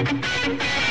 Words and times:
Otra 0.00 0.89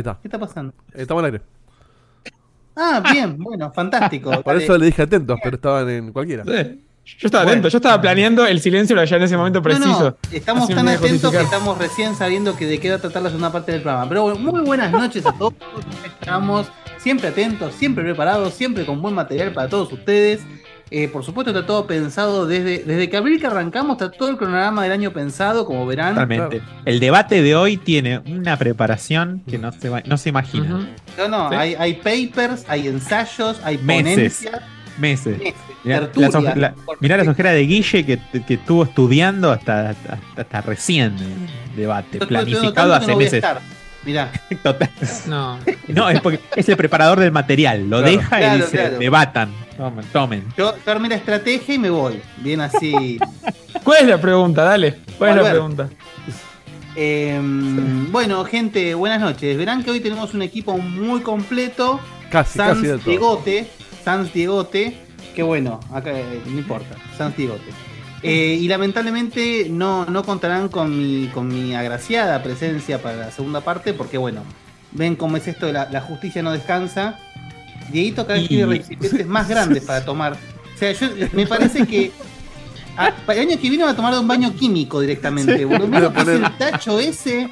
Ahí 0.00 0.10
está. 0.12 0.18
¿Qué 0.22 0.28
está 0.28 0.38
pasando? 0.38 0.72
Estamos 0.94 1.20
al 1.22 1.26
aire. 1.26 1.42
Ah, 2.76 3.02
bien, 3.12 3.36
bueno, 3.38 3.70
fantástico. 3.72 4.30
Por 4.42 4.54
Dale. 4.54 4.64
eso 4.64 4.78
le 4.78 4.86
dije 4.86 5.02
atentos, 5.02 5.38
pero 5.42 5.56
estaban 5.56 5.88
en 5.90 6.12
cualquiera. 6.12 6.44
Sí. 6.44 6.84
Yo 7.18 7.26
estaba 7.26 7.42
Bueno. 7.44 7.52
atento, 7.54 7.68
yo 7.68 7.78
estaba 7.78 8.00
planeando 8.00 8.46
el 8.46 8.60
silencio 8.60 8.94
lo 8.94 9.02
allá 9.02 9.16
en 9.16 9.22
ese 9.24 9.36
momento 9.36 9.58
No, 9.58 9.62
preciso. 9.64 10.00
no, 10.10 10.16
estamos 10.30 10.64
Así 10.64 10.74
tan 10.74 10.88
atentos 10.88 11.30
que 11.32 11.40
estamos 11.40 11.76
recién 11.76 12.14
sabiendo 12.14 12.56
que 12.56 12.66
de 12.66 12.78
qué 12.78 12.90
va 12.90 12.96
a 12.96 12.98
tratar 13.00 13.22
la 13.22 13.28
segunda 13.30 13.50
parte 13.50 13.72
del 13.72 13.82
programa. 13.82 14.08
Pero 14.08 14.22
bueno, 14.22 14.38
muy 14.38 14.60
buenas 14.60 14.92
noches 14.92 15.26
a 15.26 15.32
todos. 15.32 15.54
Estamos 16.20 16.70
siempre 16.98 17.28
atentos, 17.28 17.74
siempre 17.74 18.04
preparados, 18.04 18.54
siempre 18.54 18.86
con 18.86 19.02
buen 19.02 19.14
material 19.14 19.52
para 19.52 19.68
todos 19.68 19.92
ustedes. 19.92 20.40
Eh, 20.92 21.06
por 21.08 21.24
supuesto, 21.24 21.52
está 21.52 21.64
todo 21.66 21.86
pensado 21.86 22.46
desde, 22.46 22.80
desde 22.84 23.08
que 23.08 23.16
abril 23.16 23.38
que 23.40 23.46
arrancamos, 23.46 23.92
está 23.92 24.10
todo 24.10 24.28
el 24.30 24.36
cronograma 24.36 24.82
del 24.82 24.90
año 24.92 25.12
pensado, 25.12 25.64
como 25.64 25.86
verán. 25.86 26.14
Totalmente. 26.14 26.62
El 26.84 26.98
debate 26.98 27.42
de 27.42 27.54
hoy 27.54 27.76
tiene 27.76 28.18
una 28.26 28.56
preparación 28.56 29.42
que 29.48 29.56
no 29.58 29.70
se, 29.70 29.88
va- 29.88 30.02
no 30.04 30.16
se 30.18 30.30
imagina. 30.30 30.88
No, 31.16 31.28
no, 31.28 31.48
Sí. 31.50 31.54
hay, 31.54 31.74
hay 31.78 31.94
papers, 31.94 32.64
hay 32.68 32.88
ensayos, 32.88 33.60
hay 33.62 33.78
Meses. 33.78 34.14
ponencias. 34.14 34.62
Meses. 34.98 35.38
Meses. 35.38 35.54
Mirá, 35.84 36.10
las 36.14 36.56
la- 36.56 36.74
mirá 37.00 37.16
las 37.16 37.28
ojeras 37.28 37.54
de 37.54 37.60
Guille 37.62 38.04
que, 38.04 38.18
que 38.46 38.54
estuvo 38.54 38.82
estudiando 38.82 39.50
hasta, 39.52 39.90
hasta, 39.90 40.18
hasta 40.36 40.60
recién 40.60 41.14
el 41.18 41.76
debate, 41.76 42.18
planificado 42.18 42.92
hace 42.94 43.14
meses. 43.16 43.34
estar. 43.34 43.60
Mirá. 44.04 44.30
Total. 44.62 44.90
No. 45.26 45.58
No, 45.88 46.08
es 46.08 46.20
porque 46.20 46.40
es 46.56 46.68
el 46.68 46.76
preparador 46.76 47.20
del 47.20 47.32
material. 47.32 47.88
Lo 47.88 47.98
Claro, 47.98 48.10
deja 48.16 48.38
claro, 48.38 48.54
y 48.56 48.60
dice, 48.62 48.70
claro. 48.78 48.98
debatan. 48.98 49.52
Tomen, 49.76 50.04
tomen. 50.12 50.44
Yo, 50.56 50.74
yo 50.84 50.92
armé 50.92 51.08
la 51.08 51.14
estrategia 51.16 51.74
y 51.74 51.78
me 51.78 51.90
voy. 51.90 52.20
Bien 52.38 52.60
así. 52.60 53.18
¿Cuál 53.84 54.02
es 54.02 54.08
la 54.08 54.20
pregunta? 54.20 54.62
Dale. 54.64 54.98
¿Cuál 55.18 55.30
es 55.38 55.44
la 55.44 55.50
pregunta? 55.50 55.88
Eh, 56.96 57.38
bueno, 58.10 58.44
gente, 58.44 58.94
buenas 58.94 59.20
noches. 59.20 59.56
Verán 59.56 59.82
que 59.84 59.90
hoy 59.90 60.00
tenemos 60.00 60.34
un 60.34 60.42
equipo 60.42 60.76
muy 60.78 61.20
completo. 61.20 62.00
Casi, 62.30 62.58
Sans 62.58 62.74
casi 62.74 62.86
del 62.86 63.00
todo. 63.00 63.10
Diegote. 63.10 63.70
Sans 64.04 64.32
Diegote. 64.32 64.96
Que 65.34 65.42
bueno, 65.42 65.80
acá 65.92 66.10
eh, 66.12 66.40
no 66.46 66.58
importa. 66.58 66.96
Sans 67.16 67.36
Diegote. 67.36 67.70
Eh, 68.22 68.58
y 68.60 68.68
lamentablemente 68.68 69.68
no, 69.70 70.04
no 70.04 70.22
contarán 70.24 70.68
con 70.68 70.96
mi, 70.96 71.28
con 71.28 71.48
mi 71.48 71.74
agraciada 71.74 72.42
presencia 72.42 73.00
para 73.00 73.16
la 73.16 73.30
segunda 73.30 73.62
parte, 73.62 73.94
porque 73.94 74.18
bueno, 74.18 74.42
ven 74.92 75.16
cómo 75.16 75.36
es 75.38 75.48
esto 75.48 75.66
de 75.66 75.72
la, 75.72 75.88
la 75.90 76.00
justicia 76.02 76.42
no 76.42 76.52
descansa. 76.52 77.18
Dieguito 77.90 78.26
cada 78.26 78.38
vez 78.38 78.48
tiene 78.48 78.66
recipientes 78.66 79.26
más 79.26 79.48
grandes 79.48 79.84
para 79.84 80.04
tomar. 80.04 80.34
O 80.34 80.78
sea, 80.78 80.92
yo, 80.92 81.08
me 81.32 81.46
parece 81.46 81.86
que 81.86 82.12
a- 82.96 83.12
el 83.32 83.38
año 83.38 83.58
que 83.60 83.68
viene 83.70 83.84
va 83.84 83.90
a 83.90 83.96
tomar 83.96 84.12
de 84.12 84.20
un 84.20 84.28
baño 84.28 84.54
químico 84.54 85.00
directamente, 85.00 85.56
Sí. 85.58 85.64
boludo. 85.64 85.86
Mira 85.88 86.12
que 86.12 86.20
es 86.20 86.28
el 86.28 86.56
tacho 86.58 86.98
ese. 87.00 87.48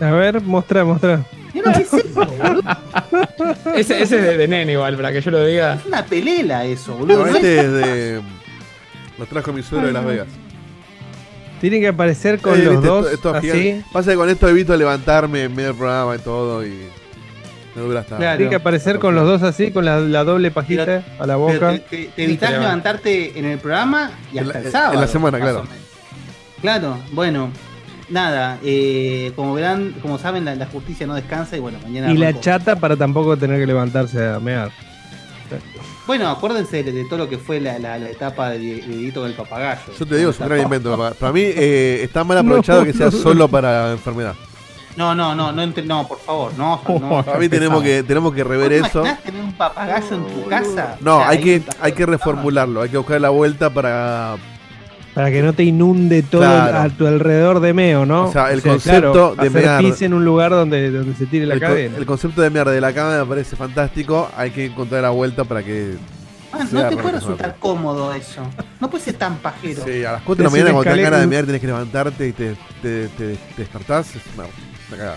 A 0.00 0.10
ver, 0.10 0.40
mostra, 0.42 0.84
mostra. 0.84 1.24
Mira 1.54 1.72
es 1.72 1.92
eso. 1.92 2.26
Ese, 3.74 4.02
ese 4.02 4.16
es 4.16 4.22
de, 4.22 4.36
de 4.36 4.48
nene 4.48 4.72
igual, 4.72 4.96
para 4.96 5.12
que 5.12 5.20
yo 5.20 5.30
lo 5.30 5.44
diga. 5.44 5.74
Es 5.74 5.86
una 5.86 6.04
pelela 6.04 6.64
eso, 6.64 6.94
boludo. 6.96 7.24
No, 7.26 7.34
este 7.36 7.58
es- 7.58 7.64
es 7.64 7.72
de. 7.72 8.22
Lo 9.18 9.26
trajo 9.26 9.52
mi 9.52 9.62
suegro 9.62 9.86
de 9.88 9.92
Las 9.92 10.04
Vegas. 10.04 10.28
Tiene 11.60 11.80
que 11.80 11.88
aparecer 11.88 12.40
con 12.40 12.54
Eh, 12.60 12.64
los 12.64 12.72
viste, 12.74 12.86
dos 12.88 13.04
esto- 13.12 13.14
esto 13.14 13.30
es 13.48 13.52
así. 13.52 13.62
gigante. 13.62 13.86
Pasa 13.92 14.10
que 14.10 14.16
con 14.16 14.28
esto 14.28 14.48
evito 14.48 14.76
levantarme 14.76 15.44
en 15.44 15.54
medio 15.54 15.68
del 15.68 15.76
programa 15.78 16.16
y 16.16 16.18
todo 16.18 16.66
y. 16.66 16.88
Me 17.74 17.82
dura 17.82 18.00
hasta. 18.00 18.18
Tiene 18.18 18.48
que 18.50 18.54
aparecer 18.56 18.98
con 19.00 19.14
los 19.16 19.26
dos 19.26 19.42
así, 19.42 19.72
con 19.72 19.84
la, 19.84 19.98
la 19.98 20.22
doble 20.24 20.50
pajita 20.52 21.02
a 21.18 21.26
la 21.26 21.34
Pero 21.34 21.38
boca. 21.38 21.72
te, 21.72 21.78
te- 21.80 22.06
te 22.14 22.24
evitas 22.24 22.50
levantarte 22.52 23.36
en 23.38 23.44
el 23.46 23.58
programa 23.58 24.10
y 24.32 24.38
En 24.38 24.44
hasta 24.46 24.58
la- 24.60 24.64
el 24.66 24.70
sábado. 24.72 24.94
en 24.94 25.00
la 25.00 25.06
semana, 25.08 25.38
más 25.38 25.48
o 25.48 25.50
claro. 25.52 25.62
menos. 25.68 25.84
Claro, 26.60 26.98
bueno. 27.12 27.50
Nada, 28.10 28.58
eh, 28.62 29.32
como 29.34 29.54
verán, 29.54 29.94
como 30.02 30.18
saben, 30.18 30.44
la, 30.44 30.54
la 30.54 30.66
justicia 30.66 31.06
no 31.06 31.14
descansa 31.14 31.56
y 31.56 31.60
bueno, 31.60 31.78
mañana. 31.82 32.12
Y 32.12 32.18
la 32.18 32.38
chata 32.38 32.76
para 32.76 32.96
tampoco 32.96 33.36
tener 33.38 33.58
que 33.58 33.66
levantarse 33.66 34.24
a 34.28 34.38
mear. 34.38 34.70
Bueno, 36.06 36.28
acuérdense 36.28 36.82
de, 36.82 36.92
de 36.92 37.04
todo 37.06 37.18
lo 37.20 37.28
que 37.28 37.38
fue 37.38 37.60
la, 37.60 37.78
la- 37.78 37.98
la 37.98 38.10
etapa 38.10 38.50
de 38.50 38.58
Die- 38.58 38.82
de 38.82 38.88
Dieguito 38.96 39.24
del 39.24 39.32
papagayo. 39.34 39.80
Yo 39.98 40.06
te 40.06 40.16
digo, 40.16 40.30
es 40.30 40.38
un 40.40 40.48
gran 40.48 40.60
invento. 40.60 40.90
papá. 40.96 41.14
Para 41.18 41.32
mí 41.32 41.40
eh, 41.42 42.00
está 42.02 42.24
mal 42.24 42.38
aprovechado 42.44 42.80
No, 42.80 42.86
que 42.86 42.92
sea 42.92 43.06
no. 43.06 43.12
solo 43.12 43.48
para 43.48 43.92
enfermedad. 43.92 44.34
No, 44.96 45.12
no, 45.14 45.34
no, 45.34 45.50
no, 45.50 45.62
entre- 45.62 45.84
no, 45.84 46.06
por 46.06 46.20
favor, 46.20 46.52
no. 46.56 46.80
no 47.00 47.22
Para 47.24 47.38
mí 47.38 47.48
tenemos 47.48 47.82
que, 47.82 48.02
tenemos 48.04 48.32
que 48.34 48.44
rever 48.44 48.80
¿Vos 48.82 48.92
te 48.92 48.98
eso. 49.00 49.02
tener 49.24 49.40
un 49.42 49.52
papagayo 49.54 50.14
en 50.14 50.26
tu 50.26 50.48
casa? 50.48 50.96
No, 51.00 51.16
O 51.16 51.20
sea, 51.20 51.28
hay 51.30 51.40
que, 51.40 51.62
hay 51.80 51.92
que 51.92 52.06
reformularlo, 52.06 52.82
hay 52.82 52.90
que 52.90 52.98
buscar 52.98 53.20
la 53.20 53.30
vuelta 53.30 53.70
para. 53.70 54.36
Para 55.14 55.30
que 55.30 55.42
no 55.42 55.52
te 55.52 55.62
inunde 55.62 56.22
todo 56.24 56.40
Claro. 56.40 56.78
a 56.78 56.88
tu 56.88 57.06
alrededor 57.06 57.60
de 57.60 57.72
meo, 57.72 58.04
¿no? 58.04 58.24
O 58.26 58.32
sea, 58.32 58.50
el 58.52 58.62
concepto 58.62 59.36
de 59.36 59.48
mear- 59.48 59.80
pis 59.80 60.02
en 60.02 60.12
un 60.12 60.24
lugar 60.24 60.50
donde, 60.50 60.90
donde 60.90 61.14
se 61.14 61.26
tire 61.26 61.46
la 61.46 61.54
el, 61.54 61.60
co- 61.60 61.68
el 61.68 62.04
concepto 62.06 62.42
de 62.42 62.50
mierda 62.50 62.72
de 62.72 62.80
la 62.80 62.92
cama 62.92 63.18
me 63.20 63.24
parece 63.24 63.54
fantástico. 63.54 64.28
Hay 64.36 64.50
que 64.50 64.66
encontrar 64.66 65.02
la 65.02 65.10
vuelta 65.10 65.44
para 65.44 65.62
que. 65.62 65.96
Ah, 66.52 66.64
no 66.70 66.88
te 66.88 66.96
puede 66.96 67.14
resultar 67.16 67.56
cómodo 67.60 68.12
eso. 68.12 68.42
No 68.80 68.90
puede 68.90 69.04
ser 69.04 69.14
tan 69.14 69.36
pajero. 69.36 69.82
Sí, 69.84 70.04
a 70.04 70.12
las 70.12 70.22
4 70.22 70.34
de 70.36 70.44
la 70.44 70.50
mañana 70.50 70.70
cuando 70.72 70.82
te 70.84 70.90
dan 70.90 71.00
ganas 71.04 71.20
de 71.20 71.26
mear 71.28 71.46
tenés 71.46 71.60
que 71.60 71.66
levantarte 71.68 72.28
y 72.28 72.32
te, 72.32 72.56
te, 72.82 73.08
te- 73.08 73.36
te 73.36 73.38
despertás. 73.56 74.16
Es 74.16 74.22
una, 74.36 74.44
una 74.88 74.96
cagada. 74.96 75.16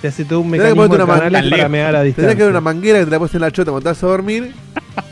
Te 0.00 0.08
hace 0.08 0.24
todo 0.24 0.40
un 0.40 0.50
Tenés 0.50 0.66
que 0.66 0.74
mecanismo 0.74 0.82
ponerte 0.88 0.96
de 0.98 1.04
una 1.04 1.14
canales 1.30 1.42
man- 1.50 1.50
para 1.58 1.68
mear 1.68 1.86
a 1.94 1.98
Tenés 2.00 2.06
distancia. 2.16 2.36
que 2.36 2.42
ver 2.42 2.50
una 2.50 2.60
manguera 2.60 2.98
que 2.98 3.04
te 3.04 3.10
la 3.12 3.18
pones 3.20 3.34
en 3.36 3.40
la 3.42 3.50
chota 3.52 3.70
cuando 3.70 3.82
te 3.84 3.88
vas 3.94 4.02
a 4.02 4.06
dormir. 4.08 4.52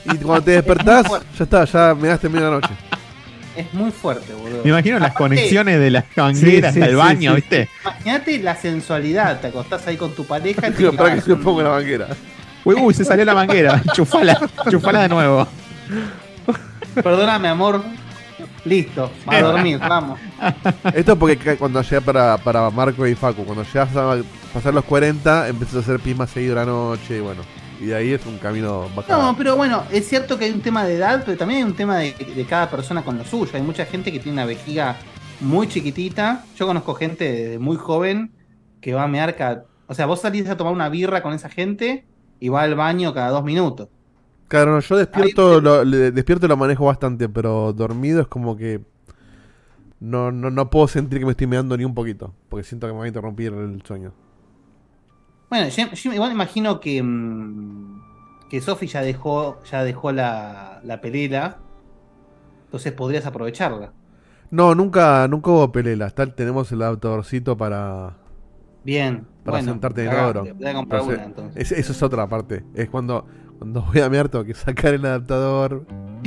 Y 0.06 0.16
cuando 0.18 0.42
te 0.42 0.50
despertás, 0.58 1.06
ya 1.38 1.44
está, 1.44 1.64
ya 1.66 1.94
me 1.94 2.08
gaste 2.08 2.28
media 2.28 2.50
noche. 2.50 2.70
Es 3.56 3.72
muy 3.74 3.90
fuerte, 3.90 4.32
boludo. 4.32 4.62
Me 4.64 4.70
imagino 4.70 4.98
las 4.98 5.12
conexiones 5.12 5.78
de 5.80 5.90
las 5.90 6.04
mangueras 6.16 6.72
Sí, 6.74 6.80
sí, 6.80 6.86
al 6.86 6.96
baño, 6.96 7.30
sí. 7.32 7.36
¿viste? 7.36 7.68
Imagínate 7.82 8.38
la 8.38 8.56
sensualidad. 8.56 9.40
Te 9.40 9.48
acostás 9.48 9.86
ahí 9.86 9.96
con 9.96 10.12
tu 10.14 10.24
pareja. 10.24 10.68
y 10.68 10.70
te 10.72 10.92
para 10.92 11.14
que 11.16 11.22
con- 11.22 11.40
pongo 11.42 11.62
la 11.62 11.70
manguera. 11.70 12.08
Uy, 12.64 12.74
uy, 12.80 12.94
se 12.94 13.04
salió 13.04 13.24
la 13.24 13.34
manguera. 13.34 13.82
Chufala, 13.94 14.38
chufala 14.70 15.02
de 15.02 15.08
nuevo. 15.08 15.46
Perdóname, 16.94 17.48
amor. 17.48 17.82
Listo, 18.64 19.10
a 19.26 19.40
dormir, 19.40 19.78
vamos. 19.78 20.20
Esto 20.94 21.12
es 21.12 21.18
porque 21.18 21.56
cuando 21.56 21.80
llega 21.82 22.00
para, 22.02 22.36
para 22.38 22.68
Marco 22.70 23.06
y 23.06 23.14
Facu, 23.14 23.44
cuando 23.44 23.64
llegas 23.64 23.96
a 23.96 24.18
pasar 24.52 24.74
los 24.74 24.84
40, 24.84 25.48
empiezas 25.48 25.76
a 25.76 25.78
hacer 25.80 25.98
pis 26.00 26.14
más 26.16 26.28
seguido 26.30 26.54
la 26.56 26.66
noche 26.66 27.16
y 27.16 27.20
bueno. 27.20 27.42
Y 27.80 27.86
de 27.86 27.94
ahí 27.96 28.12
es 28.12 28.26
un 28.26 28.38
camino 28.38 28.88
bajado. 28.94 29.22
No, 29.22 29.36
pero 29.36 29.56
bueno, 29.56 29.84
es 29.90 30.06
cierto 30.06 30.38
que 30.38 30.44
hay 30.46 30.50
un 30.52 30.60
tema 30.60 30.84
de 30.84 30.96
edad, 30.96 31.22
pero 31.24 31.36
también 31.38 31.62
hay 31.64 31.70
un 31.70 31.76
tema 31.76 31.98
de, 31.98 32.12
de 32.12 32.46
cada 32.46 32.70
persona 32.70 33.02
con 33.04 33.16
lo 33.18 33.24
suyo. 33.24 33.52
Hay 33.54 33.62
mucha 33.62 33.86
gente 33.86 34.12
que 34.12 34.18
tiene 34.20 34.34
una 34.34 34.44
vejiga 34.44 34.96
muy 35.40 35.66
chiquitita. 35.68 36.44
Yo 36.56 36.66
conozco 36.66 36.94
gente 36.94 37.24
de 37.48 37.58
muy 37.58 37.76
joven 37.76 38.32
que 38.80 38.92
va 38.94 39.04
a 39.04 39.08
mear 39.08 39.34
cada. 39.36 39.64
O 39.86 39.94
sea, 39.94 40.06
vos 40.06 40.20
salís 40.20 40.48
a 40.48 40.56
tomar 40.56 40.72
una 40.72 40.88
birra 40.90 41.22
con 41.22 41.32
esa 41.32 41.48
gente 41.48 42.06
y 42.38 42.48
va 42.50 42.62
al 42.62 42.74
baño 42.74 43.14
cada 43.14 43.30
dos 43.30 43.44
minutos. 43.44 43.88
Claro, 44.48 44.72
no, 44.72 44.80
yo 44.80 44.96
despierto 44.96 45.60
lo, 45.60 45.84
le- 45.84 46.10
despierto 46.10 46.48
lo 46.48 46.56
manejo 46.56 46.84
bastante, 46.86 47.28
pero 47.28 47.72
dormido 47.72 48.20
es 48.20 48.26
como 48.26 48.56
que 48.56 48.80
no, 50.00 50.32
no, 50.32 50.50
no 50.50 50.70
puedo 50.70 50.88
sentir 50.88 51.18
que 51.18 51.24
me 51.26 51.32
estoy 51.32 51.46
meando 51.46 51.76
ni 51.76 51.84
un 51.84 51.94
poquito, 51.94 52.34
porque 52.48 52.64
siento 52.64 52.86
que 52.86 52.92
me 52.92 52.98
va 52.98 53.04
a 53.04 53.08
interrumpir 53.08 53.52
el 53.52 53.82
sueño. 53.84 54.12
Bueno, 55.50 55.68
yo, 55.68 55.92
yo 55.92 56.12
igual 56.12 56.32
imagino 56.32 56.80
que, 56.80 57.02
mm, 57.02 58.00
que 58.48 58.60
Sofi 58.60 58.86
ya 58.86 59.02
dejó, 59.02 59.62
ya 59.64 59.84
dejó 59.84 60.12
la, 60.12 60.80
la 60.84 61.00
pelela. 61.00 61.58
Entonces 62.66 62.92
podrías 62.92 63.26
aprovecharla. 63.26 63.92
No, 64.50 64.74
nunca, 64.74 65.28
nunca 65.28 65.50
hubo 65.50 65.72
pelela. 65.72 66.06
Tenemos 66.34 66.70
el 66.72 66.82
adaptadorcito 66.82 67.56
para, 67.56 68.16
Bien. 68.82 69.26
para 69.44 69.58
bueno, 69.58 69.72
sentarte 69.72 70.04
en 70.04 70.10
comprar 70.74 71.02
Entonces, 71.02 71.18
una 71.18 71.24
entonces. 71.24 71.70
es- 71.72 71.72
eso 71.72 71.92
es 71.92 72.02
otra 72.02 72.28
parte. 72.28 72.64
Es 72.74 72.88
cuando, 72.88 73.26
cuando 73.60 73.82
voy 73.82 74.00
a 74.00 74.08
mear 74.08 74.28
tengo 74.30 74.42
que 74.44 74.54
sacar 74.54 74.94
el 74.94 75.04
adaptador. 75.04 75.84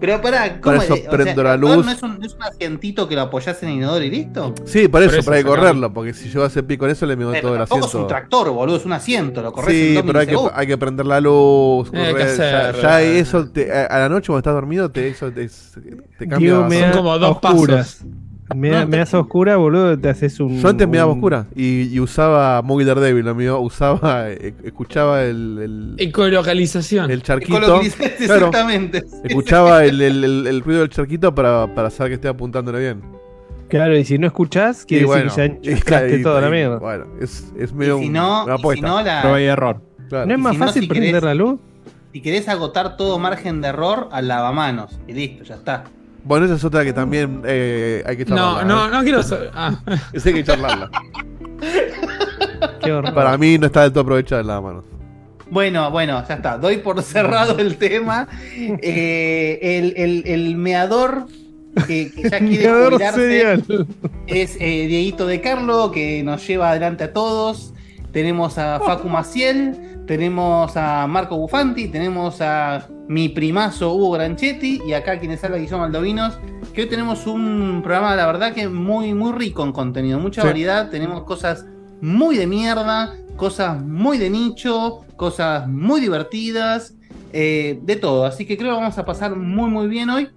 Pero 0.00 0.20
pará, 0.20 0.60
¿cómo 0.60 0.76
Para 0.76 0.84
eso 0.84 0.94
es? 0.94 1.06
O 1.06 1.10
prendo 1.10 1.34
sea, 1.34 1.44
la 1.44 1.54
¿el 1.54 1.64
adaptador 1.64 1.76
luz. 1.76 1.86
¿No 1.86 1.92
es 1.92 2.02
un, 2.02 2.18
no 2.18 2.26
es 2.26 2.34
un 2.34 2.42
asientito 2.42 3.08
que 3.08 3.14
lo 3.14 3.20
apoyás 3.22 3.62
en 3.62 3.68
el 3.70 3.74
inodoro 3.76 4.02
y 4.04 4.10
listo? 4.10 4.54
Sí, 4.64 4.88
por 4.88 5.02
eso, 5.02 5.16
eso, 5.16 5.24
para 5.24 5.36
que 5.38 5.42
sacamos. 5.42 5.58
correrlo, 5.60 5.92
porque 5.92 6.12
si 6.14 6.28
yo 6.30 6.42
hace 6.44 6.62
pico 6.62 6.80
con 6.84 6.90
eso 6.90 7.06
le 7.06 7.16
Pero 7.16 7.40
todo 7.40 7.52
el 7.52 7.58
tampoco 7.58 7.80
es 7.80 7.84
asiento. 7.86 8.02
un 8.02 8.08
tractor, 8.08 8.50
boludo, 8.50 8.76
es 8.76 8.84
un 8.86 8.92
asiento, 8.92 9.40
lo 9.42 9.52
corres 9.52 9.74
en 9.74 9.74
Sí, 9.88 9.94
dos 9.94 10.04
pero 10.06 10.18
hay 10.18 10.26
que, 10.26 10.32
milisegundos. 10.32 10.58
hay 10.58 10.66
que 10.66 10.78
prender 10.78 11.06
la 11.06 11.20
luz, 11.20 11.90
Eh, 11.92 11.98
hay 11.98 12.06
que 12.06 12.12
correr, 12.12 12.36
ya, 12.36 12.68
hacerlo, 12.68 12.82
ya 12.82 13.02
eh. 13.02 13.18
eso 13.18 13.48
te- 13.48 13.72
a, 13.72 13.86
a 13.86 13.98
la 14.00 14.08
noche 14.08 14.26
cuando 14.26 14.38
estás 14.38 14.54
dormido 14.54 14.90
te, 14.90 15.08
eso 15.08 15.30
te, 15.32 15.48
te 16.18 16.28
cambia. 16.28 16.38
Digo, 16.38 16.60
bastante. 16.62 16.76
me 16.76 16.80
da 16.80 16.92
como 16.96 17.18
dos 17.18 17.38
oscuras. 17.42 18.04
Me, 18.04 18.31
da- 18.70 18.80
No, 18.84 18.88
me 18.88 18.96
das 18.98 19.14
a 19.14 19.20
oscura, 19.20 19.56
boludo, 19.56 19.98
te 19.98 20.08
haces 20.08 20.38
un. 20.40 20.60
Yo 20.60 20.68
antes 20.68 20.86
me 20.88 20.98
daba 20.98 21.12
un- 21.12 21.18
oscura 21.18 21.46
y, 21.54 21.82
y 21.94 22.00
usaba 22.00 22.60
Movie 22.62 22.84
Daredevil, 22.86 23.24
lo 23.24 23.34
mío, 23.34 23.60
usaba, 23.60 24.30
eh, 24.30 24.54
escuchaba 24.64 25.22
el, 25.24 25.58
el, 25.60 25.94
Ecolocalización. 25.98 27.10
el 27.10 27.22
charquito, 27.22 27.58
claro. 27.58 27.80
Exactamente. 27.82 29.04
escuchaba 29.24 29.84
el, 29.84 30.00
el- 30.00 30.24
el- 30.24 30.46
el 30.46 30.60
ruido 30.62 30.80
del 30.80 30.90
charquito 30.90 31.34
para, 31.34 31.72
para 31.74 31.90
saber 31.90 32.10
que 32.10 32.14
esté 32.14 32.28
apuntándole 32.28 32.78
bien. 32.80 33.02
Claro, 33.68 33.96
y 33.96 34.04
si 34.04 34.18
no 34.18 34.26
escuchás, 34.26 34.84
quiere 34.84 35.04
Y 35.04 35.06
bueno, 35.06 35.24
decir 35.34 35.58
que 35.62 35.74
ya 35.90 36.06
y- 36.18 36.22
toda 36.22 36.40
la 36.42 36.50
mierda. 36.50 36.78
Bueno, 36.78 37.06
es, 37.20 37.50
es 37.58 37.70
Y 37.70 37.74
medio 37.74 37.98
si 37.98 38.06
un- 38.06 38.12
no, 38.12 38.44
una 38.44 38.54
y 38.54 38.56
si 38.56 38.60
apuesta. 38.60 38.86
no 38.86 39.02
la- 39.02 39.20
Prueba 39.22 39.40
y 39.40 39.44
error. 39.44 39.80
claro. 40.08 40.26
¿No 40.26 40.34
es 40.34 40.38
más 40.40 40.52
si 40.52 40.58
no, 40.58 40.66
fácil 40.66 40.82
si 40.82 40.88
prender 40.88 41.14
querés- 41.14 41.24
la 41.24 41.34
luz? 41.34 41.60
si 42.12 42.20
querés 42.20 42.48
agotar 42.48 42.98
todo 42.98 43.18
margen 43.18 43.62
de 43.62 43.68
error, 43.68 44.08
al 44.12 44.28
lavamanos. 44.28 44.98
Y 45.08 45.14
listo, 45.14 45.44
ya 45.44 45.54
está. 45.54 45.84
Bueno, 46.24 46.46
esa 46.46 46.54
es 46.54 46.64
otra 46.64 46.84
que 46.84 46.92
también 46.92 47.42
eh, 47.44 48.02
hay 48.06 48.16
que 48.16 48.24
No, 48.24 48.36
charlarla. 48.36 48.64
no, 48.64 48.86
¿eh? 48.86 48.90
no 48.92 49.02
quiero 49.02 49.22
saber. 49.22 49.50
Ah. 49.54 49.74
Esa 50.12 50.28
hay 50.28 50.34
que 50.36 50.44
charlarla. 50.44 50.90
Qué 52.82 52.92
horror. 52.92 53.14
Para 53.14 53.36
mí 53.38 53.58
no 53.58 53.66
está 53.66 53.82
del 53.82 53.92
todo 53.92 54.02
aprovechada 54.02 54.42
la 54.42 54.60
mano. 54.60 54.84
Bueno, 55.50 55.90
bueno, 55.90 56.22
ya 56.26 56.34
está. 56.34 56.58
Doy 56.58 56.78
por 56.78 57.02
cerrado 57.02 57.58
el 57.58 57.76
tema. 57.76 58.28
Eh, 58.82 59.58
el, 59.78 59.94
el- 59.96 60.22
el 60.26 60.56
meador 60.56 61.26
que, 61.86 62.10
que 62.12 62.28
ya 62.30 62.38
quiere 62.38 63.12
serial. 63.12 63.64
es 64.26 64.56
eh, 64.60 64.86
Dieguito 64.86 65.26
de 65.26 65.40
Carlo, 65.40 65.90
que 65.90 66.22
nos 66.22 66.46
lleva 66.46 66.70
adelante 66.70 67.04
a 67.04 67.12
todos. 67.12 67.74
Tenemos 68.12 68.58
a 68.58 68.78
Facu 68.80 69.08
Maciel, 69.08 69.91
tenemos 70.06 70.76
a 70.76 71.06
Marco 71.06 71.36
Bufanti, 71.36 71.88
tenemos 71.88 72.40
a 72.40 72.86
mi 73.08 73.28
primazo 73.28 73.94
Hugo 73.94 74.12
Granchetti 74.12 74.80
y 74.86 74.92
acá 74.92 75.18
quienes 75.18 75.42
habla 75.44 75.58
Guillermo 75.58 75.84
Aldovinos. 75.84 76.38
Que 76.72 76.82
hoy 76.82 76.88
tenemos 76.88 77.26
un 77.26 77.80
programa, 77.82 78.16
la 78.16 78.26
verdad, 78.26 78.52
que 78.52 78.68
muy, 78.68 79.14
muy 79.14 79.32
rico 79.32 79.64
en 79.64 79.72
contenido, 79.72 80.18
mucha 80.18 80.42
Sí. 80.42 80.46
variedad. 80.48 80.90
Tenemos 80.90 81.24
cosas 81.24 81.66
muy 82.00 82.36
de 82.36 82.46
mierda, 82.46 83.14
cosas 83.36 83.80
muy 83.82 84.18
de 84.18 84.30
nicho, 84.30 85.00
cosas 85.16 85.68
muy 85.68 86.00
divertidas, 86.00 86.94
eh, 87.32 87.78
de 87.82 87.96
todo. 87.96 88.24
Así 88.24 88.44
que 88.46 88.56
creo 88.56 88.70
que 88.74 88.80
vamos 88.80 88.98
a 88.98 89.04
pasar 89.04 89.36
muy, 89.36 89.70
muy 89.70 89.86
bien 89.86 90.10
hoy. 90.10 90.28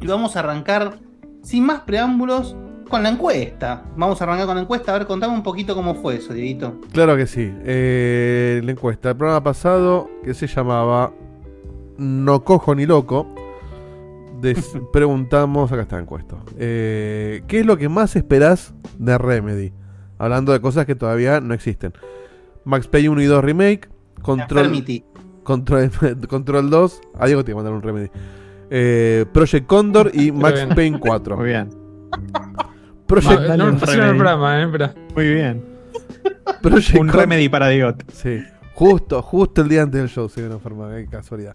Y 0.00 0.06
vamos 0.06 0.36
a 0.36 0.40
arrancar 0.40 0.98
sin 1.42 1.64
más 1.64 1.80
preámbulos 1.80 2.56
con 2.88 3.02
la 3.02 3.10
encuesta. 3.10 3.84
Vamos 3.96 4.20
a 4.20 4.24
arrancar 4.24 4.46
con 4.46 4.56
la 4.56 4.62
encuesta. 4.62 4.94
A 4.94 4.98
ver, 4.98 5.06
contame 5.06 5.34
un 5.34 5.42
poquito 5.42 5.74
cómo 5.74 5.94
fue 5.94 6.16
eso, 6.16 6.32
Dieguito. 6.32 6.80
Claro 6.92 7.16
que 7.16 7.26
sí. 7.26 7.52
Eh, 7.64 8.60
la 8.64 8.72
encuesta. 8.72 9.10
El 9.10 9.16
programa 9.16 9.42
pasado, 9.42 10.08
que 10.24 10.34
se 10.34 10.46
llamaba 10.46 11.12
No 11.98 12.44
cojo 12.44 12.74
ni 12.74 12.86
loco, 12.86 13.26
des- 14.40 14.76
preguntamos, 14.92 15.70
acá 15.72 15.82
está 15.82 15.96
la 15.96 16.02
encuesta. 16.02 16.36
Eh, 16.58 17.42
¿Qué 17.46 17.60
es 17.60 17.66
lo 17.66 17.76
que 17.76 17.88
más 17.88 18.16
esperás 18.16 18.74
de 18.98 19.16
Remedy? 19.18 19.72
Hablando 20.18 20.52
de 20.52 20.60
cosas 20.60 20.84
que 20.86 20.94
todavía 20.94 21.40
no 21.40 21.54
existen. 21.54 21.92
Max 22.64 22.88
Payne 22.88 23.08
1 23.10 23.22
y 23.22 23.26
2 23.26 23.44
Remake, 23.44 23.88
Control. 24.22 24.84
Control, 25.44 25.90
Control 26.28 26.68
2, 26.70 27.00
a 27.18 27.26
Diego 27.26 27.44
te 27.44 27.52
voy 27.54 27.60
a 27.60 27.62
mandar 27.64 27.74
un 27.74 27.82
Remedy. 27.82 28.10
Eh, 28.70 29.24
Project 29.32 29.66
Condor 29.66 30.10
y 30.12 30.30
Max. 30.32 30.66
Payne 30.74 30.98
4. 31.00 31.36
Muy 31.36 31.46
bien. 31.46 31.70
Project, 33.08 33.40
No, 33.56 33.56
no 33.72 33.78
pusieron 33.78 34.04
el 34.10 34.12
remedy. 34.12 34.18
programa, 34.18 34.62
eh. 34.62 34.94
Muy 35.14 35.28
bien. 35.34 35.64
Project 36.62 36.94
Un 36.98 37.08
Con- 37.08 37.18
remedy 37.18 37.48
para 37.48 37.68
Digot. 37.68 38.04
Sí. 38.12 38.42
Justo, 38.74 39.20
justo 39.22 39.62
el 39.62 39.68
día 39.68 39.82
antes 39.82 40.00
del 40.00 40.08
show 40.08 40.28
se 40.28 40.40
vino 40.40 40.52
a 40.54 40.56
enfermar, 40.58 40.94
qué 40.94 41.06
casualidad. 41.08 41.54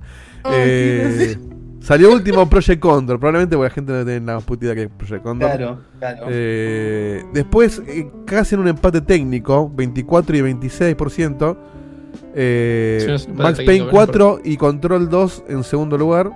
Eh, 0.52 1.38
salió 1.80 2.12
último 2.12 2.50
Project 2.50 2.82
Condor, 2.82 3.18
probablemente 3.18 3.56
porque 3.56 3.70
la 3.70 3.74
gente 3.74 3.92
no 3.94 4.04
tiene 4.04 4.26
la 4.26 4.36
más 4.36 4.44
puta 4.44 4.66
idea 4.66 4.76
que 4.76 4.90
Project 4.90 5.24
Condor. 5.24 5.50
Claro, 5.56 5.80
claro. 6.00 6.26
Eh, 6.30 7.24
después, 7.34 7.82
eh, 7.88 8.12
casi 8.26 8.56
en 8.56 8.62
un 8.62 8.68
empate 8.68 9.00
técnico, 9.00 9.72
24 9.74 10.36
y 10.36 10.42
26%. 10.42 11.58
Eh, 12.36 13.16
Sí, 13.20 13.28
no 13.30 13.36
Max 13.44 13.58
Payne 13.66 13.86
pero 13.86 13.90
4 13.92 14.40
y 14.44 14.58
Control 14.58 15.10
2 15.10 15.44
en 15.48 15.64
segundo 15.64 15.98
lugar. 15.98 16.30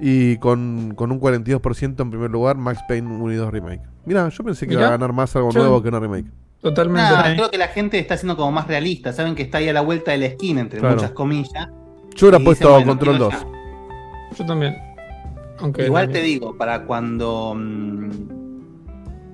Y 0.00 0.36
con, 0.38 0.94
con 0.94 1.10
un 1.10 1.20
42% 1.20 2.00
en 2.00 2.10
primer 2.10 2.30
lugar, 2.30 2.56
Max 2.56 2.80
Payne 2.88 3.08
1 3.16 3.32
y 3.32 3.36
2 3.36 3.50
Remake. 3.52 3.82
Mira, 4.06 4.28
yo 4.28 4.44
pensé 4.44 4.66
que 4.66 4.74
iba 4.74 4.86
a 4.86 4.90
ganar 4.90 5.12
más 5.12 5.34
algo 5.36 5.50
Yo- 5.50 5.60
nuevo 5.60 5.82
que 5.82 5.88
una 5.88 5.98
remake. 6.00 6.26
Totalmente. 6.60 7.02
Nada, 7.02 7.32
eh. 7.32 7.36
creo 7.36 7.50
que 7.50 7.58
la 7.58 7.68
gente 7.68 7.98
está 7.98 8.16
siendo 8.16 8.36
como 8.36 8.50
más 8.52 8.66
realista. 8.66 9.12
Saben 9.12 9.34
que 9.34 9.42
está 9.42 9.58
ahí 9.58 9.68
a 9.68 9.72
la 9.72 9.80
vuelta 9.80 10.10
de 10.12 10.18
la 10.18 10.26
esquina, 10.26 10.60
entre 10.60 10.80
Claro. 10.80 10.96
muchas 10.96 11.12
comillas. 11.12 11.68
Yo 12.16 12.26
hubiera 12.26 12.40
Y 12.40 12.44
puesto 12.44 12.68
dicen, 12.68 12.86
bueno, 12.86 12.90
Control 12.98 13.16
quiero 13.16 13.30
2. 13.30 13.34
ya. 14.30 14.36
Yo 14.38 14.46
también. 14.46 14.76
Aunque 15.60 15.86
Igual 15.86 16.04
también. 16.06 16.22
te 16.24 16.28
digo, 16.28 16.56
para 16.56 16.84
cuando 16.84 17.54
mm, 17.56 18.10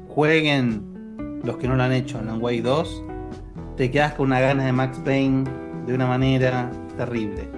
jueguen 0.08 1.40
los 1.44 1.56
que 1.58 1.68
no 1.68 1.76
lo 1.76 1.82
han 1.82 1.92
hecho 1.92 2.18
en 2.18 2.42
Way 2.42 2.60
2, 2.60 3.04
te 3.76 3.90
quedas 3.90 4.14
con 4.14 4.26
una 4.26 4.40
ganas 4.40 4.64
de 4.66 4.72
Max 4.72 5.00
Payne 5.04 5.44
de 5.86 5.94
una 5.94 6.06
manera 6.06 6.70
terrible. 6.96 7.48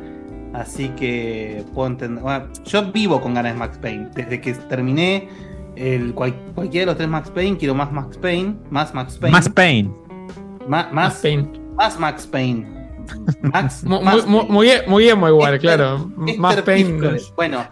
Así 0.56 0.88
que 0.90 1.62
puedo 1.74 1.86
entender. 1.88 2.22
bueno, 2.22 2.46
yo 2.64 2.90
vivo 2.90 3.20
con 3.20 3.34
ganas 3.34 3.52
de 3.52 3.58
Max 3.58 3.78
Payne. 3.78 4.08
Desde 4.14 4.40
que 4.40 4.54
terminé 4.54 5.28
el, 5.76 6.14
cual- 6.14 6.34
cualquiera 6.54 6.82
de 6.82 6.86
los 6.86 6.96
tres 6.96 7.08
Max 7.10 7.30
Payne, 7.30 7.58
quiero 7.58 7.74
más 7.74 7.92
Max 7.92 8.16
Payne. 8.16 8.56
Más 8.70 8.94
Max 8.94 9.18
Payne. 9.18 9.32
Más 9.32 9.48
Pain. 9.50 9.94
ma- 10.66 10.84
Más 10.84 10.92
más, 10.92 11.14
Payne. 11.20 11.48
más 11.76 11.98
Max 12.00 12.26
Payne. 12.26 12.66
Max, 13.42 13.84
Mu- 13.84 14.00
más 14.00 14.26
mu- 14.26 14.42
mu- 14.44 14.52
Muy, 14.52 14.68
muy, 14.68 14.76
muy 14.88 15.08
emo 15.10 15.28
igual, 15.28 15.54
Esther- 15.54 15.60
claro. 15.60 16.10
Esther 16.26 16.38
Más 16.38 16.62
Payne. 16.62 17.18
Bueno, 17.36 17.66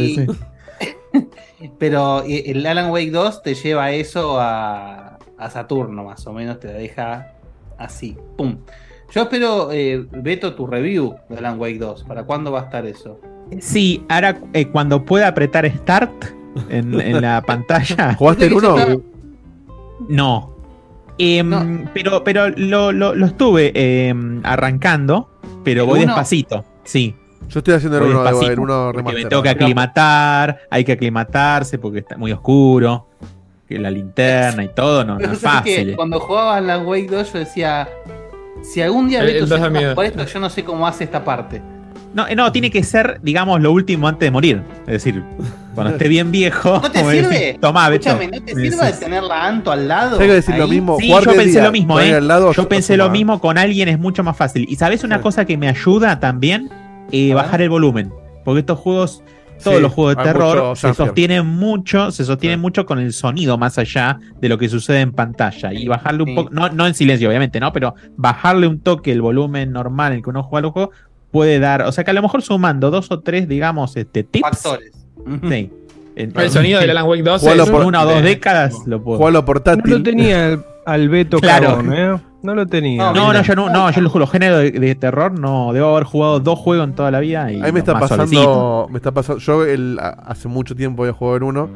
Y- 0.00 0.14
sí. 0.16 0.26
Pero 1.78 2.22
el 2.24 2.64
Alan 2.66 2.90
Wake 2.90 3.10
2 3.10 3.42
te 3.42 3.54
lleva 3.54 3.90
eso 3.92 4.40
a, 4.40 5.18
a 5.36 5.50
Saturno, 5.50 6.04
más 6.04 6.26
o 6.26 6.32
menos, 6.32 6.58
te 6.60 6.68
la 6.68 6.74
deja 6.74 7.34
así. 7.76 8.16
¡Pum! 8.36 8.58
Yo 9.10 9.22
espero, 9.22 9.70
eh, 9.72 10.06
Beto, 10.10 10.54
tu 10.54 10.66
review 10.66 11.16
de 11.28 11.38
Alan 11.38 11.58
Wake 11.58 11.78
2. 11.78 12.04
¿Para 12.04 12.24
cuándo 12.24 12.52
va 12.52 12.60
a 12.60 12.64
estar 12.64 12.84
eso? 12.86 13.18
Sí, 13.60 14.04
ahora 14.08 14.38
eh, 14.52 14.66
cuando 14.68 15.04
pueda 15.04 15.28
apretar 15.28 15.66
Start 15.70 16.12
en, 16.68 17.00
en 17.00 17.22
la 17.22 17.40
pantalla. 17.46 18.14
¿Jugaste 18.14 18.44
el 18.46 18.50
Viste 18.50 18.66
que 18.66 18.72
1? 18.72 18.76
ya 18.76 18.92
está- 18.92 19.02
No. 20.08 20.54
Em, 21.16 21.48
No. 21.48 21.90
Pero, 21.94 22.22
pero 22.22 22.48
lo, 22.50 22.92
lo- 22.92 23.14
lo 23.14 23.26
estuve 23.26 23.72
em, 24.08 24.40
arrancando, 24.44 25.30
pero 25.64 25.82
¿El 25.82 25.88
voy 25.88 25.98
uno? 26.00 26.08
despacito. 26.08 26.64
Sí, 26.84 27.14
Yo 27.48 27.60
estoy 27.60 27.74
haciendo 27.74 27.96
el 27.98 28.04
voy 28.04 28.12
1 28.12 28.22
despacito. 28.24 28.52
el 28.52 28.60
uno 28.60 28.90
porque 28.92 29.02
me 29.02 29.08
remaster. 29.10 29.28
tengo 29.30 29.42
que 29.42 29.48
aclimatar, 29.48 30.58
hay 30.70 30.84
que 30.84 30.92
aclimatarse 30.92 31.78
porque 31.78 32.00
está 32.00 32.16
muy 32.18 32.30
oscuro. 32.32 33.06
Que 33.66 33.78
la 33.78 33.90
linterna 33.90 34.64
y 34.64 34.68
todo 34.68 35.04
no, 35.04 35.18
no 35.18 35.32
es 35.32 35.40
fácil. 35.40 35.94
Cuando 35.96 36.20
jugaba 36.20 36.56
Alan 36.56 36.86
Wake 36.86 37.08
2 37.10 37.32
yo 37.34 37.38
decía, 37.40 37.86
si 38.62 38.80
algún 38.82 39.08
día 39.08 39.20
El- 39.20 39.26
Beto 39.26 39.54
el 39.56 39.62
se 39.62 39.70
miedo. 39.70 39.94
por 39.94 40.04
esto, 40.04 40.24
yo 40.24 40.40
no 40.40 40.50
sé 40.50 40.64
cómo 40.64 40.86
hace 40.86 41.04
esta 41.04 41.24
parte. 41.24 41.62
No, 42.14 42.26
eh, 42.26 42.34
no, 42.34 42.50
tiene 42.52 42.70
que 42.70 42.82
ser, 42.82 43.20
digamos, 43.22 43.60
lo 43.60 43.70
último 43.70 44.08
antes 44.08 44.26
de 44.26 44.30
morir. 44.30 44.62
Es 44.86 45.04
decir, 45.04 45.22
cuando 45.74 45.92
esté 45.92 46.08
bien 46.08 46.30
viejo. 46.32 46.80
¿No 46.82 46.90
te 46.90 47.04
sirve? 47.04 47.58
Tomá, 47.60 47.88
Beto. 47.90 48.08
Escúchame, 48.08 48.38
¿no 48.38 48.44
te 48.44 48.54
sirve 48.54 48.86
de 48.86 48.92
tener 48.94 49.22
la 49.22 49.46
Anto 49.46 49.70
al 49.70 49.86
lado? 49.86 50.16
Tengo 50.16 50.30
que 50.30 50.34
decir 50.36 50.56
lo 50.56 50.66
mismo. 50.68 50.96
Sí, 50.98 51.08
jugar 51.08 51.24
yo 51.24 51.32
pensé 51.34 51.50
día, 51.52 51.64
lo 51.64 51.72
mismo, 51.72 52.00
¿eh? 52.00 52.14
al 52.14 52.26
lado, 52.26 52.52
Yo 52.52 52.68
pensé 52.68 52.96
lo 52.96 53.10
mismo, 53.10 53.40
con 53.40 53.58
alguien 53.58 53.88
es 53.88 53.98
mucho 53.98 54.24
más 54.24 54.36
fácil. 54.36 54.66
¿Y 54.68 54.76
sabes 54.76 55.04
una 55.04 55.16
Sí. 55.16 55.22
cosa 55.22 55.44
que 55.44 55.56
me 55.58 55.68
ayuda 55.68 56.18
también? 56.18 56.70
Eh, 57.12 57.34
bajar 57.34 57.60
el 57.60 57.68
volumen. 57.70 58.10
Porque 58.44 58.60
estos 58.60 58.78
juegos, 58.78 59.22
todos 59.62 59.76
Sí, 59.76 59.82
los 59.82 59.92
juegos 59.92 60.16
de 60.16 60.22
terror, 60.22 60.76
se 60.76 60.94
sostienen 60.94 61.46
mucho, 61.46 62.10
se 62.10 62.24
sostienen 62.24 62.58
Sí. 62.58 62.62
mucho 62.62 62.86
con 62.86 62.98
el 62.98 63.12
sonido 63.12 63.58
más 63.58 63.78
allá 63.78 64.18
de 64.40 64.48
lo 64.48 64.56
que 64.58 64.68
sucede 64.68 65.00
en 65.00 65.12
pantalla. 65.12 65.72
Y 65.72 65.86
bajarle 65.88 66.22
un 66.22 66.28
Sí. 66.30 66.34
poco, 66.34 66.50
no, 66.52 66.68
no 66.70 66.86
en 66.86 66.94
silencio, 66.94 67.28
obviamente, 67.28 67.60
¿no? 67.60 67.72
Pero 67.72 67.94
bajarle 68.16 68.66
un 68.66 68.80
toque 68.80 69.12
el 69.12 69.20
volumen 69.22 69.72
normal 69.72 70.12
en 70.12 70.18
el 70.18 70.24
que 70.24 70.30
uno 70.30 70.42
juega 70.42 70.62
los 70.62 70.72
juegos 70.72 70.94
puede 71.30 71.58
dar, 71.58 71.82
o 71.82 71.92
sea 71.92 72.04
que 72.04 72.10
a 72.10 72.14
lo 72.14 72.22
mejor 72.22 72.40
sumando 72.42 72.90
dos 72.90 73.10
o 73.10 73.20
tres, 73.20 73.48
digamos, 73.48 73.96
este, 73.96 74.22
tips. 74.24 74.42
Factores. 74.48 74.92
Sí. 75.48 75.70
En, 76.16 76.32
El 76.36 76.50
sonido 76.50 76.80
del 76.80 76.90
Alan 76.90 77.04
Wake 77.06 77.22
2 77.22 77.40
Jugalo 77.42 77.62
es 77.62 77.68
en 77.68 77.74
por- 77.76 77.84
una 77.84 78.02
o 78.02 78.06
dos 78.06 78.22
décadas 78.22 78.74
lo 78.86 79.02
puedo. 79.02 79.18
Jugalo 79.18 79.38
No 79.40 79.44
portátil. 79.44 79.92
lo 79.92 80.02
tenía 80.02 80.46
al, 80.46 80.64
al 80.86 81.08
Beto 81.08 81.38
Claro. 81.38 81.76
Carbón, 81.76 81.92
¿eh? 81.94 82.16
No 82.42 82.54
lo 82.54 82.66
tenía. 82.66 83.12
No, 83.12 83.14
No, 83.14 83.32
no, 83.32 83.42
yo 83.42 83.54
no, 83.56 83.68
no, 83.68 83.90
yo 83.90 84.00
los, 84.00 84.14
los 84.14 84.30
géneros 84.30 84.60
de, 84.60 84.70
de 84.70 84.94
terror 84.94 85.38
no 85.38 85.72
debo 85.72 85.88
haber 85.92 86.04
jugado 86.04 86.38
dos 86.40 86.58
juegos 86.58 86.86
en 86.88 86.94
toda 86.94 87.10
la 87.10 87.20
vida. 87.20 87.50
Y 87.50 87.60
A 87.60 87.64
mí 87.66 87.72
me 87.72 87.80
está 87.80 87.98
pasando, 87.98 88.86
me 88.90 88.96
está 88.98 89.12
pasando, 89.12 89.40
yo 89.40 89.64
el, 89.64 89.98
hace 90.00 90.46
mucho 90.48 90.74
tiempo 90.76 91.02
había 91.02 91.12
jugado 91.14 91.36
en 91.38 91.42
uno, 91.42 91.68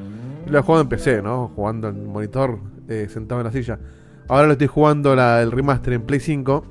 lo 0.46 0.58
he 0.58 0.62
jugado 0.62 0.82
en 0.82 0.88
PC, 0.88 1.20
¿no? 1.22 1.50
Jugando 1.56 1.88
en 1.88 2.06
monitor, 2.12 2.58
eh, 2.88 3.08
sentado 3.10 3.40
en 3.40 3.46
la 3.46 3.52
silla. 3.52 3.78
Ahora 4.28 4.46
lo 4.46 4.52
estoy 4.52 4.68
jugando 4.68 5.16
la, 5.16 5.42
el 5.42 5.50
remaster 5.50 5.94
en 5.94 6.02
Play 6.02 6.20
5 6.20 6.64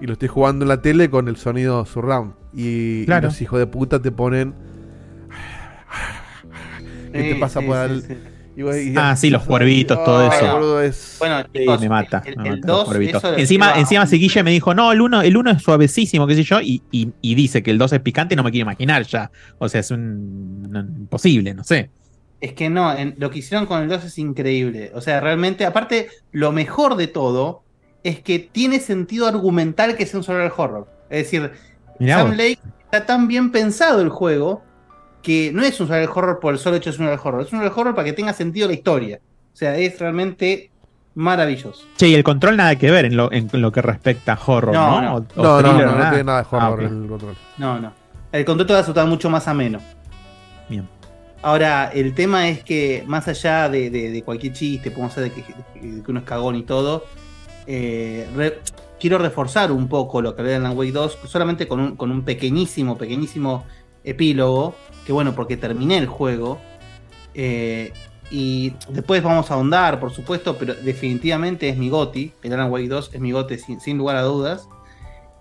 y 0.00 0.06
lo 0.06 0.14
estoy 0.14 0.28
jugando 0.28 0.64
en 0.64 0.68
la 0.68 0.82
tele 0.82 1.08
con 1.08 1.28
el 1.28 1.36
sonido 1.36 1.84
surround. 1.86 2.32
Y, 2.54 3.02
y 3.02 3.06
los 3.06 3.40
hijos 3.40 3.58
de 3.60 3.66
puta 3.68 4.02
te 4.02 4.10
ponen... 4.10 4.52
¿Qué 7.12 7.34
te 7.34 7.40
pasa 7.40 7.60
sí, 7.60 7.66
por 7.66 7.76
sí, 7.76 7.92
el- 7.92 8.02
sí. 8.02 8.14
Y 8.56 8.62
vos- 8.62 8.76
y- 8.76 8.94
Ah, 8.96 9.16
sí, 9.16 9.30
los 9.30 9.42
cuervitos, 9.44 10.02
todo 10.04 10.30
eso. 10.30 10.80
es... 10.80 11.16
Bueno, 11.18 11.42
Sí, 11.54 11.66
me 11.80 11.88
mata. 11.88 12.22
El, 12.24 12.36
me 12.36 12.48
el 12.50 12.54
mata 12.60 12.66
2, 12.66 12.78
los 12.78 12.84
cuervitos. 12.88 13.22
eso 13.24 13.32
lo 13.32 13.38
Encima, 13.38 13.78
encima 13.78 14.06
me 14.42 14.50
dijo, 14.50 14.74
no, 14.74 14.92
el 14.92 15.00
1 15.00 15.22
el 15.22 15.36
uno 15.36 15.50
es 15.50 15.62
suavecísimo, 15.62 16.26
qué 16.26 16.34
sé 16.34 16.42
yo, 16.44 16.60
y, 16.60 16.82
y, 16.90 17.10
y 17.20 17.34
dice 17.34 17.62
que 17.62 17.70
el 17.70 17.78
2 17.78 17.92
es 17.94 18.00
picante 18.00 18.34
y 18.34 18.36
no 18.36 18.42
me 18.42 18.50
quiero 18.50 18.64
imaginar 18.64 19.04
ya. 19.04 19.30
O 19.58 19.68
sea, 19.68 19.80
es 19.80 19.90
un, 19.90 20.70
imposible, 21.00 21.54
no 21.54 21.64
sé. 21.64 21.90
Es 22.40 22.52
que 22.54 22.68
no, 22.68 22.92
en- 22.96 23.14
lo 23.18 23.30
que 23.30 23.38
hicieron 23.38 23.66
con 23.66 23.82
el 23.82 23.88
2 23.88 24.04
es 24.04 24.18
increíble. 24.18 24.90
O 24.94 25.00
sea, 25.00 25.20
realmente, 25.20 25.64
aparte, 25.64 26.08
lo 26.32 26.52
mejor 26.52 26.96
de 26.96 27.06
todo 27.06 27.62
es 28.04 28.20
que 28.20 28.38
tiene 28.40 28.80
sentido 28.80 29.28
argumental 29.28 29.96
que 29.96 30.06
sea 30.06 30.18
un 30.20 30.24
horror. 30.56 30.88
Es 31.08 31.24
decir, 31.24 31.52
Mirá 32.00 32.18
Sam 32.18 32.28
vos. 32.28 32.36
Lake 32.36 32.58
está 32.84 33.06
tan 33.06 33.28
bien 33.28 33.52
pensado 33.52 34.00
el 34.02 34.08
juego 34.08 34.62
que 35.22 35.50
no 35.54 35.62
es 35.62 35.78
un 35.80 35.86
survival 35.86 36.10
horror 36.14 36.40
por 36.40 36.52
el 36.52 36.58
solo 36.58 36.76
hecho 36.76 36.90
de 36.90 36.96
ser 36.96 37.02
un 37.06 37.08
survival 37.12 37.26
horror. 37.26 37.40
Es 37.46 37.52
un 37.52 37.58
survival 37.60 37.78
horror 37.78 37.94
para 37.94 38.04
que 38.06 38.12
tenga 38.12 38.32
sentido 38.32 38.66
la 38.68 38.74
historia. 38.74 39.20
O 39.52 39.56
sea, 39.56 39.76
es 39.76 39.98
realmente 39.98 40.70
maravilloso. 41.14 41.84
Che, 41.96 42.08
y 42.08 42.14
el 42.14 42.24
control 42.24 42.56
nada 42.56 42.76
que 42.76 42.90
ver 42.90 43.04
en 43.04 43.16
lo, 43.16 43.30
en 43.32 43.48
lo 43.52 43.70
que 43.70 43.82
respecta 43.82 44.32
a 44.34 44.40
horror, 44.44 44.74
No, 44.74 45.00
¿no? 45.00 45.02
no. 45.02 45.14
O- 45.14 45.18
o 45.18 45.42
No, 45.42 45.62
no, 45.62 45.68
thriller, 45.70 45.86
no, 45.86 45.96
no 45.98 46.08
tiene 46.10 46.24
nada 46.24 46.42
de 46.42 46.48
Ah, 46.52 46.70
horror 46.70 46.84
ok. 46.86 46.92
el 47.02 47.08
control. 47.08 47.36
No, 47.58 47.80
no. 47.80 47.92
El 48.32 48.44
control 48.44 48.66
te 48.66 48.72
va 48.72 48.78
a 48.78 48.82
resultar 48.82 49.06
mucho 49.06 49.28
más 49.30 49.46
ameno. 49.46 49.78
Bien. 50.68 50.88
Ahora, 51.42 51.90
el 51.92 52.14
tema 52.14 52.48
es 52.48 52.62
que 52.64 53.04
más 53.06 53.28
allá 53.28 53.68
de, 53.68 53.90
de- 53.90 54.10
de 54.10 54.22
cualquier 54.22 54.52
chiste, 54.54 54.90
podemos 54.90 55.12
hacer 55.12 55.24
de 55.24 55.32
que, 55.32 55.42
de 55.42 56.02
que 56.02 56.10
uno 56.10 56.20
es 56.20 56.24
cagón 56.26 56.56
y 56.56 56.62
todo, 56.62 57.04
eh, 57.66 58.28
re- 58.34 58.60
quiero 58.98 59.18
reforzar 59.18 59.70
un 59.72 59.88
poco 59.88 60.22
lo 60.22 60.34
que 60.34 60.40
hablé 60.40 60.52
de 60.52 60.56
Alan 60.58 60.76
Wake 60.78 60.92
2, 60.92 61.18
solamente 61.26 61.66
con 61.68 61.80
un, 61.80 61.96
con 61.96 62.10
un 62.10 62.22
pequeñísimo, 62.22 62.96
pequeñísimo 62.96 63.64
epílogo, 64.04 64.74
que 65.06 65.12
bueno, 65.12 65.34
porque 65.34 65.56
terminé 65.56 65.98
el 65.98 66.06
juego, 66.06 66.58
eh, 67.34 67.92
y 68.30 68.72
después 68.88 69.22
vamos 69.22 69.50
a 69.50 69.54
ahondar, 69.54 70.00
por 70.00 70.12
supuesto, 70.12 70.56
pero 70.56 70.74
definitivamente 70.74 71.68
es 71.68 71.76
mi 71.76 71.88
goti, 71.90 72.32
el 72.42 72.52
Alan 72.52 72.70
Wake 72.70 72.88
2 72.88 73.10
es 73.14 73.20
mi 73.20 73.32
goti 73.32 73.58
sin, 73.58 73.80
sin 73.80 73.98
lugar 73.98 74.16
a 74.16 74.22
dudas, 74.22 74.68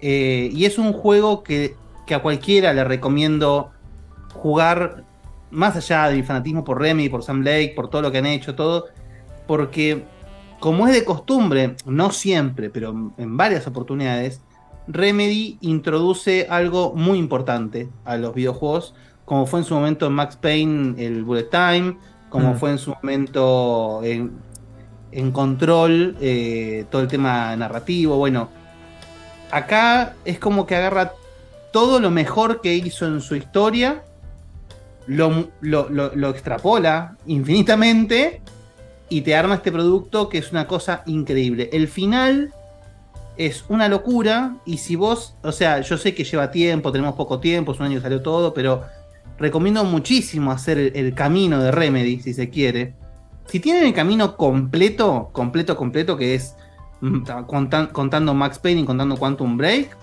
Eh, 0.04 0.50
y 0.52 0.66
es 0.66 0.80
un 0.80 0.94
juego 0.94 1.44
que, 1.44 1.76
que 2.08 2.16
a 2.16 2.24
cualquiera 2.24 2.74
le 2.74 2.84
recomiendo 2.84 3.70
jugar 4.34 5.04
más 5.52 5.76
allá 5.76 6.10
de 6.10 6.16
mi 6.16 6.24
fanatismo 6.24 6.64
por 6.64 6.82
Remy, 6.82 7.08
por 7.08 7.22
Sam 7.22 7.44
Lake, 7.44 7.74
por 7.76 7.88
todo 7.88 8.02
lo 8.02 8.12
que 8.12 8.18
han 8.18 8.26
hecho, 8.26 8.56
todo, 8.56 8.88
porque 9.46 10.04
como 10.60 10.88
es 10.88 10.96
de 10.96 11.06
costumbre, 11.06 11.76
no 11.86 12.10
siempre, 12.10 12.72
pero 12.72 13.14
en 13.16 13.38
varias 13.38 13.68
oportunidades, 13.68 14.42
Remedy 14.88 15.58
introduce 15.62 16.48
algo 16.50 16.94
muy 16.96 17.18
importante 17.20 17.90
a 18.06 18.18
los 18.18 18.34
videojuegos, 18.34 18.94
como 19.26 19.46
fue 19.46 19.60
en 19.60 19.66
su 19.66 19.74
momento 19.76 20.08
en 20.08 20.14
Max 20.14 20.36
Payne 20.36 20.96
el 21.06 21.24
Bullet 21.24 21.50
Time, 21.50 21.98
como 22.30 22.54
Mm. 22.54 22.58
fue 22.58 22.72
en 22.72 22.78
su 22.78 22.92
momento 23.02 24.02
en, 24.04 24.32
en 25.12 25.32
Control, 25.32 26.18
eh, 26.20 26.86
todo 26.90 27.02
el 27.02 27.08
tema 27.08 27.56
narrativo, 27.56 28.18
bueno, 28.18 28.50
acá 29.52 30.16
es 30.26 30.40
como 30.40 30.66
que 30.66 30.76
agarra 30.76 31.14
todo 31.72 32.00
lo 32.00 32.10
mejor 32.12 32.62
que 32.62 32.76
hizo 32.76 33.06
en 33.06 33.22
su 33.22 33.36
historia, 33.36 34.04
lo, 35.08 35.48
lo- 35.62 35.90
lo- 35.90 36.16
lo 36.16 36.30
extrapola 36.30 37.18
infinitamente 37.26 38.42
y 39.10 39.22
te 39.22 39.36
arma 39.36 39.56
este 39.56 39.72
producto 39.72 40.30
que 40.30 40.38
es 40.38 40.52
una 40.52 40.68
cosa 40.68 41.04
increíble. 41.06 41.70
El 41.74 41.88
final 41.88 42.54
es 43.48 43.66
una 43.70 43.88
locura 43.88 44.58
y 44.66 44.78
si 44.78 44.96
vos, 44.96 45.36
o 45.42 45.52
sea, 45.52 45.82
yo 45.82 45.98
sé 45.98 46.14
que 46.14 46.24
lleva 46.24 46.52
tiempo, 46.52 46.92
tenemos 46.92 47.16
poco 47.16 47.40
tiempo, 47.40 47.72
es 47.72 47.80
un 47.80 47.88
año 47.88 47.96
que 47.96 48.02
salió 48.02 48.22
todo, 48.22 48.54
pero 48.54 48.84
recomiendo 49.40 49.84
muchísimo 49.84 50.52
hacer 50.52 50.78
el, 50.96 51.14
camino 51.16 51.60
de 51.60 51.72
Remedy, 51.72 52.20
si 52.22 52.36
se 52.36 52.52
quiere. 52.52 52.94
Si 53.48 53.60
tienen 53.60 53.86
el 53.86 53.94
camino 53.94 54.38
completo, 54.38 55.30
completo, 55.32 55.76
completo, 55.76 56.18
que 56.18 56.36
es 56.36 56.56
mm, 57.02 57.24
contan- 57.48 57.92
contando 57.92 58.36
Max 58.36 58.60
Payne 58.60 58.82
y 58.82 58.86
contando 58.86 59.18
Quantum 59.18 59.58
Break, 59.58 59.98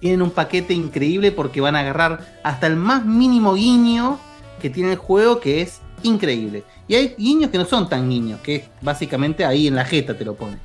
tienen 0.00 0.20
un 0.20 0.30
paquete 0.30 0.74
increíble 0.74 1.32
porque 1.32 1.62
van 1.62 1.76
a 1.76 1.80
agarrar 1.80 2.26
hasta 2.42 2.66
el 2.66 2.76
más 2.76 3.06
mínimo 3.06 3.54
guiño 3.54 4.18
que 4.60 4.68
tiene 4.68 4.92
el 4.92 4.98
juego, 4.98 5.40
que 5.40 5.62
es 5.62 5.80
increíble. 6.02 6.64
Y 6.88 6.94
hay 6.94 7.14
guiños 7.16 7.50
que 7.50 7.56
no 7.56 7.64
son 7.64 7.88
tan 7.88 8.10
guiños, 8.10 8.40
que 8.40 8.66
básicamente 8.82 9.46
ahí 9.46 9.66
en 9.66 9.76
la 9.76 9.86
jeta 9.86 10.16
te 10.16 10.26
lo 10.26 10.34
pone. 10.34 10.58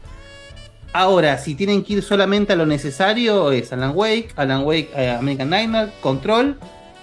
Ahora, 0.98 1.38
si 1.38 1.56
tienen 1.56 1.84
que 1.84 1.96
ir 1.96 2.04
solamente 2.04 2.54
a 2.54 2.56
lo 2.56 2.66
necesario, 2.66 3.52
es 3.52 3.74
Alan 3.74 3.92
Wake, 3.94 4.30
Alan 4.38 4.64
Wake, 4.64 4.92
eh, 4.96 5.10
American 5.12 5.50
Nightmare, 5.50 5.92
Control 6.02 6.58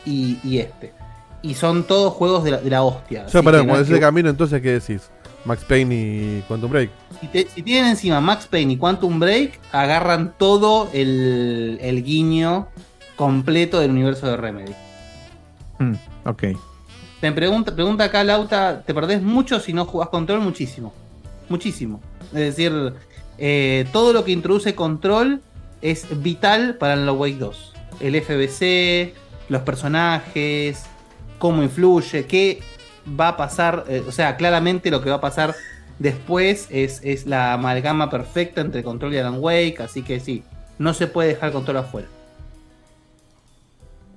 y, 0.06 0.38
y 0.42 0.58
este. 0.60 0.94
Y 1.42 1.52
son 1.54 1.84
todos 1.84 2.14
juegos 2.14 2.42
de 2.42 2.52
la, 2.52 2.56
de 2.56 2.70
la 2.70 2.82
hostia. 2.84 3.24
O 3.26 3.28
sea, 3.28 3.42
no 3.42 3.50
cuando 3.50 3.80
es 3.80 3.88
que- 3.88 4.00
camino, 4.00 4.30
entonces, 4.30 4.62
¿qué 4.62 4.70
decís? 4.80 5.10
Max 5.44 5.62
Payne 5.68 5.94
y 5.94 6.44
Quantum 6.48 6.70
Break. 6.70 6.90
si, 7.20 7.26
te- 7.26 7.46
si 7.54 7.62
tienen 7.62 7.90
encima 7.90 8.18
Max 8.22 8.46
Payne 8.50 8.72
y 8.72 8.76
Quantum 8.78 9.18
Break, 9.20 9.60
agarran 9.72 10.32
todo 10.38 10.88
el, 10.94 11.78
el 11.82 12.02
guiño 12.02 12.68
completo 13.16 13.78
del 13.78 13.90
universo 13.90 14.26
de 14.26 14.36
Remedy. 14.38 14.72
Mm, 15.80 15.94
ok. 16.24 16.42
Me 17.20 17.32
pregunta, 17.32 17.74
pregunta 17.74 18.04
acá 18.04 18.24
Lauta, 18.24 18.82
¿te 18.86 18.94
perdés 18.94 19.20
mucho 19.20 19.60
si 19.60 19.72
no 19.74 19.84
jugás 19.84 20.08
Control? 20.08 20.40
Muchísimo. 20.40 20.94
Muchísimo. 21.50 22.00
Es 22.32 22.56
decir, 22.56 22.94
eh, 23.38 23.86
todo 23.92 24.12
lo 24.12 24.24
que 24.24 24.32
introduce 24.32 24.74
Control 24.74 25.40
es 25.80 26.22
vital 26.22 26.76
para 26.76 26.94
el 26.94 27.08
Wake 27.08 27.38
2. 27.38 27.72
El 28.00 28.20
FBC, 28.20 29.14
los 29.48 29.62
personajes, 29.62 30.84
cómo 31.38 31.62
influye, 31.62 32.26
qué 32.26 32.60
va 33.18 33.28
a 33.28 33.36
pasar. 33.36 33.84
eh, 33.88 34.02
o 34.06 34.12
sea, 34.12 34.36
claramente 34.36 34.90
lo 34.90 35.02
que 35.02 35.10
va 35.10 35.16
a 35.16 35.20
pasar 35.20 35.54
después 35.98 36.68
es, 36.70 37.00
es 37.04 37.26
la 37.26 37.54
amalgama 37.54 38.10
perfecta 38.10 38.60
entre 38.60 38.82
Control 38.82 39.14
y 39.14 39.18
Alan 39.18 39.38
Wake. 39.38 39.80
Así 39.80 40.02
que 40.02 40.20
sí, 40.20 40.42
no 40.78 40.94
se 40.94 41.06
puede 41.06 41.30
dejar 41.30 41.52
Control 41.52 41.78
afuera. 41.78 42.08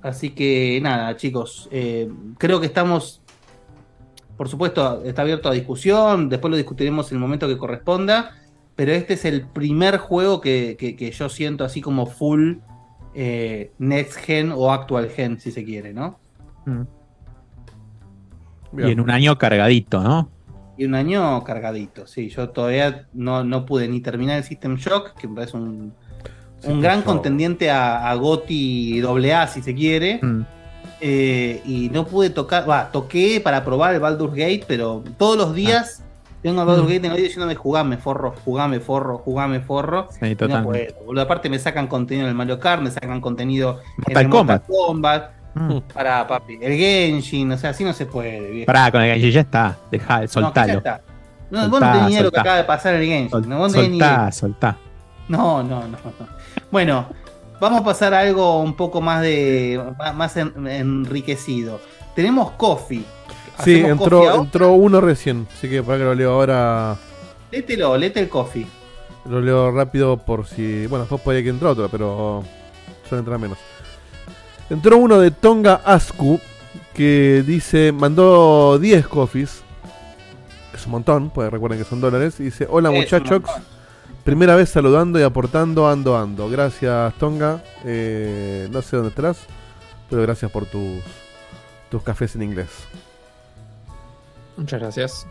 Así 0.02 0.30
que 0.30 0.78
nada, 0.82 1.16
chicos, 1.16 1.68
eh, 1.72 2.08
creo 2.38 2.60
que 2.60 2.66
estamos, 2.66 3.20
por 4.36 4.48
supuesto, 4.48 5.02
está 5.04 5.22
abierto 5.22 5.48
a 5.48 5.52
discusión, 5.52 6.28
después 6.28 6.48
lo 6.48 6.56
discutiremos 6.56 7.10
en 7.10 7.16
el 7.16 7.20
momento 7.20 7.48
que 7.48 7.58
corresponda, 7.58 8.36
pero 8.76 8.92
este 8.92 9.14
es 9.14 9.24
el 9.24 9.42
primer 9.46 9.96
juego 9.98 10.40
que, 10.40 10.76
que- 10.78 10.94
que 10.96 11.10
yo 11.10 11.28
siento 11.28 11.64
así 11.64 11.80
como 11.80 12.06
full 12.06 12.56
eh, 13.14 13.72
next 13.78 14.18
gen 14.18 14.52
o 14.54 14.70
actual 14.72 15.08
gen, 15.08 15.40
si 15.40 15.50
se 15.50 15.64
quiere, 15.64 15.92
¿no? 15.94 16.18
Mm. 16.66 16.82
Y 18.78 18.90
en 18.90 19.00
un 19.00 19.10
año 19.10 19.38
cargadito, 19.38 20.02
¿no? 20.02 20.28
Y 20.76 20.84
un 20.84 20.94
año 20.94 21.42
cargadito, 21.44 22.06
sí, 22.06 22.28
yo 22.28 22.50
todavía 22.50 23.06
no, 23.14 23.42
no 23.42 23.64
pude 23.64 23.88
ni 23.88 24.00
terminar 24.00 24.36
el 24.36 24.44
System 24.44 24.76
Shock, 24.76 25.14
que 25.14 25.26
me 25.28 25.36
parece 25.36 25.56
un, 25.56 25.94
Sí, 26.60 26.68
un 26.70 26.80
gran 26.80 27.02
contendiente 27.02 27.70
a, 27.70 28.10
a 28.10 28.14
GOTY 28.14 29.02
AA, 29.32 29.46
si 29.46 29.62
se 29.62 29.74
quiere. 29.74 30.18
Mm. 30.22 30.42
Eh, 31.00 31.62
y 31.66 31.90
no 31.90 32.06
pude 32.06 32.30
tocar, 32.30 32.68
va, 32.68 32.90
toqué 32.90 33.40
para 33.42 33.62
probar 33.64 33.94
el 33.94 34.00
Baldur's 34.00 34.34
Gate, 34.34 34.64
pero 34.66 35.02
todos 35.18 35.36
los 35.36 35.54
días 35.54 36.02
tengo 36.46 36.60
el 36.62 36.66
Baldur's 36.66 36.88
Mm. 36.88 36.92
Gate 36.92 36.96
en 36.98 37.04
el 37.06 37.12
oído 37.12 37.24
diciéndome 37.24 37.54
jugame 37.54 37.96
forro, 37.98 38.34
jugame 38.44 38.80
forro, 38.80 39.18
jugame 39.18 39.60
forro. 39.60 40.08
Sí, 40.10 40.26
Y 40.26 40.34
no 40.48 40.62
puedo, 40.64 40.94
boludo. 41.04 41.22
Aparte 41.22 41.48
me 41.50 41.58
sacan 41.58 41.86
contenido 41.86 42.26
en 42.26 42.30
el 42.30 42.34
Mario 42.36 42.58
Kart, 42.58 42.82
me 42.82 42.90
sacan 42.90 43.20
contenido 43.20 43.80
en 44.08 44.14
Mortal 44.14 44.22
el 44.22 44.28
Mortal 44.28 44.30
Kombat. 44.30 44.66
Kombat. 44.66 45.30
Mm. 45.54 45.78
Para 45.94 46.26
papi, 46.26 46.58
el 46.60 46.76
Genshin, 46.76 47.50
o 47.52 47.56
sea, 47.56 47.70
así 47.70 47.82
no 47.82 47.92
se 47.94 48.04
puede, 48.06 48.50
viejo. 48.50 48.66
Pará, 48.66 48.90
con 48.92 49.00
el 49.02 49.12
Genshin 49.12 49.30
ya 49.32 49.40
está. 49.40 49.76
No, 49.90 49.98
ya 49.98 50.28
soltalo. 50.28 50.72
está. 50.78 51.00
No, 51.50 51.60
Soltá, 51.62 51.68
vos 51.70 52.10
no 52.12 52.22
lo 52.22 52.30
que 52.32 52.40
acaba 52.40 52.56
de 52.56 52.64
pasar 52.64 52.94
en 52.94 53.00
el 53.02 53.06
Genshin. 53.06 53.30
Sol- 53.30 53.48
no, 53.48 53.58
vos 53.58 53.68
no 53.72 53.74
tenés 53.76 53.90
ni 53.90 53.96
idea. 53.98 54.30
soltá, 54.32 54.32
soltá. 54.32 54.76
No, 55.28 55.62
no, 55.62 55.80
no, 55.82 55.88
no. 55.88 56.26
Bueno, 56.70 57.06
vamos 57.60 57.80
a 57.80 57.84
pasar 57.84 58.12
a 58.14 58.20
algo 58.20 58.60
un 58.60 58.74
poco 58.74 59.00
más 59.00 59.22
de 59.22 59.80
más- 59.98 60.14
más 60.14 60.36
en- 60.36 60.66
enriquecido. 60.66 61.80
Tenemos 62.14 62.50
Coffee. 62.52 63.04
Sí, 63.64 63.76
¿Hacemos 63.80 64.02
entró, 64.02 64.34
entró 64.34 64.72
uno 64.72 65.00
recién, 65.00 65.46
así 65.52 65.68
que 65.68 65.82
para 65.82 65.98
que 65.98 66.04
lo 66.04 66.14
leo 66.14 66.32
ahora, 66.32 66.98
Lételo, 67.50 67.94
el 67.94 68.28
Coffee. 68.28 68.66
lo 69.28 69.40
leo 69.40 69.70
rápido 69.70 70.18
por 70.18 70.46
si... 70.46 70.86
Bueno, 70.86 71.04
después 71.04 71.20
podría 71.22 71.42
que 71.42 71.50
entre 71.50 71.68
otro, 71.68 71.88
pero 71.88 72.42
suele 73.08 73.20
entrar 73.20 73.38
menos. 73.38 73.58
Entró 74.68 74.98
uno 74.98 75.20
de 75.20 75.30
Tonga 75.30 75.80
Asku 75.84 76.40
que 76.92 77.44
dice, 77.46 77.92
mandó 77.92 78.78
10 78.78 79.06
coffees. 79.06 79.62
Es 80.74 80.86
un 80.86 80.92
montón, 80.92 81.30
pues 81.30 81.50
recuerden 81.50 81.78
que 81.78 81.84
son 81.84 82.00
dólares. 82.00 82.40
Y 82.40 82.44
dice, 82.44 82.66
hola 82.68 82.90
Es 82.90 82.96
muchachos. 82.96 83.42
Primera 84.24 84.56
vez 84.56 84.70
saludando 84.70 85.20
y 85.20 85.22
aportando, 85.22 85.88
ando, 85.88 86.16
ando. 86.16 86.50
Gracias 86.50 87.14
Tonga. 87.14 87.62
Eh, 87.84 88.68
no 88.72 88.82
sé 88.82 88.96
dónde 88.96 89.10
estás, 89.10 89.38
pero 90.10 90.22
gracias 90.22 90.50
por 90.50 90.66
tus, 90.66 91.00
tus 91.90 92.02
cafés 92.02 92.34
en 92.34 92.42
inglés. 92.42 92.68
Muchas 94.56 94.80
gracias. 94.80 95.26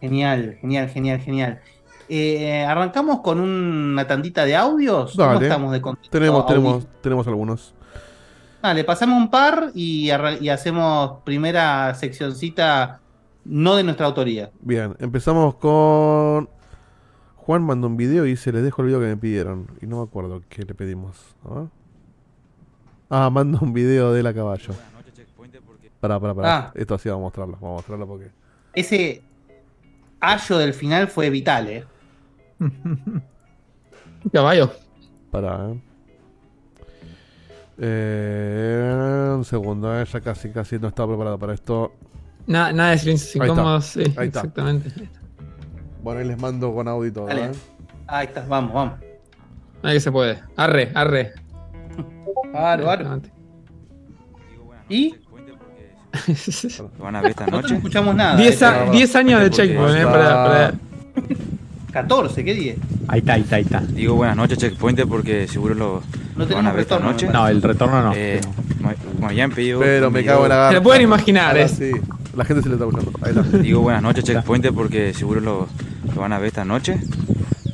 Genial, 0.00 0.58
genial, 0.60 0.88
genial, 0.88 1.20
genial. 1.20 1.60
Eh, 2.08 2.64
Arrancamos 2.64 3.20
con 3.20 3.40
una 3.40 4.06
tandita 4.06 4.44
de 4.44 4.56
audios. 4.56 5.14
¿Cómo 5.16 5.34
Dale. 5.34 5.46
estamos 5.46 5.72
de 5.72 5.80
Tenemos, 6.10 6.46
tenemos, 6.46 6.86
tenemos 7.00 7.26
algunos. 7.26 7.74
Dale, 8.62 8.84
pasamos 8.84 9.16
un 9.16 9.30
par 9.30 9.70
y, 9.74 10.10
hacemos 10.10 11.20
primera 11.24 11.94
seccioncita 11.94 13.00
no 13.44 13.76
de 13.76 13.82
nuestra 13.82 14.06
autoría. 14.06 14.50
Bien, 14.60 14.94
empezamos 14.98 15.54
con. 15.56 16.48
Juan 17.36 17.62
mandó 17.62 17.88
un 17.88 17.96
video 17.96 18.26
y 18.26 18.30
dice: 18.30 18.52
Les 18.52 18.62
dejo 18.62 18.82
el 18.82 18.88
video 18.88 19.00
que 19.00 19.06
me 19.06 19.16
pidieron. 19.16 19.66
Y 19.80 19.86
no 19.86 19.98
me 19.98 20.02
acuerdo 20.02 20.42
qué 20.48 20.62
le 20.64 20.74
pedimos. 20.74 21.16
Ah, 23.08 23.30
manda 23.30 23.58
un 23.60 23.72
video 23.72 24.12
de 24.12 24.22
la 24.22 24.32
caballo. 24.32 24.74
Pará, 26.02 26.18
pará, 26.18 26.34
pará. 26.34 26.56
Ah. 26.58 26.72
Esto 26.74 26.98
sí 26.98 27.08
vamos 27.08 27.20
a 27.20 27.26
mostrarlo. 27.26 27.52
Vamos 27.60 27.70
a 27.70 27.74
mostrarlo 27.76 28.06
porque. 28.08 28.30
Ese 28.74 29.22
ayo 30.20 30.58
del 30.58 30.74
final 30.74 31.06
fue 31.06 31.30
vital, 31.30 31.68
¿eh? 31.68 31.84
Caballo. 34.32 34.72
Pará, 35.30 35.70
eh. 35.70 35.80
Eh, 37.78 39.32
un 39.36 39.44
segundo, 39.44 39.96
eh, 39.96 40.04
ya 40.04 40.20
casi, 40.20 40.50
casi 40.50 40.78
no 40.80 40.88
estaba 40.88 41.08
preparado 41.12 41.38
para 41.38 41.54
esto. 41.54 41.92
Nada, 42.48 42.72
nada 42.72 42.90
de 42.90 42.98
silencios 42.98 43.34
Ahí 43.36 43.40
está. 43.48 43.52
incómodos. 43.52 43.84
Sí, 43.86 44.00
Ahí 44.00 44.08
está. 44.08 44.40
exactamente. 44.40 44.90
Bueno, 46.02 46.18
ahí 46.20 46.26
les 46.26 46.38
mando 46.40 46.74
con 46.74 46.88
audio 46.88 47.08
y 47.08 47.12
todo. 47.12 47.26
Dale. 47.26 47.44
eh. 47.46 47.52
Ahí 48.08 48.26
está, 48.26 48.44
vamos, 48.48 48.72
vamos. 48.74 48.94
Ahí 49.84 49.94
que 49.94 50.00
se 50.00 50.10
puede. 50.10 50.42
Arre, 50.56 50.90
arre. 50.96 51.32
Claro, 52.50 52.82
claro. 52.82 53.02
Exactamente. 53.02 53.32
¿Y? 54.88 55.14
Van 56.98 57.16
a 57.16 57.22
ver 57.22 57.30
esta 57.30 57.46
no 57.46 57.60
noche. 57.60 57.74
escuchamos 57.76 58.14
nada. 58.14 58.36
Diez 58.36 58.60
eh, 58.62 58.64
a- 58.66 58.90
10 58.90 59.16
años 59.16 59.40
de 59.42 59.50
checkpoint, 59.50 59.96
eh, 59.96 59.98
está- 60.00 60.12
para, 60.12 60.44
para- 60.44 60.74
14, 61.92 62.44
¿qué 62.44 62.54
10? 62.54 62.76
Ahí 63.08 63.18
está, 63.20 63.34
ahí 63.34 63.42
está, 63.42 63.56
ahí 63.56 63.62
está. 63.62 63.80
Digo 63.80 64.14
buenas 64.14 64.36
noches, 64.36 64.56
Checkpoint, 64.58 65.00
porque 65.06 65.46
seguro 65.46 65.74
lo, 65.74 66.02
No 66.36 66.44
lo 66.46 66.54
van 66.54 66.66
a 66.66 66.72
tenemos 66.72 66.72
ver 66.74 66.80
esta 66.82 66.94
retorno. 66.96 67.12
noche. 67.12 67.26
me 67.26 67.32
No, 67.34 67.48
el 67.48 67.62
retorno 67.62 68.02
no. 68.02 68.12
Eh, 68.16 68.40
habían 69.22 69.50
pedido. 69.50 69.80
Pero 69.80 70.10
me 70.10 70.24
cago 70.24 70.44
en 70.44 70.48
la 70.48 70.54
Se 70.54 70.60
garra. 70.60 70.72
lo 70.72 70.82
pueden 70.82 71.02
imaginar, 71.02 71.68
sí. 71.68 71.90
La 72.34 72.44
gente 72.46 72.62
se 72.62 72.68
le 72.70 72.76
está 72.76 72.86
escuchando. 72.86 73.12
Ahí 73.20 73.32
está. 73.36 73.58
Digo 73.58 73.80
buenas 73.82 74.02
noches, 74.02 74.24
Checkpoint, 74.24 74.66
porque 74.74 75.12
seguro 75.12 75.40
lo, 75.42 75.68
lo 76.14 76.20
van 76.20 76.32
a 76.32 76.38
ver 76.38 76.48
esta 76.48 76.64
noche. 76.64 76.96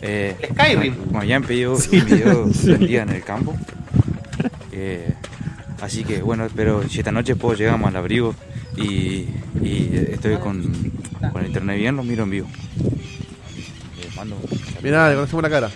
Eh, 0.02 0.36
Skyrim. 0.52 0.94
Como, 0.94 1.06
como 1.06 1.20
habían 1.20 1.42
pedido 1.44 1.74
un 1.76 2.04
video 2.04 2.48
en 3.02 3.08
el 3.10 3.22
campo. 3.22 3.54
Eh, 4.72 5.12
así 5.80 6.04
que 6.04 6.22
bueno, 6.22 6.46
pero 6.54 6.82
si 6.88 6.98
esta 6.98 7.12
noche 7.12 7.36
puedo 7.36 7.54
llegamos 7.56 7.88
al 7.88 7.96
abrigo 7.96 8.34
y, 8.76 9.26
y 9.62 9.90
estoy 10.10 10.36
con, 10.38 10.62
con 11.32 11.40
el 11.42 11.46
internet 11.48 11.76
bien, 11.78 11.96
lo 11.96 12.02
miro 12.04 12.24
en 12.24 12.30
vivo. 12.30 12.48
Les 13.98 14.16
mando 14.16 14.36
Mirá, 14.82 15.08
le 15.08 15.14
conocemos 15.16 15.42
la 15.42 15.50
cara. 15.50 15.70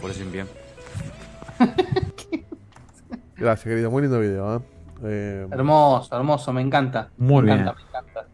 por 0.00 0.10
eso 0.10 0.20
bien. 0.30 0.46
Gracias, 3.36 3.64
querido. 3.64 3.90
Muy 3.90 4.02
lindo 4.02 4.18
video. 4.20 4.56
¿eh? 4.56 4.60
Eh, 5.04 5.46
Hermoso, 5.50 6.16
hermoso, 6.16 6.52
me 6.52 6.62
encanta. 6.62 7.10
Muy 7.18 7.42
me 7.44 7.52
bien. 7.52 7.60
encanta, 7.60 7.80
me 7.82 7.88
encanta. 7.88 8.26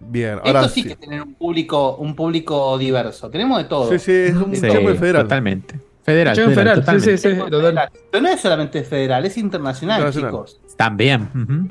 bien, 0.00 0.38
ahora 0.44 0.60
Esto 0.60 0.68
sí 0.74 0.80
sí. 0.82 0.86
que 0.88 0.92
es 0.94 1.00
tener 1.00 1.22
un 1.22 1.34
público, 1.34 1.96
un 1.96 2.14
público 2.16 2.78
diverso. 2.78 3.28
Tenemos 3.30 3.58
de 3.58 3.64
todo. 3.64 3.90
Sí, 3.90 3.98
sí, 3.98 4.12
es 4.12 4.34
un 4.34 4.54
Sí, 4.54 4.60
federal. 4.62 5.24
Totalmente. 5.24 5.78
Federal, 6.04 6.34
federal, 6.34 6.54
federal, 6.54 6.74
sí, 6.74 6.80
totalmente. 6.80 7.18
sí, 7.18 7.30
sí, 7.30 7.36
total. 7.38 7.60
Federal. 7.60 7.88
Pero 8.10 8.22
no 8.22 8.28
es 8.28 8.40
solamente 8.40 8.82
federal, 8.82 9.24
es 9.24 9.38
internacional, 9.38 9.98
Internacional. 10.00 10.30
chicos. 10.46 10.60
También. 10.76 11.28
ujú. 11.34 11.68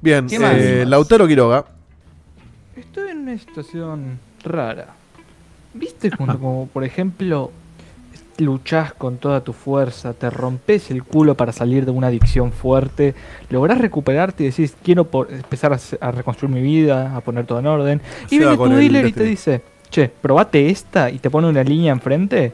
Bien, 0.00 0.26
¿Qué 0.26 0.38
más? 0.38 0.54
eh, 0.56 0.84
Lautaro 0.86 1.28
Quiroga. 1.28 1.64
Estoy 2.76 3.10
en 3.10 3.18
una 3.18 3.38
situación 3.38 4.18
rara. 4.42 4.88
¿Viste 5.74 6.10
cuando, 6.10 6.38
como 6.38 6.66
por 6.68 6.84
ejemplo, 6.84 7.52
luchás 8.38 8.92
con 8.94 9.18
toda 9.18 9.42
tu 9.42 9.52
fuerza, 9.52 10.12
te 10.14 10.28
rompes 10.30 10.90
el 10.90 11.04
culo 11.04 11.34
para 11.36 11.52
salir 11.52 11.84
de 11.84 11.90
una 11.92 12.08
adicción 12.08 12.50
fuerte, 12.50 13.14
lográs 13.50 13.78
recuperarte 13.78 14.42
y 14.44 14.46
decís, 14.48 14.74
quiero 14.82 15.04
por- 15.04 15.30
empezar 15.32 15.72
a, 15.72 15.78
se- 15.78 15.98
a 16.00 16.10
reconstruir 16.10 16.52
mi 16.54 16.62
vida, 16.62 17.14
a 17.14 17.20
poner 17.20 17.46
todo 17.46 17.58
en 17.60 17.66
orden? 17.66 18.00
Se 18.28 18.34
Y 18.34 18.38
va 18.38 18.50
viene 18.56 18.56
tu 18.56 18.74
dealer 18.76 19.06
y 19.06 19.12
te 19.12 19.24
dice, 19.24 19.62
che, 19.90 20.08
probate 20.08 20.68
esta 20.70 21.10
y 21.10 21.18
te 21.18 21.30
pone 21.30 21.46
una 21.48 21.62
línea 21.62 21.92
enfrente. 21.92 22.52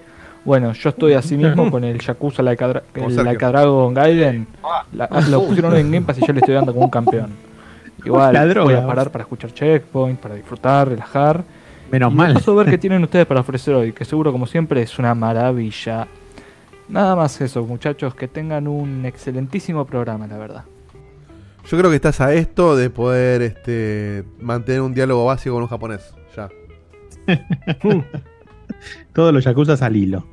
Bueno, 0.48 0.72
yo 0.72 0.88
estoy 0.88 1.12
así 1.12 1.36
mismo 1.36 1.70
con 1.70 1.84
el 1.84 2.00
Yakuza. 2.00 2.42
Laika 2.42 2.68
Dragon 2.68 3.92
Gaiden. 3.92 4.46
La- 4.94 5.06
lo 5.28 5.44
pusieron 5.44 5.76
en 5.76 5.92
Game 5.92 6.06
Pass 6.06 6.16
y 6.16 6.26
yo 6.26 6.32
le 6.32 6.40
estoy 6.40 6.54
dando 6.54 6.72
como 6.72 6.86
un 6.86 6.90
campeón. 6.90 7.32
Igual, 8.02 8.32
La 8.32 8.46
voy 8.64 8.72
a 8.72 8.86
parar 8.86 9.10
para 9.12 9.24
escuchar 9.24 9.52
Checkpoint, 9.52 10.18
para 10.18 10.36
disfrutar, 10.36 10.88
relajar. 10.88 11.44
Menos 11.92 12.14
y 12.14 12.16
mal. 12.16 12.32
Vamos 12.32 12.48
a 12.48 12.52
ver 12.52 12.70
qué 12.70 12.78
tienen 12.86 13.04
ustedes 13.04 13.26
para 13.26 13.40
ofrecer 13.40 13.74
hoy, 13.74 13.92
que 13.92 14.06
seguro 14.06 14.32
como 14.32 14.46
siempre 14.46 14.80
es 14.80 14.98
una 14.98 15.14
maravilla. 15.14 16.08
Nada 16.88 17.14
más 17.14 17.38
eso, 17.42 17.62
muchachos, 17.66 18.14
que 18.14 18.26
tengan 18.26 18.68
un 18.68 19.04
excelentísimo 19.04 19.84
programa, 19.84 20.26
la 20.28 20.38
verdad. 20.38 20.64
Yo 21.66 21.76
creo 21.76 21.90
que 21.90 21.96
estás 21.96 22.22
a 22.22 22.32
esto 22.32 22.74
de 22.74 22.88
poder 22.88 23.42
este, 23.42 24.24
mantener 24.40 24.80
un 24.80 24.94
diálogo 24.94 25.26
básico 25.26 25.56
con 25.56 25.64
un 25.64 25.68
japonés. 25.68 26.14
Ya. 26.34 26.48
Todos 29.12 29.34
los 29.34 29.44
yakuzas 29.44 29.82
al 29.82 29.94
hilo. 29.96 30.24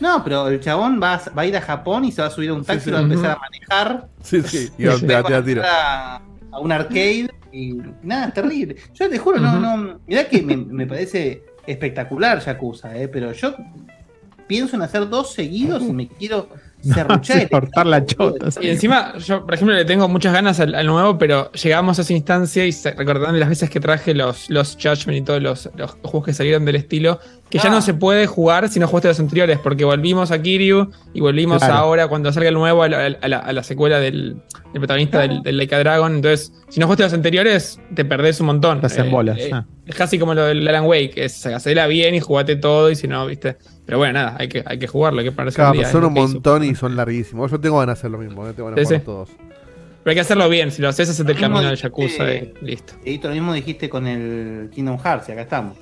No, 0.00 0.24
pero 0.24 0.48
el 0.48 0.60
chabón 0.60 1.00
va 1.02 1.14
a, 1.14 1.30
va 1.30 1.42
a 1.42 1.46
ir 1.46 1.56
a 1.56 1.60
Japón 1.60 2.04
y 2.04 2.12
se 2.12 2.22
va 2.22 2.28
a 2.28 2.30
subir 2.30 2.50
a 2.50 2.54
un 2.54 2.64
taxi 2.64 2.84
Sí, 2.84 2.90
y 2.90 2.92
va 2.92 2.98
a 2.98 3.02
empezar 3.02 3.30
a 3.32 3.38
manejar. 3.38 4.08
Sí, 4.22 4.42
sí. 4.42 4.70
Y 4.78 4.86
a, 4.88 4.96
te- 4.98 5.06
Va 5.06 5.22
da 5.28 5.44
tiro. 5.44 5.62
a, 5.64 6.16
a 6.52 6.58
un 6.58 6.72
arcade 6.72 7.30
y 7.52 7.74
nada, 8.02 8.26
es 8.28 8.34
terrible. 8.34 8.76
Yo 8.94 9.08
te 9.10 9.18
juro, 9.18 9.38
no, 9.38 9.58
no. 9.60 10.00
Mirá 10.06 10.28
que 10.28 10.42
me, 10.42 10.56
me 10.56 10.86
parece 10.86 11.44
espectacular 11.66 12.40
Yakuza, 12.40 12.96
eh, 12.96 13.08
pero 13.08 13.32
yo 13.32 13.54
pienso 14.46 14.76
en 14.76 14.82
hacer 14.82 15.08
dos 15.08 15.32
seguidos 15.34 15.82
y 15.82 15.92
me 15.92 16.08
quiero 16.08 16.48
cortar 17.50 17.86
la 17.86 18.04
chota. 18.04 18.48
Y 18.60 18.68
encima, 18.68 19.16
yo, 19.18 19.44
por 19.44 19.54
ejemplo, 19.54 19.74
le 19.74 19.84
tengo 19.84 20.08
muchas 20.08 20.32
ganas 20.32 20.60
al, 20.60 20.74
al 20.74 20.86
nuevo, 20.86 21.18
pero 21.18 21.50
llegamos 21.52 21.98
a 21.98 22.02
esa 22.02 22.12
instancia 22.12 22.66
y 22.66 22.70
recordando 22.96 23.38
las 23.38 23.48
veces 23.48 23.70
que 23.70 23.80
traje 23.80 24.14
los, 24.14 24.48
los 24.50 24.76
Judgment 24.80 25.18
y 25.18 25.22
todos 25.22 25.42
los, 25.42 25.70
los 25.76 25.92
juegos 26.02 26.24
que 26.26 26.32
salieron 26.32 26.64
del 26.64 26.76
estilo, 26.76 27.18
que 27.48 27.58
ya 27.58 27.64
Ah. 27.68 27.70
no 27.70 27.82
se 27.82 27.94
puede 27.94 28.26
jugar 28.26 28.68
si 28.68 28.78
no 28.80 28.86
jugaste 28.86 29.08
los 29.08 29.20
anteriores, 29.20 29.58
porque 29.58 29.84
volvimos 29.84 30.30
a 30.30 30.40
Kiryu 30.40 30.90
y 31.12 31.20
volvimos 31.20 31.58
Claro. 31.58 31.74
ahora 31.74 32.08
cuando 32.08 32.32
salga 32.32 32.48
el 32.48 32.54
nuevo 32.54 32.82
a 32.82 32.88
la, 32.88 33.06
a 33.20 33.28
la- 33.28 33.38
a 33.38 33.52
la 33.52 33.62
secuela 33.62 33.98
del, 34.00 34.36
del 34.72 34.80
protagonista 34.80 35.20
del, 35.20 35.42
del 35.42 35.56
Laika 35.56 35.78
Dragon. 35.78 36.14
Entonces, 36.14 36.52
si 36.68 36.78
no 36.80 36.86
jugaste 36.86 37.02
los 37.04 37.12
anteriores, 37.12 37.80
te 37.94 38.04
perdés 38.04 38.40
un 38.40 38.46
montón. 38.46 38.80
Te 38.80 38.86
hacen 38.86 39.06
Eh, 39.06 39.10
bolas, 39.10 39.38
eh, 39.38 39.50
ah. 39.52 39.66
Es 39.86 39.96
casi 39.96 40.18
como 40.20 40.34
lo 40.34 40.44
del 40.44 40.66
Alan 40.68 40.84
Wake, 40.86 41.14
es 41.16 41.44
hacela 41.46 41.88
bien 41.88 42.14
y 42.14 42.20
jugate 42.20 42.54
todo, 42.54 42.90
y 42.92 42.94
si 42.96 43.08
no, 43.08 43.26
viste. 43.26 43.56
Pero 43.90 43.98
bueno, 43.98 44.12
nada, 44.20 44.36
hay 44.38 44.46
que, 44.48 44.62
hay 44.64 44.78
que 44.78 44.86
jugarlo, 44.86 45.18
hay 45.18 45.24
que 45.26 45.32
ponerse 45.32 45.56
Claro, 45.56 45.72
día, 45.72 45.90
son 45.90 46.04
un 46.04 46.16
hizo. 46.16 46.28
montón 46.28 46.62
y 46.62 46.76
son 46.76 46.94
larguísimos. 46.94 47.50
Yo 47.50 47.58
tengo 47.58 47.80
ganas 47.80 47.96
de 47.96 48.00
hacer 48.00 48.10
lo 48.12 48.18
mismo. 48.18 48.46
¿eh? 48.48 48.52
Tengo 48.54 48.70
ganas 48.70 48.88
Sí, 48.88 48.94
sí. 48.94 49.00
todos. 49.04 49.30
Pero 49.30 50.10
hay 50.10 50.14
que 50.14 50.20
hacerlo 50.20 50.48
bien, 50.48 50.70
si 50.70 50.80
lo 50.80 50.88
haces, 50.88 51.10
haces 51.10 51.26
el 51.28 51.36
camino 51.36 51.60
del 51.60 51.74
Yakuza 51.74 52.32
y 52.32 52.54
listo. 52.62 52.92
Edito, 53.04 53.26
lo 53.26 53.34
mismo 53.34 53.52
dijiste 53.52 53.88
con 53.90 54.06
el 54.06 54.70
Kingdom 54.72 54.96
Hearts 54.96 55.28
y 55.28 55.32
acá 55.32 55.42
estamos. 55.42 55.76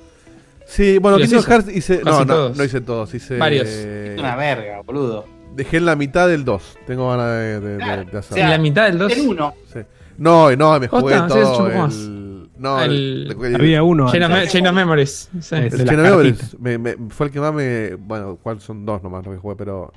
Sí, 0.65 0.97
bueno, 0.97 1.17
¿Y 1.17 1.21
los 1.21 1.29
Kingdom 1.29 1.39
hizo? 1.43 1.51
Hearts 1.51 1.75
hice. 1.77 2.01
No, 2.03 2.25
no, 2.25 2.49
no 2.49 2.63
hice 2.63 2.81
todos. 2.81 3.13
Hice. 3.13 3.37
Varios. 3.37 3.67
Es 3.67 4.19
una 4.19 4.35
verga, 4.35 4.81
boludo. 4.81 5.25
Dejé 5.55 5.77
en 5.77 5.85
la 5.85 5.95
mitad 5.95 6.27
del 6.27 6.43
2. 6.45 6.77
Tengo 6.87 7.09
ganas 7.11 7.31
de, 7.31 7.59
de- 7.59 7.77
Claro. 7.77 8.05
de 8.05 8.17
hacerlo. 8.17 8.19
O 8.19 8.33
sea, 8.33 8.43
En 8.45 8.49
la 8.49 8.57
mitad 8.57 8.85
del 8.87 8.97
2, 8.97 9.11
El 9.13 9.27
1. 9.27 9.53
Sí. 9.71 9.79
No, 10.17 10.55
no, 10.55 10.79
me 10.79 10.87
jugué 10.87 11.13
sí, 11.15 11.21
todo. 11.29 11.69
más. 11.69 11.93
el, 11.95 12.28
no, 12.59 12.81
El- 12.81 13.35
el, 13.43 13.55
Había 13.55 13.81
uno. 13.83 14.11
Chain 14.11 14.23
of, 14.23 14.31
antes. 14.31 14.51
Chain 14.51 14.67
of 14.67 14.73
Memories. 14.75 15.29
sí. 15.39 15.55
El 15.55 15.69
Chain 15.71 15.99
of 15.99 16.05
Memories 16.05 16.59
me, 16.59 16.77
me- 16.77 16.95
fue 17.09 17.27
el 17.27 17.31
que 17.33 17.39
más 17.39 17.53
me. 17.53 17.95
Bueno, 17.95 18.37
¿cuál 18.41 18.61
son 18.61 18.85
dos 18.85 19.01
nomás 19.01 19.25
lo 19.25 19.31
que 19.31 19.37
jugué? 19.37 19.55
Pero 19.55 19.91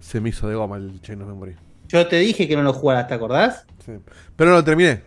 se 0.00 0.20
me 0.20 0.28
hizo 0.28 0.48
de 0.48 0.54
goma 0.54 0.76
el 0.76 1.00
Chain 1.00 1.20
of 1.22 1.28
Memory. 1.28 1.56
Yo 1.88 2.06
te 2.06 2.16
dije 2.16 2.46
que 2.48 2.56
no 2.56 2.62
lo 2.62 2.72
jugaras, 2.72 3.08
¿te 3.08 3.14
acordás? 3.14 3.66
Sí. 3.84 3.92
Pero 4.36 4.50
no 4.50 4.56
lo 4.56 4.64
terminé. 4.64 5.02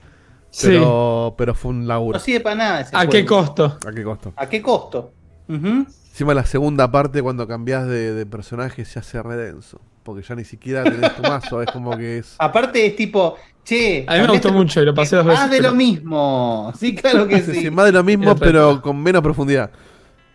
Sí. 0.51 0.67
Pero, 0.67 1.35
pero 1.37 1.53
fue 1.55 1.71
un 1.71 1.87
laburo. 1.87 2.17
No 2.17 2.23
sirve 2.23 2.39
para 2.41 2.55
nada 2.55 2.81
ese 2.81 2.95
¿A 2.95 2.99
juego. 2.99 3.11
qué 3.11 3.25
costo? 3.25 3.77
¿A 3.85 3.91
qué 3.91 4.03
costo? 4.03 4.33
¿A 4.35 4.47
qué 4.49 4.61
costo? 4.61 5.11
Encima 5.47 6.33
la 6.33 6.45
segunda 6.45 6.89
parte 6.91 7.21
cuando 7.21 7.47
cambias 7.47 7.87
de, 7.87 8.13
de 8.13 8.25
personaje 8.25 8.85
se 8.85 8.99
hace 8.99 9.21
redenso. 9.21 9.81
Porque 10.03 10.21
ya 10.21 10.35
ni 10.35 10.45
siquiera 10.45 10.83
tenés 10.83 11.15
tu 11.15 11.23
mazo, 11.23 11.61
es 11.61 11.71
como 11.71 11.97
que 11.97 12.19
es. 12.19 12.35
Aparte 12.37 12.85
es 12.85 12.95
tipo, 12.95 13.35
che. 13.65 14.05
A 14.07 14.13
mí 14.15 14.21
me 14.21 14.27
gustó 14.27 14.53
mucho 14.53 14.81
y 14.81 14.85
lo 14.85 14.93
pasé 14.93 15.17
dos 15.17 15.25
veces. 15.25 15.41
Más 15.41 15.51
de 15.51 15.57
pero- 15.57 15.69
lo 15.71 15.75
mismo. 15.75 16.71
Sí, 16.79 16.95
claro 16.95 17.27
que 17.27 17.39
Sí, 17.41 17.53
sí. 17.53 17.61
sí, 17.63 17.69
más 17.71 17.85
de 17.87 17.91
lo 17.91 18.03
mismo, 18.03 18.35
pero 18.37 18.81
con 18.81 19.01
menos 19.03 19.21
profundidad. 19.21 19.69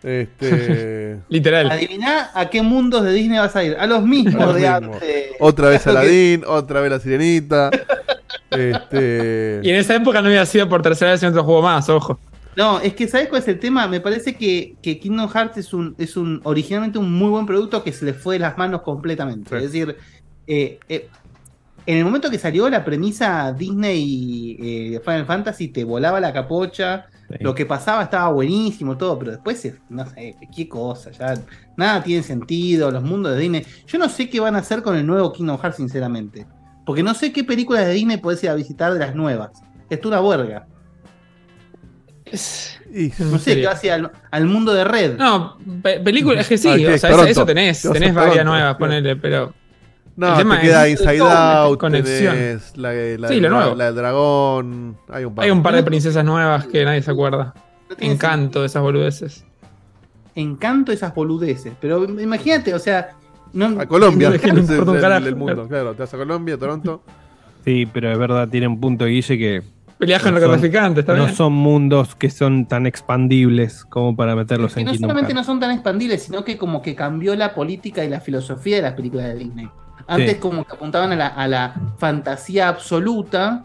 Este, 0.03 1.19
Literal. 1.29 1.71
Adiviná 1.71 2.31
a 2.33 2.49
qué 2.49 2.61
mundos 2.61 3.03
de 3.03 3.13
Disney 3.13 3.39
vas 3.39 3.55
a 3.55 3.63
ir. 3.63 3.75
A 3.79 3.85
los 3.87 4.03
mismos 4.03 4.53
de 4.55 4.61
mismo. 4.61 4.75
antes. 4.75 5.25
otra 5.39 5.69
vez 5.69 5.81
Claro 5.83 5.99
que- 6.01 6.05
Aladdin, 6.07 6.43
otra 6.47 6.81
vez 6.81 6.91
la 6.91 6.99
sirenita. 6.99 7.69
Este, 8.49 9.61
Y 9.63 9.69
en 9.69 9.75
esa 9.75 9.95
época 9.95 10.21
no 10.21 10.27
había 10.27 10.45
sido 10.45 10.67
por 10.67 10.81
tercera 10.81 11.11
vez 11.11 11.23
en 11.23 11.29
otro 11.29 11.43
juego 11.43 11.61
más, 11.61 11.87
ojo. 11.89 12.19
No, 12.55 12.79
es 12.81 12.93
que 12.95 13.07
¿sabes 13.07 13.29
cuál 13.29 13.41
es 13.41 13.47
el 13.47 13.59
tema? 13.59 13.87
Me 13.87 14.01
parece 14.01 14.35
que, 14.35 14.75
que 14.81 14.99
Kingdom 14.99 15.29
Hearts 15.29 15.57
es 15.57 15.73
un, 15.73 15.95
es 15.97 16.17
un 16.17 16.41
originalmente 16.43 16.97
un 16.99 17.13
muy 17.13 17.29
buen 17.29 17.45
producto 17.45 17.81
que 17.81 17.93
se 17.93 18.03
le 18.03 18.13
fue 18.13 18.35
de 18.35 18.39
las 18.39 18.57
manos 18.57 18.81
completamente. 18.81 19.49
Sí. 19.49 19.55
Es 19.55 19.71
decir, 19.71 19.95
eh, 20.47 20.77
eh, 20.89 21.07
en 21.85 21.97
el 21.97 22.03
momento 22.05 22.29
que 22.29 22.37
salió 22.37 22.69
la 22.69 22.83
premisa 22.85 23.51
Disney 23.53 24.57
eh, 24.61 25.01
Final 25.03 25.25
Fantasy 25.25 25.69
te 25.69 25.83
volaba 25.83 26.19
la 26.19 26.31
capocha, 26.33 27.07
Sí. 27.31 27.37
lo 27.39 27.55
que 27.55 27.65
pasaba 27.65 28.03
estaba 28.03 28.29
buenísimo 28.29 28.97
todo, 28.97 29.17
pero 29.17 29.31
después 29.31 29.63
es- 29.63 29.75
no 29.89 30.05
sé, 30.05 30.35
qué 30.53 30.67
cosa, 30.67 31.11
ya 31.11 31.33
nada 31.77 32.03
tiene 32.03 32.23
sentido, 32.23 32.91
los 32.91 33.01
mundos 33.03 33.33
de 33.33 33.39
Disney. 33.39 33.65
Yo 33.87 33.97
no 33.99 34.09
sé 34.09 34.29
qué 34.29 34.41
van 34.41 34.55
a 34.57 34.59
hacer 34.59 34.81
con 34.81 34.97
el 34.97 35.07
nuevo 35.07 35.31
Kingdom 35.31 35.57
Hearts, 35.57 35.77
sinceramente. 35.77 36.45
Porque 36.85 37.03
no 37.03 37.13
sé 37.13 37.31
qué 37.31 37.45
películas 37.45 37.85
de 37.85 37.93
Disney 37.93 38.17
podés 38.17 38.43
ir 38.43 38.49
a 38.49 38.53
visitar 38.55 38.91
de 38.91 38.99
las 38.99 39.15
nuevas. 39.15 39.51
Es 39.89 40.03
una 40.05 40.19
huelga. 40.21 40.67
y- 42.93 43.11
No 43.19 43.39
sé, 43.39 43.65
a 43.65 43.79
ir 43.83 43.91
al, 43.91 44.11
al 44.29 44.45
mundo 44.45 44.73
de 44.73 44.83
Red. 44.83 45.17
No, 45.17 45.57
pe- 45.81 45.99
películas 45.99 46.41
es 46.41 46.47
que 46.49 46.57
sí, 46.57 46.67
Ah, 46.69 46.75
¿qué? 46.77 46.93
o 46.95 46.97
sea, 46.97 47.09
eso, 47.27 47.45
tenés, 47.45 47.81
tenés 47.81 48.13
varias 48.13 48.45
nuevas, 48.45 48.75
ponele, 48.75 49.15
pero 49.15 49.53
no, 50.15 50.31
el 50.31 50.37
tema 50.37 50.55
te 50.59 50.61
queda 50.67 50.87
es- 50.87 50.99
Inside 50.99 51.17
todo 51.19 51.29
Out, 51.29 51.79
conexión. 51.79 52.35
tenés 52.35 52.77
la, 52.77 52.93
la, 52.93 53.27
Sí, 53.29 53.39
lo 53.39 53.49
la- 53.49 53.55
nuevo. 53.57 53.75
la 53.75 53.85
del 53.85 53.95
dragón. 53.95 54.97
Hay 55.09 55.25
un 55.25 55.35
par. 55.35 55.45
hay 55.45 55.51
un 55.51 55.63
par 55.63 55.75
de 55.75 55.83
princesas 55.83 56.23
nuevas 56.25 56.65
que 56.67 56.83
nadie 56.85 57.01
se 57.01 57.11
acuerda. 57.11 57.53
Encanto 57.99 58.61
de 58.61 58.67
esas 58.67 58.81
boludeces. 58.81 59.45
encanto 60.35 60.91
esas 60.91 61.13
boludeces. 61.13 61.73
Pero 61.81 62.03
imagínate, 62.19 62.73
o 62.73 62.79
sea. 62.79 63.11
No, 63.53 63.65
A 63.81 63.85
Colombia, 63.85 64.29
No, 64.29 64.35
es 64.35 64.41
es 64.41 64.49
el, 64.49 64.57
el 65.27 65.35
mundo, 65.35 65.67
claro. 65.67 65.93
Te 65.93 66.03
vas 66.03 66.13
a 66.13 66.17
Colombia, 66.17 66.57
Toronto. 66.57 67.03
Sí, 67.65 67.85
pero 67.91 68.09
es 68.09 68.17
verdad, 68.17 68.47
tiene 68.47 68.65
un 68.67 68.79
punto, 68.79 69.05
Guille, 69.05 69.37
que 69.37 69.61
Peleas 69.97 70.23
con 70.23 70.33
No 70.33 70.39
los 70.39 70.49
son- 70.49 70.59
traficantes, 70.61 71.01
está 71.03 71.13
no 71.15 71.25
bien. 71.25 71.35
son 71.35 71.53
mundos 71.53 72.15
que 72.15 72.29
son 72.31 72.65
tan 72.65 72.87
expandibles 72.87 73.83
como 73.85 74.15
para 74.15 74.35
meterlos 74.35 74.73
que 74.73 74.79
en 74.79 74.85
no 74.87 74.91
Kingdom 74.93 75.09
solamente 75.09 75.33
no 75.35 75.43
son 75.43 75.59
tan 75.59 75.69
expandibles, 75.71 76.23
sino 76.23 76.43
que 76.43 76.57
como 76.57 76.81
que 76.81 76.95
cambió 76.95 77.35
la 77.35 77.53
política 77.53 78.03
y 78.03 78.09
la 78.09 78.19
filosofía 78.21 78.77
de 78.77 78.81
las 78.83 78.93
películas 78.93 79.27
de 79.27 79.35
Disney. 79.35 79.69
Antes 80.11 80.33
Sí. 80.33 80.39
como 80.39 80.65
que 80.65 80.73
apuntaban 80.73 81.11
a 81.13 81.15
la, 81.15 81.27
a 81.27 81.47
la 81.47 81.73
fantasía 81.97 82.67
absoluta 82.67 83.63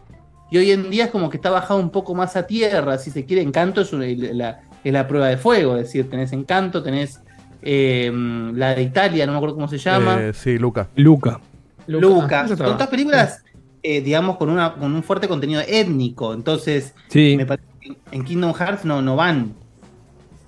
y 0.50 0.58
hoy 0.58 0.70
en 0.70 0.90
día 0.90 1.06
es 1.06 1.10
como 1.10 1.28
que 1.28 1.38
está 1.38 1.50
bajado 1.50 1.80
un 1.80 1.90
poco 1.90 2.14
más 2.14 2.36
a 2.36 2.46
tierra. 2.46 2.98
Si 2.98 3.10
se 3.10 3.24
quiere, 3.24 3.42
Encanto 3.42 3.80
es, 3.80 3.92
una- 3.92 4.06
la, 4.06 4.60
es 4.84 4.92
la 4.92 5.08
prueba 5.08 5.26
de 5.28 5.36
fuego. 5.38 5.76
Es 5.76 5.86
decir, 5.86 6.08
tenés 6.08 6.32
Encanto, 6.32 6.82
tenés 6.84 7.20
eh, 7.62 8.12
la 8.54 8.74
de 8.76 8.82
Italia, 8.82 9.26
no 9.26 9.32
me 9.32 9.38
acuerdo 9.38 9.56
cómo 9.56 9.66
se 9.68 9.78
llama. 9.78 10.18
Eh, 10.22 10.32
sí, 10.34 10.56
Luca. 10.56 10.88
Luca. 10.94 11.40
Luca. 11.88 12.42
Ah, 12.42 12.48
Son 12.48 12.56
todas 12.58 12.86
películas, 12.88 13.42
eh, 13.82 14.00
digamos, 14.00 14.36
con, 14.36 14.48
una, 14.50 14.74
con 14.74 14.94
un 14.94 15.02
fuerte 15.02 15.26
contenido 15.26 15.60
étnico. 15.66 16.32
Entonces, 16.32 16.94
Sí, 17.08 17.34
me 17.36 17.44
parece 17.46 17.66
que 17.80 17.96
en 18.12 18.24
Kingdom 18.24 18.54
Hearts 18.54 18.84
no, 18.84 19.02
no 19.02 19.16
van. 19.16 19.52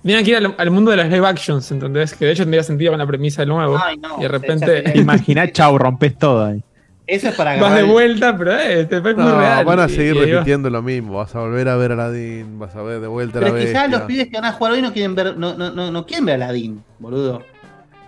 Vienen 0.09 0.23
aquí 0.23 0.33
al, 0.33 0.55
al 0.57 0.71
mundo 0.71 0.89
de 0.89 0.97
las 0.97 1.07
live 1.11 1.27
actions, 1.27 1.69
¿entendés? 1.71 2.15
Que 2.15 2.25
de 2.25 2.31
hecho 2.31 2.41
tendría 2.41 2.63
sentido 2.63 2.91
con 2.91 2.97
la 2.97 3.05
premisa 3.05 3.43
del 3.43 3.49
nuevo. 3.49 3.77
Ay, 3.79 3.95
no, 3.97 4.15
y 4.17 4.23
de 4.23 4.27
repente 4.27 4.91
Imaginá, 4.95 5.51
chau, 5.51 5.77
rompes 5.77 6.17
todo 6.17 6.45
ahí. 6.45 6.63
Eso 7.05 7.27
es 7.29 7.35
para 7.35 7.59
vas 7.61 7.75
de 7.75 7.81
el- 7.81 7.85
vuelta, 7.85 8.35
pero 8.35 8.57
eh, 8.59 8.85
te 8.85 9.01
fue 9.01 9.13
muy 9.13 9.23
No, 9.23 9.37
real. 9.39 9.63
van 9.65 9.79
a 9.81 9.87
seguir 9.87 10.15
repitiendo 10.15 10.71
lo 10.71 10.81
mismo. 10.81 11.13
Vas 11.17 11.35
a 11.35 11.41
volver 11.41 11.69
a 11.69 11.75
ver 11.75 11.91
a 11.91 11.93
Aladdin, 11.93 12.57
vas 12.57 12.75
a 12.75 12.81
ver 12.81 13.01
de 13.01 13.07
vuelta 13.07 13.37
a 13.37 13.41
Pero 13.43 13.53
la 13.53 13.59
quizás 13.61 13.73
bestia. 13.83 13.87
los 13.99 14.01
pibes 14.07 14.27
que 14.29 14.37
van 14.37 14.45
a 14.45 14.51
jugar 14.53 14.73
hoy 14.73 14.81
no 14.81 14.91
quieren 14.93 15.13
ver, 15.13 15.37
no, 15.37 15.53
no, 15.55 15.69
no, 15.69 15.91
no 15.91 16.05
quieren 16.07 16.25
ver 16.25 16.41
a 16.41 16.45
Aladdin, 16.45 16.83
boludo. 16.97 17.43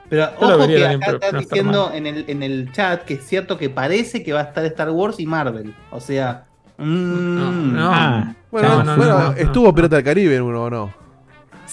Pero 0.10 0.26
Yo 0.42 0.48
ojo 0.48 0.68
que 0.68 0.84
acá 0.88 1.00
pero 1.06 1.18
están 1.18 1.34
no 1.34 1.40
está 1.40 1.56
diciendo 1.56 1.92
en 1.94 2.08
el, 2.08 2.26
en 2.28 2.42
el 2.42 2.72
chat 2.72 3.04
que 3.04 3.14
es 3.14 3.24
cierto 3.28 3.60
que 3.60 3.70
parece 3.70 4.24
que 4.24 4.34
va 4.34 4.40
a 4.40 4.44
estar 4.46 4.66
Star 4.66 4.90
Wars 4.90 5.20
y 5.20 5.28
Marvel. 5.28 5.72
O 5.92 6.00
sea. 6.00 6.46
mm, 6.80 7.36
No, 7.38 7.52
no. 7.52 7.92
Ah, 7.94 8.34
Bueno, 8.50 8.70
No, 8.70 8.84
no, 8.84 8.96
bueno, 8.98 9.20
no, 9.20 9.24
no, 9.30 9.38
estuvo 9.38 9.72
Pirata 9.76 9.98
del 9.98 10.06
Caribe 10.06 10.36
en 10.36 10.42
uno 10.42 10.64
o 10.64 10.70
no. 10.72 11.02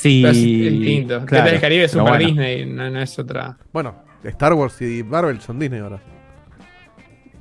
Sí. 0.00 0.20
Pero 0.22 0.32
es 0.34 0.42
distinto. 0.42 1.26
claro, 1.26 1.44
Desde 1.44 1.56
el 1.56 1.60
Caribe 1.60 1.84
es 1.84 1.90
Super 1.90 2.08
bueno. 2.08 2.26
Disney, 2.26 2.66
no, 2.66 2.90
no 2.90 3.00
es 3.00 3.18
otra. 3.18 3.56
Bueno, 3.72 3.94
Star 4.24 4.52
Wars 4.54 4.80
y 4.82 5.02
Marvel 5.02 5.40
son 5.40 5.58
Disney 5.58 5.80
ahora. 5.80 6.00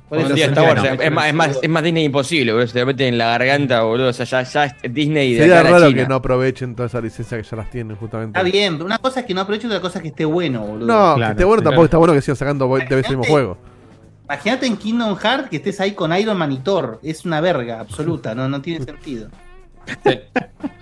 por 0.08 0.18
Bueno, 0.18 0.34
Star 0.34 0.64
Wars, 0.64 1.00
es, 1.00 1.12
más, 1.12 1.26
es, 1.28 1.34
más, 1.34 1.58
es 1.62 1.68
más 1.68 1.82
Disney 1.82 2.04
imposible, 2.04 2.52
boludo. 2.52 2.66
Se 2.66 2.72
te 2.74 2.84
mete 2.84 3.08
en 3.08 3.18
la 3.18 3.26
garganta, 3.26 3.82
boludo. 3.82 4.08
O 4.08 4.12
sea, 4.12 4.24
ya, 4.26 4.42
ya 4.42 4.64
es 4.82 4.94
Disney 4.94 5.34
de 5.34 5.40
Sería 5.40 5.62
raro 5.62 5.88
China. 5.88 6.02
que 6.02 6.08
no 6.08 6.14
aprovechen 6.16 6.74
toda 6.74 6.86
esa 6.86 7.00
licencia 7.00 7.36
que 7.36 7.44
ya 7.44 7.56
las 7.56 7.70
tienen, 7.70 7.96
justamente. 7.96 8.38
Está 8.38 8.50
bien, 8.50 8.74
pero 8.74 8.86
una 8.86 8.98
cosa 8.98 9.20
es 9.20 9.26
que 9.26 9.34
no 9.34 9.42
aproveche 9.42 9.66
y 9.66 9.70
otra 9.70 9.80
cosa 9.80 9.98
es 9.98 10.02
que 10.02 10.08
esté 10.08 10.24
bueno, 10.24 10.60
boludo. 10.62 10.86
No, 10.86 11.14
Claro, 11.14 11.18
que 11.18 11.30
esté 11.32 11.44
bueno 11.44 11.60
sí, 11.60 11.64
tampoco 11.64 11.74
claro. 11.74 11.84
está 11.84 11.98
bueno 11.98 12.14
que 12.14 12.20
sigan 12.22 12.36
sacando 12.36 12.68
20 12.70 12.94
veces 12.94 13.10
el 13.10 13.16
mismo 13.18 13.32
juego. 13.32 13.58
Imagínate 14.24 14.66
en 14.66 14.76
Kingdom 14.76 15.16
Hearts 15.16 15.48
que 15.48 15.56
estés 15.56 15.80
ahí 15.80 15.92
con 15.92 16.14
Iron 16.14 16.36
Man 16.36 16.52
y 16.52 16.58
Thor. 16.58 17.00
Es 17.02 17.24
una 17.24 17.40
verga 17.40 17.80
absoluta, 17.80 18.34
no, 18.34 18.48
no 18.48 18.60
tiene 18.60 18.84
sentido. 18.84 19.28
Sí. 20.04 20.18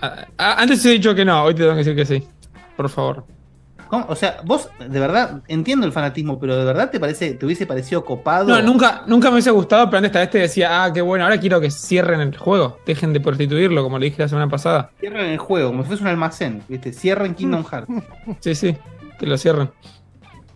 Ah, 0.01 0.25
ah, 0.37 0.55
antes 0.59 0.85
he 0.85 0.89
dicho 0.89 1.13
que 1.15 1.25
no, 1.25 1.43
hoy 1.43 1.53
te 1.53 1.61
tengo 1.61 1.73
que 1.73 1.77
decir 1.83 1.95
que 1.95 2.05
sí. 2.05 2.27
Por 2.75 2.89
favor. 2.89 3.25
¿Cómo? 3.87 4.05
O 4.09 4.15
sea, 4.17 4.41
vos, 4.43 4.69
de 4.79 4.99
verdad, 4.99 5.41
entiendo 5.47 5.85
el 5.85 5.93
fanatismo, 5.93 6.37
pero 6.39 6.57
de 6.57 6.65
verdad 6.65 6.91
te 6.91 6.99
parece, 6.99 7.35
te 7.35 7.45
hubiese 7.45 7.65
parecido 7.65 8.03
copado. 8.03 8.49
No, 8.49 8.61
nunca, 8.61 9.03
nunca 9.07 9.29
me 9.29 9.35
hubiese 9.35 9.51
gustado, 9.51 9.85
pero 9.85 9.99
antes 9.99 10.09
esta 10.09 10.19
vez 10.19 10.29
te 10.29 10.39
decía, 10.39 10.83
ah, 10.83 10.91
qué 10.91 11.01
bueno, 11.01 11.23
ahora 11.23 11.39
quiero 11.39 11.61
que 11.61 11.71
cierren 11.71 12.19
el 12.19 12.35
juego. 12.37 12.79
Dejen 12.85 13.13
de 13.13 13.21
prostituirlo, 13.21 13.81
como 13.83 13.97
le 13.97 14.07
dije 14.07 14.21
la 14.21 14.27
semana 14.27 14.49
pasada. 14.49 14.91
Cierren 14.99 15.27
el 15.27 15.37
juego, 15.37 15.69
como 15.69 15.83
si 15.83 15.87
fuese 15.87 16.03
un 16.03 16.09
almacén, 16.09 16.61
¿viste? 16.67 16.91
Cierren 16.91 17.33
Kingdom 17.33 17.63
Hearts. 17.71 17.87
Sí, 18.41 18.55
sí, 18.55 18.75
que 19.19 19.25
lo 19.25 19.37
cierren. 19.37 19.69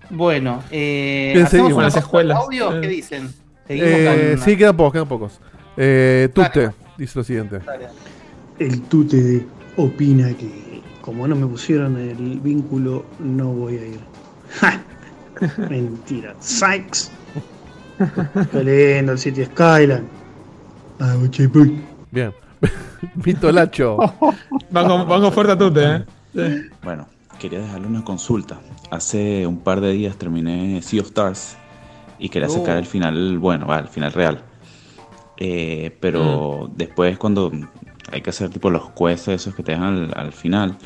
Bueno, 0.10 0.62
eh, 0.70 1.32
Bien, 1.34 1.46
¿hacemos 1.46 1.50
seguimos. 1.68 1.74
una 1.78 1.84
Las 1.86 1.94
pausa 1.94 2.06
escuelas. 2.06 2.38
audio? 2.38 2.78
Eh. 2.78 2.82
¿Qué 2.82 2.88
dicen? 2.88 3.34
Seguimos 3.66 3.90
Eh, 3.92 4.36
sí, 4.44 4.58
quedan 4.58 4.76
pocos, 4.76 4.92
quedan 4.92 5.08
pocos. 5.08 5.40
Eh, 5.78 6.28
Tute 6.34 6.60
Dale. 6.60 6.72
dice 6.98 7.18
lo 7.18 7.24
siguiente. 7.24 7.60
Dale. 7.60 7.88
El 8.62 8.80
tute 8.84 9.44
opina 9.76 10.28
que 10.38 10.84
como 11.02 11.28
no 11.28 11.36
me 11.36 11.48
pusieron 11.48 11.98
el 11.98 12.40
vínculo, 12.42 13.04
no 13.18 13.48
voy 13.48 13.78
a 13.80 13.86
ir. 13.88 14.00
¡Ja! 14.60 14.84
Mentira. 15.68 16.36
Sykes. 16.40 17.10
Qué 18.52 18.64
lindo 18.64 19.14
el 19.14 19.18
City 19.18 19.46
Skyline. 19.46 20.04
Ah. 21.00 21.16
Bien. 22.12 22.32
Vito 23.16 23.52
Lacho. 23.52 23.98
Banco, 24.70 25.08
banco 25.08 25.32
fuerte 25.32 25.54
a 25.54 25.58
tute, 25.58 25.84
¿eh? 25.84 26.06
Sí. 26.36 26.70
Bueno, 26.84 27.08
quería 27.40 27.62
dejarle 27.62 27.88
una 27.88 28.04
consulta. 28.04 28.60
Hace 28.92 29.48
un 29.48 29.58
par 29.58 29.82
de 29.82 29.92
días 29.94 30.18
terminé 30.18 30.80
Sea 30.84 31.02
of 31.02 31.08
Stars 31.08 31.58
y 32.20 32.30
quería 32.30 32.48
Oh. 32.48 32.52
sacar 32.52 32.78
el 32.78 32.86
final, 32.86 33.40
bueno, 33.40 33.66
va, 33.66 33.80
el 33.80 33.88
final 33.88 34.14
real. 34.14 34.44
Eh, 35.38 35.98
pero 36.00 36.70
después 36.76 37.18
cuando 37.18 37.52
hay 38.12 38.22
que 38.22 38.30
hacer 38.30 38.50
tipo 38.50 38.70
los 38.70 38.92
quests 38.92 39.30
esos 39.30 39.56
que 39.56 39.64
te 39.64 39.74
dejan 39.74 40.12
al, 40.14 40.14
al 40.16 40.34
final, 40.34 40.78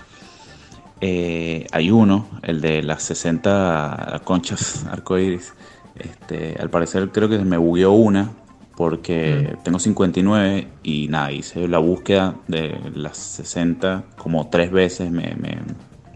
eh, 1.01 1.67
hay 1.71 1.91
uno, 1.91 2.27
el 2.41 2.61
de 2.61 2.81
las 2.83 3.03
60 3.03 4.21
conchas 4.23 4.85
arcoíris. 4.91 5.53
Este, 5.95 6.57
al 6.59 6.69
parecer 6.69 7.09
creo 7.11 7.29
que 7.29 7.37
me 7.39 7.57
bugueó 7.57 7.91
una 7.91 8.31
porque 8.75 9.55
tengo 9.63 9.79
59 9.79 10.67
y 10.83 11.07
nada, 11.07 11.31
hice 11.31 11.67
la 11.69 11.77
búsqueda 11.77 12.35
de 12.47 12.77
las 12.93 13.17
60 13.17 14.03
como 14.17 14.49
tres 14.49 14.71
veces, 14.71 15.09
me, 15.11 15.35
me 15.35 15.59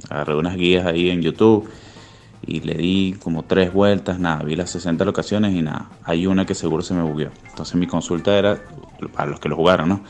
agarré 0.10 0.36
unas 0.36 0.58
guías 0.58 0.86
ahí 0.86 1.10
en 1.10 1.22
YouTube 1.22 1.70
y 2.46 2.60
le 2.62 2.74
di 2.74 3.16
como 3.22 3.44
tres 3.44 3.72
vueltas, 3.72 4.20
nada, 4.20 4.44
vi 4.44 4.56
las 4.58 4.72
60 4.72 5.06
locaciones 5.06 5.54
y 5.54 5.62
nada, 5.62 5.90
hay 6.04 6.28
una 6.28 6.46
que 6.46 6.56
seguro 6.56 6.84
se 6.84 6.94
me 6.94 7.04
bugueó. 7.04 7.30
Entonces 7.48 7.76
mi 7.76 7.88
consulta 7.88 8.38
era, 8.38 8.60
para 9.14 9.30
los 9.30 9.40
que 9.40 9.48
lo 9.48 9.56
jugaron, 9.56 9.90
¿no? 9.90 10.02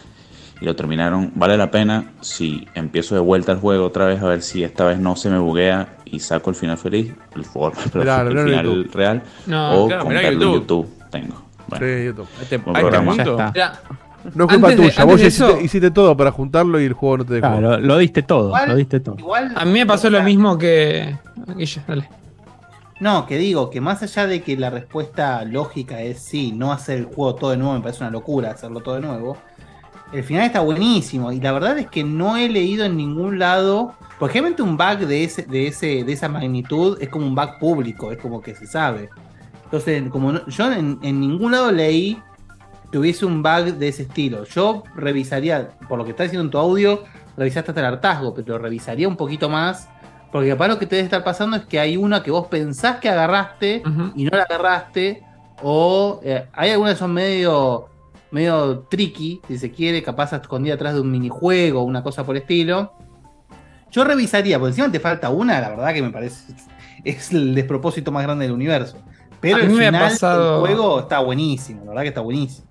Y 0.62 0.66
lo 0.66 0.76
terminaron, 0.76 1.32
¿vale 1.36 1.56
la 1.56 1.72
pena 1.72 2.12
si 2.20 2.68
empiezo 2.76 3.16
de 3.16 3.22
vuelta 3.22 3.54
al 3.54 3.60
juego 3.60 3.86
otra 3.86 4.06
vez 4.06 4.22
a 4.22 4.26
ver 4.26 4.42
si 4.42 4.64
esta 4.64 4.84
vez 4.84 5.00
no 5.00 5.16
se 5.16 5.30
me 5.30 5.40
buguea 5.40 5.96
y 6.06 6.20
saco 6.20 6.50
el 6.50 6.56
final 6.58 6.78
feliz, 6.78 7.14
el, 7.36 7.46
for- 7.46 7.72
pero 7.94 8.02
el 8.30 8.40
final 8.44 8.66
YouTube. 8.66 8.94
real, 8.94 9.24
No, 9.46 9.84
o 9.84 9.88
claro, 9.88 10.04
comprarlo 10.04 10.30
en 10.44 10.54
YouTube. 10.54 10.88
Tengo. 11.10 11.42
Bueno, 11.70 11.86
Sí, 11.86 12.06
YouTube. 12.06 12.28
Este, 12.42 12.58
No 14.36 14.46
es 14.46 14.52
culpa 14.52 14.68
Antes 14.68 14.76
tuya. 14.76 15.04
Vos 15.06 15.22
eso- 15.22 15.46
hiciste, 15.48 15.64
hiciste 15.64 15.92
todo 15.92 16.18
para 16.18 16.32
juntarlo 16.32 16.80
y 16.82 16.86
el 16.86 16.94
juego 16.94 17.20
no 17.20 17.26
te 17.26 17.36
dejó. 17.36 17.48
Claro, 17.48 17.62
lo, 17.62 17.78
lo 17.80 17.98
diste 17.98 18.22
todo, 18.24 18.48
Igual- 18.50 18.70
lo 18.70 18.76
diste 18.76 19.00
todo. 19.00 19.16
Igual, 19.18 19.54
a 19.56 19.64
mí 19.66 19.72
me 19.72 19.86
pasó 19.86 20.10
lo 20.10 20.22
mismo 20.24 20.58
que. 20.58 21.16
Guille, 21.56 21.82
dale. 21.88 22.10
No, 23.00 23.26
que 23.26 23.38
digo, 23.38 23.70
que 23.70 23.80
más 23.80 24.04
allá 24.04 24.28
de 24.28 24.42
que 24.42 24.58
la 24.58 24.70
respuesta 24.70 25.46
lógica 25.46 26.02
es 26.02 26.20
sí, 26.20 26.52
no 26.52 26.74
hacer 26.74 26.98
el 26.98 27.06
juego 27.06 27.34
todo 27.36 27.52
de 27.52 27.58
nuevo, 27.58 27.74
me 27.76 27.80
parece 27.80 28.04
una 28.04 28.12
locura 28.12 28.52
hacerlo 28.52 28.82
todo 28.82 28.96
de 28.96 29.02
nuevo. 29.02 29.38
El 30.12 30.24
final 30.24 30.46
está 30.46 30.62
buenísimo 30.62 31.32
y 31.32 31.40
la 31.40 31.52
verdad 31.52 31.78
es 31.78 31.88
que 31.88 32.04
no 32.04 32.36
he 32.36 32.50
leído 32.50 32.84
en 32.86 32.98
ningún 32.98 33.38
lado, 33.38 33.94
por 34.18 34.30
ejemplo, 34.32 34.66
un 34.66 34.76
bug 34.76 35.00
de 35.08 35.24
ese, 35.24 35.44
de 35.44 35.68
ese, 35.68 36.04
de 36.04 36.12
esa 36.14 36.28
magnitud 36.30 36.98
es 37.00 37.10
como 37.10 37.28
un 37.28 37.36
bug 37.36 37.60
público, 37.60 38.12
es 38.12 38.18
como 38.18 38.42
que 38.42 38.56
se 38.56 38.66
sabe. 38.66 39.10
Entonces, 39.66 40.04
como 40.10 40.32
no- 40.34 40.46
yo 40.48 40.72
en, 40.72 40.98
en 41.04 41.20
ningún 41.20 41.52
lado 41.52 41.72
leí 41.72 42.20
que 42.92 42.98
hubiese 42.98 43.24
un 43.28 43.44
bug 43.44 43.76
de 43.76 43.88
ese 43.88 44.02
estilo. 44.04 44.46
Yo 44.46 44.82
revisaría, 44.96 45.70
por 45.88 46.00
lo 46.00 46.06
que 46.06 46.12
está 46.12 46.24
diciendo 46.24 46.46
en 46.46 46.50
tu 46.50 46.58
audio, 46.58 47.04
revisaste 47.38 47.70
hasta 47.70 47.82
el 47.82 47.86
hartazgo, 47.94 48.34
pero 48.34 48.58
revisaría 48.58 49.08
un 49.08 49.16
poquito 49.16 49.48
más 49.48 49.88
Porque 50.32 50.50
capaz 50.50 50.68
lo 50.70 50.80
que 50.80 50.86
te 50.88 50.96
debe 50.96 51.06
estar 51.06 51.24
pasando 51.24 51.56
es 51.58 51.66
que 51.66 51.80
hay 51.80 51.98
una 51.98 52.22
que 52.24 52.32
vos 52.32 52.48
pensás 52.48 52.98
que 53.00 53.10
agarraste 53.10 53.84
y 54.16 54.24
no 54.26 54.32
la 54.38 54.44
agarraste. 54.44 55.24
O 55.62 56.20
eh, 56.24 56.46
hay 56.54 56.72
algunas 56.72 56.94
que 56.94 57.00
son 57.00 57.14
medio, 57.14 57.90
medio 58.32 58.86
tricky, 58.90 59.42
si 59.48 59.58
se 59.58 59.72
quiere, 59.72 60.04
capaz 60.04 60.34
escondida 60.34 60.76
atrás 60.76 60.94
de 60.94 61.02
un 61.02 61.12
minijuego 61.12 61.82
o 61.82 61.84
una 61.84 62.04
cosa 62.04 62.26
por 62.26 62.36
el 62.36 62.42
estilo. 62.44 62.94
Yo 63.92 64.04
revisaría, 64.04 64.60
porque 64.60 64.70
encima 64.70 64.92
te 64.92 65.00
falta 65.00 65.30
una, 65.30 65.60
la 65.60 65.70
verdad 65.70 65.94
que 65.94 66.02
me 66.02 66.12
parece 66.12 66.54
es 67.04 67.32
el 67.32 67.56
despropósito 67.56 68.12
más 68.12 68.24
grande 68.24 68.46
del 68.46 68.54
universo. 68.54 68.98
Pero 69.42 69.58
el 69.58 69.72
final 69.72 69.94
pasado- 69.94 70.52
del 70.62 70.68
juego 70.68 71.00
está 71.00 71.20
buenísimo, 71.20 71.82
la 71.86 71.90
verdad 71.90 72.02
que 72.04 72.08
está 72.10 72.22
buenísimo. 72.22 72.68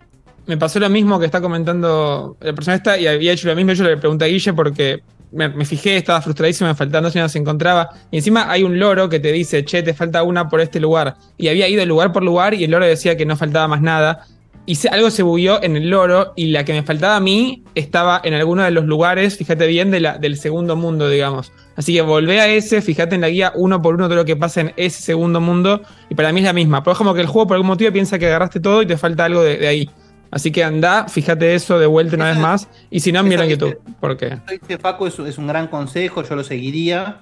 Me 0.46 0.56
pasó 0.56 0.78
lo 0.80 0.88
mismo 0.88 1.18
que 1.18 1.26
está 1.26 1.40
comentando 1.40 2.36
la 2.40 2.52
persona 2.54 2.76
esta 2.76 2.98
y 2.98 3.06
había 3.06 3.32
hecho 3.32 3.48
lo 3.48 3.54
mismo. 3.54 3.72
Yo 3.72 3.84
le 3.84 3.98
pregunté 3.98 4.24
a 4.24 4.28
Guille 4.28 4.54
porque 4.54 5.02
me, 5.30 5.48
me 5.50 5.66
fijé, 5.66 5.98
estaba 5.98 6.22
frustradísimo, 6.22 6.68
me 6.68 6.74
faltaban 6.74 7.04
dos 7.04 7.14
y 7.16 7.18
no 7.18 7.28
se 7.28 7.38
encontraba. 7.38 7.90
Y 8.10 8.16
encima 8.16 8.50
hay 8.50 8.62
un 8.62 8.78
loro 8.78 9.10
que 9.10 9.20
te 9.20 9.30
dice, 9.30 9.62
che, 9.66 9.82
te 9.82 9.92
falta 9.92 10.22
una 10.22 10.48
por 10.48 10.62
este 10.62 10.80
lugar. 10.80 11.16
Y 11.36 11.48
había 11.48 11.68
ido 11.68 11.84
lugar 11.84 12.12
por 12.12 12.22
lugar 12.22 12.54
y 12.54 12.64
el 12.64 12.70
loro 12.70 12.86
decía 12.86 13.14
que 13.14 13.26
no 13.26 13.36
faltaba 13.36 13.68
más 13.68 13.82
nada. 13.82 14.26
Y 14.68 14.74
se- 14.74 14.90
algo 14.90 15.10
se 15.10 15.22
bugueó 15.22 15.62
en 15.62 15.76
el 15.76 15.88
loro 15.88 16.34
y 16.36 16.48
la 16.48 16.62
que 16.62 16.74
me 16.74 16.82
faltaba 16.82 17.16
a 17.16 17.20
mí 17.20 17.62
estaba 17.74 18.20
en 18.22 18.34
alguno 18.34 18.62
de 18.64 18.70
los 18.70 18.84
lugares, 18.84 19.38
fíjate 19.38 19.66
bien, 19.66 19.90
de 19.90 19.98
la, 20.00 20.18
del 20.18 20.36
segundo 20.36 20.76
mundo, 20.76 21.08
digamos. 21.08 21.52
Así 21.74 21.94
que 21.94 22.02
volvé 22.02 22.38
a 22.38 22.48
ese, 22.48 22.82
fíjate 22.82 23.14
en 23.14 23.22
la 23.22 23.30
guía 23.30 23.50
uno 23.54 23.80
por 23.80 23.94
uno 23.94 24.08
todo 24.08 24.16
lo 24.16 24.24
que 24.26 24.36
pasa 24.36 24.60
en 24.60 24.74
ese 24.76 25.00
segundo 25.00 25.40
mundo. 25.40 25.80
Y 26.10 26.14
para 26.14 26.34
mí 26.34 26.40
es 26.40 26.44
la 26.44 26.52
misma. 26.52 26.82
Pero 26.82 26.92
es 26.92 26.98
como 26.98 27.14
que 27.14 27.22
el 27.22 27.26
juego 27.26 27.46
por 27.48 27.54
algún 27.54 27.68
motivo 27.68 27.90
piensa 27.92 28.18
que 28.18 28.26
agarraste 28.26 28.60
todo 28.60 28.82
y 28.82 28.86
te 28.86 28.98
falta 28.98 29.24
algo 29.24 29.42
de, 29.42 29.56
de 29.56 29.68
ahí. 29.68 29.90
Así 30.30 30.50
que 30.52 30.62
anda, 30.62 31.08
fíjate 31.08 31.54
eso 31.54 31.78
de 31.78 31.86
vuelta 31.86 32.16
una 32.16 32.28
vez 32.28 32.38
más. 32.38 32.68
Y 32.90 33.00
si 33.00 33.10
no, 33.10 33.22
mira 33.22 33.44
en 33.44 33.50
YouTube. 33.50 33.80
Porque. 34.00 34.26
Esto 34.26 34.52
dice 34.52 34.76
Facu 34.76 35.06
es, 35.06 35.18
es 35.18 35.38
un 35.38 35.46
gran 35.46 35.68
consejo, 35.68 36.22
yo 36.22 36.36
lo 36.36 36.44
seguiría. 36.44 37.20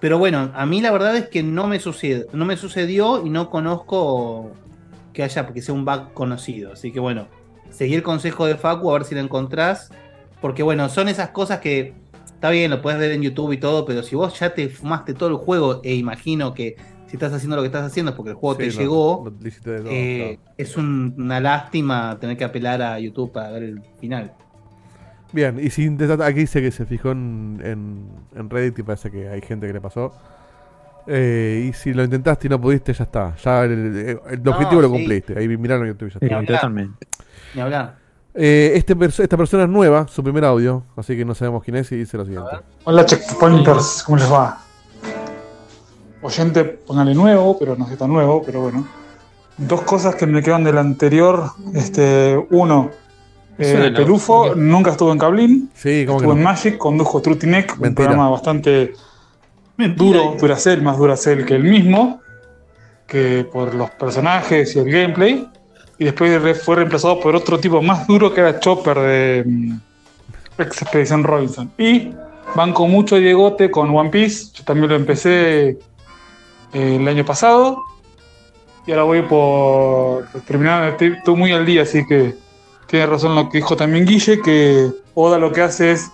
Pero 0.00 0.18
bueno, 0.18 0.50
a 0.56 0.66
mí 0.66 0.80
la 0.80 0.90
verdad 0.90 1.16
es 1.16 1.28
que 1.28 1.44
no 1.44 1.68
me 1.68 1.78
no 2.32 2.44
me 2.46 2.56
sucedió 2.56 3.24
y 3.24 3.30
no 3.30 3.48
conozco 3.48 4.50
que 5.20 5.24
haya, 5.24 5.44
porque 5.46 5.60
sea 5.60 5.74
un 5.74 5.84
bug 5.84 6.12
conocido. 6.14 6.72
Así 6.72 6.90
que 6.92 7.00
bueno, 7.00 7.28
seguí 7.70 7.94
el 7.94 8.02
consejo 8.02 8.46
de 8.46 8.56
Facu 8.56 8.90
a 8.90 8.94
ver 8.94 9.04
si 9.04 9.14
lo 9.14 9.20
encontrás. 9.20 9.90
Porque 10.40 10.62
bueno, 10.62 10.88
son 10.88 11.08
esas 11.08 11.28
cosas 11.30 11.58
que 11.60 11.92
está 12.24 12.48
bien, 12.48 12.70
lo 12.70 12.80
puedes 12.80 12.98
ver 12.98 13.12
en 13.12 13.20
YouTube 13.20 13.52
y 13.52 13.58
todo, 13.58 13.84
pero 13.84 14.02
si 14.02 14.16
vos 14.16 14.38
ya 14.40 14.54
te 14.54 14.70
fumaste 14.70 15.12
todo 15.12 15.28
el 15.28 15.34
juego, 15.36 15.82
e 15.84 15.94
imagino 15.94 16.54
que 16.54 16.76
si 17.06 17.16
estás 17.16 17.32
haciendo 17.34 17.56
lo 17.56 17.62
que 17.62 17.66
estás 17.66 17.84
haciendo 17.84 18.12
es 18.12 18.16
porque 18.16 18.30
el 18.30 18.36
juego 18.36 18.54
Sí, 18.58 18.68
te 18.68 18.72
lo- 18.74 18.80
llegó, 18.80 19.24
lo 19.24 19.30
todo, 19.82 19.90
eh, 19.92 20.38
es 20.56 20.76
un- 20.78 21.14
una 21.18 21.40
lástima 21.40 22.16
tener 22.18 22.38
que 22.38 22.44
apelar 22.44 22.80
a 22.80 22.98
YouTube 22.98 23.30
para 23.32 23.50
ver 23.50 23.64
el 23.64 23.82
final. 24.00 24.32
Bien, 25.32 25.60
y 25.62 25.68
si 25.70 25.86
aquí 26.22 26.40
dice 26.40 26.62
que 26.62 26.70
se 26.70 26.86
fijó 26.86 27.10
en, 27.10 27.60
en, 27.62 28.06
en 28.34 28.48
Reddit 28.50 28.78
y 28.78 28.82
parece 28.82 29.10
que 29.10 29.28
hay 29.28 29.42
gente 29.42 29.66
que 29.66 29.74
le 29.74 29.80
pasó. 29.80 30.12
Eh, 31.06 31.66
y 31.68 31.72
si 31.72 31.92
lo 31.94 32.04
intentaste 32.04 32.46
y 32.46 32.50
no 32.50 32.60
pudiste, 32.60 32.92
ya 32.92 33.04
está. 33.04 33.34
Ya 33.36 33.64
el, 33.64 33.72
el- 33.72 34.20
el 34.30 34.42
No, 34.42 34.50
objetivo 34.52 34.80
lo 34.82 34.88
sí. 34.88 34.92
cumpliste. 34.94 35.38
Ahí 35.38 35.48
miraron 35.48 35.86
en 35.86 35.92
YouTube 35.94 36.08
y 36.08 36.28
ya 36.28 36.40
está. 36.40 36.54
totalmente. 36.54 37.06
Ni 37.54 37.60
hablar. 37.60 37.96
Eh, 38.34 38.72
este 38.76 38.96
perso- 38.96 39.22
esta 39.22 39.36
persona 39.36 39.64
es 39.64 39.68
nueva, 39.68 40.06
su 40.06 40.22
primer 40.22 40.44
audio, 40.44 40.84
así 40.96 41.16
que 41.16 41.24
no 41.24 41.34
sabemos 41.34 41.64
quién 41.64 41.76
es 41.76 41.90
y 41.90 41.96
dice 41.96 42.16
lo 42.16 42.24
siguiente. 42.24 42.50
Hola 42.84 43.04
checkpointers, 43.04 44.04
¿cómo 44.04 44.18
les 44.18 44.30
va? 44.32 44.60
Oyente, 46.22 46.64
póngale 46.64 47.14
nuevo, 47.14 47.58
pero 47.58 47.76
no 47.76 47.88
sé 47.88 47.96
tan 47.96 48.12
nuevo, 48.12 48.42
pero 48.44 48.60
bueno. 48.60 48.86
Dos 49.56 49.82
cosas 49.82 50.14
que 50.14 50.26
me 50.26 50.42
quedan 50.42 50.64
del 50.64 50.78
anterior. 50.78 51.50
Este, 51.74 52.36
uno, 52.50 52.90
eh, 53.58 53.92
nunca 54.56 54.90
estuvo 54.92 55.12
en 55.12 55.18
Cablín. 55.18 55.70
Sí, 55.74 56.04
¿cómo 56.06 56.18
que 56.18 56.22
estuvo 56.24 56.32
no? 56.34 56.38
en 56.38 56.44
Magic, 56.44 56.78
condujo 56.78 57.20
Trutineck, 57.20 57.76
un 57.80 57.94
programa 57.94 58.28
bastante 58.30 58.92
duro, 59.88 60.36
Duracell, 60.38 60.82
más 60.82 60.98
Duracell 60.98 61.44
que 61.44 61.54
el 61.54 61.64
mismo, 61.64 62.20
que 63.06 63.46
por 63.50 63.74
los 63.74 63.90
personajes 63.90 64.76
y 64.76 64.78
el 64.78 64.90
gameplay. 64.90 65.48
Y 65.98 66.04
después 66.04 66.62
fue 66.62 66.76
reemplazado 66.76 67.20
por 67.20 67.36
otro 67.36 67.58
tipo 67.58 67.82
más 67.82 68.06
duro 68.06 68.32
que 68.32 68.40
era 68.40 68.58
Chopper 68.58 68.98
de 68.98 69.40
Ex 70.58 70.82
Expedición 70.82 71.24
Robinson. 71.24 71.70
Y 71.76 72.12
banco 72.54 72.86
mucho 72.86 73.16
Diegote 73.16 73.70
con 73.70 73.94
One 73.94 74.10
Piece. 74.10 74.52
Yo 74.54 74.64
también 74.64 74.88
lo 74.88 74.96
empecé 74.96 75.78
eh, 76.72 76.96
el 76.96 77.06
año 77.06 77.24
pasado. 77.24 77.82
Y 78.86 78.92
ahora 78.92 79.02
voy 79.04 79.22
por 79.22 80.26
terminar. 80.46 80.88
Estoy, 80.88 81.14
estoy 81.18 81.36
muy 81.36 81.52
al 81.52 81.66
día, 81.66 81.82
así 81.82 82.06
que 82.06 82.34
tiene 82.86 83.06
razón 83.06 83.34
lo 83.34 83.48
que 83.48 83.58
dijo 83.58 83.76
también 83.76 84.06
Guille, 84.06 84.40
que 84.40 84.90
Oda 85.14 85.38
lo 85.38 85.52
que 85.52 85.60
hace 85.60 85.92
es 85.92 86.10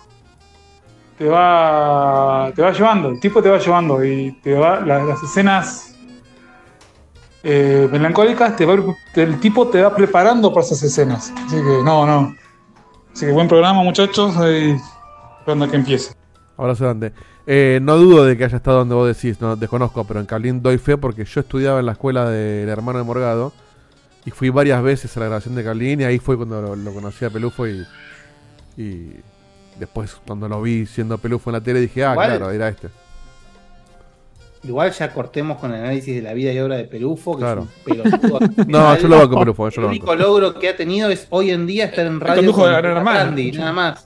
te 1.17 1.27
va 1.27 2.51
te 2.55 2.61
va 2.61 2.71
llevando, 2.71 3.09
el 3.09 3.19
tipo 3.19 3.41
te 3.41 3.49
va 3.49 3.57
llevando 3.57 4.03
y 4.03 4.31
te 4.43 4.53
va 4.53 4.79
la- 4.81 5.03
las 5.03 5.23
escenas 5.23 5.95
eh, 7.43 7.87
melancólicas, 7.91 8.55
te 8.55 8.65
va, 8.65 8.75
el 9.15 9.39
tipo 9.39 9.67
te 9.69 9.81
va 9.81 9.95
preparando 9.95 10.51
para 10.53 10.65
esas 10.65 10.83
escenas. 10.83 11.31
Así 11.45 11.55
que 11.55 11.83
no, 11.83 12.05
no. 12.05 12.35
Así 13.13 13.25
que 13.25 13.31
buen 13.31 13.47
programa, 13.47 13.83
muchachos. 13.83 14.35
Y 14.35 14.75
esperando 15.39 15.69
que 15.69 15.77
empiece. 15.77 16.13
Abrazo 16.57 16.83
grande. 16.85 17.13
Eh, 17.45 17.79
no 17.81 17.95
dudo 17.97 18.25
de 18.25 18.35
que 18.35 18.43
haya 18.43 18.57
estado 18.57 18.79
donde 18.79 18.95
vos 18.95 19.07
decís, 19.07 19.39
no 19.39 19.55
desconozco, 19.55 20.03
pero 20.03 20.19
en 20.19 20.25
Cablín 20.25 20.61
doy 20.61 20.77
fe 20.77 20.97
porque 20.97 21.23
yo 21.23 21.39
estudiaba 21.39 21.79
en 21.79 21.85
la 21.85 21.93
escuela 21.93 22.29
del 22.29 22.67
hermano 22.67 22.97
de 22.99 23.05
Morgado 23.05 23.53
y 24.25 24.31
fui 24.31 24.49
varias 24.49 24.83
veces 24.83 25.15
a 25.15 25.21
la 25.21 25.27
grabación 25.27 25.55
de 25.55 25.63
Cablín 25.63 26.01
y 26.01 26.03
ahí 26.03 26.19
fue 26.19 26.35
cuando 26.35 26.75
lo, 26.75 26.91
conocí 26.91 27.23
a 27.23 27.29
Pelufo 27.29 27.65
y 27.65 27.85
después 29.79 30.17
cuando 30.25 30.47
lo 30.49 30.61
vi 30.61 30.85
siendo 30.85 31.17
Pelufo 31.17 31.49
en 31.49 31.53
la 31.55 31.61
tele 31.61 31.79
dije, 31.81 32.03
ah, 32.05 32.11
Igual- 32.13 32.27
claro, 32.29 32.51
era 32.51 32.69
este. 32.69 32.87
Igual 34.63 34.91
ya 34.91 35.13
cortemos 35.13 35.59
con 35.59 35.71
el 35.73 35.79
análisis 35.81 36.15
de 36.15 36.21
la 36.21 36.33
vida 36.33 36.51
y 36.51 36.59
obra 36.59 36.75
de 36.77 36.85
Pelufo, 36.85 37.35
que 37.35 37.41
Claro. 37.41 37.67
es 37.85 37.95
un 37.95 38.09
pelotudo. 38.09 38.39
No, 38.67 38.97
yo 38.97 39.07
lo 39.07 39.17
banco 39.19 39.39
Pelufo, 39.39 39.69
yo 39.69 39.75
El 39.75 39.81
lo 39.83 39.87
único 39.89 40.07
banco. 40.07 40.23
logro 40.23 40.53
que 40.59 40.69
ha 40.69 40.75
tenido 40.75 41.09
es 41.09 41.27
hoy 41.29 41.51
en 41.51 41.65
día 41.67 41.85
estar 41.85 42.05
en 42.05 42.19
radio 42.19 42.37
condujo 42.37 42.61
con 42.63 42.71
de. 42.73 42.81
Randy, 42.81 43.51
nada 43.53 43.71
más. 43.73 44.05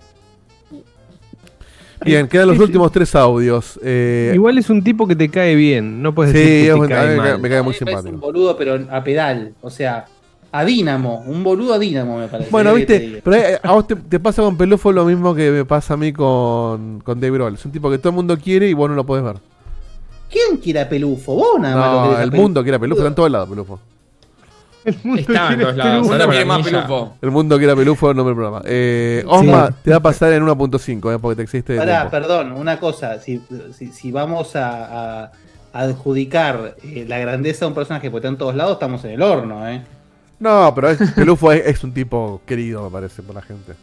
Bien, 2.04 2.28
quedan 2.28 2.48
los 2.48 2.58
últimos 2.60 2.92
tres 2.92 3.14
audios. 3.16 3.80
Eh, 3.84 4.32
Igual 4.34 4.58
es 4.58 4.70
un 4.72 4.84
tipo 4.84 5.08
que 5.08 5.16
te 5.16 5.30
cae 5.30 5.54
bien, 5.56 6.02
no 6.02 6.16
puedes 6.16 6.34
Sí, 6.34 6.40
decir 6.40 6.74
que 6.74 6.80
es 6.80 6.82
te 6.82 6.88
cae 6.94 7.08
me 7.10 7.16
mal. 7.18 7.40
me 7.40 7.50
cae 7.50 7.62
muy 7.62 7.74
simpático. 7.76 8.10
un 8.16 8.20
boludo, 8.20 8.58
pero 8.58 8.80
a 8.90 9.04
pedal. 9.04 9.54
O 9.62 9.70
sea, 9.70 10.06
a 10.52 10.66
Dínamo. 10.66 11.24
Un 11.26 11.44
boludo 11.44 11.74
a 11.74 11.80
Dínamo, 11.80 12.18
me 12.18 12.28
parece. 12.28 12.50
Bueno, 12.52 12.74
¿Qué 12.76 12.86
te 12.86 13.00
viste, 13.00 13.22
pero 13.24 13.36
eh, 13.38 13.60
a 13.64 13.72
vos 13.74 13.88
te, 13.88 13.96
te 13.96 14.20
pasa 14.20 14.42
con 14.42 14.58
Pelufo 14.58 14.92
lo 14.92 15.06
mismo 15.06 15.34
que 15.36 15.50
me 15.52 15.66
pasa 15.66 15.94
a 15.94 15.98
mí 15.98 16.12
con, 16.14 17.00
con 17.02 17.20
Dave 17.20 17.34
Grohl. 17.38 17.54
Es 17.56 17.66
un 17.66 17.72
tipo 17.72 17.90
que 17.90 17.98
todo 17.98 18.10
el 18.10 18.16
mundo 18.16 18.38
quiere 18.38 18.68
y 18.68 18.74
vos 18.74 18.90
no 18.90 18.96
lo 18.96 19.06
podés 19.06 19.24
ver. 19.24 19.38
¿Quién 20.30 20.58
quiere 20.62 20.80
a 20.82 20.90
Pelufo? 20.90 21.36
Vos 21.36 21.60
nada 21.60 21.76
más 21.76 21.92
lo 21.94 21.94
No, 21.94 22.18
a 22.18 22.24
el 22.24 22.30
Pelufo. 22.30 22.42
mundo 22.42 22.64
quiere 22.64 22.76
a 22.76 22.80
Pelufo, 22.80 23.00
está 23.02 23.08
en 23.10 23.16
todos 23.16 23.32
lados 23.32 23.50
Pelufo. 23.50 23.80
Estaba 24.84 25.54
en 25.54 25.60
todos 25.60 25.76
lados. 25.76 26.10
Ahora 26.10 27.14
El 27.22 27.32
mundo 27.32 27.58
quiere 27.58 27.74
a 27.74 27.76
Pelufo, 27.76 28.08
nombre 28.14 28.34
del 28.34 28.36
programa. 28.36 28.62
Eh, 28.66 29.24
Osma, 29.28 29.70
te 29.84 29.92
va 29.92 29.98
a 29.98 30.02
pasar 30.02 30.34
en 30.34 30.44
1.5, 30.44 31.16
eh, 31.16 31.20
porque 31.20 31.36
te 31.36 31.44
existe 31.44 31.74
de 31.74 31.80
Pará, 31.80 32.10
perdón, 32.10 32.52
una 32.54 32.80
cosa. 32.80 33.20
Si, 33.20 33.42
si, 33.78 33.88
si 33.92 34.12
vamos 34.12 34.56
a, 34.56 35.24
a- 35.26 35.32
a 35.74 35.80
adjudicar 35.84 36.76
eh, 36.84 37.06
la 37.08 37.20
grandeza 37.20 37.66
de 37.66 37.70
un 37.70 37.76
personaje 37.76 38.10
porque 38.10 38.26
está 38.28 38.30
en 38.34 38.38
todos 38.38 38.56
lados, 38.56 38.74
estamos 38.74 39.06
en 39.06 39.12
el 39.12 39.22
horno, 39.22 39.68
¿eh? 39.70 39.84
No, 40.42 40.74
pero 40.76 40.90
es- 40.90 41.12
Pelufo 41.14 41.52
es, 41.54 41.66
es 41.68 41.84
un 41.84 41.94
tipo 41.94 42.42
querido, 42.46 42.84
me 42.84 42.90
parece, 42.90 43.22
por 43.22 43.36
la 43.36 43.42
gente. 43.42 43.74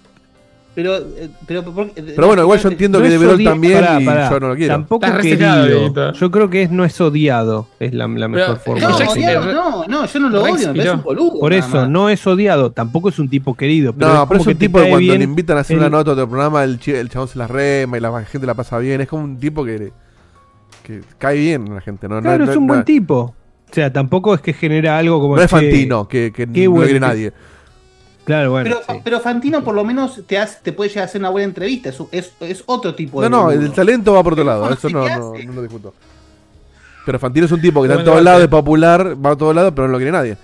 Pero, 0.75 0.97
eh, 0.97 1.29
pero, 1.47 1.64
por- 1.64 1.90
Pero 1.90 2.27
bueno, 2.29 2.42
igual 2.42 2.61
yo 2.61 2.68
entiendo 2.68 2.99
No 2.99 3.03
que 3.03 3.12
es 3.12 3.18
De 3.18 3.27
Broglie 3.27 3.47
odia- 3.47 3.51
también 3.51 3.81
pará, 3.81 4.01
y 4.01 4.05
pará. 4.05 4.31
yo 4.31 4.38
no 4.40 4.49
lo 4.49 4.55
quiero. 4.55 4.75
Tampoco 4.75 5.07
Estás 5.07 5.23
querido. 5.23 6.12
Yo 6.12 6.31
creo 6.31 6.51
que 6.51 6.62
es, 6.62 6.71
no 6.71 6.85
es 6.85 7.01
odiado, 7.01 7.66
es 7.81 7.92
la, 7.94 8.07
la 8.07 8.29
mejor 8.29 8.59
forma. 8.59 8.88
No, 8.88 8.97
odiado, 8.97 9.53
no, 9.53 9.85
no, 9.88 10.07
yo 10.07 10.21
no 10.21 10.29
lo 10.29 10.44
Rex 10.44 10.57
odio, 10.57 10.68
me 10.68 10.75
parece 10.75 10.94
un 10.94 11.03
boludo. 11.03 11.40
Por 11.40 11.53
eso, 11.53 11.88
no 11.88 12.09
es 12.11 12.25
odiado, 12.29 12.71
tampoco 12.71 13.09
es 13.09 13.18
un 13.18 13.29
tipo 13.29 13.55
querido. 13.57 13.92
Pero 13.92 14.07
No, 14.14 14.23
es 14.23 14.29
pero 14.29 14.40
es 14.40 14.47
un 14.47 14.55
tipo 14.57 14.79
que 14.81 14.88
cuando 14.90 15.14
le 15.16 15.25
invitan 15.25 15.57
a 15.57 15.61
hacer 15.62 15.77
una 15.79 15.90
nota 15.90 16.14
de 16.14 16.23
otro 16.23 16.29
programa, 16.29 16.62
el, 16.62 16.79
el 16.87 17.09
chabón 17.09 17.27
se 17.29 17.38
la 17.38 17.49
rema 17.49 17.97
y 17.99 18.01
la 18.01 18.25
gente 18.25 18.47
la 18.47 18.55
pasa 18.55 18.79
bien. 18.79 19.01
Es 19.01 19.09
como 19.09 19.25
un 19.25 19.37
tipo 19.40 19.64
que, 19.64 19.90
que 20.85 21.01
cae 21.18 21.38
bien 21.38 21.73
a 21.73 21.75
la 21.77 21.81
gente. 21.81 22.09
No, 22.09 22.21
Claro, 22.21 22.44
no, 22.44 22.51
es 22.53 22.55
no- 22.57 22.61
un 22.61 22.66
buen 22.68 22.81
no- 22.81 22.85
tipo. 22.85 23.35
O 23.70 23.74
sea, 23.74 23.92
tampoco 23.92 24.35
es 24.35 24.40
que 24.40 24.52
genera 24.52 24.98
algo 24.98 25.20
como. 25.20 25.37
No 25.37 25.42
es 25.42 25.50
che, 25.50 25.57
Fantino, 25.57 26.09
que, 26.09 26.33
que 26.33 26.46
no 26.46 26.52
lo 26.64 26.70
buen- 26.72 26.85
quiere 26.85 27.00
nadie. 27.00 27.33
Claro, 28.24 28.50
bueno. 28.50 28.76
Pero, 28.87 29.00
pero 29.02 29.20
Fantino 29.20 29.64
por 29.64 29.74
lo 29.74 29.85
menos 29.85 30.22
te, 30.26 30.37
hace, 30.38 30.59
te 30.62 30.72
puede 30.72 30.90
llegar 30.90 31.02
a 31.02 31.07
hacer 31.07 31.20
una 31.20 31.31
buena 31.31 31.46
entrevista, 31.46 31.88
es, 31.88 31.98
es, 32.12 32.33
es 32.40 32.62
otro 32.66 32.94
tipo 32.94 33.18
No, 33.20 33.24
de... 33.24 33.31
no, 33.31 33.42
boludo. 33.44 33.61
el 33.62 33.72
talento 33.72 34.12
va 34.12 34.22
por 34.22 34.35
otro 34.35 34.44
lado. 34.44 34.61
Bueno, 34.61 34.74
Eso 34.76 34.88
no, 34.90 35.04
¿qué 35.04 35.44
no, 35.46 35.52
no 35.52 35.52
lo 35.54 35.62
discuto. 35.62 35.94
Pero 37.07 37.18
Fantino 37.18 37.46
es 37.46 37.52
un 37.52 37.61
tipo 37.62 37.81
que 37.81 37.87
está 37.87 37.94
en 37.94 38.04
Bueno, 38.04 38.12
todos 38.12 38.24
lados, 38.24 38.42
es 38.42 38.48
popular, 38.48 39.16
va 39.24 39.31
a 39.31 39.37
todos 39.37 39.54
lados, 39.54 39.72
pero 39.74 39.87
no 39.88 39.92
lo 39.92 39.98
quiere 39.98 40.12
nadie. 40.12 40.37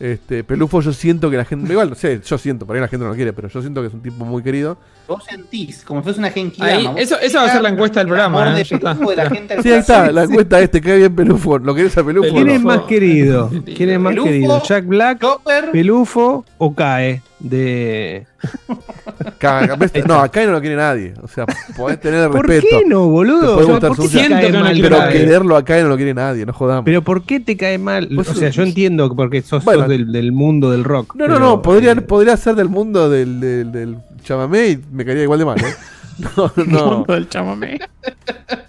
Este, 0.00 0.44
Pelufo 0.44 0.80
yo 0.80 0.92
siento 0.92 1.30
que 1.30 1.36
la 1.36 1.44
gente, 1.44 1.70
igual, 1.70 1.90
no 1.90 1.94
sé, 1.94 2.20
yo 2.24 2.38
siento, 2.38 2.64
por 2.66 2.74
ahí 2.76 2.80
la 2.80 2.88
gente 2.88 3.04
no 3.04 3.10
lo 3.10 3.16
quiere, 3.16 3.32
pero 3.34 3.48
yo 3.48 3.60
siento 3.60 3.82
que 3.82 3.88
es 3.88 3.94
un 3.94 4.00
tipo 4.02 4.24
muy 4.24 4.42
querido. 4.42 4.78
Vos 5.08 5.24
sentís 5.24 5.84
como 5.84 6.00
si 6.00 6.04
fuese 6.04 6.18
una 6.18 6.30
genki 6.30 6.60
Ahí, 6.62 6.88
eso, 6.96 7.18
eso 7.20 7.38
va 7.38 7.44
a 7.44 7.52
ser 7.52 7.62
la 7.62 7.68
encuesta 7.68 8.00
del 8.00 8.08
programa. 8.08 8.42
amor 8.42 8.58
¿eh? 8.58 8.64
de. 8.64 8.78
Pelufo 8.78 9.10
de 9.10 9.16
la 9.16 9.30
gente 9.30 9.54
al 9.54 9.62
Sí, 9.62 9.70
ahí 9.72 9.78
está, 9.78 10.10
la 10.10 10.24
encuesta 10.24 10.60
este, 10.60 10.80
cae 10.80 10.98
bien 10.98 11.14
Pelufo, 11.14 11.58
¿lo 11.58 11.74
querés 11.74 11.96
a 11.96 12.04
Pelufo? 12.04 12.28
¿Quién 12.32 12.46
no? 12.48 12.52
es 12.52 12.62
más 12.62 12.80
querido? 12.82 13.50
¿Quién 13.76 13.90
es 13.90 14.00
más 14.00 14.10
Pelufo, 14.10 14.28
querido? 14.28 14.62
¿Jack 14.64 14.86
Black, 14.86 15.24
Pelufo 15.72 16.44
o 16.58 16.74
Cae? 16.74 17.22
de. 17.38 18.26
No, 20.06 20.20
acá 20.20 20.44
no 20.44 20.52
lo 20.52 20.60
quiere 20.60 20.76
nadie. 20.76 21.14
O 21.22 21.28
sea, 21.28 21.46
podés 21.76 22.00
tener 22.00 22.30
¿Por 22.30 22.46
respeto. 22.46 22.78
qué 22.80 22.84
no, 22.86 23.06
boludo? 23.08 23.56
O 23.58 23.64
sea, 23.64 23.88
¿por 23.88 24.08
qué 24.10 24.28
cae 24.28 24.52
mal 24.52 24.78
pero 24.80 24.98
quererlo 25.08 25.56
acá 25.56 25.80
no 25.82 25.88
lo 25.88 25.96
quiere 25.96 26.14
nadie, 26.14 26.46
no 26.46 26.52
jodamos. 26.52 26.84
Pero 26.84 27.02
¿por 27.02 27.22
qué 27.22 27.40
te 27.40 27.56
cae 27.56 27.78
mal? 27.78 28.08
Pues 28.14 28.28
o 28.28 28.34
sea, 28.34 28.50
yo 28.50 28.62
entiendo 28.62 29.14
porque 29.14 29.42
sos, 29.42 29.64
Bueno. 29.64 29.80
sos 29.82 29.88
del, 29.88 30.12
del 30.12 30.32
mundo 30.32 30.70
del 30.70 30.84
rock. 30.84 31.14
No, 31.16 31.26
no, 31.26 31.34
pero- 31.34 31.46
no, 31.46 31.62
podría, 31.62 31.94
podría 31.96 32.36
ser 32.36 32.54
del 32.54 32.68
mundo 32.68 33.10
del, 33.10 33.40
del, 33.40 33.72
del 33.72 33.96
chamamé 34.26 34.66
y 34.68 34.84
me 34.92 35.04
caería 35.04 35.22
igual 35.22 35.38
de 35.38 35.44
mal, 35.44 35.58
¿eh? 35.60 35.74
No, 36.18 36.52
no. 36.56 36.90
mundo 36.98 37.12
del 37.14 37.28
chamamé. 37.28 37.78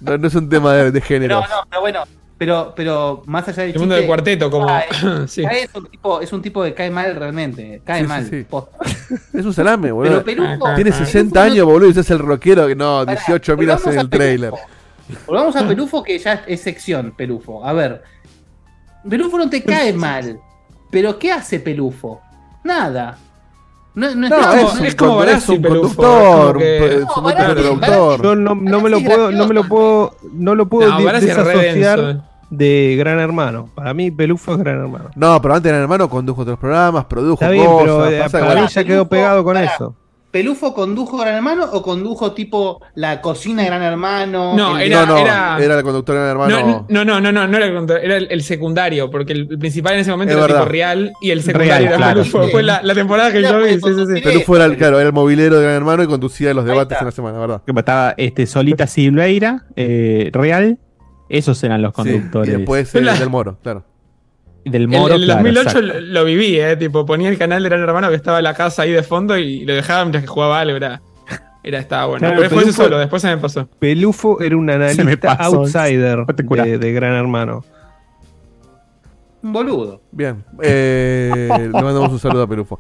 No, 0.01 0.17
no 0.17 0.27
es 0.27 0.35
un 0.35 0.49
tema 0.49 0.73
de, 0.73 0.91
de 0.91 1.01
género. 1.01 1.35
No, 1.39 1.47
no, 1.47 1.55
pero 1.69 1.81
bueno, 1.81 2.03
pero, 2.37 2.73
pero 2.75 3.23
más 3.25 3.47
allá 3.47 3.63
del 3.63 3.71
El 3.71 3.79
mundo 3.79 3.95
del 3.95 4.05
cuarteto, 4.05 4.51
como. 4.51 4.67
Sí. 5.27 5.43
Es, 5.49 5.69
un 5.73 5.85
tipo, 5.87 6.19
es 6.21 6.31
un 6.33 6.41
tipo 6.41 6.61
que 6.63 6.73
cae 6.73 6.91
mal 6.91 7.15
realmente. 7.15 7.81
Cae 7.85 8.01
Sí, 8.01 8.07
mal. 8.07 8.25
sí. 8.29 8.45
Es 9.33 9.45
un 9.45 9.53
salame, 9.53 9.91
boludo. 9.93 10.23
Pero 10.25 10.45
Tiene 10.75 10.91
Pelufo 10.91 11.05
60 11.05 11.39
no- 11.39 11.51
años, 11.51 11.65
boludo, 11.65 11.89
y 11.89 11.97
es 11.99 12.09
el 12.11 12.19
rockero 12.19 12.67
que 12.67 12.75
no, 12.75 13.05
Pará, 13.05 13.17
18 13.25 13.57
miras 13.57 13.85
en 13.87 13.99
el 13.99 14.09
trailer. 14.09 14.51
Volvamos 15.25 15.55
a 15.55 15.65
Pelufo, 15.65 16.03
que 16.03 16.19
ya 16.19 16.43
es 16.47 16.59
sección, 16.61 17.13
Pelufo. 17.15 17.65
A 17.65 17.71
ver. 17.71 18.03
Pelufo 19.09 19.37
no 19.37 19.49
te 19.49 19.63
cae 19.63 19.93
mal. 19.93 20.37
Pero 20.91 21.17
¿qué 21.17 21.31
hace 21.31 21.59
Pelufo? 21.61 22.21
Nada. 22.63 23.17
No, 23.97 24.13
no, 24.13 24.29
No, 24.29 24.35
está- 24.37 24.55
es, 24.61 24.63
no- 24.75 24.79
un, 24.79 24.85
es 24.85 24.95
como 24.95 25.15
Barassi, 25.17 25.53
es 25.53 25.57
un 25.59 25.63
conductor, 25.63 26.57
que- 26.59 26.99
un, 27.17 27.31
productor. 27.31 28.21
Yo 28.23 28.35
no, 28.35 28.53
no 28.55 28.81
me 28.81 28.89
lo 28.91 28.99
puedo, 29.01 29.31
no 29.31 29.47
me 29.47 29.53
lo 29.55 29.63
puedo, 29.63 30.15
no 30.33 30.53
lo 30.55 30.65
puedo 30.67 30.91
desasociar 31.19 32.21
de 32.49 32.95
Gran 32.97 33.19
Hermano. 33.19 33.69
Para 33.73 33.93
mí 33.93 34.11
Pelufo 34.11 34.53
es 34.53 34.59
Gran 34.59 34.81
Hermano. 34.81 35.09
No, 35.15 35.41
pero 35.41 35.55
antes 35.55 35.69
Gran 35.71 35.81
Hermano 35.81 36.09
condujo 36.09 36.43
otros 36.43 36.59
programas, 36.59 37.05
produjo 37.05 37.33
Está 37.43 37.49
bien, 37.49 37.65
cosas. 37.65 37.83
pero 37.85 38.07
eh, 38.09 38.19
pasa 38.19 38.39
para 38.39 38.55
que- 38.55 38.61
mí 38.61 38.67
ya 38.67 38.83
quedó 38.83 39.07
pegado 39.07 39.43
con 39.43 39.57
eso. 39.57 39.95
¿Pelufo 40.37 40.73
condujo 40.73 41.17
Gran 41.17 41.35
Hermano 41.35 41.65
o 41.71 41.81
condujo 41.81 42.33
tipo 42.33 42.79
la 42.93 43.21
cocina 43.21 43.63
de 43.63 43.67
Gran 43.69 43.81
Hermano? 43.81 44.53
No, 44.55 44.77
El- 44.77 44.91
era, 44.91 45.05
no, 45.05 45.13
no, 45.15 45.17
era, 45.17 45.57
era 45.59 45.77
el 45.77 45.83
conductor 45.83 46.13
de 46.15 46.21
Gran 46.21 46.31
Hermano. 46.31 46.85
No, 46.89 47.03
no, 47.03 47.05
no, 47.05 47.19
no, 47.21 47.31
no, 47.31 47.47
no 47.47 47.57
era 47.57 47.65
el 47.65 47.73
conductor, 47.73 48.05
era 48.05 48.17
el, 48.17 48.27
el 48.29 48.43
secundario, 48.43 49.09
porque 49.09 49.33
el, 49.33 49.47
el 49.49 49.57
principal 49.57 49.95
en 49.95 50.01
ese 50.01 50.11
momento 50.11 50.33
Es 50.33 50.37
era 50.37 50.45
verdad. 50.47 50.59
tipo 50.61 50.71
real 50.71 51.13
y 51.21 51.31
el 51.31 51.41
secundario 51.41 51.73
Real, 51.73 51.85
era 51.85 51.97
claro. 51.97 52.21
Pelufo. 52.21 52.47
Fue 52.49 52.61
la, 52.63 52.81
la 52.83 52.93
temporada 52.93 53.31
que 53.31 53.41
yo 53.41 53.57
vi, 53.63 53.69
sí, 53.73 53.79
sí, 53.81 54.15
sí. 54.15 54.21
Pelufo 54.21 54.55
era 54.55 54.65
el, 54.65 54.77
claro, 54.77 54.99
era 54.99 55.07
el 55.07 55.13
movilero 55.13 55.55
de 55.57 55.63
Gran 55.63 55.75
Hermano 55.75 56.03
y 56.03 56.07
conducía 56.07 56.53
los 56.53 56.65
debates 56.65 56.99
en 56.99 57.05
la 57.05 57.11
semana, 57.11 57.39
¿verdad? 57.39 57.61
Que 57.65 57.71
Estaba 57.77 58.13
este, 58.17 58.45
Solita 58.45 58.85
Silveira, 58.85 59.65
eh, 59.75 60.29
Real. 60.33 60.77
Esos 61.29 61.61
eran 61.63 61.81
los 61.81 61.91
Sí, 61.91 61.95
conductores. 61.95 62.53
y 62.53 62.57
después 62.57 62.89
Fue 62.91 63.01
eh, 63.01 63.03
la- 63.03 63.15
del 63.15 63.29
Moro, 63.29 63.57
claro. 63.61 63.83
Del 64.65 64.81
El, 64.83 64.87
Moro. 64.87 65.13
el 65.15 65.23
claro, 65.25 65.43
2008 65.43 65.61
exacto. 65.69 65.81
lo, 65.87 65.99
lo 66.01 66.25
viví, 66.25 66.59
eh, 66.59 66.75
tipo, 66.75 67.05
ponía 67.05 67.29
el 67.29 67.37
canal 67.37 67.63
de 67.63 67.69
Gran 67.69 67.81
Hermano 67.81 68.09
que 68.09 68.15
estaba 68.15 68.39
en 68.39 68.43
la 68.43 68.53
casa 68.53 68.81
ahí 68.81 68.91
de 68.91 69.03
fondo 69.03 69.37
y 69.37 69.63
lo 69.65 69.73
dejaba 69.73 70.03
mientras 70.03 70.23
que 70.23 70.27
jugaba 70.27 70.59
algo, 70.59 70.75
era, 70.75 71.01
era 71.63 71.79
estaba 71.79 72.05
bueno. 72.07 72.19
Claro, 72.19 72.35
pero 72.35 72.49
después 72.49 72.65
Pelufo- 72.67 72.83
solo, 72.83 72.97
después 72.99 73.21
se 73.21 73.27
me 73.29 73.37
pasó. 73.37 73.67
Pelufo 73.79 74.41
era 74.41 74.57
un 74.57 74.69
analista 74.69 75.37
pasó. 75.37 75.59
outsider 75.61 76.25
de, 76.25 76.77
de 76.79 76.91
Gran 76.93 77.13
Hermano. 77.13 77.63
Un 79.43 79.53
boludo. 79.53 80.01
Bien. 80.11 80.43
Eh, 80.61 81.47
le 81.57 81.69
mandamos 81.69 82.11
un 82.11 82.19
saludo 82.19 82.43
a 82.43 82.47
Pelufo. 82.47 82.79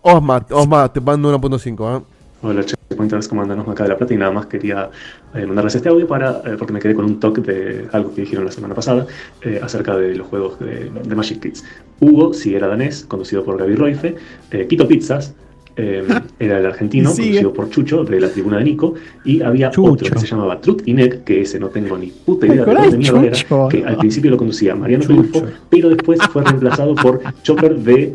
Osma, 0.00 0.46
Osma, 0.50 0.90
te 0.92 1.00
mando 1.00 1.36
1.5, 1.38 1.98
¿eh? 2.00 2.04
Hola 2.42 2.62
checkpointers, 2.64 3.28
¿cómo 3.28 3.42
andan? 3.42 3.60
Acá 3.60 3.84
de 3.84 3.88
La 3.88 3.96
Plata 3.96 4.12
y 4.12 4.18
nada 4.18 4.30
más 4.30 4.46
quería 4.46 4.90
eh, 5.34 5.46
mandarles 5.46 5.74
este 5.74 5.88
audio 5.88 6.06
para, 6.06 6.42
eh, 6.44 6.56
porque 6.58 6.72
me 6.72 6.80
quedé 6.80 6.94
con 6.94 7.06
un 7.06 7.18
toque 7.18 7.40
de 7.40 7.88
algo 7.92 8.14
que 8.14 8.20
dijeron 8.22 8.44
la 8.44 8.52
semana 8.52 8.74
pasada 8.74 9.06
eh, 9.42 9.58
acerca 9.62 9.96
de 9.96 10.14
los 10.14 10.26
juegos 10.26 10.58
de, 10.60 10.90
de 10.90 11.14
Magic 11.14 11.40
Kids. 11.40 11.64
Hugo, 12.00 12.34
si 12.34 12.54
era 12.54 12.68
danés, 12.68 13.06
conducido 13.08 13.42
por 13.42 13.56
Gaby 13.58 13.74
Roife, 13.74 14.16
eh, 14.50 14.66
Quito 14.68 14.86
Pizzas, 14.86 15.34
eh, 15.76 16.06
era 16.38 16.58
el 16.58 16.66
argentino, 16.66 17.08
conducido 17.10 17.52
por 17.54 17.70
Chucho, 17.70 18.04
de 18.04 18.20
la 18.20 18.28
tribuna 18.28 18.58
de 18.58 18.64
Nico, 18.64 18.94
y 19.24 19.40
había 19.40 19.70
Chucho. 19.70 19.92
otro 19.92 20.10
que 20.10 20.18
se 20.18 20.26
llamaba 20.26 20.60
Truth 20.60 20.82
y 20.84 20.92
Neck, 20.92 21.24
que 21.24 21.40
ese 21.40 21.58
no 21.58 21.68
tengo 21.68 21.96
ni 21.96 22.08
puta 22.08 22.46
idea 22.46 22.66
de 22.66 22.74
dónde 22.74 22.98
mierda 22.98 23.24
era, 23.24 23.68
que 23.70 23.82
al 23.84 23.96
principio 23.96 24.30
lo 24.30 24.36
conducía 24.36 24.74
Mariano 24.74 25.06
Pelufo, 25.06 25.42
pero 25.70 25.88
después 25.88 26.20
fue 26.30 26.44
reemplazado 26.44 26.94
por 26.94 27.20
Chopper 27.42 27.76
de... 27.76 28.14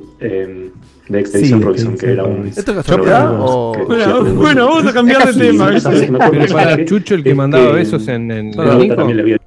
de 1.12 1.20
Expedition 1.20 1.60
Sí, 1.60 1.66
Robinson, 1.66 1.98
que 1.98 2.12
era 2.12 2.24
un. 2.24 2.48
¿Esto 2.48 2.72
es 2.72 2.78
casualidad 2.78 3.36
o- 3.40 3.74
que- 3.74 3.84
Bueno, 3.84 4.24
que- 4.24 4.32
bueno, 4.32 4.66
vamos 4.68 4.86
a 4.88 4.94
cambiar 4.94 5.34
de 5.34 5.40
tema, 5.48 5.68
sí, 5.68 5.74
¿viste? 5.74 5.80
¿sabes 5.82 6.02
que 6.04 6.12
me 6.12 6.18
acuerdo 6.18 6.32
Pero 6.32 6.46
de 6.46 6.54
para 6.66 6.86
Chucho, 6.86 7.16
el 7.16 7.24
que 7.24 7.36
mandaba 7.36 7.68
que- 7.68 7.74
besos 7.74 8.08
en, 8.08 8.32
en, 8.32 8.52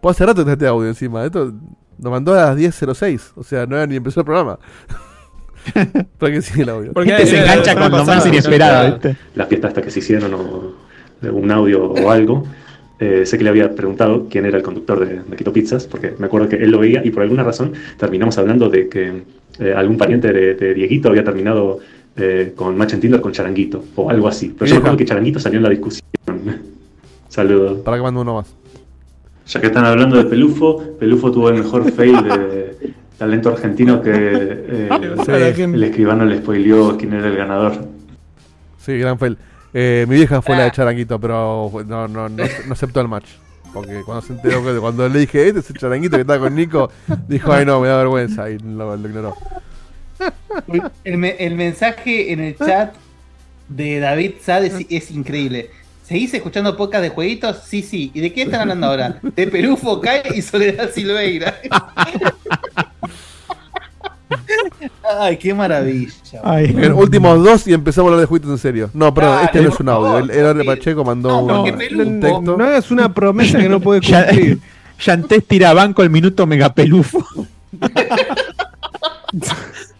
Pues 0.00 0.16
hace 0.16 0.26
rato 0.26 0.48
este 0.50 0.66
audio 0.66 0.88
encima. 0.88 1.24
Esto 1.24 1.52
lo 2.02 2.10
mandó 2.10 2.34
a 2.34 2.46
las 2.46 2.56
10.06. 2.56 3.32
O 3.36 3.42
sea, 3.42 3.66
no 3.66 3.76
era 3.76 3.86
ni 3.86 3.96
empezó 3.96 4.20
el 4.20 4.26
programa. 4.26 4.58
¿Para 6.18 6.32
qué 6.32 6.42
sigue 6.42 6.62
el 6.62 6.68
audio? 6.68 6.92
Porque 6.92 7.10
Este 7.10 7.26
se 7.26 7.38
engancha 7.40 7.74
con 7.74 7.90
lo 7.90 8.04
más 8.04 8.26
inesperado, 8.26 8.80
claro. 8.80 8.92
¿viste? 8.94 9.16
la 9.34 9.46
fiesta 9.46 9.68
hasta 9.68 9.80
que 9.82 9.90
se 9.90 10.00
hicieron 10.00 10.34
o 10.34 10.74
de 11.20 11.30
un 11.30 11.50
audio 11.50 11.84
o 11.84 12.10
algo. 12.10 12.44
Eh, 12.98 13.26
sé 13.26 13.36
que 13.38 13.44
le 13.44 13.50
había 13.50 13.74
preguntado 13.74 14.26
quién 14.30 14.46
era 14.46 14.56
el 14.56 14.62
conductor 14.62 15.06
de, 15.06 15.20
de 15.22 15.36
Quito 15.36 15.52
Pizzas, 15.52 15.86
porque 15.86 16.14
me 16.18 16.26
acuerdo 16.26 16.48
que 16.48 16.56
él 16.56 16.70
lo 16.70 16.78
veía 16.78 17.04
y 17.04 17.10
por 17.10 17.22
alguna 17.22 17.42
razón 17.42 17.72
terminamos 17.98 18.38
hablando 18.38 18.68
de 18.68 18.88
que 18.88 19.22
eh, 19.58 19.72
algún 19.76 19.96
pariente 19.98 20.32
de, 20.32 20.54
de 20.54 20.74
Dieguito 20.74 21.08
había 21.08 21.24
terminado 21.24 21.80
eh, 22.16 22.52
con 22.54 22.76
Match 22.76 22.92
en 22.94 23.00
Tinder 23.00 23.20
con 23.20 23.32
Charanguito 23.32 23.84
o 23.96 24.10
algo 24.10 24.28
así. 24.28 24.54
Pero 24.56 24.70
yo 24.70 24.76
acuerdo 24.78 24.96
que 24.96 25.04
Charanguito 25.04 25.38
salió 25.40 25.58
en 25.58 25.62
la 25.64 25.70
discusión. 25.70 26.02
Saludos. 27.28 27.80
Para 27.80 27.96
que 27.96 28.02
mande 28.02 28.20
uno 28.20 28.34
más. 28.34 28.54
Ya 29.48 29.60
que 29.60 29.66
están 29.66 29.84
hablando 29.84 30.16
de 30.16 30.24
Pelufo, 30.24 30.96
Pelufo 30.98 31.30
tuvo 31.30 31.50
el 31.50 31.56
mejor 31.56 31.90
fail 31.92 32.22
de 32.22 32.94
talento 33.18 33.50
argentino 33.50 34.00
que 34.00 34.10
eh, 34.14 34.88
Sí. 35.26 35.62
el 35.62 35.82
escribano 35.84 36.24
le 36.24 36.38
spoileó 36.38 36.96
quién 36.96 37.12
era 37.12 37.26
el 37.28 37.36
ganador. 37.36 37.72
Sí, 38.78 38.96
gran 38.98 39.18
fail. 39.18 39.36
Eh, 39.74 40.06
mi 40.08 40.14
vieja 40.14 40.40
fue 40.40 40.56
la 40.56 40.64
de 40.64 40.70
Charanguito, 40.70 41.18
pero 41.20 41.70
no, 41.86 42.06
no, 42.08 42.28
no, 42.28 42.44
no 42.66 42.72
aceptó 42.72 43.00
el 43.00 43.08
match. 43.08 43.26
Porque 43.72 44.02
cuando 44.06 44.22
se 44.24 44.32
enteró 44.34 44.64
que 44.64 44.78
cuando 44.78 45.08
le 45.08 45.18
dije, 45.18 45.48
este 45.48 45.58
es 45.60 45.68
el 45.70 45.76
Charanguito 45.78 46.16
que 46.16 46.20
está 46.20 46.38
con 46.38 46.54
Nico, 46.54 46.90
dijo, 47.26 47.52
ay 47.52 47.66
no, 47.66 47.80
me 47.80 47.88
da 47.88 47.96
vergüenza. 47.98 48.48
Y 48.48 48.58
lo, 48.60 48.96
lo 48.96 49.08
ignoró. 49.08 49.36
El, 51.02 51.18
me- 51.18 51.36
el 51.40 51.56
mensaje 51.56 52.32
en 52.32 52.38
el 52.40 52.56
chat 52.56 52.94
de 53.68 53.98
David 53.98 54.34
Sade 54.40 54.68
es, 54.68 54.86
es 54.88 55.10
increíble. 55.10 55.70
¿Seguís 56.06 56.32
escuchando 56.34 56.76
podcast 56.76 57.02
de 57.02 57.08
jueguitos? 57.08 57.62
Sí, 57.66 57.82
sí. 57.82 58.12
¿Y 58.14 58.20
de 58.20 58.32
qué 58.32 58.42
están 58.42 58.60
hablando 58.60 58.86
ahora? 58.86 59.18
De 59.22 59.46
Perufo, 59.48 60.00
Kai 60.00 60.22
y 60.36 60.42
Soledad 60.42 60.90
Silveira. 60.92 61.56
Ay, 65.20 65.36
qué 65.36 65.52
maravilla. 65.54 66.12
Últimos 66.94 67.44
dos 67.44 67.66
y 67.66 67.72
empezamos 67.74 68.08
a 68.08 68.12
hablar 68.12 68.20
de 68.20 68.26
juguetes 68.26 68.50
en 68.50 68.58
serio. 68.58 68.90
No, 68.94 69.12
perdón, 69.12 69.32
Dale, 69.34 69.44
este 69.46 69.62
no 69.62 69.68
es 69.68 69.80
un 69.80 69.88
audio. 69.88 70.18
El 70.18 70.30
Eduardo 70.30 70.64
Pacheco 70.64 71.04
mandó 71.04 71.28
No, 71.46 71.62
un, 71.62 71.70
un 71.70 72.20
texto. 72.20 72.56
No 72.56 72.64
hagas 72.64 72.90
una 72.90 73.12
promesa 73.12 73.58
que 73.58 73.68
no 73.68 73.80
puede 73.80 74.00
cumplir. 74.00 74.58
Yantés 75.00 75.46
tira 75.46 75.70
a 75.70 75.74
banco 75.74 76.02
el 76.02 76.10
minuto 76.10 76.46
megapelufo. 76.46 77.24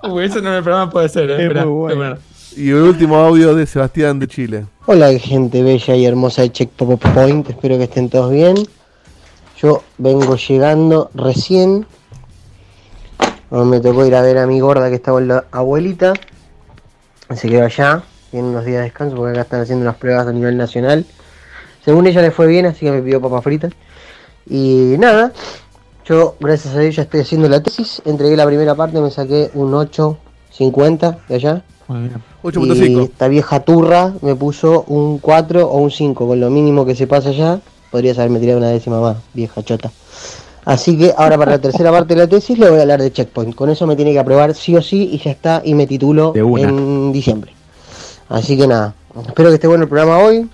Uy, 0.08 0.24
eso 0.24 0.40
no 0.40 0.50
en 0.50 0.54
el 0.56 0.62
programa 0.62 0.90
puede 0.90 1.08
ser, 1.08 1.30
eh. 1.30 1.34
Es 1.34 1.40
Esperá, 1.40 1.64
muy 1.64 1.74
bueno. 1.74 2.04
esperá. 2.14 2.20
Y 2.56 2.68
el 2.68 2.76
último 2.82 3.16
audio 3.16 3.54
de 3.54 3.66
Sebastián 3.66 4.18
de 4.20 4.28
Chile. 4.28 4.66
Hola 4.86 5.10
gente 5.18 5.62
bella 5.62 5.96
y 5.96 6.04
hermosa 6.06 6.42
de 6.42 6.52
Check 6.52 6.70
Pop 6.70 7.02
Point, 7.14 7.48
espero 7.50 7.76
que 7.78 7.84
estén 7.84 8.08
todos 8.08 8.30
bien. 8.30 8.54
Yo 9.60 9.82
vengo 9.98 10.36
llegando 10.36 11.10
recién. 11.14 11.86
Hoy 13.50 13.66
me 13.66 13.80
tocó 13.80 14.06
ir 14.06 14.14
a 14.14 14.22
ver 14.22 14.38
a 14.38 14.46
mi 14.46 14.60
gorda 14.60 14.88
que 14.88 14.96
está 14.96 15.12
con 15.12 15.28
la 15.28 15.44
abuelita. 15.52 16.14
Se 17.34 17.48
quedó 17.48 17.64
allá, 17.64 18.02
tiene 18.30 18.48
unos 18.48 18.64
días 18.64 18.78
de 18.78 18.84
descanso 18.84 19.16
porque 19.16 19.32
acá 19.32 19.42
están 19.42 19.60
haciendo 19.60 19.82
unas 19.82 19.96
pruebas 19.96 20.26
a 20.26 20.32
nivel 20.32 20.56
nacional. 20.56 21.04
Según 21.84 22.06
ella 22.06 22.22
le 22.22 22.30
fue 22.30 22.46
bien, 22.46 22.66
así 22.66 22.80
que 22.80 22.90
me 22.90 23.02
pidió 23.02 23.20
papas 23.20 23.44
fritas. 23.44 23.72
Y 24.48 24.96
nada, 24.98 25.32
yo 26.06 26.36
gracias 26.40 26.74
a 26.74 26.82
ella 26.82 27.02
estoy 27.02 27.20
haciendo 27.20 27.48
la 27.48 27.62
tesis. 27.62 28.02
Entregué 28.04 28.36
la 28.36 28.46
primera 28.46 28.74
parte, 28.74 29.00
me 29.00 29.10
saqué 29.10 29.50
un 29.54 29.72
8.50 29.72 31.18
de 31.28 31.34
allá. 31.34 31.62
Y 31.88 31.92
8.5. 32.46 33.04
esta 33.04 33.28
vieja 33.28 33.60
turra 33.60 34.14
me 34.22 34.34
puso 34.34 34.84
un 34.88 35.18
4 35.18 35.68
o 35.68 35.78
un 35.78 35.90
5, 35.90 36.26
con 36.26 36.40
lo 36.40 36.50
mínimo 36.50 36.86
que 36.86 36.94
se 36.94 37.06
pasa 37.06 37.28
allá. 37.28 37.60
Podrías 37.90 38.18
haberme 38.18 38.40
tirado 38.40 38.58
una 38.58 38.68
décima 38.68 39.00
más, 39.00 39.18
vieja 39.34 39.62
chota. 39.62 39.92
Así 40.64 40.96
que 40.96 41.12
ahora 41.16 41.36
para 41.36 41.52
la 41.52 41.58
tercera 41.58 41.90
parte 41.90 42.14
de 42.14 42.20
la 42.20 42.26
tesis 42.26 42.58
le 42.58 42.70
voy 42.70 42.78
a 42.78 42.82
hablar 42.82 43.02
de 43.02 43.12
Checkpoint. 43.12 43.54
Con 43.54 43.68
eso 43.70 43.86
me 43.86 43.96
tiene 43.96 44.12
que 44.12 44.18
aprobar 44.18 44.54
sí 44.54 44.74
o 44.76 44.82
sí 44.82 45.10
y 45.12 45.18
ya 45.18 45.30
está 45.30 45.62
y 45.64 45.74
me 45.74 45.86
titulo 45.86 46.32
en 46.34 47.12
diciembre. 47.12 47.52
Así 48.28 48.56
que 48.56 48.66
nada, 48.66 48.94
espero 49.26 49.50
que 49.50 49.56
esté 49.56 49.66
bueno 49.66 49.84
el 49.84 49.88
programa 49.88 50.18
hoy. 50.18 50.48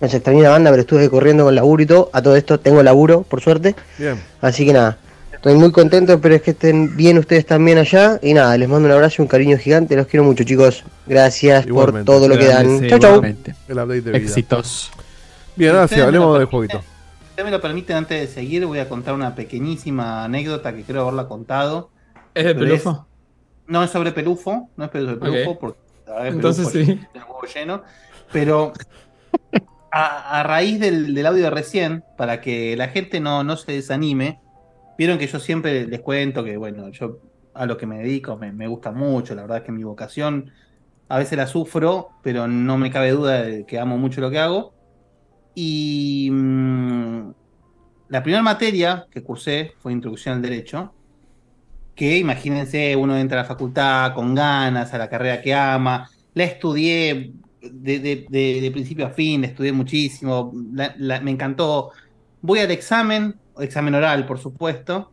Me 0.00 0.08
se 0.08 0.16
extrañé 0.18 0.42
la 0.42 0.50
banda, 0.50 0.70
pero 0.70 0.82
estuve 0.82 1.08
corriendo 1.08 1.44
con 1.44 1.54
laburo 1.54 1.82
y 1.82 1.86
todo. 1.86 2.10
A 2.12 2.20
todo 2.20 2.36
esto 2.36 2.60
tengo 2.60 2.82
laburo, 2.82 3.22
por 3.22 3.40
suerte. 3.40 3.74
Bien. 3.96 4.20
Así 4.42 4.66
que 4.66 4.72
nada, 4.72 4.98
estoy 5.32 5.54
muy 5.54 5.72
contento, 5.72 6.12
espero 6.12 6.42
que 6.42 6.50
estén 6.50 6.94
bien 6.94 7.16
ustedes 7.16 7.46
también 7.46 7.78
allá. 7.78 8.18
Y 8.20 8.34
nada, 8.34 8.58
les 8.58 8.68
mando 8.68 8.86
un 8.86 8.92
abrazo 8.92 9.16
y 9.18 9.22
un 9.22 9.28
cariño 9.28 9.56
gigante. 9.56 9.96
Los 9.96 10.08
quiero 10.08 10.24
mucho, 10.24 10.44
chicos. 10.44 10.84
Gracias 11.06 11.66
Igualmente. 11.66 12.04
por 12.04 12.16
todo 12.16 12.28
lo 12.28 12.36
que 12.36 12.46
dan. 12.46 12.86
Chau, 12.88 12.98
chau. 12.98 13.22
El 13.24 13.78
update 13.78 13.86
de 13.86 14.00
vida. 14.00 14.18
Éxitos. 14.18 14.90
Bien, 15.56 15.70
ahora 15.70 15.88
sí, 15.88 15.94
Ustedes 15.94 16.02
me 16.02 16.06
hablemos 16.06 16.38
del 16.38 16.46
jueguito. 16.48 16.82
Si 17.36 17.42
me 17.44 17.50
lo 17.50 17.60
permiten, 17.60 17.96
antes 17.96 18.20
de 18.20 18.26
seguir, 18.28 18.64
voy 18.66 18.78
a 18.78 18.88
contar 18.88 19.14
una 19.14 19.34
pequeñísima 19.34 20.24
anécdota 20.24 20.74
que 20.74 20.84
creo 20.84 21.02
haberla 21.02 21.26
contado. 21.28 21.92
¿Es 22.34 22.44
de 22.44 22.54
Pelufo? 22.54 23.08
No 23.66 23.82
es 23.82 23.90
sobre 23.90 24.12
Pelufo, 24.12 24.70
no 24.76 24.84
es 24.84 24.90
sobre 24.92 25.16
Pelufo, 25.16 25.50
Ok. 25.52 25.58
porque 25.58 25.78
que 26.28 26.28
Entonces 26.28 26.68
Pelufo 26.68 26.70
sí. 26.70 27.00
el 27.14 27.22
huevo 27.22 27.42
lleno. 27.54 27.82
Pero 28.30 28.72
a, 29.90 30.40
a 30.40 30.42
raíz 30.42 30.80
del, 30.80 31.14
del 31.14 31.26
audio 31.26 31.44
de 31.44 31.50
recién, 31.50 32.04
para 32.16 32.40
que 32.40 32.76
la 32.76 32.88
gente 32.88 33.20
no, 33.20 33.44
no 33.44 33.56
se 33.56 33.72
desanime, 33.72 34.40
vieron 34.98 35.18
que 35.18 35.26
yo 35.26 35.38
siempre 35.40 35.86
les 35.86 36.00
cuento 36.00 36.44
que, 36.44 36.56
bueno, 36.56 36.88
yo 36.90 37.20
a 37.54 37.66
lo 37.66 37.76
que 37.76 37.86
me 37.86 37.98
dedico 37.98 38.36
me, 38.36 38.52
me 38.52 38.66
gusta 38.68 38.92
mucho, 38.92 39.34
la 39.34 39.42
verdad 39.42 39.58
es 39.58 39.64
que 39.64 39.72
mi 39.72 39.84
vocación 39.84 40.50
a 41.08 41.18
veces 41.18 41.38
la 41.38 41.46
sufro, 41.46 42.10
pero 42.22 42.48
no 42.48 42.78
me 42.78 42.90
cabe 42.90 43.10
duda 43.12 43.42
de 43.42 43.66
que 43.66 43.78
amo 43.78 43.98
mucho 43.98 44.20
lo 44.20 44.30
que 44.30 44.38
hago. 44.40 44.74
Y 45.54 46.28
mm, 46.30 47.32
la 48.08 48.22
primera 48.22 48.42
materia 48.42 49.06
que 49.10 49.22
cursé 49.22 49.72
fue 49.78 49.92
Introducción 49.92 50.36
al 50.36 50.42
Derecho, 50.42 50.92
que 51.94 52.18
imagínense, 52.18 52.96
uno 52.96 53.16
entra 53.16 53.40
a 53.40 53.42
la 53.42 53.48
facultad 53.48 54.14
con 54.14 54.34
ganas, 54.34 54.92
a 54.92 54.98
la 54.98 55.08
carrera 55.08 55.40
que 55.40 55.54
ama, 55.54 56.08
la 56.34 56.44
estudié 56.44 57.32
de, 57.62 58.70
principio 58.72 59.06
a 59.06 59.10
fin, 59.10 59.40
la 59.42 59.48
estudié 59.48 59.72
muchísimo, 59.72 60.52
me 60.52 61.30
encantó. 61.30 61.92
Voy 62.42 62.58
al 62.58 62.70
examen, 62.70 63.36
examen 63.58 63.94
oral, 63.94 64.26
por 64.26 64.38
supuesto. 64.38 65.12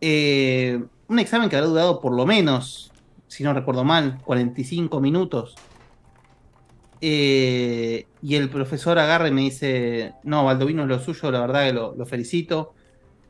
Eh, 0.00 0.80
un 1.08 1.18
examen 1.18 1.48
que 1.48 1.56
habrá 1.56 1.68
durado 1.68 2.00
por 2.00 2.12
lo 2.12 2.26
menos, 2.26 2.92
si 3.28 3.42
no 3.44 3.52
recuerdo 3.52 3.84
mal, 3.84 4.20
45 4.24 5.00
minutos. 5.00 5.54
Eh, 7.00 8.06
y 8.22 8.34
el 8.36 8.48
profesor 8.48 8.98
agarra 8.98 9.28
y 9.28 9.32
me 9.32 9.42
dice, 9.42 10.14
no, 10.24 10.44
Baldovino 10.44 10.82
es 10.82 10.88
lo 10.88 10.98
suyo, 10.98 11.30
la 11.30 11.40
verdad 11.40 11.66
que 11.66 11.72
lo, 11.72 11.94
lo 11.94 12.06
felicito. 12.06 12.74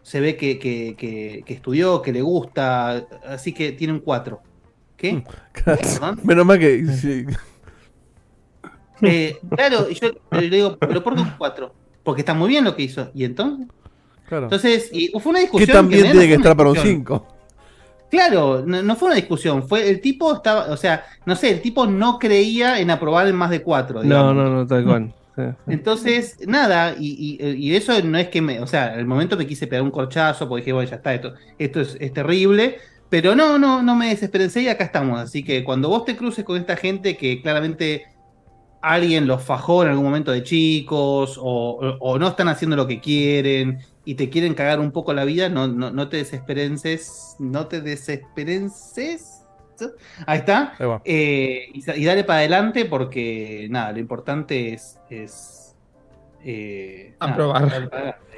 Se 0.02 0.20
ve 0.20 0.36
que, 0.36 0.58
que- 0.58 0.94
que- 0.96 1.42
que 1.44 1.54
estudió, 1.54 2.00
que 2.00 2.12
le 2.12 2.22
gusta, 2.22 3.06
así 3.26 3.52
que 3.52 3.72
tiene 3.72 3.92
un 3.92 4.00
4. 4.00 4.40
¿Qué? 4.96 5.24
¿Perdón? 5.64 6.20
Menos 6.22 6.46
mal 6.46 6.58
que. 6.60 6.86
sí. 6.86 7.24
Eh, 9.02 9.36
claro, 9.54 9.88
y 9.90 9.94
yo 9.94 10.10
le 10.30 10.48
digo, 10.50 10.78
pero 10.78 11.02
¿por 11.02 11.14
qué 11.14 11.20
un 11.22 11.30
4? 11.36 11.74
Porque 12.02 12.22
está 12.22 12.34
muy 12.34 12.48
bien 12.48 12.64
lo 12.64 12.74
que 12.76 12.84
hizo. 12.84 13.10
¿Y 13.14 13.24
entonces? 13.24 13.66
Claro. 14.28 14.44
Entonces, 14.44 14.90
y 14.92 15.08
fue 15.20 15.30
una 15.30 15.38
Que 15.40 15.44
discusión. 15.46 15.76
también 15.76 16.06
en 16.06 16.12
tiene 16.12 16.26
que 16.28 16.34
estar 16.34 16.56
para 16.56 16.70
un 16.70 16.74
discusión. 16.74 17.00
5. 17.00 17.26
Claro, 18.10 18.62
no, 18.64 18.82
no 18.82 18.96
fue 18.96 19.06
una 19.08 19.16
discusión, 19.16 19.66
fue 19.68 19.88
el 19.88 20.00
tipo 20.00 20.32
estaba, 20.34 20.66
o 20.70 20.76
sea, 20.76 21.04
no 21.24 21.34
sé, 21.34 21.50
el 21.50 21.60
tipo 21.60 21.86
no 21.86 22.18
creía 22.18 22.78
en 22.80 22.90
aprobar 22.90 23.26
en 23.26 23.34
más 23.36 23.50
de 23.50 23.62
4. 23.62 24.02
No, 24.04 24.32
no, 24.32 24.48
no, 24.48 24.66
tal 24.66 24.84
cual. 24.84 25.12
Entonces, 25.66 26.38
nada, 26.46 26.94
y, 26.98 27.38
y- 27.40 27.50
y 27.68 27.74
eso 27.76 27.92
no 28.02 28.16
es 28.16 28.28
que 28.28 28.40
me, 28.40 28.60
o 28.60 28.66
sea, 28.66 28.94
en 28.94 29.00
el 29.00 29.06
momento 29.06 29.36
me 29.36 29.46
quise 29.46 29.66
pegar 29.66 29.82
un 29.82 29.90
corchazo 29.90 30.48
porque 30.48 30.62
dije, 30.62 30.72
bueno, 30.72 30.88
ya 30.88 30.96
está, 30.96 31.12
esto, 31.14 31.34
esto 31.58 31.80
es, 31.80 31.96
es 32.00 32.12
terrible, 32.12 32.78
pero 33.10 33.34
no, 33.34 33.58
no, 33.58 33.82
no 33.82 33.94
me 33.96 34.08
desesperencé 34.08 34.62
y 34.62 34.68
acá 34.68 34.84
estamos. 34.84 35.20
Así 35.20 35.44
que 35.44 35.62
cuando 35.64 35.88
vos 35.88 36.04
te 36.04 36.16
cruces 36.16 36.44
con 36.44 36.56
esta 36.58 36.76
gente 36.76 37.16
que 37.16 37.42
claramente 37.42 38.04
alguien 38.80 39.26
los 39.26 39.42
fajó 39.42 39.82
en 39.82 39.90
algún 39.90 40.04
momento 40.04 40.30
de 40.32 40.42
chicos 40.42 41.36
o, 41.38 41.42
o- 41.44 41.98
o 42.00 42.18
no 42.18 42.28
están 42.28 42.48
haciendo 42.48 42.76
lo 42.76 42.86
que 42.86 43.00
quieren 43.00 43.78
y 44.06 44.14
te 44.14 44.30
quieren 44.30 44.54
cagar 44.54 44.80
un 44.80 44.92
poco 44.92 45.12
la 45.12 45.24
vida, 45.24 45.50
no, 45.50 45.66
no, 45.68 45.90
no 45.90 46.08
te 46.08 46.16
desesperences, 46.16 47.36
no 47.38 47.66
te 47.66 47.82
desesperences. 47.82 49.42
Ahí 50.26 50.38
está. 50.38 50.72
Eh, 51.04 51.66
y, 51.74 51.78
y 52.00 52.04
dale 52.06 52.24
para 52.24 52.38
adelante 52.38 52.86
porque 52.86 53.66
nada, 53.70 53.92
lo 53.92 53.98
importante 53.98 54.72
es, 54.72 54.98
es 55.10 55.74
eh, 56.44 57.14
nada, 57.20 57.32
Aprobar. 57.32 57.90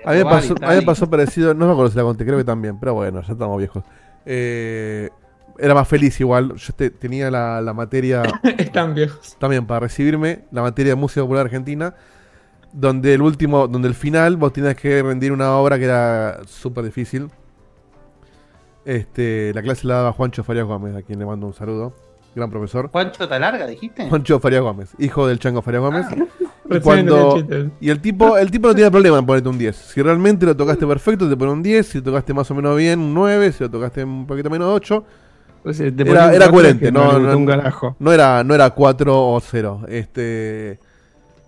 A 0.04 0.12
mí, 0.12 0.18
me 0.18 0.24
pasó, 0.24 0.54
pasó 0.86 1.10
parecido, 1.10 1.54
no 1.54 1.66
me 1.66 1.72
acuerdo 1.72 1.90
si 1.90 1.96
la 1.96 2.02
conté, 2.02 2.24
creo 2.24 2.38
que 2.38 2.44
también, 2.44 2.80
pero 2.80 2.94
bueno, 2.94 3.20
ya 3.22 3.32
estamos 3.32 3.58
viejos. 3.58 3.84
Eh, 4.26 5.10
era 5.58 5.74
más 5.74 5.86
feliz 5.86 6.18
igual, 6.20 6.54
yo 6.54 6.72
te- 6.72 6.90
tenía 6.90 7.30
la, 7.30 7.60
la 7.60 7.72
materia 7.74 8.22
Están 8.58 8.94
viejos. 8.94 9.36
también 9.38 9.66
para 9.66 9.80
recibirme, 9.80 10.40
la 10.50 10.62
materia 10.62 10.92
de 10.92 10.96
música 10.96 11.20
popular 11.22 11.46
argentina, 11.46 11.94
donde 12.72 13.14
el 13.14 13.22
último, 13.22 13.66
donde 13.68 13.88
el 13.88 13.94
final 13.94 14.36
vos 14.36 14.52
tenías 14.52 14.74
que 14.76 15.02
rendir 15.02 15.32
una 15.32 15.52
obra 15.56 15.78
que 15.78 15.84
era 15.84 16.40
súper 16.46 16.84
difícil. 16.84 17.28
Este, 18.84 19.52
la 19.54 19.62
clase 19.62 19.86
la 19.86 19.96
daba 19.96 20.12
Juancho 20.12 20.42
Farías 20.44 20.66
Gómez, 20.66 20.96
a 20.96 21.02
quien 21.02 21.18
le 21.18 21.26
mando 21.26 21.46
un 21.46 21.52
saludo, 21.52 21.92
gran 22.34 22.50
profesor. 22.50 22.88
¿Juancho 22.90 23.28
Talarga 23.28 23.66
dijiste? 23.66 24.08
Juancho 24.08 24.40
Farías 24.40 24.62
Gómez, 24.62 24.90
hijo 24.98 25.26
del 25.26 25.38
Chango 25.38 25.60
Farías 25.60 25.82
Gómez. 25.82 26.06
y, 26.10 26.48
Recién 26.68 26.82
cuando, 26.82 27.46
y 27.80 27.90
el 27.90 28.00
tipo 28.00 28.36
el 28.38 28.50
tipo 28.50 28.68
no 28.68 28.74
tiene 28.74 28.90
problema 28.90 29.18
en 29.18 29.26
ponerte 29.26 29.48
un 29.48 29.58
10. 29.58 29.76
Si 29.76 30.02
realmente 30.02 30.46
lo 30.46 30.56
tocaste 30.56 30.86
perfecto, 30.86 31.28
te 31.28 31.36
pone 31.36 31.52
un 31.52 31.62
10. 31.62 31.86
Si 31.86 31.98
lo 31.98 32.04
tocaste 32.04 32.32
más 32.32 32.50
o 32.50 32.54
menos 32.54 32.76
bien, 32.76 32.98
un 32.98 33.12
9. 33.14 33.52
Si 33.52 33.64
lo 33.64 33.70
tocaste 33.70 34.04
un 34.04 34.26
poquito 34.26 34.48
menos, 34.50 34.68
8. 34.74 35.04
Pues, 35.62 35.80
Era, 35.80 36.50
coherente, 36.50 36.90
no, 36.92 38.12
era, 38.12 38.44
no 38.44 38.54
era 38.54 38.70
4 38.70 39.28
o 39.32 39.40
0. 39.40 39.82
Este, 39.88 40.78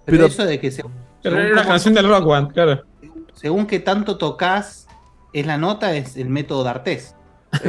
Pero, 0.05 0.18
pero 0.18 0.27
eso 0.27 0.45
de 0.45 0.59
que 0.59 0.71
se- 0.71 0.85
Pero 1.23 1.37
según 1.37 1.53
era 1.53 1.61
una 1.61 1.68
canción 1.68 1.95
del 1.95 2.09
Rock 2.09 2.27
Band, 2.27 2.53
claro. 2.53 2.83
según 3.35 3.66
que 3.66 3.81
tanto 3.81 4.16
tocas 4.18 4.89
es 5.33 5.47
la 5.47 5.59
nota, 5.59 5.95
es 5.95 6.16
el 6.16 6.29
método 6.29 6.64
D'Artés. 6.64 7.14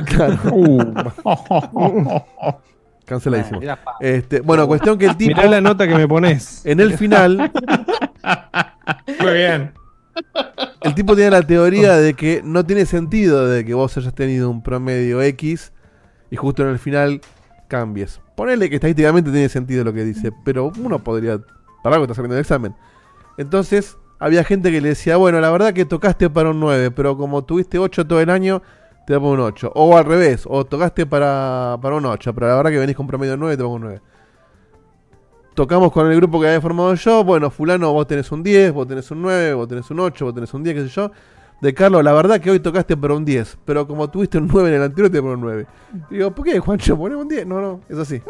claro. 0.05 0.39
Uh. 0.53 2.21
Canceladísimo. 3.05 3.59
Este, 3.99 4.39
bueno, 4.39 4.67
cuestión 4.67 4.97
que 4.97 5.05
el 5.05 5.17
tipo. 5.17 5.35
Mirá 5.35 5.49
la 5.49 5.59
nota 5.59 5.87
que 5.87 5.95
me 5.95 6.07
pones. 6.07 6.65
En 6.65 6.79
el 6.79 6.93
final, 6.97 7.51
Muy 9.19 9.33
bien. 9.33 9.73
el 10.81 10.95
tipo 10.95 11.15
tiene 11.15 11.31
la 11.31 11.41
teoría 11.41 11.97
de 11.97 12.13
que 12.13 12.41
no 12.43 12.65
tiene 12.65 12.85
sentido 12.85 13.47
de 13.47 13.65
que 13.65 13.73
vos 13.73 13.97
hayas 13.97 14.13
tenido 14.13 14.49
un 14.49 14.63
promedio 14.63 15.21
X 15.21 15.73
y 16.29 16.35
justo 16.37 16.63
en 16.63 16.69
el 16.69 16.79
final 16.79 17.21
cambies. 17.67 18.21
Ponele 18.35 18.69
que 18.69 18.75
estadísticamente 18.75 19.31
tiene 19.31 19.49
sentido 19.49 19.83
lo 19.83 19.93
que 19.93 20.03
dice, 20.03 20.31
pero 20.45 20.71
uno 20.77 20.99
podría. 20.99 21.39
Para 21.83 21.95
algo 21.95 22.05
está 22.05 22.15
saliendo 22.15 22.35
el 22.35 22.41
examen. 22.41 22.75
Entonces, 23.37 23.97
había 24.19 24.43
gente 24.43 24.71
que 24.71 24.81
le 24.81 24.89
decía, 24.89 25.17
bueno, 25.17 25.41
la 25.41 25.49
verdad 25.49 25.73
que 25.73 25.85
tocaste 25.85 26.29
para 26.29 26.51
un 26.51 26.59
9, 26.59 26.91
pero 26.91 27.17
como 27.17 27.43
tuviste 27.43 27.79
8 27.79 28.05
todo 28.05 28.19
el 28.19 28.29
año, 28.29 28.61
te 29.07 29.15
pongo 29.15 29.31
un 29.31 29.39
8. 29.39 29.71
O 29.75 29.97
al 29.97 30.05
revés, 30.05 30.43
o 30.47 30.63
tocaste 30.65 31.05
para, 31.05 31.77
para 31.81 31.95
un 31.95 32.05
8, 32.05 32.33
pero 32.33 32.47
la 32.47 32.55
verdad 32.55 32.71
que 32.71 32.77
venís 32.77 32.95
con 32.95 33.07
promedio 33.07 33.35
9, 33.37 33.57
te 33.57 33.63
pongo 33.63 33.75
un 33.75 33.81
9. 33.81 34.01
Tocamos 35.53 35.91
con 35.91 36.09
el 36.09 36.15
grupo 36.15 36.39
que 36.39 36.47
había 36.47 36.61
formado 36.61 36.93
yo, 36.93 37.23
bueno, 37.23 37.49
fulano, 37.49 37.91
vos 37.91 38.07
tenés 38.07 38.31
un 38.31 38.43
10, 38.43 38.71
vos 38.73 38.87
tenés 38.87 39.09
un 39.11 39.21
9, 39.21 39.53
vos 39.53 39.67
tenés 39.67 39.89
un 39.91 39.99
8, 39.99 40.25
vos 40.25 40.33
tenés 40.33 40.53
un 40.53 40.63
10, 40.63 40.75
qué 40.75 40.83
sé 40.83 40.89
yo. 40.89 41.11
De 41.59 41.73
Carlos, 41.73 42.03
la 42.03 42.13
verdad 42.13 42.39
que 42.39 42.49
hoy 42.49 42.59
tocaste 42.59 42.97
para 42.97 43.13
un 43.13 43.25
10, 43.25 43.59
pero 43.65 43.87
como 43.87 44.09
tuviste 44.09 44.37
un 44.37 44.47
9 44.47 44.69
en 44.69 44.75
el 44.75 44.81
anterior, 44.83 45.11
te 45.11 45.19
pongo 45.19 45.33
un 45.33 45.41
9. 45.41 45.65
Digo, 46.09 46.31
¿por 46.31 46.45
qué, 46.45 46.59
Juancho? 46.59 46.97
Poné 46.97 47.15
un 47.15 47.27
10. 47.27 47.45
No, 47.45 47.61
no, 47.61 47.81
es 47.89 47.97
así. 47.97 48.21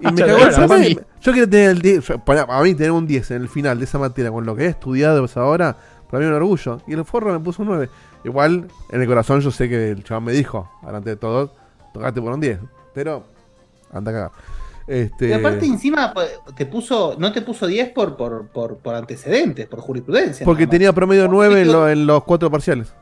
Y 0.00 0.12
me 0.12 0.22
cagó 0.24 0.74
el. 0.76 1.00
Yo 1.20 1.32
quiero 1.32 1.48
tener 1.48 1.70
el 1.70 1.82
10. 1.82 2.06
yo- 2.08 2.18
para- 2.18 2.42
A 2.42 2.62
mí 2.62 2.74
tener 2.74 2.92
un 2.92 3.06
10 3.06 3.30
en 3.30 3.42
el 3.42 3.48
final 3.48 3.78
de 3.78 3.84
esa 3.84 3.98
materia 3.98 4.30
con 4.30 4.44
lo 4.44 4.54
que 4.56 4.64
he 4.64 4.68
estudiado 4.68 5.24
hasta 5.24 5.40
ahora, 5.40 5.76
para 6.10 6.18
mí 6.20 6.24
es 6.24 6.30
un 6.30 6.36
orgullo. 6.36 6.80
Y 6.86 6.94
el 6.94 7.04
forro 7.04 7.32
me 7.32 7.40
puso 7.40 7.62
un 7.62 7.68
9. 7.68 7.88
Igual, 8.24 8.66
en 8.90 9.00
el 9.00 9.06
corazón 9.08 9.40
yo 9.40 9.50
sé 9.50 9.68
que 9.68 9.90
el 9.90 10.04
chaval 10.04 10.24
me 10.24 10.32
dijo, 10.32 10.70
delante 10.84 11.10
de 11.10 11.16
todo, 11.16 11.52
tocaste 11.92 12.20
por 12.20 12.32
un 12.32 12.40
10. 12.40 12.58
Pero, 12.94 13.24
anda 13.92 14.10
a 14.10 14.14
cagar. 14.14 14.30
Este, 14.86 15.28
Y 15.28 15.32
aparte 15.32 15.64
encima 15.64 16.12
pues, 16.12 16.28
te 16.56 16.66
puso, 16.66 17.14
no 17.16 17.32
te 17.32 17.40
puso 17.42 17.66
10 17.68 17.90
por, 17.90 18.16
por, 18.16 18.48
por, 18.48 18.78
por 18.78 18.94
antecedentes, 18.96 19.66
por 19.68 19.80
jurisprudencia. 19.80 20.44
porque 20.44 20.62
nada 20.62 20.66
más. 20.66 20.70
tenía 20.72 20.92
promedio 20.92 21.28
9 21.28 21.62
en, 21.62 21.72
lo- 21.72 21.88
en 21.88 22.04
los 22.06 22.24
cuatro 22.24 22.50
parciales. 22.50 22.92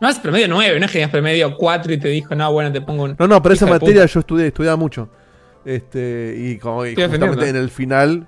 No 0.00 0.08
es 0.08 0.18
promedio 0.18 0.48
9, 0.48 0.78
no 0.80 0.86
es 0.86 0.90
que 0.90 0.94
tenías 0.98 1.10
promedio 1.10 1.56
4 1.56 1.92
y 1.92 1.98
te 1.98 2.08
dijo, 2.08 2.34
no, 2.34 2.52
bueno, 2.52 2.72
te 2.72 2.80
pongo 2.80 3.04
un. 3.04 3.16
No, 3.18 3.26
no, 3.28 3.42
pero 3.42 3.54
esa 3.54 3.64
Hija 3.66 3.74
de 3.74 3.80
materia 3.80 4.02
puta. 4.02 4.12
yo 4.12 4.20
estudié, 4.20 4.46
estudiaba 4.48 4.76
mucho. 4.76 5.08
Este, 5.64 6.34
y 6.38 6.58
como 6.58 6.84
y 6.86 6.94
justamente 6.94 7.48
en 7.48 7.56
el 7.56 7.70
final 7.70 8.26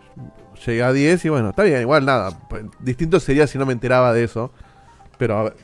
llegué 0.64 0.82
a 0.82 0.92
10 0.92 1.24
y 1.24 1.28
bueno, 1.28 1.50
está 1.50 1.62
bien, 1.64 1.80
igual 1.82 2.04
nada. 2.06 2.30
Pues, 2.48 2.64
Distinto 2.80 3.20
sería 3.20 3.46
si 3.46 3.58
no 3.58 3.66
me 3.66 3.72
enteraba 3.72 4.12
de 4.12 4.24
eso. 4.24 4.50
Pero 5.18 5.38
a 5.38 5.42
ver, 5.44 5.56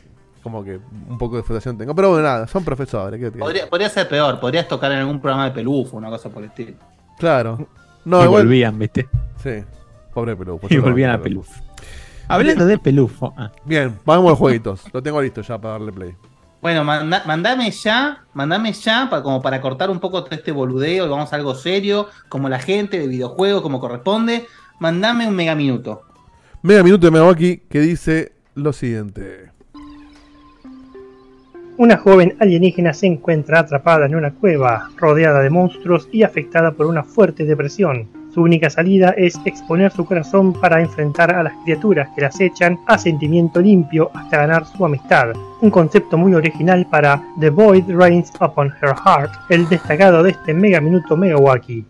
como 0.42 0.64
que 0.64 0.78
un 1.08 1.18
poco 1.18 1.36
de 1.36 1.42
frustración 1.42 1.78
tengo. 1.78 1.94
Pero 1.94 2.10
bueno, 2.10 2.24
nada, 2.24 2.46
son 2.46 2.64
profesores. 2.64 3.32
Podría, 3.38 3.68
podría 3.68 3.88
ser 3.88 4.08
peor, 4.08 4.38
podrías 4.40 4.66
tocar 4.68 4.92
en 4.92 4.98
algún 4.98 5.20
programa 5.20 5.44
de 5.46 5.50
pelufo, 5.52 5.96
una 5.96 6.08
cosa 6.10 6.28
por 6.30 6.42
el 6.42 6.48
estilo. 6.50 6.74
Claro. 7.18 7.66
No, 8.04 8.20
y 8.20 8.24
igual- 8.24 8.42
volvían, 8.44 8.78
¿viste? 8.78 9.06
Sí, 9.42 9.62
pobre 10.12 10.34
Pelufo. 10.36 10.66
Y 10.70 10.78
volvían 10.78 11.10
a 11.10 11.20
Pelufo. 11.22 11.52
Hablando 12.28 12.66
de 12.66 12.78
Pelufo. 12.78 13.32
ah. 13.36 13.50
Bien, 13.64 13.96
vamos 14.04 14.26
a 14.26 14.30
los 14.30 14.38
jueguitos. 14.38 14.84
Lo 14.92 15.02
tengo 15.02 15.20
listo 15.22 15.42
ya 15.42 15.58
para 15.58 15.74
darle 15.74 15.92
play. 15.92 16.14
Bueno, 16.62 16.84
manda- 16.84 17.24
mandame 17.26 17.70
ya, 17.72 18.24
mandame 18.34 18.72
ya, 18.72 19.08
para, 19.10 19.20
como 19.22 19.42
para 19.42 19.60
cortar 19.60 19.90
un 19.90 19.98
poco 19.98 20.22
todo 20.22 20.34
este 20.36 20.52
boludeo 20.52 21.06
y 21.06 21.08
vamos 21.08 21.32
a 21.32 21.36
algo 21.36 21.56
serio, 21.56 22.06
como 22.28 22.48
la 22.48 22.60
gente 22.60 23.00
de 23.00 23.08
videojuego, 23.08 23.62
como 23.62 23.80
corresponde. 23.80 24.46
Mandame 24.78 25.26
un 25.26 25.34
mega 25.34 25.56
minuto. 25.56 26.02
Mega 26.62 26.84
minuto 26.84 27.06
de 27.06 27.10
Megawaki 27.10 27.62
que 27.68 27.80
dice 27.80 28.32
lo 28.54 28.72
siguiente. 28.72 29.50
Una 31.78 31.96
joven 31.96 32.36
alienígena 32.38 32.94
se 32.94 33.08
encuentra 33.08 33.58
atrapada 33.58 34.06
en 34.06 34.14
una 34.14 34.32
cueva, 34.32 34.88
rodeada 34.96 35.40
de 35.40 35.50
monstruos 35.50 36.08
y 36.12 36.22
afectada 36.22 36.70
por 36.72 36.86
una 36.86 37.02
fuerte 37.02 37.44
depresión. 37.44 38.08
Su 38.35 38.41
única 38.41 38.70
salida 38.70 39.11
es 39.11 39.39
exponer 39.45 39.93
su 39.93 40.07
corazón 40.07 40.55
para 40.55 40.80
enfrentar 40.80 41.35
a 41.35 41.43
las 41.43 41.53
criaturas 41.64 42.09
que 42.14 42.22
las 42.22 42.41
echan 42.41 42.78
a 42.87 42.97
sentimiento 42.97 43.61
limpio 43.61 44.11
hasta 44.14 44.39
ganar 44.39 44.64
su 44.64 44.87
amistad. 44.87 45.35
Un 45.61 45.70
concepto 45.70 46.16
muy 46.16 46.33
original 46.35 46.87
para 46.91 47.22
The 47.41 47.51
Void 47.51 47.91
Reigns 47.91 48.33
Upon 48.41 48.72
Her 48.80 48.95
Heart, 49.05 49.33
el 49.51 49.68
destacado 49.68 50.22
de 50.22 50.30
este 50.30 50.55
mega 50.55 50.80
minuto 50.80 51.14
Megawaki. 51.14 51.85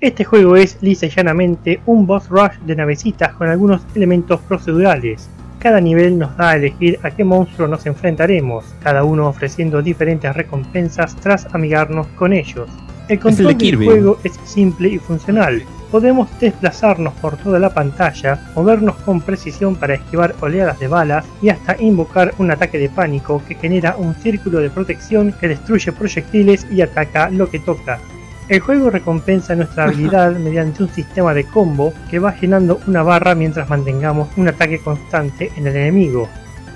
Este 0.00 0.24
juego 0.24 0.56
es 0.56 0.78
lisa 0.80 1.04
y 1.04 1.10
llanamente 1.10 1.80
un 1.84 2.06
boss 2.06 2.30
rush 2.30 2.56
de 2.64 2.74
navecitas 2.74 3.34
con 3.34 3.48
algunos 3.48 3.82
elementos 3.94 4.40
procedurales. 4.40 5.28
Cada 5.58 5.78
nivel 5.78 6.18
nos 6.18 6.34
da 6.38 6.50
a 6.50 6.56
elegir 6.56 6.98
a 7.02 7.10
qué 7.10 7.22
monstruo 7.22 7.68
nos 7.68 7.84
enfrentaremos, 7.84 8.64
cada 8.82 9.04
uno 9.04 9.28
ofreciendo 9.28 9.82
diferentes 9.82 10.34
recompensas 10.34 11.14
tras 11.16 11.46
amigarnos 11.54 12.06
con 12.16 12.32
ellos. 12.32 12.70
El 13.08 13.20
control 13.20 13.58
de 13.58 13.64
del 13.66 13.84
juego 13.84 14.18
es 14.24 14.32
simple 14.44 14.88
y 14.88 14.98
funcional. 14.98 15.62
Podemos 15.92 16.30
desplazarnos 16.40 17.12
por 17.12 17.36
toda 17.36 17.58
la 17.58 17.68
pantalla, 17.68 18.40
movernos 18.56 18.96
con 18.96 19.20
precisión 19.20 19.76
para 19.76 19.92
esquivar 19.92 20.34
oleadas 20.40 20.80
de 20.80 20.88
balas 20.88 21.26
y 21.42 21.50
hasta 21.50 21.76
invocar 21.82 22.32
un 22.38 22.50
ataque 22.50 22.78
de 22.78 22.88
pánico 22.88 23.42
que 23.46 23.56
genera 23.56 23.96
un 23.98 24.14
círculo 24.14 24.60
de 24.60 24.70
protección 24.70 25.34
que 25.38 25.48
destruye 25.48 25.92
proyectiles 25.92 26.66
y 26.70 26.80
ataca 26.80 27.28
lo 27.28 27.50
que 27.50 27.58
toca. 27.58 28.00
El 28.48 28.60
juego 28.60 28.88
recompensa 28.88 29.54
nuestra 29.54 29.84
habilidad 29.88 30.32
mediante 30.38 30.82
un 30.82 30.88
sistema 30.88 31.34
de 31.34 31.44
combo 31.44 31.92
que 32.10 32.18
va 32.18 32.34
llenando 32.40 32.80
una 32.86 33.02
barra 33.02 33.34
mientras 33.34 33.68
mantengamos 33.68 34.30
un 34.38 34.48
ataque 34.48 34.78
constante 34.78 35.52
en 35.56 35.66
el 35.66 35.76
enemigo. 35.76 36.26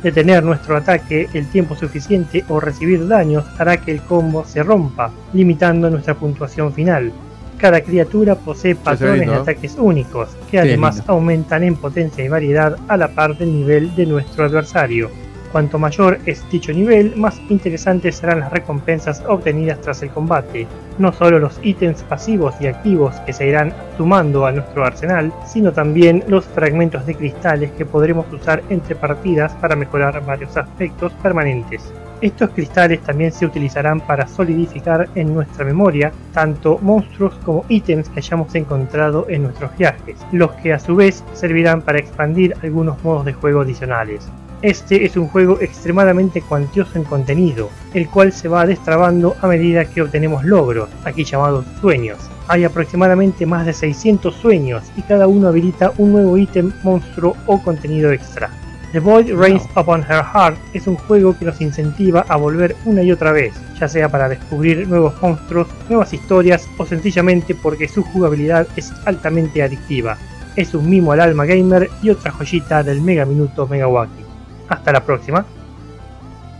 Detener 0.02 0.44
nuestro 0.44 0.76
ataque 0.76 1.26
el 1.32 1.46
tiempo 1.46 1.74
suficiente 1.74 2.44
o 2.50 2.60
recibir 2.60 3.08
daños 3.08 3.46
hará 3.58 3.78
que 3.78 3.92
el 3.92 4.02
combo 4.02 4.44
se 4.44 4.62
rompa, 4.62 5.10
limitando 5.32 5.88
nuestra 5.88 6.12
puntuación 6.12 6.70
final. 6.74 7.14
Cada 7.58 7.80
criatura 7.80 8.34
posee 8.34 8.74
patrones 8.74 9.20
de 9.20 9.26
lindo, 9.26 9.42
ataques 9.42 9.76
únicos, 9.78 10.28
que 10.50 10.58
además 10.58 11.02
aumentan 11.06 11.62
en 11.64 11.76
potencia 11.76 12.24
y 12.24 12.28
variedad 12.28 12.76
a 12.88 12.96
la 12.96 13.08
par 13.08 13.36
del 13.38 13.52
nivel 13.52 13.94
de 13.96 14.06
nuestro 14.06 14.44
adversario. 14.44 15.10
Cuanto 15.52 15.78
mayor 15.78 16.18
es 16.26 16.48
dicho 16.50 16.72
nivel, 16.72 17.16
más 17.16 17.40
interesantes 17.48 18.16
serán 18.16 18.40
las 18.40 18.52
recompensas 18.52 19.22
obtenidas 19.26 19.80
tras 19.80 20.02
el 20.02 20.10
combate. 20.10 20.66
No 20.98 21.12
solo 21.12 21.38
los 21.38 21.58
ítems 21.62 22.02
pasivos 22.02 22.54
y 22.60 22.66
activos 22.66 23.14
que 23.20 23.32
se 23.32 23.46
irán 23.46 23.72
sumando 23.96 24.46
a 24.46 24.52
nuestro 24.52 24.84
arsenal, 24.84 25.32
sino 25.46 25.72
también 25.72 26.24
los 26.28 26.44
fragmentos 26.44 27.06
de 27.06 27.14
cristales 27.14 27.70
que 27.72 27.86
podremos 27.86 28.30
usar 28.32 28.62
entre 28.68 28.96
partidas 28.96 29.52
para 29.54 29.76
mejorar 29.76 30.24
varios 30.24 30.56
aspectos 30.56 31.12
permanentes. 31.22 31.92
Estos 32.22 32.50
cristales 32.50 33.00
también 33.02 33.30
se 33.30 33.44
utilizarán 33.44 34.00
para 34.00 34.26
solidificar 34.26 35.08
en 35.14 35.34
nuestra 35.34 35.66
memoria 35.66 36.12
tanto 36.32 36.78
monstruos 36.78 37.34
como 37.44 37.66
ítems 37.68 38.08
que 38.08 38.20
hayamos 38.20 38.54
encontrado 38.54 39.26
en 39.28 39.42
nuestros 39.42 39.76
viajes, 39.76 40.16
los 40.32 40.50
que 40.52 40.72
a 40.72 40.78
su 40.78 40.96
vez 40.96 41.22
servirán 41.34 41.82
para 41.82 41.98
expandir 41.98 42.54
algunos 42.62 43.02
modos 43.04 43.26
de 43.26 43.34
juego 43.34 43.60
adicionales. 43.60 44.26
Este 44.62 45.04
es 45.04 45.18
un 45.18 45.28
juego 45.28 45.60
extremadamente 45.60 46.40
cuantioso 46.40 46.96
en 46.96 47.04
contenido, 47.04 47.68
el 47.92 48.08
cual 48.08 48.32
se 48.32 48.48
va 48.48 48.64
destrabando 48.64 49.36
a 49.42 49.48
medida 49.48 49.84
que 49.84 50.00
obtenemos 50.00 50.44
logros, 50.44 50.88
aquí 51.04 51.24
llamados 51.24 51.66
sueños. 51.82 52.18
Hay 52.48 52.64
aproximadamente 52.64 53.44
más 53.44 53.66
de 53.66 53.74
600 53.74 54.34
sueños 54.34 54.82
y 54.96 55.02
cada 55.02 55.26
uno 55.26 55.48
habilita 55.48 55.92
un 55.98 56.12
nuevo 56.12 56.38
ítem, 56.38 56.72
monstruo 56.82 57.36
o 57.44 57.62
contenido 57.62 58.10
extra. 58.12 58.50
The 58.92 59.00
Void 59.00 59.34
Reigns 59.34 59.64
Upon 59.76 60.00
Her 60.00 60.24
Heart 60.24 60.56
es 60.72 60.86
un 60.86 60.96
juego 60.96 61.36
que 61.38 61.44
nos 61.44 61.60
incentiva 61.60 62.24
a 62.26 62.36
volver 62.36 62.74
una 62.86 63.02
y 63.02 63.12
otra 63.12 63.32
vez, 63.32 63.52
ya 63.78 63.88
sea 63.88 64.08
para 64.08 64.30
descubrir 64.30 64.88
nuevos 64.88 65.20
monstruos, 65.20 65.68
nuevas 65.90 66.14
historias 66.14 66.66
o 66.78 66.86
sencillamente 66.86 67.54
porque 67.54 67.88
su 67.88 68.02
jugabilidad 68.02 68.66
es 68.74 68.90
altamente 69.04 69.62
adictiva. 69.62 70.16
Es 70.56 70.72
un 70.72 70.88
mimo 70.88 71.12
al 71.12 71.20
alma 71.20 71.44
gamer 71.44 71.90
y 72.02 72.08
otra 72.08 72.30
joyita 72.30 72.82
del 72.82 73.02
Mega 73.02 73.26
Minuto 73.26 73.66
Megawaki. 73.66 74.25
Hasta 74.68 74.92
la 74.92 75.04
próxima. 75.04 75.44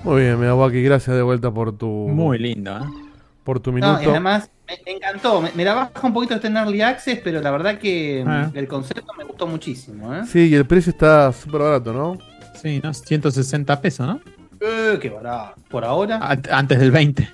Muy 0.05 0.23
bien, 0.23 0.39
Megawaki, 0.39 0.83
gracias 0.83 1.17
de 1.17 1.23
vuelta 1.23 1.51
por 1.51 1.77
tu. 1.77 1.87
Muy 1.89 2.39
lindo, 2.39 2.77
¿eh? 2.77 2.83
Por 3.43 3.61
tu 3.61 3.71
No, 3.73 3.75
minuto. 3.77 4.03
y 4.03 4.07
además 4.11 4.51
me, 4.69 4.79
me 4.85 4.93
encantó. 4.93 5.41
Me, 5.41 5.51
me 5.55 5.65
la 5.65 5.75
baja 5.75 6.07
un 6.07 6.13
poquito 6.13 6.35
este 6.35 6.49
Early 6.49 6.81
Access, 6.83 7.21
pero 7.23 7.41
la 7.41 7.51
verdad 7.51 7.79
que 7.79 8.23
mm, 8.25 8.29
Ah. 8.29 8.51
el 8.55 8.69
concepto 8.69 9.13
me 9.19 9.25
gustó 9.25 9.47
muchísimo. 9.47 10.15
¿eh? 10.15 10.23
Sí, 10.27 10.49
y 10.49 10.55
el 10.55 10.65
precio 10.67 10.91
está 10.91 11.33
súper 11.33 11.61
barato, 11.63 11.93
¿no? 11.93 12.19
Sí, 12.61 12.81
¿no? 12.83 12.93
160 12.95 13.81
pesos, 13.81 14.07
¿no? 14.07 14.21
Eh, 14.61 14.99
qué 15.01 15.11
barato. 15.11 15.55
Por 15.69 15.85
ahora. 15.85 16.19
A- 16.23 16.39
Antes 16.59 16.79
del 16.79 16.91
20. 16.91 17.29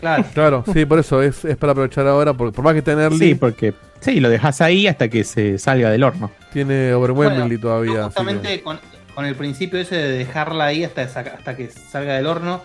Claro. 0.00 0.24
Claro, 0.34 0.64
sí, 0.72 0.84
por 0.84 0.98
eso 0.98 1.22
es, 1.22 1.44
es 1.44 1.56
para 1.56 1.72
aprovechar 1.72 2.06
ahora, 2.06 2.32
por, 2.34 2.52
por 2.52 2.64
más 2.64 2.74
que 2.74 2.82
tenga 2.82 3.02
early, 3.04 3.18
Sí, 3.18 3.34
porque 3.34 3.74
sí, 4.00 4.20
lo 4.20 4.28
dejas 4.28 4.60
ahí 4.60 4.86
hasta 4.86 5.08
que 5.08 5.24
se 5.24 5.58
salga 5.58 5.90
del 5.90 6.02
horno. 6.04 6.30
tiene 6.52 6.92
overwhelmingly 6.94 7.56
Bueno, 7.56 7.60
todavía. 7.60 7.92
que- 7.94 8.02
Justamente 8.04 8.62
con, 8.62 8.78
con 9.16 9.24
el 9.24 9.34
principio 9.34 9.80
ese 9.80 9.96
de 9.96 10.18
dejarla 10.18 10.66
ahí 10.66 10.84
hasta, 10.84 11.02
hasta 11.02 11.56
que 11.56 11.68
salga 11.70 12.14
del 12.14 12.26
horno, 12.26 12.60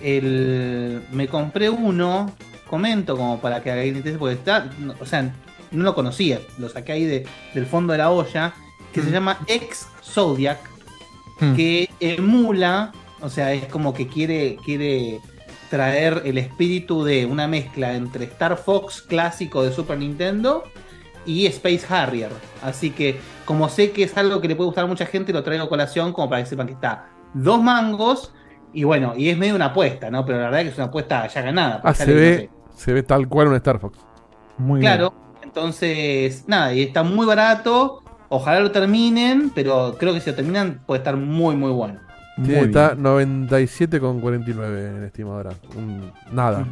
el, 0.00 1.02
me 1.12 1.28
compré 1.28 1.68
uno, 1.68 2.32
comento 2.70 3.16
como 3.16 3.40
para 3.40 3.62
que 3.62 3.70
alguien 3.70 3.96
interese, 3.96 4.18
porque 4.18 4.34
está, 4.36 4.70
no- 4.78 4.94
o 5.00 5.04
sea, 5.06 5.30
no 5.70 5.84
lo 5.84 5.94
conocía, 5.94 6.40
lo 6.58 6.68
saqué 6.68 6.92
ahí 6.92 7.04
de- 7.04 7.26
del 7.52 7.66
fondo 7.66 7.92
de 7.92 7.98
la 7.98 8.10
olla, 8.10 8.54
que 8.92 9.02
se 9.02 9.10
llama 9.10 9.40
Ex 9.46 9.86
Zodiac, 10.02 10.58
Mm. 11.40 11.54
que 11.56 11.90
emula, 12.00 12.92
o 13.20 13.28
sea, 13.28 13.52
es 13.52 13.66
como 13.66 13.92
que 13.92 14.06
quiere, 14.08 14.56
quiere 14.64 15.20
traer 15.70 16.22
el 16.24 16.38
espíritu 16.38 17.04
de 17.04 17.26
una 17.26 17.46
mezcla 17.46 17.94
entre 17.94 18.24
Star 18.24 18.56
Fox 18.56 19.02
clásico 19.02 19.62
de 19.62 19.72
Super 19.72 19.98
Nintendo 19.98 20.64
y 21.26 21.46
Space 21.46 21.82
Harrier. 21.88 22.30
Así 22.62 22.90
que, 22.90 23.20
como 23.48 23.70
sé 23.70 23.92
que 23.92 24.02
es 24.02 24.14
algo 24.18 24.42
que 24.42 24.48
le 24.48 24.56
puede 24.56 24.66
gustar 24.66 24.84
a 24.84 24.86
mucha 24.86 25.06
gente, 25.06 25.32
lo 25.32 25.42
traigo 25.42 25.64
a 25.64 25.68
colación 25.70 26.12
como 26.12 26.28
para 26.28 26.42
que 26.42 26.48
sepan 26.50 26.66
que 26.66 26.74
está 26.74 27.06
dos 27.32 27.62
mangos. 27.62 28.34
Y 28.74 28.84
bueno, 28.84 29.14
y 29.16 29.30
es 29.30 29.38
medio 29.38 29.54
una 29.54 29.66
apuesta, 29.66 30.10
¿no? 30.10 30.26
Pero 30.26 30.36
la 30.36 30.44
verdad 30.50 30.60
que 30.64 30.68
es 30.68 30.76
una 30.76 30.88
apuesta 30.88 31.26
ya 31.26 31.40
ganada. 31.40 31.80
Ah, 31.82 31.94
se 31.94 32.12
ve, 32.12 32.36
sé, 32.36 32.50
se 32.76 32.92
ve 32.92 33.02
tal 33.02 33.26
cual 33.26 33.48
un 33.48 33.54
Star 33.54 33.78
Fox. 33.78 33.98
Muy 34.58 34.80
Claro, 34.80 35.14
entonces, 35.42 36.44
nada, 36.46 36.74
y 36.74 36.82
está 36.82 37.02
muy 37.02 37.24
barato. 37.24 38.02
Ojalá 38.28 38.60
lo 38.60 38.70
terminen, 38.70 39.50
pero 39.54 39.96
creo 39.98 40.12
que 40.12 40.20
si 40.20 40.28
lo 40.28 40.36
terminan 40.36 40.82
puede 40.84 40.98
estar 40.98 41.16
muy, 41.16 41.56
muy 41.56 41.70
bueno. 41.70 42.00
Tiene, 42.36 42.58
Muy 42.58 42.66
está 42.66 42.94
97,49 42.96 44.96
en 44.98 45.04
estimadora. 45.04 45.52
Un- 45.74 46.12
nada. 46.30 46.66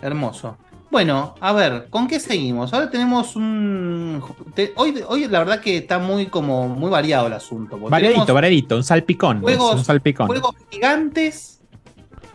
Hermoso. 0.00 0.56
Bueno, 0.94 1.34
a 1.40 1.52
ver, 1.52 1.88
¿con 1.90 2.06
qué 2.06 2.20
seguimos? 2.20 2.72
Ahora 2.72 2.88
tenemos 2.88 3.34
un. 3.34 4.22
te- 4.54 4.72
hoy, 4.76 5.02
hoy 5.08 5.26
la 5.26 5.40
verdad 5.40 5.58
que 5.58 5.78
está 5.78 5.98
muy 5.98 6.26
como 6.26 6.68
muy 6.68 6.88
variado 6.88 7.26
el 7.26 7.32
asunto. 7.32 7.76
Variadito, 7.80 8.32
variadito, 8.32 8.76
un 8.76 8.84
salpicón. 8.84 9.40
Juegos- 9.40 9.74
un 9.74 9.84
salpicón. 9.84 10.28
Juegos 10.28 10.54
gigantes 10.70 11.60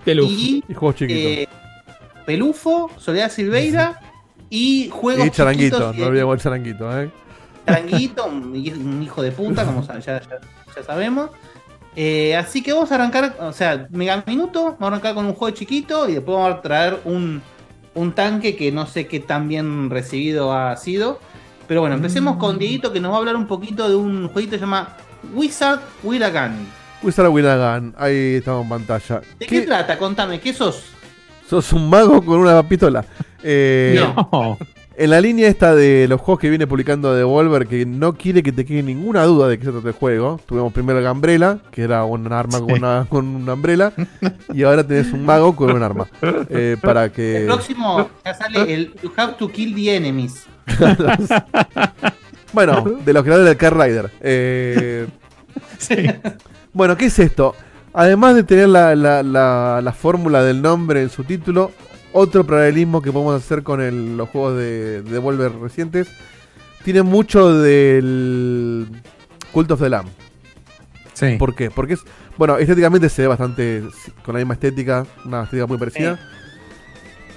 Pelufo. 0.03 0.29
y 0.29 0.61
Y 0.67 0.73
juegos 0.73 0.95
chiquitos. 0.97 1.21
eh, 1.23 1.47
Pelufo, 2.25 2.91
Soledad 2.97 3.31
Silveira 3.31 4.01
y 4.49 4.89
juegos 4.89 5.25
y 5.27 5.31
charanguito, 5.31 5.93
no 5.93 6.05
olvidemos 6.07 6.35
el 6.35 6.41
charanguito, 6.41 7.01
¿eh? 7.01 7.09
Charanguito, 7.65 8.25
un, 8.25 8.43
un 8.51 9.01
hijo 9.03 9.21
de 9.21 9.31
puta, 9.31 9.63
como 9.63 9.83
ya- 9.87 9.99
ya 9.99 10.21
sabemos. 10.85 11.29
Eh, 11.95 12.35
así 12.35 12.61
que 12.61 12.73
vamos 12.73 12.91
a 12.91 12.95
arrancar, 12.95 13.37
o 13.39 13.53
sea, 13.53 13.87
mega 13.91 14.21
minuto, 14.27 14.63
vamos 14.77 14.81
a 14.81 14.87
arrancar 14.87 15.13
con 15.15 15.25
un 15.27 15.33
juego 15.33 15.55
chiquito 15.55 16.09
y 16.09 16.15
después 16.15 16.37
vamos 16.37 16.57
a 16.57 16.61
traer 16.61 16.99
un, 17.05 17.41
un 17.95 18.13
tanque 18.13 18.55
que 18.55 18.71
no 18.71 18.85
sé 18.85 19.07
qué 19.07 19.19
tan 19.19 19.47
bien 19.47 19.89
recibido 19.89 20.53
ha 20.53 20.75
sido. 20.77 21.19
Pero 21.67 21.81
bueno, 21.81 21.95
empecemos 21.95 22.37
con 22.37 22.57
Dieguito 22.57 22.91
que 22.91 22.99
nos 22.99 23.11
va 23.11 23.15
a 23.15 23.19
hablar 23.19 23.35
un 23.35 23.47
poquito 23.47 23.87
de 23.87 23.95
un 23.95 24.27
jueguito 24.29 24.51
que 24.53 24.57
se 24.57 24.65
llama 24.65 24.97
Wizard 25.33 25.81
Gun. 26.03 26.67
Wizard 27.01 27.29
Willagan, 27.29 27.93
ahí 27.97 28.35
estamos 28.35 28.63
en 28.63 28.69
pantalla. 28.69 29.21
¿De 29.39 29.45
qué, 29.45 29.61
trata? 29.61 29.97
Contame, 29.97 30.39
¿qué 30.39 30.53
sos? 30.53 30.83
Sos 31.47 31.71
un 31.73 31.89
mago 31.89 32.23
con 32.23 32.39
una 32.39 32.61
pistola. 32.67 33.05
Eh, 33.41 33.97
No. 33.97 34.57
En 35.01 35.09
la 35.11 35.21
línea 35.21 35.47
esta 35.47 35.73
de 35.75 36.07
los 36.09 36.19
juegos 36.19 36.41
que 36.41 36.49
viene 36.49 36.67
publicando 36.67 37.13
Devolver, 37.15 37.67
que 37.67 37.85
no 37.85 38.15
quiere 38.15 38.43
que 38.43 38.51
te 38.51 38.65
quede 38.65 38.83
ninguna 38.83 39.23
duda 39.23 39.47
de 39.47 39.57
qué 39.57 39.63
se 39.63 39.71
trata 39.71 39.87
el 39.87 39.93
juego. 39.93 40.41
Tuvimos 40.45 40.73
primero 40.73 40.99
el 40.99 41.05
Gambrela, 41.05 41.59
que 41.71 41.83
era 41.83 42.03
un 42.03 42.29
arma 42.33 42.59
con, 42.59 42.73
una, 42.73 43.05
con 43.09 43.25
una 43.27 43.53
umbrella. 43.53 43.93
y 44.53 44.63
ahora 44.63 44.85
tenés 44.85 45.13
un 45.13 45.23
mago 45.25 45.55
con 45.55 45.71
un 45.71 45.81
arma. 45.81 46.05
Eh, 46.49 46.75
para 46.81 47.05
El 47.05 47.11
que. 47.11 47.43
próximo 47.47 48.09
ya 48.25 48.33
sale 48.33 48.73
el 48.73 48.93
You 49.01 49.11
Have 49.15 49.33
to 49.39 49.47
Kill 49.49 49.73
the 49.73 49.95
Enemies. 49.95 50.45
Bueno, 52.51 52.81
de 53.05 53.13
los 53.13 53.21
creadores 53.23 53.47
del 53.47 53.57
Car 53.57 53.77
Rider. 53.77 54.09
Eh, 54.21 55.05
Bueno, 56.73 56.97
¿qué 56.97 57.05
es 57.05 57.19
esto? 57.19 57.53
Además 57.93 58.35
de 58.35 58.43
tener 58.43 58.69
la, 58.69 58.95
la- 58.95 59.21
la- 59.23 59.81
la 59.83 59.93
fórmula 59.93 60.43
del 60.43 60.59
nombre 60.61 61.01
en 61.03 61.09
su 61.09 61.23
título, 61.23 61.71
otro 62.13 62.43
paralelismo 62.45 63.01
que 63.01 63.11
podemos 63.11 63.35
hacer 63.35 63.63
con 63.63 63.81
el- 63.81 64.17
los 64.17 64.29
juegos 64.29 64.57
de, 64.57 65.01
de 65.03 65.11
Devolver 65.11 65.51
recientes, 65.53 66.07
tiene 66.83 67.03
mucho 67.03 67.53
del 67.53 68.87
Cult 69.51 69.71
of 69.71 69.81
the 69.81 69.89
Lamb. 69.89 70.07
Sí. 71.13 71.35
¿Por 71.37 71.53
qué? 71.55 71.69
Porque 71.69 71.93
es, 71.95 71.99
bueno, 72.37 72.57
estéticamente 72.57 73.09
se 73.09 73.23
ve 73.23 73.27
bastante 73.27 73.83
con 74.23 74.33
la 74.33 74.39
misma 74.39 74.53
estética, 74.53 75.05
una 75.25 75.43
estética 75.43 75.67
muy 75.67 75.77
parecida. 75.77 76.17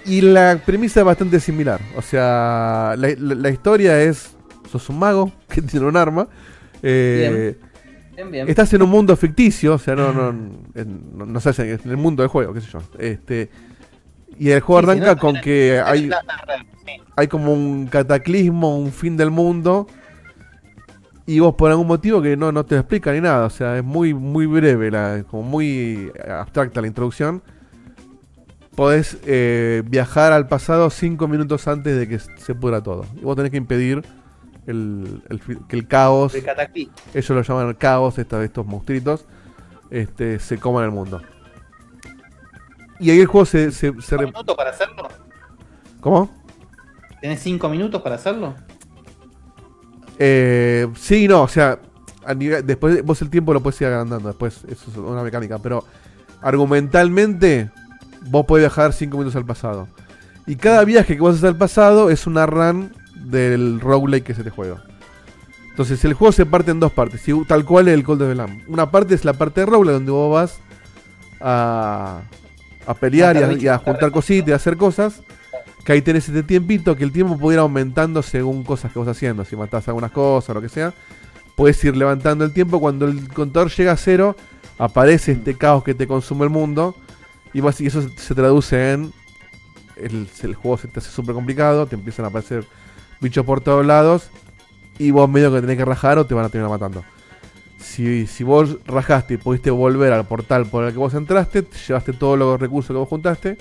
Y 0.05 0.21
la 0.21 0.61
premisa 0.65 1.01
es 1.01 1.07
bastante 1.07 1.39
similar. 1.41 1.81
O 1.97 2.03
sea, 2.03 2.95
la, 2.97 3.09
la- 3.19 3.35
la 3.35 3.51
historia 3.51 4.01
es: 4.03 4.37
sos 4.71 4.89
un 4.89 4.99
mago 4.99 5.33
que 5.49 5.63
tiene 5.63 5.87
un 5.87 5.97
arma. 5.97 6.29
eh, 6.83 7.57
Bien, 8.15 8.31
bien. 8.31 8.49
Estás 8.49 8.73
en 8.75 8.83
un 8.83 8.91
mundo 8.91 9.17
ficticio, 9.17 9.75
o 9.75 9.79
sea, 9.79 9.95
no, 9.97 10.13
no, 10.13 10.29
en- 10.75 11.17
no, 11.19 11.27
no 11.27 11.41
sé, 11.41 11.51
en 11.73 11.91
el 11.91 11.97
mundo 11.97 12.23
del 12.23 12.29
juego, 12.31 12.53
qué 12.53 12.61
sé 12.61 12.69
yo. 12.71 12.81
Este, 12.99 13.51
y 14.39 14.51
el 14.51 14.61
juego 14.61 14.79
arranca 14.91 15.15
no, 15.15 15.21
con 15.21 15.41
que 15.41 15.81
hay, 15.85 16.11
hay 17.17 17.29
como 17.29 17.53
un 17.53 17.87
cataclismo, 17.87 18.77
un 18.79 18.93
fin 18.93 19.17
del 19.17 19.31
mundo. 19.31 19.87
Y 21.25 21.39
vos 21.39 21.55
por 21.55 21.71
algún 21.71 21.87
motivo 21.87 22.21
que 22.21 22.37
no, 22.37 22.51
no 22.51 22.65
te 22.65 22.75
explica 22.77 23.13
ni 23.13 23.21
nada. 23.21 23.47
O 23.47 23.51
sea, 23.51 23.79
es 23.79 23.85
muy, 23.85 24.13
muy 24.13 24.47
breve, 24.47 24.91
la, 24.91 25.25
como 25.31 25.45
muy 25.45 26.11
abstracta 26.29 26.81
la 26.81 26.89
introducción. 26.89 27.43
Podés 28.75 29.19
eh, 29.27 29.83
viajar 29.87 30.33
al 30.33 30.49
pasado 30.49 30.89
cinco 30.91 31.29
minutos 31.29 31.69
antes 31.69 31.97
de 31.97 32.09
que 32.09 32.19
se 32.19 32.55
pudra 32.55 32.83
todo. 32.83 33.05
Y 33.17 33.21
vos 33.21 33.37
tenés 33.37 33.51
que 33.53 33.59
impedir 33.59 34.03
el, 34.67 35.23
que 35.69 35.77
el 35.77 35.87
caos. 35.87 36.35
El 36.35 36.43
cataclismo. 36.43 36.95
Ellos 37.15 37.31
lo 37.31 37.43
llaman 37.43 37.69
el 37.69 37.77
caos, 37.77 38.19
esta- 38.19 38.43
estos 38.43 38.67
monstruitos. 38.67 39.27
Este, 39.91 40.39
se 40.41 40.57
coman 40.59 40.85
el 40.85 40.91
mundo. 40.91 41.21
Y 43.03 43.11
ahí 43.11 43.21
el 43.21 43.27
juego 43.27 43.45
se. 43.45 43.71
se- 43.73 43.93
se 44.01 44.17
re- 44.17 44.27
minutos 44.27 44.57
para 44.57 44.71
hacerlo? 44.71 45.09
¿Cómo? 46.01 46.31
¿Tenés 47.21 47.41
cinco 47.41 47.69
minutos 47.69 48.01
para 48.03 48.15
hacerlo? 48.15 48.55
Eh, 50.19 50.89
sí, 50.97 51.27
no, 51.29 51.43
o 51.43 51.49
sea, 51.49 51.79
a 52.25 52.35
nivel- 52.35 52.65
después 52.65 53.05
vos 53.05 53.21
el 53.23 53.31
tiempo 53.31 53.53
lo 53.53 53.61
puedes 53.63 53.81
ir 53.81 53.87
agrandando, 53.89 54.29
después 54.29 54.65
eso 54.69 54.91
es 54.91 54.97
una 54.97 55.23
mecánica, 55.23 55.59
pero 55.59 55.85
argumentalmente 56.41 57.71
vos 58.31 58.45
podés 58.47 58.63
viajar 58.65 58.93
5 58.93 59.17
minutos 59.19 59.37
al 59.37 59.45
pasado. 59.47 59.89
Y 60.47 60.57
cada 60.57 60.85
viaje 60.85 61.15
que 61.15 61.21
vos 61.21 61.35
haces 61.35 61.45
al 61.45 61.57
pasado 61.57 62.11
es 62.11 62.27
una 62.27 62.47
run 62.47 62.93
del 63.17 63.81
roguelike 63.81 64.25
que 64.25 64.33
es 64.33 64.39
este 64.39 64.51
juego. 64.51 64.79
Entonces 65.71 66.05
el 66.05 66.13
juego 66.15 66.33
se 66.33 66.45
parte 66.45 66.71
en 66.71 66.81
dos 66.81 66.93
partes, 66.93 67.27
y 67.27 67.45
tal 67.45 67.65
cual 67.65 67.89
es 67.89 67.95
el 67.95 68.05
Cold 68.05 68.23
of 68.23 68.29
the 68.29 68.35
Lamb. 68.35 68.61
Una 68.69 68.91
parte 68.91 69.15
es 69.15 69.25
la 69.25 69.33
parte 69.33 69.61
de 69.61 69.67
roguelike 69.67 69.95
donde 69.95 70.13
vos 70.13 70.33
vas 70.33 70.61
a, 71.41 72.21
a 72.87 72.95
pelear 72.95 73.37
y 73.37 73.39
a, 73.43 73.53
y 73.53 73.69
a 73.69 73.79
juntar 73.79 74.11
cositas 74.11 74.49
y 74.49 74.53
a 74.53 74.57
hacer 74.57 74.77
cosas. 74.77 75.23
Que 75.85 75.93
ahí 75.93 76.03
tenés 76.03 76.29
este 76.29 76.43
tiempito, 76.45 76.97
que 76.97 77.03
el 77.03 77.11
tiempo 77.13 77.37
puede 77.39 77.57
ir 77.57 77.61
aumentando 77.61 78.23
según 78.23 78.63
cosas 78.63 78.93
que 78.93 78.99
vos 78.99 79.09
haciendo. 79.09 79.45
Si 79.45 79.57
matás 79.57 79.89
algunas 79.89 80.13
cosas 80.13 80.51
o 80.51 80.55
lo 80.55 80.61
que 80.61 80.69
sea, 80.69 80.95
puedes 81.57 81.83
ir 81.85 81.97
levantando 81.97 82.45
el 82.45 82.53
tiempo. 82.53 82.79
Cuando 82.79 83.07
el 83.07 83.29
contador 83.29 83.69
llega 83.71 83.93
a 83.93 83.97
cero, 83.97 84.37
aparece 84.79 85.33
este 85.33 85.55
caos 85.57 85.83
que 85.83 85.95
te 85.95 86.07
consume 86.07 86.45
el 86.45 86.51
mundo. 86.51 86.95
Y, 87.53 87.61
vas- 87.61 87.81
y 87.81 87.87
eso 87.87 88.01
se, 88.03 88.11
se 88.17 88.35
traduce 88.35 88.93
en. 88.93 89.13
El, 89.97 90.29
el 90.43 90.55
juego 90.55 90.79
se 90.79 90.89
te 90.89 91.01
hace 91.01 91.11
súper 91.11 91.35
complicado, 91.35 91.87
te 91.87 91.97
empiezan 91.97 92.25
a 92.25 92.29
aparecer 92.29 92.65
bichos 93.21 93.45
por 93.45 93.61
todos 93.61 93.85
lados. 93.85 94.31
Y 94.99 95.11
vos 95.11 95.29
medio 95.29 95.53
que 95.53 95.61
tenés 95.61 95.77
que 95.79 95.85
rajar 95.85 96.17
o 96.19 96.27
te 96.27 96.35
van 96.35 96.45
a 96.45 96.49
terminar 96.49 96.71
matando. 96.71 97.03
Si, 97.83 98.27
si 98.27 98.45
vos 98.45 98.79
rajaste 98.87 99.35
y 99.35 99.37
pudiste 99.37 99.71
volver 99.71 100.13
al 100.13 100.25
portal 100.25 100.67
por 100.67 100.85
el 100.85 100.93
que 100.93 100.99
vos 100.99 101.15
entraste, 101.15 101.63
te 101.63 101.77
llevaste 101.77 102.13
todos 102.13 102.39
los 102.39 102.61
recursos 102.61 102.95
que 102.95 102.99
vos 102.99 103.09
juntaste. 103.09 103.59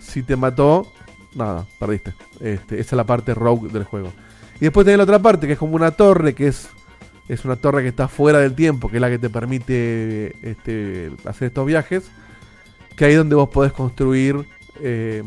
Si 0.00 0.22
te 0.22 0.36
mató, 0.36 0.92
nada, 1.34 1.66
perdiste. 1.78 2.14
Este, 2.40 2.78
esa 2.80 2.94
es 2.94 2.96
la 2.96 3.04
parte 3.04 3.34
rogue 3.34 3.68
del 3.70 3.84
juego. 3.84 4.12
Y 4.56 4.60
después 4.60 4.84
tenés 4.84 4.98
la 4.98 5.04
otra 5.04 5.18
parte, 5.18 5.46
que 5.46 5.54
es 5.54 5.58
como 5.58 5.74
una 5.74 5.90
torre, 5.90 6.34
que 6.34 6.48
es, 6.48 6.68
es 7.28 7.44
una 7.44 7.56
torre 7.56 7.82
que 7.82 7.88
está 7.88 8.08
fuera 8.08 8.38
del 8.38 8.54
tiempo, 8.54 8.88
que 8.88 8.96
es 8.96 9.00
la 9.00 9.10
que 9.10 9.18
te 9.18 9.30
permite 9.30 10.36
este, 10.48 11.12
hacer 11.24 11.48
estos 11.48 11.66
viajes. 11.66 12.10
Que 12.94 13.06
ahí 13.06 13.12
es 13.12 13.18
donde 13.18 13.36
vos 13.36 13.48
podés 13.48 13.72
construir 13.72 14.46
eh, 14.80 15.22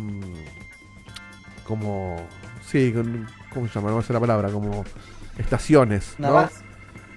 como... 1.65 2.15
Sí, 2.65 2.93
¿cómo 3.53 3.67
se 3.67 3.73
llama? 3.73 3.91
No 3.91 4.01
sé 4.01 4.13
la 4.13 4.19
palabra, 4.19 4.49
como 4.49 4.83
estaciones. 5.37 6.15
¿no? 6.19 6.33
base. 6.33 6.68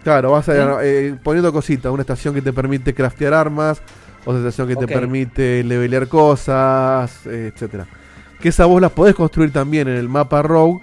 Claro, 0.02 0.32
vas 0.32 0.48
a, 0.48 0.84
eh, 0.84 1.14
poniendo 1.22 1.52
cositas, 1.52 1.92
una 1.92 2.02
estación 2.02 2.34
que 2.34 2.42
te 2.42 2.52
permite 2.52 2.92
craftear 2.94 3.34
armas, 3.34 3.80
otra 4.24 4.38
estación 4.40 4.68
que 4.68 4.76
te 4.76 4.86
permite 4.88 5.62
levelear 5.64 6.08
cosas, 6.08 7.24
eh, 7.26 7.52
etcétera. 7.54 7.86
Que 8.40 8.48
esas 8.48 8.66
vos 8.66 8.80
las 8.80 8.90
podés 8.90 9.14
construir 9.14 9.52
también 9.52 9.86
en 9.88 9.96
el 9.96 10.08
mapa 10.08 10.42
Rogue, 10.42 10.80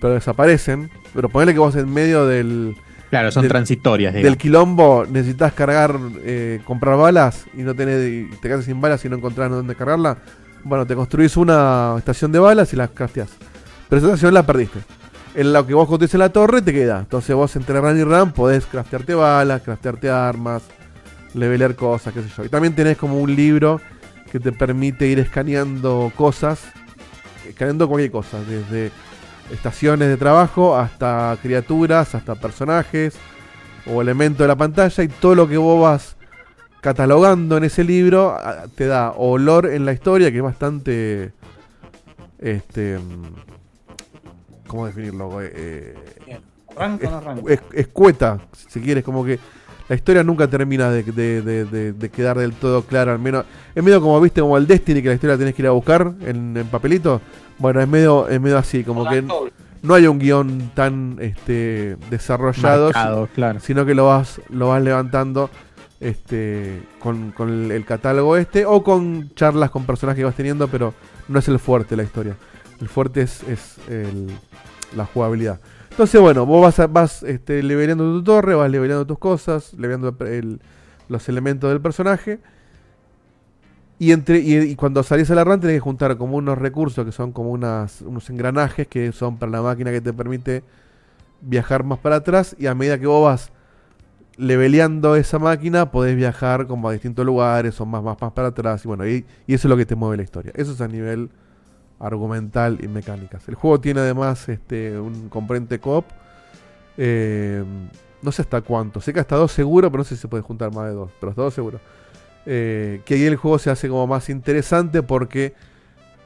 pero 0.00 0.14
desaparecen. 0.14 0.90
Pero 1.14 1.28
ponele 1.28 1.52
que 1.52 1.60
vos 1.60 1.74
en 1.76 1.92
medio 1.92 2.26
del. 2.26 2.76
Claro, 3.08 3.30
son 3.30 3.46
transitorias, 3.46 4.12
Del 4.12 4.22
digamos. 4.22 4.38
quilombo 4.38 5.06
necesitas 5.08 5.52
cargar, 5.52 5.96
eh, 6.24 6.60
comprar 6.64 6.98
balas 6.98 7.44
y 7.56 7.62
no 7.62 7.72
tenés, 7.74 8.04
y 8.06 8.24
te 8.42 8.48
quedas 8.48 8.64
sin 8.64 8.80
balas 8.80 9.04
y 9.04 9.08
no 9.08 9.16
encontrás 9.16 9.48
dónde 9.48 9.76
cargarla. 9.76 10.18
Bueno, 10.64 10.84
te 10.84 10.96
construís 10.96 11.36
una 11.36 11.94
estación 11.96 12.32
de 12.32 12.40
balas 12.40 12.72
y 12.72 12.76
las 12.76 12.90
crafteás. 12.90 13.28
Pero 13.88 13.98
esa 13.98 14.08
estación 14.08 14.34
la 14.34 14.44
perdiste. 14.44 14.80
En 15.36 15.52
lo 15.52 15.66
que 15.66 15.74
vos 15.74 15.86
construís 15.86 16.14
en 16.14 16.20
la 16.20 16.30
torre 16.30 16.62
te 16.62 16.72
queda. 16.72 17.00
Entonces 17.00 17.36
vos 17.36 17.54
entre 17.56 17.78
run 17.78 17.98
y 17.98 18.04
run 18.04 18.32
podés 18.32 18.64
craftearte 18.64 19.14
balas, 19.14 19.60
craftearte 19.60 20.08
armas, 20.08 20.62
levelear 21.34 21.74
cosas, 21.76 22.14
qué 22.14 22.22
sé 22.22 22.30
yo. 22.34 22.44
Y 22.46 22.48
también 22.48 22.74
tenés 22.74 22.96
como 22.96 23.20
un 23.20 23.36
libro 23.36 23.78
que 24.32 24.40
te 24.40 24.50
permite 24.50 25.06
ir 25.06 25.18
escaneando 25.18 26.10
cosas. 26.16 26.62
Escaneando 27.46 27.86
cualquier 27.86 28.12
cosa. 28.12 28.38
Desde 28.48 28.90
estaciones 29.52 30.08
de 30.08 30.16
trabajo 30.16 30.74
hasta 30.74 31.36
criaturas, 31.42 32.14
hasta 32.14 32.34
personajes 32.36 33.18
o 33.84 34.00
elementos 34.00 34.38
de 34.38 34.48
la 34.48 34.56
pantalla. 34.56 35.04
Y 35.04 35.08
todo 35.08 35.34
lo 35.34 35.46
que 35.46 35.58
vos 35.58 35.82
vas 35.82 36.16
catalogando 36.80 37.58
en 37.58 37.64
ese 37.64 37.84
libro 37.84 38.34
ah, 38.42 38.64
te 38.74 38.86
da 38.86 39.12
olor 39.12 39.66
en 39.66 39.84
la 39.84 39.92
historia 39.92 40.30
que 40.30 40.38
es 40.38 40.42
bastante... 40.42 41.32
Este... 42.38 42.98
¿Cómo 44.66 44.86
definirlo? 44.86 45.38
Eh, 45.42 45.94
¿Arranco 46.76 47.06
o 47.06 47.10
no 47.10 47.16
es- 47.18 47.22
arranco? 47.24 47.48
es- 47.48 47.60
escueta, 47.72 48.38
si 48.68 48.80
quieres, 48.80 49.04
como 49.04 49.24
que 49.24 49.38
la 49.88 49.94
historia 49.96 50.22
nunca 50.24 50.48
termina 50.48 50.90
de, 50.90 51.02
de- 51.04 51.42
de- 51.42 51.64
de- 51.64 51.92
de 51.92 52.08
quedar 52.10 52.38
del 52.38 52.52
todo 52.52 52.82
clara, 52.82 53.12
al 53.12 53.18
menos. 53.20 53.44
Es 53.74 53.82
medio 53.84 54.00
como, 54.00 54.20
viste, 54.20 54.40
como 54.40 54.56
el 54.56 54.66
Destiny, 54.66 55.00
que 55.02 55.08
la 55.08 55.14
historia 55.14 55.38
tenés 55.38 55.54
que 55.54 55.62
ir 55.62 55.68
a 55.68 55.72
buscar 55.72 56.12
en, 56.22 56.56
en 56.56 56.66
papelito. 56.66 57.20
Bueno, 57.58 57.80
es 57.80 57.88
medio, 57.88 58.28
es 58.28 58.40
medio 58.40 58.58
así, 58.58 58.82
como 58.84 59.08
que 59.08 59.22
no 59.82 59.94
hay 59.94 60.06
un 60.08 60.18
guion 60.18 60.72
tan 60.74 61.16
este, 61.20 61.96
desarrollado, 62.10 62.86
Marcado, 62.86 63.26
si- 63.28 63.32
claro. 63.34 63.60
sino 63.60 63.86
que 63.86 63.94
lo 63.94 64.06
vas, 64.06 64.40
lo 64.50 64.68
vas 64.68 64.82
levantando 64.82 65.48
este, 66.00 66.82
con, 66.98 67.30
con 67.30 67.48
el, 67.48 67.70
el 67.70 67.84
catálogo 67.84 68.36
este 68.36 68.66
o 68.66 68.82
con 68.82 69.30
charlas 69.34 69.70
con 69.70 69.86
personajes 69.86 70.20
que 70.20 70.24
vas 70.24 70.34
teniendo, 70.34 70.68
pero 70.68 70.92
no 71.28 71.38
es 71.38 71.48
el 71.48 71.58
fuerte 71.58 71.96
la 71.96 72.02
historia. 72.02 72.36
El 72.80 72.88
fuerte 72.88 73.22
es, 73.22 73.42
el- 73.88 74.28
la 74.96 75.04
jugabilidad. 75.06 75.60
Entonces, 75.90 76.20
bueno, 76.20 76.44
vos 76.46 76.62
vas, 76.62 76.78
a- 76.78 76.86
vas 76.86 77.22
este, 77.22 77.62
tu 77.62 78.22
torre, 78.22 78.54
vas 78.54 78.70
leveleando 78.70 79.06
tus 79.06 79.18
cosas, 79.18 79.72
leveleando 79.74 80.14
el- 80.20 80.26
el- 80.26 80.60
los 81.08 81.28
elementos 81.28 81.70
del 81.70 81.80
personaje. 81.80 82.38
Y, 83.98 84.12
entre, 84.12 84.38
y, 84.40 84.76
cuando 84.76 85.02
salís 85.02 85.30
a 85.30 85.34
la 85.34 85.44
run 85.44 85.58
tenés 85.58 85.76
que 85.76 85.80
juntar 85.80 86.18
como 86.18 86.36
unos 86.36 86.58
recursos 86.58 87.04
que 87.04 87.12
son 87.12 87.32
como 87.32 87.50
unos 87.50 88.30
engranajes 88.30 88.86
que 88.88 89.10
son 89.12 89.38
para 89.38 89.50
la 89.52 89.62
máquina 89.62 89.90
que 89.90 90.02
te 90.02 90.12
permite 90.12 90.62
viajar 91.40 91.82
más 91.82 91.98
para 91.98 92.16
atrás. 92.16 92.54
Y 92.58 92.66
a 92.66 92.74
medida 92.74 92.98
que 92.98 93.06
vos 93.06 93.24
vas 93.24 93.52
leveleando 94.36 95.16
esa 95.16 95.38
máquina, 95.38 95.90
podés 95.90 96.14
viajar 96.14 96.66
como 96.66 96.90
a 96.90 96.92
distintos 96.92 97.24
lugares 97.24 97.80
o 97.80 97.86
más, 97.86 98.02
más, 98.02 98.20
más 98.20 98.32
para 98.32 98.48
atrás. 98.48 98.84
Y 98.84 98.88
bueno, 98.88 99.06
y 99.06 99.24
eso 99.48 99.66
es 99.66 99.70
lo 99.70 99.78
que 99.78 99.86
te 99.86 99.94
mueve 99.94 100.18
la 100.18 100.24
historia. 100.24 100.52
Eso 100.54 100.72
es 100.72 100.80
a 100.82 100.88
nivel 100.88 101.30
argumental 101.98 102.78
y 102.82 102.88
mecánicas. 102.88 103.48
El 103.48 103.54
juego 103.54 103.80
tiene 103.80 104.00
además 104.00 104.48
este, 104.48 104.98
un 104.98 105.28
componente 105.28 105.78
coop. 105.80 106.04
Eh, 106.96 107.64
no 108.22 108.32
sé 108.32 108.42
hasta 108.42 108.60
cuánto. 108.62 109.00
Sé 109.00 109.12
que 109.12 109.20
hasta 109.20 109.36
dos 109.36 109.52
seguro, 109.52 109.90
pero 109.90 109.98
no 110.00 110.04
sé 110.04 110.16
si 110.16 110.22
se 110.22 110.28
puede 110.28 110.42
juntar 110.42 110.72
más 110.74 110.88
de 110.88 110.94
dos. 110.94 111.10
Pero 111.20 111.30
hasta 111.30 111.42
dos 111.42 111.54
seguro. 111.54 111.80
Eh, 112.46 113.00
que 113.04 113.14
ahí 113.14 113.24
el 113.24 113.36
juego 113.36 113.58
se 113.58 113.70
hace 113.70 113.88
como 113.88 114.06
más 114.06 114.28
interesante 114.30 115.02
porque 115.02 115.54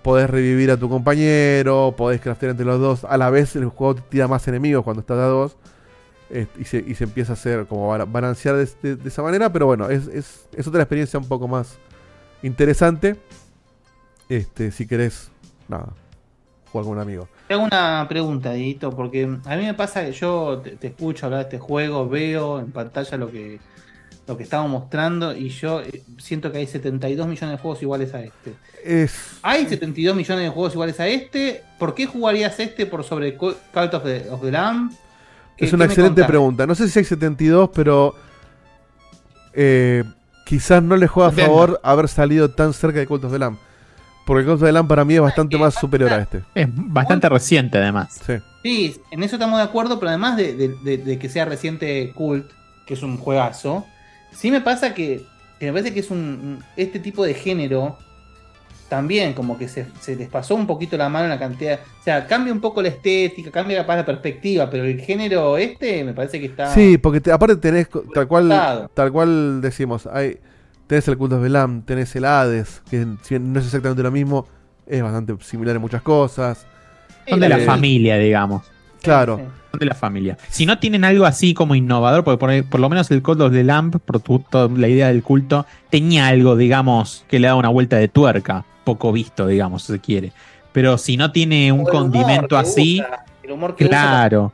podés 0.03 0.29
revivir 0.31 0.71
a 0.71 0.77
tu 0.77 0.89
compañero, 0.89 1.95
podés 1.97 2.21
craftear 2.21 2.51
entre 2.51 2.67
los 2.67 2.81
dos. 2.81 3.05
A 3.05 3.17
la 3.17 3.31
vez 3.31 3.55
el 3.57 3.67
juego 3.67 3.97
te 3.97 4.03
tira 4.03 4.29
más 4.29 4.47
enemigos 4.49 4.83
cuando 4.85 5.01
estás 5.01 5.19
a 5.19 5.27
dos. 5.27 5.57
y, 6.59 6.65
se, 6.65 6.79
y 6.87 6.95
se 6.95 7.05
empieza 7.05 7.33
a 7.33 7.35
hacer 7.35 7.67
como 7.67 7.89
bala- 7.89 8.05
balancear 8.05 8.57
de, 8.57 8.69
de- 8.83 8.97
de 8.97 9.09
esa 9.09 9.23
manera. 9.23 9.53
Pero 9.53 9.67
bueno, 9.67 9.89
es, 9.91 10.07
es, 10.09 10.49
es 10.57 10.67
otra 10.67 10.83
experiencia 10.83 11.19
un 11.19 11.27
poco 11.29 11.49
más 11.49 11.77
interesante. 12.43 13.17
Este, 14.29 14.71
si 14.71 14.87
querés, 14.87 15.31
nada, 15.71 15.89
jugar 16.71 16.85
con 16.85 16.93
un 16.97 17.01
amigo. 17.01 17.29
Te 17.49 17.55
hago 17.55 17.65
una 17.65 18.07
pregunta, 18.09 18.53
Dieguito, 18.53 18.91
porque 18.91 19.25
a 19.45 19.57
mí 19.57 19.63
me 19.65 19.75
pasa 19.75 20.05
que 20.05 20.13
yo 20.13 20.61
te, 20.63 20.73
te 20.77 20.89
escucho 20.89 21.27
hablar 21.27 21.41
de 21.41 21.45
este 21.45 21.59
juego, 21.59 22.09
veo 22.09 22.59
en 22.61 22.71
pantalla 22.73 23.17
lo 23.17 23.31
que 23.31 23.59
lo 24.27 24.37
que 24.37 24.45
estamos 24.45 24.71
mostrando 24.71 25.35
y 25.35 25.49
yo 25.49 25.81
eh, 25.81 26.03
siento 26.19 26.53
que 26.53 26.59
hay 26.59 26.67
72 26.69 27.27
millones 27.27 27.57
de 27.57 27.61
juegos 27.61 27.83
iguales 27.83 28.15
a 28.15 28.21
este. 28.23 28.55
Es, 28.85 29.39
¿Hay 29.43 29.67
72 29.67 30.15
millones 30.15 30.45
de 30.45 30.51
juegos 30.51 30.73
iguales 30.75 31.01
a 31.01 31.09
este? 31.09 31.65
¿Por 31.81 31.95
qué 31.97 32.07
jugarías 32.07 32.61
este 32.61 32.87
por 32.87 33.03
sobre 33.03 33.37
Cult 33.37 33.57
of 33.95 34.05
the, 34.05 34.29
of 34.31 34.41
the 34.41 34.53
Lamb? 34.53 34.93
¿Qué- 35.57 35.65
Es 35.65 35.73
una 35.73 35.87
excelente 35.87 36.23
pregunta. 36.25 36.65
No 36.65 36.77
sé 36.77 36.89
si 36.89 37.01
hay 37.01 37.05
72, 37.05 37.71
pero 37.75 38.15
eh, 39.53 40.05
quizás 40.47 40.81
no 40.83 40.97
le 40.97 41.09
juega 41.09 41.31
a 41.31 41.33
favor 41.33 41.81
haber 41.83 42.07
salido 42.09 42.51
tan 42.51 42.73
cerca 42.73 43.01
de 43.01 43.07
Cult 43.09 43.25
of 43.25 43.33
the 43.33 43.39
Lamb. 43.39 43.59
Porque 44.31 44.45
el 44.45 44.51
of 44.51 44.63
the 44.63 44.71
Lamb 44.71 44.87
para 44.87 45.05
mí 45.05 45.15
es 45.17 45.21
bastante 45.21 45.59
más 45.59 45.75
superior 45.75 46.13
a 46.13 46.19
este. 46.21 46.43
Es 46.55 46.69
bastante 46.73 47.29
reciente, 47.29 47.79
además. 47.79 48.21
Sí. 48.25 48.35
Sí, 48.63 48.97
en 49.11 49.25
eso 49.25 49.35
estamos 49.35 49.59
de 49.59 49.65
acuerdo, 49.65 49.99
pero 49.99 50.11
además 50.11 50.37
de, 50.37 50.55
de- 50.55 50.69
de- 50.85 50.99
de 50.99 51.19
que 51.19 51.29
sea 51.29 51.47
reciente 51.47 52.13
Cult, 52.15 52.49
que 52.87 52.95
es 52.95 53.03
un 53.03 53.17
juegazo, 53.17 53.85
sí 54.33 54.53
me 54.53 54.61
pasa 54.61 54.95
que, 54.95 55.25
que 55.59 55.67
me 55.67 55.73
parece 55.73 55.93
que 55.93 55.99
es 55.99 56.13
un, 56.13 56.63
este 56.77 57.01
tipo 57.01 57.25
de 57.25 57.35
género 57.35 57.99
también 58.89 59.35
como 59.35 59.59
que 59.59 59.67
se, 59.69 59.87
se 60.01 60.15
les 60.15 60.29
pasó 60.29 60.55
un 60.55 60.67
poquito 60.69 60.97
la 60.97 61.09
mano 61.09 61.25
en 61.25 61.31
la 61.31 61.39
cantidad, 61.39 61.81
o 62.01 62.05
sea, 62.05 62.27
cambia 62.29 62.53
un 62.53 62.61
poco 62.61 62.83
la 62.83 62.89
estética, 62.89 63.51
cambia 63.51 63.79
capaz 63.79 63.97
la 63.97 64.07
perspectiva, 64.07 64.69
pero 64.71 64.85
el 64.85 65.01
género 65.01 65.57
este 65.59 66.05
me 66.05 66.13
parece 66.13 66.39
que 66.39 66.47
está 66.47 66.73
Sí, 66.73 66.99
porque 66.99 67.21
te- 67.21 67.33
aparte 67.33 67.57
tenés 67.57 67.89
tal 68.15 68.29
cual, 68.29 68.89
tal 68.95 69.11
cual 69.13 69.61
decimos, 69.61 70.07
hay, 70.07 70.39
tenés 70.91 71.07
el 71.07 71.17
Cult 71.17 71.33
of 71.35 71.43
the 71.45 71.49
Lamb, 71.49 71.85
tenés 71.85 72.15
el 72.17 72.25
Hades, 72.25 72.83
que 72.91 73.07
si 73.23 73.35
bien 73.39 73.53
no 73.53 73.61
es 73.61 73.67
exactamente 73.67 74.03
lo 74.03 74.11
mismo, 74.11 74.45
es 74.89 75.01
bastante 75.01 75.37
similar 75.41 75.77
en 75.77 75.81
muchas 75.83 76.03
cosas. 76.03 76.67
Son 77.29 77.39
de 77.39 77.49
la 77.49 77.59
Eh, 77.59 77.65
familia, 77.65 78.17
digamos. 78.19 78.63
Claro. 79.01 79.41
Son 79.71 79.79
de 79.79 79.87
la 79.87 79.95
familia. 79.95 80.37
Si 80.49 80.67
no 80.67 80.81
tienen 80.81 81.05
algo 81.05 81.27
así 81.27 81.55
como 81.55 81.77
innovador, 81.77 82.25
porque 82.25 82.39
por, 82.39 82.69
por 82.69 82.81
lo 82.81 82.89
menos 82.89 83.09
el 83.13 83.23
Cult 83.23 83.41
of 83.41 83.53
the 83.53 83.63
Lamp, 83.63 83.97
por 84.05 84.19
tu- 84.19 84.41
toda 84.51 84.69
la 84.77 84.89
idea 84.89 85.07
del 85.07 85.23
culto, 85.23 85.65
tenía 85.91 86.27
algo, 86.27 86.57
digamos, 86.57 87.25
que 87.29 87.39
le 87.39 87.47
da 87.47 87.55
una 87.55 87.69
vuelta 87.69 87.97
de 87.97 88.09
tuerca, 88.09 88.65
poco 88.83 89.13
visto, 89.13 89.47
digamos, 89.47 89.85
si 89.85 89.93
se 89.93 90.01
quiere. 90.01 90.33
Pero 90.73 90.99
si 90.99 91.17
no 91.17 91.31
tiene 91.31 91.71
un 91.71 91.85
condimento 91.85 92.49
que 92.49 92.57
así, 92.57 93.01
usa, 93.01 93.25
el 93.45 93.53
humor 93.53 93.77
que 93.77 93.85
usa 93.85 93.91
claro. 94.01 94.53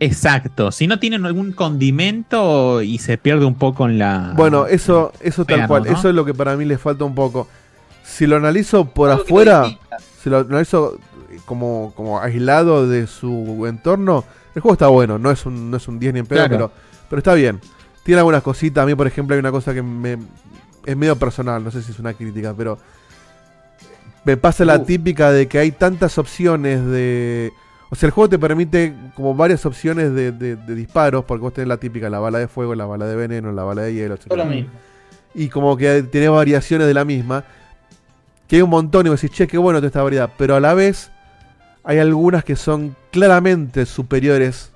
Exacto. 0.00 0.72
Si 0.72 0.86
no 0.86 0.98
tienen 0.98 1.24
algún 1.26 1.52
condimento 1.52 2.82
y 2.82 2.98
se 2.98 3.18
pierde 3.18 3.44
un 3.44 3.54
poco 3.54 3.86
en 3.86 3.98
la. 3.98 4.32
Bueno, 4.36 4.66
eso, 4.66 5.12
eso 5.20 5.44
tal 5.44 5.66
cual, 5.66 5.84
¿no? 5.84 5.92
eso 5.92 6.08
es 6.08 6.14
lo 6.14 6.24
que 6.24 6.34
para 6.34 6.56
mí 6.56 6.64
le 6.64 6.78
falta 6.78 7.04
un 7.04 7.14
poco. 7.14 7.48
Si 8.02 8.26
lo 8.26 8.36
analizo 8.36 8.86
por 8.86 9.10
afuera, 9.10 9.66
si 10.22 10.30
lo 10.30 10.38
analizo 10.38 10.98
como, 11.44 11.92
como 11.94 12.20
aislado 12.20 12.88
de 12.88 13.06
su 13.06 13.66
entorno, 13.68 14.24
el 14.54 14.62
juego 14.62 14.72
está 14.74 14.88
bueno, 14.88 15.18
no 15.18 15.30
es 15.30 15.46
un, 15.46 15.70
no 15.70 15.76
es 15.76 15.86
un 15.88 15.98
10 15.98 16.14
ni 16.14 16.20
en 16.20 16.26
pedo, 16.26 16.38
Claro. 16.38 16.50
pero, 16.50 16.72
pero 17.08 17.18
está 17.18 17.34
bien. 17.34 17.60
Tiene 18.02 18.20
algunas 18.20 18.42
cositas, 18.42 18.82
a 18.82 18.86
mí 18.86 18.94
por 18.94 19.06
ejemplo 19.06 19.34
hay 19.34 19.40
una 19.40 19.50
cosa 19.50 19.74
que 19.74 19.82
me 19.82 20.18
es 20.86 20.96
medio 20.96 21.16
personal, 21.16 21.62
no 21.62 21.70
sé 21.70 21.82
si 21.82 21.92
es 21.92 21.98
una 21.98 22.14
crítica, 22.14 22.54
pero 22.56 22.78
me 24.24 24.38
pasa 24.38 24.64
la 24.64 24.84
típica 24.84 25.30
de 25.32 25.46
que 25.46 25.58
hay 25.58 25.70
tantas 25.70 26.16
opciones 26.16 26.84
de... 26.86 27.52
O 27.90 27.96
sea, 27.96 28.06
el 28.08 28.10
juego 28.12 28.28
te 28.28 28.38
permite 28.38 28.92
como 29.14 29.34
varias 29.34 29.64
opciones 29.64 30.12
de, 30.14 30.32
de- 30.32 30.56
de 30.56 30.74
disparos, 30.74 31.24
porque 31.24 31.42
vos 31.42 31.52
tenés 31.54 31.68
la 31.68 31.78
típica, 31.78 32.10
la 32.10 32.18
bala 32.18 32.38
de 32.38 32.46
fuego, 32.48 32.74
la 32.74 32.84
bala 32.84 33.06
de 33.06 33.16
veneno, 33.16 33.50
la 33.52 33.62
bala 33.64 33.82
de 33.82 33.94
hielo, 33.94 34.14
etc. 34.14 34.24
Todo 34.28 34.38
lo 34.38 34.44
mismo. 34.46 34.70
Y 35.34 35.48
como 35.48 35.76
que 35.76 36.02
tenés 36.02 36.30
variaciones 36.30 36.86
de 36.86 36.94
la 36.94 37.04
misma, 37.04 37.44
que 38.46 38.56
hay 38.56 38.62
un 38.62 38.70
montón 38.70 39.06
y 39.06 39.10
vos 39.10 39.20
decís, 39.20 39.36
che, 39.36 39.46
qué 39.46 39.56
bueno 39.58 39.78
toda 39.78 39.86
esta 39.88 40.02
variedad, 40.02 40.30
pero 40.36 40.56
a 40.56 40.60
la 40.60 40.74
vez 40.74 41.10
hay 41.84 41.98
algunas 41.98 42.44
que 42.44 42.56
son 42.56 42.94
claramente 43.10 43.86
superiores 43.86 44.70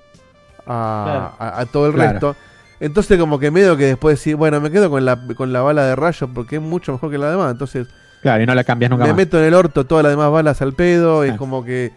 a, 0.65 1.33
a- 1.37 1.59
a 1.61 1.65
todo 1.65 1.87
el 1.87 1.93
Claro. 1.93 2.11
resto. 2.11 2.35
Entonces 2.79 3.19
como 3.19 3.39
que 3.39 3.51
medio 3.51 3.77
que 3.77 3.85
después 3.85 4.17
decís, 4.19 4.35
bueno, 4.35 4.59
me 4.59 4.69
quedo 4.71 4.89
con 4.89 5.05
la, 5.05 5.17
con 5.35 5.53
la 5.53 5.61
bala 5.61 5.85
de 5.85 5.95
rayo 5.95 6.27
porque 6.33 6.57
es 6.57 6.61
mucho 6.61 6.91
mejor 6.93 7.11
que 7.11 7.17
la 7.17 7.29
demás. 7.31 7.51
Entonces 7.51 7.87
Claro, 8.21 8.41
y 8.43 8.45
no 8.45 8.55
la 8.55 8.63
cambias 8.63 8.89
nunca 8.89 9.03
me 9.03 9.09
más. 9.11 9.17
meto 9.17 9.37
en 9.39 9.45
el 9.45 9.53
orto 9.53 9.85
todas 9.85 10.03
las 10.03 10.11
demás 10.13 10.31
balas 10.31 10.61
al 10.61 10.73
pedo. 10.73 11.23
Es 11.23 11.33
Ah. 11.33 11.37
como 11.37 11.63
que. 11.63 11.91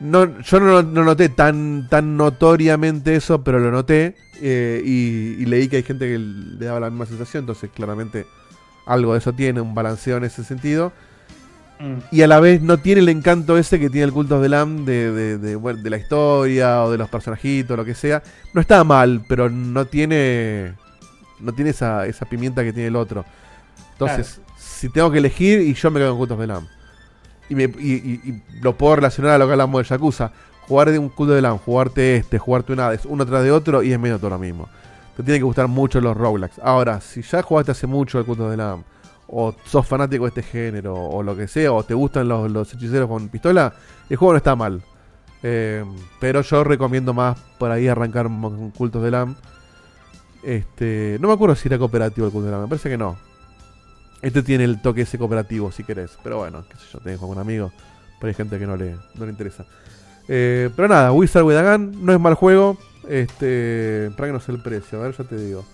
No, 0.00 0.40
yo 0.40 0.60
no, 0.60 0.82
no 0.82 1.04
noté 1.04 1.28
tan, 1.28 1.88
tan 1.88 2.16
notoriamente 2.16 3.14
eso, 3.16 3.42
pero 3.42 3.58
lo 3.58 3.70
noté. 3.70 4.16
eh, 4.40 4.82
y, 4.84 5.42
y 5.42 5.46
leí 5.46 5.68
que 5.68 5.76
hay 5.76 5.82
gente 5.82 6.06
que 6.06 6.18
le 6.18 6.66
daba 6.66 6.80
la 6.80 6.90
misma 6.90 7.06
sensación. 7.06 7.42
Entonces, 7.42 7.70
claramente, 7.74 8.26
algo 8.86 9.12
de 9.12 9.18
eso 9.18 9.32
tiene, 9.32 9.60
un 9.60 9.74
balanceo 9.74 10.16
en 10.16 10.24
ese 10.24 10.44
sentido. 10.44 10.92
Mm. 11.80 11.98
Y 12.10 12.22
a 12.22 12.26
la 12.26 12.40
vez 12.40 12.60
no 12.62 12.78
tiene 12.78 13.00
el 13.00 13.08
encanto 13.08 13.56
ese 13.56 13.80
que 13.80 13.90
tiene 13.90 14.04
el 14.04 14.12
Cult 14.12 14.30
of 14.32 14.42
the 14.42 14.48
Lamb 14.48 14.84
de, 14.84 15.10
de, 15.12 15.38
de, 15.38 15.56
bueno, 15.56 15.82
de 15.82 15.90
la 15.90 15.96
historia 15.96 16.82
o 16.82 16.90
de 16.90 16.98
los 16.98 17.08
personajitos, 17.08 17.76
lo 17.76 17.84
que 17.84 17.94
sea. 17.94 18.22
No 18.52 18.60
está 18.60 18.82
mal, 18.84 19.24
pero 19.28 19.48
no 19.48 19.86
tiene. 19.86 20.74
No 21.40 21.52
tiene 21.52 21.70
esa, 21.70 22.06
esa 22.06 22.26
pimienta 22.26 22.62
que 22.62 22.72
tiene 22.72 22.88
el 22.88 22.96
otro. 22.96 23.24
Entonces, 23.92 24.40
si 24.58 24.88
tengo 24.88 25.10
que 25.10 25.18
elegir, 25.18 25.60
y 25.60 25.74
yo 25.74 25.90
me 25.90 26.00
quedo 26.00 26.10
con 26.10 26.18
Cult 26.18 26.32
of 26.32 26.40
the 26.40 26.46
Lamb. 26.46 26.66
Y, 27.48 27.54
me- 27.54 27.64
y- 27.64 28.20
y- 28.24 28.42
lo 28.62 28.76
puedo 28.76 28.96
relacionar 28.96 29.32
a 29.32 29.38
lo 29.38 29.46
que 29.46 29.52
hablamos 29.52 29.82
de 29.82 29.88
Yakuza. 29.88 30.30
Jugar 30.66 30.90
de 30.90 30.98
un 30.98 31.10
Cult 31.10 31.30
of 31.30 31.36
the 31.36 31.42
Lamb, 31.42 31.58
jugarte 31.62 32.16
este, 32.16 32.38
jugarte 32.38 32.72
un 32.72 32.80
Hades, 32.80 33.04
uno 33.04 33.26
tras 33.26 33.42
de 33.44 33.50
otro, 33.52 33.82
y 33.82 33.92
es 33.92 33.98
medio 34.00 34.18
todo 34.18 34.30
lo 34.30 34.38
mismo. 34.38 34.68
Te 35.16 35.22
tiene 35.22 35.38
que 35.38 35.44
gustar 35.44 35.68
mucho 35.68 36.00
los 36.00 36.16
roguelikes. 36.16 36.58
Ahora, 36.62 37.00
si 37.02 37.20
ya 37.22 37.42
jugaste 37.42 37.72
hace 37.72 37.86
mucho 37.86 38.18
el 38.18 38.24
Cult 38.24 38.40
of 38.40 38.50
the 38.50 38.56
Lamb, 38.56 38.82
o 39.26 39.54
sos 39.66 39.86
fanático 39.86 40.24
de 40.24 40.28
este 40.28 40.42
género, 40.42 40.94
o 40.94 41.22
lo 41.22 41.36
que 41.36 41.48
sea, 41.48 41.70
o 41.72 41.82
te 41.82 41.92
gustan 41.94 42.28
los, 42.28 42.50
los 42.50 42.72
hechiceros 42.72 43.08
con 43.08 43.28
pistola, 43.28 43.74
el 44.08 44.16
juego 44.16 44.32
no 44.32 44.36
está 44.38 44.56
mal. 44.56 44.82
Eh, 45.42 45.84
pero 46.18 46.40
yo 46.40 46.64
recomiendo 46.64 47.12
más 47.12 47.38
por 47.58 47.70
ahí 47.70 47.86
arrancar 47.86 48.24
con 48.26 48.70
Cultos 48.70 49.02
de 49.02 49.10
Lamb. 49.10 49.36
Este, 50.42 51.16
no 51.20 51.28
me 51.28 51.34
acuerdo 51.34 51.54
si 51.56 51.68
era 51.68 51.78
cooperativo 51.78 52.26
el 52.26 52.32
Culto 52.32 52.46
de 52.46 52.52
Lamb, 52.52 52.62
me 52.62 52.68
parece 52.68 52.88
que 52.88 52.98
no. 52.98 53.16
Este 54.24 54.42
tiene 54.42 54.64
el 54.64 54.80
toque 54.80 55.02
ese 55.02 55.18
cooperativo 55.18 55.70
si 55.70 55.84
querés, 55.84 56.18
pero 56.22 56.38
bueno, 56.38 56.64
qué 56.68 56.76
sé 56.76 56.84
yo, 56.92 56.98
tenés 57.00 57.18
con 57.20 57.28
un 57.30 57.38
amigo, 57.38 57.72
pero 58.18 58.28
hay 58.28 58.34
gente 58.34 58.58
que 58.58 58.66
no 58.66 58.76
le, 58.76 58.96
no 59.14 59.24
le 59.26 59.30
interesa. 59.30 59.64
Eh, 60.28 60.70
pero 60.74 60.88
nada, 60.88 61.12
Wizard 61.12 61.44
with 61.44 61.56
a 61.56 61.76
Gun 61.76 62.04
no 62.04 62.12
es 62.12 62.18
mal 62.20 62.34
juego. 62.34 62.78
Este, 63.08 64.10
para 64.16 64.28
que 64.28 64.32
no 64.32 64.40
sé 64.40 64.50
el 64.52 64.62
precio, 64.62 64.98
a 64.98 65.02
ver, 65.02 65.14
ya 65.16 65.24
te 65.24 65.36
digo. 65.36 65.64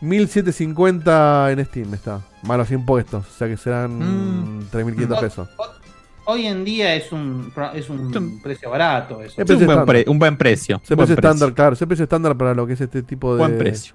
1750 0.00 1.52
en 1.52 1.64
Steam 1.66 1.94
está, 1.94 2.20
malos 2.42 2.70
impuestos, 2.70 3.24
o 3.26 3.38
sea 3.38 3.48
que 3.48 3.56
serán 3.56 4.66
3500 4.70 5.20
pesos. 5.20 5.48
Hoy 6.26 6.46
en 6.46 6.64
día 6.64 6.94
es 6.94 7.12
un, 7.12 7.52
es 7.74 7.90
un 7.90 8.40
precio 8.42 8.70
barato 8.70 9.22
eso. 9.22 9.40
Es 9.40 9.46
precio 9.46 9.68
un, 9.68 9.74
buen 9.74 9.86
pre- 9.86 10.04
un 10.08 10.18
buen 10.18 10.36
precio. 10.36 10.80
Se 10.82 10.94
un 10.94 10.96
buen 10.96 11.06
precio 11.06 11.16
precio. 11.16 11.30
estándar, 11.30 11.54
claro, 11.54 11.76
se 11.76 11.86
precio 11.86 12.02
estándar 12.04 12.36
para 12.36 12.54
lo 12.54 12.66
que 12.66 12.72
es 12.72 12.80
este 12.80 13.02
tipo 13.02 13.34
de, 13.34 13.38
Buen 13.38 13.58
precio. 13.58 13.94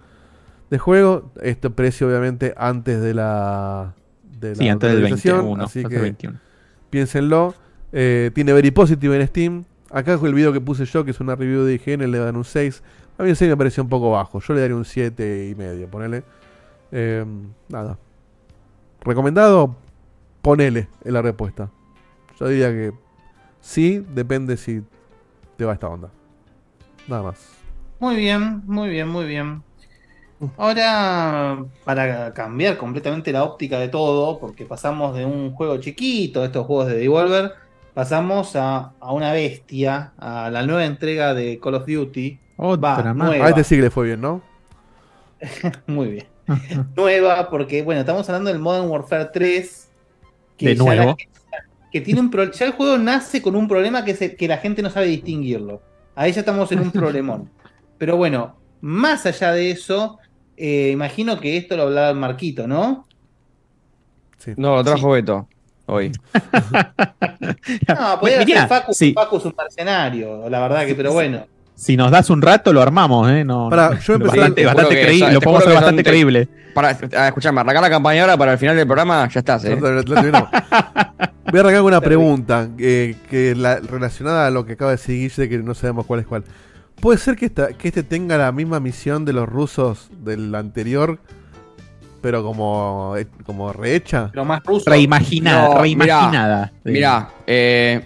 De 0.70 0.78
juego. 0.78 1.32
Este 1.42 1.70
precio, 1.70 2.08
obviamente, 2.08 2.54
antes 2.58 3.02
de 3.02 3.14
la. 3.14 3.96
De 4.40 4.56
Sí, 4.56 4.70
antes 4.70 4.90
del 4.90 5.00
actualización, 5.00 5.38
21, 5.38 5.64
Así 5.64 5.84
que 5.84 5.90
del 5.90 6.02
21. 6.02 6.40
piénsenlo. 6.90 7.54
Eh, 7.92 8.32
tiene 8.34 8.54
Very 8.54 8.72
Positive 8.72 9.20
en 9.20 9.28
Steam. 9.28 9.66
Acá 9.92 10.18
con 10.18 10.28
el 10.28 10.34
video 10.34 10.54
que 10.54 10.62
puse 10.62 10.86
yo, 10.86 11.04
que 11.04 11.12
es 11.12 11.20
una 11.20 11.36
review 11.36 11.64
de 11.64 11.74
IGN, 11.74 12.12
le 12.12 12.20
dan 12.20 12.36
un 12.36 12.46
6. 12.46 12.84
A 13.18 13.24
mí 13.24 13.30
el 13.30 13.36
6 13.36 13.50
me 13.50 13.58
pareció 13.58 13.84
un 13.84 13.90
poco 13.90 14.12
bajo. 14.12 14.40
Yo 14.40 14.54
le 14.54 14.62
daría 14.62 14.76
un 14.76 14.86
7 14.86 15.50
y 15.50 15.56
medio, 15.56 15.90
ponele. 15.90 16.24
Eh, 16.92 17.26
nada. 17.68 17.98
¿Recomendado? 19.02 19.76
Ponele 20.42 20.88
en 21.04 21.14
la 21.14 21.22
respuesta. 21.22 21.70
Yo 22.40 22.48
diría 22.48 22.70
que 22.70 22.94
sí, 23.60 24.06
depende 24.14 24.56
si 24.58 24.84
te 25.58 25.66
va 25.66 25.74
esta 25.74 25.88
onda. 25.88 26.10
Nada 27.08 27.24
más. 27.24 27.50
Muy 28.00 28.16
bien, 28.16 28.62
muy 28.66 28.90
bien, 28.90 29.08
muy 29.10 29.26
bien. 29.26 29.64
Ahora, 30.58 31.64
para 31.84 32.34
cambiar 32.34 32.78
completamente 32.78 33.32
la 33.32 33.44
óptica 33.44 33.80
de 33.80 33.90
todo, 33.90 34.40
porque 34.40 34.66
pasamos 34.66 35.16
de 35.16 35.26
un 35.26 35.52
juego 35.54 35.78
chiquito, 35.78 36.44
estos 36.46 36.66
juegos 36.66 36.88
de 36.88 36.98
Devolver, 36.98 37.52
pasamos 37.94 38.56
a, 38.56 38.94
a 39.00 39.12
una 39.14 39.34
bestia, 39.34 40.14
a 40.18 40.50
la 40.50 40.64
nueva 40.66 40.86
entrega 40.86 41.34
de 41.34 41.60
Call 41.60 41.76
of 41.76 41.86
Duty. 41.86 42.40
Va, 42.60 43.14
nueva. 43.14 43.46
A 43.46 43.50
este 43.50 43.64
sí 43.64 43.76
que 43.76 43.82
le 43.84 43.90
fue 43.90 44.06
bien, 44.08 44.22
¿no? 44.22 44.42
Muy 45.88 46.08
bien. 46.10 46.26
nueva, 46.96 47.50
porque 47.50 47.82
bueno, 47.84 48.02
estamos 48.02 48.28
hablando 48.30 48.50
del 48.50 48.60
Modern 48.60 48.88
Warfare 48.90 49.30
3. 49.34 49.90
De 50.60 50.76
ya 50.76 50.84
nuevo. 50.84 51.16
que 51.92 52.02
tiene 52.02 52.20
un 52.20 52.30
pro- 52.30 52.52
ya 52.52 52.66
el 52.66 52.74
juego 52.74 52.98
nace 52.98 53.42
con 53.42 53.56
un 53.56 53.68
problema 53.68 54.04
que, 54.04 54.12
es 54.12 54.22
el- 54.22 54.36
que 54.36 54.48
la 54.48 54.58
gente 54.58 54.82
no 54.82 54.90
sabe 54.90 55.08
distinguirlo. 55.08 55.82
Ahí 56.16 56.32
ya 56.34 56.42
estamos 56.42 56.72
en 56.72 56.80
un 56.80 56.92
problemón. 56.92 57.50
Pero 57.98 58.18
bueno, 58.18 58.56
más 58.82 59.26
allá 59.26 59.52
de 59.54 59.72
eso, 59.72 60.18
eh, 60.60 60.91
imagino 60.91 61.39
que 61.39 61.57
esto 61.57 61.76
lo 61.78 61.84
hablaba 61.84 62.14
Marquito, 62.14 62.68
¿no? 62.68 63.07
No, 64.57 64.76
lo 64.76 64.84
trajo 64.84 65.12
Beto 65.12 65.47
hoy. 65.86 66.12
No, 67.88 68.20
podía 68.20 68.45
ser 68.45 68.68
Facu, 68.68 68.93
sí. 68.93 69.14
Facu 69.14 69.38
es 69.38 69.45
un 69.45 69.53
mercenario, 69.57 70.49
la 70.49 70.60
verdad 70.60 70.86
que, 70.86 70.95
pero 70.95 71.14
bueno. 71.14 71.45
Si 71.76 71.95
nos 71.95 72.12
das 72.12 72.30
un 72.30 72.41
rato, 72.41 72.74
lo 72.74 72.82
armamos, 72.82 73.30
¿eh? 73.32 73.43
No, 73.45 73.70
yo 73.70 74.14
empecé- 74.16 74.20
bastante, 74.38 74.66
bastante 74.66 74.95
que 75.05 75.32
lo 75.32 75.39
podemos 75.41 75.62
hacer 75.64 75.74
bastante 75.76 76.03
te- 76.03 76.10
creíble. 76.10 76.47
Para, 76.74 76.89
ah, 77.18 77.28
escuchame, 77.28 77.62
arrancar 77.62 77.82
la 77.82 77.89
campaña 77.89 78.22
ahora 78.22 78.38
para 78.38 78.51
el 78.53 78.57
final 78.57 78.76
del 78.76 78.86
programa, 78.86 79.28
ya 79.30 79.39
estás, 79.39 79.64
¿eh? 79.66 79.76
Voy 79.76 79.91
a 81.57 81.62
arrancar 81.62 81.80
con 81.80 81.86
una 81.88 82.01
pregunta 82.01 82.68
eh, 82.78 83.16
que 83.30 83.55
la- 83.55 83.80
relacionada 83.80 84.47
a 84.47 84.51
lo 84.51 84.66
que 84.66 84.74
acaba 84.74 84.91
de 84.91 84.97
decir 84.97 85.16
Guille, 85.30 85.49
que 85.49 85.57
no 85.60 85.74
sabemos 85.74 86.05
cuál 86.05 86.20
es 86.20 86.28
cuál. 86.28 86.43
¿Puede 87.00 87.18
ser 87.18 87.36
que, 87.36 87.45
esta, 87.45 87.70
que 87.74 87.88
este 87.88 88.04
tenga 88.04 88.38
la 88.38 88.52
misma 88.52 88.80
misión 88.80 89.24
de 89.26 89.32
los 89.34 89.47
rusos 89.47 90.10
del 90.24 90.54
anterior, 90.54 91.18
pero 92.22 92.43
como, 92.43 93.16
eh, 93.18 93.26
como 93.45 93.72
rehecha? 93.72 94.30
Pero 94.32 94.43
más 94.45 94.62
ruso. 94.64 94.89
Reimaginada, 94.89 95.70
No, 95.76 95.82
reimaginada. 95.82 96.72
Mirá, 96.84 96.93
mirá, 97.20 97.30
eh, 97.47 98.06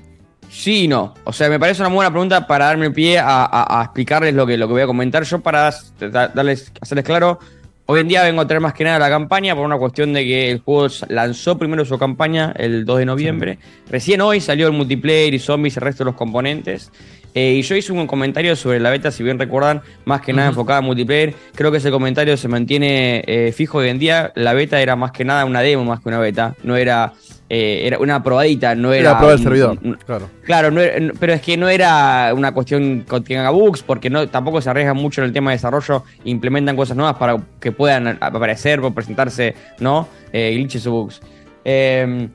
sí 0.49 0.83
y 0.83 0.87
no. 0.87 1.15
O 1.23 1.33
sea, 1.33 1.49
me 1.49 1.59
parece 1.59 1.81
una 1.81 1.89
buena 1.89 2.11
pregunta 2.11 2.45
para 2.45 2.65
darme 2.65 2.91
pie 2.91 3.17
a, 3.17 3.43
a- 3.45 3.79
a 3.79 3.83
explicarles 3.85 4.35
lo 4.35 4.45
que, 4.45 4.57
lo 4.57 4.67
que 4.67 4.73
voy 4.73 4.81
a 4.83 4.87
comentar. 4.87 5.23
Yo 5.23 5.39
para 5.39 5.71
da- 5.99 6.27
darles, 6.27 6.71
hacerles 6.81 7.05
claro, 7.05 7.39
Hoy 7.85 7.99
en 7.99 8.07
día 8.07 8.23
vengo 8.23 8.39
a 8.39 8.47
traer 8.47 8.61
más 8.61 8.73
que 8.73 8.85
nada 8.85 8.97
la 8.97 9.09
campaña 9.09 9.53
por 9.57 9.65
una 9.65 9.77
cuestión 9.77 10.13
de 10.13 10.23
que 10.23 10.49
el 10.51 10.59
juego 10.61 10.87
lanzó 11.09 11.57
primero 11.57 11.83
su 11.83 11.97
campaña 11.99 12.53
el 12.55 12.85
2 12.85 12.99
de 12.99 13.05
noviembre. 13.05 13.59
Recién 13.91 14.21
hoy 14.21 14.39
salió 14.39 14.67
el 14.67 14.71
multiplayer 14.73 15.33
y 15.33 15.39
zombies 15.39 15.75
y 15.75 15.79
el 15.79 15.81
resto 15.81 16.05
de 16.05 16.11
los 16.11 16.15
componentes. 16.15 16.93
Eh, 17.35 17.53
y 17.53 17.61
yo 17.63 17.75
hice 17.75 17.91
un 17.91 18.05
comentario 18.05 18.55
sobre 18.55 18.79
la 18.79 18.89
beta, 18.91 19.09
si 19.09 19.23
bien 19.23 19.39
recuerdan, 19.39 19.81
más 20.05 20.21
que 20.21 20.33
nada 20.33 20.49
enfocada 20.49 20.79
en 20.79 20.85
multiplayer. 20.85 21.33
Creo 21.55 21.71
que 21.71 21.77
ese 21.77 21.89
comentario 21.89 22.37
se 22.37 22.47
mantiene 22.47 23.23
eh, 23.25 23.51
fijo 23.55 23.79
hoy 23.79 23.89
en 23.89 23.97
día. 23.99 24.31
La 24.35 24.53
beta 24.53 24.79
era 24.81 24.95
más 24.95 25.11
que 25.11 25.25
nada 25.25 25.43
una 25.45 25.61
demo, 25.61 25.83
más 25.83 25.99
que 25.99 26.09
una 26.09 26.19
beta. 26.19 26.53
No 26.63 26.75
era, 26.75 27.13
eh, 27.49 27.81
era 27.85 27.97
una 27.97 28.21
probadita, 28.21 28.75
no 28.75 28.93
era. 28.93 29.09
Era 29.09 29.17
prueba 29.17 29.33
del 29.35 29.43
servidor, 29.43 29.79
un- 29.83 29.95
claro. 30.05 30.29
Claro, 30.43 30.69
no 30.69 30.79
era- 30.81 30.99
no- 30.99 31.13
pero 31.19 31.33
es 31.33 31.41
que 31.41 31.57
no 31.57 31.69
era 31.69 32.31
una 32.35 32.51
cuestión 32.53 33.03
que 33.09 33.19
tenga 33.21 33.49
bugs, 33.49 33.81
porque 33.81 34.11
no, 34.11 34.27
tampoco 34.29 34.61
se 34.61 34.69
arriesgan 34.69 34.97
mucho 34.97 35.21
en 35.21 35.25
el 35.27 35.33
tema 35.33 35.49
de 35.49 35.55
desarrollo, 35.57 36.03
implementan 36.25 36.75
cosas 36.75 36.95
nuevas 36.95 37.15
para 37.15 37.37
que 37.59 37.71
puedan 37.71 38.07
a- 38.09 38.17
aparecer 38.21 38.79
o 38.81 38.93
presentarse, 38.93 39.55
¿no? 39.79 40.07
Eh, 40.31 40.51
glitches 40.53 40.85
o 40.85 40.91
bugs. 40.91 41.19
Eh, 41.65 42.27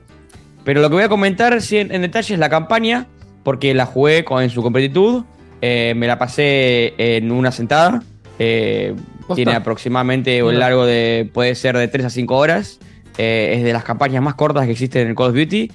pero 0.65 0.81
lo 0.81 0.89
que 0.89 0.95
voy 0.95 1.03
a 1.03 1.09
comentar 1.09 1.61
sí, 1.61 1.77
en, 1.77 1.93
en 1.93 2.01
detalle 2.01 2.33
es 2.33 2.39
la 2.39 2.49
campaña, 2.49 3.07
porque 3.43 3.73
la 3.73 3.85
jugué 3.85 4.23
con, 4.25 4.41
en 4.43 4.49
su 4.49 4.61
completitud, 4.61 5.23
eh, 5.61 5.93
me 5.95 6.07
la 6.07 6.17
pasé 6.19 6.93
en 6.97 7.31
una 7.31 7.51
sentada, 7.51 8.01
eh, 8.39 8.95
tiene 9.35 9.53
aproximadamente 9.53 10.41
un 10.43 10.57
largo 10.57 10.85
de, 10.85 11.29
puede 11.33 11.53
ser 11.55 11.77
de 11.77 11.87
3 11.87 12.05
a 12.05 12.09
5 12.09 12.35
horas, 12.37 12.79
eh, 13.17 13.55
es 13.57 13.63
de 13.63 13.73
las 13.73 13.83
campañas 13.83 14.23
más 14.23 14.35
cortas 14.35 14.65
que 14.65 14.71
existen 14.71 15.07
en 15.07 15.15
Call 15.15 15.27
of 15.31 15.35
Duty, 15.35 15.71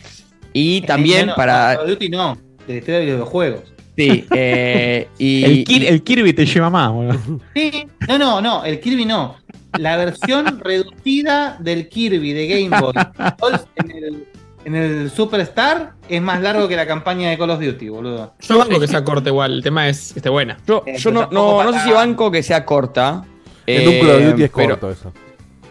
y 0.53 0.81
también 0.83 1.21
Eh, 1.21 1.27
no, 1.27 1.35
para... 1.37 1.73
no, 1.75 1.79
Call 1.81 1.85
of 1.85 1.91
Duty 1.91 2.09
no, 2.09 2.39
de 2.67 2.77
historia 2.77 2.99
de 3.01 3.05
videojuegos. 3.07 3.61
Sí, 3.97 4.25
eh, 4.35 5.07
y, 5.19 5.45
El, 5.45 5.65
Kir- 5.65 5.87
el 5.89 6.03
Kirby 6.03 6.33
te 6.33 6.47
lleva 6.47 6.69
más, 6.69 6.91
boludo. 6.91 7.41
Sí, 7.55 7.87
no, 8.09 8.19
no, 8.19 8.41
no, 8.41 8.65
el 8.65 8.81
Kirby 8.81 9.05
no. 9.05 9.37
La 9.79 9.97
versión 9.97 10.59
reducida 10.61 11.57
del 11.61 11.89
Kirby 11.89 12.33
de 12.33 12.47
Game 12.49 12.81
Boy 12.81 12.93
en 13.77 13.91
el, 13.91 14.27
en 14.65 14.75
el 14.75 15.11
Superstar 15.11 15.93
es 16.09 16.21
más 16.23 16.41
largo 16.41 16.69
que 16.69 16.77
la 16.77 16.87
campaña 16.87 17.31
de 17.31 17.39
Call 17.39 17.51
of 17.51 17.61
Duty, 17.61 17.89
boludo. 17.89 18.35
Yo 18.41 18.59
banco 18.59 18.81
que 18.81 18.87
sea 18.89 19.05
corta 19.05 19.29
igual, 19.31 19.53
el 19.55 19.63
tema 19.63 19.89
es 19.89 20.13
que 20.13 20.19
esté 20.21 20.29
buena. 20.31 20.59
Yo, 20.67 20.83
Eh, 20.87 20.97
yo 20.99 21.11
no, 21.11 21.29
no, 21.31 21.63
no 21.63 21.73
sé 21.73 21.81
si 21.81 21.91
banco 21.93 22.31
que 22.31 22.43
sea 22.43 22.65
corta. 22.65 23.25
Call 23.67 24.11
of 24.11 24.25
Duty 24.31 24.43
es 24.45 24.51
pero- 24.55 24.69
corto 24.81 24.91
eso. 24.91 25.13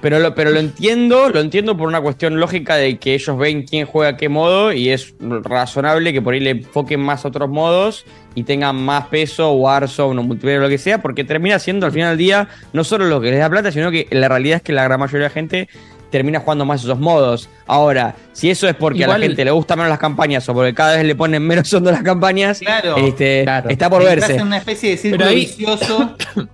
Pero 0.02 0.20
lo, 0.20 0.36
pero 0.36 0.50
lo 0.52 0.60
entiendo, 0.60 1.30
lo 1.30 1.39
entiendo 1.39 1.78
por 1.78 1.88
una 1.88 2.02
cuestión 2.02 2.38
lógica 2.38 2.76
de 2.76 2.98
que 3.00 3.14
ellos 3.14 3.38
ven 3.38 3.64
quién 3.64 3.86
juega 3.86 4.18
qué 4.18 4.28
modo 4.28 4.74
y 4.74 4.89
es 4.89 5.16
razonable 5.22 6.12
que 6.12 6.22
por 6.22 6.34
ahí 6.34 6.41
le 6.41 6.50
enfoquen 6.50 7.00
más 7.00 7.24
a 7.24 7.30
otros 7.30 7.50
modos 7.50 8.04
y 8.36 8.44
tengan 8.44 8.76
más 8.84 9.06
peso, 9.08 9.54
Warzone 9.54 10.20
o 10.20 10.24
multiplayer 10.24 10.60
o 10.60 10.64
lo 10.64 10.68
que 10.70 10.78
sea, 10.78 11.02
porque 11.02 11.24
termina 11.24 11.58
siendo 11.58 11.86
al 11.86 11.94
final 11.94 12.10
del 12.10 12.18
día 12.18 12.50
no 12.74 12.84
solo 12.84 13.06
lo 13.06 13.22
que 13.22 13.32
les 13.32 13.39
da 13.39 13.50
plata, 13.50 13.72
sino 13.72 13.91
que 13.91 14.08
la 14.12 14.28
realidad 14.28 14.58
es 14.58 14.64
que 14.64 14.74
la 14.74 14.84
gran 14.84 15.00
mayoría 15.00 15.20
de 15.20 15.30
la 15.30 15.34
gente 15.34 15.70
termina 16.14 16.39
jugando 16.39 16.64
más 16.64 16.84
esos 16.84 16.99
modos. 16.99 17.49
Ahora, 17.66 18.16
si 18.34 18.49
eso 18.51 18.68
es 18.70 18.76
porque 18.76 19.03
a 19.03 19.07
la 19.07 19.20
gente 19.20 19.43
le 19.43 19.49
gustan 19.51 19.80
menos 19.80 19.89
las 19.89 19.99
campañas 19.99 20.47
o 20.47 20.53
porque 20.53 20.74
cada 20.74 20.95
vez 20.95 21.03
le 21.05 21.16
ponen 21.16 21.41
menos 21.45 21.74
a 21.74 21.80
las 21.80 22.03
campañas, 22.03 22.59
Claro. 22.59 22.95
este, 22.97 23.41
Claro. 23.43 23.70
está 23.70 23.89
por 23.89 24.03
verse. 24.03 24.36
en 24.36 24.43
una 24.43 24.57
especie 24.57 24.91
de 24.91 24.97
círculo 24.97 25.26
ahí- 25.26 25.36
vicioso. 25.41 26.16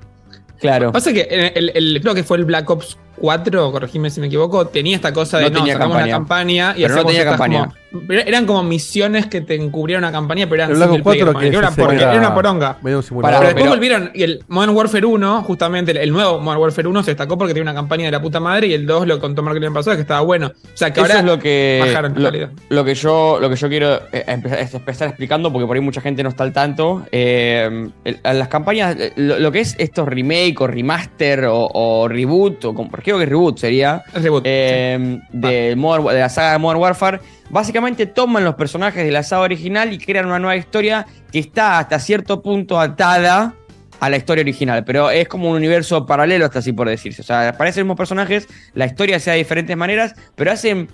Claro. 0.59 0.91
Pasa 0.91 1.13
que 1.13 1.21
el, 1.21 1.51
el- 1.55 1.71
el- 1.95 2.01
creo 2.01 2.13
que 2.13 2.23
fue 2.23 2.35
el 2.37 2.43
Black 2.43 2.69
Ops 2.69 2.97
4, 3.15 3.71
corregime 3.71 4.09
si 4.09 4.19
me 4.19 4.27
equivoco, 4.27 4.67
tenía 4.67 4.95
esta 4.95 5.13
cosa 5.13 5.37
de 5.37 5.43
No 5.45 5.49
no, 5.51 5.55
tenía 5.59 5.73
sacamos 5.73 5.95
campaña. 5.95 6.15
una 6.17 6.17
campaña 6.25 6.73
y 6.75 6.81
Pero 6.81 6.95
no 6.95 7.05
tenía 7.05 7.23
campaña. 7.25 7.59
como- 7.59 7.73
eran 8.09 8.45
como 8.45 8.61
misiones 8.63 9.25
que 9.25 9.41
te 9.41 9.55
encubrieron 9.55 10.03
una 10.03 10.11
campaña, 10.11 10.45
pero 10.47 10.55
eran 10.63 10.71
El 10.71 10.77
Black 10.77 10.89
Ops 10.89 10.95
single 10.97 11.11
player, 11.11 11.25
4 11.25 11.39
que 11.39 11.47
era, 11.47 11.59
una 11.59 11.67
ese 11.69 11.81
por- 11.81 11.93
era 11.93 12.11
era 12.11 12.19
una 12.19 12.35
poronga. 12.35 12.77
medio 12.81 12.99
un. 12.99 13.21
Pero 13.21 13.39
después 13.39 13.53
pero- 13.55 13.69
volvieron 13.71 14.11
y 14.13 14.23
el 14.23 14.43
Modern 14.47 14.75
Warfare 14.75 15.05
1, 15.05 15.43
justamente 15.43 15.91
el, 15.91 15.97
el 15.97 16.11
nuevo 16.11 16.39
Modern 16.39 16.61
Warfare 16.61 16.87
1 16.87 17.03
se 17.03 17.11
destacó 17.11 17.37
porque 17.37 17.53
tenía 17.53 17.63
una 17.71 17.73
campaña 17.73 18.05
de 18.05 18.11
la 18.11 18.21
puta 18.21 18.39
madre 18.39 18.67
y 18.67 18.73
el 18.73 18.85
2 18.85 19.07
lo 19.07 19.19
contó 19.19 19.41
Mark 19.41 19.57
el 19.57 19.63
año 19.63 19.73
pasado 19.73 19.95
que 19.95 20.01
estaba 20.01 20.21
bueno. 20.21 20.47
O 20.47 20.77
sea 20.77 20.91
que 20.93 20.99
Eso 21.01 21.07
ahora 21.11 21.19
es 21.19 21.25
lo 21.25 21.39
que, 21.39 21.79
bajaron 21.83 22.15
en 22.15 22.23
lo, 22.23 22.31
lo 22.69 22.85
que 22.85 22.95
yo 22.95 23.37
lo 23.41 23.49
que 23.49 23.55
yo 23.55 23.69
quiero 23.69 23.95
eh, 24.11 24.23
empezar, 24.27 24.59
es 24.59 24.73
empezar 24.73 25.07
explicando 25.07 25.51
porque 25.51 25.65
por 25.65 25.75
ahí 25.75 25.81
mucha 25.81 26.01
gente 26.01 26.21
no 26.21 26.29
está 26.29 26.43
al 26.43 26.53
tanto. 26.53 27.03
Eh, 27.11 27.89
las 28.23 28.47
campañas, 28.49 28.95
eh, 28.99 29.13
lo, 29.15 29.39
lo 29.39 29.51
que 29.51 29.61
es 29.61 29.75
estos 29.79 30.07
remake 30.07 30.55
o 30.61 30.67
remaster 30.67 31.45
o, 31.45 31.69
o 31.73 32.07
reboot, 32.07 32.65
o 32.65 32.73
como- 32.75 32.91
creo 32.91 33.17
que 33.17 33.25
reboot 33.25 33.57
sería, 33.57 34.03
El 34.13 34.23
reboot. 34.23 34.43
eh, 34.45 35.19
de, 35.31 35.75
Modern- 35.75 36.13
de 36.13 36.19
la 36.19 36.29
saga 36.29 36.51
de 36.53 36.57
Modern 36.59 36.79
Warfare, 36.81 37.19
básicamente 37.49 38.05
toman 38.05 38.43
los 38.43 38.55
personajes 38.55 39.03
de 39.03 39.11
la 39.11 39.23
saga 39.23 39.43
original 39.43 39.91
y 39.93 39.97
crean 39.97 40.25
una 40.25 40.39
nueva 40.39 40.55
historia 40.55 41.05
que 41.31 41.39
está 41.39 41.79
hasta 41.79 41.99
cierto 41.99 42.41
punto 42.41 42.79
atada 42.79 43.53
a 43.99 44.09
la 44.09 44.17
historia 44.17 44.41
original, 44.43 44.83
pero 44.85 45.09
es 45.11 45.27
como 45.27 45.49
un 45.49 45.57
universo 45.57 46.05
paralelo 46.05 46.45
hasta 46.45 46.59
así 46.59 46.71
por 46.71 46.87
decirse. 46.87 47.21
O 47.21 47.25
sea, 47.25 47.49
aparecen 47.49 47.81
los 47.81 47.85
mismos 47.87 47.97
personajes, 47.97 48.47
la 48.73 48.85
historia 48.85 49.19
sea 49.19 49.33
de 49.33 49.39
diferentes 49.39 49.75
maneras, 49.75 50.13
pero 50.35 50.51
hacen 50.51 50.87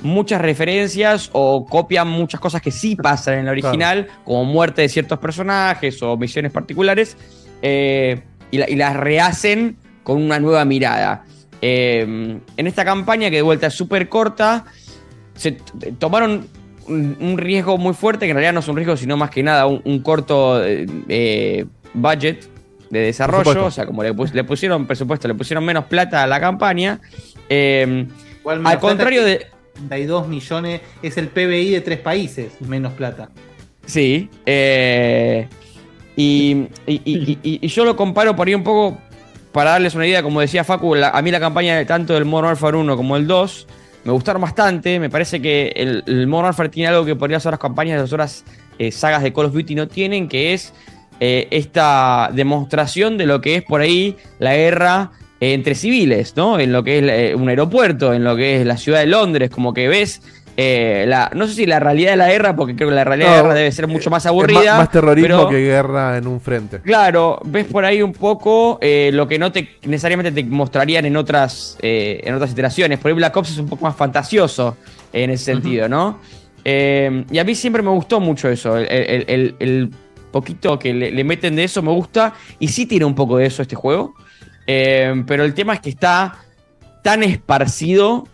muchas 0.00 0.40
referencias 0.40 1.28
o 1.32 1.64
copian 1.66 2.08
muchas 2.08 2.40
cosas 2.40 2.60
que 2.62 2.70
sí 2.70 2.94
pasan 2.96 3.34
en 3.40 3.44
la 3.46 3.52
original, 3.52 4.08
como 4.24 4.44
muerte 4.44 4.82
de 4.82 4.88
ciertos 4.88 5.18
personajes 5.18 6.00
o 6.02 6.16
misiones 6.16 6.52
particulares, 6.52 7.16
eh, 7.62 8.22
y, 8.50 8.58
la- 8.58 8.68
y 8.70 8.74
las 8.76 8.96
rehacen 8.96 9.76
con 10.02 10.20
una 10.22 10.38
nueva 10.40 10.64
mirada. 10.64 11.24
Eh, 11.60 12.00
en 12.56 12.66
esta 12.66 12.84
campaña, 12.84 13.30
que 13.30 13.36
de 13.36 13.42
vuelta 13.42 13.68
es 13.68 13.74
súper 13.74 14.08
corta, 14.08 14.64
se 15.34 15.52
t- 15.52 15.92
tomaron 15.98 16.46
un, 16.86 17.16
un 17.20 17.38
riesgo 17.38 17.78
muy 17.78 17.94
fuerte, 17.94 18.26
que 18.26 18.30
en 18.30 18.36
realidad 18.36 18.52
no 18.52 18.60
es 18.60 18.68
un 18.68 18.76
riesgo, 18.76 18.96
sino 18.96 19.16
más 19.16 19.30
que 19.30 19.42
nada 19.42 19.66
un, 19.66 19.80
un 19.84 20.00
corto 20.00 20.62
eh, 20.64 20.86
eh, 21.08 21.64
budget 21.94 22.48
de 22.90 22.98
desarrollo, 23.00 23.66
o 23.66 23.70
sea, 23.70 23.86
como 23.86 24.02
le, 24.02 24.12
pus- 24.14 24.34
le 24.34 24.44
pusieron 24.44 24.86
presupuesto, 24.86 25.26
le 25.28 25.34
pusieron 25.34 25.64
menos 25.64 25.84
plata 25.86 26.22
a 26.22 26.26
la 26.26 26.40
campaña. 26.40 27.00
eh, 27.48 28.06
menos 28.44 28.66
al 28.66 28.78
contrario 28.80 29.24
de... 29.24 29.38
que 29.38 29.46
32 29.88 30.28
millones 30.28 30.80
es 31.02 31.16
el 31.16 31.28
PBI 31.28 31.70
de 31.70 31.80
tres 31.80 31.98
países, 32.00 32.52
menos 32.60 32.92
plata. 32.92 33.30
Sí. 33.86 34.28
eh, 34.44 35.48
y, 36.16 36.66
y- 36.86 37.00
y- 37.04 37.38
y- 37.42 37.58
y 37.62 37.68
yo 37.68 37.84
lo 37.86 37.96
comparo 37.96 38.36
por 38.36 38.46
ahí 38.46 38.54
un 38.54 38.62
poco 38.64 38.98
para 39.52 39.70
darles 39.70 39.94
una 39.94 40.06
idea. 40.06 40.22
Como 40.22 40.40
decía 40.40 40.62
Facu, 40.64 40.94
la- 40.94 41.08
a 41.10 41.22
mí 41.22 41.30
la 41.30 41.40
campaña 41.40 41.76
de 41.78 41.86
tanto 41.86 42.12
del 42.14 42.24
Modern 42.26 42.48
Warfare 42.48 42.76
1 42.76 42.96
como 42.96 43.16
el 43.16 43.26
2 43.26 43.66
me 44.04 44.12
gustaron 44.12 44.42
bastante. 44.42 44.98
Me 44.98 45.10
parece 45.10 45.40
que 45.40 45.72
el, 45.76 46.02
el 46.06 46.26
Modern 46.26 46.70
tiene 46.70 46.88
algo 46.88 47.04
que 47.04 47.16
por 47.16 47.30
las 47.30 47.44
otras 47.46 47.60
campañas 47.60 48.00
las 48.00 48.12
otras 48.12 48.44
eh, 48.78 48.90
sagas 48.90 49.22
de 49.22 49.32
Call 49.32 49.46
of 49.46 49.52
Duty 49.52 49.74
no 49.74 49.88
tienen, 49.88 50.28
que 50.28 50.54
es 50.54 50.72
eh, 51.20 51.46
esta 51.50 52.30
demostración 52.32 53.16
de 53.18 53.26
lo 53.26 53.40
que 53.40 53.56
es 53.56 53.62
por 53.62 53.80
ahí 53.80 54.16
la 54.38 54.56
guerra 54.56 55.12
eh, 55.40 55.52
entre 55.54 55.74
civiles, 55.74 56.34
¿no? 56.36 56.58
En 56.58 56.72
lo 56.72 56.82
que 56.82 57.30
es 57.30 57.34
un 57.34 57.48
aeropuerto, 57.48 58.12
en 58.12 58.24
lo 58.24 58.36
que 58.36 58.60
es 58.60 58.66
la 58.66 58.76
ciudad 58.76 59.00
de 59.00 59.06
Londres, 59.06 59.50
como 59.50 59.72
que 59.72 59.88
ves. 59.88 60.22
Eh, 60.56 61.04
la, 61.08 61.30
no 61.34 61.46
sé 61.46 61.54
si 61.54 61.66
la 61.66 61.80
realidad 61.80 62.10
de 62.12 62.16
la 62.18 62.28
guerra, 62.28 62.54
porque 62.54 62.76
creo 62.76 62.88
que 62.90 62.94
la 62.94 63.04
realidad 63.04 63.30
de 63.30 63.36
la 63.36 63.42
guerra 63.42 63.54
debe 63.54 63.72
ser 63.72 63.86
mucho 63.86 64.10
más 64.10 64.22
Es 64.24 64.26
aburrida. 64.26 64.60
más, 64.72 64.78
más 64.78 64.90
terrorismo 64.90 65.28
pero- 65.28 65.48
que 65.48 65.58
guerra 65.60 66.18
en 66.18 66.26
un 66.26 66.40
frente. 66.40 66.80
Claro, 66.80 67.40
ves 67.44 67.64
por 67.66 67.84
ahí 67.84 68.02
un 68.02 68.12
poco 68.12 68.78
eh, 68.82 69.10
lo 69.12 69.26
que 69.26 69.38
no 69.38 69.50
te 69.50 69.76
necesariamente 69.84 70.30
te 70.32 70.44
mostrarían 70.48 71.04
en 71.06 71.16
otras, 71.16 71.78
eh, 71.80 72.20
en 72.24 72.34
otras 72.34 72.50
iteraciones. 72.52 72.98
Por 72.98 73.10
ahí 73.10 73.14
Black 73.16 73.36
Ops 73.36 73.50
es 73.52 73.58
un 73.58 73.68
poco 73.68 73.84
más 73.84 73.96
fantasioso 73.96 74.76
en 75.12 75.30
ese 75.30 75.44
sentido, 75.44 75.88
¿no? 75.88 76.18
Eh, 76.64 77.24
y 77.30 77.38
a 77.38 77.44
mí 77.44 77.54
siempre 77.54 77.82
me 77.82 77.90
gustó 77.90 78.20
mucho 78.20 78.48
eso. 78.48 78.76
El, 78.76 78.86
el- 78.90 79.24
el- 79.28 79.56
el 79.58 79.90
poquito 80.30 80.78
que 80.78 80.94
le, 80.94 81.10
le 81.10 81.24
meten 81.24 81.56
de 81.56 81.64
eso 81.64 81.82
me 81.82 81.90
gusta. 81.92 82.34
Y 82.58 82.68
sí 82.68 82.86
tiene 82.86 83.04
un 83.04 83.14
poco 83.14 83.36
de 83.38 83.46
eso 83.46 83.62
este 83.62 83.74
juego. 83.74 84.14
Eh, 84.66 85.24
pero 85.26 85.44
el 85.44 85.54
tema 85.54 85.74
es 85.74 85.80
que 85.80 85.90
está 85.90 86.36
tan 87.02 87.22
esparcido 87.22 88.26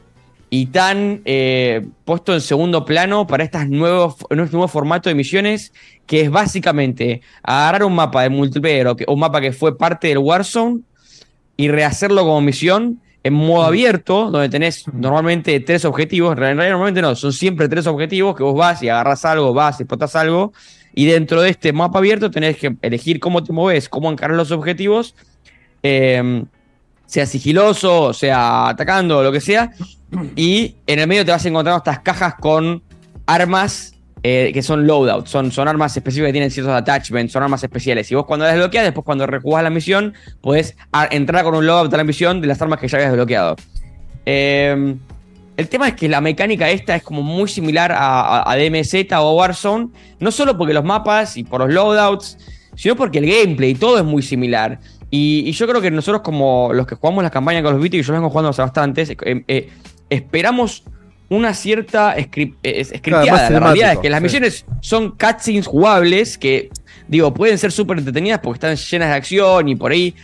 y 0.51 0.67
tan 0.67 1.21
eh, 1.25 1.87
puesto 2.05 2.33
en 2.33 2.41
segundo 2.41 2.85
plano 2.85 3.27
para 3.27 3.45
estas 3.45 3.69
nuevos, 3.69 4.17
este 4.31 4.35
nuevo 4.53 4.69
formato 4.69 5.09
de 5.09 5.15
misiones, 5.15 5.73
que 6.07 6.23
es 6.23 6.31
básicamente 6.31 7.21
agarrar 7.43 7.85
un 7.85 7.95
mapa 7.95 8.23
de 8.23 8.31
multiplayer 8.31 8.87
o 8.87 8.97
que- 8.97 9.05
un 9.09 9.21
mapa 9.21 9.41
que 9.41 9.53
fue 9.53 9.77
parte 9.77 10.09
del 10.09 10.19
Warzone 10.19 10.81
y 11.57 11.69
rehacerlo 11.69 12.23
como 12.23 12.41
misión 12.41 13.01
en 13.25 13.35
modo 13.35 13.65
abierto, 13.65 14.31
donde 14.31 14.49
tenés 14.49 14.85
normalmente 14.93 15.61
tres 15.61 15.85
objetivos. 15.85 16.33
En 16.33 16.39
realidad, 16.39 16.71
normalmente 16.71 17.03
no, 17.03 17.15
son 17.15 17.33
siempre 17.33 17.69
tres 17.69 17.87
objetivos 17.87 18.35
que 18.37 18.43
vos 18.43 18.55
vas 18.55 18.83
y 18.83 18.89
agarras 18.89 19.25
algo, 19.25 19.53
vas 19.53 19.81
y 19.81 19.83
explotas 19.83 20.17
algo. 20.17 20.53
Y 20.95 21.07
dentro 21.07 21.43
de 21.43 21.51
este 21.51 21.73
mapa 21.73 21.99
abierto 21.99 22.31
tenés 22.31 22.57
que 22.57 22.75
elegir 22.81 23.21
cómo 23.21 23.43
te 23.45 23.53
mueves, 23.53 23.89
cómo 23.89 24.11
encarar 24.11 24.37
los 24.37 24.51
objetivos. 24.51 25.15
eh, 25.83 26.45
sea 27.09 27.25
sigiloso, 27.25 28.13
sea 28.13 28.69
atacando, 28.69 29.23
lo 29.23 29.33
que 29.33 29.41
sea. 29.41 29.73
Y 30.37 30.77
en 30.87 30.99
el 31.01 31.07
medio 31.09 31.25
te 31.25 31.31
vas 31.33 31.45
encontrando 31.47 31.79
estas 31.79 32.01
cajas 32.01 32.35
con 32.35 32.83
armas 33.27 33.95
eh, 34.23 34.51
que 34.53 34.63
son 34.63 34.87
loadouts, 34.87 35.31
son, 35.31 35.51
son 35.53 35.69
armas 35.69 35.97
específicas 35.97 36.29
que 36.29 36.33
tienen 36.33 36.51
ciertos 36.51 36.75
attachments, 36.75 37.33
son 37.33 37.43
armas 37.43 37.63
especiales. 37.63 38.11
Y 38.11 38.15
vos 38.15 38.27
cuando 38.27 38.45
las 38.45 38.55
desbloqueas, 38.55 38.85
después 38.85 39.05
cuando 39.05 39.27
rejugás 39.27 39.63
la 39.65 39.71
misión, 39.71 40.13
podés 40.43 40.77
entrar 41.11 41.45
con 41.45 41.55
un 41.55 41.67
loadout 41.67 41.93
a 41.95 41.97
la 41.97 42.05
misión 42.05 42.41
de 42.41 42.47
las 42.47 42.61
armas 42.61 42.79
que 42.79 42.89
ya 42.89 42.99
habías 42.99 43.11
desbloqueado. 43.13 43.57
Eh, 44.27 44.95
el 45.57 45.69
tema 45.69 45.89
es 45.89 45.95
que 45.95 46.09
la 46.09 46.21
mecánica 46.21 46.71
esta 46.71 46.95
es 46.95 47.03
como 47.03 47.23
muy 47.23 47.49
similar 47.49 47.91
a, 47.93 48.51
a- 48.51 48.57
DMZ 48.57 48.95
o 49.19 49.33
Warzone, 49.35 49.89
no 50.21 50.31
solo 50.31 50.57
porque 50.57 50.75
los 50.75 50.85
mapas 50.85 51.37
y 51.37 51.43
por 51.45 51.61
los 51.61 51.73
loadouts, 51.73 52.39
sino 52.77 52.95
porque 52.95 53.19
el 53.19 53.27
gameplay, 53.27 53.75
todo 53.75 53.99
es 53.99 54.05
muy 54.05 54.23
similar. 54.23 54.79
Y, 55.11 55.45
y 55.47 55.53
yo 55.53 55.67
creo 55.67 55.81
que 55.81 55.91
nosotros, 55.91 56.23
como 56.23 56.71
los 56.73 56.87
que 56.87 56.95
jugamos 56.95 57.23
las 57.23 57.33
campañas 57.33 57.63
con 57.63 57.73
los 57.75 57.83
Duty, 57.83 57.99
y 57.99 58.03
yo 58.03 58.13
las 58.13 58.21
vengo 58.21 58.31
jugando 58.31 58.51
hace 58.51 58.63
bastantes, 58.63 59.11
eh, 59.11 59.17
eh, 59.49 59.71
esperamos 60.11 60.85
una 61.31 61.53
cierta 61.55 62.15
script, 62.23 62.59
eh, 62.63 62.85
Claro, 63.03 63.27
la 63.55 63.61
realidad 63.61 63.93
es 63.93 63.99
que 63.99 64.11
las 64.11 64.19
sí. 64.21 64.23
misiones 64.25 64.65
son 64.81 65.11
cutscenes 65.11 65.67
jugables 65.67 66.39
que, 66.39 66.71
digo, 67.07 67.33
pueden 67.35 67.59
ser 67.59 67.71
súper 67.73 67.99
entretenidas 67.99 68.41
porque 68.41 68.57
están 68.57 68.77
llenas 68.77 69.09
de 69.09 69.15
acción 69.15 69.69
y 69.69 69.77
por 69.77 69.93
ahí 69.93 70.15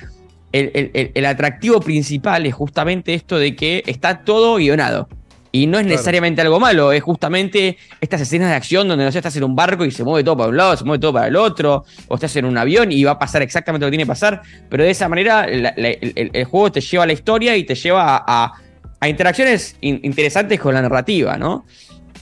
el, 0.53 0.70
el- 0.74 0.91
el- 0.95 1.11
el 1.14 1.26
atractivo 1.26 1.80
principal 1.80 2.47
es 2.47 2.55
justamente 2.55 3.12
esto 3.14 3.39
de 3.39 3.55
que 3.57 3.82
está 3.87 4.22
todo 4.24 4.57
guionado. 4.57 5.09
Y 5.57 5.68
no 5.68 5.78
es 5.78 5.86
necesariamente 5.86 6.40
algo 6.40 6.59
malo, 6.59 6.90
es 6.90 7.00
justamente 7.00 7.76
estas 8.00 8.20
escenas 8.20 8.48
de 8.50 8.57
acción 8.57 8.88
donde 8.88 9.05
no 9.05 9.12
sé, 9.12 9.18
estás 9.18 9.36
en 9.36 9.44
un 9.44 9.55
barco 9.55 9.84
y 9.84 9.92
se 9.92 10.02
mueve 10.02 10.24
todo 10.24 10.36
para 10.36 10.48
un 10.48 10.57
lado, 10.57 10.76
se 10.76 10.84
mueve 10.84 11.00
todo 11.00 11.12
para 11.12 11.28
el 11.28 11.36
otro, 11.36 11.84
o 12.09 12.14
estás 12.16 12.34
en 12.34 12.44
un 12.44 12.59
avión 12.59 12.90
y 12.90 13.05
va 13.05 13.12
a 13.12 13.18
pasar 13.20 13.40
exactamente 13.42 13.84
lo 13.84 13.88
que 13.88 13.92
tiene 13.92 14.02
que 14.02 14.09
pasar, 14.09 14.42
pero 14.68 14.82
de 14.82 14.90
esa 14.90 15.09
manera 15.09 15.46
la- 15.46 15.72
la- 15.76 15.90
el, 15.90 16.44
juego 16.46 16.72
te 16.72 16.80
lleva 16.80 17.05
a 17.05 17.07
la 17.07 17.12
historia 17.12 17.57
y 17.57 17.62
te 17.62 17.76
lleva 17.76 18.16
a, 18.16 18.24
a- 18.26 18.52
a 18.98 19.09
interacciones 19.09 19.76
in- 19.80 20.00
interesantes 20.02 20.59
con 20.59 20.74
la 20.74 20.82
narrativa, 20.82 21.36
¿no? 21.38 21.64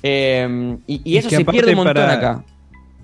Eh, 0.02 0.76
y, 0.86 1.00
y 1.02 1.16
eso 1.16 1.28
que 1.30 1.36
se 1.36 1.44
pierde 1.46 1.70
un 1.70 1.76
montón 1.78 1.94
para- 1.94 2.12
acá. 2.12 2.44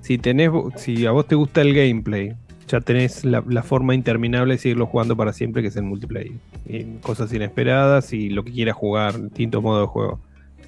Si 0.03 0.19
tenés, 0.19 0.51
si 0.77 1.07
a 1.07 1.11
vos 1.11 1.27
te 1.27 1.37
gusta 1.37 1.63
el 1.63 1.73
gameplay, 1.75 2.35
ya 2.69 2.81
tenés 2.81 3.25
la, 3.25 3.43
la 3.49 3.63
forma 3.63 3.95
interminable 3.95 4.55
de 4.55 4.59
seguirlo 4.59 4.87
jugando 4.87 5.17
para 5.17 5.33
siempre, 5.33 5.63
que 5.63 5.69
es 5.69 5.77
el 5.77 5.83
multiplayer. 5.83 6.33
Y 6.67 6.85
cosas 6.99 7.33
inesperadas 7.33 8.13
y 8.13 8.31
lo 8.31 8.45
que 8.45 8.53
quieras 8.53 8.77
jugar, 8.77 9.21
distintos 9.21 9.63
modos 9.63 9.83
de 9.83 9.87
juego. 9.89 10.21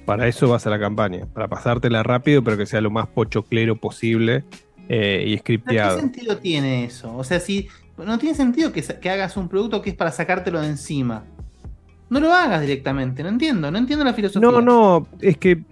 Para 0.05 0.27
eso 0.27 0.49
vas 0.49 0.67
a 0.67 0.69
la 0.69 0.79
campaña, 0.79 1.25
para 1.33 1.47
pasártela 1.47 2.03
rápido, 2.03 2.43
pero 2.43 2.57
que 2.57 2.65
sea 2.65 2.81
lo 2.81 2.89
más 2.89 3.07
pochoclero 3.07 3.75
posible 3.75 4.43
eh, 4.89 5.23
y 5.25 5.31
¿Qué 5.31 5.39
scripteado. 5.39 5.99
sentido 5.99 6.37
tiene 6.37 6.85
eso? 6.85 7.15
O 7.15 7.23
sea, 7.23 7.39
si 7.39 7.69
no 7.97 8.17
tiene 8.17 8.35
sentido 8.35 8.71
que 8.73 9.09
hagas 9.09 9.37
un 9.37 9.47
producto 9.47 9.81
que 9.81 9.91
es 9.91 9.95
para 9.95 10.11
sacártelo 10.11 10.59
de 10.59 10.67
encima. 10.67 11.23
No 12.09 12.19
lo 12.19 12.33
hagas 12.33 12.59
directamente, 12.59 13.23
no 13.23 13.29
entiendo, 13.29 13.71
no 13.71 13.77
entiendo 13.77 14.03
la 14.03 14.13
filosofía. 14.13 14.51
No, 14.51 14.61
no, 14.61 15.07
es 15.21 15.37
que, 15.37 15.63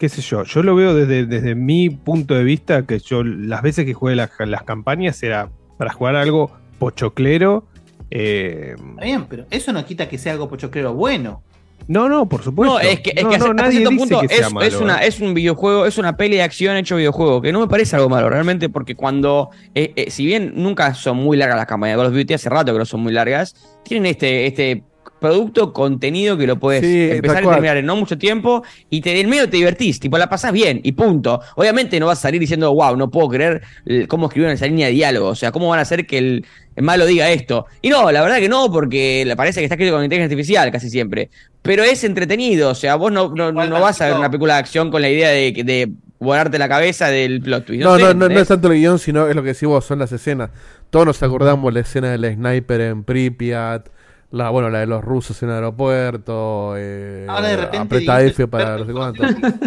qué 0.00 0.08
sé 0.08 0.22
yo, 0.22 0.44
yo 0.44 0.62
lo 0.62 0.74
veo 0.74 0.94
desde, 0.94 1.26
desde 1.26 1.54
mi 1.54 1.90
punto 1.90 2.34
de 2.34 2.42
vista, 2.42 2.86
que 2.86 2.98
yo 2.98 3.22
las 3.22 3.60
veces 3.60 3.84
que 3.84 3.92
jugué 3.92 4.16
las, 4.16 4.30
las 4.38 4.62
campañas 4.62 5.22
era 5.22 5.50
para 5.76 5.92
jugar 5.92 6.16
algo 6.16 6.50
pochoclero. 6.78 7.66
eh, 8.10 8.74
Está 8.92 9.04
bien, 9.04 9.26
pero 9.28 9.44
eso 9.50 9.72
no 9.74 9.84
quita 9.84 10.08
que 10.08 10.16
sea 10.16 10.32
algo 10.32 10.48
pochoclero 10.48 10.94
bueno. 10.94 11.42
no, 11.86 12.08
no, 12.08 12.26
por 12.26 12.42
supuesto. 12.42 12.74
No, 12.74 12.80
es 12.80 13.00
que, 13.00 13.12
es 13.14 13.22
No, 13.22 13.28
que 13.28 13.38
no, 13.38 13.52
nadie 13.52 13.72
cierto 13.72 13.90
dice 13.90 14.00
punto 14.00 14.20
que 14.22 14.28
sea 14.28 14.46
es, 14.46 14.52
malo, 14.54 14.66
es 14.66 14.74
una, 14.76 15.04
eh. 15.04 15.08
es 15.08 15.20
un 15.20 15.34
videojuego, 15.34 15.84
es 15.84 15.98
una 15.98 16.16
peli 16.16 16.36
de 16.36 16.42
acción 16.44 16.76
hecho 16.78 16.96
videojuego, 16.96 17.42
que 17.42 17.52
no 17.52 17.60
me 17.60 17.68
parece 17.68 17.94
algo 17.96 18.08
malo, 18.08 18.30
realmente, 18.30 18.70
porque 18.70 18.94
cuando, 18.94 19.50
eh, 19.74 19.92
eh, 19.96 20.10
si 20.10 20.24
bien 20.24 20.54
nunca 20.56 20.94
son 20.94 21.18
muy 21.18 21.36
largas 21.36 21.58
las 21.58 21.66
campañas 21.66 21.96
de 21.96 22.02
Call 22.02 22.10
of 22.12 22.18
Duty, 22.18 22.32
hace 22.32 22.48
rato 22.48 22.72
que 22.72 22.78
no 22.78 22.86
son 22.86 23.00
muy 23.02 23.12
largas, 23.12 23.54
tienen 23.84 24.06
este, 24.06 24.46
este 24.46 24.82
producto, 25.20 25.72
contenido 25.72 26.36
que 26.36 26.46
lo 26.46 26.58
puedes 26.58 26.82
Sí, 26.82 27.10
empezar 27.10 27.44
y 27.44 27.46
terminar 27.46 27.76
en 27.76 27.86
no 27.86 27.96
mucho 27.96 28.18
tiempo, 28.18 28.62
y 28.88 29.00
te, 29.00 29.20
en 29.20 29.28
medio 29.28 29.48
te 29.48 29.58
divertís, 29.58 30.00
tipo, 30.00 30.18
la 30.18 30.28
pasás 30.28 30.52
bien, 30.52 30.80
y 30.82 30.92
punto. 30.92 31.40
Obviamente 31.56 32.00
no 32.00 32.06
vas 32.06 32.18
a 32.18 32.22
salir 32.22 32.40
diciendo, 32.40 32.74
wow, 32.74 32.96
no 32.96 33.10
puedo 33.10 33.28
creer 33.28 33.62
eh, 33.86 34.06
cómo 34.08 34.26
escribieron 34.26 34.54
esa 34.54 34.66
línea 34.66 34.86
de 34.86 34.92
diálogo, 34.92 35.28
o 35.28 35.34
sea, 35.34 35.52
cómo 35.52 35.68
van 35.68 35.78
a 35.78 35.82
hacer 35.82 36.06
que 36.06 36.18
el, 36.18 36.46
el 36.74 36.82
malo 36.82 37.06
diga 37.06 37.30
esto. 37.30 37.66
Y 37.82 37.90
no, 37.90 38.10
la 38.10 38.22
verdad 38.22 38.38
que 38.38 38.48
no, 38.48 38.70
porque 38.72 39.32
parece 39.36 39.60
que 39.60 39.64
está 39.64 39.74
escrito 39.74 39.94
con 39.94 40.02
inteligencia 40.02 40.34
artificial 40.34 40.70
casi 40.72 40.90
siempre. 40.90 41.30
Pero 41.62 41.84
es 41.84 42.02
entretenido, 42.04 42.70
o 42.70 42.74
sea, 42.74 42.96
vos 42.96 43.12
no, 43.12 43.28
no, 43.34 43.52
no 43.52 43.80
vas 43.80 44.00
a 44.00 44.06
ver 44.06 44.16
una 44.16 44.30
película 44.30 44.54
de 44.54 44.60
acción 44.60 44.90
con 44.90 45.02
la 45.02 45.10
idea 45.10 45.28
de, 45.28 45.52
de 45.52 45.92
volarte 46.18 46.58
la 46.58 46.68
cabeza 46.68 47.08
del 47.08 47.40
plot 47.40 47.64
twist. 47.64 47.82
No, 47.82 47.96
sé, 47.96 48.14
no, 48.14 48.28
no, 48.28 48.40
es 48.40 48.48
tanto 48.48 48.70
el 48.70 48.78
guion, 48.78 48.98
sino 48.98 49.26
es 49.26 49.34
lo 49.34 49.42
que 49.42 49.48
decís 49.48 49.68
vos, 49.68 49.84
son 49.84 49.98
las 49.98 50.12
escenas. 50.12 50.50
Todos 50.90 51.06
nos 51.06 51.22
acordamos 51.22 51.72
la 51.72 51.80
escena 51.80 52.10
del 52.10 52.34
sniper 52.34 52.80
en 52.80 53.04
Pripyat, 53.04 53.88
la, 54.32 54.50
bueno, 54.50 54.70
la 54.70 54.80
de 54.80 54.86
los 54.86 55.02
rusos 55.04 55.42
en 55.42 55.48
el 55.50 55.56
aeropuerto, 55.56 56.74
eh, 56.76 57.26
Ahora 57.28 57.48
de 57.48 57.56
repente 57.56 57.78
apreta 57.78 58.22
F 58.22 58.46
para 58.48 58.78
no 58.78 58.86
sé 58.86 58.92
cuánto. 58.92 59.22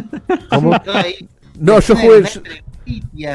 ¿Cómo? 0.49 0.71
No, 1.59 1.79
yo 1.79 1.95
jugué, 1.95 2.23
yo, 3.13 3.29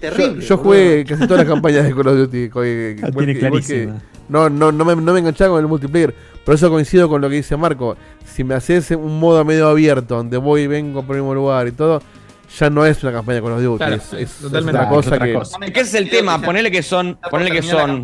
terrible. 0.00 0.44
yo 0.44 0.56
jugué 0.58 1.04
casi 1.06 1.22
todas 1.26 1.38
las 1.44 1.46
campañas 1.54 1.84
de 1.84 1.94
Call 1.94 2.08
of 2.08 2.16
Duty. 2.18 2.50
eh, 2.64 2.96
tiene 3.16 3.34
que- 3.34 3.38
clarísima. 3.40 4.00
no, 4.28 4.48
no, 4.50 4.72
no, 4.72 4.84
me, 4.84 4.96
no 4.96 5.12
me 5.12 5.18
enganchaba 5.20 5.50
con 5.54 5.60
el 5.60 5.66
multiplayer. 5.68 6.14
Por 6.44 6.54
eso 6.54 6.70
coincido 6.70 7.08
con 7.08 7.20
lo 7.20 7.28
que 7.28 7.36
dice 7.36 7.56
Marco. 7.56 7.96
Si 8.24 8.42
me 8.44 8.54
haces 8.54 8.90
un 8.92 9.20
modo 9.20 9.44
medio 9.44 9.68
abierto, 9.68 10.16
donde 10.16 10.36
voy 10.38 10.62
y 10.62 10.66
vengo 10.66 11.02
por 11.02 11.16
el 11.16 11.22
mismo 11.22 11.34
lugar 11.34 11.68
y 11.68 11.72
todo, 11.72 12.02
ya 12.58 12.70
no 12.70 12.84
es 12.86 13.02
una 13.04 13.12
campaña 13.12 13.36
de 13.36 13.42
Call 13.42 13.52
of 13.52 13.62
Duty. 13.62 13.78
Claro, 13.78 13.94
es, 13.96 14.12
es- 14.14 14.20
es 14.20 14.36
totalmente. 14.38 14.78
otra 14.78 14.88
cosa 14.88 15.08
es 15.10 15.14
otra 15.14 15.26
que. 15.26 15.34
cosa. 15.34 15.58
Es 15.74 15.94
el 15.94 16.10
tema, 16.10 16.40
ponele 16.40 16.70
que 16.70 16.82
son, 16.82 17.18
ponele 17.30 17.50
que 17.52 17.62
son, 17.62 18.02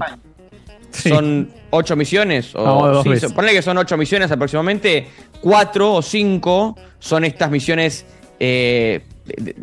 son 0.93 1.51
ocho 1.70 1.97
misiones, 1.97 2.55
o 2.55 3.03
sí, 3.03 3.09
son- 3.20 3.34
ponele 3.34 3.55
que 3.55 3.62
son 3.62 3.76
ocho 3.78 3.97
misiones 3.97 4.30
aproximadamente, 4.30 5.07
cuatro 5.41 5.95
o 5.95 6.03
cinco 6.03 6.76
son 6.99 7.24
estas 7.24 7.51
misiones 7.51 8.05
eh, 8.41 9.01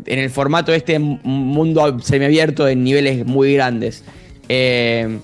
en 0.06 0.18
el 0.18 0.30
formato 0.30 0.72
de 0.72 0.78
este 0.78 0.98
mundo 0.98 1.98
semiabierto 2.00 2.66
en 2.68 2.84
niveles 2.84 3.24
muy 3.24 3.54
grandes. 3.54 4.04
Eh, 4.48 5.18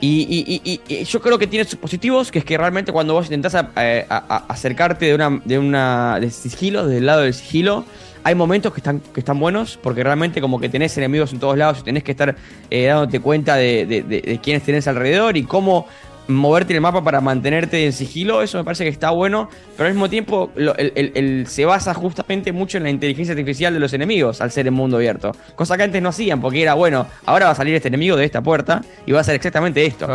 y, 0.00 0.26
y- 0.28 0.60
y- 0.70 0.80
y- 0.88 0.94
y 1.00 1.04
yo 1.04 1.20
creo 1.20 1.38
que 1.38 1.46
tiene 1.46 1.64
sus 1.64 1.78
positivos, 1.78 2.30
que 2.30 2.40
es 2.40 2.44
que 2.44 2.58
realmente 2.58 2.92
cuando 2.92 3.14
vos 3.14 3.26
intentás 3.26 3.54
a- 3.54 3.70
a- 3.74 4.04
a- 4.10 4.44
acercarte 4.48 5.06
de 5.06 5.14
una, 5.14 5.40
de 5.44 5.58
una 5.58 6.18
de 6.20 6.30
sigilo, 6.30 6.86
del 6.86 7.06
lado 7.06 7.22
del 7.22 7.32
sigilo, 7.32 7.84
hay 8.24 8.34
momentos 8.34 8.72
que 8.72 8.80
están, 8.80 9.00
que 9.00 9.20
están 9.20 9.38
buenos, 9.38 9.78
porque 9.82 10.02
realmente 10.02 10.40
como 10.40 10.58
que 10.58 10.68
tenés 10.68 10.96
enemigos 10.98 11.32
en 11.32 11.38
todos 11.40 11.56
lados 11.56 11.78
y 11.80 11.82
tenés 11.84 12.02
que 12.02 12.10
estar 12.12 12.34
eh, 12.70 12.86
dándote 12.86 13.20
cuenta 13.20 13.56
de, 13.56 13.86
de- 13.86 14.02
de- 14.02 14.20
de 14.22 14.38
quiénes 14.42 14.62
tenés 14.62 14.88
alrededor 14.88 15.36
y 15.36 15.44
cómo 15.44 15.86
moverte 16.26 16.72
en 16.72 16.76
el 16.76 16.80
mapa 16.80 17.04
para 17.04 17.20
mantenerte 17.20 17.84
en 17.84 17.92
sigilo, 17.92 18.40
eso 18.40 18.56
me 18.56 18.64
parece 18.64 18.84
que 18.84 18.88
está 18.88 19.10
bueno, 19.10 19.50
pero 19.76 19.88
al 19.88 19.92
mismo 19.92 20.08
tiempo 20.08 20.50
lo- 20.56 20.74
el- 20.76 20.90
el- 20.94 21.12
el- 21.14 21.46
se 21.46 21.66
basa 21.66 21.92
justamente 21.92 22.50
mucho 22.50 22.78
en 22.78 22.84
la 22.84 22.88
inteligencia 22.88 23.32
artificial 23.34 23.74
de 23.74 23.78
los 23.80 23.92
enemigos 23.92 24.40
al 24.40 24.50
ser 24.50 24.66
en 24.66 24.72
mundo 24.72 24.96
abierto. 24.96 25.32
Cosa 25.54 25.76
que 25.76 25.82
antes 25.82 26.00
no 26.00 26.08
hacían, 26.08 26.40
porque 26.40 26.62
era, 26.62 26.72
bueno, 26.72 27.06
ahora 27.26 27.44
va 27.44 27.52
a 27.52 27.54
salir 27.54 27.74
este 27.74 27.88
enemigo 27.88 28.16
de 28.16 28.24
esta 28.24 28.40
puerta 28.42 28.80
y 29.04 29.12
va 29.12 29.18
a 29.18 29.20
hacer 29.20 29.34
exactamente 29.34 29.84
esto. 29.84 30.06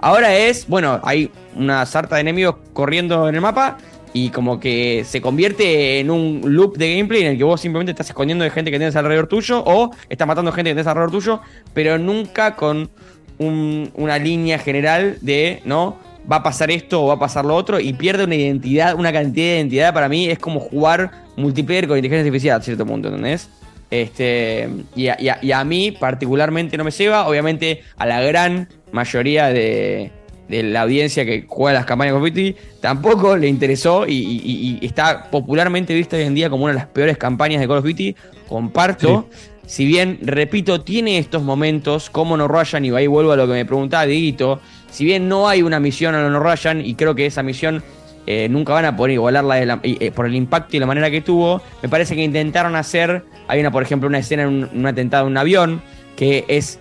Ahora 0.00 0.34
es, 0.34 0.66
bueno, 0.68 1.00
hay 1.04 1.30
una 1.54 1.84
sarta 1.84 2.14
de 2.14 2.22
enemigos 2.22 2.54
corriendo 2.72 3.28
en 3.28 3.34
el 3.34 3.40
mapa 3.42 3.76
y 4.12 4.30
como 4.30 4.58
que 4.60 5.04
se 5.06 5.20
convierte 5.20 6.00
en 6.00 6.10
un 6.10 6.40
loop 6.44 6.76
de 6.76 6.94
gameplay 6.96 7.22
en 7.22 7.28
el 7.32 7.38
que 7.38 7.44
vos 7.44 7.60
simplemente 7.60 7.92
estás 7.92 8.08
escondiendo 8.08 8.44
de 8.44 8.50
gente 8.50 8.70
que 8.70 8.78
tienes 8.78 8.96
alrededor 8.96 9.26
tuyo 9.26 9.62
o 9.64 9.90
estás 10.08 10.26
matando 10.26 10.52
gente 10.52 10.70
que 10.70 10.74
tienes 10.74 10.86
alrededor 10.86 11.10
tuyo, 11.10 11.40
pero 11.74 11.98
nunca 11.98 12.56
con 12.56 12.90
un- 13.38 13.90
una 13.94 14.18
línea 14.18 14.58
general 14.58 15.18
de, 15.20 15.60
¿no? 15.64 15.96
Va 16.30 16.36
a 16.36 16.42
pasar 16.42 16.70
esto 16.70 17.02
o 17.04 17.06
va 17.08 17.14
a 17.14 17.18
pasar 17.18 17.44
lo 17.44 17.54
otro 17.54 17.80
y 17.80 17.92
pierde 17.94 18.24
una 18.24 18.34
identidad, 18.34 18.94
una 18.94 19.12
cantidad 19.12 19.46
de 19.46 19.56
identidad. 19.56 19.94
Para 19.94 20.08
mí 20.08 20.28
es 20.28 20.38
como 20.38 20.60
jugar 20.60 21.10
multiplayer 21.36 21.86
con 21.88 21.96
inteligencia 21.96 22.22
artificial 22.26 22.60
a 22.60 22.62
cierto 22.62 22.84
punto, 22.84 23.08
¿entendés? 23.08 23.48
Este, 23.90 24.68
y, 24.94 25.08
a, 25.08 25.16
y 25.18 25.28
a- 25.28 25.38
y 25.40 25.52
a 25.52 25.64
mí 25.64 25.92
particularmente 25.92 26.76
no 26.76 26.84
me 26.84 26.90
lleva, 26.90 27.26
obviamente 27.26 27.82
a 27.96 28.04
la 28.04 28.20
gran 28.20 28.68
mayoría 28.92 29.46
de, 29.48 30.10
de 30.48 30.62
la 30.62 30.82
audiencia 30.82 31.24
que 31.24 31.44
juega 31.46 31.78
las 31.78 31.86
campañas 31.86 32.14
de 32.14 32.18
Call 32.20 32.26
of 32.26 32.34
Duty 32.34 32.56
tampoco 32.80 33.36
le 33.36 33.48
interesó 33.48 34.06
y, 34.06 34.12
y- 34.14 34.42
y- 34.44 34.78
y 34.80 34.86
está 34.86 35.30
popularmente 35.30 35.94
vista 35.94 36.16
hoy 36.16 36.22
en 36.22 36.34
día 36.34 36.48
como 36.48 36.64
una 36.64 36.72
de 36.72 36.78
las 36.78 36.88
peores 36.88 37.18
campañas 37.18 37.60
de 37.60 37.68
Call 37.68 37.78
of 37.78 37.84
Duty. 37.84 38.14
Comparto. 38.48 39.28
Si 39.66 39.84
bien, 39.84 40.18
repito, 40.22 40.80
tiene 40.80 41.18
estos 41.18 41.42
momentos 41.42 42.08
como 42.08 42.38
No 42.38 42.48
Ryan, 42.48 42.86
y 42.86 42.90
ahí 42.90 43.06
vuelvo 43.06 43.32
a 43.32 43.36
lo 43.36 43.46
que 43.46 43.52
me 43.52 43.66
preguntaba 43.66 44.06
Dieguito, 44.06 44.60
si 44.90 45.04
bien 45.04 45.28
no 45.28 45.46
hay 45.46 45.60
una 45.62 45.78
misión 45.78 46.14
a 46.14 46.26
No 46.26 46.40
Ryan, 46.40 46.80
y 46.84 46.94
creo 46.94 47.14
que 47.14 47.26
esa 47.26 47.42
misión 47.42 47.82
eh, 48.26 48.48
nunca 48.50 48.72
van 48.72 48.86
a 48.86 48.96
poder 48.96 49.12
igualarla 49.12 49.56
de 49.56 49.66
la- 49.66 49.80
y, 49.82 50.02
eh, 50.02 50.10
por 50.10 50.24
el 50.26 50.34
impacto 50.34 50.74
y 50.76 50.80
la 50.80 50.86
manera 50.86 51.10
que 51.10 51.20
tuvo, 51.20 51.60
me 51.82 51.88
parece 51.90 52.14
que 52.16 52.22
intentaron 52.22 52.76
hacer, 52.76 53.24
hay 53.46 53.60
una, 53.60 53.70
por 53.70 53.82
ejemplo, 53.82 54.08
una 54.08 54.18
escena 54.18 54.42
en 54.44 54.48
un, 54.48 54.70
un 54.74 54.86
atentado 54.86 55.26
en 55.26 55.32
un 55.32 55.36
avión, 55.38 55.82
que 56.16 56.46
es, 56.48 56.78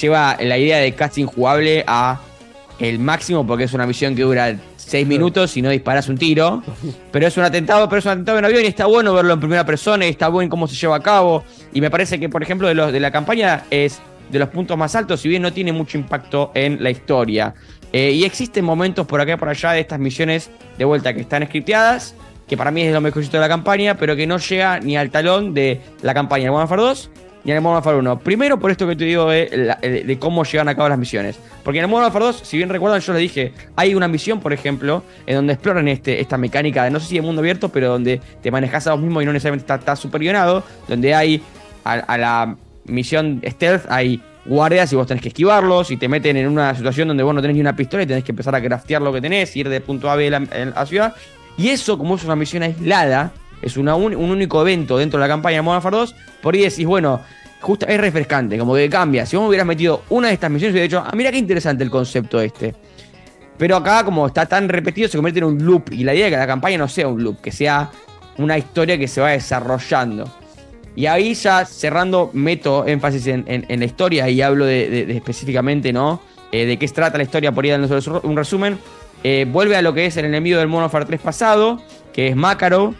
lleva 0.00 0.36
la 0.40 0.58
idea 0.58 0.78
de 0.78 0.92
casting 0.92 1.26
jugable 1.26 1.84
a 1.86 2.20
el 2.78 2.98
máximo, 2.98 3.46
porque 3.46 3.64
es 3.64 3.72
una 3.72 3.86
misión 3.86 4.14
que 4.14 4.22
dura 4.22 4.56
6 4.76 5.06
minutos 5.06 5.56
y 5.56 5.62
no 5.62 5.70
disparas 5.70 6.08
un 6.08 6.18
tiro. 6.18 6.62
Pero 7.12 7.26
es 7.26 7.36
un 7.36 7.44
atentado, 7.44 7.88
pero 7.88 8.00
es 8.00 8.04
un 8.04 8.12
atentado 8.12 8.38
en 8.38 8.44
avión 8.44 8.62
y 8.64 8.66
está 8.66 8.86
bueno 8.86 9.14
verlo 9.14 9.34
en 9.34 9.40
primera 9.40 9.64
persona 9.64 10.06
y 10.06 10.10
está 10.10 10.28
bueno 10.28 10.50
cómo 10.50 10.66
se 10.66 10.76
lleva 10.76 10.96
a 10.96 11.00
cabo. 11.00 11.44
Y 11.72 11.80
me 11.80 11.90
parece 11.90 12.18
que, 12.18 12.28
por 12.28 12.42
ejemplo, 12.42 12.68
de, 12.68 12.74
los, 12.74 12.92
de 12.92 13.00
la 13.00 13.10
campaña 13.10 13.64
es 13.70 14.00
de 14.30 14.38
los 14.38 14.48
puntos 14.48 14.76
más 14.76 14.94
altos, 14.94 15.20
si 15.20 15.28
bien 15.28 15.42
no 15.42 15.52
tiene 15.52 15.72
mucho 15.72 15.98
impacto 15.98 16.50
en 16.54 16.82
la 16.82 16.90
historia. 16.90 17.54
Eh, 17.92 18.10
y 18.10 18.24
existen 18.24 18.64
momentos 18.64 19.06
por 19.06 19.20
acá 19.20 19.34
y 19.34 19.36
por 19.36 19.48
allá 19.48 19.72
de 19.72 19.80
estas 19.80 20.00
misiones 20.00 20.50
de 20.76 20.84
vuelta 20.84 21.14
que 21.14 21.20
están 21.20 21.46
scripteadas, 21.46 22.16
que 22.48 22.56
para 22.56 22.70
mí 22.70 22.82
es 22.82 22.92
lo 22.92 23.00
mejorcito 23.00 23.36
de 23.36 23.42
la 23.42 23.48
campaña, 23.48 23.96
pero 23.96 24.16
que 24.16 24.26
no 24.26 24.38
llega 24.38 24.80
ni 24.80 24.96
al 24.96 25.10
talón 25.10 25.54
de 25.54 25.80
la 26.02 26.12
campaña 26.12 26.44
de 26.44 26.50
Warfare 26.50 26.82
2 26.82 27.10
ni 27.44 27.50
en 27.50 27.56
el 27.56 27.62
Modern 27.62 27.76
Warfare 27.76 27.98
1. 27.98 28.18
Primero 28.20 28.58
por 28.58 28.70
esto 28.70 28.86
que 28.86 28.96
te 28.96 29.04
digo 29.04 29.28
de, 29.28 30.16
cómo 30.18 30.44
llegan 30.44 30.68
a 30.68 30.74
cabo 30.74 30.88
las 30.88 30.98
misiones. 30.98 31.38
Porque 31.62 31.78
en 31.78 31.84
el 31.84 31.90
Modern 31.90 32.04
Warfare 32.04 32.24
2, 32.26 32.40
si 32.42 32.56
bien 32.56 32.70
recuerdan, 32.70 33.00
yo 33.00 33.12
les 33.12 33.22
dije, 33.22 33.52
hay 33.76 33.94
una 33.94 34.08
misión, 34.08 34.40
por 34.40 34.52
ejemplo, 34.52 35.02
en 35.26 35.36
donde 35.36 35.52
exploran 35.52 35.86
este, 35.88 36.20
esta 36.20 36.38
mecánica 36.38 36.84
de 36.84 36.90
no 36.90 37.00
sé 37.00 37.08
si 37.08 37.14
de 37.16 37.22
mundo 37.22 37.40
abierto, 37.40 37.68
pero 37.68 37.88
donde 37.88 38.20
te 38.42 38.50
manejas 38.50 38.86
a 38.86 38.92
vos 38.92 39.02
mismo 39.02 39.20
y 39.20 39.26
no 39.26 39.32
necesariamente 39.32 39.72
está, 39.72 39.92
está 39.92 40.62
donde 40.88 41.14
hay 41.14 41.42
a, 41.84 42.16
la 42.16 42.56
misión 42.86 43.42
stealth, 43.46 43.84
hay 43.90 44.22
guardias 44.46 44.92
y 44.92 44.96
vos 44.96 45.06
tenés 45.06 45.22
que 45.22 45.28
esquivarlos 45.28 45.90
y 45.90 45.96
te 45.96 46.08
meten 46.08 46.36
en 46.36 46.48
una 46.48 46.74
situación 46.74 47.08
donde 47.08 47.22
vos 47.22 47.34
no 47.34 47.40
tenés 47.40 47.54
ni 47.54 47.60
una 47.60 47.76
pistola 47.76 48.02
y 48.02 48.06
tenés 48.06 48.24
que 48.24 48.32
empezar 48.32 48.54
a 48.54 48.62
craftear 48.62 49.02
lo 49.02 49.12
que 49.12 49.20
tenés, 49.20 49.54
ir 49.56 49.68
de 49.68 49.80
punto 49.80 50.08
A 50.08 50.14
a 50.14 50.16
B 50.16 50.34
a 50.34 50.40
la 50.40 50.86
ciudad. 50.86 51.14
Y 51.56 51.68
eso, 51.68 51.96
como 51.98 52.16
es 52.16 52.24
una 52.24 52.36
misión 52.36 52.62
aislada, 52.62 53.32
es 53.62 53.76
una 53.76 53.94
un, 53.94 54.14
un 54.14 54.30
único 54.30 54.60
evento 54.60 54.98
dentro 54.98 55.18
de 55.18 55.26
la 55.26 55.28
campaña 55.28 55.56
de 55.56 55.62
Modern 55.62 55.84
Warfare 55.84 55.96
2, 55.96 56.14
por 56.42 56.54
ahí 56.54 56.62
decís, 56.62 56.86
bueno, 56.86 57.20
justo 57.64 57.86
es 57.86 57.98
refrescante, 57.98 58.58
como 58.58 58.74
que 58.74 58.88
cambia. 58.88 59.26
Si 59.26 59.36
vos 59.36 59.44
me 59.44 59.48
hubieras 59.48 59.66
metido 59.66 60.02
una 60.10 60.28
de 60.28 60.34
estas 60.34 60.50
misiones, 60.50 60.72
hubiera 60.72 60.84
dicho, 60.84 61.02
ah, 61.04 61.12
mira 61.16 61.32
qué 61.32 61.38
interesante 61.38 61.82
el 61.82 61.90
concepto 61.90 62.40
este. 62.40 62.74
Pero 63.56 63.76
acá, 63.76 64.04
como 64.04 64.26
está 64.26 64.46
tan 64.46 64.68
repetido, 64.68 65.08
se 65.08 65.16
convierte 65.16 65.38
en 65.38 65.46
un 65.46 65.64
loop. 65.64 65.92
Y 65.92 66.04
la 66.04 66.14
idea 66.14 66.26
es 66.26 66.32
que 66.32 66.36
la 66.36 66.46
campaña 66.46 66.78
no 66.78 66.88
sea 66.88 67.08
un 67.08 67.22
loop, 67.22 67.40
que 67.40 67.52
sea 67.52 67.90
una 68.38 68.58
historia 68.58 68.98
que 68.98 69.08
se 69.08 69.20
va 69.20 69.30
desarrollando. 69.30 70.28
Y 70.96 71.06
ahí 71.06 71.34
ya 71.34 71.64
cerrando, 71.64 72.30
meto 72.34 72.86
énfasis 72.86 73.26
en, 73.26 73.66
la 73.68 73.84
historia 73.84 74.28
y 74.28 74.42
hablo 74.42 74.64
de, 74.64 75.16
específicamente, 75.16 75.92
¿no? 75.92 76.20
Eh, 76.52 76.66
de 76.66 76.76
qué 76.76 76.86
se 76.86 76.94
trata 76.94 77.16
la 77.16 77.24
historia, 77.24 77.50
por 77.52 77.64
ahí 77.64 77.70
dando 77.70 78.20
un 78.22 78.36
resumen. 78.36 78.78
Eh, 79.24 79.46
vuelve 79.50 79.76
a 79.76 79.82
lo 79.82 79.94
que 79.94 80.06
es 80.06 80.16
el 80.16 80.26
enemigo 80.26 80.58
del 80.58 80.68
Modern 80.68 80.84
Warfare 80.84 81.06
3 81.06 81.20
pasado, 81.20 81.82
que 82.12 82.28
es 82.28 82.36
Makarov. 82.36 82.94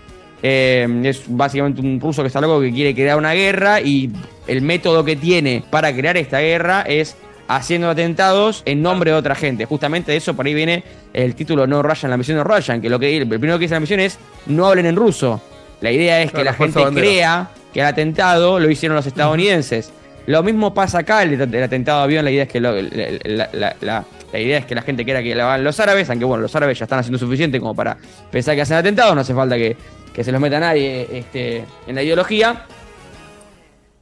Eh, 0.46 0.86
es 1.04 1.22
básicamente 1.26 1.80
un 1.80 1.98
ruso 1.98 2.20
que 2.22 2.26
está 2.26 2.38
loco 2.38 2.60
que 2.60 2.70
quiere 2.70 2.94
crear 2.94 3.16
una 3.16 3.32
guerra 3.32 3.80
y 3.80 4.10
el 4.46 4.60
método 4.60 5.02
que 5.02 5.16
tiene 5.16 5.64
para 5.70 5.90
crear 5.94 6.18
esta 6.18 6.40
guerra 6.40 6.82
es 6.82 7.16
haciendo 7.48 7.88
atentados 7.88 8.62
en 8.66 8.82
nombre 8.82 9.10
de 9.12 9.16
otra 9.16 9.34
gente. 9.34 9.64
Justamente 9.64 10.12
de 10.12 10.18
eso 10.18 10.34
por 10.34 10.44
ahí 10.44 10.52
viene 10.52 10.84
el 11.14 11.34
título 11.34 11.66
No 11.66 11.82
Ryan, 11.82 12.10
la 12.10 12.18
misión 12.18 12.36
de 12.36 12.44
Ryan, 12.44 12.82
que 12.82 12.90
lo 12.90 12.98
que 12.98 13.16
el 13.16 13.26
primero 13.26 13.54
que 13.58 13.62
dice 13.64 13.72
la 13.74 13.80
misión 13.80 14.00
es 14.00 14.18
no 14.44 14.66
hablen 14.66 14.84
en 14.84 14.96
ruso. 14.96 15.40
La 15.80 15.90
idea 15.90 16.20
es 16.20 16.30
que 16.30 16.44
la 16.44 16.52
gente 16.52 16.78
bandera. 16.78 17.06
crea 17.06 17.50
que 17.72 17.80
el 17.80 17.86
atentado 17.86 18.60
lo 18.60 18.68
hicieron 18.70 18.96
los 18.96 19.06
estadounidenses. 19.06 19.92
Lo 20.26 20.42
mismo 20.42 20.74
pasa 20.74 20.98
acá, 20.98 21.22
el, 21.22 21.40
el 21.40 21.62
atentado 21.62 21.98
de 22.00 22.04
avión, 22.04 22.24
la 22.24 22.30
idea 22.30 22.42
es 22.42 22.48
que 22.50 22.60
lo- 22.60 22.72
la, 22.82 23.08
la- 23.24 23.48
la- 23.52 23.76
la- 23.80 24.04
la 24.32 24.38
idea 24.40 24.58
es 24.58 24.66
que 24.66 24.74
la 24.74 24.82
gente 24.82 25.04
quiera 25.04 25.22
que 25.22 25.34
lo 25.34 25.44
hagan 25.44 25.64
los 25.64 25.80
árabes, 25.80 26.10
aunque 26.10 26.24
bueno, 26.26 26.42
los 26.42 26.54
árabes 26.54 26.78
ya 26.78 26.84
están 26.84 26.98
haciendo 26.98 27.18
suficiente 27.18 27.58
como 27.60 27.74
para 27.74 27.96
pensar 28.30 28.54
que 28.54 28.60
hacen 28.62 28.76
atentados, 28.76 29.14
no 29.14 29.20
hace 29.22 29.32
falta 29.34 29.56
que, 29.56 29.76
que 30.14 30.24
se 30.24 30.32
los 30.32 30.40
meta 30.40 30.60
nadie 30.60 31.06
este, 31.10 31.64
en 31.86 31.94
la 31.94 32.02
ideología. 32.02 32.64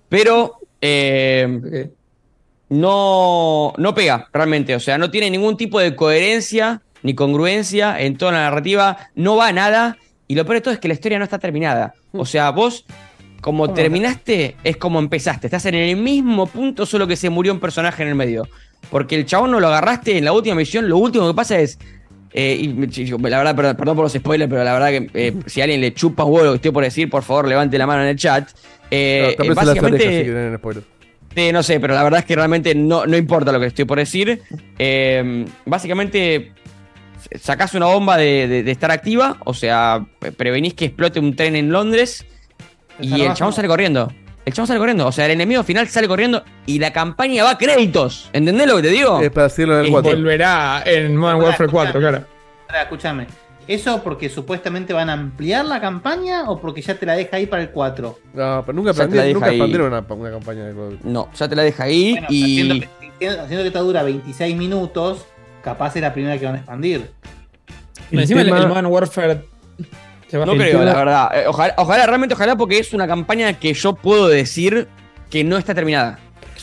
Pero 0.08 0.58
eh, 0.80 1.88
no, 2.68 3.72
no 3.78 3.94
pega 3.94 4.28
realmente, 4.32 4.76
o 4.76 4.80
sea, 4.80 4.98
no 4.98 5.10
tiene 5.10 5.30
ningún 5.30 5.56
tipo 5.56 5.80
de 5.80 5.96
coherencia 5.96 6.82
ni 7.02 7.14
congruencia 7.14 8.00
en 8.00 8.16
toda 8.16 8.32
la 8.32 8.42
narrativa, 8.42 8.96
no 9.14 9.36
va 9.36 9.48
a 9.48 9.52
nada, 9.52 9.96
y 10.28 10.34
lo 10.34 10.44
peor 10.44 10.56
de 10.56 10.60
todo 10.60 10.74
es 10.74 10.80
que 10.80 10.88
la 10.88 10.94
historia 10.94 11.18
no 11.18 11.24
está 11.24 11.38
terminada. 11.38 11.94
O 12.12 12.24
sea, 12.24 12.50
vos, 12.50 12.84
como 13.40 13.72
terminaste, 13.72 14.56
es 14.62 14.76
como 14.76 14.98
empezaste, 14.98 15.48
estás 15.48 15.66
en 15.66 15.74
el 15.74 15.96
mismo 15.96 16.46
punto, 16.46 16.86
solo 16.86 17.06
que 17.06 17.16
se 17.16 17.30
murió 17.30 17.52
un 17.52 17.60
personaje 17.60 18.02
en 18.02 18.10
el 18.10 18.14
medio. 18.14 18.46
Porque 18.90 19.16
el 19.16 19.26
chabón 19.26 19.50
no 19.50 19.60
lo 19.60 19.68
agarraste 19.68 20.18
en 20.18 20.24
la 20.24 20.32
última 20.32 20.54
misión, 20.54 20.88
lo 20.88 20.98
último 20.98 21.26
que 21.26 21.34
pasa 21.34 21.58
es... 21.58 21.78
eh, 22.35 22.57
y 22.61 22.68
la 23.28 23.39
verdad, 23.39 23.55
perdón, 23.57 23.76
perdón 23.76 23.97
por 23.97 24.05
los 24.05 24.12
spoilers, 24.12 24.51
pero 24.51 24.64
la 24.64 24.72
verdad 24.72 24.89
que 24.89 25.11
eh, 25.14 25.35
si 25.47 25.61
a 25.61 25.64
alguien 25.64 25.80
le 25.80 25.93
chupa 25.95 26.24
huevo 26.24 26.45
lo 26.47 26.51
que 26.53 26.57
estoy 26.57 26.70
por 26.70 26.83
decir, 26.85 27.11
por 27.11 27.22
favor 27.22 27.47
levante 27.49 27.76
la 27.78 27.87
mano 27.87 28.03
en 28.03 28.09
el 28.09 28.16
chat. 28.16 28.49
Eh, 28.91 29.18
Claro, 29.20 29.30
eh, 29.30 29.37
tápense 29.37 29.55
las 29.55 29.66
orejas 29.68 29.74
básicamente, 29.74 30.24
si 31.35 31.53
no 31.53 31.62
sé, 31.62 31.80
pero 31.80 31.95
la 31.95 32.03
verdad 32.03 32.20
es 32.20 32.26
que 32.26 32.37
realmente 32.37 32.74
no, 32.74 33.07
no 33.07 33.16
importa 33.16 33.53
lo 33.53 33.61
que 33.61 33.66
estoy 33.66 33.85
por 33.87 33.99
decir. 33.99 34.43
Eh, 34.78 35.45
básicamente, 35.64 36.53
sacás 37.41 37.72
una 37.74 37.87
bomba 37.87 38.16
de, 38.18 38.47
de- 38.49 38.62
de 38.62 38.70
estar 38.70 38.91
activa, 38.91 39.39
o 39.45 39.55
sea, 39.55 40.05
pre- 40.18 40.33
prevenís 40.33 40.74
que 40.74 40.85
explote 40.87 41.20
un 41.20 41.35
tren 41.35 41.57
en 41.57 41.70
Londres 41.72 42.26
y 43.01 43.22
el 43.22 43.33
chabón 43.35 43.53
¿no? 43.53 43.57
sale 43.57 43.68
corriendo. 43.68 44.12
El 44.45 44.53
chabón 44.53 44.66
sale 44.66 44.78
corriendo, 44.80 45.07
o 45.07 45.12
sea, 45.12 45.26
el 45.26 45.32
enemigo 45.32 45.62
final 45.62 45.86
sale 45.88 46.09
corriendo 46.09 46.43
y 46.66 46.78
la 46.80 46.93
campaña 46.93 47.45
va 47.45 47.51
a 47.53 47.59
créditos. 47.59 48.28
¿Entendés 48.32 48.66
lo 48.66 48.76
que 48.76 48.82
te 48.82 48.88
digo? 48.88 49.20
Es 49.20 49.30
para 49.30 49.47
decirlo 49.49 49.74
en 49.74 49.80
el 49.82 49.86
Y 49.86 49.90
4. 49.93 50.11
Volverá 50.11 50.82
en 50.84 51.16
Modern 51.16 51.40
Warfare 51.43 51.70
4, 51.70 52.01
claro. 52.01 52.24
Ahora, 52.68 52.82
escúchame. 52.82 53.26
¿Eso 53.68 54.03
porque 54.03 54.28
supuestamente 54.28 54.93
van 54.93 55.09
a 55.09 55.12
ampliar 55.12 55.64
la 55.64 55.80
campaña 55.80 56.51
o 56.51 56.61
porque 56.61 56.82
ya 56.82 56.97
te 56.97 57.07
la 57.07 57.14
deja 57.14 57.36
ahí 57.36 57.47
para 57.47 57.62
el 57.62 57.70
4? 57.70 58.18
No, 58.34 58.62
pero 58.66 58.72
nunca, 58.76 58.90
expandieron, 58.90 59.32
nunca 59.34 59.53
una, 59.86 60.01
una 60.16 60.30
campaña 60.32 60.64
de 60.64 60.72
Duty. 60.72 60.99
No, 61.05 61.28
ya 61.32 61.49
te 61.49 61.55
la 61.55 61.62
deja 61.62 61.84
ahí 61.84 62.11
Bueno, 62.12 62.26
y. 62.28 62.43
haciendo, 62.62 62.74
que- 63.20 63.28
haciendo 63.28 63.62
que 63.62 63.66
esta 63.68 63.78
dura 63.78 64.03
26 64.03 64.57
minutos, 64.57 65.24
capaz 65.62 65.95
es 65.95 66.03
la 66.03 66.12
primera 66.12 66.36
que 66.38 66.47
van 66.47 66.57
a 66.57 66.59
expandir. 66.59 67.12
Encima 68.11 68.40
el, 68.40 68.47
tema- 68.49 68.59
el 68.59 68.66
Modern 68.66 68.86
Warfare. 68.86 69.45
No 70.33 70.55
creo, 70.55 70.83
la 70.85 70.95
verdad. 70.95 71.28
Eh, 71.35 71.45
Ojalá, 71.47 71.74
ojalá, 71.76 72.07
realmente 72.07 72.35
ojalá, 72.35 72.57
porque 72.57 72.78
es 72.78 72.93
una 72.93 73.07
campaña 73.07 73.53
que 73.55 73.72
yo 73.74 73.95
puedo 73.95 74.28
decir 74.28 74.89
que 75.30 75.45
no 75.45 75.57
está 75.59 75.74
terminada. 75.74 76.18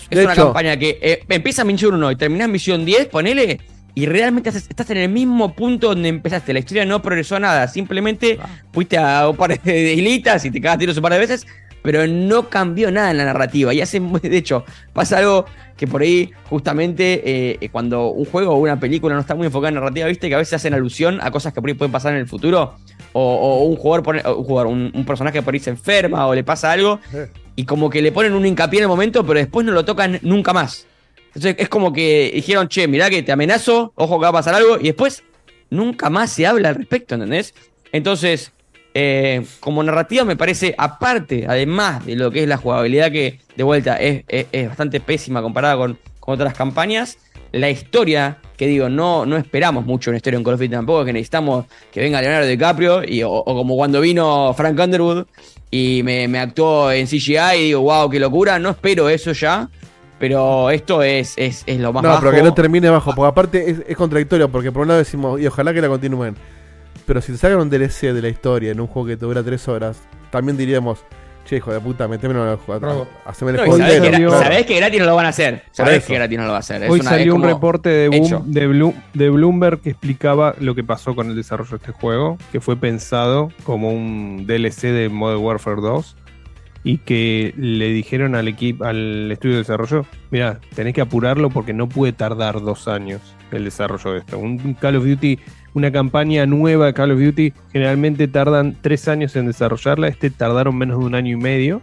Es 0.10 0.18
De 0.18 0.24
una 0.24 0.34
hecho- 0.34 0.46
campaña 0.46 0.78
que 0.78 0.98
eh, 1.02 1.20
empieza 1.30 1.64
misión 1.64 1.94
1 1.96 2.12
y 2.12 2.16
terminás 2.16 2.50
misión 2.50 2.84
10, 2.86 3.08
ponele, 3.08 3.60
y 3.96 4.06
realmente 4.06 4.50
estás 4.50 4.90
en 4.92 4.98
el 4.98 5.10
mismo 5.10 5.54
punto 5.54 5.90
donde 5.90 6.10
empezaste. 6.10 6.54
La 6.54 6.60
historia 6.60 6.86
no 6.86 7.02
progresó 7.02 7.36
a 7.36 7.40
nada, 7.40 7.68
simplemente 7.68 8.40
fuiste 8.72 8.98
a 8.98 9.28
un 9.30 9.36
par 9.36 9.60
de 9.62 9.94
islitas 9.94 10.46
y 10.46 10.52
te 10.52 10.62
cagaste 10.62 10.80
tiros 10.84 10.98
un 10.98 11.04
par 11.04 11.14
de 11.14 11.20
veces, 11.20 11.46
pero 11.82 12.06
no 12.08 12.50
cambió 12.50 12.92
nada 12.92 13.12
en 13.12 13.18
la 13.18 13.26
narrativa. 13.26 13.74
Y 13.74 13.82
hace, 13.82 14.00
de 14.00 14.38
hecho, 14.38 14.64
pasa 14.94 15.18
algo 15.20 15.46
que 15.78 15.88
por 15.88 16.02
ahí, 16.02 16.30
justamente, 16.50 17.22
eh, 17.64 17.70
cuando 17.72 18.08
un 18.10 18.26
juego 18.26 18.54
o 18.54 18.58
una 18.58 18.80
película 18.80 19.16
no 19.16 19.22
está 19.22 19.34
muy 19.36 19.48
enfocada 19.48 19.70
en 19.70 19.76
narrativa, 19.76 20.08
viste 20.08 20.28
que 20.28 20.36
a 20.36 20.40
veces 20.40 20.54
hacen 20.56 20.74
alusión 20.74 21.20
a 21.22 21.32
cosas 21.32 21.54
que 21.54 21.62
por 21.62 21.70
ahí 21.70 21.74
pueden 21.74 21.92
pasar 21.92 22.14
en 22.14 22.20
el 22.20 22.28
futuro. 22.28 22.76
O, 23.14 23.22
o 23.22 23.64
un 23.64 23.76
jugador, 23.76 24.04
pone- 24.04 24.22
o 24.26 24.38
un, 24.38 24.44
jugador 24.44 24.72
un, 24.72 24.92
un 24.94 25.06
personaje 25.06 25.42
por 25.42 25.54
ahí 25.54 25.60
se 25.60 25.70
enferma 25.72 26.28
o 26.28 26.36
le 26.36 26.44
pasa 26.44 26.72
algo. 26.72 27.00
Y 27.56 27.66
como 27.66 27.90
que 27.90 28.02
le 28.02 28.14
ponen 28.14 28.34
un 28.36 28.46
hincapié 28.46 28.80
en 28.80 28.84
el 28.84 28.88
momento, 28.88 29.26
pero 29.26 29.38
después 29.38 29.66
no 29.66 29.74
lo 29.74 29.84
tocan 29.84 30.18
nunca 30.22 30.54
más. 30.54 30.88
Entonces 31.28 31.56
es 31.60 31.68
como 31.68 31.92
que 31.92 32.32
dijeron, 32.34 32.70
che, 32.70 32.88
mirá 32.88 33.10
que 33.10 33.22
te 33.22 33.34
amenazo, 33.34 33.92
ojo 33.96 34.18
que 34.18 34.24
va 34.24 34.30
a 34.30 34.32
pasar 34.32 34.56
algo, 34.56 34.78
y 34.80 34.84
después 34.84 35.24
nunca 35.70 36.10
más 36.10 36.32
se 36.32 36.48
habla 36.48 36.70
al 36.70 36.76
respecto, 36.76 37.16
¿entendés? 37.16 37.54
Entonces, 37.92 38.54
eh, 38.94 39.46
como 39.60 39.84
narrativa 39.84 40.24
me 40.24 40.38
parece, 40.38 40.74
aparte, 40.78 41.48
además 41.50 42.06
de 42.06 42.16
lo 42.16 42.32
que 42.32 42.44
es 42.44 42.48
la 42.48 42.56
jugabilidad 42.56 43.12
que 43.12 43.40
de 43.58 43.64
vuelta 43.64 43.98
es, 43.98 44.24
es- 44.30 44.46
es 44.54 44.68
bastante 44.70 45.02
pésima 45.02 45.42
comparada 45.42 45.76
con, 45.76 46.00
con 46.20 46.34
otras 46.36 46.54
campañas, 46.54 47.18
la 47.52 47.70
historia, 47.70 48.38
que 48.58 48.68
digo, 48.68 48.90
no, 48.90 49.26
no 49.26 49.38
esperamos 49.38 49.86
mucho 49.86 50.12
una 50.12 50.18
historia 50.18 50.38
en 50.38 50.44
Call 50.44 50.54
of 50.56 50.60
Duty 50.60 50.70
tampoco, 50.72 51.06
que 51.06 51.14
necesitamos 51.14 51.66
que 51.92 52.02
venga 52.02 52.22
Leonardo 52.22 52.48
DiCaprio, 52.48 53.04
y, 53.04 53.24
o, 53.24 53.32
o 53.32 53.44
como 53.56 53.76
cuando 53.76 54.02
vino 54.02 54.54
Frank 54.56 54.80
Underwood 54.80 55.26
y 55.72 56.02
me, 56.04 56.28
me 56.28 56.40
actuó 56.40 56.92
en 56.92 57.08
CGI 57.08 57.38
y 57.58 57.64
digo, 57.66 57.82
wow, 57.82 58.10
qué 58.10 58.20
locura, 58.20 58.60
no 58.60 58.70
espero 58.72 59.10
eso 59.10 59.32
ya, 59.32 59.70
pero 60.20 60.70
esto 60.70 61.02
es, 61.02 61.34
es, 61.38 61.64
es 61.66 61.80
lo 61.80 61.94
más 61.94 62.04
No, 62.04 62.10
bajo. 62.10 62.22
pero 62.22 62.34
que 62.34 62.44
no 62.44 62.54
termine 62.54 62.90
bajo, 62.90 63.16
porque 63.16 63.30
aparte 63.30 63.70
es, 63.70 63.78
es 63.88 63.96
contradictorio, 63.98 64.50
porque 64.50 64.72
por 64.72 64.82
un 64.84 64.90
lado 64.90 65.00
decimos, 65.00 65.40
y 65.40 65.48
ojalá 65.48 65.74
que 65.74 65.82
la 65.82 65.88
continúen. 65.88 66.36
Pero 67.06 67.22
si 67.22 67.32
te 67.32 67.38
sacan 67.40 67.60
un 67.60 67.70
DLC 67.72 68.14
de 68.14 68.22
la 68.22 68.30
historia 68.30 68.72
en 68.72 68.80
un 68.80 68.86
juego 68.88 69.08
que 69.08 69.18
te 69.18 69.26
dura 69.26 69.42
3 69.42 69.68
horas, 69.70 69.98
también 70.30 70.58
diríamos, 70.58 71.00
che, 71.50 71.58
hijo 71.58 71.74
de 71.74 71.80
puta, 71.80 72.08
metémelo 72.08 72.44
en 72.46 72.52
el 72.52 72.58
juego. 72.58 73.08
Haceme 73.26 73.52
el 73.52 73.58
No, 73.58 73.64
juego 73.64 73.78
sabés, 73.80 74.02
que, 74.02 74.30
sabés 74.30 74.66
que 74.66 74.76
gratis 74.78 75.00
no 75.00 75.06
lo 75.08 75.16
van 75.16 75.26
a 75.26 75.30
hacer. 75.30 75.64
Sabés 75.72 76.06
que 76.06 76.14
gratis 76.16 76.38
no 76.38 76.46
lo 76.46 76.52
va 76.52 76.58
a 76.58 76.60
hacer. 76.60 76.84
Es 76.84 76.90
Hoy 76.90 77.00
una- 77.00 77.10
es 77.10 77.16
salió 77.18 77.36
un 77.36 77.44
reporte 77.44 77.90
de, 77.90 78.06
hecho. 78.16 78.40
Boom- 78.42 78.46
de, 78.54 78.68
Blu- 78.70 78.94
de 79.14 79.30
Bloomberg 79.30 79.82
que 79.82 79.90
explicaba 79.90 80.54
lo 80.60 80.76
que 80.76 80.84
pasó 80.84 81.16
con 81.16 81.28
el 81.30 81.36
desarrollo 81.36 81.72
de 81.72 81.78
este 81.78 81.92
juego, 81.92 82.38
que 82.52 82.60
fue 82.62 82.76
pensado 82.78 83.50
como 83.64 83.90
un 83.92 84.46
DLC 84.48 84.92
de 84.92 85.10
Modern 85.10 85.42
Warfare 85.42 85.82
2 85.82 86.16
y 86.84 87.00
que 87.00 87.54
le 87.58 87.90
dijeron 87.90 88.36
al 88.36 88.48
equipo, 88.48 88.86
al 88.86 89.32
estudio 89.32 89.56
de 89.56 89.62
desarrollo, 89.62 90.06
mira, 90.32 90.60
tenés 90.76 90.94
que 90.94 91.02
apurarlo 91.02 91.50
porque 91.50 91.74
no 91.74 91.90
puede 91.90 92.14
tardar 92.14 92.62
dos 92.62 92.88
años 92.88 93.22
el 93.52 93.64
desarrollo 93.66 94.14
de 94.14 94.20
esto. 94.20 94.38
Un 94.40 94.74
Call 94.76 94.96
of 94.98 95.06
Duty, 95.06 95.40
una 95.74 95.92
campaña 95.92 96.46
nueva 96.46 96.88
de 96.88 96.94
Call 96.94 97.12
of 97.12 97.20
Duty, 97.20 97.54
generalmente 97.72 98.28
tardan 98.28 98.76
tres 98.82 99.08
años 99.08 99.36
en 99.36 99.48
desarrollarla, 99.48 100.08
este 100.08 100.30
tardaron 100.30 100.78
menos 100.78 101.00
de 101.00 101.06
un 101.06 101.16
año 101.16 101.34
y 101.38 101.42
medio 101.42 101.82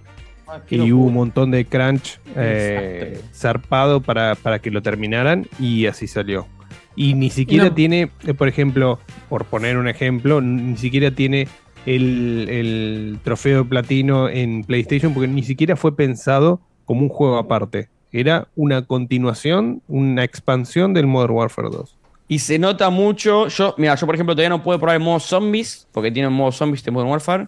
y 0.71 0.93
hubo 0.93 1.07
un 1.07 1.15
montón 1.15 1.51
de 1.51 1.65
crunch 1.65 2.21
eh, 2.37 3.21
zarpado 3.35 4.01
para, 4.01 4.35
para 4.37 4.61
que 4.61 4.71
lo 4.71 4.81
terminaran 4.83 5.47
y 5.59 5.87
así 5.87 6.07
salió. 6.07 6.47
Y 6.95 7.15
ni 7.15 7.31
siquiera 7.31 7.65
no- 7.67 7.75
tiene, 7.75 8.11
eh, 8.27 8.33
por 8.35 8.49
ejemplo, 8.49 8.99
por 9.29 9.45
poner 9.45 9.77
un 9.77 9.89
ejemplo, 9.89 10.41
ni 10.41 10.77
siquiera 10.77 11.11
tiene 11.11 11.47
el, 11.85 12.47
el 12.49 13.19
trofeo 13.23 13.65
de 13.65 13.69
platino 13.69 14.29
en 14.29 14.65
PlayStation 14.65 15.13
porque 15.13 15.29
ni 15.29 15.43
siquiera 15.43 15.77
fue 15.77 15.95
pensado 15.97 16.61
como 16.85 17.03
un 17.03 17.09
juego 17.09 17.37
aparte. 17.39 17.89
Era 18.13 18.49
una 18.57 18.83
continuación, 18.83 19.83
una 19.89 20.25
expansión 20.25 20.95
del 20.95 21.07
Modern 21.07 21.33
Warfare 21.35 21.69
2. 21.71 21.97
Y 22.29 22.39
se 22.41 22.59
nota 22.59 22.91
mucho. 22.91 23.49
Yo, 23.49 23.75
mira, 23.79 23.95
yo 23.95 24.07
por 24.07 24.15
ejemplo 24.15 24.35
todavía 24.35 24.49
no 24.51 24.63
puedo 24.63 24.79
probar 24.79 24.97
el 24.97 25.03
modo 25.03 25.21
zombies, 25.21 25.87
porque 25.93 26.11
tiene 26.11 26.29
un 26.29 26.35
modo 26.35 26.51
zombies 26.53 26.83
de 26.85 26.91
Modern 26.91 27.11
Warfare. 27.11 27.47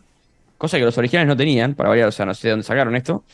Cosa 0.57 0.79
que 0.79 0.85
los 0.85 0.97
originales 0.99 1.29
no 1.29 1.37
tenían, 1.37 1.75
para 1.75 1.89
variar, 1.89 2.09
o 2.09 2.13
sea, 2.13 2.27
no 2.27 2.35
sé 2.35 2.49
de 2.49 2.51
dónde 2.53 2.65
sacaron 2.65 2.95
esto. 2.97 3.25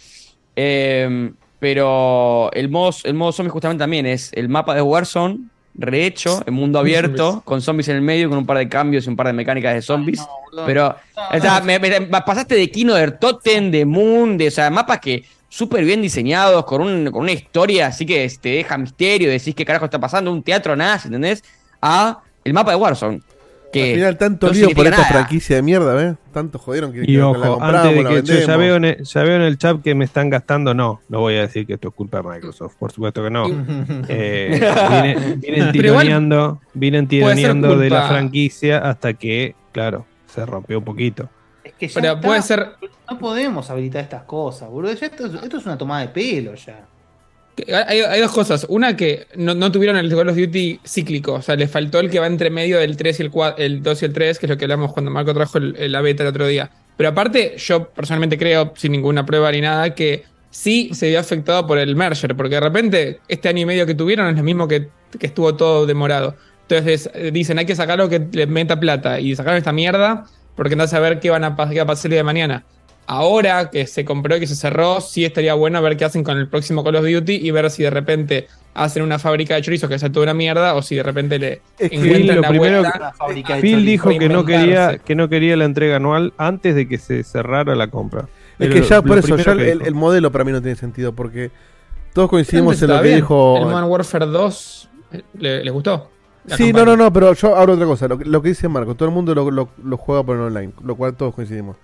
Eh, 0.56 1.32
pero 1.58 2.50
el 2.52 2.68
modo, 2.68 2.92
el 3.04 3.14
modo 3.14 3.32
zombies 3.32 3.52
justamente 3.52 3.82
también 3.82 4.06
es 4.06 4.30
el 4.34 4.48
mapa 4.48 4.74
de 4.74 4.82
Warzone, 4.82 5.38
rehecho, 5.74 6.42
en 6.46 6.54
mundo 6.54 6.78
abierto, 6.78 7.42
con 7.44 7.60
zombies 7.62 7.88
en 7.88 7.96
el 7.96 8.02
medio, 8.02 8.28
con 8.28 8.38
un 8.38 8.46
par 8.46 8.58
de 8.58 8.68
cambios 8.68 9.06
y 9.06 9.08
un 9.08 9.16
par 9.16 9.26
de 9.26 9.32
mecánicas 9.32 9.74
de 9.74 9.82
zombies. 9.82 10.20
pero 10.66 10.94
o 11.16 11.40
sea, 11.40 11.60
me, 11.62 11.78
me- 11.78 12.00
me 12.00 12.20
pasaste 12.22 12.54
de 12.54 12.70
Kino, 12.70 12.94
de 12.94 13.10
Totem, 13.12 13.70
de 13.70 13.84
Moon, 13.84 14.36
de, 14.36 14.48
o 14.48 14.50
sea, 14.50 14.70
mapas 14.70 15.00
que 15.00 15.24
súper 15.56 15.84
bien 15.84 16.02
diseñados, 16.02 16.64
con, 16.64 16.82
un- 16.82 17.10
con 17.12 17.22
una 17.22 17.32
historia 17.32 17.86
así 17.86 18.04
que 18.04 18.28
te 18.40 18.48
deja 18.48 18.76
misterio, 18.76 19.30
decís 19.30 19.54
qué 19.54 19.64
carajo 19.64 19.84
está 19.84 20.00
pasando, 20.00 20.32
un 20.32 20.42
teatro 20.42 20.74
nada, 20.74 21.00
¿entendés? 21.04 21.44
A 21.80 22.20
el 22.42 22.52
mapa 22.52 22.72
de 22.72 22.76
Warzone. 22.76 23.20
Que 23.72 23.90
Al 23.90 23.94
final, 23.96 24.18
tanto 24.18 24.46
no 24.48 24.52
lío 24.52 24.70
por 24.70 24.86
esta 24.86 24.98
nada. 24.98 25.08
franquicia 25.12 25.56
de 25.56 25.62
mierda, 25.62 25.94
¿ves? 25.94 26.14
Tanto 26.32 26.58
jodieron 26.60 26.92
que, 26.92 27.02
Y 27.02 27.06
que 27.06 27.12
la 27.18 27.28
ojo, 27.28 27.40
compramos, 27.58 27.74
antes 27.86 27.96
de 27.96 28.02
la 28.04 28.08
que 28.08 28.14
yo 28.16 28.22
ya 28.22 28.32
vendemos. 28.34 28.58
veo, 28.58 28.76
en 28.76 28.84
el, 28.84 29.02
ya 29.04 29.22
veo 29.22 29.36
en 29.36 29.42
el 29.42 29.58
chat 29.58 29.82
que 29.82 29.94
me 29.96 30.04
están 30.04 30.30
gastando, 30.30 30.74
no, 30.74 31.00
no 31.08 31.20
voy 31.20 31.34
a 31.36 31.40
decir 31.42 31.66
que 31.66 31.74
esto 31.74 31.88
es 31.88 31.94
culpa 31.94 32.20
de 32.22 32.28
Microsoft, 32.28 32.74
por 32.78 32.90
supuesto 32.92 33.22
que 33.24 33.30
no. 33.30 33.46
Eh, 34.08 34.60
vienen, 35.40 35.72
tironeando, 35.72 36.60
vienen 36.72 37.06
tironeando 37.08 37.76
de 37.78 37.90
la 37.90 38.08
franquicia 38.08 38.78
hasta 38.78 39.14
que, 39.14 39.54
claro, 39.72 40.06
se 40.26 40.44
rompió 40.46 40.78
un 40.78 40.84
poquito. 40.84 41.28
Que 41.78 41.88
ya 41.88 41.94
Pero 42.00 42.14
está. 42.14 42.20
puede 42.26 42.42
ser. 42.42 42.68
No 43.10 43.18
podemos 43.18 43.68
habilitar 43.70 44.02
estas 44.02 44.22
cosas, 44.24 44.68
boludo. 44.70 44.92
Esto, 44.92 45.06
es- 45.26 45.42
esto 45.42 45.56
es 45.58 45.66
una 45.66 45.76
tomada 45.78 46.02
de 46.02 46.08
pelo 46.08 46.54
ya. 46.54 46.86
Hay, 47.86 48.00
hay 48.00 48.20
dos 48.20 48.32
cosas. 48.32 48.66
Una 48.68 48.96
que 48.96 49.28
no, 49.36 49.54
no 49.54 49.70
tuvieron 49.70 49.96
el 49.96 50.10
Call 50.10 50.28
of 50.28 50.36
Duty 50.36 50.80
cíclico. 50.84 51.34
O 51.34 51.42
sea, 51.42 51.54
les 51.54 51.70
faltó 51.70 52.00
el 52.00 52.10
que 52.10 52.18
va 52.18 52.26
entre 52.26 52.50
medio 52.50 52.78
del 52.78 52.96
3 52.96 53.20
y 53.20 53.22
el, 53.22 53.30
4, 53.30 53.62
el 53.64 53.82
2 53.82 54.02
y 54.02 54.04
el 54.06 54.12
3, 54.12 54.38
que 54.40 54.46
es 54.46 54.50
lo 54.50 54.56
que 54.56 54.64
hablamos 54.64 54.92
cuando 54.92 55.10
Marco 55.12 55.32
trajo 55.32 55.58
el- 55.58 55.76
el- 55.78 55.92
la 55.92 56.00
beta 56.00 56.24
el 56.24 56.30
otro 56.30 56.46
día. 56.48 56.68
Pero 56.96 57.10
aparte, 57.10 57.54
yo 57.58 57.88
personalmente 57.90 58.36
creo, 58.38 58.72
sin 58.76 58.90
ninguna 58.92 59.24
prueba 59.24 59.52
ni 59.52 59.60
nada, 59.60 59.94
que 59.94 60.24
sí 60.50 60.90
se 60.94 61.08
vio 61.08 61.20
afectado 61.20 61.64
por 61.66 61.78
el 61.78 61.94
merger. 61.94 62.34
Porque 62.36 62.56
de 62.56 62.60
repente, 62.60 63.20
este 63.28 63.48
año 63.48 63.60
y 63.60 63.66
medio 63.66 63.86
que 63.86 63.94
tuvieron 63.94 64.26
es 64.28 64.36
lo 64.36 64.42
mismo 64.42 64.66
que, 64.66 64.88
que 65.18 65.26
estuvo 65.26 65.54
todo 65.54 65.86
demorado. 65.86 66.34
Entonces 66.62 67.08
eh, 67.14 67.30
dicen, 67.32 67.58
hay 67.58 67.66
que 67.66 67.76
sacar 67.76 67.98
lo 67.98 68.08
que 68.08 68.18
le 68.32 68.46
meta 68.48 68.80
plata. 68.80 69.20
Y 69.20 69.36
sacaron 69.36 69.58
esta 69.58 69.72
mierda 69.72 70.24
porque 70.54 70.76
no 70.76 70.84
a 70.84 70.98
ver 71.00 71.20
qué, 71.20 71.30
van 71.30 71.44
a, 71.44 71.56
qué 71.56 71.76
va 71.76 71.82
a 71.82 71.86
pasar 71.86 72.06
el 72.06 72.10
día 72.10 72.20
de 72.20 72.24
mañana. 72.24 72.64
Ahora 73.06 73.68
que 73.70 73.86
se 73.86 74.04
compró 74.04 74.36
y 74.36 74.40
que 74.40 74.46
se 74.46 74.56
cerró, 74.56 75.00
sí 75.02 75.24
estaría 75.26 75.52
bueno 75.54 75.80
ver 75.82 75.96
qué 75.96 76.06
hacen 76.06 76.24
con 76.24 76.38
el 76.38 76.48
próximo 76.48 76.82
Call 76.82 76.96
of 76.96 77.04
Duty 77.06 77.34
y 77.34 77.50
ver 77.50 77.70
si 77.70 77.82
de 77.82 77.90
repente 77.90 78.46
hacen 78.72 79.02
una 79.02 79.18
fábrica 79.18 79.54
de 79.54 79.60
chorizos 79.62 79.90
que 79.90 79.98
sea 79.98 80.10
toda 80.10 80.24
una 80.24 80.34
mierda 80.34 80.74
o 80.74 80.80
si 80.82 80.96
de 80.96 81.02
repente 81.02 81.38
le 81.38 81.60
Phil, 81.76 81.90
encuentran 81.92 82.36
lo 82.36 82.42
la 82.42 82.48
primero 82.48 82.80
vuelta. 82.80 83.14
que- 83.46 83.54
Phil 83.60 83.84
dijo 83.84 84.08
que 84.08 84.28
no 84.28 84.44
quería 84.46 84.98
que 84.98 85.14
no 85.14 85.28
quería 85.28 85.56
la 85.56 85.66
entrega 85.66 85.96
anual 85.96 86.32
antes 86.38 86.74
de 86.74 86.88
que 86.88 86.96
se 86.98 87.22
cerrara 87.24 87.74
la 87.74 87.88
compra. 87.88 88.26
Es 88.58 88.70
que 88.70 88.82
ya 88.82 88.96
lo 88.96 89.02
por 89.04 89.18
eso, 89.18 89.36
ya 89.36 89.54
que 89.56 89.70
el, 89.72 89.94
modelo 89.94 90.32
para 90.32 90.44
mí 90.44 90.52
no 90.52 90.62
tiene 90.62 90.76
sentido 90.76 91.12
porque 91.12 91.50
todos 92.14 92.30
coincidimos 92.30 92.80
en 92.80 92.88
lo 92.88 92.96
que 92.98 93.02
bien. 93.02 93.16
dijo. 93.16 93.56
El 93.58 93.64
Modern 93.66 93.84
Warfare 93.88 94.26
2 94.26 94.88
eh, 95.12 95.22
¿le- 95.38 95.62
¿les 95.62 95.72
gustó? 95.72 96.10
Sí, 96.56 96.72
no, 96.72 96.84
no, 96.84 96.96
no, 96.96 97.12
pero 97.12 97.32
yo 97.32 97.56
hablo 97.56 97.74
otra 97.74 97.86
cosa. 97.86 98.06
Lo, 98.08 98.18
que- 98.18 98.24
lo 98.26 98.42
que 98.42 98.48
dice 98.50 98.68
Marco, 98.68 98.94
todo 98.94 99.08
el 99.08 99.14
mundo 99.14 99.34
lo, 99.34 99.50
lo- 99.50 99.70
lo 99.82 99.96
juega 99.96 100.22
por 100.24 100.36
el 100.36 100.42
online, 100.42 100.72
lo 100.82 100.94
cual 100.96 101.14
todos 101.14 101.34
coincidimos. 101.34 101.76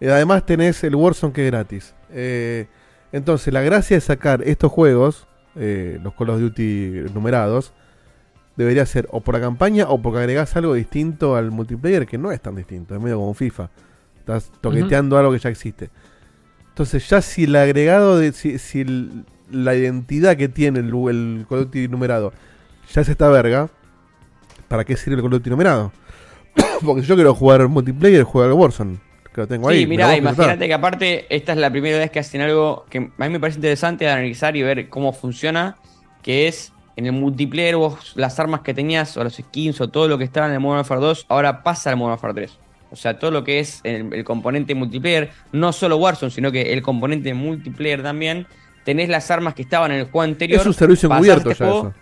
Eh, 0.00 0.10
además 0.10 0.44
tenés 0.44 0.82
el 0.84 0.94
Warzone 0.94 1.32
que 1.32 1.44
es 1.46 1.50
gratis. 1.50 1.94
Eh, 2.10 2.66
entonces, 3.12 3.52
la 3.52 3.62
gracia 3.62 3.96
de 3.96 4.00
sacar 4.00 4.42
estos 4.42 4.70
juegos, 4.72 5.26
eh, 5.56 5.98
los 6.02 6.14
Call 6.14 6.30
of 6.30 6.40
Duty 6.40 7.04
numerados, 7.14 7.72
debería 8.56 8.84
ser 8.84 9.08
o 9.10 9.20
por 9.22 9.34
la 9.34 9.40
campaña 9.40 9.86
o 9.88 10.00
porque 10.02 10.18
agregás 10.18 10.56
algo 10.56 10.74
distinto 10.74 11.36
al 11.36 11.50
multiplayer, 11.50 12.06
que 12.06 12.18
no 12.18 12.32
es 12.32 12.40
tan 12.40 12.54
distinto, 12.54 12.94
es 12.94 13.00
medio 13.00 13.16
como 13.18 13.32
FIFA. 13.34 13.70
Estás 14.18 14.50
toqueteando 14.60 15.16
algo 15.18 15.32
que 15.32 15.38
ya 15.38 15.48
existe. 15.50 15.90
Entonces, 16.68 17.08
ya 17.08 17.20
si 17.22 17.44
el 17.44 17.56
agregado 17.56 18.18
de. 18.18 18.32
Si, 18.32 18.58
si 18.58 18.80
el- 18.82 19.24
la 19.50 19.74
identidad 19.74 20.36
que 20.36 20.48
tiene 20.48 20.78
el, 20.80 20.86
el 20.86 21.46
Call 21.48 21.58
of 21.58 21.64
Duty 21.66 21.88
numerado 21.88 22.32
ya 22.94 23.02
es 23.02 23.08
esta 23.10 23.28
verga, 23.28 23.68
¿para 24.72 24.84
qué 24.86 24.96
sirve 24.96 25.20
el 25.20 25.28
Duty 25.28 25.50
numerado? 25.50 25.92
Porque 26.82 27.02
si 27.02 27.08
yo 27.08 27.14
quiero 27.14 27.34
jugar 27.34 27.68
multiplayer, 27.68 28.22
juego 28.22 28.48
al 28.48 28.54
Warzone. 28.54 28.96
Que 29.34 29.42
lo 29.42 29.46
tengo 29.46 29.68
ahí. 29.68 29.80
Sí, 29.80 29.86
mira, 29.86 30.16
imagínate 30.16 30.66
que 30.66 30.72
aparte 30.72 31.26
esta 31.28 31.52
es 31.52 31.58
la 31.58 31.70
primera 31.70 31.98
vez 31.98 32.10
que 32.10 32.18
hacen 32.18 32.40
algo 32.40 32.86
que 32.88 32.96
a 32.96 33.00
mí 33.00 33.28
me 33.28 33.38
parece 33.38 33.58
interesante 33.58 34.06
de 34.06 34.10
analizar 34.10 34.56
y 34.56 34.62
ver 34.62 34.88
cómo 34.88 35.12
funciona, 35.12 35.76
que 36.22 36.48
es 36.48 36.72
en 36.96 37.04
el 37.04 37.12
multiplayer 37.12 37.76
vos 37.76 38.12
las 38.14 38.40
armas 38.40 38.62
que 38.62 38.72
tenías 38.72 39.14
o 39.18 39.24
los 39.24 39.34
skins 39.34 39.78
o 39.82 39.90
todo 39.90 40.08
lo 40.08 40.16
que 40.16 40.24
estaba 40.24 40.46
en 40.46 40.54
el 40.54 40.60
Modern 40.60 40.78
Warfare 40.78 41.00
2 41.02 41.26
ahora 41.28 41.62
pasa 41.62 41.90
al 41.90 41.96
Modern 41.96 42.12
Warfare 42.12 42.32
3. 42.32 42.58
O 42.92 42.96
sea, 42.96 43.18
todo 43.18 43.30
lo 43.30 43.44
que 43.44 43.58
es 43.58 43.80
el, 43.84 44.10
el 44.14 44.24
componente 44.24 44.74
multiplayer, 44.74 45.32
no 45.52 45.74
solo 45.74 45.98
Warzone, 45.98 46.30
sino 46.30 46.50
que 46.50 46.72
el 46.72 46.80
componente 46.80 47.34
multiplayer 47.34 48.02
también, 48.02 48.46
tenés 48.84 49.10
las 49.10 49.30
armas 49.30 49.52
que 49.52 49.62
estaban 49.62 49.92
en 49.92 49.98
el 49.98 50.04
juego 50.04 50.22
anterior. 50.22 50.60
Es 50.60 50.66
un 50.66 50.72
servicio 50.72 51.12
encubierto 51.12 51.50
ya 51.50 51.56
juego 51.56 51.78
eso. 51.88 52.01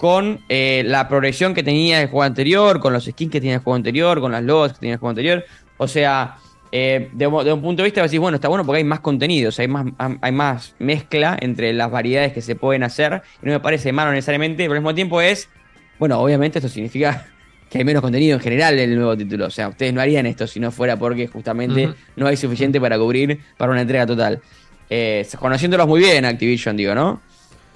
Con 0.00 0.40
eh, 0.48 0.82
la 0.86 1.08
progresión 1.08 1.52
que 1.52 1.62
tenía 1.62 2.00
el 2.00 2.08
juego 2.08 2.22
anterior, 2.22 2.80
con 2.80 2.94
los 2.94 3.04
skins 3.04 3.30
que 3.30 3.38
tenía 3.38 3.56
el 3.56 3.60
juego 3.60 3.76
anterior, 3.76 4.18
con 4.18 4.32
las 4.32 4.42
logos 4.42 4.72
que 4.72 4.78
tenía 4.78 4.94
el 4.94 4.98
juego 4.98 5.10
anterior. 5.10 5.44
O 5.76 5.86
sea, 5.86 6.38
eh, 6.72 7.10
de, 7.12 7.24
de 7.26 7.52
un 7.52 7.60
punto 7.60 7.82
de 7.82 7.88
vista 7.88 8.02
decís, 8.02 8.18
bueno, 8.18 8.36
está 8.36 8.48
bueno 8.48 8.64
porque 8.64 8.78
hay 8.78 8.84
más 8.84 9.00
contenido, 9.00 9.48
o 9.48 9.52
sea, 9.52 9.64
hay 9.64 9.68
más, 9.68 9.86
hay 9.98 10.32
más 10.32 10.74
mezcla 10.78 11.36
entre 11.40 11.72
las 11.74 11.90
variedades 11.90 12.32
que 12.32 12.40
se 12.40 12.54
pueden 12.54 12.82
hacer. 12.82 13.20
Y 13.42 13.46
no 13.46 13.52
me 13.52 13.60
parece 13.60 13.92
malo 13.92 14.10
necesariamente, 14.12 14.64
pero 14.64 14.72
al 14.72 14.80
mismo 14.80 14.94
tiempo 14.94 15.20
es, 15.20 15.48
bueno, 15.98 16.18
obviamente 16.18 16.60
esto 16.60 16.68
significa 16.68 17.26
que 17.70 17.78
hay 17.78 17.84
menos 17.84 18.00
contenido 18.00 18.36
en 18.36 18.40
general 18.40 18.78
en 18.78 18.90
el 18.90 18.96
nuevo 18.96 19.16
título. 19.16 19.46
O 19.46 19.50
sea, 19.50 19.68
ustedes 19.68 19.92
no 19.92 20.00
harían 20.00 20.24
esto 20.26 20.46
si 20.46 20.60
no 20.60 20.70
fuera 20.70 20.96
porque 20.96 21.26
justamente 21.26 21.90
no 22.16 22.26
hay 22.26 22.36
suficiente 22.36 22.80
para 22.80 22.98
cubrir 22.98 23.40
para 23.58 23.72
una 23.72 23.82
entrega 23.82 24.06
total. 24.06 24.40
Eh, 24.88 25.26
conociéndolos 25.38 25.86
muy 25.86 26.00
bien, 26.00 26.24
Activision, 26.24 26.76
digo, 26.76 26.94
¿no? 26.94 27.20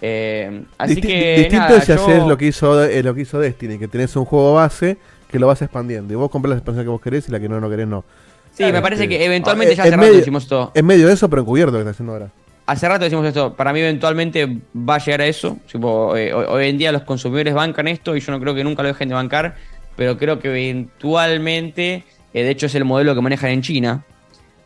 Eh, 0.02 0.62
así 0.78 0.96
Disti- 0.96 1.00
que. 1.06 1.34
distinto 1.38 1.56
nada, 1.64 1.76
es 1.78 1.84
si 1.84 1.94
yo- 1.94 2.02
haces 2.04 2.22
lo 2.26 2.36
que, 2.36 2.46
hizo, 2.46 2.84
eh, 2.84 3.02
lo 3.02 3.14
que 3.14 3.22
hizo 3.22 3.38
Destiny, 3.38 3.78
que 3.78 3.88
tenés 3.88 4.14
un 4.16 4.24
juego 4.24 4.54
base 4.54 4.96
que 5.30 5.38
lo 5.38 5.46
vas 5.46 5.62
expandiendo. 5.62 6.12
Y 6.12 6.16
vos 6.16 6.30
comprás 6.30 6.50
la 6.50 6.56
expansión 6.56 6.84
que 6.84 6.90
vos 6.90 7.00
querés 7.00 7.28
y 7.28 7.32
la 7.32 7.40
que 7.40 7.48
no, 7.48 7.60
no 7.60 7.68
querés, 7.70 7.86
no. 7.86 8.04
Sí, 8.52 8.64
me 8.70 8.80
parece 8.80 9.08
que 9.08 9.24
eventualmente 9.24 9.72
Ah, 9.72 9.76
ya 9.76 9.82
hace 9.84 9.90
rato 9.92 10.02
medio- 10.02 10.18
decimos 10.18 10.42
esto. 10.44 10.70
En 10.74 10.86
medio 10.86 11.08
de 11.08 11.14
eso, 11.14 11.28
pero 11.28 11.42
encubierto 11.42 11.72
lo 11.72 11.78
que 11.78 11.80
está 11.82 11.90
haciendo 11.90 12.12
ahora. 12.12 12.28
Hace 12.66 12.88
rato 12.88 13.04
decimos 13.04 13.26
esto, 13.26 13.52
para 13.54 13.72
mí 13.72 13.80
eventualmente 13.80 14.46
va 14.76 14.94
a 14.94 14.98
llegar 14.98 15.20
a 15.22 15.26
eso. 15.26 15.58
Tipo, 15.70 16.16
eh, 16.16 16.32
hoy, 16.32 16.44
hoy 16.48 16.68
en 16.68 16.78
día 16.78 16.92
los 16.92 17.02
consumidores 17.02 17.52
bancan 17.52 17.88
esto 17.88 18.16
y 18.16 18.20
yo 18.20 18.30
no 18.32 18.40
creo 18.40 18.54
que 18.54 18.62
nunca 18.64 18.82
lo 18.82 18.88
dejen 18.88 19.08
de 19.08 19.14
bancar, 19.14 19.56
pero 19.96 20.16
creo 20.16 20.38
que 20.38 20.48
eventualmente, 20.48 22.04
eh, 22.32 22.42
de 22.42 22.50
hecho 22.50 22.66
es 22.66 22.74
el 22.74 22.84
modelo 22.84 23.14
que 23.14 23.20
manejan 23.20 23.50
en 23.50 23.62
China, 23.62 24.04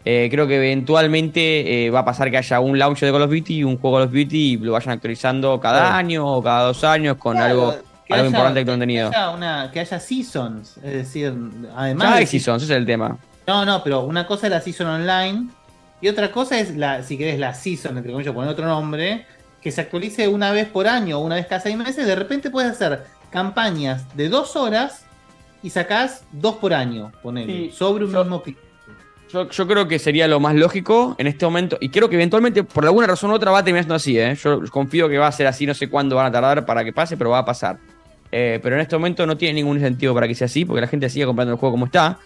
eh, 0.04 0.28
creo 0.30 0.46
que 0.46 0.56
eventualmente 0.56 1.86
eh, 1.86 1.90
va 1.90 2.00
a 2.00 2.04
pasar 2.04 2.30
que 2.30 2.38
haya 2.38 2.60
un 2.60 2.78
launch 2.78 3.00
de 3.00 3.12
Call 3.12 3.22
of 3.22 3.30
Duty 3.30 3.56
y 3.58 3.64
un 3.64 3.78
juego 3.78 3.96
Call 3.98 4.06
of 4.06 4.12
Duty 4.12 4.52
y 4.52 4.56
lo 4.56 4.72
vayan 4.72 4.90
actualizando 4.94 5.58
cada 5.60 5.80
Claro. 5.80 5.96
año 5.96 6.26
o 6.26 6.42
cada 6.42 6.62
dos 6.64 6.82
años 6.84 7.16
con 7.16 7.36
algo, 7.36 7.74
Que 8.06 8.14
algo 8.14 8.26
haya- 8.26 8.26
importante 8.26 8.60
de 8.60 8.66
contenido. 8.66 9.10
Que 9.10 9.16
haya, 9.16 9.30
una- 9.30 9.70
que 9.72 9.80
haya 9.80 10.00
seasons, 10.00 10.76
es 10.78 10.92
decir, 10.92 11.34
además. 11.76 12.08
Ya 12.08 12.12
de 12.14 12.18
hay 12.20 12.26
seasons, 12.26 12.62
ese 12.62 12.72
es 12.72 12.78
el 12.78 12.86
tema. 12.86 13.18
No, 13.46 13.64
no, 13.64 13.82
pero 13.82 14.00
una 14.02 14.26
cosa 14.26 14.46
es 14.46 14.50
la 14.52 14.60
season 14.60 14.86
online 14.86 15.48
y 16.00 16.08
otra 16.08 16.30
cosa 16.30 16.58
es 16.58 16.76
la, 16.76 17.02
si 17.02 17.18
querés, 17.18 17.38
la 17.38 17.54
season, 17.54 17.96
entre 17.96 18.12
comillas, 18.12 18.32
poner 18.34 18.50
otro 18.50 18.66
nombre, 18.66 19.26
que 19.60 19.70
se 19.72 19.80
actualice 19.80 20.28
una 20.28 20.52
vez 20.52 20.68
por 20.68 20.86
año 20.86 21.18
o 21.18 21.20
una 21.22 21.34
vez 21.34 21.46
cada 21.46 21.60
seis 21.60 21.76
meses. 21.76 22.06
De 22.06 22.14
repente 22.14 22.50
puedes 22.50 22.70
hacer 22.70 23.04
campañas 23.30 24.04
de 24.16 24.28
dos 24.28 24.54
horas 24.56 25.04
y 25.62 25.70
sacás 25.70 26.22
dos 26.32 26.56
por 26.56 26.72
año, 26.72 27.10
ponele, 27.22 27.72
sobre 27.72 28.04
un 28.04 28.12
mismo 28.12 28.42
pico. 28.42 28.60
Yo, 29.32 29.48
yo 29.50 29.66
creo 29.66 29.86
que 29.88 29.98
sería 29.98 30.26
lo 30.26 30.40
más 30.40 30.54
lógico 30.54 31.14
en 31.18 31.26
este 31.26 31.44
momento. 31.44 31.76
Y 31.80 31.90
creo 31.90 32.08
que 32.08 32.14
eventualmente, 32.16 32.64
por 32.64 32.84
alguna 32.84 33.06
razón 33.06 33.30
u 33.30 33.34
otra, 33.34 33.50
va 33.50 33.58
a 33.58 33.64
terminar 33.64 33.84
siendo 33.84 33.94
así. 33.96 34.18
¿eh? 34.18 34.34
Yo 34.42 34.60
confío 34.70 35.08
que 35.08 35.18
va 35.18 35.26
a 35.26 35.32
ser 35.32 35.46
así. 35.46 35.66
No 35.66 35.74
sé 35.74 35.88
cuándo 35.90 36.16
van 36.16 36.26
a 36.26 36.32
tardar 36.32 36.64
para 36.64 36.82
que 36.84 36.92
pase, 36.92 37.16
pero 37.16 37.30
va 37.30 37.38
a 37.40 37.44
pasar. 37.44 37.78
Eh, 38.32 38.58
pero 38.62 38.76
en 38.76 38.82
este 38.82 38.96
momento 38.96 39.26
no 39.26 39.36
tiene 39.36 39.54
ningún 39.54 39.80
sentido 39.80 40.14
para 40.14 40.26
que 40.28 40.34
sea 40.34 40.46
así, 40.46 40.64
porque 40.64 40.80
la 40.80 40.86
gente 40.86 41.08
sigue 41.10 41.26
comprando 41.26 41.52
el 41.52 41.58
juego 41.58 41.72
como 41.74 41.86
está. 41.86 42.18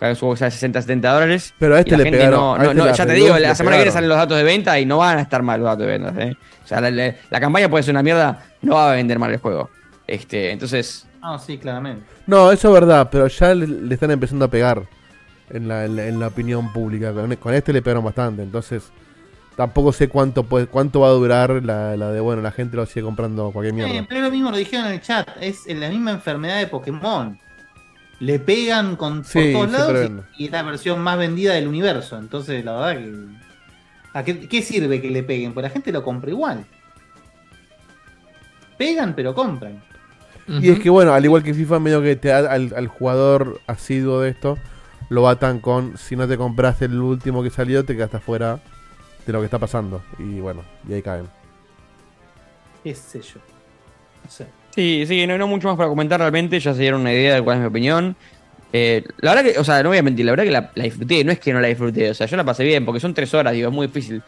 El 0.00 0.14
juego 0.16 0.34
que 0.34 0.38
sale 0.38 0.50
60, 0.52 0.82
70 0.82 1.12
dólares. 1.12 1.54
Pero 1.58 1.74
a 1.74 1.80
este 1.80 1.96
le 1.96 2.04
pegaron, 2.10 2.32
no- 2.40 2.56
no- 2.56 2.62
este 2.62 2.74
no, 2.76 2.94
ya 2.94 3.06
te 3.06 3.12
digo, 3.14 3.36
la 3.38 3.54
semana 3.54 3.76
que 3.76 3.82
viene 3.82 3.92
salen 3.92 4.08
los 4.08 4.16
datos 4.18 4.36
de 4.36 4.44
venta 4.44 4.78
y 4.78 4.86
no 4.86 4.98
van 4.98 5.18
a 5.18 5.22
estar 5.22 5.42
mal 5.42 5.58
los 5.60 5.66
datos 5.66 5.86
de 5.86 5.98
venta. 5.98 6.14
¿eh? 6.22 6.36
O 6.64 6.66
sea, 6.68 6.80
la, 6.80 6.90
la- 6.90 7.14
la 7.30 7.40
campaña 7.40 7.68
puede 7.68 7.82
ser 7.82 7.92
una 7.94 8.02
mierda, 8.04 8.44
no 8.62 8.74
va 8.76 8.92
a 8.92 8.94
vender 8.94 9.18
mal 9.18 9.32
el 9.32 9.38
juego. 9.38 9.68
Este, 10.06 10.50
entonces, 10.52 11.04
Ah, 11.20 11.36
sí, 11.44 11.58
claramente. 11.58 12.04
No, 12.28 12.52
eso 12.52 12.68
es 12.68 12.74
verdad, 12.74 13.08
pero 13.10 13.26
ya 13.26 13.52
le, 13.54 13.66
le 13.66 13.92
están 13.94 14.12
empezando 14.12 14.44
a 14.44 14.48
pegar 14.48 14.82
en 15.50 15.68
la, 15.68 15.84
en 15.84 15.96
la- 15.96 16.06
en 16.06 16.20
la 16.20 16.26
opinión 16.28 16.72
pública. 16.72 17.12
Con, 17.12 17.34
con 17.36 17.54
este 17.54 17.72
le 17.72 17.82
pegaron 17.82 18.04
bastante, 18.04 18.42
entonces 18.42 18.90
tampoco 19.56 19.92
sé 19.92 20.08
cuánto 20.08 20.44
puede, 20.44 20.66
cuánto 20.66 21.00
va 21.00 21.08
a 21.08 21.12
durar 21.12 21.62
la, 21.64 21.96
la 21.96 22.12
de, 22.12 22.20
bueno, 22.20 22.42
la 22.42 22.52
gente 22.52 22.76
lo 22.76 22.86
sigue 22.86 23.02
comprando 23.02 23.50
cualquier 23.50 23.74
mierda. 23.74 23.92
Eh, 23.92 24.06
pero 24.08 24.22
lo 24.22 24.30
mismo 24.30 24.50
lo 24.50 24.56
dijeron 24.56 24.86
en 24.86 24.92
el 24.92 25.00
chat, 25.00 25.28
es 25.40 25.66
la 25.66 25.88
misma 25.88 26.12
enfermedad 26.12 26.58
de 26.58 26.66
Pokémon. 26.68 27.38
Le 28.20 28.38
pegan 28.40 28.96
con, 28.96 29.22
por 29.22 29.24
Sí, 29.26 29.52
todos 29.52 29.70
lados 29.70 30.10
y, 30.36 30.42
y 30.42 30.46
es 30.46 30.50
la 30.52 30.62
versión 30.64 31.00
más 31.00 31.18
vendida 31.18 31.54
del 31.54 31.68
universo. 31.68 32.18
Entonces, 32.18 32.64
la 32.64 32.72
verdad 32.72 33.02
que. 33.02 33.14
¿A 34.12 34.24
qué, 34.24 34.48
qué 34.48 34.62
sirve 34.62 35.00
que 35.00 35.10
le 35.10 35.22
peguen? 35.22 35.54
Pues 35.54 35.62
la 35.62 35.70
gente 35.70 35.92
lo 35.92 36.02
compra 36.02 36.30
igual. 36.30 36.66
Pegan, 38.76 39.14
pero 39.14 39.34
compran. 39.34 39.82
Y 40.46 40.70
es 40.70 40.80
que 40.80 40.88
bueno, 40.88 41.12
al 41.12 41.24
igual 41.24 41.42
que 41.42 41.52
FIFA, 41.52 41.78
medio 41.78 42.00
que 42.02 42.16
te 42.16 42.28
da 42.28 42.38
al, 42.50 42.72
al 42.74 42.86
jugador 42.88 43.60
asiduo 43.66 44.20
de 44.22 44.30
esto, 44.30 44.56
lo 45.08 45.28
atan 45.28 45.60
con 45.60 45.96
si 45.96 46.16
no 46.16 46.28
te 46.28 46.36
compraste 46.36 46.86
el 46.86 47.00
último 47.00 47.42
que 47.42 47.50
salió, 47.50 47.84
te 47.84 47.94
quedaste 47.94 48.18
fuera 48.18 48.60
de 49.26 49.32
lo 49.32 49.40
que 49.40 49.46
está 49.46 49.58
pasando. 49.58 50.02
Y 50.18 50.40
bueno, 50.40 50.62
y 50.88 50.94
ahí 50.94 51.02
caen. 51.02 51.28
¿Qué 52.84 52.94
sé 52.94 53.20
yo? 53.20 53.40
No 54.24 54.30
sé. 54.30 54.46
Sí, 54.74 55.04
sí, 55.06 55.26
no 55.26 55.34
hay 55.34 55.40
mucho 55.40 55.68
más 55.68 55.76
para 55.76 55.88
comentar 55.88 56.20
realmente, 56.20 56.60
ya 56.60 56.72
se 56.72 56.80
dieron 56.80 57.00
una 57.00 57.12
idea 57.12 57.34
de 57.34 57.42
cuál 57.42 57.56
es 57.56 57.62
mi 57.62 57.68
opinión. 57.68 58.16
Eh, 58.72 59.02
la 59.18 59.34
verdad 59.34 59.52
que, 59.52 59.58
o 59.58 59.64
sea, 59.64 59.82
no 59.82 59.88
voy 59.88 59.98
a 59.98 60.02
mentir, 60.02 60.26
la 60.26 60.32
verdad 60.32 60.44
que 60.44 60.50
la, 60.50 60.70
la 60.74 60.84
disfruté, 60.84 61.24
no 61.24 61.32
es 61.32 61.40
que 61.40 61.52
no 61.52 61.60
la 61.60 61.68
disfruté, 61.68 62.10
o 62.10 62.14
sea, 62.14 62.26
yo 62.26 62.36
la 62.36 62.44
pasé 62.44 62.64
bien, 62.64 62.84
porque 62.84 63.00
son 63.00 63.14
tres 63.14 63.32
horas, 63.32 63.54
digo, 63.54 63.68
es 63.68 63.74
muy 63.74 63.86
difícil 63.86 64.22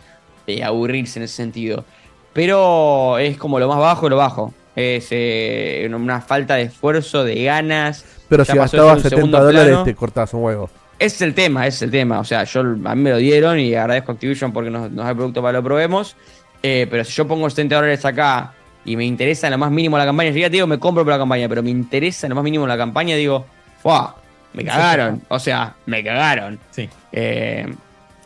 eh, 0.46 0.64
aburrirse 0.64 1.18
en 1.18 1.24
ese 1.24 1.36
sentido. 1.36 1.84
Pero 2.32 3.18
es 3.18 3.36
como 3.36 3.58
lo 3.58 3.68
más 3.68 3.78
bajo 3.78 4.06
de 4.06 4.10
lo 4.10 4.16
bajo. 4.16 4.54
Es 4.76 5.08
eh, 5.10 5.88
una 5.92 6.20
falta 6.20 6.54
de 6.54 6.62
esfuerzo, 6.62 7.24
de 7.24 7.44
ganas. 7.44 8.04
Pero 8.30 8.44
Ya 8.44 8.52
si 8.54 8.58
gastabas 8.58 8.98
eso 9.00 9.08
en 9.08 9.10
70 9.10 9.16
segundo 9.16 9.44
dólares, 9.44 9.68
plano. 9.68 9.84
te 9.84 9.94
cortabas 9.94 10.32
un 10.32 10.44
huevo. 10.44 10.70
Es 10.98 11.20
el 11.20 11.34
tema, 11.34 11.66
es 11.66 11.82
el 11.82 11.90
tema. 11.90 12.20
O 12.20 12.24
sea, 12.24 12.44
yo 12.44 12.60
a 12.60 12.64
mí 12.94 13.02
me 13.02 13.10
lo 13.10 13.16
dieron 13.18 13.58
y 13.58 13.74
agradezco 13.74 14.12
a 14.12 14.14
Activision 14.14 14.52
porque 14.52 14.70
nos, 14.70 14.90
nos 14.90 15.04
da 15.04 15.10
el 15.10 15.16
producto 15.16 15.42
para 15.42 15.52
que 15.52 15.56
lo 15.58 15.64
probemos. 15.64 16.16
Eh, 16.62 16.86
pero 16.90 17.04
si 17.04 17.12
yo 17.12 17.26
pongo 17.28 17.48
70 17.50 17.74
dólares 17.76 18.04
acá 18.06 18.52
y 18.86 18.96
me 18.96 19.04
interesa 19.04 19.46
en 19.48 19.52
lo 19.52 19.58
más 19.58 19.70
mínimo 19.70 19.98
la 19.98 20.04
campaña, 20.06 20.30
ya 20.30 20.46
te 20.46 20.52
digo, 20.52 20.66
me 20.66 20.78
compro 20.78 21.04
por 21.04 21.12
la 21.12 21.18
campaña, 21.18 21.48
pero 21.48 21.62
me 21.62 21.70
interesa 21.70 22.26
en 22.26 22.30
lo 22.30 22.34
más 22.36 22.44
mínimo 22.44 22.66
la 22.66 22.76
campaña, 22.78 23.16
digo, 23.16 23.44
¡fua! 23.82 24.16
Me 24.52 24.64
cagaron. 24.64 25.22
O 25.28 25.38
sea, 25.38 25.74
me 25.86 26.02
cagaron. 26.02 26.58
Sí. 26.70 26.88
Eh, 27.12 27.66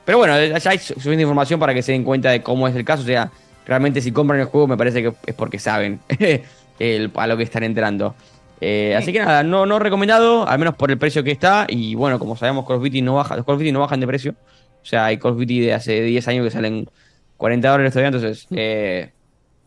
pero 0.04 0.18
bueno, 0.18 0.38
ya 0.58 0.70
hay 0.70 0.78
su- 0.78 0.94
suficiente 0.94 1.22
información 1.22 1.58
para 1.60 1.72
que 1.74 1.82
se 1.82 1.92
den 1.92 2.02
cuenta 2.04 2.30
de 2.30 2.42
cómo 2.42 2.66
es 2.68 2.74
el 2.76 2.84
caso. 2.84 3.02
O 3.02 3.06
sea, 3.06 3.30
realmente 3.66 4.00
si 4.00 4.10
compran 4.12 4.40
el 4.40 4.46
juego 4.46 4.66
me 4.66 4.76
parece 4.76 5.02
que 5.02 5.12
es 5.26 5.34
porque 5.34 5.58
saben 5.58 6.00
el- 6.78 7.10
a 7.14 7.26
lo 7.26 7.36
que 7.36 7.44
están 7.44 7.62
entrando. 7.62 8.14
Eh, 8.60 8.94
así 8.96 9.12
que 9.12 9.18
nada, 9.18 9.42
no, 9.42 9.66
no 9.66 9.78
recomendado, 9.78 10.48
al 10.48 10.58
menos 10.58 10.74
por 10.76 10.90
el 10.90 10.98
precio 10.98 11.22
que 11.24 11.30
está. 11.32 11.66
Y 11.68 11.94
bueno, 11.94 12.18
como 12.18 12.36
sabemos, 12.36 12.66
Call 12.66 12.76
of 12.76 12.82
Duty 12.82 13.02
no 13.02 13.14
baja, 13.14 13.36
los 13.36 13.44
Call 13.44 13.54
of 13.56 13.60
Duty 13.60 13.72
no 13.72 13.80
bajan 13.80 14.00
de 14.00 14.06
precio. 14.06 14.34
O 14.82 14.86
sea, 14.86 15.06
hay 15.06 15.18
Call 15.18 15.32
of 15.32 15.38
Duty 15.38 15.60
de 15.60 15.74
hace 15.74 16.02
10 16.02 16.28
años 16.28 16.44
que 16.44 16.50
salen 16.50 16.88
40 17.36 17.68
dólares 17.68 17.92
todavía. 17.92 18.16
Entonces, 18.16 18.46
eh, 18.50 19.10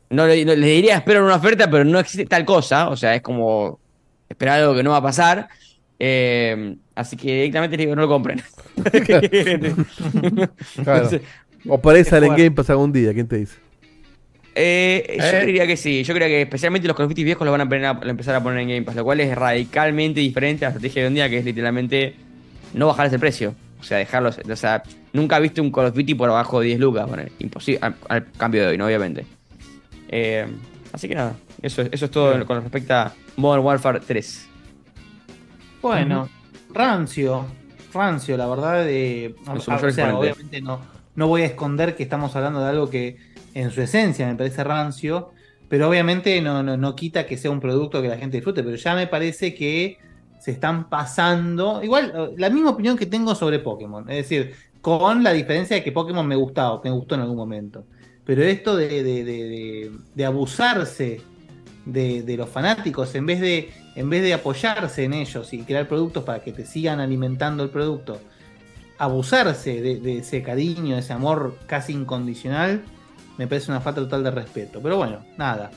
no, 0.09 0.25
le, 0.25 0.45
no- 0.45 0.55
les 0.55 0.69
diría 0.69 0.95
espero 0.97 1.23
una 1.23 1.35
oferta, 1.35 1.69
pero 1.69 1.83
no 1.85 1.99
existe 1.99 2.25
tal 2.25 2.45
cosa. 2.45 2.89
O 2.89 2.95
sea, 2.95 3.13
es 3.15 3.21
como 3.21 3.79
esperar 4.29 4.59
algo 4.61 4.73
que 4.75 4.83
no 4.83 4.91
va 4.91 4.97
a 4.97 5.01
pasar. 5.03 5.47
Eh, 5.99 6.75
así 6.95 7.17
que 7.17 7.27
directamente 7.33 7.75
les 7.77 7.85
digo, 7.85 7.95
no 7.95 8.03
lo 8.03 8.07
compren. 8.07 8.41
Claro. 10.83 11.09
O 11.69 11.81
por 11.81 11.95
ahí 11.95 12.03
sale 12.05 12.27
en 12.27 12.35
Game 12.35 12.51
Pass 12.51 12.69
algún 12.69 12.93
día, 12.93 13.13
¿quién 13.13 13.27
te 13.27 13.35
dice? 13.37 13.57
Eh, 14.59 15.17
yo 15.19 15.23
Eh. 15.37 15.45
diría 15.45 15.67
que 15.67 15.77
sí. 15.77 16.03
Yo 16.03 16.13
creo 16.15 16.27
que 16.27 16.41
especialmente 16.41 16.87
los 16.87 16.97
Call 16.97 17.05
of 17.05 17.11
Duty 17.11 17.23
viejos 17.23 17.45
los 17.45 17.51
van 17.51 17.61
a, 17.61 17.69
poner 17.69 17.85
a- 17.85 17.99
empezar 18.09 18.33
a 18.35 18.41
poner 18.41 18.59
en 18.59 18.69
Game 18.69 18.81
Pass, 18.83 18.95
lo 18.95 19.03
cual 19.03 19.19
es 19.19 19.35
radicalmente 19.35 20.19
diferente 20.19 20.65
a 20.65 20.69
la 20.69 20.75
estrategia 20.75 21.01
de 21.01 21.05
hoy 21.05 21.09
en 21.09 21.13
día, 21.15 21.29
que 21.29 21.37
es 21.37 21.45
literalmente 21.45 22.15
no 22.73 22.87
bajar 22.87 23.07
ese 23.07 23.19
precio. 23.19 23.53
O 23.79 23.83
sea, 23.83 23.99
dejarlos. 23.99 24.39
O 24.51 24.55
sea, 24.55 24.81
nunca 25.13 25.37
viste 25.39 25.61
un 25.61 25.71
Call 25.71 25.85
of 25.85 25.93
Duty 25.95 26.15
por 26.15 26.29
abajo 26.29 26.59
de 26.59 26.67
10 26.67 26.79
lucas. 26.79 27.07
Bueno, 27.07 27.23
imposible. 27.39 27.79
Al, 27.83 27.95
al 28.09 28.31
cambio 28.31 28.61
de 28.63 28.67
hoy, 28.69 28.77
¿no? 28.77 28.87
Obviamente. 28.87 29.25
Eh, 30.09 30.47
así 30.91 31.07
que 31.07 31.13
nada, 31.15 31.35
eso, 31.61 31.83
eso 31.91 32.05
es 32.05 32.11
todo 32.11 32.43
con 32.45 32.61
respecto 32.61 32.93
a 32.95 33.13
Modern 33.35 33.63
Warfare 33.63 33.99
3. 33.99 34.47
Bueno, 35.81 36.27
rancio, 36.73 37.45
rancio, 37.93 38.35
la 38.37 38.47
verdad 38.47 38.83
de, 38.83 39.35
o 39.45 39.59
sea, 39.59 39.75
obviamente 40.17 40.61
no, 40.61 40.79
no 41.15 41.27
voy 41.27 41.43
a 41.43 41.45
esconder 41.45 41.95
que 41.95 42.03
estamos 42.03 42.35
hablando 42.35 42.61
de 42.63 42.69
algo 42.69 42.89
que 42.89 43.17
en 43.61 43.71
su 43.71 43.81
esencia 43.81 44.27
me 44.27 44.35
parece 44.35 44.63
rancio, 44.63 45.31
pero 45.69 45.89
obviamente 45.89 46.39
no, 46.41 46.63
no, 46.63 46.77
no 46.77 46.95
quita 46.95 47.25
que 47.25 47.37
sea 47.37 47.51
un 47.51 47.59
producto 47.59 48.01
que 48.01 48.07
la 48.07 48.17
gente 48.17 48.37
disfrute, 48.37 48.63
pero 48.63 48.75
ya 48.75 48.95
me 48.95 49.07
parece 49.07 49.53
que 49.53 49.97
se 50.39 50.51
están 50.51 50.89
pasando, 50.89 51.81
igual 51.83 52.33
la 52.37 52.49
misma 52.49 52.69
opinión 52.71 52.95
que 52.97 53.05
tengo 53.07 53.33
sobre 53.35 53.59
Pokémon, 53.59 54.09
es 54.09 54.17
decir, 54.17 54.53
con 54.81 55.23
la 55.23 55.33
diferencia 55.33 55.75
de 55.75 55.83
que 55.83 55.91
Pokémon 55.91 56.25
me 56.25 56.35
gustaba, 56.35 56.79
me 56.83 56.91
gustó 56.91 57.15
en 57.15 57.21
algún 57.21 57.37
momento, 57.37 57.85
pero 58.23 58.43
esto 58.43 58.75
de- 58.75 59.03
de- 59.03 59.91
de 60.15 60.25
abusarse 60.25 61.21
de, 61.85 62.21
de 62.23 62.37
los 62.37 62.49
fanáticos 62.49 63.15
en 63.15 63.25
vez 63.25 63.39
de 63.41 63.69
en 63.95 64.09
vez 64.11 64.21
de 64.21 64.33
apoyarse 64.33 65.05
en 65.05 65.13
ellos 65.13 65.53
y 65.53 65.63
crear 65.63 65.87
productos 65.87 66.23
para 66.23 66.39
que 66.43 66.51
te 66.51 66.65
sigan 66.65 66.99
alimentando 66.99 67.63
el 67.63 67.69
producto 67.71 68.19
abusarse 68.99 69.81
de, 69.81 69.99
de 69.99 70.17
ese 70.19 70.41
cariño 70.43 70.95
de 70.95 71.01
ese 71.01 71.13
amor 71.13 71.57
casi 71.67 71.93
incondicional 71.93 72.81
me 73.37 73.47
parece 73.47 73.71
una 73.71 73.81
falta 73.81 74.01
total 74.01 74.23
de 74.23 74.31
respeto 74.31 74.79
pero 74.81 74.97
bueno 74.97 75.19
nada 75.37 75.69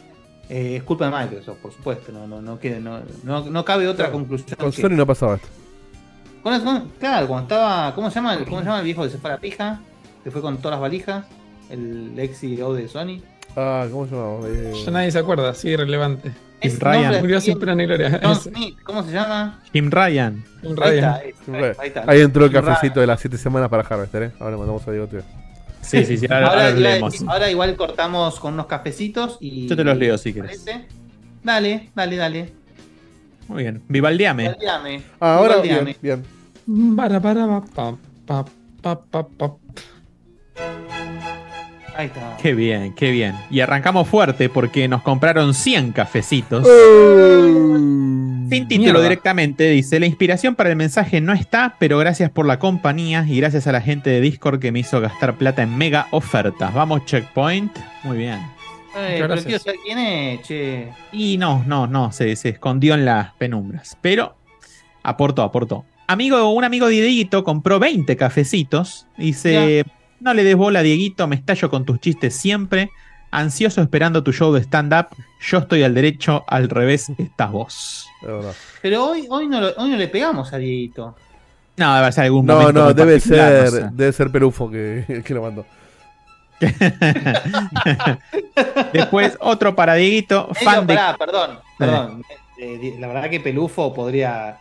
Eh, 0.49 0.77
es 0.79 0.83
culpa 0.83 1.09
de 1.09 1.17
Microsoft 1.17 1.59
por 1.63 1.73
supuesto 1.73 2.11
no 2.13 2.27
no 2.27 2.41
no, 2.43 2.59
quede- 2.59 2.81
no, 2.81 3.01
no, 3.23 3.45
no 3.49 3.65
cabe 3.65 3.87
otra 3.87 4.11
conclusión 4.11 4.57
Con 4.59 4.73
que- 4.73 4.83
Sony 4.83 4.97
no 4.97 5.07
pasaba 5.07 5.37
esto. 5.37 5.47
con- 6.43 6.61
con- 6.65 6.89
claro 6.99 7.29
cuando 7.29 7.43
estaba 7.55 7.95
cómo 7.95 8.11
se 8.11 8.17
llama 8.17 8.35
el- 8.35 8.45
cómo 8.45 8.59
se 8.61 8.65
llama 8.67 8.79
el 8.81 8.85
viejo 8.85 9.03
que 9.05 9.11
se 9.11 9.19
fue 9.19 9.31
a 9.31 9.35
la 9.35 9.41
pija 9.41 9.81
que 10.25 10.31
fue 10.31 10.41
con 10.43 10.57
todas 10.59 10.73
las 10.73 10.81
valijas 10.81 11.25
el 11.71 12.19
ex 12.19 12.41
CEO 12.41 12.75
de 12.75 12.89
Sony 12.89 13.21
Ah, 13.57 13.87
¿cómo 13.91 14.07
se 14.07 14.15
llamaba? 14.15 14.49
Eh, 14.49 14.73
Ya 14.85 14.91
nadie 14.93 15.11
se 15.11 15.19
acuerda, 15.19 15.53
sí, 15.55 15.71
irrelevante. 15.71 16.31
Es 16.61 16.79
Ryan. 16.79 17.19
Murió 17.21 17.41
sin 17.41 17.59
pena 17.59 17.75
ni 17.75 17.85
gloria. 17.85 18.21
John 18.23 18.31
Ese. 18.31 18.51
Smith, 18.51 18.79
¿cómo 18.85 19.03
se 19.03 19.11
llama? 19.11 19.59
Jim 19.73 19.91
Ryan. 19.91 20.45
Jim 20.63 20.71
Ahí 20.71 20.77
Ryan. 20.77 20.95
está, 20.95 21.15
ahí 21.17 21.31
está, 21.31 21.83
ahí 21.83 21.89
está. 21.89 22.05
Ahí 22.07 22.21
entró 22.21 22.45
el 22.45 22.53
Jim 22.53 22.61
cafecito 22.63 23.01
de 23.01 23.09
las 23.09 23.19
7 23.19 23.37
semanas 23.39 23.69
para 23.69 23.83
Harvester, 23.83 24.23
¿eh? 24.23 24.31
Ahora 24.39 24.57
mandamos 24.57 24.87
a 24.87 24.93
Diego 24.93 25.09
Tío. 25.09 25.23
Sí, 25.91 26.05
sí, 26.05 26.17
sí, 26.19 26.27
ahora, 26.31 26.47
Ahora, 26.49 26.67
ahora 26.67 26.79
iba 26.79 26.89
a 26.89 26.93
leemos. 26.93 27.13
decir- 27.15 27.29
ahora 27.31 27.51
igual 27.51 27.77
cortamos 27.77 28.39
con 28.39 28.55
unos 28.55 28.67
cafecitos 28.67 29.37
y. 29.41 29.67
Yo 29.69 29.77
te 29.77 29.85
los 29.85 29.97
leo 29.97 30.17
si. 30.19 30.33
¿Parece? 30.33 30.87
Dale, 31.43 31.91
dale, 31.95 32.17
dale. 32.17 32.53
Muy 33.49 33.63
bien. 33.65 33.83
Vivaldiame. 33.89 34.43
Vivaldiame. 34.45 35.03
Ah, 35.19 35.37
ahora 35.37 35.57
Vivaldiame. 35.61 35.97
bien, 36.01 36.23
bien. 36.67 36.97
Para, 36.97 37.19
para, 37.21 37.47
pa, 37.47 37.65
pa, 37.75 38.45
pa, 38.83 38.95
pa, 39.01 39.27
pa, 39.29 39.29
pa. 39.29 39.57
Ahí 41.97 42.07
está. 42.07 42.37
Qué 42.41 42.55
bien, 42.55 42.95
qué 42.95 43.11
bien. 43.11 43.35
Y 43.51 43.61
arrancamos 43.61 44.09
fuerte 44.09 44.49
porque 44.49 44.89
nos 44.89 45.03
compraron 45.03 45.55
100 45.55 45.93
cafecitos. 45.93 46.67
Sin 48.51 48.67
título 48.67 48.93
Mierda. 48.93 49.03
directamente, 49.03 49.69
dice, 49.71 50.01
la 50.01 50.07
inspiración 50.07 50.55
para 50.57 50.71
el 50.71 50.77
mensaje 50.77 51.21
no 51.21 51.33
está, 51.33 51.77
pero 51.79 51.99
gracias 51.99 52.31
por 52.31 52.47
la 52.47 52.59
compañía 52.59 53.25
y 53.29 53.37
gracias 53.39 53.67
a 53.67 53.73
la 53.73 53.81
gente 53.81 54.11
de 54.11 54.21
Discord 54.21 54.59
que 54.59 54.73
me 54.73 54.81
hizo 54.81 55.01
gastar 55.01 55.37
plata 55.37 55.63
en 55.63 55.77
mega 55.77 56.09
ofertas. 56.11 56.75
Vamos, 56.75 57.05
checkpoint. 57.05 57.79
Muy 58.03 58.19
bien. 58.19 58.41
Eh, 58.97 59.19
pero 59.21 59.37
quiero 59.37 59.59
saber 59.61 59.79
quién 59.85 59.99
es, 59.99 60.43
che. 60.43 60.89
Y 61.13 61.39
no, 61.39 61.63
no, 61.67 61.87
no, 61.87 62.11
se, 62.11 62.35
se 62.35 62.49
escondió 62.49 62.95
en 62.95 63.05
las 63.05 63.33
penumbras. 63.35 63.97
Pero 64.01 64.35
aportó, 65.03 65.43
aportó. 65.43 65.85
Amigo, 66.09 66.53
un 66.53 66.65
amigo 66.65 66.89
de 66.89 66.95
Dieguito 66.95 67.45
compró 67.45 67.79
20 67.79 68.17
cafecitos. 68.17 69.07
Dice, 69.17 69.85
no 70.21 70.35
le 70.35 70.45
des 70.45 70.57
bola, 70.57 70.83
Dieguito, 70.83 71.27
me 71.27 71.37
estallo 71.37 71.71
con 71.71 71.85
tus 71.85 72.01
chistes 72.01 72.35
siempre. 72.37 72.91
Ansioso 73.33 73.81
esperando 73.81 74.25
tu 74.25 74.33
show 74.33 74.53
de 74.53 74.61
stand-up. 74.63 75.07
Yo 75.41 75.59
estoy 75.59 75.85
al 75.85 75.95
derecho, 75.95 76.45
al 76.49 76.69
revés 76.69 77.11
estás 77.17 77.51
vos. 77.53 78.09
Pero 78.83 79.07
hoy, 79.07 79.27
hoy, 79.31 79.47
no, 79.49 79.61
lo- 79.61 79.73
hoy 79.77 79.91
no 79.91 79.97
le 79.97 80.09
pegamos 80.09 80.53
a 80.53 80.59
Dieguito. 80.59 81.17
No, 81.77 81.95
debe 81.97 82.13
ser 82.13 82.25
algún 82.25 82.45
No, 82.45 82.55
momento 82.61 82.73
no, 82.81 82.93
debe 82.93 83.21
ser, 83.21 83.65
no 83.65 83.71
sé. 83.71 83.89
debe 83.93 84.13
ser 84.13 84.31
Perufo 84.31 84.69
que, 84.71 85.23
que 85.25 85.35
lo 85.35 85.43
mandó. 85.43 85.65
Después 88.93 89.37
otro 89.41 89.75
para 89.75 89.95
Dieguito, 89.95 90.49
fan 90.55 90.77
no, 90.77 90.81
de... 90.83 90.95
pará, 90.95 91.17
perdón, 91.17 91.59
perdón. 91.79 92.23
Eh, 92.59 92.97
la 92.99 93.07
verdad 93.07 93.31
que 93.31 93.41
Pelufo 93.41 93.95
podría. 93.95 94.59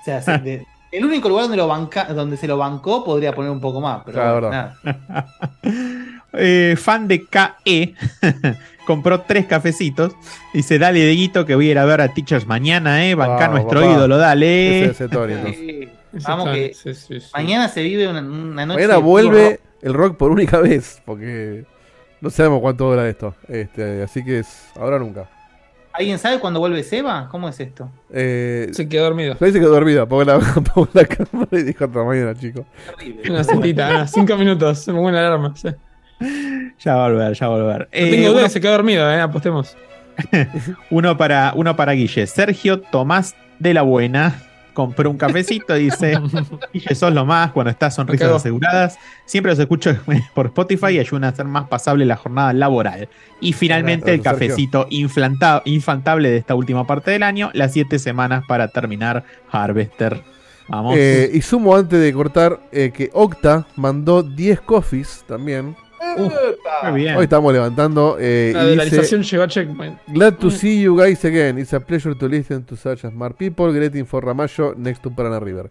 O 0.00 0.04
sea, 0.04 0.20
de- 0.38 0.66
el 0.92 1.04
único 1.04 1.28
lugar 1.28 1.44
donde, 1.44 1.56
lo 1.56 1.66
banca, 1.68 2.04
donde 2.12 2.36
se 2.36 2.46
lo 2.46 2.56
bancó 2.56 3.04
podría 3.04 3.34
poner 3.34 3.50
un 3.50 3.60
poco 3.60 3.80
más. 3.80 4.02
Pero 4.06 4.14
Claro, 4.18 4.50
nada. 4.50 4.76
Eh, 6.34 6.76
fan 6.78 7.08
de 7.08 7.24
KE 7.26 7.94
compró 8.86 9.22
tres 9.22 9.46
cafecitos. 9.46 10.14
Dice, 10.52 10.78
dale, 10.78 11.00
Dieguito, 11.00 11.46
que 11.46 11.54
voy 11.54 11.68
a 11.68 11.70
ir 11.72 11.78
a 11.78 11.84
ver 11.86 12.02
a 12.02 12.08
Teachers 12.12 12.46
mañana, 12.46 13.06
eh. 13.08 13.14
Banca 13.14 13.48
Vamos, 13.48 13.54
nuestro 13.62 13.80
papá. 13.80 13.92
ídolo, 13.94 14.18
dale. 14.18 14.84
Ese- 14.84 15.04
ese. 15.06 15.54
Sí, 15.54 15.88
Vamos 16.26 16.50
que 16.50 16.74
Sí, 16.74 16.94
sí, 16.94 17.20
sí. 17.20 17.26
mañana 17.32 17.68
se 17.68 17.82
vive 17.82 18.08
una, 18.08 18.20
una 18.20 18.66
noche. 18.66 18.80
Mañana 18.82 18.98
vuelve 18.98 19.50
rock. 19.52 19.60
el 19.82 19.94
rock 19.94 20.16
por 20.16 20.30
única 20.30 20.58
vez, 20.58 21.02
porque 21.06 21.64
no 22.20 22.28
sabemos 22.30 22.60
cuánto 22.60 22.90
dura 22.90 23.08
esto. 23.08 23.34
Este, 23.48 24.02
así 24.02 24.22
que 24.24 24.40
es 24.40 24.68
ahora 24.78 24.98
nunca. 24.98 25.28
¿Alguien 25.98 26.18
sabe 26.18 26.38
cuándo 26.38 26.60
vuelve 26.60 26.82
Seba? 26.84 27.28
¿Cómo 27.28 27.48
es 27.48 27.58
esto? 27.58 27.90
Eh, 28.12 28.68
Se 28.72 28.88
quedó 28.88 29.04
dormido. 29.04 29.34
Se 29.36 29.46
dice 29.46 29.58
que 29.58 29.66
dormida, 29.66 30.06
pongo 30.06 30.24
la, 30.24 30.38
pongo 30.74 30.88
la 30.92 31.04
cámara 31.04 31.48
y 31.52 31.62
dijo 31.64 31.84
hasta 31.84 32.04
mañana, 32.04 32.34
chico. 32.34 32.64
Una 33.28 33.42
nada, 33.74 34.06
cinco 34.06 34.36
minutos. 34.36 34.78
Se 34.78 34.92
me 34.92 35.00
pone 35.00 35.12
la 35.20 35.26
alarma. 35.26 35.54
sí. 35.56 35.68
Ya 36.78 36.94
va 36.96 37.06
a 37.06 37.08
volver, 37.08 37.32
ya 37.34 37.48
va 37.48 37.54
a 37.54 37.58
volver. 37.58 37.78
No 37.80 37.86
Eh, 37.92 38.10
tengo 38.10 38.28
duda, 38.30 38.40
uno, 38.40 38.48
se 38.48 38.60
quedó 38.60 38.72
dormido, 38.72 39.10
eh, 39.10 39.20
apostemos. 39.20 39.76
uno 40.90 41.16
para, 41.16 41.52
uno 41.56 41.74
para 41.76 41.92
Guille. 41.92 42.26
Sergio 42.26 42.80
Tomás 42.80 43.34
de 43.58 43.74
la 43.74 43.82
Buena 43.82 44.40
compró 44.78 45.10
un 45.10 45.16
cafecito. 45.18 45.74
Dice: 45.74 46.16
Guille, 46.72 46.94
sos 46.94 47.12
lo 47.12 47.26
más 47.26 47.50
cuando 47.50 47.70
estás 47.72 47.96
sonrisas 47.96 48.30
aseguradas. 48.30 48.96
Siempre 49.24 49.50
los 49.50 49.58
escucho 49.58 49.96
por 50.34 50.46
Spotify 50.46 50.92
y 50.92 50.98
ayudan 51.00 51.24
a 51.24 51.28
hacer 51.30 51.46
más 51.46 51.66
pasable 51.66 52.04
la 52.06 52.14
jornada 52.14 52.52
laboral. 52.52 53.08
Y 53.40 53.54
finalmente 53.54 54.14
el 54.14 54.22
cafecito 54.22 54.86
inflanta- 54.90 55.62
infantable 55.64 56.30
de 56.30 56.36
esta 56.36 56.54
última 56.54 56.86
parte 56.86 57.10
del 57.10 57.24
año. 57.24 57.50
Las 57.54 57.72
siete 57.72 57.98
semanas 57.98 58.44
para 58.46 58.68
terminar 58.68 59.24
Harvester. 59.50 60.22
Vamos. 60.68 60.94
Eh, 60.96 61.28
y 61.34 61.40
sumo 61.42 61.74
antes 61.74 62.00
de 62.00 62.12
cortar 62.12 62.60
eh, 62.70 62.92
que 62.94 63.10
Octa 63.14 63.66
mandó 63.74 64.22
10 64.22 64.60
coffees 64.60 65.24
también. 65.26 65.74
Bien. 66.94 67.16
Hoy 67.16 67.24
estamos 67.24 67.52
levantando. 67.52 68.16
eh, 68.20 68.52
La 68.54 68.64
dolarización 68.64 69.22
llegó 69.22 69.42
a 69.42 69.48
checkpoint. 69.48 69.98
Glad 70.08 70.34
to 70.34 70.50
see 70.50 70.80
you 70.82 70.96
guys 70.96 71.24
again. 71.24 71.58
It's 71.58 71.72
a 71.74 71.80
pleasure 71.80 72.14
to 72.14 72.28
listen 72.28 72.64
to 72.64 72.76
such 72.76 73.04
a 73.04 73.10
smart 73.10 73.36
people. 73.36 73.72
Greeting 73.72 74.06
for 74.06 74.24
Ramallo 74.24 74.74
next 74.76 75.02
to 75.02 75.10
Parana 75.10 75.40
River. 75.40 75.70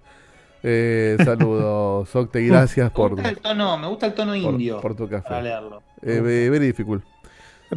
Eh, 0.63 1.17
saludos, 1.23 2.13
Octe, 2.15 2.41
y 2.41 2.47
gracias 2.47 2.85
Me 2.85 2.95
por, 2.95 3.11
gusta 3.11 3.29
el 3.29 3.37
tono, 3.37 3.77
me 3.77 3.87
gusta 3.87 4.07
el 4.07 4.13
tono 4.13 4.31
por, 4.33 4.53
indio. 4.53 4.81
por 4.81 4.95
tu 4.95 5.07
café. 5.07 5.29
Para 5.29 5.41
leerlo. 5.41 5.83
Eh, 6.01 6.19
ve- 6.19 6.49
very 6.49 6.65
difficult. 6.67 7.03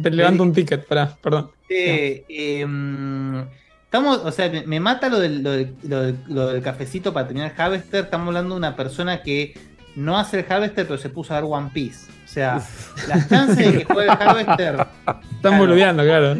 Te 0.01 0.09
levanto 0.09 0.43
un 0.43 0.53
ticket, 0.53 0.85
pará, 0.87 1.15
perdón. 1.21 1.51
Eh, 1.69 2.23
eh, 2.29 2.65
mm, 2.65 3.39
estamos, 3.83 4.17
o 4.23 4.31
sea, 4.31 4.49
me, 4.49 4.65
me 4.65 4.79
mata 4.79 5.09
lo 5.09 5.19
del, 5.19 5.43
lo, 5.43 5.51
del, 5.51 5.75
lo 5.83 6.01
del- 6.01 6.17
lo 6.27 6.47
del 6.47 6.61
cafecito 6.63 7.13
para 7.13 7.27
terminar 7.27 7.51
el 7.55 7.61
Harvester. 7.61 8.05
Estamos 8.05 8.27
hablando 8.27 8.55
de 8.55 8.59
una 8.59 8.75
persona 8.75 9.21
que 9.21 9.53
no 9.95 10.17
hace 10.17 10.39
el 10.39 10.45
Harvester, 10.51 10.85
pero 10.87 10.97
se 10.99 11.09
puso 11.09 11.33
a 11.33 11.41
ver 11.41 11.49
One 11.51 11.69
Piece. 11.73 12.09
O 12.25 12.27
sea, 12.33 12.61
las 13.07 13.27
chances 13.29 13.57
de 13.73 13.79
que 13.79 13.85
juegue 13.85 14.09
el 14.11 14.17
Harvester. 14.19 14.87
Están 15.35 15.57
boludeando, 15.57 16.03
claro. 16.03 16.37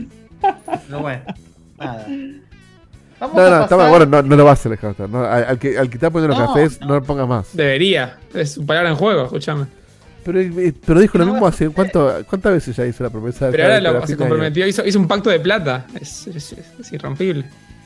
Pero 0.87 0.99
bueno, 0.99 1.21
nada. 1.79 2.05
Vamos 3.19 3.35
No, 3.35 3.41
a 3.41 3.43
no, 3.45 3.51
pasar- 3.51 3.63
está 3.63 3.75
bueno, 3.89 4.05
no, 4.07 4.21
no 4.23 4.35
lo 4.35 4.43
va 4.45 4.49
a 4.51 4.53
hacer 4.53 4.71
el. 4.71 5.11
No, 5.11 5.23
al, 5.23 5.43
al 5.45 5.59
que, 5.59 5.77
al 5.77 5.89
que 5.89 5.95
está 5.97 6.09
poniendo 6.09 6.35
los 6.37 6.47
No, 6.47 6.53
cafés, 6.53 6.81
no. 6.81 6.87
lo 6.95 7.03
pongas 7.03 7.27
más. 7.27 7.55
Debería. 7.55 8.17
Es 8.33 8.53
su 8.53 8.65
palabra 8.65 8.89
en 8.89 8.95
juego, 8.95 9.23
escúchame. 9.25 9.65
Pero, 10.23 10.39
eh, 10.39 10.73
pero 10.85 10.99
dijo 10.99 11.17
lo 11.17 11.25
mismo 11.25 11.45
hace. 11.45 11.69
¿cuánto, 11.69 12.23
¿Cuántas 12.29 12.53
veces 12.53 12.75
ya 12.75 12.85
hizo 12.85 13.03
la 13.03 13.09
promesa 13.09 13.45
de 13.47 13.51
Pero 13.51 13.63
ahora 13.65 13.81
lo, 13.81 14.07
se 14.07 14.15
comprometió, 14.17 14.65
hizo, 14.67 14.85
hizo 14.85 14.99
un 14.99 15.07
pacto 15.07 15.29
de 15.29 15.39
plata. 15.39 15.85
Es, 15.99 16.25
es- 16.27 16.53
es- 16.53 16.65
es 16.79 16.91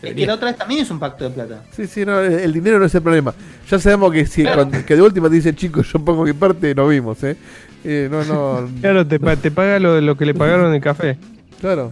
Es 0.09 0.15
que 0.15 0.25
la 0.25 0.33
otra 0.35 0.47
vez 0.49 0.57
también 0.57 0.81
es 0.81 0.91
un 0.91 0.99
pacto 0.99 1.23
de 1.25 1.29
plata. 1.31 1.63
Sí, 1.71 1.87
sí, 1.87 2.05
no, 2.05 2.19
el 2.19 2.51
dinero 2.53 2.79
no 2.79 2.85
es 2.85 2.95
el 2.95 3.01
problema. 3.01 3.33
Ya 3.69 3.79
sabemos 3.79 4.11
que 4.11 4.25
si 4.25 4.43
cuando- 4.43 4.85
que 4.85 4.95
de 4.95 5.01
última 5.01 5.29
te 5.29 5.35
dice, 5.35 5.53
chicos, 5.55 5.91
yo 5.91 5.99
pongo 5.99 6.23
mi 6.23 6.33
parte, 6.33 6.73
lo 6.75 6.87
vimos, 6.87 7.23
¿eh? 7.23 7.35
Eh, 7.83 8.07
no, 8.11 8.23
no. 8.25 8.69
Claro, 8.81 9.05
te, 9.05 9.19
pa- 9.19 9.35
te 9.35 9.51
paga 9.51 9.79
lo, 9.79 9.99
lo 10.01 10.15
que 10.17 10.25
le 10.25 10.33
pagaron 10.33 10.67
en 10.69 10.75
el 10.75 10.81
café. 10.81 11.17
Claro. 11.61 11.91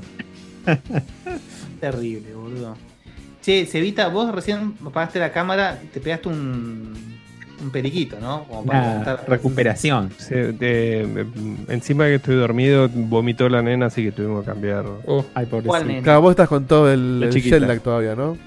Terrible, 1.79 2.33
boludo. 2.33 2.75
Che, 3.41 3.65
Cevita, 3.65 4.07
vos 4.07 4.33
recién 4.33 4.73
apagaste 4.85 5.19
la 5.19 5.31
cámara, 5.31 5.79
te 5.93 5.99
pegaste 5.99 6.29
un, 6.29 6.93
un 7.61 7.69
periquito, 7.69 8.19
¿no? 8.19 8.43
Como 8.45 8.65
para 8.65 8.95
contar. 8.95 9.23
recuperación. 9.27 10.09
Se- 10.17 10.51
de- 10.53 11.05
de- 11.07 11.25
encima 11.73 12.05
que 12.05 12.15
estoy 12.15 12.35
dormido, 12.35 12.89
vomitó 12.93 13.47
la 13.49 13.61
nena, 13.61 13.85
así 13.87 14.03
que 14.03 14.11
tuvimos 14.11 14.41
que 14.41 14.51
cambiar. 14.51 14.85
Ay, 15.35 15.45
¿Cuál 15.65 15.87
nena? 15.87 16.01
Claro, 16.01 16.21
vos 16.21 16.31
estás 16.31 16.49
con 16.49 16.65
todo 16.65 16.91
el, 16.91 17.21
el 17.23 17.29
chiquita. 17.31 17.57
jet 17.59 17.67
lag 17.67 17.79
todavía, 17.81 18.15
¿no? 18.15 18.37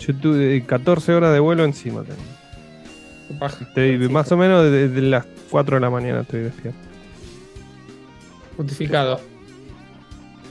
Yo 0.00 0.14
tuve 0.16 0.62
14 0.66 1.12
horas 1.14 1.32
de 1.32 1.38
vuelo 1.40 1.64
encima. 1.64 2.02
tengo. 2.02 3.46
Estoy 3.46 4.08
más 4.10 4.30
o 4.32 4.36
menos 4.36 4.70
desde 4.70 5.00
las 5.00 5.24
4 5.50 5.76
de 5.76 5.80
la 5.80 5.88
mañana 5.90 6.20
estoy 6.20 6.40
despierto. 6.40 6.78
Justificado. 8.56 9.20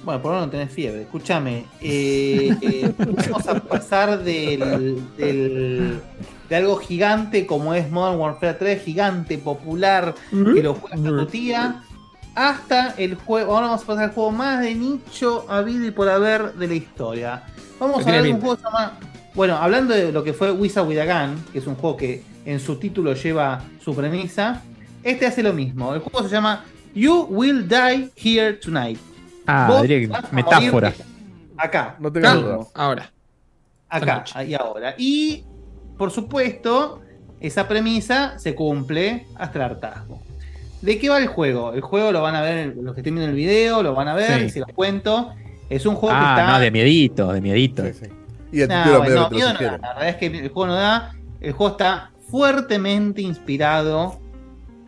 Bueno, 0.03 0.21
por 0.21 0.33
ahora 0.33 0.45
no 0.45 0.51
tenés 0.51 0.71
fiebre. 0.71 1.01
Escúchame. 1.03 1.65
eh, 1.81 2.55
eh, 2.61 2.91
vamos 2.97 3.47
a 3.47 3.59
pasar 3.59 4.23
del, 4.23 5.01
del- 5.17 5.99
de 6.49 6.55
algo 6.55 6.75
gigante 6.77 7.45
como 7.45 7.73
es 7.73 7.89
Modern 7.89 8.19
Warfare 8.19 8.55
3, 8.55 8.83
gigante, 8.83 9.37
popular, 9.37 10.13
que 10.53 10.61
lo 10.63 10.73
juega 10.73 10.97
tu 10.97 11.25
tía, 11.27 11.83
hasta 12.35 12.95
el 12.97 13.15
juego. 13.15 13.53
Ahora 13.55 13.67
vamos 13.67 13.83
a 13.83 13.85
pasar 13.87 14.03
al 14.05 14.11
juego 14.11 14.31
más 14.31 14.61
de 14.61 14.75
nicho 14.75 15.45
habido 15.49 15.85
y 15.85 15.91
por 15.91 16.09
haber 16.09 16.53
de 16.55 16.67
la 16.67 16.73
historia. 16.73 17.43
Vamos 17.79 17.97
a 17.97 18.09
hablar 18.09 18.23
de 18.23 18.33
un 18.33 18.41
juego 18.41 18.55
que 18.57 18.61
se 18.63 18.67
llama. 18.67 18.99
Bueno, 19.33 19.55
hablando 19.55 19.93
de 19.93 20.11
lo 20.11 20.23
que 20.25 20.33
fue 20.33 20.51
Wizard 20.51 20.85
with 20.87 20.97
a 20.99 21.05
Gun, 21.25 21.41
que 21.53 21.59
es 21.59 21.67
un 21.67 21.75
juego 21.75 21.95
que 21.95 22.21
en 22.45 22.59
su 22.59 22.75
título 22.75 23.13
lleva 23.13 23.61
su 23.83 23.95
premisa, 23.95 24.61
este 25.03 25.25
hace 25.27 25.41
lo 25.43 25.53
mismo. 25.53 25.93
El 25.93 26.01
juego 26.01 26.27
se 26.27 26.33
llama 26.35 26.65
You 26.93 27.27
Will 27.29 27.65
Die 27.67 28.09
Here 28.17 28.53
Tonight. 28.53 28.99
Ah, 29.47 29.81
a 29.81 30.33
metáfora. 30.35 30.93
Acá. 31.57 31.95
No 31.99 32.11
tengas 32.11 32.35
dudas. 32.41 32.67
Ahora. 32.73 33.11
Acá 33.89 34.23
y 34.47 34.53
ahora. 34.53 34.95
Y, 34.97 35.43
por 35.97 36.11
supuesto, 36.11 37.01
esa 37.39 37.67
premisa 37.67 38.37
se 38.39 38.55
cumple 38.55 39.27
hasta 39.35 39.59
el 39.59 39.65
hartazgo. 39.65 40.21
¿De 40.81 40.97
qué 40.97 41.09
va 41.09 41.17
el 41.19 41.27
juego? 41.27 41.73
El 41.73 41.81
juego 41.81 42.11
lo 42.11 42.21
van 42.21 42.35
a 42.35 42.41
ver 42.41 42.75
los 42.77 42.93
que 42.95 43.01
estén 43.01 43.15
viendo 43.15 43.29
el 43.29 43.35
video, 43.35 43.83
lo 43.83 43.93
van 43.93 44.07
a 44.07 44.13
ver, 44.15 44.43
Sí. 44.43 44.49
se 44.51 44.59
los 44.61 44.69
cuento. 44.73 45.33
Es 45.69 45.85
un 45.85 45.95
juego 45.95 46.15
que 46.15 46.23
Ah, 46.25 46.35
está. 46.39 46.51
no, 46.53 46.59
de 46.59 46.71
miedito, 46.71 47.31
de 47.33 47.41
miedito. 47.41 47.83
Y 48.51 48.61
el 48.61 48.67
Nah, 48.67 48.83
título 48.83 48.99
bueno, 48.99 49.13
medio 49.15 49.21
no, 49.21 49.29
miedo 49.29 49.53
no 49.53 49.59
da. 49.59 49.77
La 49.77 49.93
verdad 49.93 50.09
es 50.09 50.15
que 50.17 50.25
el 50.27 50.49
juego 50.49 50.67
no 50.67 50.73
da. 50.75 51.13
El 51.39 51.51
juego 51.53 51.71
está 51.73 52.11
fuertemente 52.29 53.21
inspirado 53.21 54.19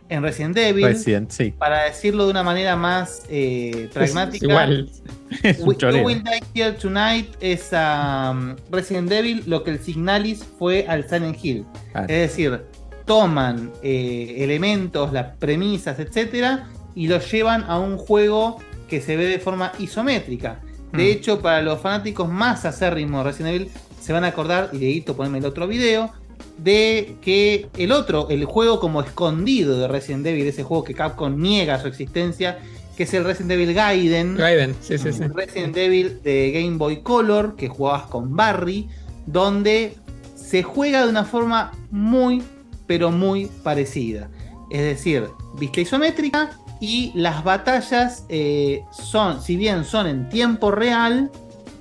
en 0.08 0.22
Resident 0.22 0.56
Evil. 0.58 0.84
Resident, 0.84 1.30
sí. 1.30 1.52
Para 1.56 1.84
decirlo 1.84 2.24
de 2.26 2.30
una 2.30 2.42
manera 2.42 2.76
más 2.76 3.22
eh, 3.28 3.88
pragmática. 3.92 4.46
igual. 4.46 4.90
Es 5.42 5.58
un 5.60 5.68
We- 5.68 6.02
Will 6.04 6.22
Die 6.22 6.42
Here 6.62 6.72
Tonight 6.72 7.34
es 7.40 7.72
a 7.72 8.30
um, 8.32 8.54
Resident 8.70 9.10
Evil 9.10 9.42
lo 9.46 9.64
que 9.64 9.72
el 9.72 9.78
Signalis 9.80 10.44
fue 10.58 10.86
al 10.88 11.08
Silent 11.08 11.36
Hill. 11.42 11.64
Claro. 11.92 12.06
Es 12.08 12.30
decir, 12.30 12.60
toman 13.04 13.72
eh, 13.82 14.36
elementos, 14.38 15.12
las 15.12 15.36
premisas, 15.36 15.98
etcétera, 15.98 16.68
y 16.94 17.08
los 17.08 17.30
llevan 17.32 17.64
a 17.64 17.78
un 17.78 17.96
juego 17.98 18.58
que 18.88 19.00
se 19.00 19.16
ve 19.16 19.24
de 19.26 19.38
forma 19.38 19.72
isométrica. 19.78 20.60
De 20.92 21.02
Mm. 21.04 21.16
hecho, 21.16 21.40
para 21.42 21.60
los 21.62 21.80
fanáticos 21.80 22.28
más 22.28 22.64
acérrimos 22.64 23.24
de 23.24 23.30
Resident 23.30 23.54
Evil, 23.56 23.70
se 24.00 24.12
van 24.12 24.22
a 24.24 24.28
acordar, 24.28 24.68
y 24.72 24.78
Dieguito, 24.78 25.16
poneme 25.16 25.38
el 25.38 25.46
otro 25.46 25.66
video, 25.66 26.12
de 26.58 27.16
que 27.20 27.68
el 27.76 27.92
otro, 27.92 28.28
el 28.30 28.44
juego 28.44 28.80
como 28.80 29.00
escondido 29.00 29.78
de 29.78 29.88
Resident 29.88 30.26
Evil, 30.26 30.46
ese 30.46 30.62
juego 30.62 30.84
que 30.84 30.94
Capcom 30.94 31.40
niega 31.40 31.80
su 31.80 31.88
existencia, 31.88 32.58
que 32.96 33.04
es 33.04 33.14
el 33.14 33.24
Resident 33.24 33.52
Evil 33.52 33.74
Gaiden. 33.74 34.36
Gaiden, 34.36 34.74
sí, 34.80 34.98
sí, 34.98 35.12
sí. 35.12 35.24
Resident 35.34 35.76
Evil 35.76 36.22
de 36.22 36.52
Game 36.52 36.76
Boy 36.76 37.02
Color, 37.02 37.56
que 37.56 37.68
jugabas 37.68 38.04
con 38.04 38.36
Barry, 38.36 38.88
donde 39.26 39.96
se 40.34 40.62
juega 40.62 41.04
de 41.04 41.10
una 41.10 41.24
forma 41.24 41.72
muy, 41.90 42.42
pero 42.86 43.10
muy 43.10 43.46
parecida. 43.62 44.28
Es 44.70 44.82
decir, 44.82 45.28
vista 45.58 45.80
isométrica 45.80 46.50
y 46.80 47.12
las 47.14 47.44
batallas 47.44 48.24
eh, 48.28 48.82
son, 48.92 49.42
si 49.42 49.56
bien 49.56 49.84
son 49.84 50.06
en 50.06 50.28
tiempo 50.28 50.70
real, 50.70 51.30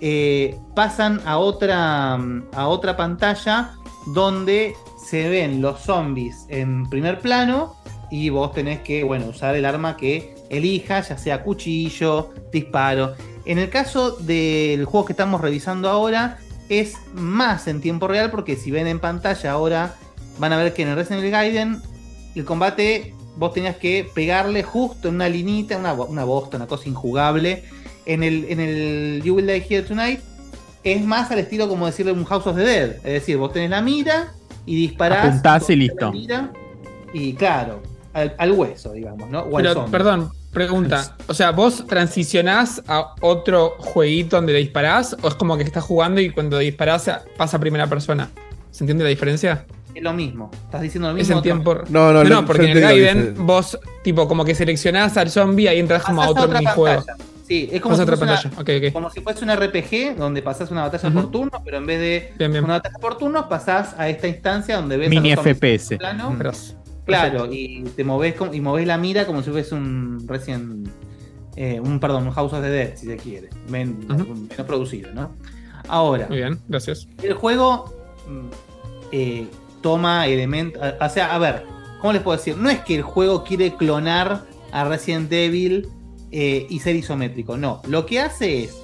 eh, 0.02 0.58
pasan 0.76 1.22
a 1.26 1.38
otra, 1.38 2.16
a 2.16 2.68
otra 2.68 2.98
pantalla 2.98 3.72
donde 4.08 4.76
se 4.98 5.30
ven 5.30 5.62
los 5.62 5.82
zombies 5.82 6.46
en 6.50 6.90
primer 6.90 7.20
plano 7.20 7.76
y 8.12 8.30
vos 8.30 8.54
tenés 8.54 8.82
que, 8.82 9.04
bueno, 9.04 9.28
usar 9.28 9.56
el 9.56 9.66
arma 9.66 9.98
que 9.98 10.36
elijas, 10.50 11.10
ya 11.10 11.18
sea 11.18 11.44
cuchillo, 11.44 12.32
disparo. 12.52 13.16
En 13.46 13.58
el 13.58 13.70
caso 13.70 14.12
del 14.12 14.86
juego 14.86 15.06
que 15.06 15.14
estamos 15.14 15.42
revisando 15.42 15.90
ahora, 15.90 16.38
es 16.70 16.96
más 17.14 17.68
en 17.68 17.82
tiempo 17.82 18.08
real 18.08 18.32
porque 18.32 18.56
si 18.56 18.72
ven 18.72 18.88
en 18.88 19.00
pantalla 19.00 19.52
ahora, 19.52 19.96
van 20.38 20.54
a 20.54 20.58
ver 20.58 20.74
que 20.74 20.84
en 20.84 20.90
el 20.90 20.96
Resident 20.96 21.22
Evil 21.22 21.32
Gaiden 21.32 21.82
el 22.36 22.46
combate 22.46 23.14
vos 23.36 23.54
tenías 23.54 23.78
que 23.78 24.10
pegarle 24.14 24.64
justo 24.64 25.10
en 25.10 25.16
una 25.16 25.30
linita, 25.30 25.78
una, 25.78 25.94
una 25.94 26.24
bosta, 26.24 26.58
una 26.58 26.68
cosa 26.68 26.88
injugable. 26.88 27.64
En 28.06 28.22
el, 28.22 28.46
en 28.50 28.60
el 28.60 29.22
You 29.24 29.36
Will 29.36 29.48
Die 29.48 29.66
Here 29.70 29.84
Tonight 29.84 30.20
es 30.84 31.04
más 31.04 31.32
al 31.32 31.40
estilo 31.40 31.68
como 31.70 31.86
decirle 31.86 32.12
un 32.12 32.26
House 32.26 32.46
of 32.48 32.56
the 32.56 32.64
Dead. 32.64 32.90
Es 32.98 33.04
decir, 33.04 33.38
vos 33.38 33.52
tenés 33.54 33.70
la 33.70 33.82
mira 33.82 34.34
y 34.66 34.76
disparás. 34.76 35.26
Apuntás 35.28 35.70
y 35.70 35.76
listo. 35.76 36.06
la 36.06 36.12
mira, 36.12 36.52
y 37.14 37.34
claro, 37.34 37.82
al, 38.14 38.36
al 38.38 38.52
hueso, 38.52 38.94
digamos, 38.94 39.30
¿no? 39.30 39.42
O 39.42 39.58
al 39.58 39.64
Pero, 39.64 39.74
zombie. 39.74 39.92
perdón, 39.92 40.32
pregunta. 40.52 41.16
O 41.28 41.34
sea, 41.34 41.52
¿vos 41.52 41.86
transicionás 41.88 42.82
a 42.88 43.14
otro 43.22 43.76
jueguito 43.80 44.36
donde 44.36 44.54
le 44.54 44.60
disparás? 44.60 45.16
¿O 45.22 45.28
es 45.28 45.36
como 45.36 45.58
que 45.58 45.64
estás 45.64 45.84
jugando 45.84 46.22
y 46.22 46.30
cuando 46.32 46.58
disparás 46.60 47.10
pasa 47.38 47.58
a 47.58 47.60
primera 47.60 47.88
persona? 47.88 48.30
¿Se 48.72 48.84
entiende 48.84 49.04
la 49.04 49.10
diferencia? 49.10 49.66
Es 49.94 50.02
lo 50.02 50.12
mismo. 50.12 50.50
Estás 50.66 50.82
diciendo 50.82 51.10
lo 51.12 51.18
Es 51.18 51.28
mismo. 51.28 51.38
en 51.38 51.44
tiempo. 51.44 51.76
No, 51.90 52.12
no, 52.12 52.24
no, 52.24 52.30
no, 52.30 52.46
porque 52.48 52.64
en 52.72 52.78
el 52.78 52.82
Gaiden 52.82 53.36
vos, 53.46 53.78
tipo, 54.04 54.28
como 54.28 54.44
que 54.44 54.56
seleccionás 54.56 55.16
al 55.18 55.30
zombie 55.30 55.68
ahí 55.68 55.80
entras 55.80 56.04
como 56.04 56.24
a 56.24 56.30
otro 56.30 56.48
minijuego. 56.48 57.06
pantalla. 57.06 57.24
Sí, 57.54 57.70
es 57.72 57.82
como 57.82 57.96
si, 57.96 58.02
otra 58.02 58.16
una- 58.16 58.92
como 58.92 59.10
si 59.12 59.22
fuese 59.22 59.44
un 59.46 59.52
RPG 59.52 60.16
donde 60.18 60.42
pasás 60.42 60.72
una 60.72 60.82
batalla 60.82 61.08
Ujú. 61.10 61.22
por 61.22 61.32
turno, 61.32 61.62
pero 61.64 61.78
en 61.78 61.86
vez 61.86 62.00
de 62.00 62.34
Bien, 62.38 62.52
bien. 62.52 62.64
una 62.64 62.74
batalla 62.76 62.98
por 63.00 63.18
turnos, 63.18 63.46
pasás 63.46 63.94
a 63.98 64.10
esta 64.10 64.28
instancia 64.28 64.78
donde 64.78 64.98
ves 64.98 65.08
a 65.08 65.10
Mini 65.12 65.36
los 65.36 65.46
FPS. 65.46 65.92
en 65.94 65.98
plano. 66.00 66.36
Claro, 67.06 67.48
y 67.52 67.84
te 67.96 68.04
moves 68.04 68.34
como- 68.36 68.54
y 68.54 68.62
movés 68.62 68.88
la 68.88 68.98
mira 68.98 69.26
como 69.28 69.44
si 69.44 69.52
fuese 69.52 69.76
un 69.76 70.24
recién 70.28 70.90
eh, 71.56 71.80
un 71.80 72.00
perdón, 72.00 72.26
un 72.26 72.32
House 72.34 72.52
of 72.54 72.62
the 72.64 72.70
Dead, 72.70 72.96
si 72.96 73.06
se 73.06 73.16
quiere. 73.18 73.50
Men- 73.70 74.08
Menos 74.08 74.66
producido, 74.66 75.14
¿no? 75.14 75.36
Ahora, 75.88 76.26
Muy 76.28 76.38
bien, 76.38 76.60
gracias. 76.68 77.08
el 77.22 77.34
juego 77.34 77.94
mm, 78.28 78.48
eh, 79.12 79.48
toma 79.82 80.26
elementos. 80.26 80.82
O 81.00 81.10
sea, 81.10 81.36
a 81.36 81.38
ver, 81.38 81.64
¿cómo 82.02 82.14
les 82.14 82.24
puedo 82.24 82.36
decir? 82.38 82.58
No 82.58 82.72
es 82.72 82.80
que 82.80 82.96
el 82.96 83.04
juego 83.04 83.44
quiere 83.44 83.76
clonar 83.76 84.46
a 84.72 84.86
Resident 84.86 85.32
Evil 85.32 85.88
eh, 86.34 86.66
y 86.68 86.80
ser 86.80 86.96
isométrico. 86.96 87.56
No, 87.58 87.82
lo 87.88 88.06
que 88.06 88.20
hace 88.20 88.64
es. 88.64 88.76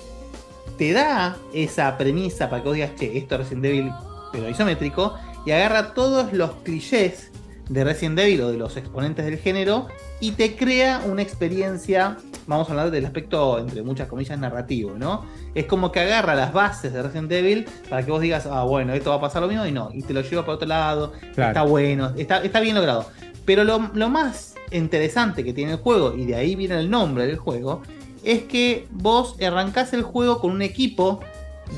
Te 0.78 0.94
da 0.94 1.36
esa 1.54 1.98
premisa 1.98 2.50
para 2.50 2.62
que 2.62 2.70
vos 2.70 2.76
digas, 2.76 2.96
che, 2.96 3.18
esto 3.18 3.36
es 3.36 3.42
Resident 3.42 3.66
Evil, 3.66 3.92
pero 4.32 4.50
isométrico, 4.50 5.16
y 5.46 5.52
agarra 5.52 5.94
todos 5.94 6.32
los 6.32 6.52
clichés 6.64 7.32
de 7.68 7.84
Resident 7.84 8.20
Evil 8.20 8.42
o 8.42 8.52
de 8.52 8.58
los 8.58 8.78
exponentes 8.78 9.26
del 9.26 9.38
género 9.40 9.88
y 10.22 10.32
te 10.32 10.56
crea 10.56 11.02
una 11.06 11.22
experiencia 11.22 12.18
vamos 12.50 12.68
a 12.68 12.72
hablar 12.72 12.90
del 12.92 13.06
aspecto, 13.06 13.60
entre 13.60 13.84
muchas 13.84 14.08
comillas, 14.08 14.38
narrativo, 14.40 14.94
¿no? 14.98 15.24
Es 15.54 15.66
como 15.66 15.92
que 15.92 16.00
agarra 16.00 16.34
las 16.34 16.52
bases 16.52 16.92
de 16.92 17.04
Resident 17.04 17.32
Evil 17.32 17.66
para 17.90 18.04
que 18.04 18.12
vos 18.12 18.22
digas, 18.22 18.48
ah, 18.48 18.64
bueno, 18.64 18.94
esto 18.94 19.12
va 19.12 19.18
a 19.18 19.22
pasar 19.22 19.44
lo 19.44 19.48
mismo 19.48 19.66
y 19.68 19.72
no, 19.72 19.90
y 19.94 20.02
te 20.02 20.14
lo 20.14 20.22
lleva 20.22 20.42
para 20.42 20.56
otro 20.56 20.68
lado, 20.68 21.14
Claro. 21.36 21.50
está 21.52 21.62
bueno, 21.62 22.12
está, 22.18 22.44
está 22.44 22.60
bien 22.60 22.76
logrado. 22.76 23.06
Pero 23.46 23.64
lo, 23.64 23.92
lo 23.94 24.10
más 24.10 24.56
interesante 24.72 25.44
que 25.44 25.54
tiene 25.54 25.74
el 25.74 25.78
juego, 25.80 26.16
y 26.16 26.26
de 26.26 26.36
ahí 26.36 26.56
viene 26.56 26.80
el 26.80 26.90
nombre 26.90 27.26
del 27.28 27.38
juego, 27.38 27.82
es 28.24 28.44
que 28.44 28.88
vos 28.92 29.36
arrancás 29.42 29.94
el 29.94 30.02
juego 30.04 30.40
con 30.40 30.52
un 30.52 30.62
equipo 30.62 31.20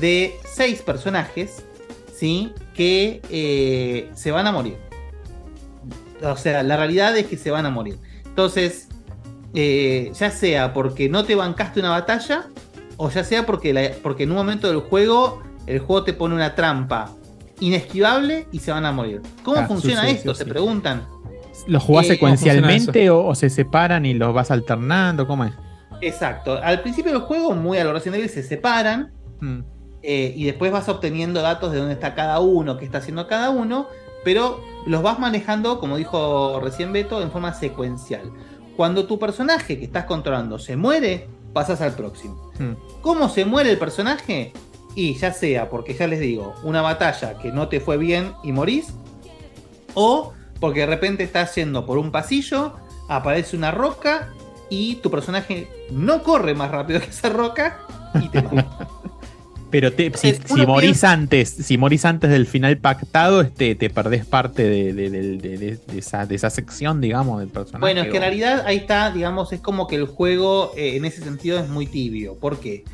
de 0.00 0.34
seis 0.44 0.82
personajes, 0.82 1.62
¿sí? 2.14 2.52
Que 2.74 3.20
eh, 3.30 4.10
se 4.14 4.30
van 4.30 4.46
a 4.46 4.52
morir. 4.52 4.76
O 6.22 6.36
sea, 6.36 6.62
la 6.62 6.76
realidad 6.76 7.16
es 7.16 7.26
que 7.26 7.36
se 7.36 7.50
van 7.50 7.66
a 7.66 7.70
morir. 7.70 7.98
Entonces, 8.24 8.88
eh, 9.54 10.12
ya 10.18 10.30
sea 10.30 10.72
porque 10.72 11.08
no 11.08 11.24
te 11.24 11.34
bancaste 11.34 11.80
una 11.80 11.90
batalla, 11.90 12.46
o 12.96 13.10
ya 13.10 13.24
sea 13.24 13.44
porque, 13.44 13.72
la- 13.72 13.90
porque 14.02 14.22
en 14.24 14.30
un 14.30 14.36
momento 14.36 14.68
del 14.68 14.78
juego, 14.80 15.42
el 15.66 15.80
juego 15.80 16.04
te 16.04 16.12
pone 16.12 16.34
una 16.34 16.54
trampa 16.54 17.12
inesquivable 17.60 18.46
y 18.52 18.58
se 18.60 18.72
van 18.72 18.86
a 18.86 18.92
morir. 18.92 19.20
¿Cómo 19.44 19.58
Ah, 19.58 19.66
funciona 19.66 20.02
sí, 20.02 20.08
sí, 20.10 20.14
esto? 20.16 20.34
sí, 20.34 20.38
Se 20.38 20.46
preguntan. 20.46 21.06
¿Los 21.66 21.82
jugás 21.82 22.06
Eh, 22.10 22.18
¿cómo 22.18 22.30
funciona 22.30 22.54
secuencialmente 22.60 23.10
o, 23.10 23.26
o 23.26 23.34
se 23.34 23.50
separan 23.50 24.06
y 24.06 24.14
los 24.14 24.32
vas 24.34 24.50
alternando? 24.50 25.26
¿Cómo 25.26 25.44
es? 25.44 25.52
Exacto. 26.00 26.58
Al 26.62 26.80
principio 26.80 27.12
del 27.12 27.22
juego, 27.22 27.54
muy 27.54 27.78
a 27.78 27.84
lo 27.84 27.92
Resident 27.92 28.16
Evil, 28.16 28.30
se 28.30 28.42
separan. 28.42 29.12
Mm. 29.40 29.60
eh, 30.02 30.32
y 30.36 30.44
después 30.44 30.70
vas 30.70 30.88
obteniendo 30.88 31.42
datos 31.42 31.72
de 31.72 31.78
dónde 31.78 31.94
está 31.94 32.14
cada 32.14 32.38
uno, 32.38 32.76
qué 32.76 32.84
está 32.84 32.98
haciendo 32.98 33.26
cada 33.26 33.50
uno, 33.50 33.88
pero 34.24 34.60
los 34.86 35.02
vas 35.02 35.18
manejando, 35.18 35.80
como 35.80 35.96
dijo 35.96 36.60
recién 36.60 36.92
Beto, 36.92 37.20
en 37.22 37.30
forma 37.30 37.52
secuencial. 37.52 38.32
Cuando 38.76 39.06
tu 39.06 39.18
personaje 39.18 39.78
que 39.78 39.84
estás 39.84 40.04
controlando 40.04 40.58
se 40.58 40.76
muere, 40.76 41.28
pasas 41.52 41.80
al 41.80 41.94
próximo. 41.94 42.52
Mm. 42.58 43.00
¿Cómo 43.00 43.28
se 43.28 43.44
muere 43.44 43.70
el 43.70 43.78
personaje? 43.78 44.52
Y 44.94 45.14
ya 45.14 45.32
sea 45.32 45.68
porque 45.68 45.94
ya 45.94 46.06
les 46.06 46.20
digo, 46.20 46.54
una 46.62 46.82
batalla 46.82 47.38
que 47.38 47.50
no 47.50 47.68
te 47.68 47.80
fue 47.80 47.96
bien 47.96 48.32
y 48.42 48.52
morís, 48.52 48.94
o 49.94 50.32
porque 50.62 50.80
de 50.80 50.86
repente 50.86 51.24
estás 51.24 51.52
yendo 51.56 51.84
por 51.84 51.98
un 51.98 52.12
pasillo, 52.12 52.74
aparece 53.08 53.56
una 53.56 53.72
roca 53.72 54.28
y 54.70 54.94
tu 54.96 55.10
personaje 55.10 55.66
no 55.90 56.22
corre 56.22 56.54
más 56.54 56.70
rápido 56.70 57.00
que 57.00 57.06
esa 57.10 57.28
roca 57.30 57.80
y 58.22 58.28
te 58.28 58.40
mata. 58.42 58.88
Pero 59.72 59.90
te- 59.92 60.12
si, 60.16 60.28
Entonces, 60.28 60.40
si 60.54 60.66
morís 60.66 60.90
piensa- 60.90 61.10
antes, 61.12 61.48
si 61.48 61.78
morís 61.78 62.04
antes 62.04 62.30
del 62.30 62.46
final 62.46 62.76
pactado, 62.78 63.40
este, 63.40 63.74
te 63.74 63.90
perdés 63.90 64.24
parte 64.24 64.62
de, 64.62 64.92
de- 64.92 65.10
de- 65.10 65.36
de- 65.38 65.58
de- 65.58 65.78
de 65.84 65.98
esa, 65.98 66.26
de 66.26 66.34
esa 66.36 66.48
sección, 66.50 67.00
digamos, 67.00 67.40
del 67.40 67.48
personaje. 67.48 67.80
Bueno, 67.80 68.02
es 68.02 68.08
que 68.08 68.16
en 68.18 68.22
realidad 68.22 68.62
ahí 68.66 68.76
está, 68.76 69.10
digamos, 69.10 69.52
es 69.52 69.60
como 69.60 69.88
que 69.88 69.96
el 69.96 70.06
juego 70.06 70.72
eh, 70.76 70.94
en 70.96 71.04
ese 71.06 71.22
sentido 71.24 71.58
es 71.58 71.68
muy 71.68 71.86
tibio. 71.86 72.34
¿Por 72.36 72.60
qué? 72.60 72.84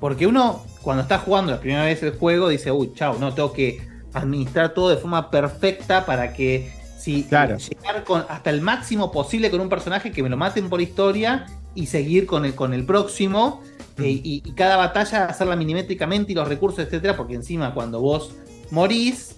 Porque 0.00 0.26
uno, 0.26 0.64
cuando 0.80 1.02
está 1.02 1.18
jugando 1.18 1.50
la 1.52 1.60
primera 1.60 1.84
vez 1.84 2.02
el 2.02 2.12
juego, 2.12 2.48
dice, 2.48 2.70
uy, 2.72 2.92
chao, 2.94 3.18
no, 3.20 3.34
tengo 3.34 3.52
que 3.52 3.82
administrar 4.14 4.72
todo 4.72 4.88
de 4.88 4.96
forma 4.96 5.30
perfecta 5.30 6.06
para 6.06 6.32
que 6.32 6.79
si 7.00 7.24
Claro. 7.24 7.56
llegar 7.58 8.04
con, 8.04 8.24
hasta 8.28 8.50
el 8.50 8.60
máximo 8.60 9.10
posible 9.10 9.50
con 9.50 9.60
un 9.60 9.68
personaje 9.68 10.12
que 10.12 10.22
me 10.22 10.28
lo 10.28 10.36
maten 10.36 10.68
por 10.68 10.80
historia 10.80 11.46
y 11.74 11.86
seguir 11.86 12.26
con 12.26 12.44
el, 12.44 12.54
con 12.54 12.74
el 12.74 12.84
próximo. 12.84 13.62
Mm. 13.96 14.02
eh, 14.02 14.08
y, 14.10 14.42
y 14.44 14.52
cada 14.52 14.76
batalla 14.76 15.26
hacerla 15.26 15.56
milimétricamente 15.56 16.32
y 16.32 16.34
los 16.34 16.46
recursos, 16.48 16.80
etcétera, 16.84 17.16
porque 17.16 17.34
encima 17.34 17.74
cuando 17.74 18.00
vos 18.00 18.32
morís 18.70 19.36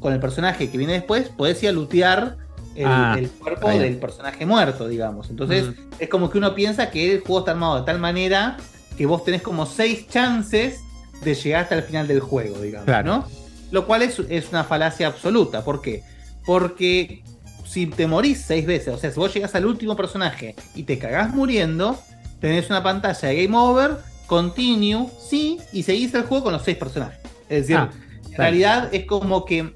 con 0.00 0.12
el 0.12 0.20
personaje 0.20 0.68
que 0.70 0.76
viene 0.78 0.94
después, 0.94 1.28
podés 1.28 1.62
ir 1.62 1.68
a 1.68 1.72
lootear 1.72 2.36
el, 2.74 2.86
Ah, 2.86 3.14
el 3.18 3.28
cuerpo 3.30 3.68
del 3.68 3.96
personaje 3.98 4.44
muerto, 4.46 4.88
digamos. 4.88 5.30
Entonces, 5.30 5.68
Mm. 5.68 5.74
es 5.98 6.08
como 6.08 6.30
que 6.30 6.38
uno 6.38 6.54
piensa 6.54 6.90
que 6.90 7.12
el 7.14 7.20
juego 7.20 7.40
está 7.40 7.52
armado 7.52 7.76
de 7.78 7.82
tal 7.86 7.98
manera 8.00 8.56
que 8.96 9.06
vos 9.06 9.24
tenés 9.24 9.42
como 9.42 9.66
seis 9.66 10.08
chances 10.08 10.80
de 11.22 11.34
llegar 11.34 11.62
hasta 11.64 11.76
el 11.76 11.82
final 11.82 12.08
del 12.08 12.20
juego, 12.20 12.58
digamos, 12.58 12.86
Claro. 12.86 13.06
¿no? 13.18 13.28
Lo 13.70 13.86
cual 13.86 14.02
es, 14.02 14.18
es 14.28 14.50
una 14.50 14.64
falacia 14.64 15.06
absoluta. 15.06 15.64
¿Por 15.64 15.80
qué? 15.80 16.02
Porque 16.44 17.22
si 17.66 17.86
te 17.86 18.06
morís 18.06 18.42
seis 18.46 18.66
veces, 18.66 18.94
o 18.94 18.98
sea, 18.98 19.10
si 19.10 19.18
vos 19.18 19.32
llegás 19.32 19.54
al 19.54 19.66
último 19.66 19.96
personaje 19.96 20.54
y 20.74 20.82
te 20.82 20.98
cagás 20.98 21.34
muriendo, 21.34 21.98
tenés 22.40 22.68
una 22.70 22.82
pantalla 22.82 23.28
de 23.28 23.44
Game 23.46 23.56
Over, 23.56 23.96
Continue, 24.26 25.08
sí, 25.28 25.58
y 25.72 25.82
seguís 25.82 26.14
el 26.14 26.22
juego 26.22 26.44
con 26.44 26.52
los 26.54 26.62
seis 26.62 26.76
personajes. 26.78 27.18
Es 27.48 27.62
decir, 27.68 27.76
Ah, 27.76 27.90
en 28.30 28.36
realidad 28.36 28.88
es 28.94 29.04
como 29.04 29.44
que 29.44 29.74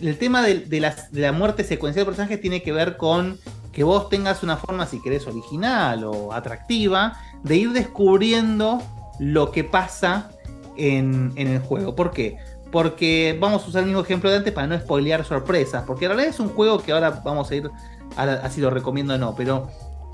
el 0.00 0.18
tema 0.18 0.42
de, 0.42 0.60
de 0.60 0.80
las- 0.80 1.10
de 1.10 1.22
la 1.22 1.32
muerte 1.32 1.64
secuencial 1.64 2.02
de 2.04 2.10
personajes 2.10 2.40
tiene 2.40 2.62
que 2.62 2.70
ver 2.72 2.96
con 2.98 3.38
que 3.72 3.84
vos 3.84 4.08
tengas 4.08 4.42
una 4.42 4.56
forma, 4.56 4.86
si 4.86 5.00
querés, 5.00 5.26
original 5.26 6.04
o 6.04 6.32
atractiva, 6.32 7.18
de 7.42 7.56
ir 7.56 7.72
descubriendo 7.72 8.82
lo 9.18 9.50
que 9.52 9.64
pasa 9.64 10.30
en, 10.76 11.32
en 11.36 11.48
el 11.48 11.60
juego. 11.60 11.94
¿Por 11.96 12.10
qué? 12.12 12.36
Porque 12.70 13.36
vamos 13.40 13.64
a 13.64 13.68
usar 13.68 13.80
el 13.82 13.86
mismo 13.86 14.02
ejemplo 14.02 14.30
de 14.30 14.36
antes 14.36 14.52
para 14.52 14.66
no 14.66 14.78
spoilear 14.78 15.24
sorpresas. 15.24 15.84
Porque 15.86 16.04
en 16.04 16.10
realidad 16.10 16.30
es 16.30 16.40
un 16.40 16.48
juego 16.50 16.78
que 16.82 16.92
ahora 16.92 17.22
vamos 17.24 17.50
a 17.50 17.54
ir 17.54 17.70
a, 18.16 18.26
la- 18.26 18.34
a 18.34 18.50
si 18.50 18.60
lo 18.60 18.70
recomiendo 18.70 19.14
o 19.14 19.18
no. 19.18 19.34
Pero 19.34 19.68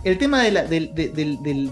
el 0.04 0.18
tema 0.18 0.42
de 0.42 0.50
la, 0.52 0.62
de, 0.64 0.80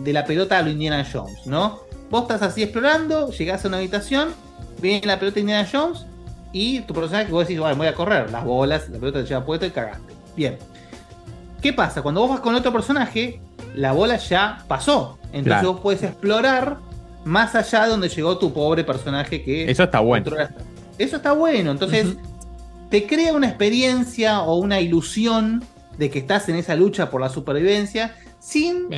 de 0.02 0.12
la 0.12 0.24
pelota 0.24 0.59
a 0.59 0.62
lo 0.62 0.70
Indiana 0.70 1.06
Jones, 1.10 1.46
¿no? 1.46 1.80
Vos 2.10 2.22
estás 2.22 2.42
así 2.42 2.62
explorando, 2.62 3.30
llegás 3.30 3.64
a 3.64 3.68
una 3.68 3.78
habitación, 3.78 4.30
viene 4.80 5.06
la 5.06 5.18
pelota 5.18 5.38
Indiana 5.40 5.66
Jones 5.70 6.04
y 6.52 6.80
tu 6.80 6.92
personaje 6.94 7.30
vos 7.30 7.46
decís, 7.46 7.59
"Bueno, 7.60 7.76
voy 7.76 7.86
a 7.86 7.94
correr, 7.94 8.30
las 8.30 8.44
bolas, 8.44 8.88
la 8.90 8.98
pelota 8.98 9.20
te 9.22 9.26
lleva 9.28 9.44
puesto 9.44 9.64
y 9.64 9.70
cagaste. 9.70 10.12
Bien. 10.36 10.59
¿Qué 11.62 11.72
pasa? 11.72 12.02
Cuando 12.02 12.20
vos 12.22 12.30
vas 12.30 12.40
con 12.40 12.54
otro 12.54 12.72
personaje, 12.72 13.40
la 13.74 13.92
bola 13.92 14.16
ya 14.16 14.64
pasó. 14.68 15.16
Entonces 15.26 15.44
Claro. 15.44 15.72
vos 15.74 15.80
puedes 15.80 16.02
explorar 16.02 16.78
más 17.24 17.54
allá 17.54 17.84
de 17.84 17.90
donde 17.90 18.09
llegó 18.09 18.36
tu 18.36 18.52
pobre 18.52 18.82
personaje 18.84 19.42
que... 19.42 19.70
Eso 19.70 19.84
está 19.84 20.00
bueno. 20.00 20.24
controla- 20.24 20.50
Eso 21.02 21.16
está 21.16 21.32
bueno. 21.32 21.70
Entonces, 21.72 22.06
te 22.90 23.06
crea 23.06 23.32
una 23.32 23.48
experiencia 23.48 24.42
o 24.42 24.56
una 24.56 24.80
ilusión 24.80 25.62
de 25.98 26.10
que 26.10 26.18
estás 26.20 26.48
en 26.48 26.56
esa 26.56 26.74
lucha 26.76 27.10
por 27.10 27.20
la 27.20 27.28
supervivencia 27.28 28.14
sin 28.38 28.92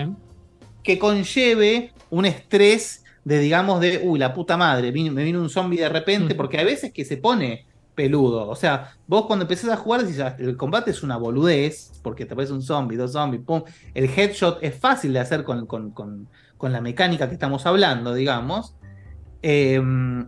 que 0.83 0.99
conlleve 0.99 1.93
un 2.11 2.25
estrés 2.27 3.05
de, 3.25 3.39
digamos, 3.39 3.81
de, 3.81 4.01
uy, 4.05 4.19
la 4.19 4.35
puta 4.35 4.57
madre, 4.57 4.93
me 4.93 5.25
vino 5.25 5.41
un 5.41 5.49
zombie 5.49 5.79
de 5.81 5.89
repente, 5.89 6.35
porque 6.35 6.59
hay 6.59 6.65
veces 6.67 6.93
que 6.93 7.05
se 7.05 7.17
pone 7.17 7.67
peludo. 7.95 8.49
O 8.49 8.57
sea, 8.57 8.93
vos 9.07 9.27
cuando 9.27 9.45
empezás 9.45 9.71
a 9.71 9.77
jugar 9.77 10.03
decís, 10.03 10.21
"Ah, 10.21 10.37
el 10.39 10.57
combate 10.57 10.91
es 10.91 11.03
una 11.03 11.17
boludez, 11.17 11.93
porque 12.03 12.27
te 12.27 12.35
aparece 12.35 12.53
un 12.53 12.61
zombie, 12.63 12.97
dos 12.99 13.13
zombies, 13.13 13.43
pum. 13.45 13.63
El 13.95 14.11
headshot 14.11 14.59
es 14.63 14.75
fácil 14.75 15.13
de 15.13 15.21
hacer 15.21 15.45
con, 15.45 15.65
con- 15.67 15.91
con- 15.93 16.29
con 16.59 16.73
la 16.73 16.81
mecánica 16.81 17.29
que 17.29 17.35
estamos 17.35 17.65
hablando, 17.67 18.13
digamos. 18.13 18.75
Eh, 19.47 19.79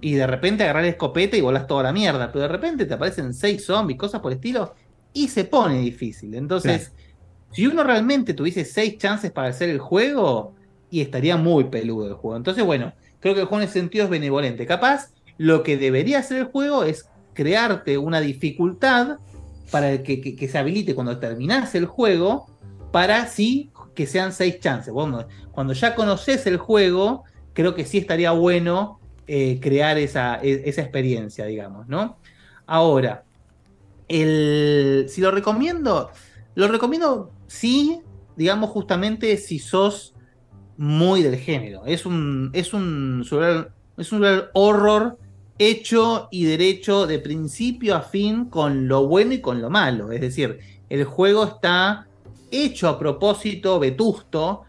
y 0.02 0.12
de 0.12 0.26
repente 0.26 0.62
agarrar 0.64 0.84
el 0.84 0.90
escopeta 0.90 1.38
y 1.38 1.40
volás 1.40 1.66
toda 1.66 1.84
la 1.84 1.93
mierda. 1.93 2.30
Pero 2.30 2.43
de 2.43 2.48
repente 2.48 2.84
te 2.84 2.93
aparecen 2.93 3.32
seis 3.32 3.64
zombies, 3.64 3.98
cosas 3.98 4.20
por 4.20 4.30
el 4.30 4.36
estilo, 4.36 4.74
y 5.14 5.28
se 5.28 5.44
pone 5.44 5.80
difícil. 5.80 6.34
Entonces, 6.34 6.93
si 7.51 7.66
uno 7.66 7.82
realmente 7.82 8.34
tuviese 8.34 8.66
seis 8.66 8.98
chances 8.98 9.32
para 9.32 9.48
hacer 9.48 9.70
el 9.70 9.78
juego, 9.78 10.55
y 10.90 11.01
estaría 11.01 11.38
muy 11.38 11.64
peludo 11.64 12.09
el 12.09 12.14
juego. 12.14 12.36
Entonces, 12.36 12.62
bueno, 12.62 12.93
creo 13.20 13.34
que 13.34 13.40
el 13.40 13.47
juego 13.47 13.62
en 13.62 13.68
ese 13.68 13.80
sentido 13.80 14.05
es 14.05 14.10
benevolente. 14.10 14.66
Capaz, 14.66 15.09
lo 15.38 15.62
que 15.62 15.78
debería 15.78 16.18
hacer 16.18 16.36
el 16.36 16.44
juego 16.44 16.84
es 16.84 17.09
crearte 17.32 17.97
una 17.97 18.20
dificultad 18.20 19.16
para 19.70 20.02
que, 20.02 20.20
que- 20.20 20.36
que 20.36 20.47
se 20.48 20.59
habilite 20.59 20.94
cuando 20.94 21.18
terminás 21.18 21.74
el 21.74 21.86
juego, 21.86 22.47
para 22.93 23.26
sí 23.26 23.70
que 23.94 24.06
sean 24.06 24.32
seis 24.32 24.60
chances. 24.60 24.93
Cuando 25.52 25.72
ya 25.72 25.94
conoces 25.94 26.47
el 26.47 26.59
juego, 26.59 27.24
creo 27.55 27.74
que 27.74 27.86
sí 27.86 27.97
estaría 27.97 28.32
bueno 28.32 29.01
eh, 29.26 29.58
crear 29.60 29.98
esa, 29.98 30.40
e- 30.42 30.62
esa 30.66 30.82
experiencia, 30.82 31.46
digamos, 31.46 31.88
¿no? 31.88 32.18
Ahora, 32.66 33.24
el, 34.08 35.06
si 35.08 35.20
lo 35.20 35.30
recomiendo, 35.30 36.10
lo 36.54 36.68
recomiendo 36.68 37.32
sí, 37.46 38.00
digamos 38.36 38.70
justamente 38.70 39.36
si 39.36 39.58
sos 39.58 40.14
muy 40.76 41.22
del 41.22 41.36
género. 41.36 41.84
Es 41.86 42.06
un, 42.06 42.50
es 42.52 42.72
un, 42.72 43.24
es 43.96 44.12
un 44.12 44.24
horror 44.52 45.18
hecho 45.58 46.28
y 46.30 46.44
derecho 46.44 47.06
de 47.06 47.18
principio 47.18 47.96
a 47.96 48.02
fin 48.02 48.46
con 48.46 48.88
lo 48.88 49.06
bueno 49.06 49.32
y 49.32 49.40
con 49.40 49.62
lo 49.62 49.70
malo. 49.70 50.12
Es 50.12 50.20
decir, 50.20 50.58
el 50.88 51.04
juego 51.04 51.44
está 51.44 52.06
hecho 52.50 52.88
a 52.88 52.98
propósito, 52.98 53.78
vetusto, 53.78 54.62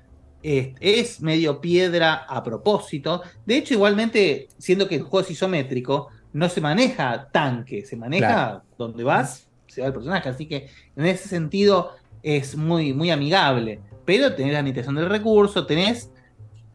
es, 0.44 0.70
es 0.80 1.22
medio 1.22 1.60
piedra 1.62 2.26
a 2.28 2.44
propósito. 2.44 3.22
De 3.46 3.58
hecho, 3.58 3.74
igualmente, 3.74 4.48
siendo 4.58 4.88
que 4.88 4.96
el 4.96 5.02
juego 5.02 5.22
es 5.22 5.32
isométrico, 5.32 6.10
no 6.34 6.50
se 6.50 6.62
maneja 6.62 7.30
tanque, 7.32 7.86
se 7.86 7.96
maneja 7.96 8.28
Claro. 8.28 8.64
donde 8.78 9.04
vas, 9.04 9.48
se 9.68 9.82
va 9.82 9.88
el 9.88 9.94
personaje. 9.94 10.30
Así 10.30 10.46
que 10.46 10.70
en 10.96 11.06
ese 11.06 11.28
sentido 11.28 11.92
es 12.24 12.56
muy, 12.56 12.94
muy 12.94 13.10
amigable. 13.12 13.80
Pero 14.06 14.34
tenés 14.36 14.54
la 14.54 14.62
limitación 14.62 14.96
del 14.96 15.10
recurso, 15.10 15.66
tenés 15.66 16.12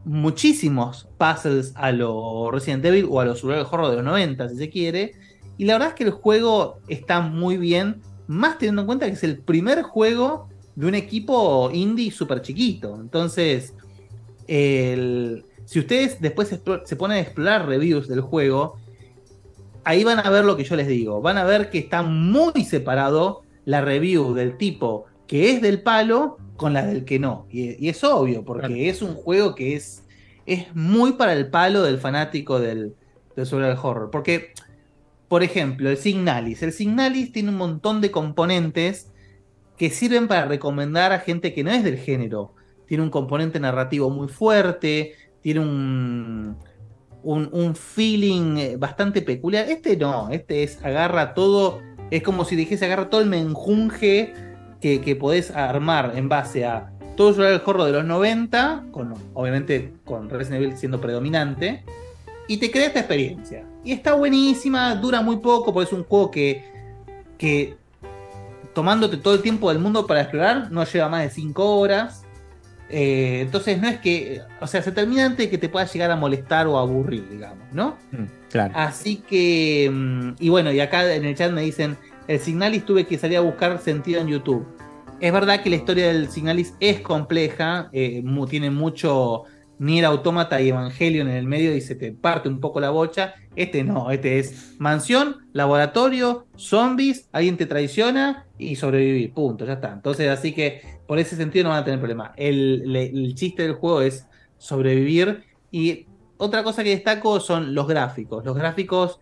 muchísimos 0.04 1.08
puzzles 1.18 1.72
a 1.76 1.92
lo 1.92 2.50
Resident 2.50 2.84
Evil 2.84 3.06
o 3.08 3.20
a 3.20 3.24
los 3.24 3.38
Survival 3.40 3.66
Horror 3.70 3.90
de 3.90 3.96
los 3.96 4.04
90, 4.04 4.48
si 4.48 4.56
se 4.56 4.68
quiere. 4.70 5.12
Y 5.58 5.64
la 5.64 5.74
verdad 5.74 5.88
es 5.90 5.94
que 5.94 6.04
el 6.04 6.10
juego 6.10 6.78
está 6.88 7.20
muy 7.20 7.56
bien, 7.56 8.00
más 8.26 8.58
teniendo 8.58 8.82
en 8.82 8.86
cuenta 8.86 9.06
que 9.06 9.12
es 9.12 9.24
el 9.24 9.38
primer 9.38 9.82
juego 9.82 10.48
de 10.74 10.86
un 10.86 10.94
equipo 10.94 11.70
indie 11.72 12.10
súper 12.10 12.42
chiquito. 12.42 12.98
Entonces, 13.00 13.74
El- 14.48 15.44
si 15.64 15.78
ustedes 15.78 16.20
después 16.20 16.48
se 16.84 16.96
ponen 16.96 17.16
a 17.16 17.20
explorar 17.20 17.66
reviews 17.66 18.08
del 18.08 18.20
juego, 18.20 18.76
ahí 19.84 20.04
van 20.04 20.18
a 20.18 20.30
ver 20.30 20.44
lo 20.44 20.56
que 20.56 20.64
yo 20.64 20.76
les 20.76 20.88
digo. 20.88 21.20
Van 21.22 21.38
a 21.38 21.44
ver 21.44 21.70
que 21.70 21.78
está 21.78 22.02
muy 22.02 22.64
separado 22.64 23.42
la 23.64 23.80
review 23.80 24.34
del 24.34 24.56
tipo 24.56 25.06
que 25.28 25.50
es 25.52 25.62
del 25.62 25.82
palo 25.82 26.36
con 26.56 26.72
la 26.74 26.84
del 26.84 27.04
que 27.04 27.18
no. 27.18 27.46
Y, 27.50 27.82
y 27.84 27.88
es 27.88 28.02
obvio, 28.04 28.44
porque 28.44 28.88
es 28.88 29.00
un 29.00 29.14
juego 29.14 29.54
que 29.54 29.76
es, 29.76 30.02
es 30.44 30.74
muy 30.74 31.12
para 31.12 31.32
el 31.32 31.48
palo 31.48 31.82
del 31.82 31.98
fanático 31.98 32.60
del, 32.60 32.94
del 33.36 33.46
survival 33.46 33.78
horror. 33.80 34.10
Porque, 34.10 34.52
por 35.28 35.42
ejemplo, 35.42 35.88
el 35.88 35.96
Signalis. 35.96 36.62
El 36.62 36.72
Signalis 36.72 37.32
tiene 37.32 37.48
un 37.50 37.56
montón 37.56 38.00
de 38.00 38.10
componentes 38.10 39.11
que 39.76 39.90
sirven 39.90 40.28
para 40.28 40.46
recomendar 40.46 41.12
a 41.12 41.18
gente 41.18 41.52
que 41.52 41.64
no 41.64 41.70
es 41.70 41.84
del 41.84 41.98
género. 41.98 42.54
Tiene 42.86 43.02
un 43.02 43.10
componente 43.10 43.58
narrativo 43.58 44.10
muy 44.10 44.28
fuerte, 44.28 45.14
tiene 45.40 45.60
un, 45.60 46.56
un, 47.22 47.74
feeling 47.74 48.56
eh, 48.58 48.76
bastante 48.76 49.22
peculiar. 49.22 49.68
Este 49.68 49.96
no, 49.96 50.30
este 50.30 50.62
es 50.62 50.84
agarra 50.84 51.34
todo, 51.34 51.80
es 52.10 52.22
como 52.22 52.44
si 52.44 52.56
dijese 52.56 52.84
agarra 52.84 53.10
todo 53.10 53.20
el 53.20 53.28
menjunje 53.28 54.34
que, 54.80 55.00
que 55.00 55.16
podés 55.16 55.50
armar 55.50 56.12
en 56.16 56.28
base 56.28 56.64
a 56.64 56.92
todo 57.16 57.46
el 57.46 57.60
horror 57.64 57.86
de 57.86 57.92
los 57.92 58.04
90, 58.04 58.86
con, 58.90 59.14
obviamente 59.34 59.92
con 60.04 60.28
Resident 60.30 60.62
Evil 60.62 60.76
siendo 60.76 61.00
predominante, 61.00 61.84
y 62.48 62.56
te 62.58 62.70
crea 62.70 62.86
esta 62.86 63.00
experiencia. 63.00 63.66
Y 63.84 63.92
está 63.92 64.14
buenísima, 64.14 64.94
dura 64.96 65.22
muy 65.22 65.36
poco, 65.38 65.72
porque 65.72 65.88
es 65.88 65.92
un 65.92 66.04
juego 66.04 66.30
que, 66.30 66.64
que 67.38 67.76
tomándote 68.74 69.16
todo 69.16 69.34
el 69.34 69.42
tiempo 69.42 69.68
del 69.70 69.78
mundo 69.78 70.06
para 70.06 70.22
explorar, 70.22 70.70
no 70.70 70.84
lleva 70.84 71.08
más 71.08 71.22
de 71.22 71.30
5 71.30 71.78
horas. 71.78 72.24
Eh, 72.88 73.40
entonces 73.40 73.80
no 73.80 73.88
es 73.88 74.00
que, 74.00 74.42
o 74.60 74.66
sea, 74.66 74.82
se 74.82 74.92
termina 74.92 75.24
antes 75.24 75.38
de 75.38 75.50
que 75.50 75.58
te 75.58 75.68
pueda 75.68 75.86
llegar 75.86 76.10
a 76.10 76.16
molestar 76.16 76.66
o 76.66 76.78
a 76.78 76.82
aburrir, 76.82 77.26
digamos, 77.30 77.66
¿no? 77.72 77.96
Claro. 78.50 78.74
Así 78.76 79.16
que, 79.16 79.90
mm, 79.90 80.34
y 80.38 80.48
bueno, 80.50 80.70
y 80.72 80.80
acá 80.80 81.12
en 81.14 81.24
el 81.24 81.34
chat 81.34 81.50
me 81.52 81.62
dicen, 81.62 81.96
el 82.28 82.38
Signalis 82.38 82.84
tuve 82.84 83.06
que 83.06 83.18
salir 83.18 83.38
a 83.38 83.40
buscar 83.40 83.78
sentido 83.80 84.20
en 84.20 84.28
YouTube. 84.28 84.66
Es 85.20 85.32
verdad 85.32 85.62
que 85.62 85.70
la 85.70 85.76
historia 85.76 86.08
del 86.08 86.28
Signalis 86.28 86.74
es 86.80 87.00
compleja, 87.00 87.88
eh, 87.92 88.22
tiene 88.50 88.70
mucho 88.70 89.44
Nier 89.82 90.04
Automata 90.04 90.60
y 90.60 90.68
Evangelion 90.68 91.28
en 91.28 91.34
el 91.34 91.46
medio 91.46 91.74
y 91.74 91.80
se 91.80 91.96
te 91.96 92.12
parte 92.12 92.48
un 92.48 92.60
poco 92.60 92.78
la 92.78 92.90
bocha. 92.90 93.34
Este 93.56 93.82
no, 93.82 94.12
este 94.12 94.38
es 94.38 94.76
mansión, 94.78 95.38
laboratorio, 95.52 96.46
zombies, 96.56 97.28
alguien 97.32 97.56
te 97.56 97.66
traiciona 97.66 98.46
y 98.58 98.76
sobrevivir, 98.76 99.34
punto, 99.34 99.66
ya 99.66 99.72
está. 99.74 99.92
Entonces, 99.92 100.28
así 100.28 100.52
que 100.52 100.82
por 101.08 101.18
ese 101.18 101.34
sentido 101.34 101.64
no 101.64 101.70
van 101.70 101.80
a 101.80 101.84
tener 101.84 101.98
problema. 101.98 102.32
El, 102.36 102.94
el 102.94 103.34
chiste 103.34 103.64
del 103.64 103.72
juego 103.72 104.02
es 104.02 104.26
sobrevivir 104.56 105.42
y 105.72 106.06
otra 106.36 106.62
cosa 106.62 106.84
que 106.84 106.90
destaco 106.90 107.40
son 107.40 107.74
los 107.74 107.88
gráficos. 107.88 108.44
Los 108.44 108.56
gráficos, 108.56 109.18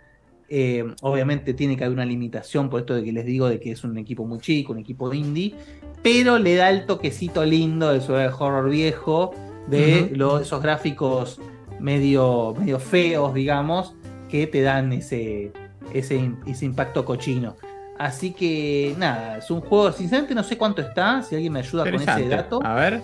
eh, 0.50 0.84
obviamente, 1.00 1.54
tiene 1.54 1.78
que 1.78 1.84
haber 1.84 1.94
una 1.94 2.04
limitación 2.04 2.68
por 2.68 2.80
esto 2.80 2.94
de 2.94 3.02
que 3.02 3.12
les 3.12 3.24
digo 3.24 3.48
de 3.48 3.58
que 3.60 3.72
es 3.72 3.82
un 3.82 3.96
equipo 3.96 4.26
muy 4.26 4.40
chico, 4.40 4.74
un 4.74 4.78
equipo 4.80 5.12
indie, 5.14 5.54
pero 6.02 6.38
le 6.38 6.54
da 6.56 6.68
el 6.68 6.84
toquecito 6.84 7.46
lindo 7.46 7.90
del 7.90 8.02
survival 8.02 8.34
horror 8.38 8.70
viejo, 8.70 9.34
de 9.66 10.12
esos 10.40 10.62
gráficos 10.62 11.40
medio, 11.78 12.54
medio 12.58 12.78
feos, 12.78 13.34
digamos, 13.34 13.94
que 14.28 14.46
te 14.46 14.62
dan 14.62 14.92
ese, 14.92 15.52
ese, 15.92 16.32
ese 16.46 16.64
impacto 16.64 17.04
cochino. 17.04 17.56
Así 17.98 18.32
que 18.32 18.94
nada, 18.98 19.38
es 19.38 19.50
un 19.50 19.60
juego, 19.60 19.92
sinceramente 19.92 20.34
no 20.34 20.42
sé 20.42 20.56
cuánto 20.56 20.80
está, 20.80 21.22
si 21.22 21.34
alguien 21.34 21.52
me 21.52 21.58
ayuda 21.58 21.84
con 21.84 21.94
ese 21.96 22.28
dato. 22.28 22.60
A 22.64 22.74
ver. 22.74 23.02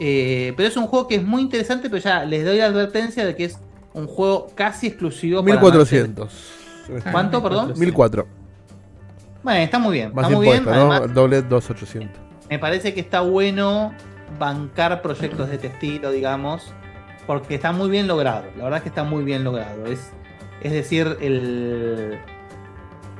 Eh, 0.00 0.52
pero 0.56 0.68
es 0.68 0.76
un 0.76 0.86
juego 0.86 1.08
que 1.08 1.16
es 1.16 1.24
muy 1.24 1.42
interesante, 1.42 1.88
pero 1.88 2.02
ya 2.02 2.24
les 2.24 2.44
doy 2.44 2.58
la 2.58 2.66
advertencia 2.66 3.24
de 3.24 3.34
que 3.34 3.46
es 3.46 3.58
un 3.92 4.06
juego 4.06 4.48
casi 4.54 4.88
exclusivo 4.88 5.42
para 5.42 5.54
1400. 5.54 6.32
amantes. 6.88 7.12
¿Cuánto, 7.12 7.42
perdón? 7.42 7.74
1004. 7.76 8.26
Bueno, 9.42 9.60
está 9.60 9.78
muy 9.78 9.92
bien. 9.92 10.12
Más 10.14 10.26
está 10.26 10.36
muy 10.36 10.46
bien. 10.46 10.64
¿no? 10.64 10.70
además, 10.70 11.14
doble 11.14 11.42
2800. 11.42 12.10
me 12.50 12.58
parece 12.58 12.94
que 12.94 13.00
está 13.00 13.20
bueno 13.20 13.92
bancar 14.38 15.02
proyectos 15.02 15.48
de 15.48 15.56
este 15.56 15.68
estilo, 15.68 16.10
digamos, 16.10 16.72
porque 17.26 17.54
está 17.54 17.72
muy 17.72 17.90
bien 17.90 18.06
logrado. 18.06 18.44
La 18.56 18.64
verdad 18.64 18.78
es 18.78 18.82
que 18.82 18.88
está 18.88 19.04
muy 19.04 19.24
bien 19.24 19.44
logrado. 19.44 19.86
Es, 19.86 20.12
es 20.60 20.72
decir, 20.72 21.16
el 21.20 22.18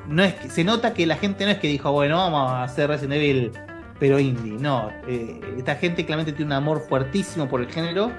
no 0.08 0.22
es 0.22 0.34
que, 0.34 0.50
se 0.50 0.64
nota 0.64 0.94
que 0.94 1.06
la 1.06 1.16
gente 1.16 1.44
no 1.44 1.50
es 1.50 1.58
que 1.58 1.68
dijo, 1.68 1.90
bueno, 1.92 2.16
vamos 2.16 2.50
a 2.50 2.64
hacer 2.64 2.88
Resident 2.88 3.14
Evil, 3.14 3.52
pero 3.98 4.18
indie. 4.18 4.52
No, 4.58 4.90
eh, 5.06 5.40
esta 5.56 5.76
gente 5.76 6.04
claramente 6.04 6.32
tiene 6.32 6.50
un 6.50 6.52
amor 6.52 6.80
fuertísimo 6.88 7.48
por 7.48 7.60
el 7.60 7.70
género 7.70 8.10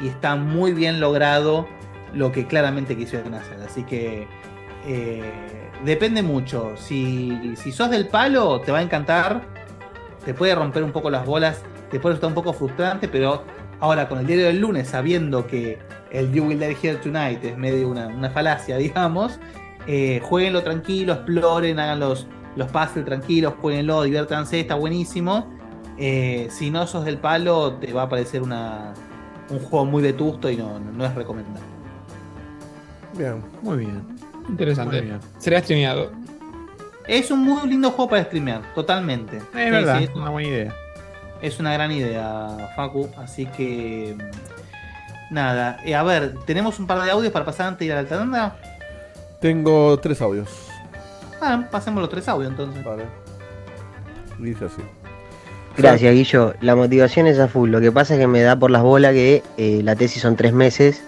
y 0.00 0.08
está 0.08 0.36
muy 0.36 0.72
bien 0.72 1.00
logrado 1.00 1.66
lo 2.12 2.32
que 2.32 2.46
claramente 2.46 2.96
quisieron 2.96 3.34
hacer. 3.34 3.60
Así 3.62 3.84
que 3.84 4.26
eh, 4.86 5.32
depende 5.84 6.22
mucho. 6.22 6.76
Si, 6.76 7.54
si 7.56 7.72
sos 7.72 7.90
del 7.90 8.08
palo, 8.08 8.60
te 8.60 8.72
va 8.72 8.78
a 8.78 8.82
encantar. 8.82 9.42
Te 10.24 10.34
puede 10.34 10.54
romper 10.54 10.82
un 10.82 10.92
poco 10.92 11.08
las 11.08 11.24
bolas, 11.24 11.62
puede 11.98 12.14
estar 12.14 12.28
un 12.28 12.34
poco 12.34 12.52
frustrante, 12.52 13.08
pero 13.08 13.42
ahora 13.80 14.08
con 14.08 14.18
el 14.18 14.26
diario 14.26 14.46
del 14.46 14.60
lunes, 14.60 14.88
sabiendo 14.88 15.46
que 15.46 15.78
el 16.10 16.30
You 16.32 16.44
Will 16.44 16.58
Die 16.60 16.76
Here 16.80 16.96
Tonight 16.98 17.42
es 17.44 17.56
medio 17.56 17.88
una, 17.88 18.08
una 18.08 18.30
falacia, 18.30 18.76
digamos, 18.78 19.40
eh, 19.86 20.20
jueguenlo 20.22 20.62
tranquilo, 20.62 21.14
exploren, 21.14 21.80
hagan 21.80 22.00
los, 22.00 22.26
los 22.56 22.68
puzzles 22.68 23.04
tranquilos, 23.04 23.54
jueguenlo, 23.60 24.02
diviértanse, 24.02 24.60
está 24.60 24.74
buenísimo. 24.74 25.46
Eh, 25.98 26.48
si 26.50 26.70
no 26.70 26.86
sos 26.86 27.04
del 27.04 27.18
palo, 27.18 27.74
te 27.74 27.92
va 27.92 28.02
a 28.02 28.08
parecer 28.08 28.42
una, 28.42 28.94
un 29.50 29.58
juego 29.58 29.84
muy 29.84 30.02
vetusto 30.02 30.48
y 30.50 30.56
no, 30.56 30.78
no, 30.78 30.92
no 30.92 31.04
es 31.04 31.14
recomendable. 31.14 31.60
Bien. 33.16 33.42
Muy 33.62 33.78
bien. 33.78 34.02
Interesante. 34.48 34.98
Muy 34.98 35.06
bien. 35.08 35.20
Será 35.38 35.60
streameado. 35.60 36.10
Es 37.06 37.30
un 37.30 37.40
muy 37.40 37.68
lindo 37.68 37.90
juego 37.90 38.10
para 38.10 38.24
streamear, 38.24 38.62
totalmente. 38.74 39.38
Es 39.38 39.42
Sí, 39.42 39.70
verdad, 39.70 39.98
sí, 39.98 40.04
es 40.04 40.14
una 40.14 40.30
buena 40.30 40.48
idea. 40.48 40.74
Es 41.42 41.58
una 41.58 41.72
gran 41.72 41.90
idea, 41.90 42.70
Facu. 42.76 43.08
Así 43.16 43.46
que. 43.46 44.16
mm, 44.16 45.34
Nada. 45.34 45.78
Eh, 45.84 45.94
a 45.94 46.02
ver, 46.02 46.34
tenemos 46.44 46.78
un 46.80 46.86
par 46.86 47.02
de 47.02 47.10
audios 47.10 47.32
para 47.32 47.44
pasar 47.44 47.68
antes 47.68 47.80
de 47.80 47.84
ir 47.86 47.92
a 47.92 48.02
la 48.02 48.08
tanda. 48.08 48.56
Tengo 49.40 49.98
tres 50.00 50.20
audios. 50.20 50.48
Ah, 51.40 51.66
pasemos 51.70 52.00
los 52.00 52.10
tres 52.10 52.28
audios 52.28 52.50
entonces. 52.50 52.84
Vale. 52.84 53.04
Dice 54.38 54.64
así. 54.66 54.82
Gracias, 55.76 56.12
Guillo. 56.12 56.54
La 56.60 56.74
motivación 56.74 57.26
es 57.28 57.38
a 57.38 57.46
full. 57.48 57.70
Lo 57.70 57.80
que 57.80 57.92
pasa 57.92 58.14
es 58.14 58.20
que 58.20 58.26
me 58.26 58.42
da 58.42 58.56
por 58.56 58.70
las 58.70 58.82
bolas 58.82 59.12
que 59.12 59.42
eh, 59.56 59.80
la 59.84 59.94
tesis 59.94 60.20
son 60.20 60.34
tres 60.36 60.52
meses 60.52 61.02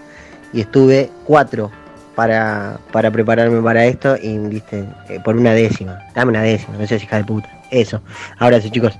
y 0.52 0.60
estuve 0.60 1.10
cuatro 1.24 1.70
para, 2.14 2.78
para 2.92 3.10
prepararme 3.10 3.60
para 3.60 3.84
esto 3.84 4.16
y, 4.16 4.38
viste, 4.38 4.84
eh, 5.09 5.20
por 5.24 5.36
una 5.36 5.52
décima. 5.52 5.98
Dame 6.14 6.30
una 6.30 6.42
décima, 6.42 6.78
no 6.78 6.86
seas 6.86 7.02
hija 7.02 7.16
de 7.16 7.24
puta. 7.24 7.50
Eso. 7.70 8.00
Ahora 8.38 8.60
sí, 8.60 8.70
chicos. 8.70 8.96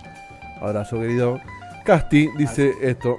Abrazo, 0.63 1.01
querido. 1.01 1.41
Casti 1.85 2.29
dice 2.37 2.73
esto. 2.81 3.19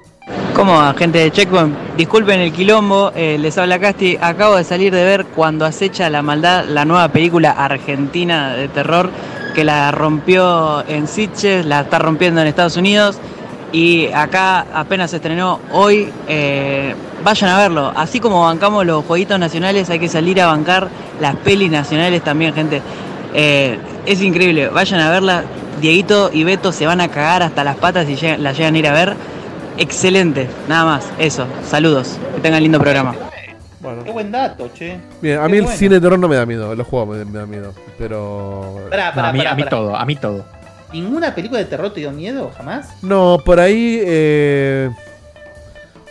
¿Cómo 0.56 0.74
va, 0.74 0.94
gente 0.94 1.18
de 1.18 1.32
Checkpoint? 1.32 1.76
Disculpen 1.98 2.40
el 2.40 2.54
quilombo, 2.54 3.12
eh, 3.14 3.38
les 3.38 3.58
habla 3.58 3.80
Casti. 3.80 4.18
Acabo 4.22 4.56
de 4.56 4.64
salir 4.64 4.94
de 4.94 5.04
ver 5.04 5.26
Cuando 5.26 5.66
acecha 5.66 6.10
la 6.10 6.22
maldad, 6.22 6.66
la 6.66 6.86
nueva 6.86 7.10
película 7.10 7.52
argentina 7.52 8.54
de 8.54 8.70
terror 8.70 9.10
que 9.54 9.66
la 9.66 9.92
rompió 9.92 10.88
en 10.88 11.08
Sitges, 11.08 11.66
la 11.66 11.82
está 11.82 12.00
rompiendo 12.00 12.42
en 12.42 12.48
Estados 12.48 12.78
Unidos 12.78 13.20
y 13.74 14.08
acá 14.14 14.66
apenas 14.74 15.12
se 15.12 15.18
estrenó 15.18 15.60
hoy. 15.72 16.10
eh, 16.28 16.96
vayan 17.24 17.50
a 17.50 17.58
verlo. 17.58 17.92
Así 17.96 18.20
como 18.20 18.42
bancamos 18.44 18.86
los 18.86 19.04
jueguitos 19.06 19.38
nacionales, 19.38 19.90
hay 19.90 20.00
que 20.00 20.08
salir 20.08 20.40
a 20.42 20.48
bancar 20.48 20.88
las 21.20 21.36
pelis 21.38 21.70
nacionales 21.70 22.24
también, 22.24 22.54
gente. 22.54 22.82
Eh, 23.34 23.78
es 24.06 24.22
increíble, 24.22 24.70
vayan 24.70 25.02
a 25.02 25.10
verla. 25.12 25.44
Dieguito 25.88 26.30
y 26.32 26.46
Beto 26.46 26.72
se 26.72 26.86
van 26.86 27.02
a 27.02 27.10
cagar 27.10 27.44
hasta 27.44 27.62
las 27.66 27.76
patas 27.76 28.08
si 28.08 28.16
llegan- 28.16 28.42
la 28.42 28.54
llegan 28.54 28.74
a 28.76 28.78
ir 28.78 28.88
a 28.88 28.94
ver. 28.94 29.16
Excelente, 29.78 30.48
nada 30.70 30.86
más, 30.86 31.06
eso. 31.20 31.46
Saludos, 31.68 32.18
que 32.36 32.40
tengan 32.40 32.64
lindo 32.64 32.80
programa. 32.80 33.14
Qué 34.06 34.12
buen 34.12 34.32
dato, 34.32 34.70
che. 34.74 34.98
Bien, 35.22 35.40
a 35.40 35.44
Qué 35.44 35.50
mí 35.50 35.58
el 35.58 35.64
bueno. 35.64 35.78
cine 35.78 35.96
de 35.96 36.00
terror 36.02 36.18
no 36.18 36.30
me 36.30 36.38
da 36.38 36.46
miedo, 36.46 36.74
los 36.74 36.88
juegos 36.88 37.18
me, 37.18 37.26
me 37.26 37.38
da 37.38 37.46
miedo. 37.46 37.74
Pero. 37.98 38.80
Pará, 38.90 39.14
pará, 39.14 39.28
a 39.28 39.34
mí, 39.34 39.40
pará, 39.40 39.52
a 39.52 39.56
mí 39.56 39.64
pará. 39.64 39.70
todo, 39.72 39.96
a 39.98 40.06
mí 40.06 40.16
todo. 40.16 40.46
¿Ninguna 40.94 41.36
película 41.36 41.60
de 41.60 41.66
terror 41.66 41.92
te 41.94 42.00
dio 42.00 42.12
miedo 42.12 42.50
jamás? 42.56 42.88
No, 43.04 43.40
por 43.44 43.60
ahí. 43.60 44.00
eh, 44.06 44.90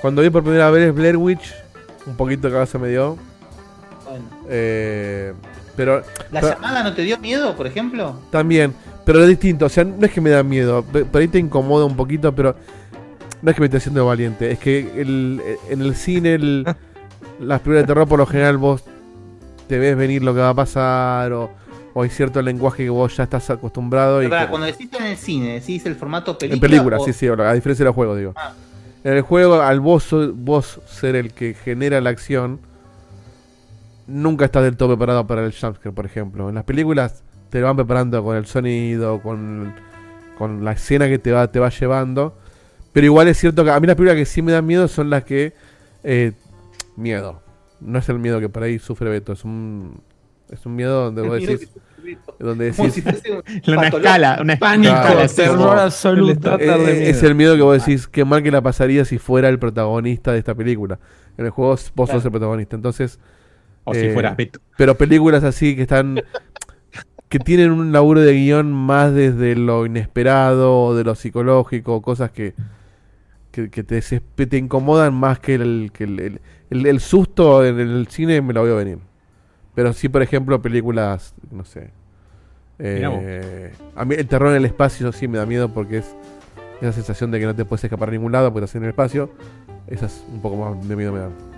cuando 0.02 0.20
vi 0.20 0.28
por 0.28 0.42
primera 0.42 0.68
vez 0.70 0.94
Blair 0.94 1.16
Witch, 1.16 1.54
un 2.04 2.14
poquito 2.14 2.46
de 2.48 2.52
cabeza 2.52 2.76
me 2.78 2.88
dio. 2.88 3.16
Bueno. 4.04 4.24
Eh, 4.50 5.32
pero. 5.76 6.02
¿La 6.30 6.40
pero- 6.42 6.52
llamada 6.56 6.82
no 6.82 6.92
te 6.92 7.00
dio 7.00 7.16
miedo, 7.16 7.56
por 7.56 7.66
ejemplo? 7.66 8.16
También, 8.30 8.74
pero 9.04 9.22
es 9.22 9.28
distinto, 9.28 9.66
o 9.66 9.68
sea, 9.68 9.84
no 9.84 10.04
es 10.06 10.12
que 10.12 10.20
me 10.20 10.30
da 10.30 10.42
miedo, 10.42 10.82
por 10.84 11.20
ahí 11.20 11.28
te 11.28 11.38
incomoda 11.38 11.84
un 11.84 11.96
poquito, 11.96 12.34
pero 12.34 12.54
no 13.42 13.50
es 13.50 13.54
que 13.56 13.60
me 13.60 13.66
esté 13.66 13.78
haciendo 13.78 14.06
valiente, 14.06 14.50
es 14.52 14.58
que 14.58 14.78
el- 15.00 15.40
en 15.68 15.80
el 15.82 15.94
cine, 15.96 16.34
el- 16.34 16.64
las 17.40 17.60
películas 17.60 17.82
de 17.82 17.86
terror 17.86 18.06
por 18.08 18.18
lo 18.18 18.26
general 18.26 18.56
vos 18.58 18.84
te 19.68 19.78
ves 19.78 19.96
venir 19.96 20.22
lo 20.22 20.34
que 20.34 20.40
va 20.40 20.50
a 20.50 20.54
pasar 20.54 21.32
o, 21.32 21.50
o 21.94 22.02
hay 22.02 22.10
cierto 22.10 22.40
lenguaje 22.42 22.84
que 22.84 22.90
vos 22.90 23.16
ya 23.16 23.24
estás 23.24 23.50
acostumbrado 23.50 24.22
y 24.22 24.28
que- 24.30 24.46
cuando 24.48 24.66
decís 24.66 24.88
en 24.98 25.06
el 25.06 25.16
cine, 25.16 25.54
decís 25.54 25.84
el 25.86 25.94
formato 25.96 26.38
película. 26.38 26.54
en 26.56 26.60
películas, 26.60 27.00
o- 27.00 27.04
sí, 27.04 27.12
sí, 27.12 27.26
a 27.26 27.52
diferencia 27.52 27.84
de 27.84 27.88
los 27.88 27.94
juegos, 27.94 28.18
digo. 28.18 28.32
Ah. 28.36 28.52
En 29.04 29.14
el 29.14 29.22
juego, 29.22 29.60
al 29.60 29.80
vos, 29.80 30.06
vos 30.34 30.80
ser 30.86 31.16
el 31.16 31.32
que 31.32 31.54
genera 31.54 32.00
la 32.00 32.10
acción, 32.10 32.60
nunca 34.06 34.44
estás 34.44 34.62
del 34.64 34.76
todo 34.76 34.90
preparado 34.96 35.26
para 35.26 35.44
el 35.44 35.52
jumpscare, 35.52 35.92
por 35.92 36.06
ejemplo. 36.06 36.48
En 36.48 36.54
las 36.54 36.64
películas 36.64 37.22
te 37.52 37.60
lo 37.60 37.66
van 37.66 37.76
preparando 37.76 38.24
con 38.24 38.34
el 38.34 38.46
sonido, 38.46 39.20
con, 39.20 39.74
con 40.38 40.64
la 40.64 40.72
escena 40.72 41.06
que 41.06 41.18
te 41.18 41.32
va, 41.32 41.52
te 41.52 41.58
va 41.60 41.68
llevando. 41.68 42.34
Pero 42.94 43.04
igual 43.04 43.28
es 43.28 43.36
cierto 43.36 43.62
que 43.62 43.70
a 43.70 43.78
mí 43.78 43.86
las 43.86 43.94
películas 43.94 44.16
que 44.16 44.24
sí 44.24 44.40
me 44.40 44.52
dan 44.52 44.64
miedo 44.64 44.88
son 44.88 45.10
las 45.10 45.24
que... 45.24 45.52
eh, 46.02 46.32
miedo. 46.96 47.42
No 47.78 47.98
es 47.98 48.08
el 48.08 48.18
miedo 48.18 48.40
que 48.40 48.48
por 48.48 48.62
ahí 48.62 48.78
sufre 48.78 49.10
Beto, 49.10 49.34
es 49.34 49.44
un, 49.44 50.00
es 50.50 50.64
un 50.64 50.76
miedo 50.76 51.04
donde 51.04 51.22
El 51.22 51.28
vos 51.28 51.40
decís... 51.46 51.68
Donde 52.38 52.72
Como 52.72 52.88
decís... 52.88 53.04
si 53.62 53.70
Una 53.70 53.88
escala, 53.88 54.38
una 54.40 54.56
Pánico, 54.56 54.94
Claro, 54.94 55.28
terror 55.28 55.78
absoluto. 55.78 56.58
Eh, 56.58 57.10
es 57.10 57.22
el 57.22 57.34
miedo 57.34 57.54
que 57.54 57.62
vos 57.62 57.84
decís, 57.84 58.08
qué 58.08 58.24
mal 58.24 58.42
que 58.42 58.50
la 58.50 58.62
pasaría 58.62 59.04
si 59.04 59.18
fuera 59.18 59.50
el 59.50 59.58
protagonista 59.58 60.32
de 60.32 60.38
esta 60.38 60.54
película. 60.54 60.98
En 61.36 61.44
el 61.44 61.50
juego 61.50 61.72
vos 61.72 61.82
sos 61.82 62.06
Claro. 62.06 62.22
el 62.24 62.30
protagonista, 62.30 62.76
entonces... 62.76 63.18
O 63.84 63.92
si 63.94 64.08
fueras 64.10 64.36
Beto. 64.36 64.60
Pero 64.78 64.96
películas 64.96 65.44
así 65.44 65.76
que 65.76 65.82
están... 65.82 66.22
que 67.32 67.38
tienen 67.38 67.70
un 67.72 67.92
laburo 67.92 68.20
de 68.20 68.34
guion 68.34 68.70
más 68.72 69.12
desde 69.14 69.56
lo 69.56 69.86
inesperado, 69.86 70.94
de 70.94 71.02
lo 71.04 71.14
psicológico, 71.14 72.02
cosas 72.02 72.30
que... 72.30 72.54
Que, 73.50 73.68
que 73.70 73.82
te, 73.82 74.00
te 74.00 74.56
incomodan 74.56 75.12
más 75.12 75.38
que 75.38 75.54
el, 75.56 75.90
que 75.92 76.04
el, 76.04 76.40
el- 76.70 76.86
el- 76.86 77.00
susto 77.00 77.64
en 77.66 77.80
el 77.80 78.06
cine 78.08 78.40
me 78.40 78.52
lo 78.54 78.62
veo 78.64 78.76
venir. 78.76 78.98
Pero 79.74 79.92
sí, 79.92 80.08
por 80.08 80.22
ejemplo, 80.22 80.62
películas, 80.62 81.34
no 81.50 81.64
sé. 81.64 81.90
Eh, 82.78 83.72
a 83.94 84.04
mí 84.06 84.14
el 84.14 84.26
terror 84.26 84.50
en 84.50 84.56
el 84.56 84.64
espacio 84.64 85.12
sí 85.12 85.28
me 85.28 85.36
da 85.38 85.44
miedo 85.44 85.68
porque 85.72 85.98
es 85.98 86.14
esa 86.80 86.92
sensación 86.92 87.30
de 87.30 87.40
que 87.40 87.46
no 87.46 87.54
te 87.54 87.64
puedes 87.66 87.84
escapar 87.84 88.08
a 88.08 88.12
ningún 88.12 88.32
lado 88.32 88.50
porque 88.52 88.64
estás 88.64 88.76
en 88.76 88.84
el 88.84 88.88
espacio. 88.90 89.30
Esas 89.86 90.24
un 90.32 90.40
poco 90.40 90.56
más 90.56 90.88
de 90.88 90.96
miedo 90.96 91.12
me 91.12 91.18
dan. 91.20 91.51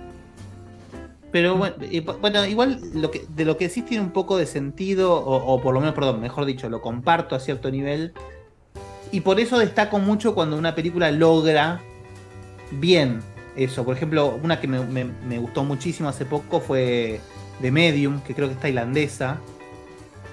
Pero 1.31 1.57
bueno, 1.57 2.45
igual 2.45 2.79
lo 2.93 3.11
que, 3.11 3.25
de 3.27 3.43
lo 3.45 3.57
que 3.57 3.67
sí 3.67 3.81
tiene 3.81 4.03
un 4.03 4.11
poco 4.11 4.37
de 4.37 4.45
sentido, 4.45 5.13
o, 5.13 5.61
por 5.61 5.73
lo 5.73 5.81
menos, 5.81 5.93
perdón, 5.93 6.21
mejor 6.21 6.45
dicho, 6.45 6.69
lo 6.69 6.81
comparto 6.81 7.35
a 7.35 7.39
cierto 7.39 7.69
nivel. 7.69 8.13
Y 9.11 9.21
por 9.21 9.39
eso 9.39 9.57
destaco 9.59 9.99
mucho 9.99 10.33
cuando 10.33 10.57
una 10.57 10.75
película 10.75 11.11
logra 11.11 11.81
bien 12.71 13.19
eso. 13.55 13.83
Por 13.83 13.95
ejemplo, 13.95 14.39
una 14.41 14.59
que 14.61 14.67
me 14.67 15.37
gustó 15.39 15.63
muchísimo 15.63 16.07
hace 16.09 16.25
poco 16.25 16.61
fue 16.61 17.19
The 17.61 17.71
Medium, 17.71 18.21
que 18.21 18.33
creo 18.33 18.47
que 18.47 18.53
es 18.53 18.59
tailandesa, 18.59 19.37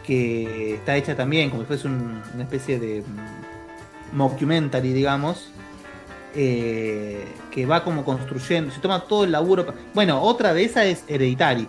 que 0.06 0.74
está 0.74 0.96
hecha 0.96 1.16
también 1.16 1.50
como 1.50 1.62
si 1.62 1.66
fuese 1.68 1.86
un- 1.88 2.22
una 2.34 2.42
especie 2.42 2.78
de 2.78 3.02
mm, 3.02 4.16
mockumentary, 4.16 4.92
digamos 4.92 5.50
eh, 6.34 7.24
que 7.50 7.66
va 7.66 7.84
como 7.84 8.04
construyendo, 8.04 8.72
se 8.72 8.80
toma 8.80 9.00
todo 9.00 9.24
el 9.24 9.32
laburo. 9.32 9.66
Bueno, 9.94 10.22
otra 10.22 10.54
de 10.54 10.64
esas 10.64 10.86
es 10.86 11.04
Hereditary. 11.08 11.68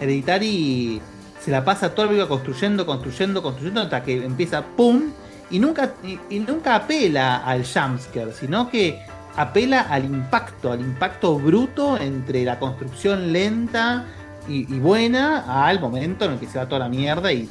Hereditary 0.00 1.00
se 1.40 1.50
la 1.50 1.64
pasa 1.64 1.90
toda 1.90 2.06
la 2.06 2.10
película 2.10 2.28
construyendo, 2.28 2.86
construyendo, 2.86 3.42
construyendo 3.42 3.80
hasta 3.82 4.02
que 4.02 4.24
empieza 4.24 4.62
¡pum! 4.62 5.10
Y 5.50 5.58
nunca, 5.58 5.94
y, 6.02 6.38
nunca 6.40 6.74
apela 6.74 7.36
al 7.36 7.64
jumpscare, 7.64 8.32
sino 8.32 8.68
que 8.68 9.00
apela 9.36 9.82
al 9.82 10.04
impacto, 10.04 10.72
al 10.72 10.80
impacto 10.80 11.38
bruto 11.38 11.96
entre 11.98 12.44
la 12.44 12.58
construcción 12.58 13.32
lenta 13.32 14.06
y, 14.48 14.72
y 14.72 14.78
buena 14.80 15.66
al 15.66 15.78
momento 15.78 16.24
en 16.24 16.32
el 16.32 16.38
que 16.38 16.46
se 16.46 16.58
va 16.58 16.66
toda 16.66 16.80
la 16.80 16.88
mierda 16.88 17.32
y 17.32 17.48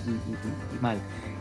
mal. 0.81 0.97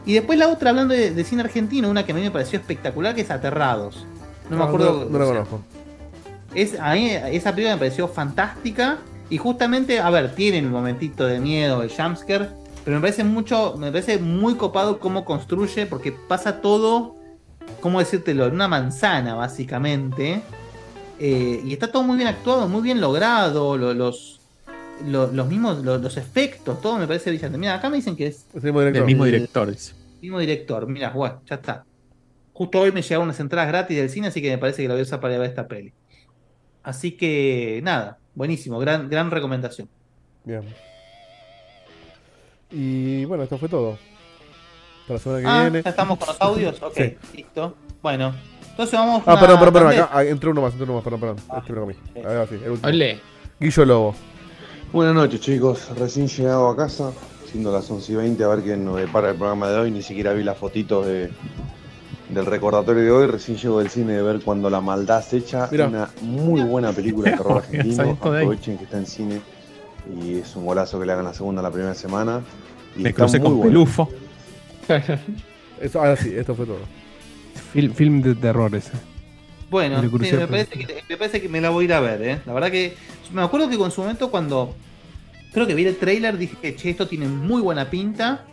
Y 0.07 0.13
después 0.13 0.39
la 0.39 0.49
otra, 0.49 0.71
hablando 0.71 0.95
de, 0.95 1.13
de 1.13 1.25
cine 1.25 1.43
argentino, 1.43 1.89
una 1.89 2.05
que 2.05 2.13
a 2.13 2.15
mí 2.15 2.21
me 2.21 2.31
pareció 2.31 2.59
espectacular, 2.59 3.15
que 3.15 3.23
es 3.23 3.31
Aterrados. 3.31 4.07
No 4.51 4.57
me 4.57 4.65
acuerdo. 4.65 5.05
No, 5.05 5.11
no 5.11 5.19
lo 5.19 5.27
conozco. 5.27 5.61
es, 6.55 6.79
a 6.79 6.95
mí 6.95 7.09
esa 7.11 7.51
película 7.53 7.75
me 7.75 7.79
pareció 7.81 8.09
fantástica. 8.09 8.99
Y 9.31 9.39
justamente, 9.39 9.99
a 10.01 10.11
ver, 10.11 10.35
tiene 10.35 10.59
un 10.61 10.71
momentito 10.73 11.27
de 11.27 11.41
miedo 11.41 11.83
el 11.83 11.91
jumpscare. 11.91 12.49
Pero 12.85 12.97
me 12.97 13.01
parece 13.01 13.25
mucho, 13.25 13.75
me 13.79 13.91
parece 13.91 14.19
muy 14.19 14.55
copado 14.57 14.99
cómo 15.01 15.25
construye, 15.25 15.87
porque 15.87 16.13
pasa 16.13 16.61
todo, 16.61 17.17
¿cómo 17.81 17.99
decírtelo? 18.01 18.45
En 18.47 18.53
una 18.55 18.69
manzana, 18.69 19.35
básicamente. 19.35 20.43
Eh, 21.19 21.63
y 21.65 21.73
está 21.73 21.91
todo 21.91 22.03
muy 22.03 22.17
bien 22.17 22.29
actuado, 22.29 22.69
muy 22.69 22.83
bien 22.83 23.01
logrado. 23.01 23.79
lo- 23.79 23.95
los, 23.95 24.41
lo- 25.07 25.33
los 25.33 25.47
mismos, 25.49 25.83
lo- 25.83 25.97
los 25.99 26.17
efectos, 26.19 26.81
todo 26.83 26.99
me 26.99 27.07
parece 27.07 27.31
brillante. 27.31 27.57
Mira, 27.57 27.75
acá 27.77 27.89
me 27.89 27.97
dicen 27.97 28.15
que 28.17 28.27
es 28.27 28.45
el 28.55 28.61
mismo 28.63 28.81
director. 28.81 28.93
Del 29.01 29.07
mismo 29.07 29.25
director. 29.25 29.71
dice. 29.71 29.95
mismo 30.21 30.39
director. 30.39 30.87
Mira, 30.87 31.11
bueno, 31.11 31.41
ya 31.49 31.55
está. 31.57 31.85
Justo 32.55 32.81
hoy 32.81 32.93
me 32.93 33.03
llegaron 33.03 33.25
unas 33.25 33.39
entradas 33.41 33.69
gratis 33.69 33.97
del 33.97 34.09
cine, 34.09 34.29
así 34.29 34.41
que 34.41 34.49
me 34.51 34.59
parece 34.59 34.81
que 34.83 34.89
la 34.89 34.95
voy 34.95 35.01
a 35.01 35.03
usar 35.03 35.21
para 35.21 35.37
ver 35.37 35.49
esta 35.51 35.67
peli. 35.69 35.93
Así 36.83 37.13
que 37.13 37.81
nada, 37.83 38.19
buenísimo, 38.35 38.79
gran, 38.79 39.09
gran 39.11 39.31
recomendación. 39.31 39.89
Bien. 40.45 40.63
Y 42.71 43.25
bueno, 43.27 43.43
esto 43.45 43.59
fue 43.59 43.69
todo. 43.69 43.99
Para 45.07 45.15
la 45.15 45.19
semana 45.19 45.41
que 45.41 45.47
Ah, 45.49 45.61
viene. 45.63 45.83
ya 45.83 45.91
estamos 45.91 46.19
con 46.19 46.29
los 46.29 46.41
audios, 46.41 46.83
ok, 46.83 46.95
Sí. 46.97 47.17
listo. 47.35 47.75
Bueno, 48.03 48.35
entonces 48.71 48.99
vamos 48.99 49.23
Ah, 49.27 49.39
perdón, 49.39 49.59
perdón, 49.59 49.73
perdón. 49.75 49.93
Acá 49.93 50.11
ah, 50.13 50.25
entró 50.25 50.51
uno 50.51 50.63
más, 50.63 50.73
entró 50.73 50.85
uno 50.85 50.95
más, 50.95 51.05
perdón, 51.05 51.21
perdón. 51.21 51.37
Este 51.59 51.73
me 51.73 51.79
lo 51.79 51.81
comí. 51.83 51.95
Ahora 52.25 52.47
sí, 52.47 52.55
el 52.65 52.71
último. 52.71 52.89
Ole. 52.89 53.21
Guillo 53.61 53.85
Lobo. 53.85 54.15
Buenas 54.93 55.15
noches 55.15 55.41
chicos, 55.41 55.89
recién 55.99 56.29
llegado 56.29 56.69
a 56.69 56.77
casa, 56.77 57.13
siendo 57.51 57.73
las 57.73 57.91
11 57.91 58.13
y 58.13 58.15
20 58.15 58.45
a 58.45 58.49
ver 58.49 58.61
quién 58.63 58.85
nos 58.85 58.97
depara 58.97 59.31
el 59.31 59.37
programa 59.37 59.69
de 59.69 59.79
hoy, 59.79 59.91
ni 59.91 60.03
siquiera 60.03 60.33
vi 60.33 60.45
las 60.45 60.57
fotitos 60.57 61.05
de, 61.07 61.31
del 62.29 62.47
recordatorio 62.47 63.03
de 63.03 63.11
hoy, 63.11 63.27
recién 63.27 63.57
llego 63.59 63.79
del 63.81 63.91
cine 63.91 64.15
de 64.15 64.23
ver 64.23 64.41
cuando 64.41 64.71
la 64.71 64.81
maldad 64.81 65.23
se 65.23 65.39
echa, 65.39 65.69
Mirá. 65.71 65.89
una 65.89 66.11
muy 66.23 66.63
buena 66.63 66.93
película 66.93 67.31
de 67.31 67.37
terror 67.37 67.59
argentino, 67.65 68.11
aprovechen 68.13 68.79
que 68.79 68.85
está 68.85 68.99
en 68.99 69.07
cine 69.07 69.41
y 70.23 70.39
es 70.39 70.57
un 70.57 70.65
golazo 70.67 70.99
que 70.99 71.07
le 71.07 71.13
hagan 71.13 71.25
la 71.27 71.35
segunda 71.35 71.61
la 71.63 71.71
primera 71.71 71.95
semana. 71.95 72.41
Y 72.97 73.03
Me 73.03 73.13
crucé 73.15 73.41
con 73.41 73.57
buena. 73.57 73.71
Pelufo. 73.73 74.09
Eso, 75.81 75.99
ahora 75.99 76.17
sí, 76.17 76.33
esto 76.35 76.55
fue 76.55 76.67
todo. 76.67 76.79
Fil- 77.73 77.93
film 77.93 78.23
de 78.23 78.35
terror 78.35 78.75
ese. 78.75 78.93
Bueno, 79.71 80.01
sí, 80.01 80.09
me, 80.37 80.47
parece 80.47 80.79
que, 80.79 81.03
me 81.09 81.17
parece 81.17 81.43
que 81.43 81.49
me 81.49 81.61
la 81.61 81.71
voy 81.71 81.85
a 81.85 81.87
ir 81.87 81.93
a 81.95 82.01
ver, 82.01 82.23
¿eh? 82.23 82.41
La 82.47 82.53
verdad 82.53 82.71
que 82.71 82.95
me 83.33 83.43
acuerdo 83.43 83.69
que 83.69 83.77
con 83.77 83.91
su 83.91 84.03
momento 84.03 84.31
cuando 84.31 84.75
creo 85.53 85.67
que 85.67 85.75
vi 85.75 85.85
el 85.85 85.97
trailer 85.97 86.39
dije 86.39 86.57
que 86.63 86.77
che, 86.77 86.91
esto 86.91 87.09
tiene 87.09 87.27
muy 87.27 87.61
buena 87.61 87.91
pinta 87.91 88.45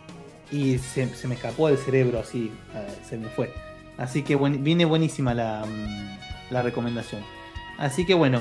y 0.50 0.78
se, 0.78 1.14
se 1.14 1.28
me 1.28 1.36
escapó 1.36 1.68
del 1.68 1.78
cerebro 1.78 2.18
así, 2.18 2.50
eh, 2.74 2.86
se 3.08 3.16
me 3.18 3.28
fue. 3.28 3.52
Así 3.98 4.22
que 4.22 4.34
buen- 4.36 4.64
viene 4.64 4.84
buenísima 4.84 5.34
la, 5.34 5.64
mm, 5.66 6.52
la 6.52 6.62
recomendación. 6.62 7.22
Así 7.78 8.04
que 8.06 8.14
bueno, 8.14 8.40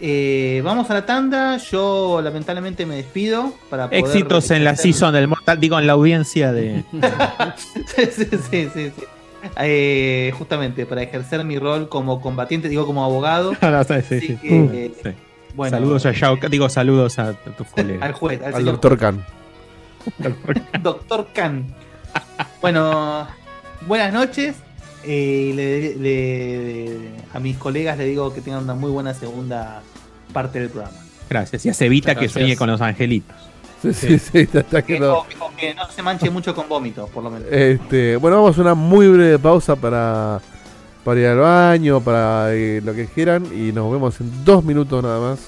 eh, 0.00 0.60
vamos 0.64 0.90
a 0.90 0.94
la 0.94 1.06
tanda. 1.06 1.56
Yo 1.58 2.20
lamentablemente 2.22 2.84
me 2.86 2.96
despido 2.96 3.52
para 3.70 3.88
poder 3.88 4.04
Éxitos 4.04 4.50
en 4.50 4.64
la 4.64 4.76
season 4.76 5.12
del 5.14 5.28
Mortal, 5.28 5.58
digo, 5.60 5.78
en 5.78 5.86
la 5.86 5.94
audiencia 5.94 6.52
de. 6.52 6.84
sí, 7.96 8.06
sí, 8.12 8.26
sí, 8.50 8.68
sí. 8.74 8.92
Eh, 9.60 10.32
justamente 10.36 10.86
para 10.86 11.02
ejercer 11.02 11.44
mi 11.44 11.58
rol 11.58 11.88
como 11.88 12.20
combatiente, 12.20 12.68
digo 12.68 12.84
como 12.86 13.04
abogado. 13.04 13.52
No, 13.62 13.84
sí, 13.84 13.94
sí, 14.08 14.16
Así 14.16 14.20
sí. 14.28 14.36
que, 14.36 14.50
Mm, 14.50 14.70
eh, 14.74 14.90
sí. 15.02 15.10
bueno, 15.54 15.76
saludos 15.76 16.06
a 16.06 16.12
Yao, 16.12 16.36
digo 16.50 16.68
saludos 16.68 17.18
a 17.18 17.32
tus 17.34 17.66
colegas. 17.68 18.02
al 18.02 18.12
juez, 18.12 18.40
al, 18.40 18.46
Al 18.46 18.52
señor 18.54 18.72
doctor 18.72 18.98
Khan. 18.98 19.24
Doctor 20.82 21.28
Khan. 21.34 21.66
Bueno, 22.60 23.26
buenas 23.86 24.12
noches. 24.12 24.56
Eh, 25.06 25.52
le- 25.54 25.96
le- 25.96 27.10
a 27.32 27.38
mis 27.38 27.56
colegas 27.56 27.96
le 27.98 28.04
digo 28.06 28.34
que 28.34 28.40
tengan 28.40 28.64
una 28.64 28.74
muy 28.74 28.90
buena 28.90 29.14
segunda 29.14 29.82
parte 30.32 30.58
del 30.60 30.70
programa. 30.70 30.96
Gracias. 31.30 31.64
Y 31.66 31.68
a 31.68 31.74
Cevita 31.74 32.14
que 32.14 32.28
sueñe 32.28 32.56
con 32.56 32.68
los 32.70 32.80
angelitos. 32.80 33.36
Sí, 33.82 33.92
sí, 33.92 34.18
sí, 34.18 34.38
está, 34.38 34.60
está 34.60 34.82
que 34.82 34.94
Que, 34.94 35.00
no. 35.00 35.18
o- 35.18 35.26
o 35.40 35.50
que 35.56 35.74
no 35.74 35.86
se 35.90 36.02
manche 36.02 36.30
mucho 36.30 36.54
con 36.54 36.68
vómitos, 36.68 37.08
por 37.10 37.22
lo 37.22 37.30
menos. 37.30 37.46
Este, 37.50 38.16
bueno, 38.16 38.38
vamos 38.42 38.56
a 38.58 38.60
una 38.62 38.74
muy 38.74 39.06
breve 39.08 39.38
pausa 39.38 39.76
para, 39.76 40.40
para 41.04 41.20
ir 41.20 41.26
al 41.26 41.38
baño, 41.38 42.00
para 42.00 42.52
eh, 42.54 42.80
lo 42.82 42.94
que 42.94 43.06
quieran. 43.06 43.44
Y 43.52 43.72
nos 43.72 43.90
vemos 43.92 44.18
en 44.20 44.44
dos 44.44 44.64
minutos 44.64 45.02
nada 45.02 45.20
más. 45.20 45.40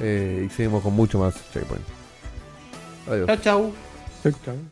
Eh, 0.00 0.46
y 0.46 0.48
seguimos 0.50 0.82
con 0.82 0.94
mucho 0.94 1.18
más 1.18 1.34
Checkpoint. 1.52 1.84
Adiós. 3.08 3.26
Chau, 3.42 3.72
chau. 4.32 4.71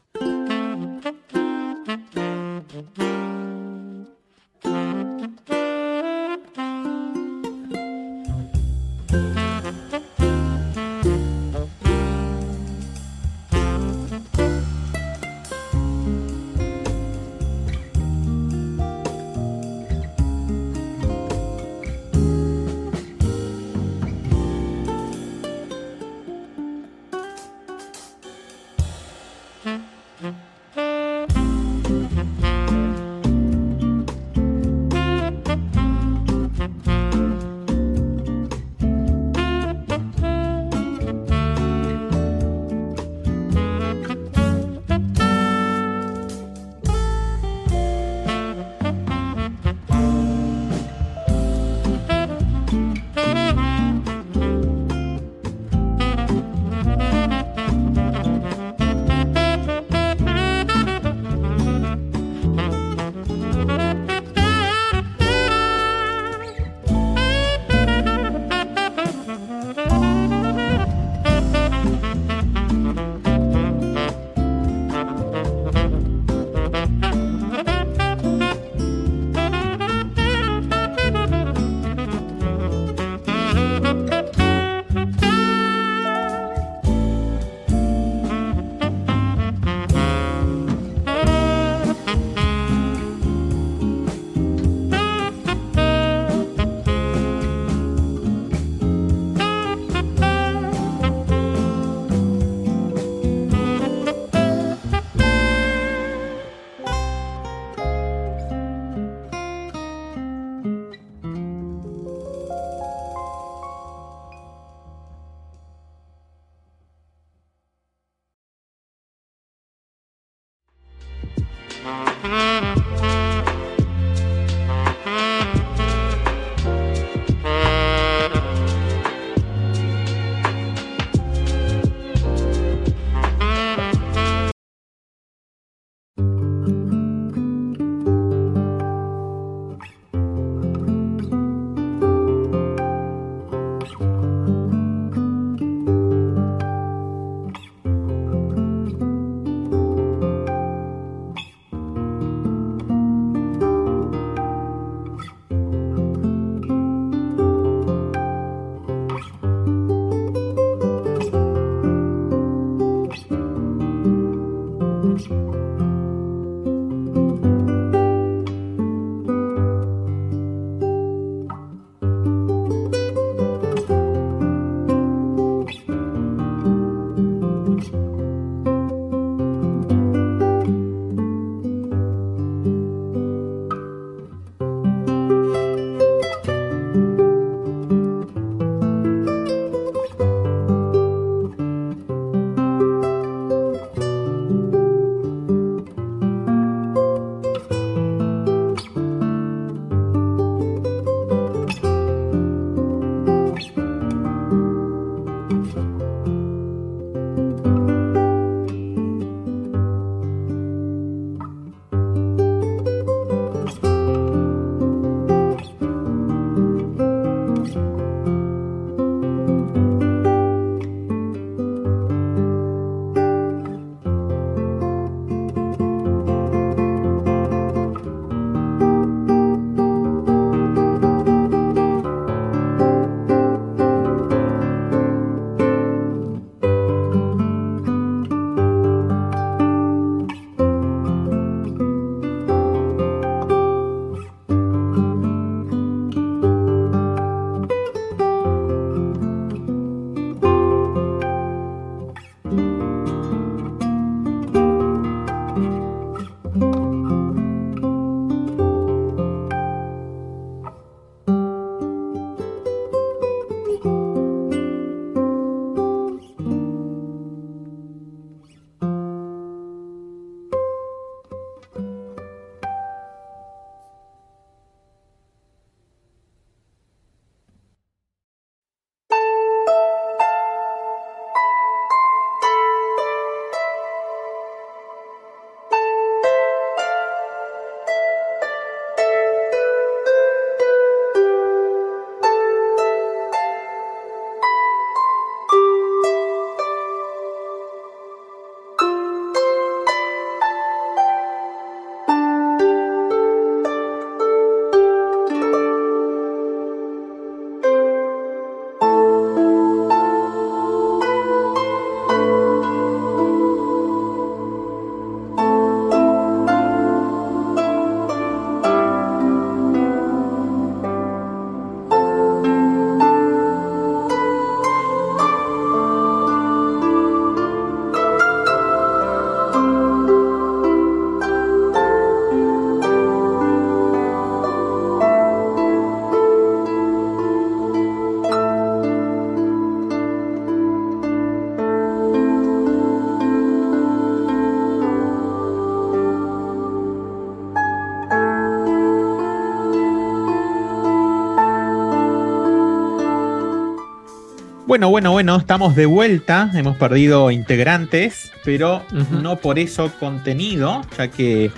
Bueno, 354.71 354.89
bueno, 354.89 355.11
bueno, 355.11 355.35
estamos 355.35 355.75
de 355.75 355.85
vuelta. 355.85 356.49
Hemos 356.55 356.77
perdido 356.77 357.33
integrantes, 357.33 358.31
pero 358.45 358.85
no 359.11 359.35
por 359.35 359.59
eso 359.59 359.91
contenido, 359.99 360.83
ya 360.97 361.09
que 361.09 361.51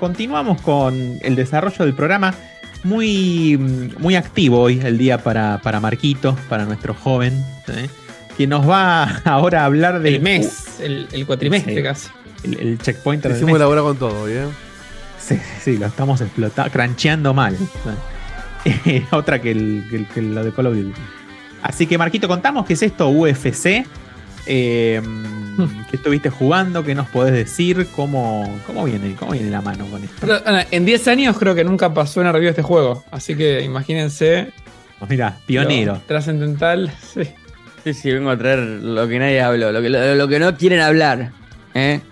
continuamos 0.00 0.60
con 0.62 0.92
el 1.22 1.36
desarrollo 1.36 1.84
del 1.84 1.94
programa. 1.94 2.34
Muy, 2.82 3.56
muy 4.00 4.16
activo 4.16 4.62
hoy 4.62 4.80
el 4.82 4.98
día 4.98 5.18
para, 5.18 5.60
para 5.62 5.78
Marquito, 5.78 6.36
para 6.48 6.64
nuestro 6.64 6.92
joven, 6.92 7.40
¿eh? 7.68 7.88
que 8.36 8.48
nos 8.48 8.68
va 8.68 9.04
ahora 9.24 9.62
a 9.62 9.66
hablar 9.66 10.00
del 10.00 10.16
El 10.16 10.22
mes, 10.22 10.80
el, 10.80 11.06
el 11.12 11.24
cuatrimestre 11.24 11.76
Sí. 11.76 11.82
casi. 11.84 12.08
El, 12.42 12.58
el 12.58 12.78
checkpointer 12.80 13.30
del 13.30 13.36
Hicimos 13.38 13.52
mes. 13.52 13.56
elaborar 13.60 13.84
con 13.84 13.96
todo, 13.96 14.24
¿bien? 14.24 14.48
Sí, 15.20 15.38
sí, 15.62 15.76
lo 15.78 15.86
estamos 15.86 16.20
explotando, 16.20 16.72
crancheando 16.72 17.32
mal. 17.32 17.56
Eh, 18.64 19.06
Otra 19.12 19.40
que, 19.40 19.52
el, 19.52 19.84
que, 19.88 19.94
el- 19.98 20.06
que 20.08 20.20
lo 20.20 20.42
de 20.42 20.50
Call 20.52 20.66
of 20.66 20.74
Duty. 20.74 21.00
Así 21.62 21.86
que, 21.86 21.98
Marquito, 21.98 22.28
contamos 22.28 22.66
qué 22.66 22.74
es 22.74 22.82
esto 22.82 23.08
UFC. 23.08 23.86
Eh, 24.46 25.02
¿Qué 25.90 25.96
estuviste 25.96 26.30
jugando? 26.30 26.84
¿Qué 26.84 26.94
nos 26.94 27.08
podés 27.08 27.32
decir? 27.32 27.88
¿Cómo, 27.94 28.60
cómo, 28.66 28.84
viene, 28.84 29.14
¿Cómo 29.14 29.32
viene 29.32 29.50
la 29.50 29.60
mano 29.60 29.86
con 29.86 30.02
esto? 30.04 30.16
Pero, 30.20 30.40
Ana, 30.44 30.66
en 30.70 30.84
10 30.84 31.08
años 31.08 31.38
creo 31.38 31.54
que 31.54 31.64
nunca 31.64 31.92
pasó 31.92 32.20
una 32.20 32.32
review 32.32 32.46
de 32.46 32.50
este 32.50 32.62
juego. 32.62 33.04
Así 33.10 33.34
que 33.34 33.62
imagínense. 33.62 34.52
Pues 34.98 35.10
mira, 35.10 35.38
pionero. 35.46 36.00
Trascendental, 36.06 36.92
sí. 37.00 37.22
Sí, 37.84 37.94
sí, 37.94 38.10
vengo 38.10 38.30
a 38.30 38.36
traer 38.36 38.58
lo 38.58 39.06
que 39.06 39.18
nadie 39.18 39.40
habló, 39.40 39.70
lo 39.70 39.80
que, 39.80 39.88
lo, 39.88 40.14
lo 40.16 40.28
que 40.28 40.38
no 40.40 40.56
quieren 40.56 40.80
hablar. 40.80 41.30
¿eh? 41.74 42.00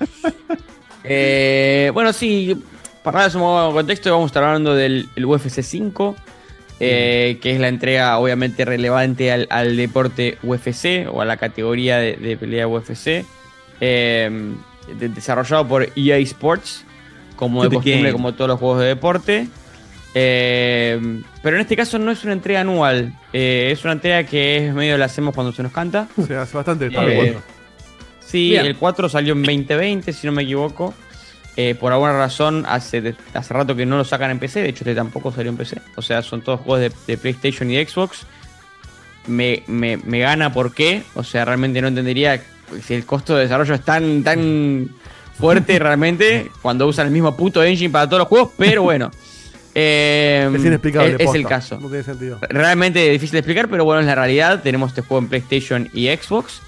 Eh, 1.06 1.90
bueno, 1.92 2.14
sí, 2.14 2.58
para 3.02 3.18
darles 3.18 3.34
un 3.34 3.42
poco 3.42 3.68
de 3.68 3.74
contexto, 3.74 4.10
vamos 4.10 4.24
a 4.24 4.26
estar 4.28 4.42
hablando 4.42 4.74
del 4.74 5.06
el 5.14 5.26
UFC 5.26 5.60
5, 5.60 6.16
eh, 6.80 7.38
que 7.40 7.52
es 7.52 7.60
la 7.60 7.68
entrega 7.68 8.18
obviamente 8.18 8.64
relevante 8.64 9.30
al, 9.32 9.46
al 9.50 9.76
deporte 9.76 10.38
UFC 10.42 11.06
o 11.10 11.20
a 11.20 11.24
la 11.24 11.36
categoría 11.36 11.98
de, 11.98 12.16
de 12.16 12.36
pelea 12.36 12.66
UFC, 12.68 13.24
eh, 13.80 14.30
de- 14.98 15.08
desarrollado 15.08 15.66
por 15.68 15.88
EA 15.96 16.16
Sports, 16.18 16.84
como 17.36 17.62
de 17.62 17.68
costumbre, 17.70 18.00
game. 18.02 18.12
como 18.12 18.34
todos 18.34 18.48
los 18.48 18.58
juegos 18.58 18.80
de 18.80 18.86
deporte. 18.86 19.48
Eh, 20.16 21.22
pero 21.42 21.56
en 21.56 21.62
este 21.62 21.76
caso 21.76 21.98
no 21.98 22.12
es 22.12 22.22
una 22.24 22.34
entrega 22.34 22.60
anual, 22.60 23.12
eh, 23.32 23.70
es 23.72 23.82
una 23.84 23.94
entrega 23.94 24.22
que 24.24 24.68
es 24.68 24.74
medio 24.74 24.96
la 24.96 25.06
hacemos 25.06 25.34
cuando 25.34 25.52
se 25.52 25.62
nos 25.62 25.72
canta. 25.72 26.06
O 26.16 26.22
sea, 26.26 26.42
hace 26.42 26.56
bastante 26.56 26.86
Eh, 26.86 26.88
está 27.28 27.40
Sí, 28.24 28.50
Bien. 28.50 28.66
el 28.66 28.76
4 28.76 29.08
salió 29.08 29.32
en 29.34 29.42
2020, 29.42 30.12
si 30.12 30.26
no 30.26 30.32
me 30.32 30.42
equivoco. 30.44 30.94
Eh, 31.56 31.76
por 31.78 31.92
alguna 31.92 32.12
razón, 32.12 32.64
hace, 32.68 33.14
hace 33.32 33.54
rato 33.54 33.76
que 33.76 33.86
no 33.86 33.96
lo 33.96 34.04
sacan 34.04 34.30
en 34.32 34.38
PC. 34.40 34.60
De 34.62 34.70
hecho, 34.70 34.80
este 34.82 34.94
tampoco 34.94 35.30
salió 35.32 35.50
en 35.50 35.56
PC. 35.56 35.80
O 35.96 36.02
sea, 36.02 36.20
son 36.22 36.42
todos 36.42 36.60
juegos 36.60 36.80
de, 36.80 36.92
de 37.06 37.16
PlayStation 37.16 37.70
y 37.70 37.84
Xbox. 37.84 38.26
Me, 39.26 39.62
me- 39.68 39.96
me 39.98 40.18
gana 40.18 40.52
por 40.52 40.74
qué. 40.74 41.02
O 41.14 41.22
sea, 41.22 41.44
realmente 41.44 41.80
no 41.80 41.88
entendería 41.88 42.42
si 42.84 42.94
el 42.94 43.06
costo 43.06 43.36
de 43.36 43.42
desarrollo 43.42 43.74
es 43.74 43.82
tan, 43.82 44.22
tan 44.24 44.90
fuerte 45.38 45.78
realmente 45.78 46.50
cuando 46.60 46.86
usan 46.88 47.06
el 47.06 47.12
mismo 47.12 47.36
puto 47.36 47.62
engine 47.62 47.90
para 47.90 48.06
todos 48.08 48.20
los 48.20 48.28
juegos. 48.28 48.50
Pero 48.58 48.82
bueno. 48.82 49.10
Eh, 49.76 50.50
Es 50.54 50.64
inexplicable. 50.64 51.14
es- 51.18 51.28
es 51.30 51.34
el 51.34 51.46
caso. 51.46 51.78
No 51.80 51.88
tiene 51.88 52.02
sentido. 52.04 52.38
Realmente 52.48 53.08
difícil 53.10 53.32
de 53.34 53.38
explicar, 53.38 53.68
pero 53.68 53.84
bueno, 53.84 54.00
es 54.00 54.06
la 54.06 54.14
realidad. 54.16 54.60
Tenemos 54.62 54.90
este 54.90 55.02
juego 55.02 55.22
en 55.22 55.28
PlayStation 55.28 55.88
y 55.92 56.08
Xbox. 56.08 56.60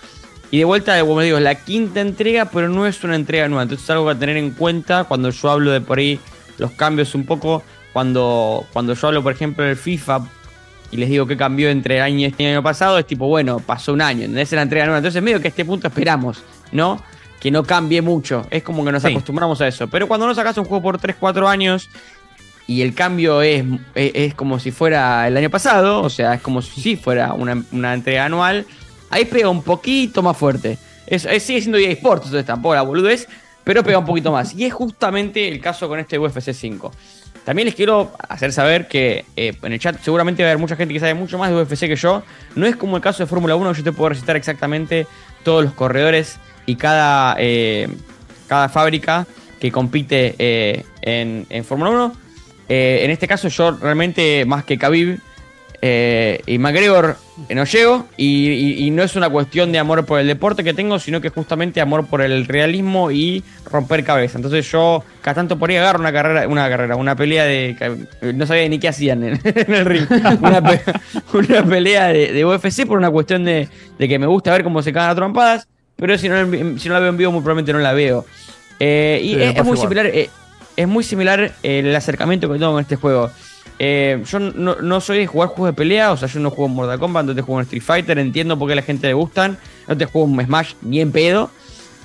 Y 0.50 0.58
de 0.58 0.64
vuelta, 0.64 0.98
como 1.00 1.20
digo, 1.20 1.38
es 1.38 1.42
la 1.42 1.56
quinta 1.56 2.00
entrega, 2.00 2.44
pero 2.46 2.68
no 2.68 2.86
es 2.86 3.02
una 3.04 3.16
entrega 3.16 3.48
nueva. 3.48 3.64
Entonces 3.64 3.84
es 3.84 3.90
algo 3.90 4.08
a 4.08 4.14
tener 4.14 4.36
en 4.36 4.50
cuenta 4.52 5.04
cuando 5.04 5.30
yo 5.30 5.50
hablo 5.50 5.70
de 5.72 5.80
por 5.80 5.98
ahí 5.98 6.20
los 6.58 6.70
cambios 6.72 7.14
un 7.14 7.24
poco. 7.26 7.62
Cuando, 7.92 8.66
cuando 8.72 8.92
yo 8.94 9.08
hablo, 9.08 9.22
por 9.22 9.32
ejemplo, 9.32 9.64
del 9.64 9.76
FIFA 9.76 10.20
y 10.92 10.98
les 10.98 11.08
digo 11.08 11.26
que 11.26 11.36
cambió 11.36 11.68
entre 11.70 11.96
el 11.96 12.02
año 12.02 12.18
y 12.18 12.24
este 12.26 12.46
año 12.46 12.62
pasado, 12.62 12.98
es 12.98 13.06
tipo, 13.06 13.26
bueno, 13.26 13.58
pasó 13.58 13.92
un 13.92 14.02
año, 14.02 14.20
¿entendés? 14.20 14.52
Es 14.52 14.56
la 14.56 14.62
entrega 14.62 14.84
nueva. 14.84 14.98
Entonces 14.98 15.22
medio 15.22 15.40
que 15.40 15.48
a 15.48 15.50
este 15.50 15.64
punto 15.64 15.88
esperamos, 15.88 16.42
¿no? 16.72 17.02
Que 17.40 17.50
no 17.50 17.64
cambie 17.64 18.02
mucho. 18.02 18.46
Es 18.50 18.62
como 18.62 18.84
que 18.84 18.92
nos 18.92 19.02
Sí. 19.02 19.08
acostumbramos 19.08 19.60
a 19.60 19.66
eso. 19.68 19.88
Pero 19.88 20.06
cuando 20.06 20.26
no 20.26 20.34
sacas 20.34 20.56
un 20.58 20.64
juego 20.64 20.82
por 20.82 20.98
3, 20.98 21.16
4 21.18 21.48
años 21.48 21.88
y 22.68 22.82
el 22.82 22.94
cambio 22.94 23.42
es, 23.42 23.64
es, 23.94 24.10
es 24.14 24.34
como 24.34 24.58
si 24.60 24.70
fuera 24.70 25.26
el 25.26 25.36
año 25.36 25.50
pasado, 25.50 26.02
o 26.02 26.10
sea, 26.10 26.34
es 26.34 26.40
como 26.42 26.60
si 26.62 26.96
fuera 26.96 27.32
una, 27.32 27.62
una 27.72 27.94
entrega 27.94 28.26
anual, 28.26 28.66
ahí 29.10 29.24
pega 29.24 29.48
un 29.48 29.62
poquito 29.62 30.22
más 30.22 30.36
fuerte. 30.36 30.78
Es, 31.06 31.24
es- 31.24 31.42
sigue 31.42 31.60
siendo 31.60 31.78
EA 31.78 31.90
Sports, 31.92 32.26
entonces 32.26 32.46
tampoco 32.46 32.74
la 32.74 32.82
boludez, 32.82 33.28
pero 33.64 33.82
pega 33.82 33.98
un 33.98 34.06
poquito 34.06 34.32
más. 34.32 34.54
Y 34.54 34.64
es 34.64 34.72
justamente 34.72 35.48
el 35.48 35.60
caso 35.60 35.88
con 35.88 35.98
este 35.98 36.18
UFC 36.18 36.52
5. 36.52 36.92
También 37.44 37.66
les 37.66 37.76
quiero 37.76 38.10
hacer 38.28 38.52
saber 38.52 38.88
que 38.88 39.24
eh, 39.36 39.54
en 39.62 39.72
el 39.72 39.78
chat 39.78 40.00
seguramente 40.02 40.42
va 40.42 40.48
a 40.48 40.50
haber 40.50 40.60
mucha 40.60 40.74
gente 40.74 40.92
que 40.92 40.98
sabe 40.98 41.14
mucho 41.14 41.38
más 41.38 41.48
de 41.50 41.56
UFC 41.56 41.80
que 41.86 41.94
yo. 41.94 42.24
No 42.56 42.66
es 42.66 42.74
como 42.74 42.96
el 42.96 43.02
caso 43.02 43.22
de 43.22 43.28
Fórmula 43.28 43.54
1, 43.54 43.72
yo 43.72 43.84
te 43.84 43.92
puedo 43.92 44.08
recitar 44.08 44.34
exactamente 44.34 45.06
todos 45.44 45.62
los 45.62 45.72
corredores 45.72 46.38
y 46.66 46.74
cada, 46.74 47.36
eh, 47.38 47.88
cada 48.48 48.68
fábrica 48.68 49.28
que 49.60 49.70
compite 49.70 50.34
eh, 50.40 50.84
en, 51.02 51.64
Fórmula 51.64 51.90
1. 51.90 52.16
Eh, 52.68 53.00
en 53.04 53.12
este 53.12 53.28
caso 53.28 53.46
yo 53.46 53.70
realmente 53.70 54.44
más 54.44 54.64
que 54.64 54.76
Khabib 54.76 55.20
y 55.80 56.58
McGregor 56.58 57.16
no 57.54 57.64
llego 57.64 58.06
y, 58.16 58.48
y- 58.50 58.86
y 58.86 58.90
no 58.90 59.02
es 59.02 59.14
una 59.16 59.28
cuestión 59.28 59.70
de 59.72 59.78
amor 59.78 60.06
por 60.06 60.18
el 60.20 60.26
deporte 60.26 60.64
que 60.64 60.72
tengo, 60.74 60.98
sino 60.98 61.20
que 61.20 61.28
justamente 61.28 61.80
amor 61.80 62.06
por 62.06 62.22
el 62.22 62.46
realismo 62.46 63.10
y 63.10 63.44
romper 63.70 64.04
cabeza. 64.04 64.38
Entonces 64.38 64.70
yo 64.70 65.04
cada 65.20 65.34
tanto 65.34 65.58
por 65.58 65.68
ahí 65.70 65.76
agarro 65.76 66.00
una 66.00 66.12
carrera, 66.12 66.48
una 66.48 66.68
carrera, 66.68 66.96
una 66.96 67.14
pelea 67.14 67.44
de 67.44 67.98
no 68.34 68.46
sabía 68.46 68.68
ni 68.68 68.78
qué 68.78 68.88
hacían 68.88 69.22
en, 69.22 69.40
en 69.44 69.74
el 69.74 69.84
ring, 69.84 70.06
una, 70.40 70.62
pe- 70.62 70.82
una 71.34 71.62
pelea 71.64 72.06
de, 72.08 72.32
de 72.32 72.44
UFC 72.44 72.86
por 72.86 72.96
una 72.98 73.10
cuestión 73.10 73.44
de, 73.44 73.68
de 73.98 74.08
que 74.08 74.18
me 74.18 74.26
gusta 74.26 74.52
ver 74.52 74.64
cómo 74.64 74.82
se 74.82 74.92
cagan 74.92 75.10
a 75.10 75.14
trompadas, 75.14 75.68
pero 75.96 76.16
si 76.18 76.28
no, 76.28 76.36
si 76.78 76.88
no 76.88 76.94
la 76.94 77.00
veo 77.00 77.10
en 77.10 77.16
vivo 77.16 77.32
muy 77.32 77.40
probablemente 77.42 77.72
no 77.72 77.78
la 77.80 77.92
veo. 77.92 78.24
Eh, 78.80 79.20
y 79.22 79.30
Sí, 79.30 79.36
me 79.36 79.42
es, 79.44 79.48
es 79.50 79.54
pasa 79.56 79.64
muy 79.64 79.76
similar, 79.78 80.06
eh, 80.06 80.30
es 80.76 80.88
muy 80.88 81.04
similar 81.04 81.52
el 81.62 81.94
acercamiento 81.96 82.48
que 82.50 82.58
tengo 82.58 82.72
con 82.72 82.80
este 82.82 82.96
juego. 82.96 83.30
Eh, 83.78 84.22
yo 84.26 84.38
no, 84.38 85.00
soy 85.00 85.18
de 85.18 85.26
jugar 85.26 85.50
juegos 85.50 85.74
de 85.74 85.76
pelea, 85.76 86.12
o 86.12 86.16
sea, 86.16 86.28
yo 86.28 86.40
no 86.40 86.50
juego 86.50 86.66
en 86.66 86.76
Mortal 86.76 86.98
Kombat, 86.98 87.26
no 87.26 87.34
te 87.34 87.42
juego 87.42 87.60
en 87.60 87.64
Street 87.64 87.82
Fighter, 87.82 88.18
entiendo 88.18 88.58
por 88.58 88.68
qué 88.68 88.72
a 88.72 88.76
la 88.76 88.82
gente 88.82 89.06
le 89.06 89.14
gustan, 89.14 89.58
no 89.86 89.96
te 89.96 90.06
juego 90.06 90.28
en 90.28 90.46
Smash 90.46 90.72
ni 90.82 91.00
en 91.00 91.12
pedo, 91.12 91.50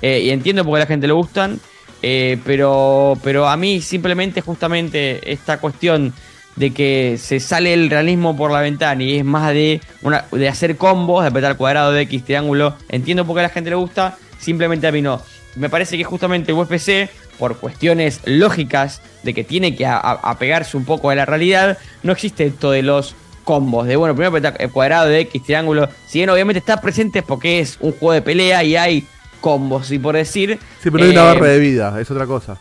eh, 0.02 0.20
y 0.24 0.30
entiendo 0.30 0.64
por 0.64 0.74
qué 0.74 0.76
a 0.76 0.80
la 0.80 0.86
gente 0.86 1.06
le 1.06 1.14
gustan, 1.14 1.60
eh, 2.02 2.38
pero, 2.44 3.16
pero 3.22 3.48
a 3.48 3.56
mí 3.56 3.80
simplemente 3.80 4.42
justamente 4.42 5.32
esta 5.32 5.58
cuestión 5.58 6.12
de 6.56 6.72
que 6.72 7.16
se 7.18 7.40
sale 7.40 7.72
el 7.72 7.88
realismo 7.88 8.36
por 8.36 8.50
la 8.50 8.60
ventana 8.60 9.02
y 9.02 9.18
es 9.18 9.24
más 9.24 9.54
de, 9.54 9.80
una, 10.02 10.26
de 10.30 10.48
hacer 10.48 10.76
combos, 10.76 11.22
de 11.22 11.28
apretar 11.28 11.56
cuadrado, 11.56 11.92
de 11.92 12.02
X, 12.02 12.24
triángulo, 12.24 12.76
entiendo 12.90 13.24
por 13.24 13.36
qué 13.36 13.40
a 13.40 13.44
la 13.44 13.48
gente 13.48 13.70
le 13.70 13.76
gusta, 13.76 14.18
simplemente 14.38 14.86
a 14.86 14.92
mí 14.92 15.00
no. 15.00 15.22
Me 15.54 15.68
parece 15.68 15.96
que 15.96 16.04
justamente 16.04 16.52
UFC, 16.52 17.08
por 17.38 17.56
cuestiones 17.56 18.20
lógicas 18.24 19.02
de 19.22 19.34
que 19.34 19.44
tiene 19.44 19.76
que 19.76 19.86
apegarse 19.86 20.76
un 20.76 20.84
poco 20.84 21.10
a 21.10 21.14
la 21.14 21.24
realidad, 21.24 21.78
no 22.02 22.12
existe 22.12 22.46
esto 22.46 22.70
de 22.70 22.82
los 22.82 23.14
combos, 23.44 23.86
de 23.86 23.96
bueno, 23.96 24.14
primero 24.14 24.36
el 24.58 24.70
cuadrado, 24.70 25.08
de 25.08 25.20
X, 25.20 25.42
triángulo, 25.42 25.88
si 26.06 26.20
bien 26.20 26.30
obviamente 26.30 26.58
está 26.58 26.80
presente 26.80 27.22
porque 27.22 27.60
es 27.60 27.76
un 27.80 27.92
juego 27.92 28.12
de 28.12 28.22
pelea 28.22 28.62
y 28.62 28.76
hay 28.76 29.06
combos, 29.40 29.90
y 29.90 29.98
por 29.98 30.14
decir... 30.14 30.58
Sí, 30.82 30.90
pero 30.90 30.98
no 30.98 31.04
hay 31.04 31.10
una 31.10 31.22
eh, 31.22 31.34
barra 31.34 31.46
de 31.48 31.58
vida, 31.58 32.00
es 32.00 32.10
otra 32.10 32.26
cosa. 32.26 32.58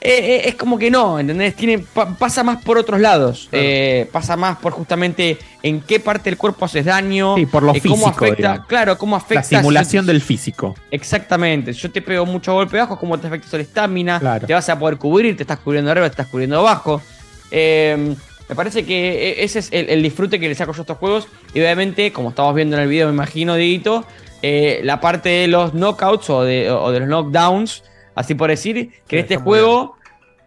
Eh, 0.00 0.10
eh, 0.10 0.42
es 0.48 0.54
como 0.54 0.78
que 0.78 0.90
no, 0.90 1.18
¿entendés? 1.18 1.54
Tiene, 1.56 1.78
pa- 1.80 2.14
pasa 2.16 2.44
más 2.44 2.62
por 2.62 2.78
otros 2.78 3.00
lados. 3.00 3.48
Eh, 3.52 4.08
pasa 4.12 4.36
más 4.36 4.56
por 4.58 4.72
justamente 4.72 5.38
en 5.62 5.80
qué 5.80 5.98
parte 6.00 6.30
del 6.30 6.36
cuerpo 6.38 6.64
haces 6.66 6.84
daño. 6.84 7.34
Sí, 7.36 7.46
por 7.46 7.62
lo 7.64 7.74
eh, 7.74 7.80
cómo 7.82 7.96
físico, 7.96 8.08
afecta, 8.24 8.36
digamos. 8.36 8.66
claro, 8.66 8.98
cómo 8.98 9.16
afecta. 9.16 9.34
La 9.52 9.58
simulación 9.60 10.04
si- 10.04 10.12
del 10.12 10.20
físico. 10.20 10.74
Exactamente. 10.90 11.72
Si 11.74 11.80
yo 11.80 11.90
te 11.90 12.00
pego 12.02 12.24
mucho 12.26 12.52
golpe 12.52 12.76
bajo, 12.78 12.98
cómo 12.98 13.18
te 13.18 13.26
afecta 13.26 13.56
el 13.56 13.62
estamina. 13.62 14.20
Claro. 14.20 14.46
Te 14.46 14.54
vas 14.54 14.68
a 14.68 14.78
poder 14.78 14.98
cubrir, 14.98 15.36
te 15.36 15.42
estás 15.42 15.58
cubriendo 15.58 15.90
arriba, 15.90 16.06
te 16.08 16.12
estás 16.12 16.28
cubriendo 16.28 16.58
abajo. 16.60 17.02
Eh, 17.50 18.14
me 18.48 18.54
parece 18.54 18.84
que 18.84 19.30
e- 19.30 19.44
ese 19.44 19.58
es 19.58 19.68
el, 19.72 19.90
el 19.90 20.02
disfrute 20.02 20.38
que 20.38 20.48
le 20.48 20.54
saco 20.54 20.72
yo 20.72 20.80
a 20.80 20.82
estos 20.82 20.96
juegos. 20.98 21.26
Y 21.54 21.60
obviamente, 21.60 22.12
como 22.12 22.30
estamos 22.30 22.54
viendo 22.54 22.76
en 22.76 22.82
el 22.82 22.88
video, 22.88 23.08
me 23.08 23.14
imagino, 23.14 23.56
Dieguito, 23.56 24.04
la 24.40 25.00
parte 25.00 25.28
de 25.28 25.48
los 25.48 25.72
knockouts 25.74 26.30
o 26.30 26.44
de, 26.44 26.70
o 26.70 26.92
de 26.92 27.00
los 27.00 27.08
knockdowns, 27.08 27.82
así 28.18 28.34
por 28.34 28.50
decir, 28.50 28.90
que 29.06 29.16
en 29.16 29.22
este 29.22 29.36
juego, 29.36 29.94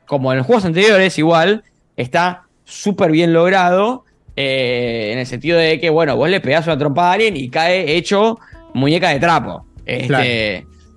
como 0.05 0.31
en 0.31 0.37
los 0.39 0.47
juegos 0.47 0.65
anteriores, 0.65 1.17
igual, 1.17 1.63
está 1.97 2.43
súper 2.65 3.11
bien 3.11 3.33
logrado. 3.33 4.05
eh, 4.37 5.09
en 5.11 5.19
el 5.19 5.25
sentido 5.27 5.57
de 5.59 5.77
que, 5.79 5.89
bueno, 5.89 6.15
vos 6.15 6.29
le 6.29 6.39
pegás 6.39 6.65
una 6.65 6.77
trompada 6.77 7.09
a 7.11 7.13
alguien 7.15 7.35
y 7.35 7.49
cae 7.49 7.97
hecho 7.97 8.39
muñeca 8.73 9.09
de 9.09 9.19
trapo. 9.19 9.65
Este, 9.85 10.07
Claro. 10.07 10.25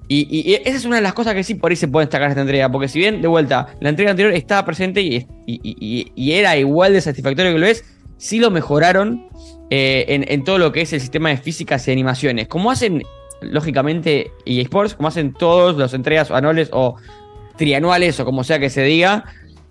y, 0.07 0.55
esa 0.65 0.77
es 0.77 0.85
una 0.85 0.97
de 0.97 1.03
las 1.03 1.15
cosas 1.15 1.35
que 1.35 1.43
sí 1.43 1.55
por 1.57 1.71
ahí 1.73 1.77
se 1.77 1.89
puede 1.89 2.07
destacar 2.07 2.29
de 2.29 2.33
esta 2.33 2.43
entrega. 2.43 2.71
Porque 2.71 2.87
si 2.87 3.01
bien, 3.01 3.21
de 3.21 3.27
vuelta, 3.29 3.67
la 3.81 3.89
entrega 3.89 4.13
anterior 4.13 4.33
estaba 4.35 4.65
presente 4.65 5.01
y, 5.03 5.17
y- 5.47 5.61
y- 5.65 6.13
y 6.15 6.33
era 6.33 6.57
igual 6.57 6.93
de 6.93 7.01
satisfactorio 7.01 7.53
que 7.53 7.59
lo 7.59 7.67
es, 7.67 7.85
sí 8.19 8.39
lo 8.39 8.51
mejoraron 8.53 9.27
eh, 9.71 10.05
en, 10.09 10.25
en 10.29 10.45
todo 10.45 10.59
lo 10.59 10.71
que 10.71 10.83
es 10.83 10.93
el 10.93 11.01
sistema 11.01 11.31
de 11.31 11.37
físicas 11.37 11.87
y 11.89 11.91
animaciones. 11.91 12.47
Como 12.47 12.71
hacen, 12.71 13.03
lógicamente, 13.45 14.33
eSports, 14.45 14.95
como 14.95 15.09
hacen 15.09 15.33
todos 15.33 15.77
las 15.77 15.95
entregas 15.95 16.31
anuales 16.31 16.71
o 16.73 16.97
trianuales 17.57 18.19
o 18.21 18.25
como 18.25 18.45
sea 18.45 18.59
que 18.59 18.71
se 18.71 18.83
diga. 18.83 19.25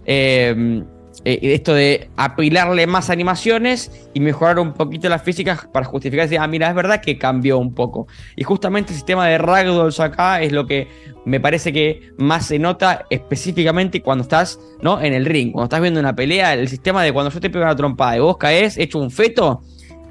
eh, 0.05 0.83
eh, 1.25 1.39
esto 1.53 1.73
de 1.73 2.09
apilarle 2.17 2.85
más 2.85 3.09
animaciones 3.09 4.09
y 4.13 4.19
mejorar 4.19 4.59
un 4.59 4.73
poquito 4.73 5.07
las 5.07 5.21
físicas 5.21 5.67
para 5.71 5.85
justificar, 5.85 6.25
decir, 6.25 6.39
ah, 6.39 6.47
mira, 6.47 6.67
es 6.67 6.75
verdad 6.75 7.01
que 7.01 7.17
cambió 7.17 7.59
un 7.59 7.73
poco. 7.73 8.07
Y 8.35 8.43
justamente 8.43 8.91
el 8.91 8.95
sistema 8.95 9.27
de 9.27 9.37
ragdolls 9.37 9.99
acá 9.99 10.41
es 10.41 10.51
lo 10.51 10.65
que 10.65 10.87
me 11.25 11.39
parece 11.39 11.71
que 11.71 12.11
más 12.17 12.47
se 12.47 12.59
nota 12.59 13.05
específicamente 13.09 14.01
cuando 14.01 14.23
estás 14.23 14.59
¿no? 14.81 15.01
en 15.01 15.13
el 15.13 15.25
ring, 15.25 15.53
cuando 15.53 15.65
estás 15.65 15.81
viendo 15.81 15.99
una 15.99 16.15
pelea, 16.15 16.55
el 16.55 16.67
sistema 16.67 17.03
de 17.03 17.13
cuando 17.13 17.31
yo 17.31 17.39
te 17.39 17.49
pego 17.49 17.63
una 17.63 17.75
trompada 17.75 18.17
y 18.17 18.19
vos 18.19 18.37
caes 18.37 18.77
hecho 18.77 18.99
un 18.99 19.09
feto, 19.09 19.61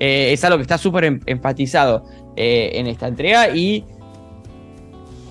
eh, 0.05 0.33
es 0.33 0.43
algo 0.45 0.57
que 0.59 0.63
está 0.63 0.79
súper 0.79 1.21
enfatizado 1.27 2.05
eh, 2.37 2.73
en 2.75 2.89
esta 2.89 3.07
entrega 3.07 3.55
y 3.55 3.85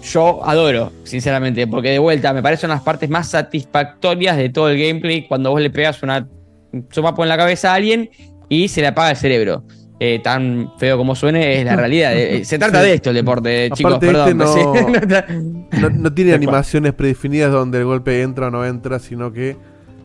yo 0.03 0.43
adoro, 0.43 0.91
sinceramente, 1.03 1.68
porque 1.68 1.89
de 1.91 1.99
vuelta 1.99 2.34
me 2.34 2.41
parecen 2.41 2.69
las 2.69 2.81
partes 2.81 3.10
más 3.10 3.30
satisfactorias 3.30 4.35
de 4.38 4.49
todo 4.49 4.69
el 4.69 4.80
gameplay 4.80 5.27
cuando 5.27 5.52
vos 5.52 5.61
le 5.61 5.69
pegas 5.69 6.02
una 6.03 6.27
un 6.73 6.88
sopapo 6.89 7.22
en 7.23 7.30
la 7.30 7.35
cabeza 7.38 7.72
a 7.72 7.76
alguien 7.76 8.10
y 8.49 8.69
se 8.69 8.80
le 8.81 8.88
apaga 8.88 9.11
el 9.11 9.18
cerebro. 9.18 9.64
Eh, 9.99 10.19
tan 10.23 10.72
feo 10.80 10.98
como 10.98 11.14
suene, 11.15 11.60
es 11.60 11.65
la 11.65 11.76
realidad. 11.84 12.18
Eh, 12.18 12.43
Se 12.45 12.57
trata 12.57 12.81
Sí. 12.81 12.88
de 12.88 12.93
esto 12.95 13.10
el 13.11 13.15
deporte, 13.18 13.69
chicos, 13.73 13.99
perdón. 13.99 14.41
este 14.41 14.48
sí. 15.27 15.80
no, 15.81 15.89
no- 15.89 15.95
no 15.98 16.14
tiene 16.14 16.34
animaciones 16.34 16.93
predefinidas 16.93 17.52
donde 17.52 17.77
el 17.80 17.85
golpe 17.85 18.22
entra 18.23 18.48
o 18.48 18.49
no 18.52 18.65
entra, 18.65 18.98
sino 18.99 19.31
que 19.34 19.57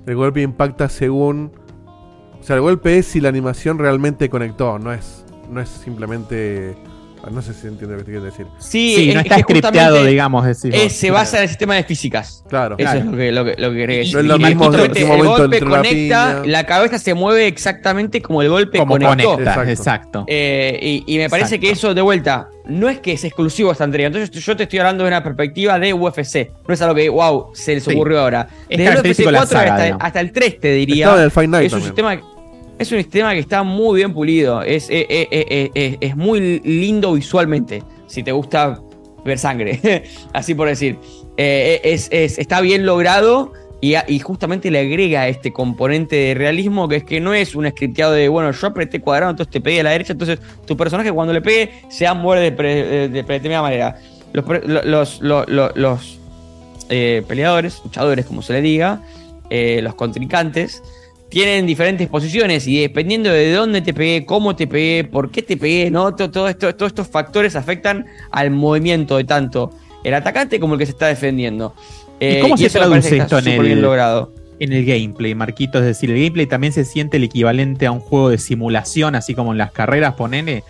el 0.06 0.14
golpe 0.16 0.42
impacta 0.42 0.88
según. 0.90 1.52
O 2.46 2.48
sea, 2.48 2.54
el 2.54 2.62
golpe 2.62 2.98
es 2.98 3.06
si 3.06 3.20
la 3.20 3.28
animación 3.28 3.76
realmente 3.76 4.30
conectó, 4.30 4.78
no 4.78 4.92
es, 4.92 5.24
no 5.50 5.60
es 5.60 5.68
simplemente. 5.68 6.76
ah, 7.24 7.28
No 7.32 7.42
sé 7.42 7.52
si 7.54 7.66
entiende 7.66 7.94
lo 7.96 7.98
que 7.98 8.04
te 8.04 8.10
quiero 8.12 8.24
decir. 8.24 8.46
Sí, 8.60 8.94
Sí, 8.94 9.08
es- 9.08 9.14
no 9.16 9.20
es 9.20 9.26
está 9.26 9.40
scripteado, 9.40 10.04
digamos, 10.04 10.44
decís 10.46 10.70
eh, 10.72 10.88
se 10.88 11.10
basa 11.10 11.38
en 11.38 11.42
el 11.42 11.48
sistema 11.48 11.74
de 11.74 11.82
físicas. 11.82 12.44
Claro. 12.48 12.76
Eso 12.78 12.88
Claro. 12.88 13.00
es 13.00 13.04
lo 13.06 13.16
que, 13.16 13.32
lo 13.32 13.44
que, 13.44 13.54
lo 13.60 13.70
que 13.72 13.76
quería 13.78 13.96
decir. 13.98 14.14
No 14.14 14.20
es 14.20 14.26
lo 14.26 14.36
Y 14.36 14.38
mismo 14.44 14.64
el 14.66 14.70
momento 15.08 15.26
golpe 15.38 15.60
la 15.60 15.70
conecta, 15.76 16.42
la 16.46 16.66
cabeza 16.66 17.00
se 17.00 17.14
mueve 17.14 17.48
exactamente 17.48 18.22
como 18.22 18.42
el 18.42 18.48
golpe 18.48 18.78
Como 18.78 18.92
conectó. 18.96 19.30
conecta, 19.32 19.50
Exacto. 19.50 19.70
exacto. 19.72 20.24
Eh, 20.28 20.78
y, 20.80 21.14
y 21.16 21.18
me 21.18 21.28
parece 21.28 21.56
Exacto. 21.56 21.66
que 21.66 21.72
eso, 21.72 21.94
de 21.94 22.02
vuelta, 22.02 22.48
no 22.66 22.88
es 22.88 23.00
que 23.00 23.10
es 23.14 23.24
exclusivo 23.24 23.72
esta 23.72 23.82
entrega. 23.82 24.06
Entonces, 24.06 24.30
yo 24.30 24.56
te 24.56 24.62
estoy 24.62 24.78
hablando 24.78 25.02
de 25.02 25.08
una 25.08 25.24
perspectiva 25.24 25.80
de 25.80 25.92
UFC. 25.94 26.52
No 26.68 26.74
es 26.74 26.80
algo 26.80 26.94
que, 26.94 27.08
wow, 27.08 27.48
se 27.54 27.74
les 27.74 27.82
Sí. 27.82 27.92
ocurrió 27.92 28.20
ahora. 28.20 28.46
Es 28.68 28.78
Desde 28.78 28.82
el 28.84 28.88
UFC 28.88 28.90
característico 28.90 29.28
de 29.30 29.32
la 29.32 29.38
4 29.40 29.58
saga, 29.58 29.72
hasta, 29.72 29.82
digamos. 29.84 30.04
hasta 30.04 30.20
el 30.20 30.30
3, 30.32 30.60
te 30.60 30.72
diría. 30.74 31.04
Estaba 31.06 31.18
en 31.18 31.24
el 31.24 31.30
Fight 31.32 31.50
Night 31.50 31.66
es 31.66 31.72
un 31.72 31.80
también. 31.80 31.96
sistema. 32.20 32.35
Es 32.78 32.92
un 32.92 32.98
sistema 32.98 33.32
que 33.32 33.38
está 33.40 33.62
muy 33.62 33.96
bien 33.96 34.12
pulido. 34.12 34.62
Es, 34.62 34.90
eh, 34.90 35.06
eh, 35.08 35.28
eh, 35.30 35.70
eh, 35.74 35.96
es 36.00 36.16
muy 36.16 36.60
lindo 36.60 37.12
visualmente. 37.14 37.82
Si 38.06 38.22
te 38.22 38.32
gusta 38.32 38.80
ver 39.24 39.38
sangre. 39.38 40.04
Así 40.32 40.54
por 40.54 40.68
decir. 40.68 40.98
Eh, 41.38 41.80
es, 41.84 42.08
es- 42.10 42.38
está 42.38 42.60
bien 42.60 42.84
logrado. 42.86 43.52
Y, 43.80 43.94
y 44.08 44.18
justamente 44.20 44.70
le 44.70 44.80
agrega 44.80 45.28
este 45.28 45.52
componente 45.52 46.16
de 46.16 46.34
realismo 46.34 46.88
que 46.88 46.96
es 46.96 47.04
que 47.04 47.20
no 47.20 47.34
es 47.34 47.54
un 47.54 47.68
scripteado 47.68 48.12
de, 48.12 48.26
bueno, 48.28 48.50
yo 48.50 48.66
apreté 48.68 49.00
cuadrado, 49.00 49.30
entonces 49.32 49.52
te 49.52 49.60
pegué 49.60 49.80
a 49.80 49.82
la 49.82 49.90
derecha, 49.90 50.14
entonces 50.14 50.38
tu 50.66 50.78
personaje 50.78 51.12
cuando 51.12 51.34
le 51.34 51.42
pegue 51.42 51.70
se 51.90 52.10
mover 52.14 52.40
de, 52.40 52.52
pre- 52.52 53.08
de 53.10 53.22
predeterminada 53.22 53.62
manera. 53.62 53.96
Los, 54.32 54.46
los, 54.86 55.20
lo- 55.20 55.44
lo- 55.46 55.72
los, 55.74 56.18
eh, 56.88 57.22
peleadores, 57.28 57.82
luchadores, 57.84 58.24
como 58.24 58.40
se 58.40 58.54
le 58.54 58.62
diga, 58.62 59.02
los 59.50 59.94
contrincantes, 59.94 60.82
tienen 61.28 61.66
diferentes 61.66 62.08
posiciones 62.08 62.66
y 62.66 62.80
dependiendo 62.80 63.30
de 63.30 63.52
dónde 63.52 63.80
te 63.82 63.92
pegué, 63.92 64.24
cómo 64.24 64.54
te 64.54 64.66
pegué, 64.66 65.04
por 65.04 65.30
qué 65.30 65.42
te 65.42 65.56
pegué, 65.56 65.90
¿no? 65.90 66.14
Todo, 66.14 66.30
todo 66.30 66.48
esto, 66.48 66.74
todos 66.74 66.90
estos 66.90 67.08
factores 67.08 67.56
afectan 67.56 68.06
al 68.30 68.50
movimiento 68.50 69.16
de 69.16 69.24
tanto 69.24 69.70
el 70.04 70.14
atacante 70.14 70.60
como 70.60 70.74
el 70.74 70.78
que 70.78 70.86
se 70.86 70.92
está 70.92 71.08
defendiendo. 71.08 71.74
Eh, 72.20 72.36
¿Y 72.38 72.40
cómo 72.40 72.56
se 72.56 72.70
traduce 72.70 73.16
esto 73.16 73.38
en 73.38 73.48
el, 73.48 73.82
logrado. 73.82 74.32
en 74.60 74.72
el 74.72 74.84
gameplay, 74.84 75.34
Marquito? 75.34 75.78
Es 75.78 75.84
decir, 75.84 76.10
el 76.10 76.16
gameplay 76.16 76.46
también 76.46 76.72
se 76.72 76.84
siente 76.84 77.16
el 77.16 77.24
equivalente 77.24 77.86
a 77.86 77.92
un 77.92 78.00
juego 78.00 78.30
de 78.30 78.38
simulación, 78.38 79.14
así 79.16 79.34
como 79.34 79.52
en 79.52 79.58
las 79.58 79.72
carreras, 79.72 80.14
ponele. 80.14 80.62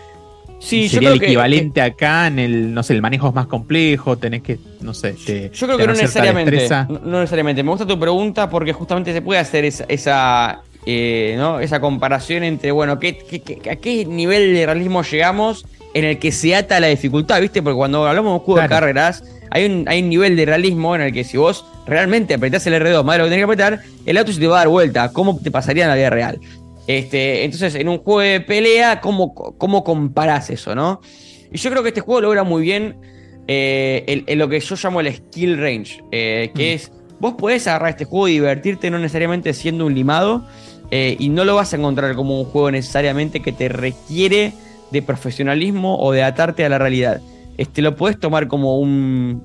Sí, 0.59 0.83
yo 0.83 0.89
sería 0.95 0.99
creo 1.09 1.13
el 1.13 1.19
que- 1.19 1.25
equivalente 1.27 1.81
acá 1.81 2.27
en 2.27 2.39
el, 2.39 2.73
no 2.73 2.81
sé, 2.83 2.93
el 2.93 3.01
manejo 3.01 3.29
es 3.29 3.33
más 3.35 3.47
complejo, 3.47 4.17
tenés 4.17 4.41
que, 4.41 4.57
no 4.81 4.93
sé, 4.93 5.13
te- 5.13 5.51
Yo 5.53 5.67
creo 5.67 5.77
que 5.77 5.87
no 5.87 5.93
necesariamente. 5.93 6.67
No, 6.89 6.99
no 6.99 7.19
necesariamente. 7.19 7.63
Me 7.63 7.69
gusta 7.69 7.85
tu 7.85 7.99
pregunta 7.99 8.49
porque 8.49 8.73
justamente 8.73 9.13
se 9.13 9.21
puede 9.21 9.39
hacer 9.39 9.65
esa, 9.65 9.85
esa, 9.87 10.61
eh, 10.85 11.35
¿no? 11.37 11.59
esa 11.59 11.79
comparación 11.79 12.43
entre, 12.43 12.71
bueno, 12.71 12.97
¿qué, 12.99 13.17
qué- 13.17 13.41
qué- 13.41 13.69
a 13.69 13.75
qué 13.75 14.05
nivel 14.05 14.53
de 14.53 14.65
realismo 14.65 15.03
llegamos 15.03 15.65
en 15.93 16.05
el 16.05 16.17
que 16.19 16.31
se 16.31 16.55
ata 16.55 16.79
la 16.79 16.87
dificultad, 16.87 17.39
¿viste? 17.39 17.61
Porque 17.61 17.77
cuando 17.77 18.05
hablamos 18.07 18.31
de 18.31 18.33
un 18.33 18.39
juego 18.39 18.61
de 18.61 18.67
carreras, 18.69 19.23
hay 19.51 19.65
un, 19.65 19.85
hay 19.87 20.01
un 20.01 20.09
nivel 20.09 20.35
de 20.35 20.45
realismo 20.45 20.95
en 20.95 21.01
el 21.01 21.13
que 21.13 21.23
si 21.23 21.37
vos 21.37 21.65
realmente 21.85 22.33
apretás 22.33 22.65
el 22.67 22.73
R2 22.73 23.03
más 23.03 23.15
de 23.15 23.19
lo 23.19 23.23
que 23.25 23.29
tenés 23.29 23.39
que 23.39 23.51
apretar, 23.51 23.79
el 24.05 24.17
auto 24.17 24.31
se 24.33 24.39
te 24.39 24.47
va 24.47 24.55
a 24.57 24.59
dar 24.59 24.67
vuelta. 24.67 25.13
¿Cómo 25.13 25.39
te 25.41 25.49
pasaría 25.51 25.83
en 25.83 25.89
la 25.89 25.95
vida 25.95 26.09
real? 26.09 26.39
Este, 26.87 27.43
entonces, 27.43 27.75
en 27.75 27.89
un 27.89 27.97
juego 27.99 28.21
de 28.21 28.39
pelea, 28.41 29.01
¿cómo, 29.01 29.33
cómo 29.33 29.83
comparás 29.83 30.49
eso, 30.49 30.73
no? 30.73 31.01
Y 31.51 31.57
yo 31.57 31.69
creo 31.69 31.83
que 31.83 31.89
este 31.89 32.01
juego 32.01 32.21
logra 32.21 32.43
muy 32.43 32.61
bien 32.61 32.95
eh, 33.49 34.03
el- 34.07 34.23
el- 34.27 34.39
lo 34.39 34.49
que 34.49 34.59
yo 34.59 34.75
llamo 34.81 34.99
el 35.01 35.13
skill 35.13 35.57
range, 35.57 36.03
eh, 36.11 36.51
que 36.53 36.73
es, 36.73 36.91
vos 37.19 37.35
podés 37.37 37.65
agarrar 37.67 37.91
este 37.91 38.03
juego 38.05 38.27
y 38.27 38.33
divertirte 38.33 38.89
no 38.89 38.99
necesariamente 38.99 39.53
siendo 39.53 39.85
un 39.85 39.95
limado, 39.95 40.45
eh, 40.91 41.15
y 41.19 41.29
no 41.29 41.45
lo 41.45 41.55
vas 41.55 41.73
a 41.73 41.77
encontrar 41.77 42.13
como 42.15 42.39
un 42.41 42.45
juego 42.45 42.71
necesariamente 42.71 43.41
que 43.41 43.51
te 43.53 43.69
requiere 43.69 44.51
de 44.91 45.01
profesionalismo 45.01 45.97
o 45.99 46.11
de 46.11 46.23
atarte 46.23 46.65
a 46.65 46.69
la 46.69 46.77
realidad. 46.77 47.21
Este 47.57 47.81
lo 47.81 47.95
podés 47.95 48.19
tomar 48.19 48.47
como 48.49 48.79
un 48.79 49.43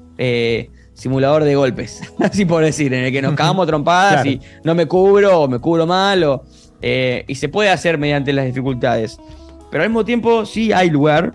simulador 0.95 1.45
de 1.45 1.55
golpes, 1.55 2.03
así 2.21 2.45
por 2.45 2.65
decir, 2.65 2.93
en 2.95 3.05
el 3.05 3.13
que 3.13 3.23
nos 3.23 3.35
cagamos 3.37 3.67
trompadas 3.67 4.23
Claro. 4.23 4.31
y 4.31 4.41
no 4.65 4.75
me 4.75 4.87
cubro 4.87 5.43
o 5.43 5.49
me 5.49 5.59
cubro 5.59 5.87
mal, 5.87 6.23
o, 6.25 6.43
eh, 6.83 7.25
y 7.29 7.37
se 7.37 7.49
puede 7.49 7.71
hacer 7.71 7.99
mediante 7.99 8.33
las 8.33 8.47
dificultades. 8.47 9.19
Pero 9.71 9.85
al 9.85 9.89
mismo 9.91 10.05
tiempo 10.05 10.45
sí 10.45 10.73
hay 10.73 10.91
lugar 10.91 11.33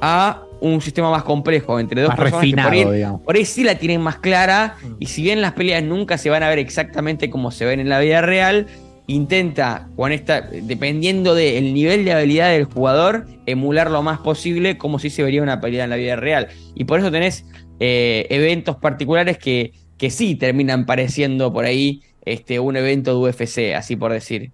a 0.00 0.42
un 0.60 0.80
sistema 0.80 1.10
más 1.10 1.24
complejo 1.24 1.80
entre 1.80 2.02
dos 2.02 2.10
Más 2.10 2.18
personas 2.18 2.44
que 2.44 2.52
por 2.52 2.64
refinado, 2.64 2.90
ahí, 2.90 2.96
digamos. 2.96 3.20
por 3.22 3.36
ahí 3.36 3.44
sí 3.44 3.64
la 3.64 3.76
tienen 3.76 4.00
más 4.00 4.18
clara 4.18 4.76
y 4.98 5.06
si 5.06 5.22
bien 5.22 5.40
las 5.40 5.52
peleas 5.52 5.82
nunca 5.82 6.18
se 6.18 6.30
van 6.30 6.42
a 6.42 6.48
ver 6.48 6.58
exactamente 6.58 7.30
como 7.30 7.50
se 7.50 7.64
ven 7.64 7.80
en 7.80 7.88
la 7.88 7.98
vida 7.98 8.20
real, 8.20 8.66
intenta 9.06 9.88
con 9.96 10.12
esta, 10.12 10.42
dependiendo 10.42 11.34
del 11.34 11.74
nivel 11.74 12.04
de 12.04 12.12
habilidad 12.12 12.50
del 12.50 12.64
jugador, 12.64 13.26
emular 13.46 13.90
lo 13.90 14.02
más 14.02 14.20
posible 14.20 14.78
como 14.78 14.98
si 14.98 15.10
se 15.10 15.22
vería 15.22 15.42
una 15.42 15.60
pelea 15.60 15.84
en 15.84 15.90
la 15.90 15.96
vida 15.96 16.16
real. 16.16 16.48
Y 16.74 16.84
por 16.84 17.00
eso 17.00 17.10
tenés 17.10 17.44
eh, 17.80 18.26
eventos 18.30 18.76
particulares 18.76 19.38
que, 19.38 19.72
que 19.98 20.10
sí 20.10 20.36
terminan 20.36 20.86
pareciendo 20.86 21.52
por 21.52 21.64
ahí 21.64 22.02
este, 22.24 22.58
un 22.60 22.76
evento 22.76 23.10
de 23.12 23.16
UFC, 23.30 23.74
así 23.74 23.96
por 23.96 24.12
decir. 24.12 24.50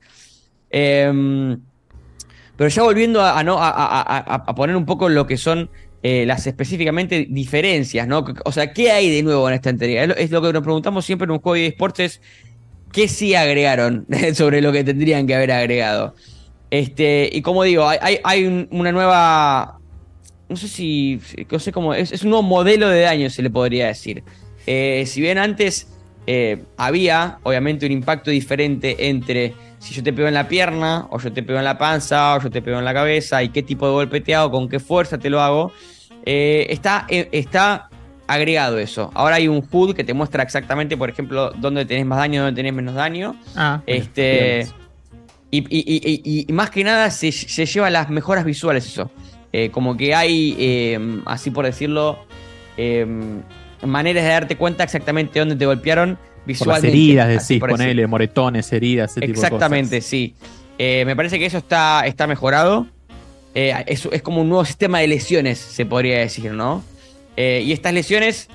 Em, 0.71 1.59
pero 2.57 2.69
ya 2.71 2.83
volviendo 2.83 3.21
a, 3.21 3.39
a 3.39 3.43
a, 3.43 4.35
a- 4.47 4.55
poner 4.55 4.77
un 4.77 4.87
poco 4.87 5.09
lo 5.09 5.27
que 5.27 5.37
son 5.37 5.71
eh, 6.03 6.25
las 6.27 6.47
específicamente 6.47 7.27
diferencias, 7.29 8.07
¿no? 8.09 8.25
O 8.45 8.53
sea, 8.53 8.73
¿qué 8.73 8.91
hay 8.91 9.11
de 9.11 9.23
nuevo 9.23 9.49
en 9.49 9.55
esta 9.55 9.71
entrega? 9.71 10.05
Es 10.15 10.31
lo, 10.31 10.41
que 10.43 10.53
nos 10.53 10.63
preguntamos 10.63 11.05
siempre 11.05 11.25
en 11.27 11.33
un 11.33 11.39
juego 11.41 11.55
de 11.55 11.67
esports, 11.67 12.01
es 12.01 12.21
¿qué 12.93 13.09
sí 13.09 13.35
agregaron 13.35 14.07
sobre 14.35 14.61
lo 14.63 14.73
que 14.73 14.85
tendrían 14.85 15.27
que 15.27 15.35
haber 15.35 15.53
agregado? 15.53 16.15
Este, 16.71 17.29
y 17.33 17.43
como 17.43 17.63
digo, 17.63 17.87
hay, 17.89 17.99
hay- 18.01 18.19
hay 18.25 18.45
un- 18.45 18.69
una 18.71 18.93
nueva. 18.93 19.79
No 20.49 20.57
sé 20.57 20.69
si. 20.69 21.21
No 21.51 21.59
sé 21.59 21.73
cómo. 21.73 21.93
Es, 21.95 22.13
es 22.13 22.23
un 22.23 22.31
nuevo 22.31 22.43
modelo 22.43 22.89
de 22.89 23.01
daño, 23.01 23.29
se 23.31 23.43
le 23.43 23.51
podría 23.51 23.89
decir. 23.89 24.23
Eh, 24.67 25.05
si 25.07 25.21
bien 25.21 25.39
antes 25.39 25.89
eh, 26.27 26.63
había, 26.77 27.39
obviamente, 27.43 27.87
un 27.87 27.93
impacto 27.93 28.31
diferente 28.31 29.09
entre 29.09 29.55
si 29.79 29.95
yo 29.95 30.03
te 30.03 30.13
pego 30.13 30.27
en 30.29 30.35
la 30.35 30.49
pierna, 30.49 31.07
o 31.11 31.19
yo 31.21 31.33
te 31.33 31.43
pego 31.43 31.59
en 31.59 31.65
la 31.65 31.79
panza, 31.79 32.35
o 32.37 32.41
yo 32.43 32.51
te 32.51 32.63
pego 32.63 32.79
en 32.79 32.85
la 32.85 32.93
cabeza, 32.95 33.43
y 33.43 33.51
qué 33.51 33.63
tipo 33.63 33.87
de 33.87 33.93
golpe 33.93 34.21
te 34.21 34.35
hago, 34.35 34.51
con 34.51 34.69
qué 34.69 34.81
fuerza 34.81 35.19
te 35.19 35.31
lo 35.31 35.41
hago, 35.41 35.71
eh, 36.25 36.67
está, 36.71 37.07
eh, 37.09 37.29
está 37.33 37.89
agregado 38.27 38.79
eso. 38.79 39.13
Ahora 39.15 39.37
hay 39.37 39.47
un 39.47 39.63
HUD 39.71 39.95
que 39.95 40.03
te 40.03 40.13
muestra 40.15 40.43
exactamente, 40.43 40.97
por 40.97 41.09
ejemplo, 41.11 41.53
dónde 41.59 41.85
tenés 41.85 42.05
más 42.07 42.19
daño, 42.19 42.43
dónde 42.43 42.59
tenés 42.59 42.73
menos 42.75 42.95
daño. 42.97 43.37
Ah, 43.55 43.83
Este. 43.87 44.67
Y, 45.53 45.59
y- 45.59 45.65
y- 45.71 46.23
y- 46.25 46.45
y 46.49 46.53
más 46.53 46.71
que 46.71 46.83
nada 46.83 47.09
se, 47.13 47.31
se 47.31 47.67
lleva 47.67 47.89
las 47.89 48.11
mejoras 48.11 48.45
visuales 48.45 48.85
eso. 48.87 49.11
Como 49.71 49.97
que 49.97 50.15
hay, 50.15 50.99
así 51.25 51.51
por 51.51 51.65
decirlo, 51.65 52.19
maneras 53.87 54.25
de 54.25 54.31
darte 54.31 54.57
cuenta 54.57 54.85
exactamente 54.85 55.39
dónde 55.39 55.57
te 55.57 55.67
golpearon 55.67 56.17
Por 56.17 56.27
las 56.29 56.47
visualmente. 56.47 56.89
heridas, 56.89 57.29
decís, 57.29 57.61
ponele 57.61 58.07
moretones, 58.07 58.73
heridas, 58.73 59.13
ese 59.13 59.21
tipo 59.21 59.33
de 59.33 59.35
cosas. 59.35 59.53
Exactamente, 59.53 60.01
sí. 60.01 60.35
Eh, 60.79 61.05
me 61.07 61.17
parece 61.17 61.39
que 61.39 61.47
eso 61.47 61.59
está, 61.59 62.07
está 62.07 62.27
mejorado. 62.27 62.87
Eh, 63.55 63.73
es, 63.87 64.07
es 64.13 64.23
como 64.23 64.43
un 64.43 64.49
nuevo 64.49 64.65
sistema 64.65 64.99
de 64.99 65.09
lesiones, 65.09 65.59
se 65.59 65.87
podría 65.87 66.19
decir, 66.19 66.53
¿no? 66.53 66.85
Eh, 67.37 67.63
y 67.65 67.73
estas 67.73 67.93
lesiones 67.95 68.49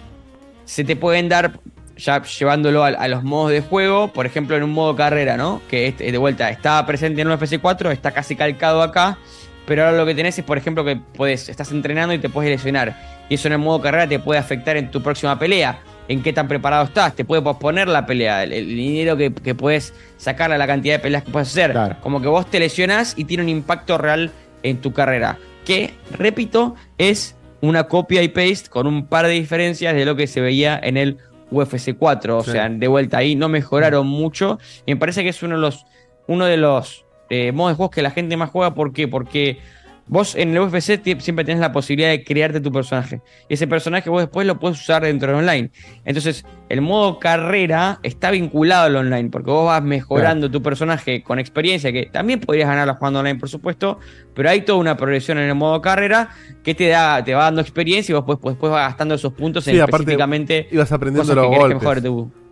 se 0.66 0.84
te 0.84 0.96
pueden 0.96 1.28
dar 1.28 1.60
ya 1.98 2.22
llevándolo 2.24 2.84
a, 2.84 2.90
a 2.90 3.08
los 3.08 3.24
modos 3.24 3.52
de 3.52 3.62
juego, 3.62 4.08
por 4.10 4.26
ejemplo 4.26 4.56
en 4.56 4.64
un 4.64 4.72
modo 4.72 4.96
carrera, 4.96 5.38
¿no? 5.38 5.62
Que 5.70 5.88
es, 5.88 5.98
de 5.98 6.18
vuelta 6.18 6.50
está 6.50 6.84
presente 6.86 7.22
en 7.22 7.28
un 7.28 7.38
FC4, 7.38 7.92
está 7.92 8.12
casi 8.12 8.36
calcado 8.36 8.82
acá, 8.82 9.18
pero 9.66 9.86
ahora 9.86 9.98
lo 9.98 10.06
que 10.06 10.16
tenés 10.16 10.38
es, 10.38 10.46
por 10.46 10.58
ejemplo, 10.58 10.84
que 10.84 10.96
puedes, 10.96 11.50
estás 11.50 11.72
entrenando 11.72 12.14
y 12.14 12.20
te 12.20 12.30
puedes 12.30 12.52
lesionar. 12.52 13.21
Y 13.32 13.36
eso 13.36 13.48
en 13.48 13.54
el 13.54 13.60
modo 13.60 13.80
carrera 13.80 14.08
te 14.08 14.20
puede 14.20 14.42
afectar 14.42 14.76
en 14.76 14.92
tu 14.92 15.02
próxima 15.02 15.40
pelea. 15.40 15.80
en 16.10 16.22
qué 16.22 16.34
tan 16.34 16.50
preparado 16.50 16.84
estás. 16.84 17.16
Te 17.16 17.24
puede 17.24 17.42
posponer 17.42 17.88
la 17.88 18.06
pelea, 18.06 18.44
el, 18.44 18.52
el 18.52 18.68
dinero 18.68 19.16
que, 19.16 19.34
que 19.34 19.56
puedes 19.56 19.94
sacarle 20.18 20.56
a 20.56 20.58
la 20.58 20.68
cantidad 20.68 20.96
de 20.96 21.00
peleas 21.00 21.24
que 21.24 21.32
puedes 21.32 21.48
hacer. 21.48 21.74
Como 22.02 22.22
que 22.22 22.28
vos 22.28 22.46
te 22.52 22.60
lesionás 22.60 23.14
y 23.18 23.24
tiene 23.24 23.44
un 23.44 23.48
impacto 23.50 23.98
real 23.98 24.32
en 24.64 24.82
tu 24.82 24.92
carrera. 24.92 25.38
Que, 25.64 25.94
repito, 26.12 26.76
es 26.98 27.38
una 27.62 27.86
copia 27.86 28.22
y 28.24 28.28
paste 28.28 28.70
con 28.70 28.88
un 28.88 29.06
par 29.06 29.26
de 29.28 29.32
diferencias 29.34 29.96
de 29.96 30.04
lo 30.04 30.18
que 30.18 30.28
se 30.28 30.42
veía 30.42 30.78
en 30.84 30.98
el 30.98 31.18
UFC 31.52 31.96
4. 31.98 32.40
O 32.40 32.44
Sí. 32.44 32.52
sea, 32.52 32.68
de 32.68 32.88
vuelta 32.90 33.20
ahí 33.20 33.36
no 33.38 33.48
mejoraron 33.48 34.06
mucho. 34.08 34.60
Y 34.86 34.94
me 34.94 34.98
parece 35.00 35.24
que 35.24 35.30
es 35.30 35.42
uno 35.44 35.56
de 35.56 35.62
los, 35.62 35.86
uno 36.28 36.44
de 36.46 36.58
los 36.58 37.06
eh, 37.30 37.54
modos 37.54 37.72
de 37.72 37.76
juegos 37.78 37.96
que 37.96 38.02
la 38.02 38.12
gente 38.12 38.36
más 38.36 38.50
juega. 38.50 38.74
¿Por 38.74 38.92
qué? 38.92 39.08
Porque 39.08 39.60
vos 40.08 40.36
en 40.36 40.52
el 40.56 40.60
UFC 40.60 41.02
siempre 41.20 41.46
tenés 41.46 41.60
la 41.60 41.72
posibilidad 41.72 42.10
de 42.10 42.24
crearte 42.24 42.60
tu 42.60 42.72
personaje. 42.72 43.22
Y 43.48 43.54
ese 43.54 43.68
personaje 43.68 44.10
vos 44.10 44.22
después 44.22 44.46
lo 44.46 44.60
puedes 44.60 44.80
usar 44.80 45.04
dentro 45.04 45.30
del 45.30 45.38
online. 45.38 45.72
Entonces, 46.06 46.46
el 46.70 46.82
modo 46.82 47.20
carrera 47.20 48.00
está 48.04 48.32
vinculado 48.32 48.86
al 48.86 48.96
online, 48.96 49.30
porque 49.30 49.52
vos 49.52 49.66
vas 49.66 49.84
mejorando 49.84 50.50
tu 50.50 50.62
personaje 50.62 51.24
con 51.24 51.40
experiencia, 51.40 51.92
que 51.92 52.08
también 52.12 52.40
podrías 52.40 52.70
ganarla 52.70 52.96
jugando 52.96 53.20
online, 53.20 53.40
por 53.40 53.50
supuesto, 53.50 54.00
pero 54.34 54.50
hay 54.50 54.62
toda 54.62 54.80
una 54.80 54.98
progresión 54.98 55.38
en 55.38 55.50
el 55.50 55.56
modo 55.56 55.82
carrera 55.82 56.30
que 56.64 56.76
te 56.76 56.88
da, 56.88 57.24
te 57.24 57.34
va 57.34 57.46
dando 57.46 57.62
experiencia 57.62 58.14
y 58.14 58.16
vos 58.16 58.26
después, 58.28 58.54
después 58.56 58.72
vas 58.72 58.88
gastando 58.90 59.16
esos 59.16 59.34
puntos 59.34 59.68
en 59.68 59.76
Sí, 59.76 59.80
aparte 59.80 60.04
específicamente 60.04 60.68
ibas 60.72 60.92
aprendiendo 60.92 61.36
los 61.36 61.50
que 61.50 61.58
golpes. 61.58 62.04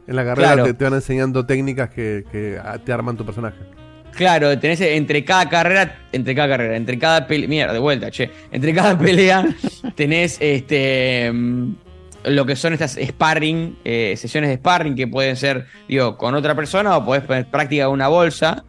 En 0.08 0.16
la 0.16 0.24
carrera 0.24 0.54
Claro. 0.54 0.64
te, 0.64 0.74
te 0.74 0.84
van 0.84 0.94
enseñando 0.94 1.46
técnicas 1.46 1.90
que, 1.90 2.26
que 2.32 2.60
te 2.84 2.92
arman 2.92 3.16
tu 3.16 3.26
personaje. 3.26 3.79
Claro, 4.16 4.58
tenés 4.60 4.82
entre 4.82 5.24
cada 5.24 5.48
carrera, 5.50 6.00
entre 6.12 6.36
cada 6.36 6.50
carrera, 6.50 6.76
entre 6.76 7.00
cada 7.00 7.28
pelea, 7.28 7.48
mierda, 7.48 7.74
de 7.74 7.80
vuelta, 7.80 8.12
che, 8.12 8.30
entre 8.52 8.74
cada 8.74 8.98
pelea 9.00 9.48
tenés 9.96 10.38
este 10.40 11.32
mm, 11.32 11.72
lo 12.26 12.46
que 12.46 12.56
son 12.56 12.74
estas 12.74 12.98
sparring, 13.02 13.78
eh, 13.86 14.16
sesiones 14.18 14.50
de 14.50 14.58
sparring 14.58 14.96
que 14.96 15.08
pueden 15.08 15.36
ser, 15.36 15.66
digo, 15.88 16.18
con 16.18 16.36
otra 16.36 16.56
persona 16.56 16.98
o 16.98 17.06
podés 17.06 17.24
poner 17.24 17.46
práctica 17.46 17.88
una 17.90 18.08
bolsa 18.08 18.66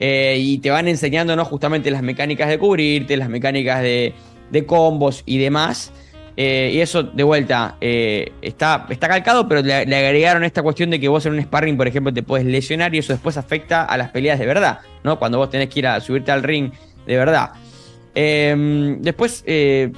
eh, 0.00 0.36
y 0.38 0.58
te 0.58 0.70
van 0.70 0.88
enseñando, 0.88 1.36
¿no? 1.36 1.44
Justamente 1.44 1.90
las 1.90 2.02
mecánicas 2.02 2.48
de 2.48 2.58
cubrirte, 2.58 3.16
las 3.16 3.28
mecánicas 3.28 3.82
de, 3.82 4.14
de 4.50 4.66
combos 4.66 5.22
y 5.26 5.38
demás. 5.38 5.92
Eh, 6.40 6.70
y 6.72 6.80
eso, 6.80 7.02
de 7.02 7.24
vuelta, 7.24 7.74
eh, 7.80 8.30
está, 8.42 8.86
está 8.90 9.08
calcado, 9.08 9.48
pero 9.48 9.60
le, 9.60 9.74
agregaron 9.74 10.44
esta 10.44 10.62
cuestión 10.62 10.88
de 10.88 11.00
que 11.00 11.08
vos 11.08 11.26
en 11.26 11.32
un 11.32 11.42
sparring, 11.42 11.76
por 11.76 11.88
ejemplo, 11.88 12.14
te 12.14 12.22
puedes 12.22 12.46
lesionar 12.46 12.94
y 12.94 12.98
eso 12.98 13.12
después 13.12 13.36
afecta 13.36 13.84
a 13.84 13.96
las 13.96 14.10
peleas 14.10 14.38
de 14.38 14.46
verdad, 14.46 14.78
¿no? 15.02 15.18
Cuando 15.18 15.38
vos 15.38 15.50
tenés 15.50 15.68
que 15.68 15.80
ir 15.80 15.88
a 15.88 16.00
subirte 16.00 16.30
al 16.30 16.44
ring 16.44 16.70
de 17.06 17.16
verdad. 17.16 17.54
Eh, 18.14 18.54
después, 19.00 19.42
eh, 19.48 19.90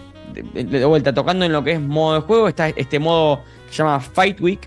de, 0.55 0.85
vuelta, 0.87 1.13
tocando 1.13 1.45
en 1.45 1.53
lo 1.53 1.63
que 1.63 1.73
es 1.73 1.81
modo 1.81 2.15
de 2.15 2.21
juego, 2.23 2.49
está 2.49 2.71
este 2.71 2.99
modo 2.99 3.43
que 3.67 3.73
se 3.75 3.83
llama 3.83 4.01
Fight 4.01 4.41
Week, 4.41 4.67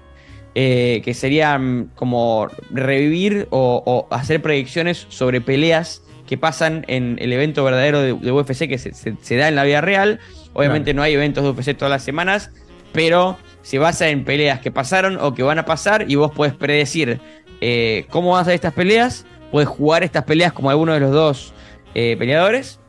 que 0.53 1.13
sería 1.15 1.57
mm, 1.57 1.89
como 1.95 2.49
revivir 2.69 3.47
o, 3.49 4.07
hacer 4.11 4.43
predicciones 4.43 5.07
sobre 5.09 5.41
peleas 5.41 6.03
que 6.27 6.37
pasan 6.37 6.85
en 6.87 7.17
el 7.19 7.33
evento 7.33 7.63
verdadero 7.63 7.99
de, 7.99 8.31
UFC 8.31 8.67
que 8.67 8.77
se 8.77 9.37
da 9.37 9.47
en 9.47 9.55
la 9.55 9.63
vida 9.63 9.81
real. 9.81 10.19
Obviamente 10.53 10.93
no 10.93 11.01
hay 11.01 11.13
eventos 11.13 11.43
de 11.43 11.49
UFC 11.49 11.77
todas 11.77 11.91
las 11.91 12.03
semanas, 12.03 12.51
pero 12.91 13.37
se 13.61 13.79
basa 13.79 14.09
en 14.09 14.23
peleas 14.23 14.59
que 14.59 14.71
pasaron 14.71 15.17
o 15.19 15.33
que 15.33 15.43
van 15.43 15.59
a 15.59 15.65
pasar 15.65 16.09
y 16.09 16.15
vos 16.15 16.31
podés 16.31 16.53
predecir 16.53 17.19
eh, 17.61 18.05
cómo 18.09 18.31
van 18.31 18.41
a 18.41 18.45
ser 18.45 18.53
estas 18.53 18.73
peleas, 18.73 19.25
puedes 19.51 19.67
jugar 19.69 20.03
estas 20.03 20.23
peleas 20.23 20.53
como 20.53 20.69
alguno 20.69 20.93
de 20.93 20.99
los 20.99 21.11
dos 21.11 21.53
eh, 21.95 22.15
peleadores 22.17 22.79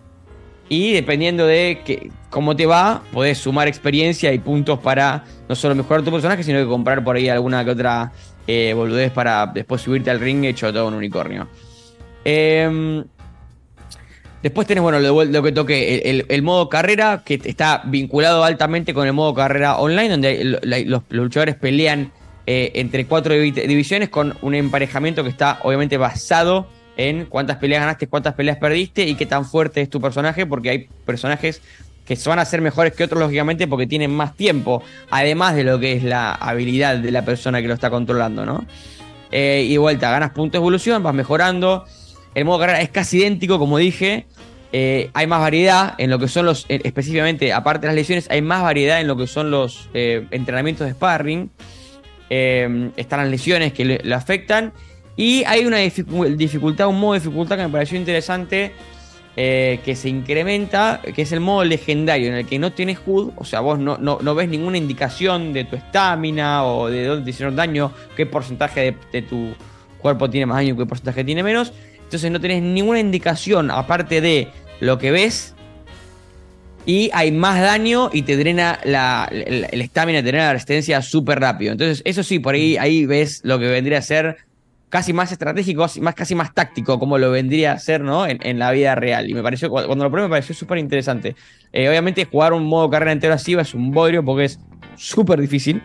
y 0.69 0.93
dependiendo 0.93 1.47
de 1.47 1.83
que, 1.85 2.11
cómo 2.31 2.57
te 2.57 2.67
va, 2.67 3.03
podés 3.13 3.39
sumar 3.39 3.69
experiencia 3.69 4.33
y 4.33 4.39
puntos 4.39 4.79
para 4.79 5.25
no 5.49 5.55
solo 5.55 5.75
mejorar 5.75 6.03
tu 6.03 6.11
personaje, 6.11 6.43
sino 6.43 6.59
que 6.59 6.67
comprar 6.67 7.05
por 7.05 7.17
ahí 7.17 7.29
alguna 7.29 7.65
que 7.65 7.71
otra 7.71 8.13
eh, 8.47 8.73
boludez 8.75 9.13
para 9.13 9.47
después 9.47 9.83
subirte 9.83 10.11
al 10.11 10.21
ring 10.21 10.45
hecho 10.45 10.73
todo 10.73 10.89
un 10.89 10.95
unicornio. 10.95 11.49
Em, 12.25 13.05
después 14.45 14.67
tenés, 14.67 14.83
bueno, 14.83 15.01
lo, 15.01 15.43
que 15.43 15.53
toqué, 15.53 16.25
el, 16.29 16.43
modo 16.43 16.69
carrera, 16.69 17.23
que 17.25 17.41
está 17.45 17.81
vinculado 17.87 18.45
altamente 18.45 18.93
con 18.93 19.07
el 19.07 19.15
modo 19.15 19.33
carrera 19.33 19.79
online, 19.79 20.11
donde 20.11 20.59
los, 20.85 21.03
luchadores 21.09 21.55
pelean 21.55 22.13
eh, 22.47 22.73
entre 22.75 23.07
cuatro 23.07 23.35
divi- 23.35 23.67
divisiones 23.67 24.11
con 24.11 24.37
un 24.43 24.55
emparejamiento 24.55 25.25
que 25.25 25.31
está 25.31 25.61
obviamente 25.63 25.97
basado 25.97 26.69
en 26.99 27.25
cuántas 27.25 27.57
peleas 27.57 27.81
ganaste, 27.81 28.07
cuántas 28.07 28.35
peleas 28.35 28.59
perdiste 28.59 29.05
y 29.05 29.15
qué 29.15 29.25
tan 29.25 29.47
fuerte 29.47 29.81
es 29.81 29.89
tu 29.89 29.99
personaje, 29.99 30.45
porque 30.45 30.69
hay 30.69 30.89
personajes 31.07 31.63
que 32.05 32.19
van 32.27 32.39
a 32.39 32.45
ser 32.45 32.61
mejores 32.61 32.93
que 32.93 33.03
otros, 33.03 33.19
lógicamente, 33.19 33.67
porque 33.67 33.87
tienen 33.87 34.11
más 34.11 34.37
tiempo, 34.37 34.83
además 35.11 35.57
de 35.57 35.65
lo 35.65 35.81
que 35.81 35.95
es 35.95 36.05
la 36.05 36.33
habilidad 36.35 36.99
de 36.99 37.11
la 37.11 37.25
persona 37.25 37.63
que 37.63 37.69
lo 37.69 37.73
está 37.73 37.89
controlando, 37.89 38.45
¿no? 38.45 38.67
Eh, 39.33 39.67
y 39.67 39.79
vuelta, 39.79 40.11
ganas 40.11 40.33
puntos 40.33 40.53
de 40.53 40.59
evolución, 40.59 41.03
vas 41.03 41.15
mejorando. 41.15 41.87
El 42.35 42.45
modo 42.45 42.59
carrera 42.59 42.81
es 42.81 42.91
casi 42.91 43.19
idéntico, 43.19 43.59
como 43.59 43.79
dije. 43.79 44.27
Eh, 44.77 45.11
hay 45.15 45.29
más 45.29 45.39
variedad 45.39 45.95
en 45.99 46.11
lo 46.11 46.19
que 46.19 46.27
son 46.27 46.47
los, 46.47 46.67
eh, 46.69 46.81
específicamente, 46.83 47.53
aparte 47.53 47.83
de 47.83 47.93
las 47.93 47.95
lesiones, 47.95 48.29
hay 48.29 48.43
más 48.43 48.61
variedad 48.61 49.01
en 49.01 49.07
lo 49.07 49.17
que 49.17 49.29
son 49.29 49.49
los 49.53 49.89
eh, 49.95 50.27
entrenamientos 50.33 50.85
de 50.89 50.95
sparring. 50.95 51.49
Están 52.29 53.21
las 53.21 53.29
lesiones 53.29 53.73
que 53.73 53.85
le, 53.85 54.15
afectan. 54.15 54.73
Y 55.15 55.45
hay 55.45 55.65
una 55.65 55.79
dificu- 55.79 56.35
dificultad, 56.35 56.89
un 56.89 56.99
modo 56.99 57.13
de 57.13 57.21
dificultad 57.21 57.57
que 57.57 57.63
me 57.63 57.69
pareció 57.69 57.97
interesante, 57.97 58.73
que 59.37 59.95
se 59.95 60.09
incrementa, 60.09 61.01
que 61.15 61.23
es 61.23 61.31
el 61.31 61.39
modo 61.39 61.63
legendario, 61.63 62.27
en 62.27 62.35
el 62.35 62.47
que 62.47 62.59
no 62.59 62.73
tienes 62.73 62.99
HUD, 63.07 63.31
o 63.37 63.45
sea, 63.45 63.61
vos 63.61 63.79
no, 63.79 63.97
no, 63.99 64.19
no 64.21 64.35
ves 64.35 64.49
ninguna 64.49 64.77
indicación 64.77 65.53
de 65.53 65.63
tu 65.63 65.77
estamina 65.77 66.65
o 66.65 66.91
de 66.91 67.07
dónde 67.07 67.25
te 67.25 67.31
hicieron 67.31 67.55
daño, 67.55 67.93
qué 68.17 68.27
porcentaje 68.27 68.81
de, 68.81 68.97
de 69.13 69.23
tu 69.23 69.55
cuerpo 70.01 70.29
tiene 70.29 70.47
más 70.47 70.57
daño, 70.57 70.77
qué 70.77 70.85
porcentaje 70.85 71.23
tiene 71.23 71.45
menos. 71.45 71.73
Entonces 72.03 72.31
no 72.31 72.41
tenés 72.41 72.63
ninguna 72.63 72.99
indicación 73.01 73.71
aparte 73.71 74.21
de 74.21 74.49
lo 74.81 74.99
que 74.99 75.11
ves 75.11 75.55
y 76.87 77.11
hay 77.15 77.33
más 77.33 77.61
daño 77.61 78.11
y 78.13 78.23
te 78.23 78.37
drena 78.37 78.79
la, 78.85 79.29
el 79.31 79.81
estamina, 79.81 80.19
te 80.21 80.27
drena 80.29 80.47
la 80.47 80.53
resistencia 80.53 81.01
súper 81.01 81.41
rápido. 81.41 81.73
Entonces, 81.73 82.03
eso 82.05 82.23
sí, 82.23 82.39
por 82.39 82.55
ahí, 82.55 82.77
ahí 82.77 83.07
ves 83.07 83.41
lo 83.43 83.59
que 83.59 83.69
vendría 83.69 83.99
a 83.99 84.03
ser 84.03 84.37
casi 84.91 85.13
más 85.13 85.33
estratégico, 85.33 85.87
más, 86.03 86.15
casi 86.15 86.35
más 86.35 86.53
táctico, 86.55 86.99
como 86.99 87.19
lo 87.19 87.31
vendría 87.31 87.73
a 87.73 87.79
ser, 87.79 88.03
¿no? 88.03 88.27
En, 88.27 88.39
en 88.43 88.59
la 88.59 88.71
vida 88.71 88.95
real. 88.95 89.29
Y 89.29 89.35
me 89.35 89.43
pareció, 89.43 89.71
cu- 89.71 89.83
cuando 89.87 90.05
lo 90.05 90.11
probé 90.11 90.29
me 90.29 90.31
pareció 90.31 90.55
súper 90.55 90.79
interesante. 90.79 91.35
Eh, 91.73 91.89
obviamente, 91.89 92.27
jugar 92.27 92.53
un 92.53 92.65
modo 92.65 92.91
carrera 92.91 93.13
entero 93.13 93.35
así 93.35 93.55
es 93.55 93.75
un 93.75 93.91
bodrio 93.91 94.25
porque 94.25 94.45
es 94.45 94.61
súper 94.97 95.41
difícil. 95.41 95.83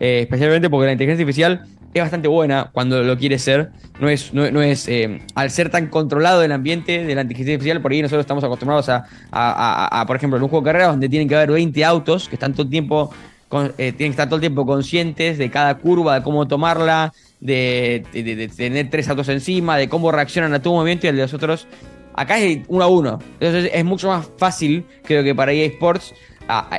eh, 0.00 0.20
especialmente 0.22 0.68
porque 0.68 0.86
la 0.86 0.92
inteligencia 0.92 1.22
artificial 1.22 1.62
es 1.92 2.02
bastante 2.02 2.28
buena 2.28 2.70
cuando 2.72 3.02
lo 3.02 3.18
quiere 3.18 3.38
ser. 3.38 3.70
No 4.00 4.08
es, 4.08 4.32
no, 4.32 4.62
es 4.62 4.88
eh, 4.88 5.20
al 5.34 5.50
ser 5.50 5.68
tan 5.70 5.88
controlado 5.88 6.42
el 6.42 6.52
ambiente 6.52 7.04
de 7.04 7.14
la 7.14 7.22
inteligencia 7.22 7.54
artificial, 7.54 7.82
por 7.82 7.92
ahí 7.92 8.00
nosotros 8.02 8.22
estamos 8.22 8.44
acostumbrados 8.44 8.88
a, 8.88 9.04
a- 9.30 10.04
por 10.06 10.16
ejemplo, 10.16 10.36
en 10.36 10.42
un 10.44 10.48
juego 10.48 10.64
de 10.64 10.68
carrera 10.68 10.86
donde 10.88 11.08
tienen 11.08 11.28
que 11.28 11.34
haber 11.36 11.50
20 11.50 11.84
autos 11.84 12.28
que 12.28 12.36
están 12.36 12.52
todo 12.52 12.62
el 12.62 12.70
tiempo, 12.70 13.12
eh, 13.52 13.92
tienen 13.92 13.96
que 13.96 14.08
estar 14.10 14.26
todo 14.28 14.36
el 14.36 14.40
tiempo 14.40 14.64
conscientes 14.64 15.36
de 15.36 15.50
cada 15.50 15.74
curva, 15.78 16.14
de 16.16 16.22
cómo 16.22 16.46
tomarla, 16.46 17.12
de, 17.40 18.04
de- 18.12 18.48
tener 18.48 18.88
tres 18.90 19.08
autos 19.08 19.28
encima, 19.28 19.76
de 19.76 19.88
cómo 19.88 20.12
reaccionan 20.12 20.54
a 20.54 20.62
tu 20.62 20.70
movimiento 20.72 21.06
y 21.06 21.10
al 21.10 21.16
de 21.16 21.22
los 21.22 21.34
otros. 21.34 21.66
Acá 22.14 22.38
es 22.38 22.60
uno 22.68 22.84
a 22.84 22.88
uno. 22.88 23.18
Entonces 23.40 23.70
es 23.74 23.84
mucho 23.84 24.08
más 24.08 24.28
fácil, 24.36 24.84
creo 25.04 25.22
que 25.24 25.34
para 25.34 25.52
EA 25.52 25.66
Sports, 25.66 26.14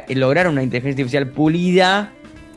lograr 0.10 0.48
una 0.48 0.64
inteligencia 0.64 0.92
artificial 0.92 1.28
pulida 1.30 2.12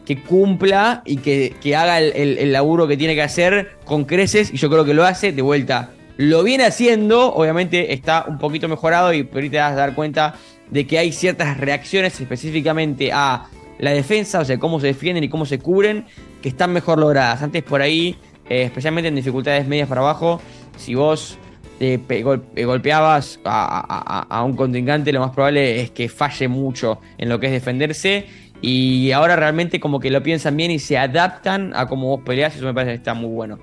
que 0.04 0.20
cumpla 0.22 1.02
y 1.04 1.16
que, 1.18 1.54
que 1.62 1.74
haga 1.76 1.98
el, 1.98 2.36
el- 2.38 2.52
laburo 2.52 2.86
que 2.86 2.96
tiene 2.96 3.14
que 3.14 3.22
hacer 3.22 3.72
con 3.84 4.04
creces, 4.04 4.52
y 4.52 4.56
yo 4.58 4.68
creo 4.70 4.84
que 4.84 4.94
lo 4.94 5.04
hace 5.04 5.32
de 5.32 5.42
vuelta. 5.42 5.90
Lo 6.16 6.42
viene 6.44 6.64
haciendo, 6.64 7.34
obviamente 7.34 7.92
está 7.92 8.24
un 8.28 8.38
poquito 8.38 8.68
mejorado 8.68 9.12
y 9.12 9.24
por 9.24 9.42
ahí 9.42 9.50
te 9.50 9.56
das 9.56 9.72
a 9.72 9.76
dar 9.76 9.94
cuenta 9.94 10.34
de 10.70 10.86
que 10.86 10.98
hay 10.98 11.10
ciertas 11.12 11.56
reacciones 11.58 12.20
específicamente 12.20 13.10
a 13.12 13.46
la 13.78 13.90
defensa, 13.90 14.40
o 14.40 14.44
sea, 14.44 14.58
cómo 14.58 14.78
se 14.78 14.88
defienden 14.88 15.24
y 15.24 15.28
cómo 15.28 15.44
se 15.46 15.58
cubren, 15.58 16.04
que 16.42 16.48
están 16.48 16.72
mejor 16.72 16.98
logradas. 16.98 17.42
Antes 17.42 17.62
por 17.64 17.82
ahí, 17.82 18.16
eh, 18.48 18.62
especialmente 18.62 19.08
en 19.08 19.16
dificultades 19.16 19.66
medias 19.66 19.88
para 19.88 20.02
abajo, 20.02 20.40
si 20.76 20.94
vos 20.94 21.38
eh, 21.80 21.98
eh, 22.08 22.64
golpeabas 22.64 23.40
a, 23.44 23.64
a- 23.64 24.20
a- 24.20 24.38
a 24.38 24.44
un 24.44 24.54
contrincante, 24.54 25.12
lo 25.12 25.20
más 25.20 25.32
probable 25.32 25.80
es 25.80 25.90
que 25.90 26.08
falle 26.08 26.46
mucho 26.46 27.00
en 27.18 27.28
lo 27.28 27.40
que 27.40 27.46
es 27.46 27.52
defenderse. 27.52 28.26
Y 28.66 29.12
ahora 29.12 29.36
realmente 29.36 29.78
como 29.78 30.00
que 30.00 30.08
lo 30.10 30.22
piensan 30.22 30.56
bien 30.56 30.70
y 30.70 30.78
se 30.78 30.96
adaptan 30.96 31.72
a 31.76 31.86
cómo 31.86 32.08
vos 32.16 32.20
peleas 32.24 32.56
eso 32.56 32.64
me 32.64 32.72
parece 32.72 32.92
que 32.92 32.96
está 32.96 33.12
muy 33.12 33.28
bueno. 33.28 33.58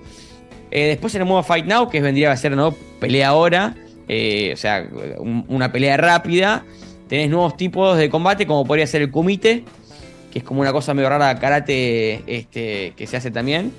Eh, 0.69 0.87
después 0.89 1.15
en 1.15 1.21
el 1.23 1.27
modo 1.27 1.41
Fight 1.41 1.65
Now, 1.65 1.89
que 1.89 2.01
vendría 2.01 2.31
a 2.31 2.37
ser 2.37 2.55
¿no? 2.55 2.71
pelea 2.99 3.29
ahora, 3.29 3.73
eh, 4.07 4.51
o 4.53 4.57
sea, 4.57 4.87
un- 5.17 5.43
una 5.47 5.71
pelea 5.71 5.97
rápida. 5.97 6.63
Tenés 7.09 7.29
nuevos 7.31 7.57
tipos 7.57 7.97
de 7.97 8.09
combate, 8.11 8.45
como 8.45 8.63
podría 8.63 8.85
ser 8.85 9.01
el 9.01 9.09
kumite, 9.09 9.63
que 10.31 10.37
es 10.39 10.45
como 10.45 10.61
una 10.61 10.71
cosa 10.71 10.93
medio 10.93 11.09
rara 11.09 11.37
karate 11.39 12.21
este, 12.27 12.93
que 12.95 13.07
se 13.07 13.17
hace 13.17 13.31
también. 13.31 13.71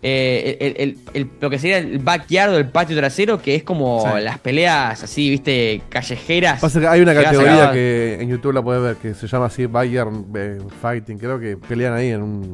Eh, 0.00 0.56
el- 0.60 0.74
el- 0.78 0.98
el- 1.12 1.30
lo 1.40 1.50
que 1.50 1.58
sería 1.58 1.78
el 1.78 1.98
backyard 1.98 2.52
o 2.52 2.56
el 2.58 2.68
patio 2.68 2.96
trasero, 2.96 3.42
que 3.42 3.56
es 3.56 3.64
como 3.64 4.02
Sí. 4.02 4.22
las 4.22 4.38
peleas 4.38 5.02
así, 5.02 5.28
viste, 5.30 5.82
callejeras. 5.88 6.60
Pasa 6.60 6.78
que 6.80 6.86
hay 6.86 7.00
una 7.00 7.14
que 7.14 7.22
categoría 7.24 7.72
que 7.72 8.18
en 8.20 8.28
YouTube 8.28 8.52
la 8.52 8.62
puedes 8.62 8.80
ver 8.82 8.96
que 8.96 9.14
se 9.14 9.26
llama 9.26 9.46
así 9.46 9.66
Bayern 9.66 10.26
eh, 10.36 10.58
Fighting. 10.80 11.18
Creo 11.18 11.40
que 11.40 11.56
pelean 11.56 11.94
ahí 11.94 12.10
en 12.10 12.22
un, 12.22 12.52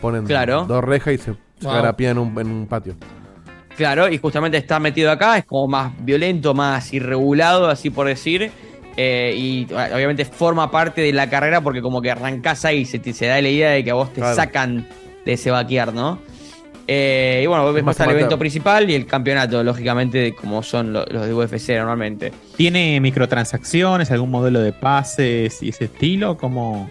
Ponen 0.00 0.24
Claro. 0.26 0.64
dos 0.66 0.82
rejas 0.82 1.14
y 1.14 1.18
se, 1.18 1.24
se 1.24 1.36
Wow. 1.66 1.74
garapían 1.74 2.12
en 2.12 2.18
un, 2.18 2.40
en 2.40 2.50
un 2.50 2.66
patio. 2.66 2.94
Claro, 3.76 4.08
y 4.08 4.18
justamente 4.18 4.56
está 4.58 4.80
metido 4.80 5.12
acá, 5.12 5.38
es 5.38 5.44
como 5.44 5.68
más 5.68 5.92
violento, 6.04 6.52
más 6.54 6.92
irregulado, 6.92 7.68
así 7.68 7.90
por 7.90 8.06
decir. 8.08 8.50
eh, 8.96 9.32
y 9.34 9.66
obviamente 9.72 10.24
forma 10.26 10.70
parte 10.70 11.00
de 11.00 11.12
la 11.14 11.30
carrera 11.30 11.62
porque 11.62 11.80
como 11.80 12.02
que 12.02 12.10
arrancás 12.10 12.66
ahí, 12.66 12.84
se, 12.84 12.98
te, 12.98 13.14
se 13.14 13.24
da 13.24 13.40
la 13.40 13.48
idea 13.48 13.70
de 13.70 13.82
que 13.82 13.90
a 13.90 13.94
vos 13.94 14.12
te 14.12 14.20
Claro. 14.20 14.36
sacan 14.36 14.86
de 15.24 15.32
ese 15.32 15.50
vaquear, 15.50 15.94
¿no? 15.94 16.18
Eh, 16.86 17.40
y 17.44 17.46
bueno, 17.46 17.72
después 17.72 17.94
está 17.94 18.04
el 18.04 18.10
evento 18.10 18.38
principal 18.38 18.90
y 18.90 18.94
el 18.94 19.06
campeonato, 19.06 19.62
lógicamente, 19.62 20.34
como 20.34 20.62
son 20.62 20.92
lo- 20.92 21.04
los 21.06 21.26
de 21.26 21.32
UFC 21.34 21.76
normalmente. 21.78 22.32
¿Tiene 22.56 23.00
microtransacciones, 23.00 24.10
algún 24.10 24.30
modelo 24.30 24.60
de 24.60 24.72
pases 24.72 25.62
y 25.62 25.68
ese 25.68 25.84
estilo? 25.84 26.36
como 26.36 26.90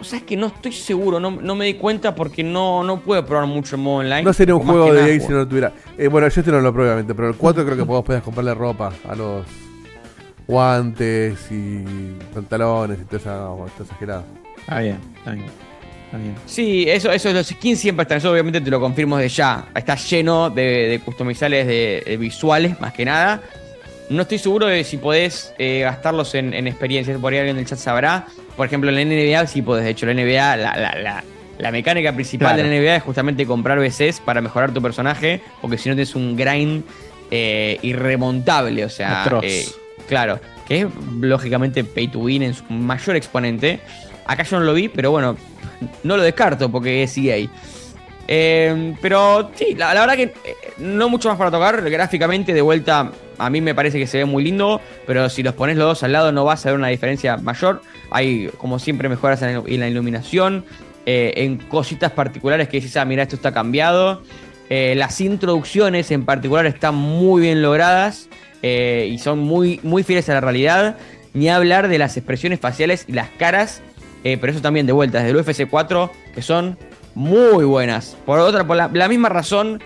O 0.00 0.04
sea, 0.04 0.18
es 0.20 0.24
que 0.24 0.36
no 0.36 0.46
estoy 0.46 0.72
seguro, 0.72 1.18
no, 1.20 1.30
no 1.32 1.54
me 1.56 1.66
di 1.66 1.74
cuenta 1.74 2.14
porque 2.14 2.42
no, 2.44 2.82
no 2.84 3.00
puedo 3.00 3.24
probar 3.26 3.46
mucho 3.46 3.76
el 3.76 3.82
modo 3.82 3.96
online. 3.98 4.22
No 4.22 4.32
sería 4.32 4.54
un 4.54 4.64
juego 4.64 4.92
de 4.94 5.14
EA 5.16 5.20
si 5.20 5.28
no 5.28 5.38
lo 5.38 5.48
tuviera. 5.48 5.72
Eh, 5.98 6.08
bueno, 6.08 6.28
yo 6.28 6.40
este 6.40 6.50
no 6.52 6.60
lo 6.60 6.72
probé, 6.72 6.86
obviamente, 6.88 7.14
pero 7.14 7.28
el 7.28 7.34
4 7.36 7.64
creo 7.64 7.76
que 7.76 7.82
vos 7.82 8.04
podías 8.04 8.22
comprarle 8.22 8.54
ropa 8.54 8.92
a 9.08 9.14
los 9.14 9.44
guantes 10.46 11.50
y 11.50 11.84
pantalones 12.32 12.98
y 13.00 13.04
toda 13.04 13.18
esa, 13.84 13.94
girada. 13.98 14.24
Está 14.58 14.80
bien, 14.80 14.98
está 15.18 15.32
bien. 15.32 15.46
Sí, 16.46 16.86
eso, 16.88 17.10
eso, 17.12 17.32
los 17.32 17.46
skins 17.46 17.80
siempre 17.80 18.02
están. 18.02 18.18
Eso 18.18 18.32
obviamente 18.32 18.60
te 18.60 18.70
lo 18.70 18.80
confirmo 18.80 19.16
desde 19.18 19.36
ya. 19.36 19.66
Está 19.74 19.94
lleno 19.96 20.50
de, 20.50 20.62
de 20.88 21.00
customizables 21.00 21.66
de, 21.66 22.02
de 22.06 22.16
visuales, 22.16 22.80
más 22.80 22.92
que 22.92 23.04
nada. 23.04 23.42
No 24.08 24.22
estoy 24.22 24.38
seguro 24.38 24.66
de 24.66 24.84
si 24.84 24.96
podés 24.96 25.52
eh, 25.58 25.80
gastarlos 25.82 26.34
en, 26.34 26.54
en 26.54 26.66
experiencias. 26.66 27.18
Por 27.20 27.32
ahí 27.32 27.38
alguien 27.40 27.56
en 27.56 27.60
el 27.60 27.66
chat 27.68 27.78
sabrá. 27.78 28.26
Por 28.56 28.66
ejemplo, 28.66 28.90
en 28.90 28.96
la 28.96 29.04
NBA 29.04 29.46
sí 29.46 29.60
podés. 29.60 29.84
De 29.84 29.90
hecho, 29.90 30.06
la 30.06 30.14
NBA, 30.14 30.56
la, 30.56 30.76
la, 30.76 30.94
la, 30.98 31.24
la 31.58 31.70
mecánica 31.70 32.12
principal 32.14 32.54
Claro. 32.54 32.68
de 32.68 32.74
la 32.74 32.82
NBA 32.82 32.96
es 32.96 33.02
justamente 33.02 33.44
comprar 33.44 33.78
VCs 33.78 34.20
para 34.20 34.40
mejorar 34.40 34.72
tu 34.72 34.80
personaje. 34.80 35.42
Porque 35.60 35.76
si 35.76 35.90
no 35.90 35.94
tienes 35.94 36.14
un 36.14 36.36
grind 36.36 36.84
eh, 37.30 37.78
irremontable. 37.82 38.82
O 38.86 38.88
sea, 38.88 39.26
eh, 39.42 39.66
claro. 40.08 40.40
Que 40.66 40.80
es 40.82 40.86
lógicamente 41.20 41.84
pay 41.84 42.08
to 42.08 42.20
win 42.20 42.42
en 42.44 42.54
su 42.54 42.64
mayor 42.64 43.14
exponente. 43.16 43.80
Acá 44.26 44.42
yo 44.42 44.58
no 44.58 44.64
lo 44.64 44.72
vi, 44.74 44.88
pero 44.88 45.10
bueno, 45.10 45.36
no 46.02 46.16
lo 46.16 46.22
descarto 46.22 46.70
porque 46.70 47.02
es 47.02 47.16
EA. 47.18 47.48
Eh, 48.30 48.94
pero 49.00 49.50
sí, 49.54 49.74
la, 49.74 49.94
verdad 49.94 50.14
que 50.14 50.24
eh, 50.24 50.56
no 50.76 51.08
mucho 51.08 51.30
más 51.30 51.38
para 51.38 51.50
tocar. 51.50 51.88
Gráficamente, 51.90 52.52
de 52.52 52.60
vuelta, 52.60 53.10
a 53.38 53.50
mí 53.50 53.62
me 53.62 53.74
parece 53.74 53.98
que 53.98 54.06
se 54.06 54.18
ve 54.18 54.24
muy 54.26 54.44
lindo. 54.44 54.80
Pero 55.06 55.28
si 55.30 55.42
los 55.42 55.54
pones 55.54 55.76
los 55.76 55.88
dos 55.88 56.02
al 56.02 56.12
lado, 56.12 56.30
no 56.30 56.44
vas 56.44 56.64
a 56.66 56.70
ver 56.70 56.78
una 56.78 56.88
diferencia 56.88 57.38
mayor. 57.38 57.80
Hay, 58.10 58.50
como 58.58 58.78
siempre, 58.78 59.08
mejoras 59.08 59.42
en, 59.42 59.80
la 59.80 59.88
iluminación. 59.88 60.64
eh, 61.06 61.32
en 61.36 61.56
cositas 61.56 62.12
particulares 62.12 62.68
que 62.68 62.76
dices, 62.80 62.96
ah, 62.98 63.04
mira, 63.06 63.22
esto 63.22 63.36
está 63.36 63.52
cambiado. 63.52 64.22
Las 64.70 65.22
introducciones 65.22 66.10
en 66.10 66.26
particular 66.26 66.66
están 66.66 66.94
muy 66.94 67.40
bien 67.40 67.62
logradas 67.62 68.28
y 68.60 69.16
son 69.16 69.38
muy, 69.38 69.80
muy 69.82 70.02
fieles 70.02 70.28
a 70.28 70.34
la 70.34 70.42
realidad. 70.42 70.98
Ni 71.32 71.48
hablar 71.48 71.88
de 71.88 71.96
las 71.96 72.18
expresiones 72.18 72.60
faciales 72.60 73.06
y 73.08 73.12
las 73.12 73.30
caras, 73.30 73.80
eh, 74.24 74.36
pero 74.40 74.52
eso 74.52 74.60
también 74.62 74.86
de 74.86 74.92
vuelta, 74.92 75.18
desde 75.22 75.30
el 75.30 75.36
UFC 75.36 75.68
4, 75.68 76.10
que 76.34 76.42
son 76.42 76.78
muy 77.14 77.64
buenas. 77.64 78.16
Por 78.26 78.38
otra, 78.40 78.66
por 78.66 78.76
la, 78.76 78.88
la 78.92 79.08
misma 79.08 79.28
razón 79.28 79.80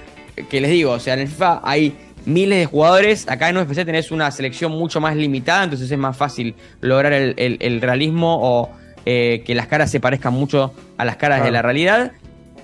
que 0.51 0.61
les 0.61 0.71
digo, 0.71 0.93
o 0.93 1.01
sea, 1.01 1.15
en 1.15 1.21
el 1.21 1.29
FIFA 1.29 1.61
hay 1.65 1.95
miles 2.25 2.59
de 2.61 2.67
jugadores, 2.67 3.29
acá 3.29 3.49
en 3.49 3.57
UFC 3.59 3.85
tenés 3.85 4.11
una 4.11 4.31
selección 4.31 4.73
mucho 4.73 5.01
más 5.01 5.17
limitada, 5.17 5.65
entonces 5.65 5.91
es 5.91 5.99
más 5.99 6.17
fácil 6.17 6.55
lograr 6.81 7.13
el, 7.13 7.35
el- 7.37 7.57
el 7.61 7.81
realismo 7.81 8.39
o 8.41 8.71
eh, 9.05 9.43
que 9.45 9.55
las 9.55 9.67
caras 9.67 9.91
se 9.91 9.99
parezcan 9.99 10.33
mucho 10.33 10.73
a 10.97 11.05
las 11.05 11.17
caras 11.17 11.41
de 11.45 11.51
la 11.51 11.63
realidad. 11.63 12.13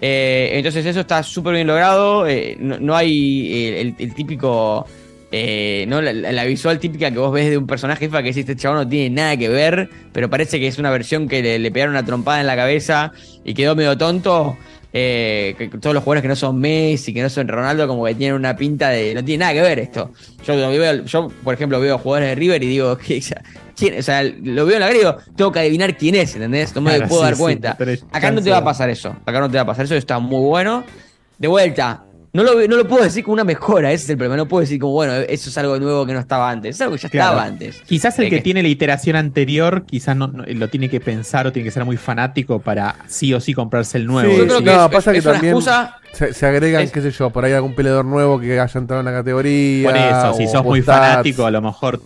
Eh, 0.00 0.50
entonces 0.54 0.86
eso 0.86 1.00
está 1.00 1.22
súper 1.24 1.54
bien 1.54 1.66
logrado. 1.66 2.24
no, 2.60 2.78
no 2.78 2.94
hay 2.96 3.74
el, 3.80 3.94
el 3.98 4.14
típico. 4.14 4.86
Eh, 5.30 5.84
no 5.88 6.00
la, 6.00 6.12
la 6.12 6.44
visual 6.44 6.78
típica 6.78 7.10
que 7.10 7.18
vos 7.18 7.32
ves 7.32 7.50
de 7.50 7.59
un 7.59 7.66
personaje 7.66 8.06
FIFA 8.06 8.18
que 8.22 8.28
decís, 8.28 8.40
este 8.40 8.56
chavo 8.56 8.74
no 8.76 8.88
tiene 8.88 9.10
nada 9.14 9.36
que 9.36 9.48
ver, 9.48 9.88
pero 10.12 10.30
parece 10.30 10.59
que 10.59 10.66
es 10.66 10.78
una 10.78 10.90
versión 10.90 11.28
que 11.28 11.42
le, 11.42 11.59
le 11.59 11.70
pegaron 11.70 11.94
una 11.94 12.05
trompada 12.05 12.40
en 12.40 12.46
la 12.46 12.56
cabeza 12.56 13.12
y 13.44 13.55
quedó 13.55 13.74
medio 13.76 13.96
tonto. 13.98 14.56
eh, 14.90 15.55
que 15.59 15.68
todos 15.68 15.92
los 15.92 16.02
jugadores 16.02 16.22
que 16.22 16.28
no 16.28 16.36
son 16.36 16.59
Messi, 16.59 17.12
que 17.12 17.20
no 17.22 17.28
son 17.28 17.46
Ronaldo, 17.46 17.86
como 17.86 18.06
que 18.06 18.14
tienen 18.14 18.34
una 18.36 18.56
pinta 18.56 18.88
de. 18.88 19.12
No 19.14 19.22
tiene 19.22 19.42
nada 19.44 19.52
que 19.52 19.60
ver 19.60 19.78
esto. 19.80 20.12
Yo, 20.46 20.56
lo 20.56 20.70
veo- 20.70 21.05
yo 21.05 21.28
por 21.44 21.52
ejemplo, 21.52 21.78
veo 21.78 21.98
jugadores 21.98 22.30
de 22.30 22.34
River 22.34 22.62
y 22.62 22.66
digo, 22.68 22.96
¿qué- 23.06 23.22
¿quién? 23.76 23.98
O 23.98 24.02
sea, 24.02 24.22
lo 24.22 24.64
veo 24.64 24.76
en 24.76 24.80
la 24.80 24.88
griego, 24.88 25.16
tengo 25.36 25.52
que 25.52 25.59
adivinar 25.60 25.94
quién 25.98 26.14
es, 26.14 26.34
¿entendés? 26.34 26.74
No 26.74 26.80
me 26.80 26.92
Claro, 26.96 27.09
puedo 27.09 27.22
sí, 27.22 27.28
dar 27.28 27.36
cuenta. 27.38 27.76
es 27.86 28.02
Acá 28.12 28.30
no 28.30 28.40
te 28.40 28.50
va 28.50 28.56
a 28.59 28.64
pasar 28.64 28.88
eso. 28.88 29.14
Acá 29.26 29.40
no 29.40 29.50
te 29.50 29.56
va 29.59 29.62
a 29.64 29.66
pasar 29.66 29.84
eso, 29.84 29.94
está 29.94 30.18
muy 30.18 30.40
bueno. 30.40 30.82
De 31.36 31.46
vuelta, 31.48 32.05
no 32.43 32.55
lo, 32.55 32.69
no 32.69 32.77
lo 32.77 32.86
puedo 32.89 33.05
decir 33.05 33.24
como 33.24 33.35
una 33.35 33.44
mejora, 33.44 33.93
ese 33.93 34.05
es 34.05 34.10
el 34.10 34.16
problema. 34.16 34.36
No 34.36 34.47
puedo 34.48 34.60
decir 34.60 34.78
como, 34.81 34.93
bueno, 34.94 35.12
eso 35.15 35.51
es 35.51 35.59
algo 35.59 35.78
nuevo 35.78 36.06
que 36.06 36.12
no 36.12 36.19
estaba 36.20 36.51
antes. 36.51 36.77
Es 36.77 36.81
algo 36.81 36.94
que 36.97 37.02
ya 37.02 37.09
Claro. 37.09 37.31
estaba 37.32 37.47
antes. 37.47 37.82
Quizás 37.86 38.19
el 38.19 38.27
Eh, 38.27 38.31
que 38.31 38.40
tiene 38.40 38.62
la 38.62 38.69
iteración 38.69 39.16
anterior, 39.16 39.85
quizás 39.86 40.16
no, 40.16 40.28
no- 40.28 40.44
lo 40.47 40.69
tiene 40.69 40.89
que 40.89 41.01
pensar 41.01 41.47
o 41.47 41.52
tiene 41.52 41.66
que 41.66 41.70
ser 41.73 41.85
muy 41.85 41.97
fanático 41.97 42.59
para 42.60 42.97
sí 43.06 43.32
o 43.35 43.40
sí 43.40 43.55
comprarse 43.55 43.98
el 43.98 44.06
nuevo. 44.06 44.31
Sí, 44.31 44.39
Yo 44.39 44.47
creo 44.47 44.59
que 44.59 44.65
no, 44.65 44.85
es- 44.86 44.90
pasa 44.93 45.12
que 45.12 45.19
es 45.19 45.24
también 45.24 45.55
excusa- 45.55 45.97
se, 46.12 46.32
se 46.32 46.47
agregan, 46.47 46.82
es- 46.82 46.93
qué 46.93 47.02
sé 47.02 47.10
yo, 47.10 47.31
por 47.31 47.44
ahí 47.44 47.52
algún 47.52 47.74
peleador 47.74 48.05
nuevo 48.05 48.39
que 48.40 48.59
haya 48.59 48.78
entrado 48.81 49.01
en 49.01 49.06
la 49.06 49.12
categoría. 49.12 49.89
Por 49.89 49.97
eso, 49.98 50.35
si 50.35 50.47
sos 50.47 50.65
muy 50.65 50.82
stats. 50.82 50.98
fanático, 51.09 51.47
a 51.47 51.51
lo 51.51 51.60
mejor 51.62 52.01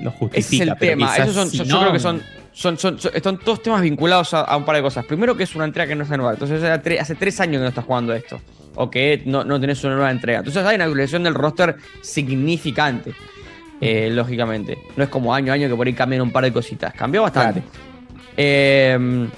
lo 0.00 0.10
Ese 0.10 0.18
justifica. 0.18 0.64
es 0.64 0.70
el 0.70 0.76
pero 0.78 0.92
tema. 0.92 1.06
quizás 1.12 1.28
Esos 1.28 1.34
son, 1.34 1.50
si 1.50 1.58
yo, 1.58 1.64
no, 1.66 1.80
creo 1.80 1.92
que 1.92 1.98
son, 2.00 2.22
son, 2.54 2.78
son, 2.78 2.98
son- 2.98 3.10
están 3.14 3.36
todos 3.38 3.62
temas 3.62 3.82
vinculados 3.82 4.32
a, 4.32 4.40
a 4.42 4.56
un 4.56 4.64
par 4.64 4.76
de 4.76 4.82
cosas. 4.82 5.04
Primero 5.04 5.36
que 5.36 5.42
es 5.42 5.54
una 5.54 5.64
entrega 5.66 5.88
que 5.88 5.94
no 5.96 6.04
es 6.04 6.08
nueva. 6.08 6.32
Entonces 6.32 6.62
hace 6.62 6.82
tre- 6.82 6.98
hace 7.00 7.14
tres 7.16 7.38
años 7.40 7.58
que 7.58 7.62
no 7.64 7.68
estás 7.68 7.84
jugando 7.84 8.14
esto. 8.14 8.40
O 8.76 8.88
que 8.90 9.22
no, 9.26 9.44
no 9.44 9.60
tenés 9.60 9.82
una 9.84 9.94
nueva 9.94 10.10
entrega. 10.10 10.38
Entonces 10.38 10.64
hay 10.64 10.76
una 10.76 10.84
actualización 10.84 11.24
del 11.24 11.34
roster 11.34 11.76
significante. 12.00 13.12
eh, 13.80 14.08
lógicamente. 14.10 14.78
No 14.96 15.04
es 15.04 15.10
como 15.10 15.34
año 15.34 15.52
a 15.52 15.56
año 15.56 15.68
que 15.68 15.74
por 15.74 15.86
ahí 15.86 15.92
cambian 15.92 16.22
un 16.22 16.30
par 16.30 16.44
de 16.44 16.52
cositas. 16.52 16.94
Cambió 16.94 17.22
bastante. 17.22 17.62
Eh, 18.36 19.28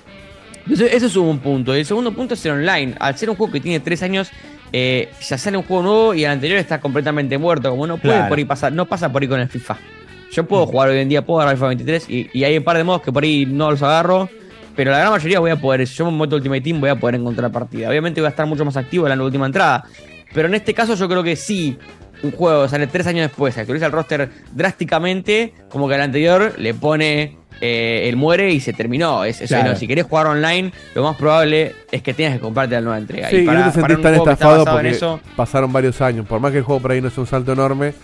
entonces, 0.64 0.92
ese 0.94 1.06
es 1.06 1.16
un 1.16 1.38
punto. 1.38 1.74
Y 1.76 1.80
el 1.80 1.86
segundo 1.86 2.12
punto 2.12 2.34
es 2.34 2.44
el 2.46 2.52
online. 2.52 2.94
Al 2.98 3.16
ser 3.16 3.30
un 3.30 3.36
juego 3.36 3.52
que 3.52 3.60
tiene 3.60 3.80
tres 3.80 4.02
años, 4.02 4.30
eh, 4.72 5.10
ya 5.20 5.38
sale 5.38 5.56
un 5.56 5.62
juego 5.64 5.82
nuevo 5.82 6.14
y 6.14 6.24
el 6.24 6.30
anterior 6.30 6.58
está 6.58 6.80
completamente 6.80 7.38
muerto. 7.38 7.70
Como 7.70 7.86
no 7.86 7.96
puede 7.98 8.14
Claro. 8.14 8.28
por 8.28 8.38
ahí 8.38 8.44
pasar, 8.44 8.72
no 8.72 8.86
pasa 8.86 9.10
por 9.10 9.22
ahí 9.22 9.28
con 9.28 9.40
el 9.40 9.48
FIFA. 9.48 9.76
Yo 10.32 10.44
puedo 10.46 10.66
jugar 10.66 10.88
hoy 10.90 10.98
en 10.98 11.08
día, 11.08 11.24
puedo 11.24 11.40
agarrar 11.40 11.54
el 11.54 11.58
FIFA 11.58 11.68
23 11.68 12.10
y, 12.10 12.30
y 12.32 12.44
hay 12.44 12.56
un 12.58 12.64
par 12.64 12.76
de 12.76 12.84
modos 12.84 13.02
que 13.02 13.12
por 13.12 13.22
ahí 13.22 13.46
no 13.46 13.70
los 13.70 13.82
agarro. 13.82 14.28
Pero 14.74 14.90
la 14.90 14.98
gran 14.98 15.10
mayoría 15.12 15.40
voy 15.40 15.50
a 15.50 15.56
poder, 15.56 15.86
si 15.86 15.94
yo 15.94 16.10
me 16.10 16.18
meto 16.18 16.36
Ultimate 16.36 16.60
Team, 16.60 16.80
voy 16.80 16.90
a 16.90 16.96
poder 16.96 17.14
encontrar 17.14 17.50
partida. 17.50 17.88
Obviamente 17.88 18.20
voy 18.20 18.26
a 18.26 18.30
estar 18.30 18.44
mucho 18.46 18.64
más 18.64 18.76
activo 18.76 19.08
en 19.08 19.16
la 19.18 19.24
última 19.24 19.46
entrada. 19.46 19.84
Pero 20.34 20.48
en 20.48 20.54
este 20.54 20.74
caso 20.74 20.94
yo 20.96 21.08
creo 21.08 21.22
que 21.22 21.34
sí, 21.34 21.78
un 22.22 22.30
juego 22.32 22.68
sale 22.68 22.86
tres 22.86 23.06
años 23.06 23.28
después, 23.28 23.54
se 23.54 23.60
actualiza 23.60 23.86
el 23.86 23.92
roster 23.92 24.28
drásticamente, 24.52 25.54
como 25.70 25.88
que 25.88 25.94
al 25.94 26.02
anterior 26.02 26.52
le 26.58 26.74
pone 26.74 27.38
eh, 27.62 28.02
el 28.06 28.16
muere 28.16 28.50
y 28.52 28.60
se 28.60 28.74
terminó. 28.74 29.24
Es, 29.24 29.40
eso, 29.40 29.54
Claro. 29.54 29.70
no, 29.70 29.76
si 29.76 29.86
querés 29.88 30.04
jugar 30.04 30.26
online, 30.26 30.72
lo 30.94 31.02
más 31.04 31.16
probable 31.16 31.74
es 31.90 32.02
que 32.02 32.12
tengas 32.12 32.34
que 32.34 32.40
comprarte 32.40 32.74
la 32.74 32.82
nueva 32.82 32.98
entrega. 32.98 33.30
Sí, 33.30 33.36
y, 33.36 33.46
para- 33.46 33.60
no 33.60 33.72
te 33.72 33.80
sentís 33.80 34.00
tan 34.02 34.14
estafado 34.14 34.58
en 34.66 34.72
porque 34.72 34.88
eso, 34.90 35.20
pasaron 35.36 35.72
varios 35.72 36.02
años. 36.02 36.26
Por 36.26 36.38
más 36.40 36.52
que 36.52 36.58
el 36.58 36.64
juego 36.64 36.82
por 36.82 36.90
ahí 36.90 37.00
no 37.00 37.08
sea 37.08 37.22
un 37.22 37.26
salto 37.26 37.52
enorme, 37.54 37.94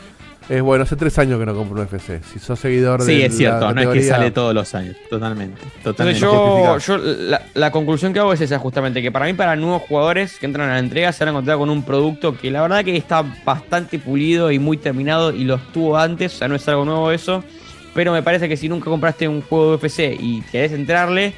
es 0.49 0.61
bueno, 0.63 0.85
hace 0.85 0.97
tres 0.97 1.19
años 1.19 1.39
que 1.39 1.47
no 1.47 1.55
compro 1.55 1.81
un 1.81 1.87
FC. 1.87 2.21
Si 2.33 2.39
sos 2.39 2.59
seguidor 2.59 3.01
de 3.03 3.07
Sí, 3.07 3.23
es 3.23 3.37
cierto, 3.37 3.67
la 3.67 3.73
no 3.75 3.81
es 3.83 3.89
que 3.89 4.03
sale 4.03 4.31
todos 4.31 4.55
los 4.55 4.75
años. 4.75 4.97
Totalmente. 5.09 5.61
Entonces 5.85 6.19
Totalmente. 6.21 6.21
yo, 6.21 6.79
yo 6.79 6.97
la, 6.99 7.43
la 7.55 7.71
conclusión 7.71 8.13
que 8.13 8.19
hago 8.21 8.33
es 8.33 8.41
esa 8.41 8.59
justamente, 8.59 9.01
que 9.03 9.11
para 9.13 9.27
mí 9.27 9.35
para 9.35 9.57
nuevos 9.57 9.83
jugadores 9.83 10.39
que 10.39 10.47
entran 10.47 10.69
a 10.71 10.75
la 10.75 10.79
entrega 10.79 11.13
se 11.13 11.25
van 11.25 11.29
a 11.29 11.39
encontrar 11.39 11.59
con 11.59 11.71
un 11.71 11.83
producto 11.85 12.37
que 12.37 12.51
la 12.51 12.63
verdad 12.63 12.85
que 12.85 12.97
está 12.97 13.25
bastante 13.45 13.99
pulido 13.99 14.51
y 14.51 14.59
muy 14.59 14.77
terminado 14.77 15.33
y 15.33 15.45
lo 15.45 15.55
estuvo 15.57 15.97
antes, 15.97 16.35
o 16.35 16.39
sea, 16.39 16.49
no 16.49 16.55
es 16.57 16.69
algo 16.69 16.85
nuevo 16.85 17.11
eso, 17.13 17.43
pero 17.95 18.13
me 18.13 18.23
parece 18.23 18.49
que 18.49 18.57
si 18.57 18.69
nunca 18.69 18.87
compraste 18.91 19.29
un 19.29 19.43
juego 19.43 19.71
de 19.71 19.87
UFC 19.87 20.17
y 20.21 20.43
querés 20.51 20.73
entrarle, 20.73 21.35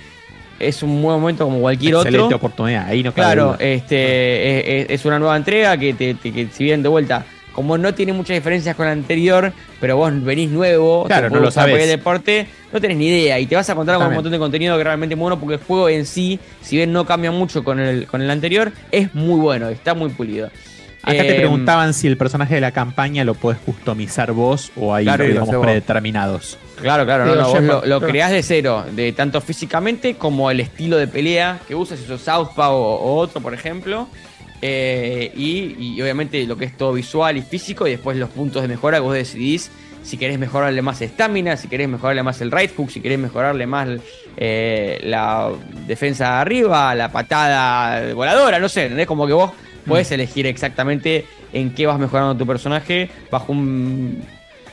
es 0.61 0.83
un 0.85 1.03
buen 1.03 1.21
momento 1.21 1.45
como 1.45 1.61
cualquier 1.61 1.95
Excelente 1.95 2.25
otro. 2.27 2.37
oportunidad, 2.37 2.87
ahí 2.87 3.03
no 3.03 3.13
Claro, 3.13 3.57
este 3.59 4.83
es, 4.83 4.85
es- 4.91 5.01
es 5.01 5.05
una 5.05 5.19
nueva 5.19 5.37
entrega 5.37 5.77
que, 5.77 5.93
te, 5.95 6.15
te- 6.15 6.33
que 6.33 6.47
si 6.53 6.63
bien 6.65 6.81
de 6.83 6.89
vuelta, 6.89 7.25
como 7.55 7.79
no 7.79 7.95
tiene 7.95 8.13
muchas 8.13 8.35
diferencias 8.37 8.77
con 8.77 8.85
la 8.87 8.93
anterior, 8.93 9.53
pero 9.81 9.97
vos 9.97 10.13
venís 10.23 10.51
nuevo, 10.51 11.05
Claro, 11.05 11.29
te 11.29 11.35
no 11.35 11.41
lo 11.41 11.51
sabés. 11.51 11.83
el 11.83 11.89
deporte, 11.89 12.47
no 12.73 12.81
tenés 12.81 12.97
ni 12.99 13.07
idea 13.09 13.39
y 13.39 13.47
te 13.47 13.55
vas 13.57 13.69
a 13.69 13.73
encontrar 13.73 13.97
con 13.99 14.09
un 14.09 14.15
montón 14.15 14.33
de 14.33 14.39
contenido 14.39 14.77
que 14.77 14.85
realmente 14.85 15.15
es 15.15 15.19
muy 15.19 15.25
bueno 15.31 15.41
porque 15.41 15.55
el 15.55 15.61
juego 15.61 15.89
en 15.89 16.05
sí, 16.05 16.39
si 16.61 16.77
bien 16.77 16.93
no 16.93 17.07
cambia 17.07 17.31
mucho 17.31 17.65
con 17.65 17.79
el, 17.81 18.07
con 18.07 18.21
el 18.21 18.31
anterior, 18.31 18.73
es 18.91 19.15
muy 19.15 19.41
bueno, 19.41 19.69
está 19.71 19.95
muy 19.95 20.11
pulido. 20.11 20.51
Acá 21.07 21.19
te 21.23 21.33
Eh, 21.33 21.37
preguntaban 21.37 21.93
si 21.93 22.07
el 22.07 22.17
personaje 22.17 22.55
de 22.55 22.63
la 22.63 22.71
campaña 22.73 23.25
lo 23.25 23.35
podés 23.35 23.59
customizar 23.59 24.33
vos 24.33 24.73
o 24.75 24.95
hay, 24.95 25.05
Claro, 25.05 25.25
digamos, 25.25 25.55
predeterminados. 25.57 26.57
Claro, 26.81 27.05
claro, 27.05 27.27
no, 27.27 27.35
no, 27.35 27.49
vos 27.51 27.63
lo, 27.63 27.85
lo 27.87 28.01
creás 28.01 28.31
de 28.33 28.43
cero, 28.43 28.85
de 28.91 29.13
tanto 29.13 29.41
físicamente 29.43 30.15
como 30.15 30.51
el 30.51 30.61
estilo 30.61 30.97
de 30.97 31.07
pelea 31.07 31.59
que 31.69 31.75
usas, 31.75 31.99
si 31.99 32.07
sos 32.07 32.23
Southpaw 32.23 32.75
o, 32.75 32.95
o 32.97 33.17
otro, 33.17 33.41
por 33.43 33.53
ejemplo. 33.55 34.09
Eh, 34.67 35.31
y, 35.37 35.77
y 35.79 36.01
obviamente 36.01 36.43
lo 36.47 36.57
que 36.57 36.65
es 36.65 36.75
todo 36.75 36.95
visual 36.95 37.37
y 37.37 37.43
físico, 37.43 37.87
y 37.87 37.91
después 37.91 38.17
los 38.17 38.31
puntos 38.31 38.63
de 38.63 38.69
mejora 38.69 38.97
que 38.97 39.03
vos 39.03 39.15
decidís 39.15 39.71
si 40.03 40.17
querés 40.17 40.39
mejorarle 40.39 40.81
más 40.81 41.03
estamina, 41.03 41.57
si 41.59 41.69
querés 41.69 41.87
mejorarle 41.87 42.23
más 42.23 42.41
el 42.41 42.51
right 42.51 42.75
hook, 42.75 42.91
si 42.91 43.01
querés 43.01 43.19
mejorarle 43.19 43.67
más 43.67 43.89
eh, 44.39 45.01
la 45.03 45.51
defensa 45.87 46.41
arriba, 46.41 46.95
la 46.95 47.13
patada 47.13 48.15
voladora, 48.15 48.59
no 48.59 48.71
sé, 48.71 48.85
¿entendés? 48.85 49.07
Como 49.07 49.27
que 49.27 49.35
vos 49.35 49.51
podés 49.87 50.11
elegir 50.13 50.47
exactamente 50.47 51.27
en 51.53 51.75
qué 51.75 51.87
vas 51.87 51.99
mejorando 51.99 52.35
tu 52.35 52.47
personaje 52.47 53.11
bajo 53.31 53.53
un 53.53 54.23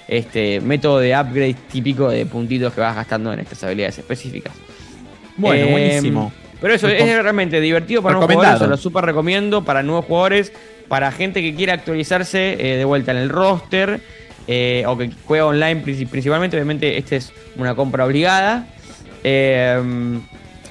este, 0.08 0.62
método 0.62 1.00
de 1.00 1.18
upgrade 1.18 1.56
típico 1.70 2.10
de 2.10 2.26
puntitos 2.26 2.74
que 2.74 2.80
vas 2.80 2.96
gastando 2.96 3.34
en 3.34 3.42
estas 3.42 3.62
habilidades 3.66 3.98
específicas. 4.00 4.54
Bueno, 5.36 5.66
Eh, 5.66 5.72
buenísimo. 5.72 6.32
Pero 6.62 6.74
eso 6.76 6.88
Recom- 6.88 7.06
es 7.08 7.24
realmente 7.24 7.60
divertido 7.60 8.02
para 8.04 8.14
nuevos 8.16 8.34
jugadores, 8.34 8.60
se 8.62 8.68
lo 8.68 8.78
super 8.78 9.04
recomiendo 9.04 9.64
para 9.64 9.82
nuevos 9.84 10.06
jugadores, 10.06 10.54
para 10.88 11.12
gente 11.12 11.42
que 11.42 11.56
quiera 11.56 11.74
actualizarse 11.74 12.54
eh, 12.60 12.78
de 12.78 12.86
vuelta 12.86 13.12
en 13.12 13.18
el 13.18 13.30
roster 13.30 14.00
eh, 14.48 14.84
o 14.88 14.98
que 14.98 15.10
juega 15.26 15.46
online 15.48 15.84
princi- 15.84 16.08
principalmente. 16.08 16.56
Obviamente, 16.58 16.98
esta 16.98 17.16
es 17.16 17.34
una 17.58 17.74
compra 17.76 18.06
obligada. 18.06 18.68
Eh, 19.24 20.20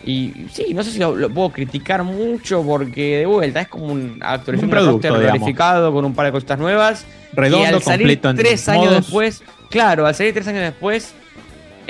y 0.04 0.32
sí, 0.52 0.72
no 0.74 0.82
sé 0.82 0.92
si 0.92 0.98
lo, 0.98 1.14
lo 1.14 1.28
puedo 1.28 1.50
criticar 1.50 2.02
mucho 2.04 2.62
porque 2.64 3.18
de 3.18 3.26
vuelta 3.26 3.60
es 3.60 3.68
como 3.68 3.86
una 3.86 4.32
actualización 4.32 4.70
Un 4.70 4.70
de 4.70 4.76
producto, 4.82 5.08
roster 5.10 5.26
verificado 5.32 5.92
con 5.92 6.04
un 6.04 6.14
par 6.14 6.26
de 6.26 6.32
cositas 6.32 6.58
nuevas. 6.58 7.04
Redondo, 7.32 7.64
y 7.64 7.74
al 7.74 7.82
salir 7.82 7.98
completo 8.06 8.30
en 8.30 8.36
tres 8.36 8.68
años 8.68 8.84
modos. 8.86 8.96
después, 9.02 9.42
claro, 9.70 10.06
al 10.06 10.14
salir 10.14 10.32
tres 10.34 10.48
años 10.48 10.62
después 10.62 11.14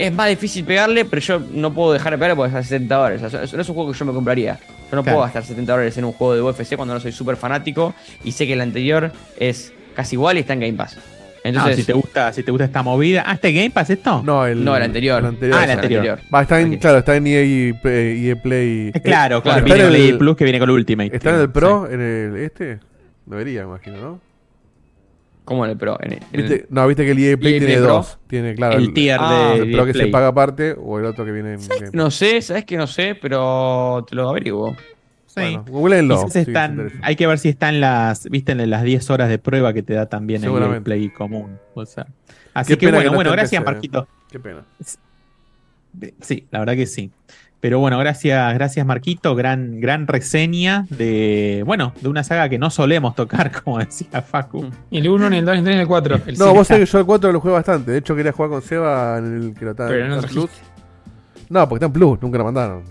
es 0.06 0.12
más 0.12 0.28
difícil 0.28 0.64
pegarle, 0.64 1.04
pero 1.04 1.20
yo 1.22 1.40
no 1.52 1.72
puedo 1.72 1.92
dejar 1.92 2.12
de 2.12 2.18
pegarle 2.18 2.36
porque 2.36 2.50
es 2.50 2.56
a 2.56 2.62
70 2.62 2.94
dólares. 2.94 3.22
O 3.22 3.30
sea, 3.30 3.42
eso 3.44 3.56
no 3.56 3.62
es 3.62 3.68
un 3.68 3.74
juego 3.74 3.92
que 3.92 3.98
yo 3.98 4.04
me 4.04 4.12
compraría. 4.12 4.58
Yo 4.90 4.96
no 4.96 5.02
Claro. 5.02 5.16
puedo 5.16 5.20
gastar 5.20 5.44
70 5.44 5.72
dólares 5.72 5.96
en 5.98 6.04
un 6.04 6.12
juego 6.12 6.34
de 6.34 6.42
UFC 6.42 6.76
cuando 6.76 6.94
no 6.94 7.00
soy 7.00 7.12
súper 7.12 7.36
fanático 7.36 7.94
y 8.24 8.32
sé 8.32 8.46
que 8.46 8.54
el 8.54 8.60
anterior 8.60 9.12
es 9.38 9.72
casi 9.94 10.16
igual 10.16 10.36
y 10.36 10.40
está 10.40 10.54
en 10.54 10.60
Game 10.60 10.72
Pass. 10.74 10.96
Entonces, 11.42 11.72
Ah, 11.72 11.76
si 11.76 11.84
te 11.84 11.92
gusta, 11.94 12.32
si 12.34 12.42
te 12.42 12.50
gusta 12.50 12.66
esta 12.66 12.82
movida. 12.82 13.22
¿Ah, 13.26 13.32
este 13.32 13.52
Game 13.52 13.70
Pass 13.70 13.88
esto? 13.90 14.22
No, 14.22 14.46
el, 14.46 14.62
No, 14.62 14.76
el 14.76 14.82
anterior. 14.82 15.20
el 15.20 15.26
anterior. 15.26 15.58
Ah, 15.58 15.64
el 15.64 15.70
anterior. 15.70 16.18
Va, 16.34 16.42
está 16.42 16.60
en, 16.60 16.76
claro, 16.78 16.98
está 16.98 17.16
en 17.16 17.26
EA, 17.26 17.40
EA 17.84 18.36
Play. 18.36 18.90
Eh, 18.92 19.00
claro, 19.02 19.42
claro, 19.42 19.58
Está 19.64 19.74
viene 19.74 19.88
en 19.88 20.02
el 20.10 20.18
Plus 20.18 20.36
que 20.36 20.44
viene 20.44 20.58
con 20.58 20.68
Ultimate. 20.68 21.16
¿Está 21.16 21.30
en 21.30 21.40
el 21.40 21.50
Pro? 21.50 21.88
¿En 21.90 22.00
el 22.00 22.36
este? 22.36 22.78
Debería, 23.24 23.62
imagino, 23.62 23.96
¿no? 24.00 24.20
¿Cómo 25.50 25.64
en 25.64 25.72
el 25.72 25.76
Pro? 25.76 25.98
En 26.00 26.12
el- 26.12 26.18
en 26.22 26.28
¿Viste? 26.32 26.54
el- 26.54 26.66
No, 26.70 26.86
viste 26.86 27.04
que 27.04 27.10
el 27.10 27.18
EA 27.18 27.36
Play 27.36 27.54
EA 27.54 27.58
tiene 27.58 27.74
Play 27.74 27.84
Pro. 27.84 27.94
dos. 27.96 28.18
Tiene, 28.28 28.54
claro, 28.54 28.78
El 28.78 28.94
tier 28.94 29.16
Ah, 29.20 29.50
de 29.56 29.62
el 29.64 29.72
Pro 29.72 29.84
que 29.84 29.92
Play. 29.94 30.06
se 30.06 30.12
paga 30.12 30.28
aparte 30.28 30.76
o 30.80 31.00
el 31.00 31.04
otro 31.06 31.24
que 31.24 31.32
viene 31.32 31.54
en 31.54 31.60
Game 31.68 31.90
No 31.92 32.12
sé, 32.12 32.40
sabes 32.40 32.64
que 32.64 32.76
no 32.76 32.86
sé, 32.86 33.16
pero 33.20 34.06
te 34.08 34.14
lo 34.14 34.28
averiguo. 34.30 34.76
Sí. 35.26 35.34
Bueno, 35.40 35.64
googleenlo, 35.68 36.26
están- 36.32 36.92
hay 37.02 37.16
que 37.16 37.26
ver 37.26 37.40
si 37.40 37.48
están 37.48 37.80
las, 37.80 38.30
viste, 38.30 38.52
en 38.52 38.70
las 38.70 38.84
10 38.84 39.10
horas 39.10 39.28
de 39.28 39.38
prueba 39.38 39.72
que 39.72 39.82
te 39.82 39.94
da 39.94 40.06
también 40.06 40.38
el 40.40 40.44
Seguramente. 40.44 40.82
Play 40.84 41.08
común. 41.10 41.58
O 41.74 41.84
sea, 41.84 42.06
así 42.54 42.74
Qué 42.74 42.78
que 42.78 42.92
bueno, 42.92 43.10
no 43.10 43.16
bueno, 43.16 43.32
gracias 43.32 43.60
PC, 43.60 43.72
Marquito. 43.72 44.06
Qué 44.30 44.38
pena. 44.38 44.64
Sí, 46.20 46.46
la 46.52 46.60
verdad 46.60 46.74
que 46.76 46.86
sí. 46.86 47.10
Pero 47.60 47.78
bueno, 47.78 47.98
gracias, 47.98 48.54
gracias 48.54 48.86
Marquito, 48.86 49.34
gran, 49.34 49.80
gran 49.80 50.06
reseña 50.06 50.86
de, 50.88 51.62
bueno, 51.66 51.92
de 52.00 52.08
una 52.08 52.24
saga 52.24 52.48
que 52.48 52.58
no 52.58 52.70
solemos 52.70 53.14
tocar, 53.14 53.52
como 53.62 53.78
decía 53.78 54.22
Facu. 54.22 54.70
Ni 54.90 54.98
el 54.98 55.08
1, 55.08 55.30
ni 55.30 55.38
el 55.38 55.44
2, 55.44 55.54
ni 55.54 55.58
el 55.58 55.64
3, 55.64 55.76
ni 55.76 55.82
el 55.82 55.88
4. 55.88 56.20
El 56.26 56.38
No, 56.38 56.54
vos 56.54 56.66
sabés 56.66 56.88
que 56.88 56.92
yo 56.92 56.98
el 56.98 57.06
4 57.06 57.32
lo 57.32 57.40
jugué 57.40 57.52
bastante. 57.52 57.92
De 57.92 57.98
hecho, 57.98 58.16
quería 58.16 58.32
jugar 58.32 58.50
con 58.50 58.62
Seba 58.62 59.18
en 59.18 59.24
el 59.36 59.54
que 59.54 59.66
lo 59.66 59.66
no 59.66 59.70
está 59.72 59.94
en 59.94 60.08
trajiste. 60.08 60.34
Plus. 60.34 60.50
No, 61.50 61.68
porque 61.68 61.84
está 61.84 61.86
en 61.86 61.92
Plus, 61.92 62.22
nunca 62.22 62.38
lo 62.38 62.44
mandaron. 62.44 62.82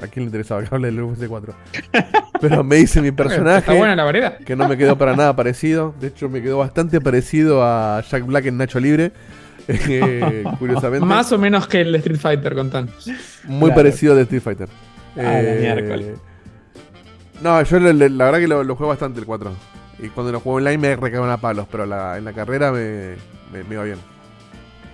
¿A 0.00 0.06
quién 0.08 0.24
le 0.24 0.24
interesaba 0.24 0.62
que 0.62 0.74
hable 0.74 0.90
del 0.90 1.00
UFC 1.00 1.26
4? 1.26 1.54
Pero 2.40 2.64
me 2.64 2.76
dice 2.76 3.00
mi 3.00 3.12
personaje. 3.12 3.58
Está 3.58 3.74
buena 3.74 3.94
la 3.94 4.04
variedad. 4.04 4.38
Que 4.38 4.56
no 4.56 4.68
me 4.68 4.76
quedó 4.76 4.98
para 4.98 5.14
nada 5.16 5.34
parecido. 5.36 5.94
De 6.00 6.08
hecho, 6.08 6.28
me 6.28 6.42
quedó 6.42 6.58
bastante 6.58 7.00
parecido 7.00 7.62
a 7.64 8.02
Jack 8.08 8.26
Black 8.26 8.46
en 8.46 8.58
Nacho 8.58 8.80
Libre. 8.80 9.12
Eh, 9.68 10.44
curiosamente. 10.58 11.04
Más 11.06 11.30
o 11.32 11.38
menos 11.38 11.66
que 11.68 11.80
el 11.82 11.92
de 11.92 11.98
Street 11.98 12.18
Fighter, 12.18 12.54
contanos. 12.54 13.06
Muy 13.44 13.68
Claro. 13.70 13.74
parecido 13.74 14.14
de 14.14 14.22
Street 14.22 14.42
Fighter. 14.42 14.68
Ah, 15.16 15.22
la 15.22 15.40
Eh, 15.40 15.58
miércoles. 15.60 16.18
no, 17.42 17.62
yo 17.62 17.78
le- 17.80 17.92
le- 17.94 18.10
la 18.10 18.24
verdad 18.26 18.38
que 18.40 18.48
lo, 18.48 18.64
lo 18.64 18.76
juego 18.76 18.90
bastante 18.90 19.20
el 19.20 19.26
4. 19.26 19.52
Y 20.02 20.08
cuando 20.08 20.32
lo 20.32 20.40
juego 20.40 20.56
online 20.58 20.78
me 20.78 20.96
recaban 20.96 21.30
a 21.30 21.36
palos, 21.36 21.66
pero 21.70 21.86
la- 21.86 22.18
en 22.18 22.24
la 22.24 22.32
carrera 22.32 22.72
me, 22.72 23.14
me, 23.52 23.62
me 23.64 23.76
va 23.76 23.84
bien. 23.84 23.98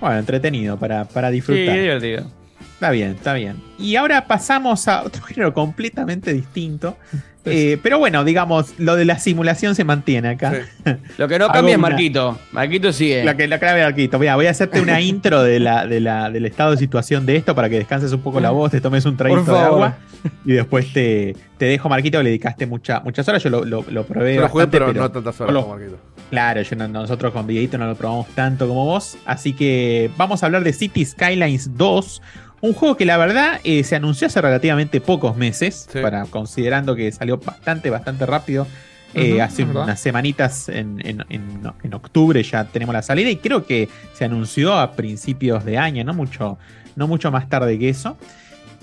Bueno, 0.00 0.18
entretenido 0.18 0.78
para, 0.78 1.04
para 1.06 1.28
Sí, 1.28 1.34
disfrutar. 1.34 1.78
divertido. 1.78 2.26
Está 2.74 2.90
bien, 2.90 3.10
está 3.12 3.34
bien. 3.34 3.56
Y 3.78 3.96
ahora 3.96 4.26
pasamos 4.26 4.86
a 4.88 5.02
otro 5.02 5.22
género 5.26 5.52
completamente 5.54 6.32
distinto. 6.32 6.96
Eh, 7.44 7.78
pero 7.82 7.98
bueno, 7.98 8.24
digamos, 8.24 8.74
lo 8.78 8.94
de 8.96 9.04
la 9.06 9.18
simulación 9.18 9.74
se 9.74 9.82
mantiene 9.84 10.28
acá. 10.28 10.52
Lo 11.18 11.28
que 11.28 11.38
no 11.38 11.48
cambia 11.50 11.74
es 11.74 11.78
Marquito. 11.80 12.38
Marquito 12.52 12.92
sigue. 12.92 13.24
La 13.24 13.36
que 13.36 13.46
la 13.48 13.58
clave 13.58 13.82
Marquito. 13.82 14.18
Mira, 14.18 14.34
voy 14.36 14.46
a 14.46 14.50
hacerte 14.50 14.80
una 14.80 15.00
intro 15.00 15.42
de 15.42 15.58
la, 15.60 15.86
de 15.86 16.00
la, 16.00 16.30
del 16.30 16.44
estado 16.44 16.72
de 16.72 16.76
situación 16.76 17.24
de 17.24 17.36
esto 17.36 17.54
para 17.54 17.70
que 17.70 17.78
descanses 17.78 18.12
un 18.12 18.20
poco 18.20 18.40
la 18.40 18.50
voz, 18.50 18.70
te 18.72 18.80
tomes 18.82 19.04
un 19.06 19.16
traguito 19.16 19.52
de 19.52 19.58
agua 19.60 19.96
y 20.44 20.52
después 20.52 20.92
te, 20.92 21.36
te 21.56 21.64
dejo 21.66 21.88
Marquito 21.88 22.18
que 22.18 22.24
le 22.24 22.30
dedicaste 22.30 22.66
mucha- 22.66 23.00
muchas 23.00 23.26
horas. 23.28 23.42
Yo 23.42 23.48
lo, 23.50 23.64
lo, 23.64 23.82
lo 23.88 24.04
probé. 24.04 24.36
Lo 24.36 24.48
jugué, 24.48 24.66
pero 24.66 24.92
no 24.92 25.10
tantas 25.10 25.40
horas 25.40 25.54
como 25.54 25.74
Marquito. 25.74 25.96
Claro, 26.30 26.60
yo 26.60 26.76
no- 26.76 26.88
nosotros 26.88 27.32
con 27.32 27.46
Dieguito 27.46 27.78
no 27.78 27.86
lo 27.86 27.94
probamos 27.94 28.26
tanto 28.34 28.68
como 28.68 28.84
vos. 28.84 29.16
Así 29.24 29.54
que 29.54 30.10
vamos 30.18 30.42
a 30.42 30.46
hablar 30.46 30.64
de 30.64 30.72
City 30.74 31.04
Skylines 31.04 31.76
2. 31.78 32.20
Un 32.60 32.72
juego 32.72 32.96
que 32.96 33.04
la 33.04 33.16
verdad 33.16 33.60
eh, 33.64 33.84
se 33.84 33.94
anunció 33.96 34.26
hace 34.26 34.40
relativamente 34.40 35.00
pocos 35.00 35.36
meses, 35.36 35.88
para, 36.02 36.24
considerando 36.24 36.96
que 36.96 37.10
salió 37.12 37.38
bastante, 37.38 37.88
bastante 37.90 38.26
rápido. 38.26 38.66
Eh, 39.14 39.40
hace 39.40 39.64
verdad. 39.64 39.84
unas 39.84 40.00
semanitas 40.00 40.68
en, 40.68 41.00
en- 41.02 41.24
en- 41.30 41.62
en 41.82 41.94
octubre 41.94 42.42
ya 42.42 42.64
tenemos 42.64 42.92
la 42.92 43.00
salida 43.00 43.30
y 43.30 43.36
creo 43.36 43.64
que 43.64 43.88
se 44.12 44.26
anunció 44.26 44.74
a 44.78 44.92
principios 44.92 45.64
de 45.64 45.78
año, 45.78 46.04
no 46.04 46.12
mucho, 46.12 46.58
no 46.94 47.08
mucho 47.08 47.30
más 47.30 47.48
tarde 47.48 47.78
que 47.78 47.88
eso. 47.88 48.18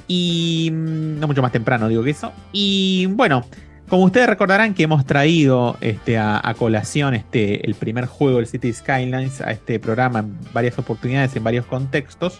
Y 0.07 0.69
mm, 0.71 1.19
no 1.19 1.27
mucho 1.27 1.41
más 1.41 1.51
temprano, 1.51 1.87
digo 1.87 2.03
que 2.03 2.09
eso. 2.11 2.31
Y 2.51 3.05
bueno, 3.11 3.45
como 3.87 4.03
ustedes 4.05 4.27
recordarán 4.27 4.73
que 4.73 4.83
hemos 4.83 5.05
traído 5.05 5.77
este, 5.81 6.17
a, 6.17 6.39
a 6.43 6.53
colación 6.55 7.13
este, 7.13 7.65
el 7.67 7.75
primer 7.75 8.05
juego 8.07 8.37
del 8.37 8.47
City 8.47 8.71
Skylines 8.73 9.41
a 9.41 9.51
este 9.51 9.79
programa 9.79 10.19
en 10.19 10.37
varias 10.53 10.77
oportunidades, 10.79 11.35
en 11.35 11.43
varios 11.43 11.65
contextos. 11.65 12.39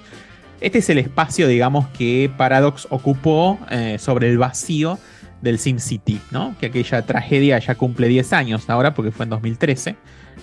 Este 0.61 0.79
es 0.79 0.89
el 0.89 0.97
espacio, 0.97 1.47
digamos, 1.47 1.87
que 1.89 2.31
Paradox 2.37 2.87
ocupó 2.89 3.59
eh, 3.69 3.97
sobre 3.99 4.29
el 4.29 4.37
vacío 4.37 4.97
del 5.41 5.59
SimCity, 5.59 6.19
¿no? 6.31 6.55
Que 6.59 6.67
aquella 6.67 7.01
tragedia 7.03 7.59
ya 7.59 7.75
cumple 7.75 8.07
10 8.07 8.33
años 8.33 8.69
ahora, 8.69 8.93
porque 8.93 9.11
fue 9.11 9.25
en 9.25 9.31
2013. 9.31 9.95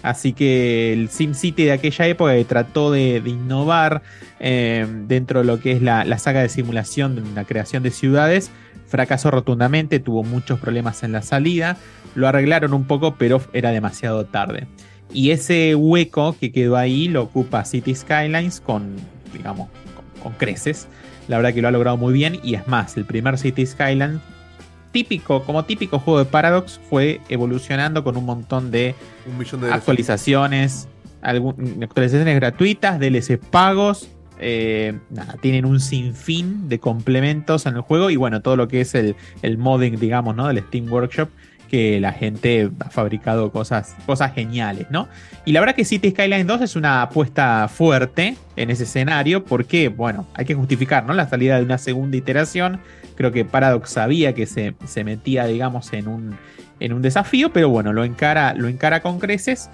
Así 0.03 0.33
que 0.33 0.93
el 0.93 1.09
SimCity 1.09 1.65
de 1.65 1.73
aquella 1.73 2.07
época 2.07 2.35
que 2.35 2.45
trató 2.45 2.91
de, 2.91 3.23
innovar 3.25 4.03
eh, 4.41 4.87
dentro 5.07 5.41
de 5.41 5.47
lo 5.47 5.61
que 5.61 5.73
es 5.73 5.83
la, 5.83 6.05
la 6.05 6.19
saga 6.19 6.41
de 6.41 6.49
simulación 6.49 7.17
de 7.17 7.23
la 7.35 7.45
creación 7.45 7.83
de 7.83 7.91
ciudades, 7.91 8.51
fracasó 8.87 9.31
rotundamente, 9.31 10.01
tuvo 10.01 10.23
muchos 10.23 10.61
problemas 10.61 11.03
en 11.03 11.13
la 11.13 11.23
salida, 11.23 11.77
lo 12.15 12.29
arreglaron 12.29 12.75
un 12.75 12.85
poco, 12.85 13.15
pero 13.17 13.41
era 13.53 13.71
demasiado 13.71 14.27
tarde. 14.27 14.67
Y 15.13 15.31
ese 15.31 15.75
hueco 15.75 16.37
que 16.39 16.53
quedó 16.53 16.77
ahí 16.77 17.09
lo 17.09 17.23
ocupa 17.23 17.65
City 17.65 17.95
Skylines 17.95 18.61
con, 18.61 18.97
digamos, 19.33 19.69
con, 20.23 20.33
creces. 20.33 20.89
La 21.29 21.37
verdad 21.37 21.55
que 21.55 21.63
lo 21.63 21.69
ha 21.69 21.71
logrado 21.71 21.97
muy 21.97 22.13
bien 22.13 22.39
y 22.43 22.55
es 22.55 22.67
más, 22.69 22.97
el 22.97 23.05
primer 23.05 23.39
City 23.39 23.65
Skylines 23.67 24.21
típico, 24.91 25.43
como 25.45 25.65
típico 25.65 25.99
juego 25.99 26.19
de 26.19 26.25
Paradox, 26.27 26.81
fue 26.91 27.21
evolucionando 27.29 28.05
con 28.05 28.17
un 28.17 28.27
montón 28.27 28.71
de, 28.71 28.95
Un 29.27 29.39
millón 29.39 29.63
de 29.63 29.73
actualizaciones, 29.73 30.89
algún- 31.23 31.83
actualizaciones 31.83 32.35
gratuitas, 32.37 32.99
DLC 33.01 33.39
pagos. 33.39 34.09
eh, 34.45 34.99
nada, 35.11 35.37
tienen 35.41 35.65
un 35.65 35.79
sinfín 35.79 36.69
de 36.69 36.81
complementos 36.81 37.65
en 37.67 37.77
el 37.77 37.81
juego 37.83 38.11
y 38.11 38.17
bueno, 38.17 38.43
todo 38.43 38.57
lo 38.57 38.67
que 38.67 38.81
es 38.81 38.93
el, 38.97 39.15
el 39.43 39.57
modding, 39.57 40.01
digamos, 40.01 40.35
¿no? 40.35 40.49
Del 40.49 40.59
Steam 40.65 40.91
Workshop, 40.93 41.29
que 41.73 42.01
la 42.01 42.13
gente 42.13 42.71
ha 42.81 42.91
fabricado 42.91 43.51
cosas, 43.51 43.97
cosas 44.05 44.35
geniales, 44.35 44.89
¿no? 44.91 45.09
Y 45.47 45.53
la 45.53 45.61
verdad 45.61 45.75
que 45.75 45.87
City 45.87 46.11
Skylines 46.11 46.47
2 46.47 46.61
es 46.61 46.77
una 46.77 47.01
apuesta 47.01 47.67
fuerte 47.67 48.37
en 48.57 48.71
ese 48.71 48.83
escenario 48.83 49.47
porque, 49.47 49.89
bueno, 49.89 50.27
hay 50.35 50.45
que 50.45 50.55
justificar, 50.55 51.07
¿no? 51.07 51.15
La 51.15 51.27
salida 51.31 51.57
de 51.57 51.63
una 51.65 51.79
segunda 51.79 52.19
iteración. 52.19 52.79
Creo 53.17 53.33
que 53.33 53.47
Paradox 53.47 53.89
sabía 53.89 54.35
que 54.35 54.45
se, 54.45 54.75
se 54.85 55.03
metía, 55.03 55.47
digamos, 55.47 55.95
en 55.95 56.09
un, 56.09 56.37
en 56.79 56.93
un 56.93 57.01
desafío, 57.01 57.55
pero 57.55 57.71
bueno, 57.71 57.95
lo 57.95 58.05
encara, 58.05 58.53
lo 58.53 58.69
encara 58.69 59.01
con 59.01 59.19
creces, 59.19 59.71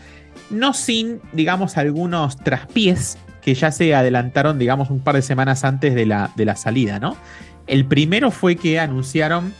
no 0.50 0.74
sin, 0.74 1.20
digamos, 1.32 1.76
algunos 1.78 2.36
traspiés 2.36 3.18
que 3.42 3.54
ya 3.54 3.72
se 3.72 3.92
adelantaron, 3.96 4.56
digamos, 4.56 4.88
un 4.90 5.00
par 5.00 5.16
de 5.16 5.22
semanas 5.22 5.64
antes 5.64 5.96
de 5.96 6.06
la, 6.06 6.30
de 6.36 6.44
la 6.44 6.54
salida, 6.54 7.00
¿no? 7.00 7.16
El 7.66 7.86
primero 7.86 8.30
fue 8.30 8.54
que 8.54 8.78
anunciaron, 8.78 9.52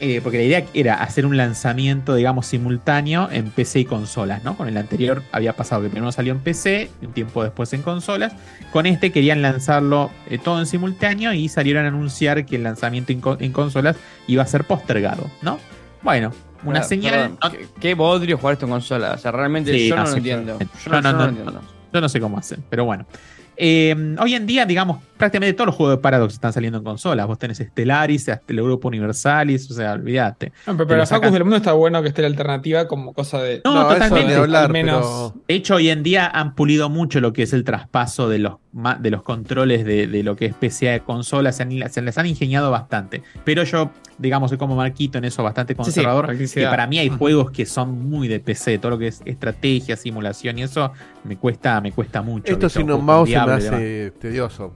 eh, 0.00 0.20
porque 0.22 0.38
la 0.38 0.44
idea 0.44 0.64
era 0.74 0.94
hacer 0.96 1.24
un 1.26 1.36
lanzamiento, 1.36 2.14
digamos, 2.14 2.46
simultáneo 2.46 3.28
en 3.30 3.50
PC 3.50 3.80
y 3.80 3.84
consolas, 3.84 4.42
¿no? 4.44 4.56
Con 4.56 4.68
el 4.68 4.76
anterior 4.76 5.22
había 5.32 5.54
pasado 5.54 5.82
que 5.82 5.88
primero 5.88 6.10
salió 6.12 6.32
en 6.32 6.40
PC, 6.40 6.90
un 7.02 7.12
tiempo 7.12 7.42
después 7.42 7.72
en 7.72 7.82
consolas. 7.82 8.32
Con 8.72 8.86
este 8.86 9.12
querían 9.12 9.40
lanzarlo 9.42 10.10
eh, 10.28 10.38
todo 10.38 10.58
en 10.58 10.66
simultáneo 10.66 11.32
y 11.32 11.48
salieron 11.48 11.84
a 11.84 11.88
anunciar 11.88 12.44
que 12.44 12.56
el 12.56 12.64
lanzamiento 12.64 13.12
en, 13.12 13.20
co- 13.20 13.36
en 13.40 13.52
consolas 13.52 13.96
iba 14.26 14.42
a 14.42 14.46
ser 14.46 14.64
postergado, 14.64 15.30
¿no? 15.42 15.58
Bueno, 16.02 16.32
una 16.64 16.82
señal. 16.82 17.12
perdón, 17.12 17.38
¿Qué, 17.52 17.66
qué 17.80 17.94
bodrio 17.94 18.36
jugar 18.36 18.54
esto 18.54 18.66
en 18.66 18.72
consola. 18.72 19.12
O 19.12 19.18
sea, 19.18 19.32
realmente 19.32 19.72
Sí, 19.72 19.88
yo 19.88 19.96
no, 19.96 20.04
no, 20.04 20.10
lo 20.10 20.16
entiendo. 20.16 20.58
yo 20.58 20.90
no, 20.92 21.00
no- 21.02 21.12
no 21.12 21.18
no- 21.18 21.24
entiendo. 21.28 21.60
Yo 21.92 22.00
no 22.00 22.08
sé 22.08 22.20
cómo 22.20 22.36
hacen, 22.38 22.64
pero 22.68 22.84
bueno. 22.84 23.06
Eh, 23.56 24.16
hoy 24.18 24.34
en 24.34 24.46
día, 24.46 24.66
digamos, 24.66 25.00
prácticamente 25.16 25.54
todos 25.54 25.66
los 25.66 25.74
juegos 25.76 25.96
de 25.96 26.02
Paradox 26.02 26.34
están 26.34 26.52
saliendo 26.52 26.78
en 26.78 26.84
consolas. 26.84 27.26
Vos 27.26 27.38
tenés 27.38 27.58
Stellaris, 27.58 28.28
hasta 28.28 28.52
el 28.52 28.62
Grupo 28.62 28.88
Universalis, 28.88 29.70
o 29.70 29.74
sea, 29.74 29.92
olvídate. 29.92 30.52
No, 30.66 30.76
pero 30.76 30.86
para 30.86 30.96
lo 30.96 31.02
los 31.02 31.08
Focus 31.08 31.20
sacan- 31.22 31.32
del 31.32 31.44
mundo 31.44 31.56
está 31.56 31.72
bueno 31.72 32.02
que 32.02 32.08
esté 32.08 32.22
la 32.22 32.28
alternativa 32.28 32.86
como 32.88 33.12
cosa 33.12 33.40
de. 33.42 33.60
No, 33.64 33.86
totalmente. 33.88 34.34
al 34.34 34.70
menos. 34.70 35.32
De 35.48 35.54
hecho, 35.54 35.76
hoy 35.76 35.88
en 35.90 36.02
día 36.02 36.26
han 36.26 36.54
pulido 36.54 36.88
mucho 36.90 37.20
lo 37.20 37.32
que 37.32 37.42
es 37.44 37.52
el 37.52 37.64
traspaso 37.64 38.28
de 38.28 38.38
los, 38.38 38.54
ma- 38.72 38.96
de 38.96 39.10
los 39.10 39.22
controles 39.22 39.84
de, 39.84 40.06
de 40.06 40.22
lo 40.22 40.36
que 40.36 40.46
es 40.46 40.54
PCA 40.54 40.92
de 40.92 41.00
consolas. 41.00 41.56
Se, 41.56 41.62
han- 41.62 41.90
se 41.90 42.02
les 42.02 42.18
han 42.18 42.26
ingeniado 42.26 42.70
bastante. 42.70 43.22
Pero 43.44 43.62
yo, 43.64 43.90
digamos, 44.18 44.50
soy 44.50 44.58
como 44.58 44.76
Marquito 44.76 45.18
en 45.18 45.24
eso 45.24 45.42
bastante 45.42 45.74
Sí, 45.74 45.76
sí, 45.78 45.82
conservador. 45.84 46.36
que 46.36 46.64
para 46.66 46.86
mí 46.86 46.98
hay 46.98 47.08
juegos 47.08 47.50
que 47.50 47.66
son 47.66 48.08
muy 48.10 48.28
de 48.28 48.40
PC. 48.40 48.78
Todo 48.78 48.90
lo 48.90 48.98
que 48.98 49.08
es 49.08 49.22
estrategia, 49.24 49.96
simulación 49.96 50.58
y 50.58 50.62
eso 50.62 50.92
me 51.24 51.36
cuesta, 51.36 51.80
me 51.80 51.92
cuesta 51.92 52.22
mucho. 52.22 52.52
Esto 52.52 52.68
sin 52.68 52.90
un 52.90 53.04
mouse 53.04 53.28
se 53.30 53.36
me 53.36 53.52
hace 53.52 54.12
tedioso. 54.20 54.72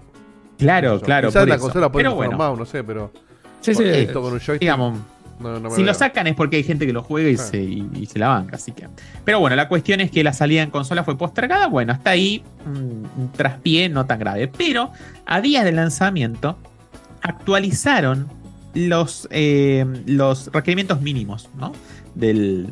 Claro, 0.59 1.01
claro, 1.01 1.29
Quizás 1.29 1.43
por 1.43 1.49
la 1.49 1.55
eso. 1.55 1.65
consola 1.65 1.93
puede 1.93 2.05
Pero 2.05 2.15
bueno. 2.17 2.37
mouse, 2.37 2.59
no 2.59 2.67
sé, 2.67 2.83
pero. 2.85 3.13
Sí, 3.61 3.75
sí, 3.75 3.83
Esto 3.85 4.21
con 4.23 4.33
un 4.33 4.39
joystick. 4.39 4.61
digamos, 4.61 4.99
no, 5.41 5.71
si 5.71 5.85
lo 5.85 5.95
sacan 5.95 6.27
es 6.27 6.35
porque 6.35 6.57
hay 6.57 6.65
gente 6.65 6.85
que 6.85 6.93
lo 6.93 7.03
juega 7.05 7.29
y, 7.31 7.35
Ah. 7.35 7.39
se, 7.39 7.63
y, 7.63 7.89
y 7.95 8.07
se 8.07 8.19
la 8.19 8.29
banca, 8.29 8.57
así 8.57 8.73
que. 8.73 8.89
Pero 9.25 9.39
bueno, 9.41 9.55
la 9.57 9.69
cuestión 9.69 10.01
es 10.01 10.11
que 10.11 10.25
la 10.25 10.33
salida 10.33 10.63
en 10.63 10.71
consola 10.71 11.05
fue 11.05 11.17
postergada. 11.17 11.69
Bueno, 11.69 11.93
hasta 11.93 12.11
ahí 12.11 12.43
mm, 12.67 13.21
un 13.21 13.33
traspié 13.37 13.89
no 13.89 14.05
tan 14.07 14.19
grave. 14.19 14.49
Pero 14.49 14.91
a 15.27 15.41
días 15.41 15.65
del 15.65 15.77
lanzamiento 15.77 16.57
actualizaron 17.23 18.29
los, 18.75 19.29
eh, 19.31 19.85
los 20.07 20.51
requerimientos 20.53 21.01
mínimos 21.01 21.49
¿no? 21.59 21.73
del, 22.15 22.69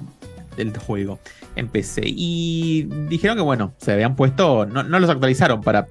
del 0.57 0.77
juego 0.77 1.19
en 1.57 1.69
PC. 1.69 2.03
Y 2.05 2.89
dijeron 3.09 3.37
que, 3.37 3.43
bueno, 3.43 3.73
se 3.79 3.93
habían 3.93 4.17
puesto, 4.17 4.67
no, 4.67 4.83
no 4.83 4.99
los 4.99 5.09
actualizaron 5.11 5.61
para 5.63 5.87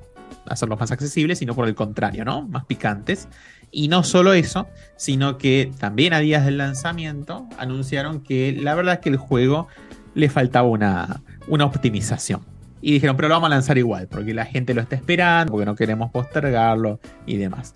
hacerlos 0.48 0.80
más 0.80 0.92
accesibles, 0.92 1.40
sino 1.40 1.56
por 1.56 1.68
el 1.68 1.76
contrario, 1.76 2.26
¿no? 2.26 2.48
Más 2.48 2.66
picantes. 2.66 3.28
Y 3.72 3.88
no 3.88 4.04
solo 4.04 4.34
eso, 4.34 4.68
sino 4.96 5.38
que 5.38 5.72
también 5.80 6.14
a 6.14 6.20
días 6.20 6.46
del 6.46 6.58
lanzamiento 6.58 7.48
anunciaron 7.58 8.22
que 8.22 8.52
la 8.54 8.76
verdad 8.76 8.96
es 8.96 9.00
que 9.02 9.10
el 9.10 9.18
juego 9.18 9.68
le 10.14 10.30
faltaba 10.30 10.68
una, 10.68 11.22
una 11.48 11.66
optimización. 11.66 12.42
Y 12.82 12.92
dijeron, 12.94 13.16
pero 13.16 13.30
lo 13.30 13.36
vamos 13.36 13.48
a 13.48 13.50
lanzar 13.50 13.78
igual, 13.78 14.08
porque 14.08 14.34
la 14.34 14.46
gente 14.46 14.74
lo 14.74 14.82
está 14.82 14.96
esperando, 14.96 15.52
porque 15.52 15.66
no 15.66 15.76
queremos 15.76 16.12
postergarlo 16.12 17.00
y 17.26 17.38
demás. 17.38 17.74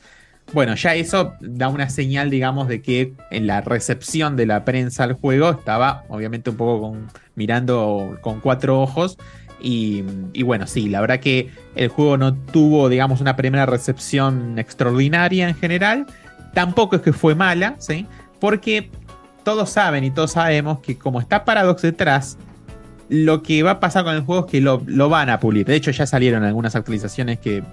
Bueno, 0.52 0.74
ya 0.76 0.96
eso 0.96 1.34
da 1.42 1.68
una 1.68 1.90
señal, 1.90 2.30
digamos, 2.30 2.68
de 2.68 2.82
que 2.82 3.14
en 3.30 3.46
la 3.46 3.62
recepción 3.62 4.36
de 4.36 4.48
la 4.48 4.66
prensa 4.66 5.04
al 5.04 5.14
juego 5.14 5.50
estaba, 5.52 6.04
obviamente, 6.10 6.50
un 6.50 6.58
poco 6.58 6.98
mirando 7.36 8.18
con 8.22 8.40
cuatro 8.40 8.82
ojos. 8.82 9.18
Y, 9.62 10.04
bueno, 10.44 10.68
sí, 10.68 10.90
la 10.90 11.02
verdad 11.02 11.20
que 11.20 11.50
el 11.76 11.90
juego 11.90 12.18
no 12.18 12.34
tuvo, 12.34 12.90
digamos, 12.90 13.22
una 13.22 13.36
primera 13.36 13.66
recepción 13.66 14.58
extraordinaria 14.58 15.50
en 15.50 15.56
general. 15.56 16.06
Tampoco 16.54 16.96
es 16.96 17.02
que 17.02 17.14
fue 17.14 17.36
mala, 17.36 17.76
¿sí? 17.80 18.08
Porque 18.40 18.90
todos 19.44 19.70
saben 19.70 20.04
y 20.04 20.12
todos 20.12 20.32
sabemos 20.32 20.80
que 20.80 20.98
como 20.98 21.20
está 21.20 21.46
Paradox 21.46 21.82
detrás, 21.82 22.38
lo 23.10 23.44
que 23.44 23.64
va 23.64 23.72
a 23.72 23.80
pasar 23.80 24.04
con 24.04 24.16
el 24.16 24.22
juego 24.22 24.46
es 24.46 24.52
que 24.52 24.62
lo, 24.62 24.82
lo 24.86 25.10
van 25.10 25.30
a 25.30 25.40
pulir. 25.40 25.66
De 25.66 25.76
hecho, 25.76 25.92
ya 25.92 26.06
salieron 26.06 26.44
algunas 26.44 26.76
actualizaciones 26.76 27.40
que 27.40 27.64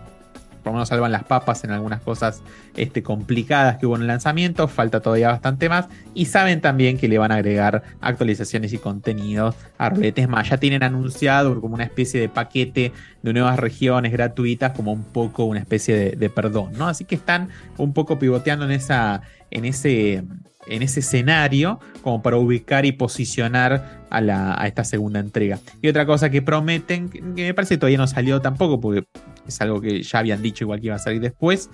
por 0.66 0.72
lo 0.72 0.78
menos 0.78 0.88
salvan 0.88 1.12
las 1.12 1.22
papas 1.22 1.62
en 1.62 1.70
algunas 1.70 2.00
cosas 2.00 2.42
este, 2.74 3.00
complicadas 3.00 3.76
que 3.76 3.86
hubo 3.86 3.94
en 3.94 4.02
el 4.02 4.08
lanzamiento. 4.08 4.66
Falta 4.66 4.98
todavía 4.98 5.28
bastante 5.28 5.68
más. 5.68 5.86
Y 6.12 6.24
saben 6.24 6.60
también 6.60 6.98
que 6.98 7.06
le 7.06 7.18
van 7.18 7.30
a 7.30 7.36
agregar 7.36 7.84
actualizaciones 8.00 8.72
y 8.72 8.78
contenidos 8.78 9.54
a 9.78 9.90
Roletes 9.90 10.28
más. 10.28 10.50
Ya 10.50 10.56
tienen 10.56 10.82
anunciado 10.82 11.60
como 11.60 11.76
una 11.76 11.84
especie 11.84 12.20
de 12.20 12.28
paquete 12.28 12.90
de 13.22 13.32
nuevas 13.32 13.60
regiones 13.60 14.10
gratuitas, 14.10 14.72
como 14.72 14.92
un 14.92 15.04
poco 15.04 15.44
una 15.44 15.60
especie 15.60 16.16
de, 16.16 16.30
perdón, 16.30 16.72
¿no? 16.76 16.88
Así 16.88 17.04
que 17.04 17.14
están 17.14 17.48
un 17.78 17.92
poco 17.92 18.18
pivoteando 18.18 18.64
en 18.64 18.72
esa. 18.72 19.22
en 19.52 19.66
ese. 19.66 20.24
En 20.68 20.82
ese 20.82 20.98
escenario, 20.98 21.78
como 22.02 22.22
para 22.22 22.38
ubicar 22.38 22.86
y 22.86 22.90
posicionar 22.90 24.00
a, 24.10 24.60
a 24.60 24.66
esta 24.66 24.82
segunda 24.82 25.20
entrega. 25.20 25.60
Y 25.80 25.86
otra 25.86 26.06
cosa 26.06 26.28
que 26.28 26.42
prometen, 26.42 27.08
que 27.08 27.20
me 27.22 27.54
parece 27.54 27.76
que 27.76 27.78
todavía 27.78 27.98
no 27.98 28.08
salió 28.08 28.40
tampoco, 28.40 28.80
porque 28.80 29.06
es 29.48 29.60
algo 29.60 29.80
que 29.80 30.02
ya 30.02 30.18
habían 30.18 30.42
dicho 30.42 30.64
igual 30.64 30.80
que 30.80 30.86
iba 30.86 30.96
a 30.96 30.98
salir 31.00 31.20
después, 31.20 31.70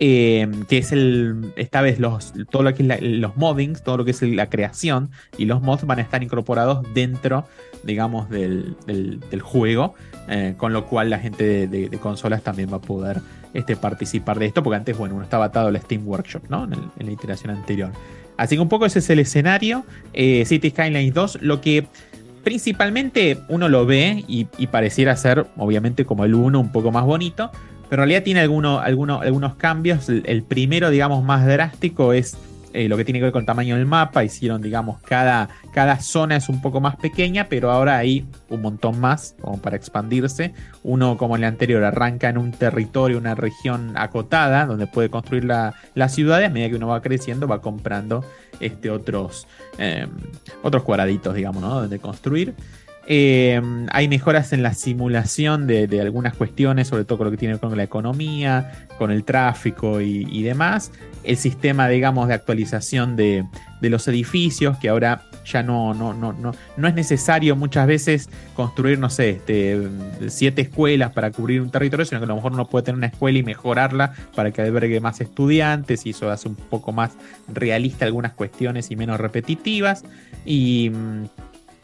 eh, 0.00 0.48
que 0.68 0.78
es 0.78 0.92
el, 0.92 1.52
esta 1.56 1.80
vez 1.80 1.98
los, 2.00 2.32
todo 2.50 2.62
lo 2.64 2.74
que 2.74 2.82
es 2.82 3.02
los 3.02 3.36
moddings, 3.36 3.82
todo 3.84 3.98
lo 3.98 4.04
que 4.04 4.10
es 4.10 4.22
la 4.22 4.48
creación 4.48 5.10
y 5.38 5.44
los 5.44 5.62
mods 5.62 5.86
van 5.86 5.98
a 6.00 6.02
estar 6.02 6.22
incorporados 6.22 6.84
dentro, 6.94 7.46
digamos, 7.84 8.28
del, 8.28 8.76
del- 8.86 9.40
juego, 9.40 9.94
eh, 10.28 10.54
con 10.56 10.72
lo 10.72 10.86
cual 10.86 11.10
la 11.10 11.18
gente 11.18 11.68
de, 11.68 11.88
consolas 11.98 12.42
también 12.42 12.72
va 12.72 12.78
a 12.78 12.80
poder 12.80 13.20
este, 13.52 13.76
participar 13.76 14.38
de 14.38 14.46
esto, 14.46 14.62
porque 14.62 14.76
antes, 14.76 14.96
bueno, 14.96 15.14
uno 15.14 15.22
estaba 15.24 15.44
atado 15.46 15.68
al 15.68 15.80
Steam 15.80 16.06
Workshop, 16.08 16.44
¿no? 16.48 16.64
En 16.64 17.06
la 17.06 17.12
iteración 17.12 17.50
anterior. 17.50 17.92
Así 18.36 18.56
que 18.56 18.62
un 18.62 18.68
poco 18.68 18.84
ese 18.86 18.98
es 18.98 19.10
el 19.10 19.20
escenario. 19.20 19.84
Eh, 20.12 20.44
City 20.44 20.70
Skylines 20.70 21.14
2, 21.14 21.38
lo 21.42 21.60
que 21.60 21.86
principalmente 22.44 23.38
uno 23.48 23.68
lo 23.68 23.86
ve 23.86 24.24
y, 24.28 24.44
pareciera 24.68 25.16
ser, 25.16 25.46
obviamente, 25.56 26.04
como 26.04 26.24
el 26.24 26.34
1, 26.34 26.60
un 26.60 26.70
poco 26.70 26.92
más 26.92 27.04
bonito, 27.04 27.50
pero 27.88 28.02
en 28.02 28.08
realidad 28.08 28.22
tiene 28.22 28.40
alguno- 28.40 28.78
alguno- 28.80 29.20
algunos 29.20 29.54
cambios. 29.56 30.08
El 30.08 30.42
primero, 30.42 30.90
digamos, 30.90 31.24
más 31.24 31.46
drástico 31.46 32.12
es 32.12 32.36
eh, 32.74 32.88
lo 32.88 32.96
que 32.96 33.04
tiene 33.04 33.20
que 33.20 33.24
ver 33.24 33.32
con 33.32 33.42
el 33.42 33.46
tamaño 33.46 33.76
del 33.76 33.86
mapa. 33.86 34.24
Hicieron, 34.24 34.60
digamos, 34.60 35.00
cada, 35.02 35.48
cada 35.72 36.00
zona 36.00 36.34
es 36.34 36.48
un 36.48 36.60
poco 36.60 36.80
más 36.80 36.96
pequeña, 36.96 37.48
pero 37.48 37.70
ahora 37.70 37.96
hay 37.96 38.26
un 38.48 38.62
montón 38.62 38.98
más 38.98 39.36
como 39.40 39.58
para 39.62 39.76
expandirse. 39.76 40.52
Uno, 40.82 41.16
como 41.16 41.36
el 41.36 41.44
anterior, 41.44 41.84
arranca 41.84 42.28
en 42.28 42.36
un 42.36 42.50
territorio, 42.50 43.16
una 43.16 43.36
región 43.36 43.92
acotada, 43.96 44.66
donde 44.66 44.88
puede 44.88 45.08
construir 45.08 45.44
la, 45.44 45.74
la 45.94 46.08
ciudad 46.08 46.40
y 46.40 46.44
a 46.44 46.50
medida 46.50 46.68
que 46.68 46.74
uno 46.74 46.88
va 46.88 47.00
creciendo 47.00 47.46
va 47.46 47.60
comprando 47.60 48.24
este, 48.58 48.90
otros, 48.90 49.46
eh, 49.78 50.08
otros 50.62 50.82
cuadraditos, 50.82 51.32
digamos, 51.32 51.62
¿no? 51.62 51.80
Donde 51.80 52.00
construir. 52.00 52.54
Eh, 53.06 53.60
hay 53.92 54.08
mejoras 54.08 54.52
en 54.52 54.64
la 54.64 54.74
simulación 54.74 55.68
de, 55.68 55.86
de 55.86 56.00
algunas 56.00 56.34
cuestiones, 56.34 56.88
sobre 56.88 57.04
todo 57.04 57.18
con 57.18 57.26
lo 57.26 57.30
que 57.30 57.36
tiene 57.36 57.54
que 57.54 57.60
ver 57.60 57.70
con 57.70 57.76
la 57.76 57.84
economía, 57.84 58.88
con 58.98 59.12
el 59.12 59.22
tráfico 59.22 60.00
y 60.00 60.42
demás. 60.42 60.90
El 61.24 61.36
sistema, 61.36 61.88
digamos, 61.88 62.28
de 62.28 62.34
actualización 62.34 63.16
de, 63.16 63.44
de 63.80 63.90
los 63.90 64.06
edificios, 64.08 64.78
que 64.78 64.88
ahora 64.88 65.22
ya 65.44 65.62
no, 65.62 65.94
no, 65.94 66.14
no, 66.14 66.32
no, 66.32 66.54
no 66.76 66.88
es 66.88 66.94
necesario 66.94 67.54
muchas 67.56 67.86
veces 67.86 68.28
construir, 68.54 68.98
no 68.98 69.10
sé, 69.10 69.30
este, 69.30 69.88
siete 70.28 70.62
escuelas 70.62 71.12
para 71.12 71.30
cubrir 71.30 71.60
un 71.60 71.70
territorio, 71.70 72.04
sino 72.04 72.20
que 72.20 72.24
a 72.24 72.28
lo 72.28 72.36
mejor 72.36 72.52
uno 72.52 72.66
puede 72.66 72.84
tener 72.84 72.96
una 72.96 73.08
escuela 73.08 73.38
y 73.38 73.42
mejorarla 73.42 74.14
para 74.34 74.50
que 74.50 74.62
albergue 74.62 75.00
más 75.00 75.20
estudiantes 75.20 76.06
y 76.06 76.10
eso 76.10 76.30
hace 76.30 76.48
un 76.48 76.56
poco 76.56 76.92
más 76.92 77.12
realista 77.52 78.04
algunas 78.04 78.32
cuestiones 78.32 78.90
y 78.90 78.96
menos 78.96 79.20
repetitivas. 79.20 80.04
Y, 80.44 80.90
mm, 80.90 81.24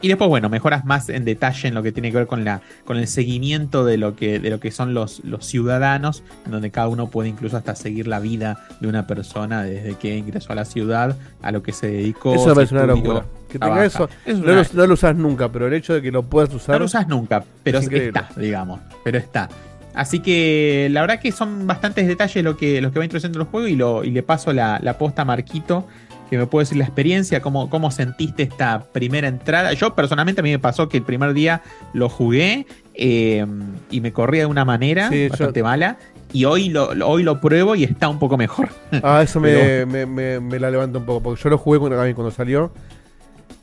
y 0.01 0.07
después, 0.07 0.29
bueno, 0.29 0.49
mejoras 0.49 0.85
más 0.85 1.09
en 1.09 1.25
detalle 1.25 1.67
en 1.67 1.73
lo 1.75 1.83
que 1.83 1.91
tiene 1.91 2.11
que 2.11 2.17
ver 2.17 2.27
con, 2.27 2.43
la, 2.43 2.61
con 2.85 2.97
el 2.97 3.07
seguimiento 3.07 3.85
de 3.85 3.97
lo 3.97 4.15
que, 4.15 4.39
de 4.39 4.49
lo 4.49 4.59
que 4.59 4.71
son 4.71 4.93
los, 4.93 5.21
los 5.23 5.45
ciudadanos, 5.45 6.23
en 6.45 6.51
donde 6.51 6.71
cada 6.71 6.87
uno 6.87 7.07
puede 7.07 7.29
incluso 7.29 7.57
hasta 7.57 7.75
seguir 7.75 8.07
la 8.07 8.19
vida 8.19 8.65
de 8.79 8.87
una 8.87 9.07
persona 9.07 9.63
desde 9.63 9.95
que 9.95 10.17
ingresó 10.17 10.53
a 10.53 10.55
la 10.55 10.65
ciudad 10.65 11.15
a 11.41 11.51
lo 11.51 11.61
que 11.63 11.73
se 11.73 11.87
dedicó. 11.87 12.33
Eso 12.35 12.47
me 12.49 12.55
parece 12.55 12.73
una 12.75 12.85
locura. 12.85 13.25
Que 13.49 13.59
tenga 13.59 13.85
eso. 13.85 14.09
Es 14.25 14.37
no, 14.37 14.43
una- 14.51 14.63
lo, 14.63 14.67
no 14.73 14.87
lo 14.87 14.93
usas 14.93 15.15
nunca, 15.15 15.51
pero 15.51 15.67
el 15.67 15.73
hecho 15.73 15.93
de 15.93 16.01
que 16.01 16.11
lo 16.11 16.23
puedas 16.23 16.53
usar. 16.53 16.75
no 16.75 16.79
lo 16.79 16.85
usas 16.85 17.07
nunca, 17.07 17.43
pero 17.63 17.79
es 17.79 17.91
está, 17.91 18.29
digamos. 18.37 18.79
Pero 19.03 19.17
está. 19.17 19.49
Así 19.93 20.19
que 20.21 20.87
la 20.89 21.01
verdad 21.01 21.19
que 21.19 21.33
son 21.33 21.67
bastantes 21.67 22.07
detalles 22.07 22.43
lo 22.45 22.55
que, 22.55 22.79
los 22.79 22.93
que 22.93 22.99
va 22.99 23.03
introduciendo 23.05 23.39
el 23.41 23.45
juego 23.45 23.67
y, 23.67 23.75
lo, 23.75 24.05
y 24.05 24.11
le 24.11 24.23
paso 24.23 24.53
la, 24.53 24.79
la 24.81 24.97
posta 24.97 25.23
a 25.23 25.25
Marquito, 25.25 25.85
que 26.31 26.37
me 26.37 26.47
puede 26.47 26.63
decir 26.63 26.77
la 26.77 26.85
experiencia, 26.85 27.41
cómo, 27.41 27.69
cómo 27.69 27.91
sentiste 27.91 28.41
esta 28.43 28.85
primera 28.91 29.27
entrada. 29.27 29.73
Yo 29.73 29.93
personalmente 29.93 30.39
a 30.41 30.43
mí 30.43 30.49
me 30.49 30.59
pasó 30.59 30.87
que 30.89 30.97
el 30.97 31.03
primer 31.03 31.33
día 31.33 31.61
lo 31.93 32.07
jugué 32.09 32.65
eh, 32.95 33.45
y 33.91 34.01
me 34.01 34.13
corría 34.13 34.41
de 34.41 34.45
una 34.47 34.65
manera 34.65 35.09
Sí, 35.09 35.23
yo- 35.25 35.29
bastante 35.29 35.61
mala. 35.61 35.97
Y 36.33 36.45
hoy 36.45 36.69
lo, 36.69 36.85
hoy 37.05 37.23
lo 37.23 37.41
pruebo 37.41 37.75
y 37.75 37.83
está 37.83 38.07
un 38.07 38.17
poco 38.17 38.37
mejor. 38.37 38.69
Ah, 39.03 39.21
eso 39.21 39.41
me, 39.41 39.53
Pero- 39.53 39.87
me, 39.87 40.05
me- 40.05 40.39
me 40.39 40.57
la 40.57 40.71
levanta 40.71 40.97
un 40.99 41.05
poco, 41.05 41.21
porque 41.21 41.43
yo 41.43 41.49
lo 41.49 41.57
jugué 41.57 41.77
cuando, 41.79 41.97
cuando 42.15 42.31
salió. 42.31 42.71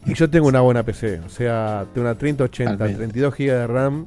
Y 0.06 0.12
yo 0.14 0.28
tengo 0.30 0.46
una 0.46 0.60
buena 0.60 0.82
PC, 0.84 1.20
o 1.26 1.28
sea, 1.30 1.84
tengo 1.94 2.06
una 2.06 2.16
3080, 2.18 2.72
Totalmente. 2.72 2.98
32 2.98 3.34
GB 3.34 3.46
de 3.60 3.66
RAM 3.66 4.06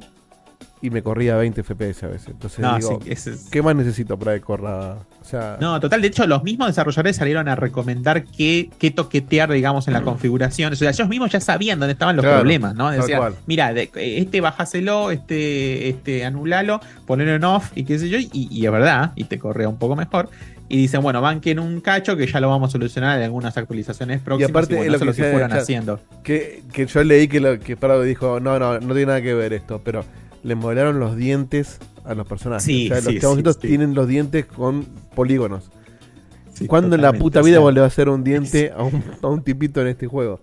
y 0.82 0.90
me 0.90 1.00
corría 1.02 1.36
20 1.36 1.62
FPS 1.62 2.02
a 2.04 2.08
veces. 2.08 2.28
Entonces 2.28 2.58
No, 2.58 2.76
digo, 2.76 2.98
sí, 3.02 3.10
ese 3.10 3.30
es- 3.30 3.48
¿qué 3.50 3.62
más 3.62 3.76
necesito 3.76 4.18
para 4.18 4.34
que 4.34 4.40
corra? 4.40 4.96
O 5.20 5.24
sea, 5.24 5.56
No, 5.60 5.78
total, 5.78 6.02
de 6.02 6.08
hecho, 6.08 6.26
los 6.26 6.42
mismos 6.42 6.66
desarrolladores 6.66 7.14
salieron 7.16 7.48
a 7.48 7.54
recomendar 7.54 8.24
qué, 8.24 8.68
qué 8.80 8.90
toquetear, 8.90 9.50
digamos, 9.52 9.86
en 9.86 9.94
la 9.94 10.02
configuración. 10.02 10.72
O 10.72 10.76
sea, 10.76 10.90
ellos 10.90 11.08
mismos 11.08 11.30
ya 11.30 11.40
sabían 11.40 11.78
dónde 11.78 11.92
estaban 11.92 12.16
los 12.16 12.24
Claro, 12.24 12.40
problemas, 12.40 12.74
¿no? 12.74 12.90
Decían, 12.90 13.34
mira, 13.46 13.72
de- 13.72 13.90
este 13.94 14.40
bajáselo, 14.40 15.12
este, 15.12 15.88
este 15.88 16.24
anulalo, 16.24 16.80
ponelo 17.06 17.32
en 17.34 17.44
off 17.44 17.70
y 17.76 17.84
qué 17.84 17.98
sé 18.00 18.08
yo, 18.08 18.18
y, 18.18 18.28
y 18.50 18.66
es 18.66 18.72
verdad, 18.72 19.12
y 19.14 19.24
te 19.24 19.38
corre 19.38 19.66
un 19.68 19.78
poco 19.78 19.94
mejor. 19.94 20.28
Y 20.68 20.76
dicen, 20.78 21.02
bueno, 21.02 21.20
banquen 21.20 21.58
un 21.60 21.80
cacho 21.80 22.16
que 22.16 22.26
ya 22.26 22.40
lo 22.40 22.48
vamos 22.48 22.70
a 22.70 22.72
solucionar 22.72 23.18
en 23.18 23.24
algunas 23.24 23.56
actualizaciones 23.56 24.20
y 24.20 24.24
próximas. 24.24 24.50
aparte 24.50 24.74
bueno, 24.74 24.86
es 24.94 25.00
lo 25.00 25.12
que, 25.12 25.22
lo 25.22 25.28
fueron 25.30 25.52
haciendo. 25.52 26.00
Que, 26.24 26.62
que 26.72 26.86
yo 26.86 27.04
leí 27.04 27.28
que, 27.28 27.40
lo, 27.40 27.60
que 27.60 27.76
Parado 27.76 28.02
dijo, 28.02 28.40
no, 28.40 28.58
no, 28.58 28.80
no 28.80 28.94
tiene 28.94 29.06
nada 29.06 29.20
que 29.22 29.34
ver 29.34 29.52
esto, 29.52 29.82
pero 29.84 30.02
le 30.42 30.54
modelaron 30.54 30.98
los 30.98 31.16
dientes 31.16 31.78
a 32.04 32.14
los 32.14 32.26
personajes. 32.26 32.64
Sí, 32.64 32.86
o 32.90 32.94
sea, 32.94 33.02
sí, 33.02 33.12
los 33.12 33.22
chaboncitos 33.22 33.54
sí, 33.56 33.60
sí. 33.62 33.68
tienen 33.68 33.94
los 33.94 34.08
dientes 34.08 34.46
con 34.46 34.84
polígonos. 35.14 35.70
Sí, 36.52 36.66
¿Cuándo 36.66 36.96
en 36.96 37.02
la 37.02 37.12
puta 37.12 37.40
o 37.40 37.44
vida 37.44 37.54
sea, 37.56 37.60
vos 37.60 37.72
le 37.72 37.80
vas 37.80 37.86
a 37.86 37.92
hacer 37.92 38.08
un 38.08 38.22
diente 38.24 38.72
a 38.76 38.82
un, 38.82 39.02
a 39.22 39.26
un 39.28 39.42
tipito 39.42 39.80
en 39.80 39.88
este 39.88 40.06
juego? 40.06 40.40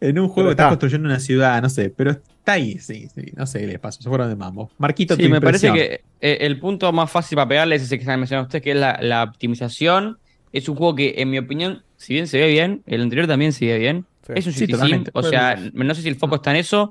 En 0.00 0.18
un 0.18 0.28
juego 0.28 0.48
que 0.48 0.52
estás 0.52 0.64
está. 0.64 0.70
construyendo 0.70 1.08
una 1.08 1.20
ciudad, 1.20 1.60
no 1.60 1.68
sé, 1.68 1.90
pero 1.90 2.12
está 2.12 2.52
ahí, 2.52 2.78
sí, 2.78 3.08
sí, 3.14 3.32
no 3.36 3.46
sé 3.46 3.60
qué 3.60 3.66
les 3.66 3.78
pasó, 3.78 4.00
se 4.00 4.08
fueron 4.08 4.30
de 4.30 4.36
mambo. 4.36 4.70
Marquito, 4.78 5.14
Sí, 5.14 5.24
tu 5.24 5.28
me 5.28 5.40
parece 5.42 5.70
que 5.72 6.02
eh, 6.22 6.38
el 6.40 6.58
punto 6.58 6.90
más 6.92 7.10
fácil 7.10 7.36
para 7.36 7.48
pegarle 7.48 7.76
es 7.76 7.82
ese 7.82 7.96
que 7.98 8.02
están 8.02 8.18
mencionando 8.18 8.46
ustedes, 8.46 8.62
que 8.62 8.70
es 8.70 8.78
la, 8.78 8.98
la 9.02 9.24
optimización. 9.24 10.18
Es 10.52 10.68
un 10.68 10.76
juego 10.76 10.94
que, 10.94 11.14
en 11.18 11.30
mi 11.30 11.38
opinión, 11.38 11.82
si 11.96 12.14
bien 12.14 12.26
se 12.26 12.38
ve 12.38 12.48
bien, 12.48 12.82
el 12.86 13.02
anterior 13.02 13.26
también 13.28 13.52
se 13.52 13.66
ve 13.66 13.78
bien. 13.78 14.06
Es 14.34 14.46
un 14.46 14.52
Sí, 14.54 14.66
o 15.12 15.22
sea, 15.22 15.56
no 15.74 15.94
sé 15.94 16.02
si 16.02 16.08
el 16.08 16.16
foco 16.16 16.36
está 16.36 16.50
en 16.52 16.56
eso, 16.56 16.90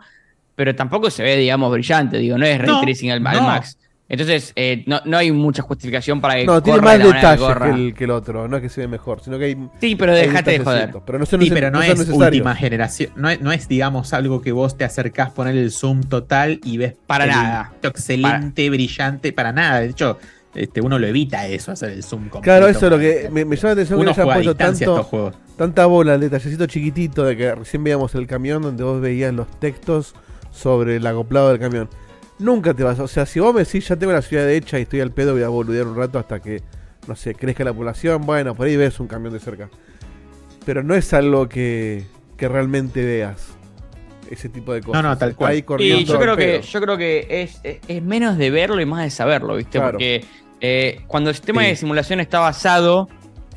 pero 0.59 0.75
tampoco 0.75 1.09
se 1.09 1.23
ve, 1.23 1.37
digamos, 1.37 1.71
brillante, 1.71 2.17
digo, 2.17 2.37
no 2.37 2.45
es 2.45 2.57
ray 2.57 2.67
No, 2.69 2.81
tracing 2.81 3.11
al, 3.11 3.21
max. 3.21 3.77
Entonces, 4.09 4.51
eh, 4.57 4.83
no, 4.87 4.99
no 5.05 5.15
hay 5.15 5.31
mucha 5.31 5.61
justificación 5.61 6.19
para 6.19 6.35
que 6.35 6.43
No, 6.45 6.61
tiene 6.61 6.79
corra 6.79 6.91
de 6.91 6.97
más 6.97 7.07
que 7.07 7.15
detalles 7.15 7.57
que 7.57 7.69
el, 7.69 7.93
que 7.93 8.03
el 8.03 8.11
otro. 8.11 8.45
No 8.49 8.57
es 8.57 8.63
que 8.63 8.67
se 8.67 8.81
ve 8.81 8.89
mejor, 8.89 9.21
sino 9.23 9.39
que 9.39 9.45
hay. 9.45 9.57
Sí, 9.79 9.95
pero 9.95 10.13
déjate 10.13 10.51
de 10.51 10.59
joder. 10.59 10.79
ciertos, 10.79 11.03
Pero 11.05 11.17
no, 11.17 11.25
son 11.25 11.41
Sí, 11.41 11.49
pero 11.49 11.71
no, 11.71 11.81
es 11.81 12.09
última 12.09 12.53
generación. 12.55 13.13
No 13.15 13.29
es, 13.29 13.39
no 13.39 13.53
es, 13.53 13.69
digamos, 13.69 14.11
algo 14.11 14.41
que 14.41 14.51
vos 14.51 14.75
te 14.75 14.83
acercás, 14.83 15.31
poner 15.31 15.55
el 15.55 15.71
zoom 15.71 16.03
total 16.03 16.59
y 16.65 16.77
ves 16.77 16.95
Para 17.07 17.23
el 17.23 17.29
nada. 17.29 17.71
excelente, 17.81 18.69
brillante, 18.69 19.31
para 19.31 19.53
nada. 19.53 19.79
De 19.79 19.91
hecho, 19.91 20.19
este, 20.55 20.81
uno 20.81 20.99
lo 20.99 21.07
evita 21.07 21.47
eso, 21.47 21.71
hacer 21.71 21.91
el 21.91 22.03
zoom 22.03 22.23
completo. 22.23 22.41
Claro, 22.41 22.67
eso 22.67 22.87
es 22.87 22.91
lo 22.91 22.99
que 22.99 23.29
me, 23.31 23.45
me 23.45 23.55
llama 23.55 23.69
la 23.69 23.71
atención 23.71 23.97
que 23.97 24.01
Uno 24.01 24.03
le 24.03 24.11
hayan 24.11 24.25
juega 24.25 24.33
a 24.33 24.43
puesto 24.43 24.55
tanto, 24.57 24.83
estos 24.91 25.05
juegos. 25.05 25.35
tanta 25.55 25.85
bola 25.85 26.15
al 26.15 26.19
detallecito 26.19 26.65
chiquitito 26.65 27.23
de 27.23 27.37
que 27.37 27.55
recién 27.55 27.81
veíamos 27.81 28.13
el 28.15 28.27
camión 28.27 28.61
donde 28.61 28.83
vos 28.83 28.99
veías 28.99 29.33
los 29.33 29.47
textos 29.61 30.15
sobre 30.51 30.97
el 30.97 31.07
acoplado 31.07 31.49
del 31.49 31.59
camión. 31.59 31.89
Nunca 32.39 32.73
te 32.73 32.83
vas, 32.83 32.99
o 32.99 33.07
sea, 33.07 33.25
si 33.25 33.39
vos 33.39 33.53
me 33.53 33.63
decís 33.63 33.87
ya 33.87 33.95
tengo 33.97 34.13
la 34.13 34.21
ciudad 34.21 34.49
hecha 34.49 34.79
y 34.79 34.83
estoy 34.83 35.01
al 35.01 35.11
pedo, 35.11 35.33
voy 35.33 35.43
a 35.43 35.49
boludear 35.49 35.87
un 35.87 35.95
rato 35.97 36.17
hasta 36.19 36.39
que, 36.39 36.61
no 37.07 37.15
sé, 37.15 37.35
crezca 37.35 37.63
la 37.65 37.73
población, 37.73 38.25
bueno, 38.25 38.55
por 38.55 38.67
ahí 38.67 38.77
ves 38.77 38.99
un 38.99 39.07
camión 39.07 39.33
de 39.33 39.39
cerca. 39.39 39.69
Pero 40.65 40.83
no 40.83 40.95
es 40.95 41.13
algo 41.13 41.49
que, 41.49 42.05
que 42.37 42.47
realmente 42.47 43.03
veas 43.03 43.55
ese 44.29 44.47
tipo 44.47 44.73
de 44.73 44.81
cosas. 44.81 45.01
No, 45.03 45.09
no, 45.09 45.17
tal 45.17 45.29
Está 45.29 45.37
cual. 45.37 45.51
ahí 45.51 45.63
corriendo 45.63 45.99
Y 46.01 46.05
yo 46.05 46.19
creo 46.19 46.37
que, 46.37 46.61
yo 46.61 46.81
creo 46.81 46.97
que 46.97 47.27
es, 47.29 47.59
es- 47.63 47.79
es 47.87 48.03
menos 48.03 48.37
de 48.37 48.51
verlo 48.51 48.79
y 48.79 48.85
más 48.85 49.03
de 49.03 49.09
saberlo, 49.09 49.55
¿viste? 49.55 49.79
Claro. 49.79 49.93
Porque 49.93 50.23
eh, 50.61 51.01
cuando 51.07 51.29
el 51.31 51.35
sistema 51.35 51.63
Sí. 51.63 51.67
de 51.69 51.75
simulación 51.75 52.19
está 52.19 52.39
basado 52.39 53.09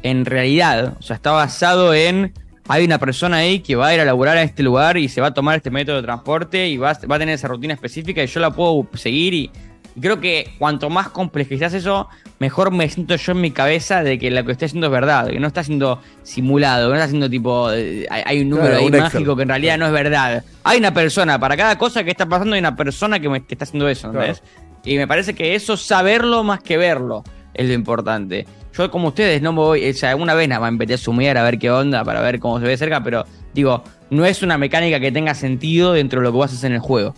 en 0.02 0.24
realidad, 0.24 0.96
o 0.98 1.02
sea, 1.02 1.14
está 1.16 1.30
basado 1.32 1.94
en 1.94 2.32
hay 2.68 2.84
una 2.84 2.98
persona 2.98 3.38
ahí 3.38 3.60
que 3.60 3.74
va 3.76 3.88
a 3.88 3.94
ir 3.94 4.00
a 4.00 4.04
laburar 4.04 4.36
a 4.36 4.42
este 4.42 4.62
lugar 4.62 4.96
y 4.96 5.08
se 5.08 5.20
va 5.20 5.28
a 5.28 5.34
tomar 5.34 5.56
este 5.56 5.70
método 5.70 5.96
de 5.96 6.02
transporte 6.02 6.68
y 6.68 6.76
va, 6.76 6.90
a- 6.90 7.06
va 7.06 7.16
a 7.16 7.18
tener 7.18 7.34
esa 7.34 7.48
rutina 7.48 7.74
específica 7.74 8.22
y 8.22 8.26
yo 8.26 8.40
la 8.40 8.50
puedo 8.52 8.88
seguir 8.94 9.34
y, 9.34 9.50
y 9.94 10.00
creo 10.00 10.20
que 10.20 10.54
cuanto 10.58 10.88
más 10.88 11.08
complejizas 11.08 11.74
eso, 11.74 12.08
mejor 12.38 12.70
me 12.70 12.88
siento 12.88 13.16
yo 13.16 13.32
en 13.32 13.40
mi 13.40 13.50
cabeza 13.50 14.02
de 14.02 14.18
que 14.18 14.30
lo 14.30 14.44
que 14.44 14.52
estoy 14.52 14.66
haciendo 14.66 14.86
es 14.86 14.92
verdad, 14.92 15.28
que 15.28 15.38
no 15.40 15.48
está 15.48 15.62
siendo 15.64 16.00
simulado, 16.22 16.86
que 16.86 16.90
no 16.90 16.94
está 16.94 17.04
haciendo 17.06 17.28
tipo, 17.28 17.70
eh, 17.72 18.06
hay, 18.10 18.22
hay 18.24 18.40
un 18.42 18.48
número 18.50 18.68
Claro, 18.68 18.80
ahí 18.80 18.86
un 18.86 18.94
Excel. 18.94 19.12
mágico 19.20 19.36
que 19.36 19.42
en 19.42 19.48
realidad 19.48 19.76
no 19.78 19.86
es 19.86 19.92
verdad. 19.92 20.44
Hay 20.64 20.78
una 20.78 20.94
persona, 20.94 21.38
para 21.38 21.56
cada 21.56 21.76
cosa 21.76 22.04
que 22.04 22.10
está 22.10 22.26
pasando 22.26 22.54
hay 22.54 22.60
una 22.60 22.74
persona 22.76 23.18
que, 23.20 23.28
me- 23.28 23.44
que 23.44 23.54
está 23.54 23.64
haciendo 23.64 23.88
eso, 23.88 24.06
¿entendés? 24.06 24.42
Y 24.84 24.96
me 24.96 25.06
parece 25.06 25.34
que 25.34 25.54
eso, 25.54 25.76
saberlo 25.76 26.42
más 26.42 26.62
que 26.62 26.76
verlo, 26.76 27.22
es 27.54 27.66
lo 27.66 27.72
importante. 27.74 28.46
Yo, 28.76 28.90
como 28.90 29.08
ustedes, 29.08 29.42
no 29.42 29.52
me 29.52 29.58
voy, 29.58 29.90
o 29.90 29.94
sea, 29.94 30.10
alguna 30.10 30.34
vez 30.34 30.48
nada 30.48 30.60
más 30.60 30.68
empecé 30.70 30.94
a 30.94 30.98
sumir 30.98 31.36
a 31.36 31.42
ver 31.42 31.58
qué 31.58 31.70
onda, 31.70 32.04
para 32.04 32.20
ver 32.20 32.38
cómo 32.38 32.58
se 32.58 32.66
ve 32.66 32.76
cerca, 32.76 33.02
pero 33.02 33.24
digo, 33.52 33.84
no 34.10 34.24
es 34.24 34.42
una 34.42 34.56
mecánica 34.56 34.98
que 34.98 35.12
tenga 35.12 35.34
sentido 35.34 35.92
dentro 35.92 36.20
de 36.20 36.24
lo 36.24 36.32
que 36.32 36.38
vas 36.38 36.52
a 36.52 36.54
hacer 36.54 36.70
en 36.70 36.76
el 36.76 36.80
juego. 36.80 37.14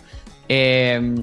Eh, 0.49 1.15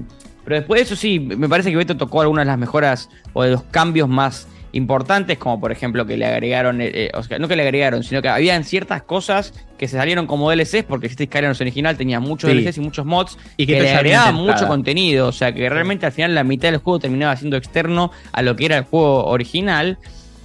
pero 0.44 0.56
después 0.56 0.80
de 0.80 0.84
eso 0.84 0.96
sí, 0.96 1.20
me 1.20 1.48
parece 1.48 1.70
que 1.70 1.76
Beto 1.76 1.96
tocó 1.96 2.20
algunas 2.20 2.44
de 2.44 2.50
las 2.50 2.58
mejoras 2.58 3.08
o 3.32 3.42
de 3.44 3.52
los 3.52 3.62
cambios 3.64 4.08
más 4.08 4.48
importantes, 4.72 5.36
como 5.38 5.60
por 5.60 5.70
ejemplo 5.70 6.06
que 6.06 6.16
le 6.16 6.24
agregaron, 6.24 6.80
eh, 6.80 6.90
eh, 6.92 7.10
o 7.14 7.22
sea, 7.22 7.38
no 7.38 7.46
que 7.46 7.56
le 7.56 7.62
agregaron, 7.62 8.02
sino 8.02 8.22
que 8.22 8.28
habían 8.28 8.64
ciertas 8.64 9.02
cosas 9.02 9.52
que 9.78 9.86
se 9.86 9.98
salieron 9.98 10.26
como 10.26 10.50
DLCs, 10.50 10.84
porque 10.84 11.10
Cities 11.10 11.28
Skylines 11.28 11.60
original 11.60 11.96
tenía 11.96 12.20
muchos 12.20 12.50
Sí. 12.50 12.56
DLCs 12.56 12.78
y 12.78 12.80
muchos 12.80 13.04
mods, 13.04 13.38
Y 13.58 13.66
que 13.66 13.74
que 13.74 13.82
le 13.82 13.92
agregaban 13.92 14.34
mucho 14.34 14.66
contenido, 14.66 15.28
o 15.28 15.32
sea 15.32 15.52
que 15.52 15.68
realmente 15.68 16.06
al 16.06 16.12
final 16.12 16.34
la 16.34 16.42
mitad 16.42 16.70
del 16.70 16.80
juego 16.80 16.98
terminaba 16.98 17.36
siendo 17.36 17.56
externo 17.58 18.10
a 18.32 18.40
lo 18.42 18.56
que 18.56 18.64
era 18.64 18.78
el 18.78 18.84
juego 18.84 19.26
original. 19.26 19.98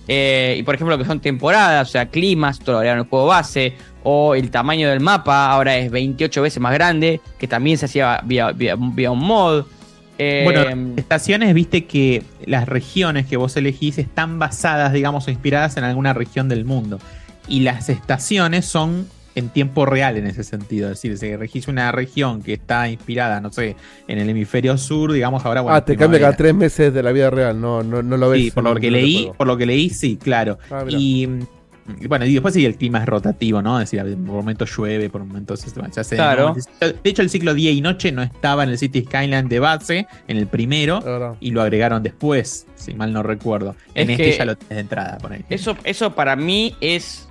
Eh, 0.08 0.56
y 0.60 0.64
por 0.64 0.76
ejemplo, 0.76 0.96
lo 0.96 1.04
que 1.04 1.08
son 1.08 1.20
temporadas, 1.20 1.90
o 1.90 1.92
sea, 1.92 2.06
climas, 2.08 2.60
todo 2.60 2.82
lo 2.82 2.90
en 2.90 2.98
el 3.00 3.04
juego 3.04 3.26
base, 3.28 3.74
o 4.04 4.36
el 4.36 4.50
tamaño 4.52 4.90
del 4.90 5.02
mapa 5.02 5.50
ahora 5.52 5.78
es 5.78 5.92
28 5.92 6.42
veces 6.42 6.62
más 6.62 6.74
grande, 6.74 7.20
que 7.38 7.48
también 7.48 7.78
se 7.78 7.86
hacía 7.86 8.22
vía, 8.24 8.52
vía- 8.54 8.76
un 8.76 9.20
mod. 9.20 9.66
Eh, 10.18 10.42
Bueno, 10.46 10.94
estaciones, 10.96 11.54
viste 11.54 11.86
que 11.86 12.24
las 12.46 12.68
regiones 12.68 13.26
que 13.28 13.38
vos 13.38 13.56
elegís 13.58 13.98
están 13.98 14.40
basadas, 14.40 14.94
digamos, 14.94 15.28
o 15.28 15.32
inspiradas 15.32 15.78
en 15.78 15.84
alguna 15.84 16.14
región 16.14 16.48
del 16.50 16.64
mundo. 16.66 17.00
Y 17.50 17.60
las 17.62 17.90
estaciones 17.90 18.66
son 18.66 19.08
en 19.38 19.50
tiempo 19.50 19.86
real 19.86 20.18
en 20.18 20.26
ese 20.26 20.44
sentido. 20.44 20.90
Es 20.90 21.00
decir, 21.00 21.16
si 21.16 21.28
elegís 21.28 21.68
una 21.68 21.92
región 21.92 22.42
que 22.42 22.54
está 22.54 22.90
inspirada, 22.90 23.40
no 23.40 23.52
sé, 23.52 23.76
en 24.08 24.18
el 24.18 24.28
hemisferio 24.28 24.80
sur, 24.80 25.12
digamos, 25.12 25.46
ahora 25.46 25.62
bueno, 25.62 25.78
ah, 25.78 25.86
te 25.86 25.96
cambia 25.96 26.20
cada 26.20 26.36
tres 26.36 26.56
meses 26.56 26.92
de 26.92 27.04
la 27.04 27.12
vida 27.12 27.30
real, 27.30 27.62
no, 27.62 27.84
no, 27.84 28.02
no 28.02 28.18
lo 28.18 28.30
ves. 28.30 28.46
Sí, 28.46 28.52
por 28.52 28.64
lo 28.64 28.76
que 28.76 28.90
leí, 28.90 29.18
juego. 29.18 29.34
por 29.36 29.46
lo 29.46 29.56
que 29.56 29.68
leí, 29.68 29.92
sí, 29.92 30.18
claro. 30.18 30.58
Ah, 30.72 30.82
mirá. 30.84 30.98
y 31.00 31.28
mm, 31.28 31.40
bueno, 32.08 32.26
y 32.26 32.34
después 32.34 32.56
sí 32.56 32.66
el 32.66 32.78
clima 32.78 32.98
es 32.98 33.06
rotativo, 33.06 33.62
¿no? 33.62 33.80
Es 33.80 33.92
decir, 33.92 34.18
por 34.26 34.36
momentos 34.36 34.76
llueve, 34.76 35.12
por 35.12 35.24
momentos 35.24 35.60
se, 35.60 35.70
se 35.70 36.00
hace 36.00 36.16
de 36.16 36.18
Claro. 36.18 36.56
De 36.80 36.96
hecho, 37.04 37.22
el 37.22 37.30
ciclo 37.30 37.54
día 37.54 37.70
y 37.70 37.80
noche 37.80 38.12
no 38.12 38.24
estaba 38.24 38.64
en 38.64 38.70
el 38.70 38.80
City 38.80 39.04
Skyline 39.04 39.48
de 39.48 39.60
base, 39.60 40.08
en 40.28 40.38
el 40.38 40.48
primero, 40.48 41.38
y 41.40 41.52
lo 41.52 41.62
agregaron 41.62 42.02
después, 42.02 42.66
si 42.74 42.96
mal 42.96 43.14
no 43.14 43.22
recuerdo. 43.22 43.76
En 43.94 44.10
Es 44.10 44.20
este 44.20 44.36
ya 44.36 44.46
lo 44.46 44.58
tenés 44.58 44.76
de 44.76 44.80
entrada, 44.80 45.20
por 45.20 45.32
ahí. 45.32 45.46
Eso, 45.48 45.78
eso 45.84 46.16
para 46.16 46.36
mí 46.36 46.76
es 46.82 47.27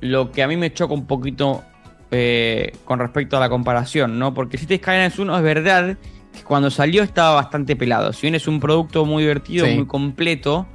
lo 0.00 0.32
que 0.32 0.42
a 0.42 0.48
mí 0.48 0.56
me 0.56 0.72
choca 0.72 0.94
un 0.94 1.06
poquito 1.06 1.62
eh, 2.10 2.72
con 2.84 2.98
respecto 2.98 3.36
a 3.36 3.40
la 3.40 3.48
comparación, 3.48 4.18
¿no? 4.18 4.34
Porque 4.34 4.58
Cities 4.58 4.80
Skylines 4.80 5.18
1 5.18 5.36
es 5.36 5.42
verdad 5.42 5.96
que 6.36 6.42
cuando 6.42 6.70
salió 6.70 7.02
estaba 7.02 7.34
bastante 7.36 7.76
pelado. 7.76 8.12
Si 8.12 8.22
bien 8.22 8.34
es 8.34 8.48
un 8.48 8.58
producto 8.60 9.04
muy 9.04 9.22
divertido, 9.22 9.66
Sí. 9.66 9.74
muy 9.74 9.86
completo, 9.86 10.66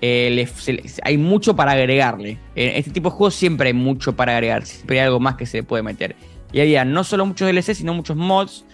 eh, 0.00 0.28
le- 0.32 0.46
se 0.46 0.74
le- 0.74 0.84
hay 1.02 1.16
mucho 1.18 1.56
para 1.56 1.72
agregarle. 1.72 2.38
En 2.54 2.76
este 2.76 2.90
tipo 2.90 3.10
de 3.10 3.16
juegos 3.16 3.34
siempre 3.34 3.68
hay 3.68 3.72
mucho 3.74 4.14
para 4.14 4.32
agregar, 4.34 4.64
siempre 4.66 5.00
hay 5.00 5.06
algo 5.06 5.18
más 5.20 5.34
que 5.36 5.46
se 5.46 5.62
puede 5.62 5.82
meter. 5.82 6.14
Y 6.52 6.60
había 6.60 6.84
no 6.84 7.02
solo 7.02 7.26
muchos 7.26 7.48
DLC, 7.48 7.74
sino 7.74 7.92
muchos 7.94 8.16
mods 8.16 8.64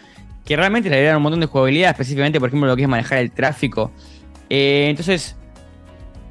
que 0.44 0.56
realmente 0.56 0.90
le 0.90 0.96
agregaron 0.96 1.18
un 1.18 1.22
montón 1.22 1.40
de 1.40 1.46
jugabilidad, 1.46 1.90
específicamente, 1.92 2.40
por 2.40 2.48
ejemplo, 2.48 2.68
lo 2.68 2.76
que 2.76 2.82
es 2.82 2.88
manejar 2.88 3.18
el 3.18 3.30
tráfico. 3.30 3.90
Eh, 4.50 4.88
entonces, 4.90 5.36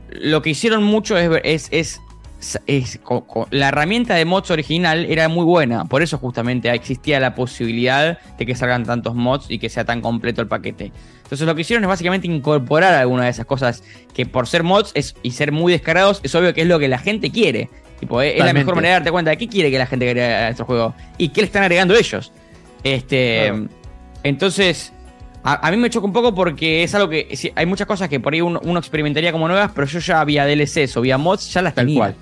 lo 0.10 0.42
que 0.42 0.50
hicieron 0.52 0.84
mucho 0.84 1.18
es, 1.18 1.30
es, 1.44 1.68
es, 1.72 2.02
es- 2.68 3.00
la 3.52 3.68
herramienta 3.70 4.16
de 4.16 4.26
mods 4.26 4.52
original 4.52 5.06
era 5.10 5.28
muy 5.30 5.46
buena, 5.46 5.86
por 5.86 6.02
eso 6.02 6.18
justamente 6.18 6.70
existía 6.74 7.20
la 7.20 7.36
posibilidad 7.36 8.18
de 8.38 8.46
que 8.46 8.56
salgan 8.56 8.84
tantos 8.84 9.16
mods 9.16 9.46
y 9.50 9.60
que 9.60 9.70
sea 9.70 9.86
tan 9.86 10.02
completo 10.02 10.42
el 10.42 10.48
paquete. 10.48 10.92
Entonces 11.24 11.48
lo 11.48 11.56
que 11.56 11.62
hicieron 11.62 11.84
es 11.84 11.88
básicamente 11.88 12.28
incorporar 12.28 12.94
algunas 12.96 13.26
de 13.26 13.30
esas 13.32 13.46
cosas 13.46 13.84
que 14.14 14.26
por 14.26 14.48
ser 14.48 14.64
mods 14.64 14.92
es, 14.96 15.16
y 15.24 15.32
ser 15.32 15.52
muy 15.52 15.72
descarados 15.72 16.20
es 16.24 16.36
obvio 16.36 16.54
que 16.54 16.62
es 16.62 16.68
lo 16.68 16.78
que 16.80 16.88
la 16.90 16.98
gente 16.98 17.32
quiere. 17.32 17.70
Tipo, 18.00 18.22
es, 18.22 18.34
es 18.38 18.44
la 18.44 18.52
mejor 18.54 18.74
manera 18.76 18.96
de 18.96 19.00
darte 19.02 19.12
cuenta 19.12 19.30
de 19.32 19.38
qué 19.38 19.48
quiere 19.48 19.70
que 19.72 19.78
la 19.78 19.86
gente 19.86 20.06
agregue 20.10 20.26
a 20.26 20.50
estos 20.50 20.66
juegos 20.66 20.96
y 21.20 21.30
qué 21.30 21.42
le 21.42 21.46
están 21.46 21.62
agregando 21.64 21.96
ellos. 21.96 22.32
Este, 22.84 23.46
Claro. 23.50 23.68
entonces, 24.24 24.92
a, 25.44 25.68
a 25.68 25.72
mí 25.72 25.78
me 25.78 25.90
choca 25.90 26.06
un 26.08 26.14
poco 26.14 26.34
porque 26.34 26.84
es 26.84 26.94
algo 26.96 27.10
que 27.10 27.28
hay 27.56 27.66
muchas 27.66 27.88
cosas 27.88 28.10
que 28.10 28.20
por 28.20 28.34
ahí 28.34 28.42
uno, 28.42 28.60
uno 28.64 28.80
experimentaría 28.80 29.32
como 29.32 29.48
nuevas, 29.48 29.72
pero 29.74 29.88
yo 29.88 30.00
ya 30.00 30.24
vía 30.24 30.46
DLCs 30.46 30.98
o 30.98 31.02
vía 31.02 31.18
mods 31.18 31.54
ya 31.54 31.62
las 31.62 31.74
Tal 31.76 31.86
tenía. 31.86 32.00
cual. 32.00 32.16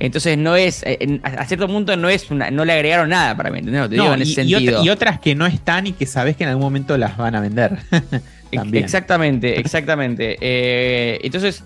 Entonces 0.00 0.36
no 0.36 0.56
es, 0.56 0.82
eh, 0.84 1.20
a 1.22 1.44
cierto 1.46 1.66
punto 1.68 1.96
no 1.96 2.08
es 2.08 2.30
una, 2.30 2.50
no 2.50 2.64
le 2.64 2.72
agregaron 2.72 3.08
nada 3.08 3.36
para 3.36 3.50
mí, 3.50 3.60
¿entendés? 3.60 3.88
Te 3.88 3.94
digo 3.94 4.12
en 4.12 4.18
y, 4.20 4.22
ese 4.22 4.42
y 4.42 4.54
otra- 4.54 4.82
y 4.84 4.88
otras 4.90 5.20
que 5.20 5.34
no 5.34 5.46
están 5.46 5.86
y 5.86 5.92
que 5.92 6.04
sabes 6.06 6.36
que 6.36 6.42
en 6.44 6.50
algún 6.50 6.64
momento 6.64 6.98
las 6.98 7.16
van 7.16 7.34
a 7.36 7.40
vender. 7.40 7.78
También. 8.52 8.84
Exactamente, 8.84 9.58
exactamente. 9.58 10.36
Eh, 10.40 11.20
entonces, 11.22 11.64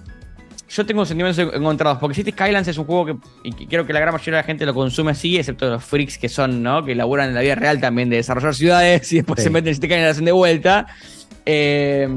yo 0.71 0.85
tengo 0.87 1.05
sentimientos 1.07 1.53
encontrados. 1.55 1.99
Porque 1.99 2.15
City 2.15 2.31
Skylines 2.33 2.69
es 2.69 2.77
un 2.79 2.85
juego 2.85 3.07
que 3.07 3.17
y 3.45 3.53
que 3.53 3.67
creo 3.67 3.87
que 3.87 3.93
la 3.95 4.01
gran 4.01 4.13
mayoría 4.13 4.37
de 4.37 4.43
la 4.43 4.47
gente 4.47 4.67
lo 4.67 4.75
consume 4.75 5.13
así, 5.13 5.39
excepto 5.39 5.69
los 5.69 5.83
freaks 5.85 6.19
que 6.19 6.29
son, 6.29 6.63
¿no? 6.63 6.85
Que 6.85 6.95
laburan 6.95 7.29
en 7.31 7.35
la 7.35 7.41
vida 7.41 7.55
real 7.55 7.81
también 7.81 8.11
de 8.11 8.17
desarrollar 8.17 8.55
ciudades 8.55 9.11
y 9.13 9.17
después 9.17 9.39
Sí. 9.41 9.45
se 9.45 9.51
meten 9.51 9.69
en 9.69 9.75
City 9.77 9.87
Skylines 9.87 10.03
y 10.03 10.05
la 10.05 10.11
hacen 10.11 10.25
de 10.27 10.33
vuelta. 10.33 10.87
Eh, 11.47 12.09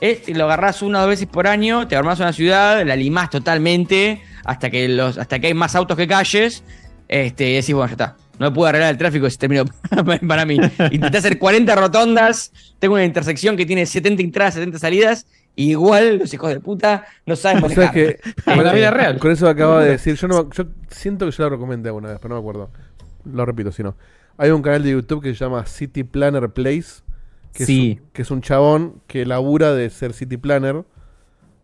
este 0.00 0.34
lo 0.34 0.44
agarrás 0.46 0.82
una 0.82 0.98
o 0.98 1.02
dos 1.02 1.10
veces 1.10 1.26
por 1.28 1.46
año, 1.46 1.86
te 1.86 1.94
armás 1.94 2.18
una 2.18 2.32
ciudad, 2.32 2.84
la 2.84 2.96
limás 2.96 3.30
totalmente 3.30 4.20
hasta 4.44 4.70
que 4.70 4.88
los 4.88 5.18
hasta 5.18 5.38
que 5.38 5.48
hay 5.48 5.54
más 5.54 5.74
autos 5.74 5.96
que 5.96 6.06
calles. 6.06 6.62
Este, 7.08 7.50
y 7.50 7.54
decís, 7.54 7.74
bueno, 7.74 7.88
ya 7.88 7.92
está. 7.92 8.16
No 8.38 8.48
me 8.50 8.54
puedo 8.54 8.68
arreglar 8.68 8.90
el 8.90 8.96
tráfico 8.98 9.28
se 9.28 9.36
terminó 9.36 9.64
para 10.28 10.44
mí. 10.46 10.58
Intenté 10.92 11.18
hacer 11.18 11.38
40 11.38 11.74
rotondas, 11.74 12.52
tengo 12.78 12.94
una 12.94 13.04
intersección 13.04 13.56
que 13.56 13.66
tiene 13.66 13.84
70 13.84 14.22
entradas, 14.22 14.54
70 14.54 14.78
salidas, 14.78 15.26
y 15.56 15.70
igual 15.72 16.18
los 16.18 16.32
hijos 16.32 16.48
de 16.50 16.60
puta 16.60 17.04
no 17.26 17.34
saben 17.36 17.62
O 17.64 17.68
sea 17.68 17.86
manejar. 17.92 18.16
que 18.16 18.20
Como 18.44 18.62
la 18.62 18.72
vida 18.72 18.90
real. 18.92 19.18
Con 19.18 19.32
eso 19.32 19.48
acaba 19.48 19.82
de 19.84 19.90
decir, 19.90 20.14
yo 20.14 20.28
no 20.28 20.48
yo 20.50 20.64
siento 20.88 21.26
que 21.26 21.32
yo 21.32 21.44
lo 21.44 21.50
recomendé 21.50 21.88
alguna 21.88 22.08
vez, 22.10 22.18
pero 22.22 22.30
no 22.34 22.36
me 22.36 22.40
acuerdo. 22.40 22.70
Lo 23.24 23.44
repito, 23.44 23.72
si 23.72 23.82
no. 23.82 23.96
Hay 24.38 24.50
un 24.50 24.62
canal 24.62 24.82
de 24.84 24.92
YouTube 24.92 25.22
que 25.22 25.34
se 25.34 25.44
llama 25.44 25.66
City 25.66 26.04
Planner 26.04 26.48
Place 26.50 27.02
que, 27.52 27.66
Sí. 27.66 27.90
es, 27.90 28.00
un- 28.00 28.10
que 28.12 28.22
es 28.22 28.30
un 28.30 28.40
chabón 28.40 29.02
que 29.08 29.26
labura 29.26 29.74
de 29.74 29.90
ser 29.90 30.12
city 30.14 30.36
planner 30.38 30.84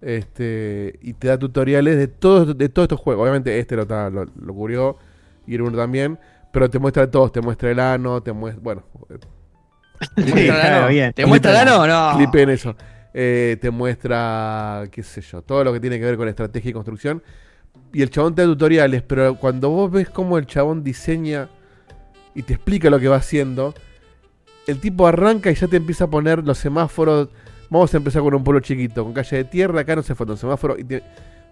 este 0.00 0.98
y 1.02 1.14
te 1.14 1.28
da 1.28 1.38
tutoriales 1.38 1.96
de 1.96 2.08
todos 2.08 2.56
de 2.56 2.68
todos 2.68 2.84
estos 2.86 3.00
juegos. 3.00 3.22
Obviamente 3.22 3.58
este 3.58 3.76
lo, 3.76 3.82
está- 3.82 4.10
lo, 4.10 4.24
lo 4.24 4.54
cubrió 4.54 4.96
y 5.46 5.54
el 5.54 5.62
uno 5.62 5.76
también, 5.76 6.18
pero 6.52 6.68
te 6.70 6.78
muestra 6.78 7.10
todos, 7.10 7.32
te 7.32 7.40
muestra 7.40 7.70
el 7.70 7.80
ano, 7.80 8.22
te 8.22 8.32
muestra, 8.32 8.62
bueno, 8.62 8.82
¿Te 10.14 10.22
muestra 10.22 10.40
el 10.40 10.46
claro, 10.50 10.76
ano? 10.78 10.88
bien. 10.88 11.12
¿Te 11.12 11.26
muestra 11.26 11.50
el 11.52 11.68
ano? 11.68 11.86
No. 11.86 12.16
Clipe 12.18 12.42
en 12.42 12.50
eso. 12.50 12.76
Eh, 13.18 13.56
te 13.60 13.70
muestra, 13.70 14.84
qué 14.90 15.02
sé 15.02 15.22
yo, 15.22 15.40
todo 15.40 15.64
lo 15.64 15.72
que 15.72 15.80
tiene 15.80 15.98
que 15.98 16.04
ver 16.04 16.16
con 16.18 16.28
estrategia 16.28 16.70
y 16.70 16.74
construcción. 16.74 17.22
Y 17.92 18.02
el 18.02 18.10
chabón 18.10 18.34
te 18.34 18.42
da 18.42 18.48
tutoriales, 18.48 19.02
pero 19.02 19.36
cuando 19.36 19.70
vos 19.70 19.90
ves 19.90 20.10
cómo 20.10 20.36
el 20.36 20.46
chabón 20.46 20.84
diseña 20.84 21.48
y 22.34 22.42
te 22.42 22.52
explica 22.54 22.90
lo 22.90 23.00
que 23.00 23.08
va 23.08 23.16
haciendo, 23.16 23.72
el 24.66 24.80
tipo 24.80 25.06
arranca 25.06 25.50
y 25.50 25.54
ya 25.54 25.66
te 25.66 25.76
empieza 25.76 26.04
a 26.04 26.10
poner 26.10 26.44
los 26.44 26.58
semáforos. 26.58 27.28
Vamos 27.70 27.92
a 27.92 27.96
empezar 27.96 28.22
con 28.22 28.34
un 28.34 28.44
pueblo 28.44 28.60
chiquito, 28.60 29.02
con 29.04 29.12
calle 29.12 29.36
de 29.38 29.44
tierra, 29.44 29.80
acá 29.80 29.96
no 29.96 30.02
se 30.02 30.14
fue 30.14 30.26
un 30.26 30.36
semáforo. 30.36 30.76
Y 30.78 30.84
te- 30.84 31.02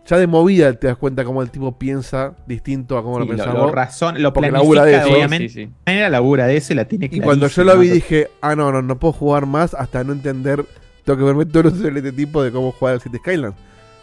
ya 0.07 0.19
de 0.19 0.27
movida 0.27 0.71
te 0.75 0.87
das 0.87 0.97
cuenta 0.99 1.25
cómo 1.25 1.41
el 1.41 1.51
tipo 1.51 1.79
piensa 1.79 2.35
distinto 2.47 2.99
a 2.99 3.03
cómo 3.03 3.15
Sí, 3.17 3.21
lo 3.21 3.25
lo, 3.33 3.37
pensamos. 3.37 3.63
lo 3.63 3.73
razón, 3.73 4.23
lo 4.23 4.33
porque 4.35 4.51
labura 4.51 4.85
de 4.85 4.97
eso. 4.97 5.09
obviamente. 5.13 5.49
Sí, 5.49 5.71
sí. 5.87 5.93
Labura 6.11 6.47
de 6.47 6.57
eso 6.59 6.73
y 6.75 6.77
la 6.77 6.85
tiene 6.85 7.09
Y 7.11 7.21
cuando 7.21 7.49
yo 7.49 7.65
lo 7.65 7.79
vi 7.79 7.89
dije, 7.89 8.29
ah, 8.43 8.55
no, 8.55 8.71
no, 8.71 8.83
no 8.83 8.99
puedo 8.99 9.13
jugar 9.15 9.47
más 9.47 9.73
hasta 9.75 10.05
no 10.05 10.13
entender. 10.13 10.65
Tengo 11.05 11.19
que 11.19 11.25
verme 11.25 11.47
todos 11.47 11.67
los 11.73 11.75
este 11.85 12.13
tipo 12.13 12.43
de 12.43 12.51
cómo 12.53 12.73
jugar 12.73 12.95
al 12.95 13.01
City 13.01 13.17
Skyland. 13.19 13.55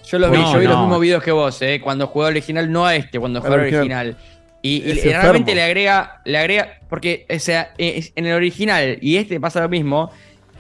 Yo 0.08 0.18
los 0.20 0.32
vi, 0.32 0.38
No, 0.38 0.54
yo 0.54 0.60
vi 0.60 0.66
los 0.66 0.80
mismos 0.80 1.00
videos 1.02 1.24
que 1.24 1.32
vos, 1.32 1.62
eh, 1.62 1.80
cuando 1.84 2.08
jugué 2.08 2.26
al 2.28 2.32
original, 2.34 2.72
no 2.72 2.86
a 2.88 2.96
este, 2.96 3.20
cuando 3.20 3.40
al 3.44 3.54
original. 3.54 3.80
original. 3.80 4.18
Y, 4.64 4.82
realmente 4.82 5.52
enfermo. 5.52 5.56
le 5.56 5.62
agrega, 5.64 6.22
le 6.26 6.38
agrega, 6.38 6.68
porque 6.90 7.26
o 7.34 7.40
sea, 7.40 7.74
es- 7.78 8.12
en 8.16 8.26
el 8.28 8.34
original 8.34 8.98
y 9.02 9.18
este 9.18 9.40
pasa 9.40 9.62
lo 9.62 9.70
mismo, 9.70 10.12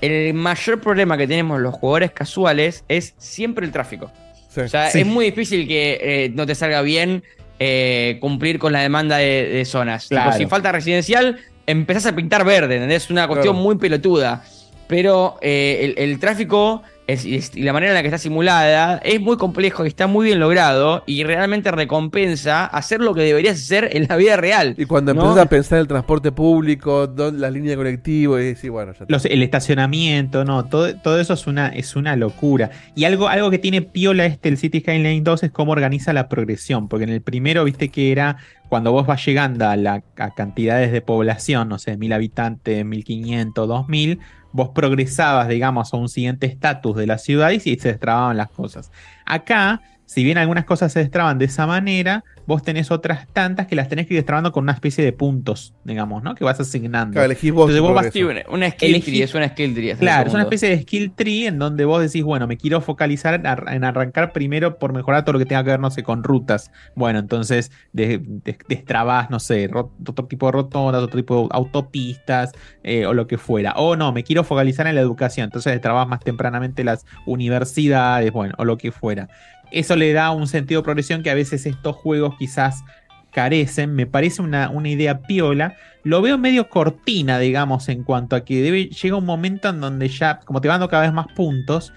el 0.02 0.34
mayor 0.34 0.82
problema 0.82 1.18
que 1.18 1.28
tenemos 1.28 1.60
los 1.62 1.74
jugadores 1.76 2.12
casuales 2.12 2.84
es 2.88 3.14
siempre 3.18 3.66
el 3.66 3.72
tráfico. 3.72 4.12
Sí. 4.50 4.62
O 4.62 4.68
sea, 4.68 4.90
Sí. 4.90 5.00
es 5.02 5.06
muy 5.08 5.26
difícil 5.26 5.68
que 5.68 6.00
eh, 6.02 6.32
no 6.34 6.46
te 6.46 6.56
salga 6.56 6.82
bien 6.82 7.24
eh, 7.60 8.18
cumplir 8.20 8.58
con 8.60 8.74
la 8.74 8.82
demanda 8.82 9.18
de, 9.18 9.46
de 9.46 9.66
zonas. 9.66 10.10
Tipo, 10.10 10.22
Claro. 10.22 10.38
si 10.38 10.46
falta 10.48 10.72
residencial, 10.72 11.38
empezás 11.68 12.08
a 12.08 12.16
pintar 12.16 12.44
verde, 12.44 12.76
¿entendés? 12.76 13.04
Es 13.04 13.10
una 13.12 13.28
cuestión 13.28 13.54
Claro. 13.54 13.64
muy 13.64 13.76
pelotuda. 13.78 14.44
Pero 14.88 15.38
eh, 15.42 15.94
el, 15.96 16.04
el 16.12 16.20
tráfico 16.20 16.82
es- 17.12 17.26
es- 17.26 17.56
y 17.56 17.62
la 17.64 17.74
manera 17.74 17.92
en 17.92 17.96
la 17.96 18.02
que 18.02 18.08
está 18.08 18.18
simulada 18.18 19.00
es 19.04 19.20
muy 19.22 19.38
complejo 19.38 19.86
y 19.86 19.88
está 19.88 20.08
muy 20.08 20.26
bien 20.28 20.40
logrado 20.40 21.04
y 21.06 21.24
realmente 21.24 21.72
recompensa 21.72 22.66
hacer 22.66 23.00
lo 23.02 23.14
que 23.14 23.22
deberías 23.22 23.56
hacer 23.58 23.90
en 23.94 24.08
la 24.10 24.16
vida 24.16 24.38
real. 24.38 24.76
Y 24.78 24.86
cuando 24.86 25.14
¿no? 25.14 25.22
empiezas 25.22 25.46
a 25.46 25.50
pensar 25.50 25.78
en 25.78 25.82
el 25.82 25.88
transporte 25.88 26.32
público, 26.32 27.08
dónde- 27.08 27.40
las 27.40 27.52
líneas 27.54 27.72
de 27.72 27.78
colectivo, 27.78 28.40
y 28.40 28.44
decís, 28.46 28.70
bueno, 28.70 28.94
ya. 28.94 29.06
Los- 29.08 29.26
el 29.26 29.44
estacionamiento, 29.44 30.46
no, 30.46 30.66
todo, 30.66 30.96
todo 30.98 31.20
eso 31.20 31.34
es 31.34 31.48
una, 31.48 31.68
es 31.70 31.96
una 31.96 32.16
locura. 32.16 32.72
Y 32.96 33.06
algo, 33.06 33.28
algo 33.28 33.50
que 33.50 33.60
tiene 33.60 33.82
piola 33.82 34.26
este, 34.26 34.50
el 34.50 34.58
City 34.58 34.80
Skyline 34.82 35.24
2, 35.24 35.44
es 35.44 35.52
cómo 35.52 35.72
organiza 35.72 36.14
la 36.14 36.28
progresión. 36.30 36.88
Porque 36.88 37.04
en 37.04 37.10
el 37.12 37.22
primero, 37.22 37.64
viste 37.64 37.90
que 37.90 38.12
era 38.12 38.38
cuando 38.70 38.92
vos 38.92 39.06
vas 39.06 39.26
llegando 39.26 39.68
a, 39.68 39.76
la, 39.76 40.04
a 40.18 40.34
cantidades 40.34 40.92
de 40.92 41.02
población, 41.02 41.68
no 41.70 41.78
sé, 41.78 41.98
mil 41.98 42.14
habitantes, 42.14 42.86
1500, 42.86 43.68
2000, 43.68 44.20
vos 44.52 44.70
progresabas, 44.70 45.48
digamos, 45.48 45.94
a 45.94 45.98
un 45.98 46.10
siguiente 46.10 46.48
estatus 46.48 46.96
de 46.96 47.08
la 47.08 47.18
ciudad 47.18 47.52
y 47.52 47.60
se 47.60 47.76
destrababan 47.76 48.38
las 48.38 48.50
cosas. 48.50 48.92
Acá, 49.26 49.82
si 50.12 50.26
bien 50.26 50.38
algunas 50.38 50.66
cosas 50.66 50.92
se 50.92 51.00
destraban 51.00 51.38
de 51.40 51.46
esa 51.46 51.66
manera, 51.66 52.26
vos 52.46 52.64
tenés 52.64 52.92
otras 52.92 53.28
tantas 53.32 53.66
que 53.68 53.76
las 53.78 53.88
tenés 53.88 54.08
que 54.08 54.14
ir 54.16 54.20
destrabando 54.20 54.52
con 54.52 54.64
una 54.66 54.74
especie 54.74 55.06
de 55.06 55.14
puntos, 55.14 55.74
digamos, 55.86 56.22
¿no? 56.22 56.36
Que 56.36 56.44
vas 56.44 56.60
asignando. 56.60 57.14
Claro, 57.14 57.28
elegís 57.28 57.54
vos 57.54 57.70
Entonces 57.70 57.78
tu 57.80 57.84
vos 57.86 57.94
vas 57.96 58.12
progreso. 58.12 58.30
Sí, 58.30 58.44
una, 58.50 58.54
una 58.58 58.70
skill 58.72 58.90
Elegí- 58.96 59.06
tree, 59.06 59.24
es 59.24 59.34
una 59.36 59.48
skill 59.48 59.74
tree. 59.74 59.96
Claro, 59.96 60.28
es 60.28 60.34
una 60.34 60.44
especie 60.44 60.68
de 60.68 60.82
skill 60.82 61.14
tree 61.16 61.48
en 61.48 61.60
donde 61.60 61.86
vos 61.86 62.02
decís, 62.02 62.24
bueno, 62.26 62.46
me 62.46 62.58
quiero 62.58 62.82
focalizar 62.82 63.36
en, 63.36 63.48
ar- 63.48 63.64
en 63.72 63.86
arrancar 63.86 64.34
primero 64.34 64.78
por 64.80 64.92
mejorar 64.92 65.24
todo 65.24 65.32
lo 65.34 65.40
que 65.40 65.46
tenga 65.46 65.64
que 65.64 65.70
ver, 65.70 65.80
no 65.80 65.90
sé, 65.92 66.04
con 66.04 66.26
rutas. 66.26 66.72
Bueno, 66.94 67.20
entonces 67.20 67.72
de- 67.94 68.18
de- 68.22 68.58
destrabás, 68.68 69.30
no 69.30 69.40
sé, 69.40 69.70
ro- 69.72 69.94
otro 70.06 70.26
tipo 70.26 70.48
de 70.48 70.52
rotondas, 70.52 71.02
otro 71.04 71.16
tipo 71.22 71.44
de 71.44 71.48
autopistas 71.52 72.52
eh, 72.84 73.06
o 73.06 73.14
lo 73.14 73.28
que 73.28 73.38
fuera. 73.38 73.72
O 73.78 73.96
no, 73.96 74.12
me 74.12 74.24
quiero 74.26 74.44
focalizar 74.44 74.88
en 74.88 74.96
la 74.96 75.02
educación, 75.02 75.46
entonces 75.46 75.72
destrabás 75.72 76.06
más 76.06 76.20
tempranamente 76.20 76.84
las 76.84 77.06
universidades, 77.26 78.32
bueno, 78.34 78.56
o 78.58 78.66
lo 78.66 78.78
que 78.78 78.92
fuera. 78.92 79.30
Eso 79.72 79.96
le 79.96 80.14
da 80.14 80.32
un 80.32 80.48
sentido 80.48 80.82
de 80.82 80.86
progresión 80.86 81.24
que 81.24 81.30
a 81.30 81.36
veces 81.36 81.66
estos 81.66 81.96
juegos 81.96 82.36
quizás 82.38 82.84
carecen. 83.32 83.96
Me 83.96 84.06
parece 84.06 84.42
una, 84.42 84.70
una 84.70 84.90
idea 84.90 85.22
piola. 85.22 85.76
Lo 86.04 86.22
veo 86.22 86.38
medio 86.38 86.70
cortina, 86.70 87.40
digamos, 87.40 87.88
en 87.90 88.04
cuanto 88.04 88.36
a 88.36 88.44
que 88.44 88.62
debe, 88.62 88.86
llega 88.90 89.16
un 89.16 89.26
momento 89.26 89.70
en 89.70 89.80
donde 89.82 90.08
ya, 90.10 90.40
como 90.40 90.60
te 90.62 90.68
van 90.68 90.76
dando 90.80 90.90
cada 90.90 91.04
vez 91.04 91.14
más 91.14 91.28
puntos, 91.36 91.94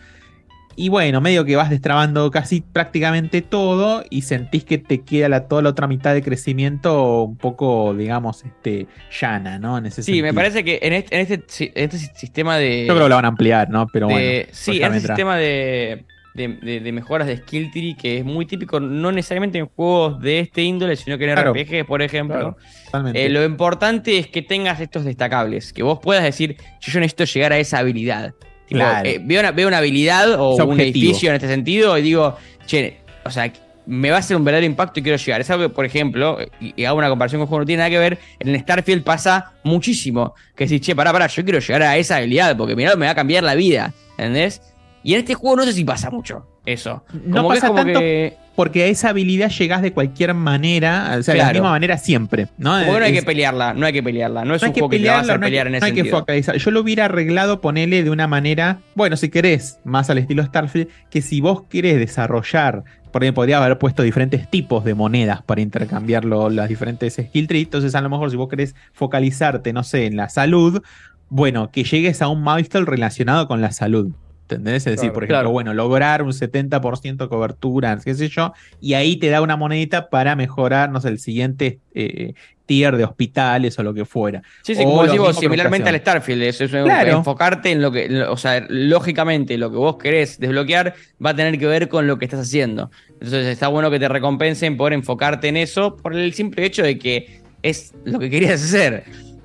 y 0.77 0.89
bueno, 0.89 1.21
medio 1.21 1.45
que 1.45 1.55
vas 1.55 1.71
destrabando 1.71 2.31
casi 2.33 2.61
prácticamente 2.61 3.43
todo 3.43 4.03
y 4.11 4.23
sentís 4.23 4.65
que 4.65 4.77
te 4.79 5.03
queda 5.03 5.29
la, 5.29 5.47
toda 5.47 5.63
la 5.63 5.69
otra 5.69 5.87
mitad 5.87 6.15
de 6.15 6.23
crecimiento 6.23 7.23
un 7.23 7.37
poco, 7.37 7.95
digamos, 7.95 8.45
este, 8.45 8.89
llana, 9.21 9.59
¿no? 9.61 9.79
En 9.79 9.87
ese 9.87 10.03
Sí, 10.03 10.21
me 10.21 10.35
parece 10.35 10.65
que 10.65 10.81
en 10.83 10.93
este, 10.93 11.15
en 11.15 11.21
este, 11.33 11.73
en 11.81 11.85
este 11.85 11.99
sistema 12.17 12.57
de. 12.57 12.87
Yo 12.89 12.95
creo 12.95 13.05
que 13.05 13.09
lo 13.09 13.15
van 13.15 13.25
a 13.25 13.29
ampliar, 13.29 13.71
¿no? 13.71 13.87
Pero 13.93 14.09
de- 14.09 14.13
bueno. 14.15 14.49
sí, 14.51 14.73
pues 14.73 14.81
en 14.81 14.93
vendrá. 14.93 15.15
sistema 15.15 15.37
de, 15.37 16.05
de, 16.35 16.49
de- 16.49 16.81
de 16.81 16.93
mejoras 16.93 17.27
de 17.29 17.37
skill 17.39 17.71
tree 17.71 17.97
que 17.97 18.19
es 18.19 18.25
muy 18.25 18.45
típico, 18.45 18.81
no 18.81 19.13
necesariamente 19.13 19.59
en 19.59 19.67
juegos 19.67 20.21
de 20.21 20.41
este 20.41 20.63
índole, 20.63 20.97
sino 20.97 21.17
que 21.17 21.25
en 21.25 21.33
Claro. 21.35 21.53
RPG, 21.55 21.87
por 21.87 22.03
ejemplo. 22.03 22.57
Claro. 22.91 23.09
Eh, 23.15 23.29
lo 23.29 23.45
importante 23.45 24.19
es 24.19 24.27
que 24.27 24.43
tengas 24.43 24.81
estos 24.81 25.05
destacables, 25.05 25.73
que 25.73 25.83
vos 25.83 25.99
puedas 26.03 26.25
decir, 26.25 26.57
yo, 26.81 27.01
necesito 27.01 27.25
llegar 27.25 27.53
a 27.53 27.59
esa 27.59 27.79
habilidad. 27.79 28.35
Tipo, 28.67 28.81
Claro. 28.81 29.09
eh, 29.09 29.21
veo, 29.23 29.41
una, 29.41 29.51
veo 29.53 29.69
una 29.69 29.79
habilidad 29.79 30.35
o 30.41 30.55
un 30.57 30.61
objetivo. 30.61 30.83
edificio 30.83 31.29
en 31.31 31.37
este 31.37 31.49
sentido 31.49 31.97
y 31.99 32.03
digo, 32.03 32.37
che, 32.67 32.99
o 33.25 33.31
sea, 33.31 33.53
me 33.87 34.09
va 34.11 34.17
a 34.17 34.21
hacer 34.21 34.35
un 34.37 34.45
verdadero 34.45 34.67
impacto 34.67 34.99
y 35.01 35.03
quiero 35.03 35.19
llegar. 35.19 35.41
Es 35.43 35.51
algo 35.51 35.69
que, 35.69 35.75
por 35.75 35.85
ejemplo, 35.85 36.39
y, 36.59 36.73
y 36.75 36.85
hago 36.87 36.97
una 36.97 37.11
comparación 37.11 37.39
con 37.41 37.43
un 37.45 37.49
juego 37.49 37.61
que 37.61 37.65
no 37.65 37.67
tiene 37.67 37.79
nada 37.81 37.91
que 37.91 37.99
ver, 37.99 38.19
en 38.41 38.49
el 38.49 38.59
Starfield 38.61 39.05
pasa 39.05 39.53
muchísimo. 39.63 40.35
Que 40.57 40.65
decís, 40.65 40.81
che, 40.81 40.97
pará, 40.97 41.13
pará, 41.13 41.27
yo 41.27 41.45
quiero 41.45 41.59
llegar 41.59 41.83
a 41.83 41.97
esa 41.99 42.17
habilidad 42.17 42.57
porque 42.57 42.75
mirá, 42.75 42.97
me 42.97 43.05
va 43.07 43.13
a 43.13 43.15
cambiar 43.15 43.45
la 43.45 43.55
vida. 43.55 43.93
¿Entendés? 44.17 44.63
Y 45.05 45.13
en 45.15 45.21
este 45.21 45.35
juego 45.35 45.55
no 45.57 45.63
sé 45.65 45.73
si 45.75 45.85
pasa 45.85 46.11
mucho 46.11 46.49
eso. 46.67 47.05
No 47.27 47.37
Como 47.37 47.51
que 47.51 47.55
es 47.57 47.61
pasa 47.61 47.69
como 47.69 47.85
tanto 47.85 48.01
que- 48.01 48.37
porque 48.57 48.85
a 48.85 48.87
esa 48.87 49.11
habilidad 49.11 49.51
llegás 49.51 49.83
de 49.83 49.93
cualquier 49.93 50.33
manera, 50.33 51.17
o 51.19 51.23
sea, 51.23 51.35
de 51.35 51.41
la 51.41 51.53
misma 51.53 51.71
manera 51.73 51.99
siempre, 51.99 52.47
¿no? 52.57 52.71
Como 52.81 52.99
no 52.99 53.05
hay 53.05 53.13
que 53.13 53.23
pelearla, 53.23 53.75
no 53.75 53.85
hay 53.85 53.93
que 53.93 54.03
pelearla. 54.03 54.45
No 54.45 54.55
es 54.55 54.63
no 54.63 54.67
hay 54.67 54.71
un 54.71 54.75
que 54.75 54.81
juego 54.81 54.91
que 54.91 54.99
te 55.01 55.09
va 55.09 55.19
a 55.19 55.23
no 55.25 55.33
hay, 55.33 55.39
pelear 55.41 55.65
que- 55.67 55.69
en 55.69 55.73
no 55.73 55.77
ese 55.79 55.87
hay 55.87 55.93
que 55.93 56.05
focalizar. 56.11 56.57
Yo 56.57 56.71
lo 56.71 56.81
hubiera 56.81 57.05
arreglado, 57.05 57.61
ponele 57.61 58.03
de 58.03 58.11
una 58.11 58.27
manera, 58.29 58.79
bueno, 58.95 59.17
si 59.17 59.29
querés, 59.29 59.79
más 59.85 60.09
al 60.09 60.19
estilo 60.19 60.43
Starfield, 60.45 60.89
que 61.11 61.21
si 61.21 61.41
vos 61.41 61.65
querés 61.69 61.99
desarrollar, 61.99 62.85
por 63.13 63.23
ejemplo, 63.25 63.43
podría 63.43 63.63
haber 63.63 63.77
puesto 63.79 64.03
diferentes 64.03 64.49
tipos 64.49 64.85
de 64.85 64.95
monedas 64.95 65.43
para 65.43 65.61
intercambiarlo, 65.61 66.49
las 66.49 66.69
diferentes 66.69 67.15
skill 67.15 67.47
trees. 67.47 67.65
Entonces, 67.65 67.95
a 67.95 68.01
lo 68.01 68.09
mejor 68.09 68.31
si 68.31 68.37
vos 68.37 68.49
querés 68.49 68.75
focalizarte, 68.93 69.73
no 69.73 69.83
sé, 69.83 70.07
en 70.07 70.17
la 70.17 70.29
salud, 70.31 70.81
bueno, 71.29 71.71
que 71.71 71.85
llegues 71.85 72.23
a 72.23 72.29
un 72.29 72.43
milestone 72.45 72.87
relacionado 72.87 73.47
con 73.49 73.61
la 73.61 73.73
salud. 73.73 74.13
¿Entendés? 74.49 74.87
Es 74.87 74.97
decir, 74.97 74.99
Claro, 75.11 75.15
por 75.15 75.23
ejemplo, 75.25 75.37
claro. 75.37 75.51
bueno, 75.51 75.75
lograr 75.75 76.23
un 76.23 76.33
70% 76.33 77.17
de 77.25 77.29
cobertura, 77.29 77.99
qué 78.05 78.15
sé 78.15 78.29
yo, 78.29 78.53
y 78.81 78.93
ahí 78.93 79.17
te 79.17 79.31
da 79.31 79.41
una 79.41 79.57
monedita 79.57 80.11
para 80.11 80.37
mejorar, 80.37 80.91
no 80.91 81.01
sé, 81.01 81.09
el 81.09 81.19
siguiente 81.19 81.79
eh, 81.95 82.35
tier 82.67 82.97
de 82.97 83.05
hospitales 83.05 83.79
o 83.79 83.83
lo 83.83 83.95
que 83.95 84.05
fuera. 84.05 84.43
Sí, 84.63 84.75
sí, 84.75 84.83
O 84.85 84.91
como 84.91 85.17
con 85.17 85.35
similarmente 85.35 85.89
al. 85.89 85.97
Starfield. 85.97 86.43
Eso 86.43 86.65
es 86.65 86.71
Claro. 86.71 87.11
enfocarte 87.19 87.71
en 87.71 87.81
lo 87.81 87.91
que. 87.91 88.23
O 88.23 88.37
sea, 88.37 88.65
lógicamente, 88.69 89.57
lo 89.59 89.71
que 89.71 89.77
vos 89.79 89.97
querés 89.97 90.39
desbloquear 90.39 90.95
va 91.25 91.31
a 91.31 91.37
tener 91.37 91.59
que 91.59 91.67
ver 91.67 91.89
con 91.89 92.07
lo 92.07 92.19
que 92.19 92.27
estás 92.27 92.41
haciendo. 92.41 92.91
Entonces, 93.15 93.47
está 93.47 93.69
bueno 93.69 93.91
que 93.91 93.99
te 93.99 94.09
recompensen 94.09 94.77
por 94.77 94.93
enfocarte 94.93 95.49
en 95.49 95.57
eso, 95.57 95.97
por 95.97 96.15
el 96.15 96.33
simple 96.35 96.65
hecho 96.67 96.83
de 96.83 96.99
que 96.99 97.41
es 97.63 97.93
lo 98.05 98.19
que 98.19 98.29
querías 98.29 98.63
hacer. 98.63 99.05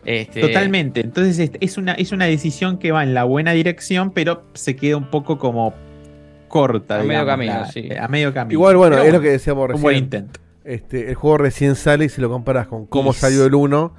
Este, 0.09 0.41
Totalmente. 0.41 1.01
Entonces 1.01 1.37
es- 1.37 1.51
es 1.59 1.77
una, 1.77 1.93
es 1.93 2.11
una 2.11 2.25
decisión 2.25 2.79
que 2.79 2.91
va 2.91 3.03
en 3.03 3.13
la 3.13 3.25
buena 3.25 3.51
dirección, 3.51 4.11
pero 4.11 4.43
se 4.53 4.75
queda 4.75 4.97
un 4.97 5.09
poco 5.11 5.37
como 5.37 5.73
corta. 6.47 6.99
A 6.99 7.03
medio 7.03 7.25
camino, 7.25 7.53
la- 7.53 7.65
sí. 7.71 7.89
A 7.99 8.07
medio 8.07 8.33
camino. 8.33 8.53
Igual, 8.53 8.75
bueno, 8.77 8.95
Pero 8.95 9.07
es 9.07 9.13
lo 9.13 9.21
que 9.21 9.29
decíamos 9.29 9.63
Un 9.63 9.67
recién. 9.69 9.83
buen 9.83 9.97
intento. 9.97 10.39
Este, 10.63 11.09
el 11.09 11.15
juego 11.15 11.37
recién 11.37 11.75
sale 11.75 12.05
y 12.05 12.09
si 12.09 12.21
lo 12.21 12.29
comparas 12.29 12.67
con 12.67 12.85
cómo 12.87 13.11
Y- 13.11 13.13
salió 13.13 13.45
el 13.45 13.53
1, 13.55 13.93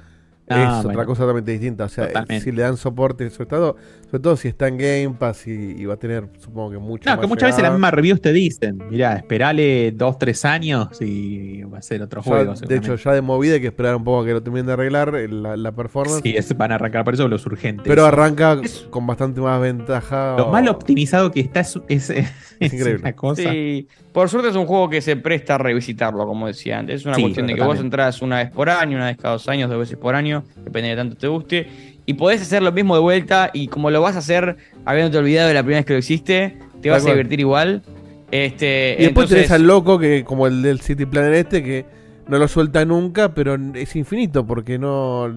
Ah, 0.55 0.77
es 0.77 0.83
bueno. 0.85 0.99
otra 0.99 1.05
cosa 1.05 1.21
totalmente 1.21 1.51
distinta. 1.51 1.85
O 1.85 1.89
sea, 1.89 2.07
Totalmente. 2.07 2.43
si 2.43 2.51
le 2.51 2.61
dan 2.61 2.77
soporte, 2.77 3.29
sobre 3.29 3.49
todo, 3.49 3.75
sobre 4.05 4.19
todo 4.19 4.35
si 4.37 4.47
está 4.47 4.67
en 4.67 4.77
Game 4.77 5.15
Pass 5.17 5.47
y, 5.47 5.51
y 5.51 5.85
va 5.85 5.93
a 5.95 5.97
tener, 5.97 6.27
supongo 6.39 6.71
que 6.71 6.77
mucho 6.77 7.09
No, 7.09 7.15
más 7.15 7.21
que 7.21 7.27
muchas 7.27 7.49
veces 7.49 7.63
las 7.63 7.71
mismas 7.71 7.93
reviews 7.93 8.21
te 8.21 8.31
dicen, 8.33 8.81
mirá, 8.89 9.15
esperale 9.15 9.91
dos, 9.91 10.17
tres 10.19 10.43
años 10.45 11.01
y 11.01 11.63
va 11.63 11.77
a 11.79 11.81
ser 11.81 12.01
otro 12.01 12.21
Ya, 12.21 12.29
juego. 12.29 12.51
de 12.51 12.57
seguramente. 12.57 12.93
hecho, 12.93 13.03
ya 13.03 13.13
de 13.13 13.21
movida 13.21 13.53
hay 13.55 13.61
que 13.61 13.67
esperar 13.67 13.95
un 13.95 14.03
poco 14.03 14.21
a 14.21 14.25
que 14.25 14.33
lo 14.33 14.43
terminen 14.43 14.65
de 14.67 14.73
arreglar 14.73 15.15
eh, 15.15 15.27
la, 15.27 15.55
la 15.57 15.71
performance. 15.71 16.21
Sí, 16.23 16.33
es- 16.35 16.55
van 16.57 16.71
a 16.71 16.75
arrancar 16.75 17.03
por 17.03 17.13
eso 17.13 17.27
los 17.27 17.45
urgentes. 17.45 17.85
pero 17.87 18.05
arranca 18.05 18.59
con 18.89 19.07
bastante 19.07 19.39
más 19.41 19.59
ventaja. 19.61 20.35
Lo 20.37 20.47
o- 20.47 20.51
mal 20.51 20.67
optimizado 20.67 21.31
que 21.31 21.39
está 21.39 21.61
es, 21.61 21.75
es- 21.87 22.09
es 22.09 22.73
increíble. 22.73 22.97
una 23.01 23.13
cosa. 23.13 23.41
Sí, 23.43 23.87
por 24.11 24.29
suerte 24.29 24.49
es 24.49 24.55
un 24.55 24.65
juego 24.65 24.89
que 24.89 25.01
se 25.01 25.15
presta 25.15 25.55
a 25.55 25.57
revisitarlo, 25.57 26.25
como 26.27 26.47
decía 26.47 26.79
antes. 26.79 27.01
Es 27.01 27.05
una 27.05 27.15
Sí, 27.15 27.21
cuestión 27.21 27.47
de 27.47 27.53
que 27.55 27.61
vos 27.61 27.69
totalmente. 27.69 27.95
entras 27.95 28.21
una 28.21 28.37
vez 28.37 28.51
por 28.51 28.69
año, 28.69 28.97
una 28.97 29.05
vez 29.07 29.17
cada 29.17 29.33
dos 29.33 29.47
años, 29.47 29.69
dos 29.69 29.79
veces 29.79 29.97
por 29.97 30.13
año, 30.15 30.40
depende 30.63 30.89
de 30.89 30.95
tanto 30.95 31.15
te 31.15 31.27
guste. 31.27 31.67
y 32.05 32.13
podés 32.15 32.41
hacer 32.41 32.61
lo 32.63 32.71
mismo 32.71 32.95
de 32.95 33.01
vuelta 33.01 33.51
y 33.53 33.67
como 33.67 33.89
lo 33.91 34.01
vas 34.01 34.15
a 34.15 34.19
hacer 34.19 34.57
habiéndote 34.85 35.17
olvidado 35.19 35.47
de 35.47 35.53
la 35.53 35.61
primera 35.63 35.79
vez 35.79 35.85
que 35.85 35.93
lo 35.93 35.99
hiciste, 35.99 36.57
te 36.81 36.89
vas 36.89 37.05
a 37.05 37.09
divertir 37.11 37.39
igual. 37.39 37.83
Este, 38.31 38.95
Y 38.97 39.03
después 39.03 39.25
entonces- 39.25 39.35
tenés 39.47 39.51
al 39.51 39.63
loco 39.67 39.99
que, 39.99 40.23
como 40.23 40.47
el 40.47 40.61
del 40.61 40.79
City 40.81 41.05
Planner 41.05 41.33
este, 41.33 41.61
que 41.63 41.85
no 42.27 42.37
lo 42.39 42.47
suelta 42.47 42.85
nunca, 42.85 43.33
pero 43.33 43.57
es 43.75 43.95
infinito, 43.95 44.45
porque 44.47 44.77
no. 44.79 45.33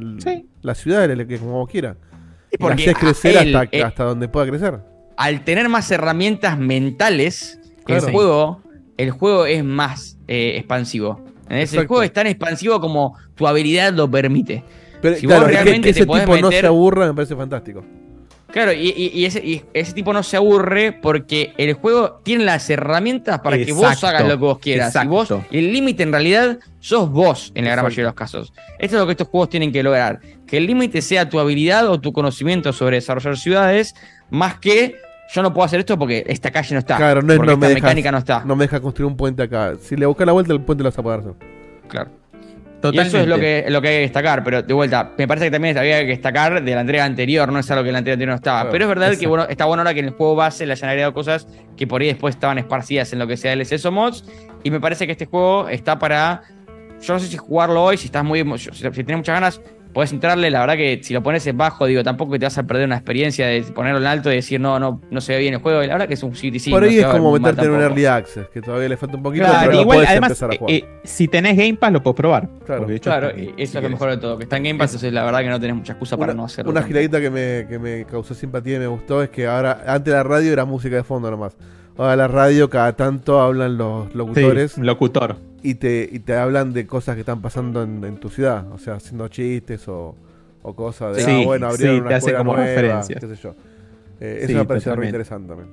La 0.62 0.74
ciudad 0.74 1.10
es 1.10 1.18
la 1.18 1.24
que 1.26 1.38
como 1.38 1.52
vos 1.52 1.68
quieras. 1.68 1.96
Y 2.50 2.56
la 2.56 2.58
porque 2.68 2.82
haces 2.90 2.96
crecer 2.98 3.36
él, 3.48 3.56
hasta, 3.56 3.76
eh, 3.76 3.82
hasta 3.82 4.04
donde 4.04 4.28
pueda 4.28 4.46
crecer. 4.46 4.78
al 5.16 5.44
tener 5.44 5.68
más 5.68 5.90
herramientas 5.90 6.58
mentales, 6.58 7.58
Claro. 7.84 8.06
el 8.06 8.12
juego, 8.12 8.62
el 8.96 9.10
juego 9.10 9.46
es 9.46 9.62
más 9.64 10.16
eh, 10.28 10.54
expansivo. 10.56 11.20
El 11.50 11.66
juego 11.68 12.02
es 12.02 12.12
tan 12.12 12.26
expansivo 12.26 12.80
como 12.80 13.16
tu 13.34 13.46
habilidad 13.46 13.92
lo 13.92 14.10
permite. 14.10 14.62
Pero 15.04 15.16
si 15.16 15.26
claro, 15.26 15.46
que- 15.46 15.52
realmente 15.52 15.82
que, 15.82 15.90
ese 15.90 16.00
tipo 16.06 16.36
no 16.38 16.50
se 16.50 16.66
aburra 16.66 17.06
me 17.06 17.14
parece 17.14 17.36
fantástico. 17.36 17.84
Claro, 18.50 18.72
y, 18.72 18.88
y- 18.96 19.10
y 19.12 19.24
ese, 19.24 19.44
y 19.44 19.62
ese 19.74 19.92
tipo 19.94 20.12
no 20.12 20.22
se 20.22 20.36
aburre 20.36 20.92
porque 20.92 21.52
el 21.58 21.74
juego 21.74 22.20
tiene 22.22 22.44
las 22.44 22.70
herramientas 22.70 23.40
para 23.40 23.58
que 23.58 23.72
vos 23.72 24.02
hagas 24.04 24.22
lo 24.22 24.28
que 24.30 24.34
vos 24.36 24.58
quieras. 24.60 24.94
Y 25.02 25.06
vos, 25.08 25.28
el 25.50 25.72
límite 25.72 26.04
en 26.04 26.12
realidad 26.12 26.58
sos 26.78 27.10
vos 27.10 27.50
en 27.56 27.64
la 27.64 27.72
gran 27.72 27.78
Exacto. 27.80 27.84
mayoría 27.86 28.04
de 28.04 28.08
los 28.08 28.14
casos. 28.14 28.52
Esto 28.78 28.96
es 28.96 29.00
lo 29.00 29.06
que 29.06 29.12
estos 29.12 29.26
juegos 29.28 29.48
tienen 29.50 29.72
que 29.72 29.82
lograr. 29.82 30.20
Que 30.46 30.56
el 30.58 30.66
límite 30.66 31.02
sea 31.02 31.28
tu 31.28 31.40
habilidad 31.40 31.88
o 31.88 32.00
tu 32.00 32.12
conocimiento 32.12 32.72
sobre 32.72 32.96
desarrollar 32.98 33.36
ciudades, 33.36 33.94
más 34.30 34.58
que 34.60 34.94
yo 35.34 35.42
no 35.42 35.52
puedo 35.52 35.64
hacer 35.64 35.80
esto 35.80 35.98
porque 35.98 36.22
esta 36.28 36.52
calle 36.52 36.74
no 36.74 36.78
está. 36.78 36.96
Claro, 36.96 37.22
no 37.22 37.32
es 37.32 37.38
porque 37.38 37.50
no 37.52 37.58
me 37.58 37.66
esta 37.66 37.74
dejas- 37.74 37.82
mecánica 37.82 38.12
no 38.12 38.18
está. 38.18 38.44
No 38.44 38.54
me 38.56 38.64
deja 38.66 38.78
construir 38.80 39.10
un 39.10 39.16
puente 39.16 39.42
acá. 39.42 39.74
Si 39.82 39.96
le 39.96 40.06
buscas 40.06 40.26
la 40.26 40.32
vuelta, 40.32 40.52
el 40.52 40.60
puente 40.60 40.84
lo 40.84 40.90
vas 40.90 40.98
a 40.98 41.02
poder 41.02 41.20
hacer. 41.20 41.32
Y 42.92 42.98
eso 42.98 43.18
es 43.18 43.26
lo 43.26 43.38
que, 43.38 43.64
lo 43.68 43.80
que 43.80 43.88
hay 43.88 43.94
que 43.94 44.00
destacar, 44.00 44.44
pero 44.44 44.62
de 44.62 44.74
vuelta, 44.74 45.12
me 45.16 45.26
parece 45.26 45.46
que 45.46 45.50
también 45.50 45.76
había 45.78 46.00
que 46.00 46.08
destacar 46.08 46.62
de 46.62 46.74
la 46.74 46.80
entrega 46.80 47.04
anterior, 47.04 47.50
no 47.52 47.58
es 47.58 47.70
algo 47.70 47.84
que 47.84 47.92
la 47.92 47.98
entrega 47.98 48.14
anterior 48.14 48.32
no 48.32 48.36
estaba. 48.36 48.60
Claro, 48.60 48.72
pero 48.72 48.84
es 48.84 48.88
verdad 48.88 49.16
que 49.16 49.26
bueno, 49.26 49.46
está 49.48 49.64
bueno 49.64 49.82
ahora 49.82 49.94
que 49.94 50.00
en 50.00 50.06
el 50.06 50.12
juego 50.12 50.34
base 50.34 50.66
le 50.66 50.72
hayan 50.72 50.90
agregado 50.90 51.14
cosas 51.14 51.46
que 51.76 51.86
por 51.86 52.00
ahí 52.00 52.08
después 52.08 52.34
estaban 52.34 52.58
esparcidas 52.58 53.12
en 53.12 53.18
lo 53.18 53.26
que 53.26 53.36
sea 53.36 53.54
DLCs 53.54 53.84
o 53.86 53.92
mods. 53.92 54.24
Y 54.62 54.70
me 54.70 54.80
parece 54.80 55.06
que 55.06 55.12
este 55.12 55.26
juego 55.26 55.68
está 55.68 55.98
para. 55.98 56.42
Yo 57.02 57.14
no 57.14 57.20
sé 57.20 57.26
si 57.26 57.36
jugarlo 57.36 57.82
hoy, 57.82 57.96
si 57.96 58.06
estás 58.06 58.24
muy. 58.24 58.44
si 58.58 58.70
tienes 58.70 59.16
muchas 59.16 59.34
ganas, 59.34 59.60
podés 59.94 60.12
entrarle. 60.12 60.50
La 60.50 60.60
verdad 60.60 60.74
que 60.76 61.00
si 61.02 61.14
lo 61.14 61.22
pones 61.22 61.46
en 61.46 61.56
bajo, 61.56 61.86
digo, 61.86 62.02
tampoco 62.02 62.38
te 62.38 62.44
vas 62.44 62.58
a 62.58 62.64
perder 62.64 62.84
una 62.84 62.96
experiencia 62.96 63.46
de 63.46 63.62
ponerlo 63.62 64.00
en 64.00 64.06
alto 64.06 64.30
y 64.30 64.34
decir, 64.34 64.60
no, 64.60 64.78
no, 64.78 65.00
no 65.10 65.20
se 65.22 65.32
ve 65.32 65.38
bien 65.38 65.54
el 65.54 65.60
juego. 65.60 65.82
Y 65.82 65.86
la 65.86 65.94
verdad 65.94 66.08
que 66.08 66.14
es 66.14 66.22
un 66.22 66.32
CTC. 66.32 66.70
Por 66.70 66.82
ahí 66.84 66.98
es 66.98 67.06
como 67.06 67.32
meterte 67.32 67.64
en 67.64 67.70
un 67.70 67.80
early 67.80 68.04
access, 68.04 68.48
que 68.48 68.60
todavía 68.60 68.88
le 68.90 68.96
falta 68.98 69.16
un 69.16 69.22
poquito, 69.22 69.44
Claro, 69.46 69.60
pero 69.60 69.72
lo 69.72 69.80
igual, 69.80 69.96
puedes 69.96 70.10
además, 70.10 70.30
empezar 70.30 70.50
a 70.52 70.56
jugar. 70.58 70.74
eh, 70.74 70.76
eh, 70.78 71.00
si 71.04 71.28
tenés 71.28 71.56
Game 71.56 71.74
Pass 71.76 71.92
lo 71.92 72.02
puedes 72.02 72.16
probar. 72.16 72.48
Claro. 72.66 72.90
Hecho 72.90 73.08
Claro, 73.10 73.30
si 73.34 73.54
eso 73.56 73.78
es 73.78 73.82
lo 73.84 73.88
mejor 73.90 74.10
de 74.10 74.16
todo. 74.18 74.36
Que 74.36 74.44
está 74.44 74.56
en 74.58 74.64
Game 74.64 74.78
Pass, 74.78 74.90
entonces 74.90 75.12
la 75.12 75.24
verdad 75.24 75.40
que 75.40 75.48
no 75.48 75.60
tenés 75.60 75.76
mucha 75.76 75.92
excusa 75.92 76.16
para 76.16 76.32
Una, 76.32 76.42
no 76.42 76.46
hacerlo. 76.46 76.70
una 76.72 76.82
giradita 76.82 77.20
que 77.20 77.30
me, 77.30 77.66
que 77.68 77.78
me 77.78 78.04
causó 78.04 78.34
simpatía 78.34 78.76
y 78.76 78.80
me 78.80 78.86
gustó 78.88 79.22
es 79.22 79.30
que 79.30 79.46
ahora, 79.46 79.84
antes 79.86 80.12
la 80.12 80.22
radio 80.22 80.52
era 80.52 80.64
música 80.64 80.96
de 80.96 81.04
fondo 81.04 81.30
nomás. 81.30 81.56
Ahora 81.96 82.16
la 82.16 82.28
radio 82.28 82.68
cada 82.70 82.94
tanto 82.96 83.40
hablan 83.40 83.78
los 83.78 84.14
locutores. 84.14 84.72
Sí, 84.72 84.80
locutor. 84.82 85.36
Y 85.62 85.74
te, 85.76 86.08
y 86.10 86.18
te 86.18 86.34
hablan 86.36 86.72
de 86.72 86.86
cosas 86.86 87.14
que 87.14 87.20
están 87.20 87.40
pasando 87.40 87.82
en, 87.82 88.04
en 88.04 88.16
tu 88.16 88.28
ciudad. 88.28 88.70
O 88.72 88.78
sea, 88.78 88.94
haciendo 88.94 89.28
chistes 89.28 89.86
o, 89.88 90.14
o 90.62 90.74
cosas 90.74 91.16
de, 91.16 91.22
Sí, 91.22 91.40
ah, 91.42 91.44
bueno, 91.44 91.66
abrieron 91.68 91.96
sí, 91.96 92.00
una 92.00 92.08
te 92.08 92.14
hace 92.16 92.34
como 92.34 92.52
nueva, 92.54 92.66
referencias. 92.68 93.20
qué 93.20 93.26
sé 93.28 93.36
yo. 93.42 93.54
Eh, 94.20 94.40
eso 94.42 94.58
me 94.58 94.64
pareció 94.64 94.92
re 94.92 94.96
totalmente. 94.96 95.06
interesante 95.08 95.48
también. 95.48 95.68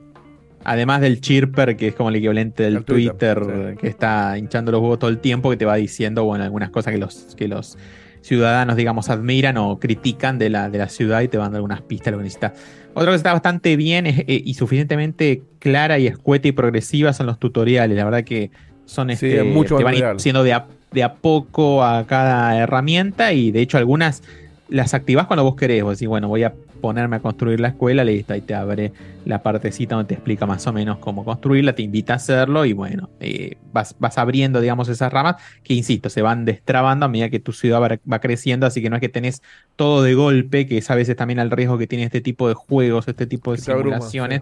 Además 0.64 1.02
del 1.02 1.22
chirper, 1.22 1.76
que 1.76 1.88
es 1.88 1.96
como 1.96 2.10
el 2.10 2.18
equivalente 2.18 2.64
del 2.64 2.78
El 2.78 2.86
Twitter, 2.86 3.40
Twitter, 3.44 3.78
que 3.80 3.88
está 3.88 4.38
hinchando 4.38 4.72
los 4.72 4.80
huevos 4.82 5.00
todo 5.00 5.10
el 5.10 5.18
tiempo, 5.18 5.50
que 5.50 5.58
te 5.58 5.66
va 5.66 5.76
diciendo, 5.76 6.24
bueno, 6.24 6.44
algunas 6.44 6.70
cosas 6.70 6.94
que 6.94 7.00
los, 7.00 7.34
que 7.36 7.48
los 7.48 7.78
ciudadanos, 8.22 8.76
digamos, 8.76 9.10
admiran 9.10 9.58
o 9.58 9.80
critican 9.80 10.38
de 10.38 10.52
la, 10.52 10.70
de 10.70 10.78
la 10.78 10.88
ciudad 10.88 11.22
y 11.22 11.28
te 11.28 11.38
van 11.38 11.46
dando 11.48 11.58
algunas 11.58 11.82
pistas 11.82 12.12
lo 12.12 12.20
que 12.20 12.26
necesitas. 12.26 12.54
Otra 12.94 13.06
cosa 13.06 13.12
que 13.12 13.16
está 13.18 13.34
bastante 13.34 13.76
bien 13.78 14.06
es- 14.08 14.20
eh, 14.20 14.42
y 14.46 14.54
suficientemente 14.54 15.42
clara 15.60 15.98
y 16.00 16.08
escueta 16.08 16.48
y 16.48 16.52
progresiva 16.52 17.14
son 17.14 17.26
los 17.28 17.40
tutoriales. 17.40 17.96
La 17.98 18.04
verdad 18.06 18.24
que 18.24 18.52
son 18.86 19.08
Sí, 19.10 19.14
este, 19.14 19.44
mucho 19.44 19.78
te 19.78 19.84
van 19.84 19.94
siendo 20.20 20.44
de 20.44 20.54
a, 20.54 20.68
de 20.92 21.04
a 21.04 21.14
poco 21.16 21.84
a 21.84 22.06
cada 22.06 22.58
herramienta 22.58 23.32
y 23.34 23.52
de 23.52 23.62
hecho 23.62 23.78
algunas 23.78 24.24
las 24.68 24.94
activás 24.94 25.28
cuando 25.28 25.44
vos 25.44 25.56
querés. 25.56 25.84
Vos 25.84 25.98
decís, 25.98 26.08
bueno, 26.10 26.28
voy 26.28 26.44
a 26.44 26.54
ponerme 26.82 27.18
a 27.18 27.20
construir 27.20 27.60
la 27.60 27.70
escuela, 27.70 28.04
listo, 28.04 28.34
ahí 28.34 28.42
te 28.42 28.54
abre 28.56 28.92
la 29.24 29.44
partecita 29.44 29.96
donde 29.96 30.10
te 30.10 30.14
explica 30.16 30.46
más 30.46 30.66
o 30.68 30.74
menos 30.74 30.98
cómo 30.98 31.24
construirla, 31.24 31.74
te 31.74 31.84
invita 31.84 32.14
a 32.14 32.16
hacerlo 32.18 32.66
y 32.66 32.74
bueno, 32.74 33.10
eh, 33.20 33.58
vas, 33.72 33.96
vas 34.00 34.18
abriendo, 34.18 34.60
digamos, 34.60 34.90
esas 34.90 35.14
ramas 35.14 35.36
que, 35.64 35.74
insisto, 35.74 36.10
se 36.10 36.22
van 36.22 36.44
destrabando 36.44 37.06
a 37.06 37.10
medida 37.10 37.30
que 37.30 37.40
tu 37.40 37.54
ciudad 37.54 37.82
va, 37.82 38.00
va 38.12 38.20
creciendo, 38.20 38.66
así 38.66 38.82
que 38.82 38.90
no 38.90 38.98
es 38.98 39.00
que 39.00 39.10
tenés 39.10 39.42
todo 39.76 40.04
de 40.04 40.14
golpe, 40.16 40.68
que 40.68 40.80
es 40.80 40.92
a 40.92 40.96
veces 40.96 41.16
también 41.16 41.40
el 41.40 41.52
riesgo 41.52 41.78
que 41.78 41.88
tiene 41.88 42.04
este 42.04 42.22
tipo 42.22 42.48
de 42.48 42.56
juegos, 42.56 43.08
este 43.08 43.28
tipo 43.28 43.56
de 43.56 43.72
abruma, 43.72 44.02
simulaciones, 44.02 44.42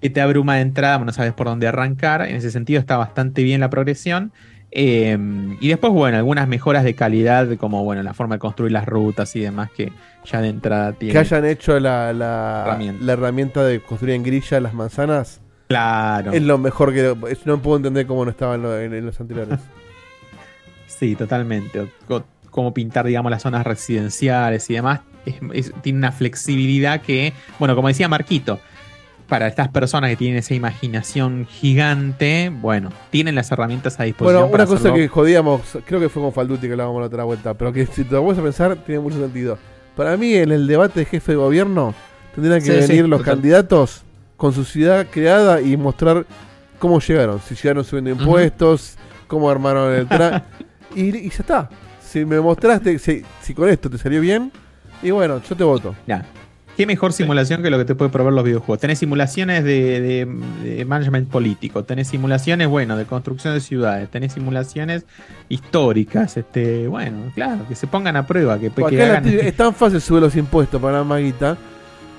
que 0.00 0.10
te 0.10 0.20
abruma 0.20 0.56
de 0.56 0.60
entrada, 0.60 0.98
no 0.98 1.12
sabes 1.12 1.32
por 1.32 1.46
dónde 1.46 1.66
arrancar, 1.66 2.22
en 2.22 2.36
ese 2.36 2.50
sentido 2.50 2.78
está 2.78 2.96
bastante 2.96 3.42
bien 3.42 3.60
la 3.60 3.70
progresión. 3.70 4.32
Eh, 4.70 5.16
y 5.60 5.68
después, 5.68 5.92
bueno, 5.92 6.18
algunas 6.18 6.46
mejoras 6.46 6.84
de 6.84 6.94
calidad, 6.94 7.48
como 7.56 7.84
bueno, 7.84 8.02
la 8.02 8.12
forma 8.14 8.34
de 8.36 8.38
construir 8.38 8.72
las 8.72 8.86
rutas 8.86 9.34
y 9.36 9.40
demás, 9.40 9.70
que 9.74 9.92
ya 10.24 10.40
de 10.42 10.48
entrada 10.48 10.92
tiene. 10.92 11.12
Que 11.12 11.18
hayan 11.20 11.44
hecho 11.46 11.80
la, 11.80 12.12
la, 12.12 12.64
Herramienta. 12.66 13.04
la 13.04 13.12
herramienta 13.14 13.64
de 13.64 13.80
construir 13.80 14.14
en 14.14 14.22
grilla 14.22 14.60
las 14.60 14.74
manzanas. 14.74 15.40
Claro. 15.68 16.32
Es 16.32 16.42
lo 16.42 16.58
mejor 16.58 16.92
que. 16.94 17.14
No 17.44 17.60
puedo 17.62 17.76
entender 17.78 18.06
cómo 18.06 18.24
no 18.24 18.30
estaba 18.30 18.54
en, 18.56 18.62
lo- 18.62 18.78
en- 18.80 18.94
en 18.94 19.06
los 19.06 19.18
anteriores. 19.20 19.58
Sí, 20.86 21.14
totalmente. 21.14 21.86
Cómo 22.50 22.74
pintar, 22.74 23.06
digamos, 23.06 23.30
las 23.30 23.42
zonas 23.42 23.64
residenciales 23.64 24.68
y 24.70 24.74
demás. 24.74 25.00
Es- 25.26 25.36
es- 25.52 25.72
tiene 25.82 25.98
una 25.98 26.12
flexibilidad 26.12 27.00
que, 27.02 27.32
bueno, 27.58 27.76
como 27.76 27.88
decía 27.88 28.08
Marquito, 28.08 28.58
para 29.28 29.46
estas 29.46 29.68
personas 29.68 30.10
que 30.10 30.16
tienen 30.16 30.38
esa 30.38 30.54
imaginación 30.54 31.46
gigante, 31.48 32.50
bueno, 32.62 32.90
tienen 33.10 33.34
las 33.34 33.50
herramientas 33.52 34.00
a 34.00 34.04
disposición. 34.04 34.40
Bueno, 34.42 34.50
para 34.50 34.64
una 34.64 34.68
cosa 34.70 34.80
hacerlo. 34.88 34.96
que 34.96 35.08
jodíamos, 35.08 35.60
creo 35.84 36.00
que 36.00 36.08
fue 36.08 36.22
con 36.22 36.32
Falduti 36.32 36.66
que 36.66 36.72
hablábamos 36.72 37.00
la 37.00 37.06
otra 37.06 37.24
vuelta, 37.24 37.54
pero 37.54 37.72
que 37.72 37.86
si 37.86 38.04
te 38.04 38.14
lo 38.14 38.22
vuelves 38.22 38.40
a 38.40 38.42
pensar, 38.44 38.76
tiene 38.84 39.00
mucho 39.00 39.18
sentido. 39.20 39.58
Para 39.96 40.16
mí, 40.16 40.34
en 40.34 40.50
el 40.50 40.66
debate 40.66 41.00
de 41.00 41.06
jefe 41.06 41.32
de 41.32 41.36
gobierno, 41.38 41.94
tendrían 42.34 42.60
que 42.62 42.72
Sí, 42.80 42.82
sí, 42.82 42.88
venir 42.88 43.08
los 43.08 43.20
total. 43.20 43.34
candidatos 43.34 44.02
con 44.36 44.52
su 44.54 44.64
ciudad 44.64 45.06
creada 45.10 45.60
y 45.60 45.76
mostrar 45.76 46.24
cómo 46.78 47.00
llegaron. 47.00 47.40
Si 47.40 47.54
llegaron 47.54 47.84
subiendo 47.84 48.10
impuestos, 48.10 48.96
cómo 49.26 49.50
armaron 49.50 49.92
el 49.92 50.06
tra 50.08 50.46
y, 50.94 51.14
y 51.16 51.28
ya 51.28 51.36
está. 51.40 51.68
Si 52.00 52.24
me 52.24 52.40
mostraste, 52.40 52.98
si, 52.98 53.22
si 53.42 53.52
con 53.52 53.68
esto 53.68 53.90
te 53.90 53.98
salió 53.98 54.20
bien, 54.22 54.50
y 55.02 55.10
bueno, 55.10 55.42
yo 55.46 55.54
te 55.54 55.64
voto. 55.64 55.94
Ya. 56.06 56.24
¿Qué 56.78 56.86
mejor 56.86 57.12
simulación 57.12 57.60
que 57.60 57.70
lo 57.70 57.76
que 57.78 57.84
te 57.84 57.96
puede 57.96 58.08
proveer 58.10 58.32
los 58.34 58.44
videojuegos? 58.44 58.78
Tenés 58.78 59.00
simulaciones 59.00 59.64
de, 59.64 60.00
de- 60.00 60.26
de 60.76 60.84
management 60.84 61.28
político, 61.28 61.82
tenés 61.82 62.06
simulaciones, 62.06 62.68
bueno, 62.68 62.96
de 62.96 63.04
construcción 63.04 63.52
de 63.52 63.60
ciudades, 63.60 64.08
tenés 64.10 64.32
simulaciones 64.34 65.04
históricas, 65.48 66.36
este, 66.36 66.86
bueno, 66.86 67.32
claro, 67.34 67.66
que 67.68 67.74
se 67.74 67.86
pongan 67.88 68.14
a 68.16 68.26
prueba, 68.28 68.58
que, 68.60 68.70
hagan- 68.70 69.26
es 69.26 69.56
tan 69.56 69.74
fácil 69.74 70.00
subir 70.00 70.22
los 70.22 70.36
impuestos 70.36 70.80
para 70.80 71.02
más 71.02 71.20
guita. 71.20 71.56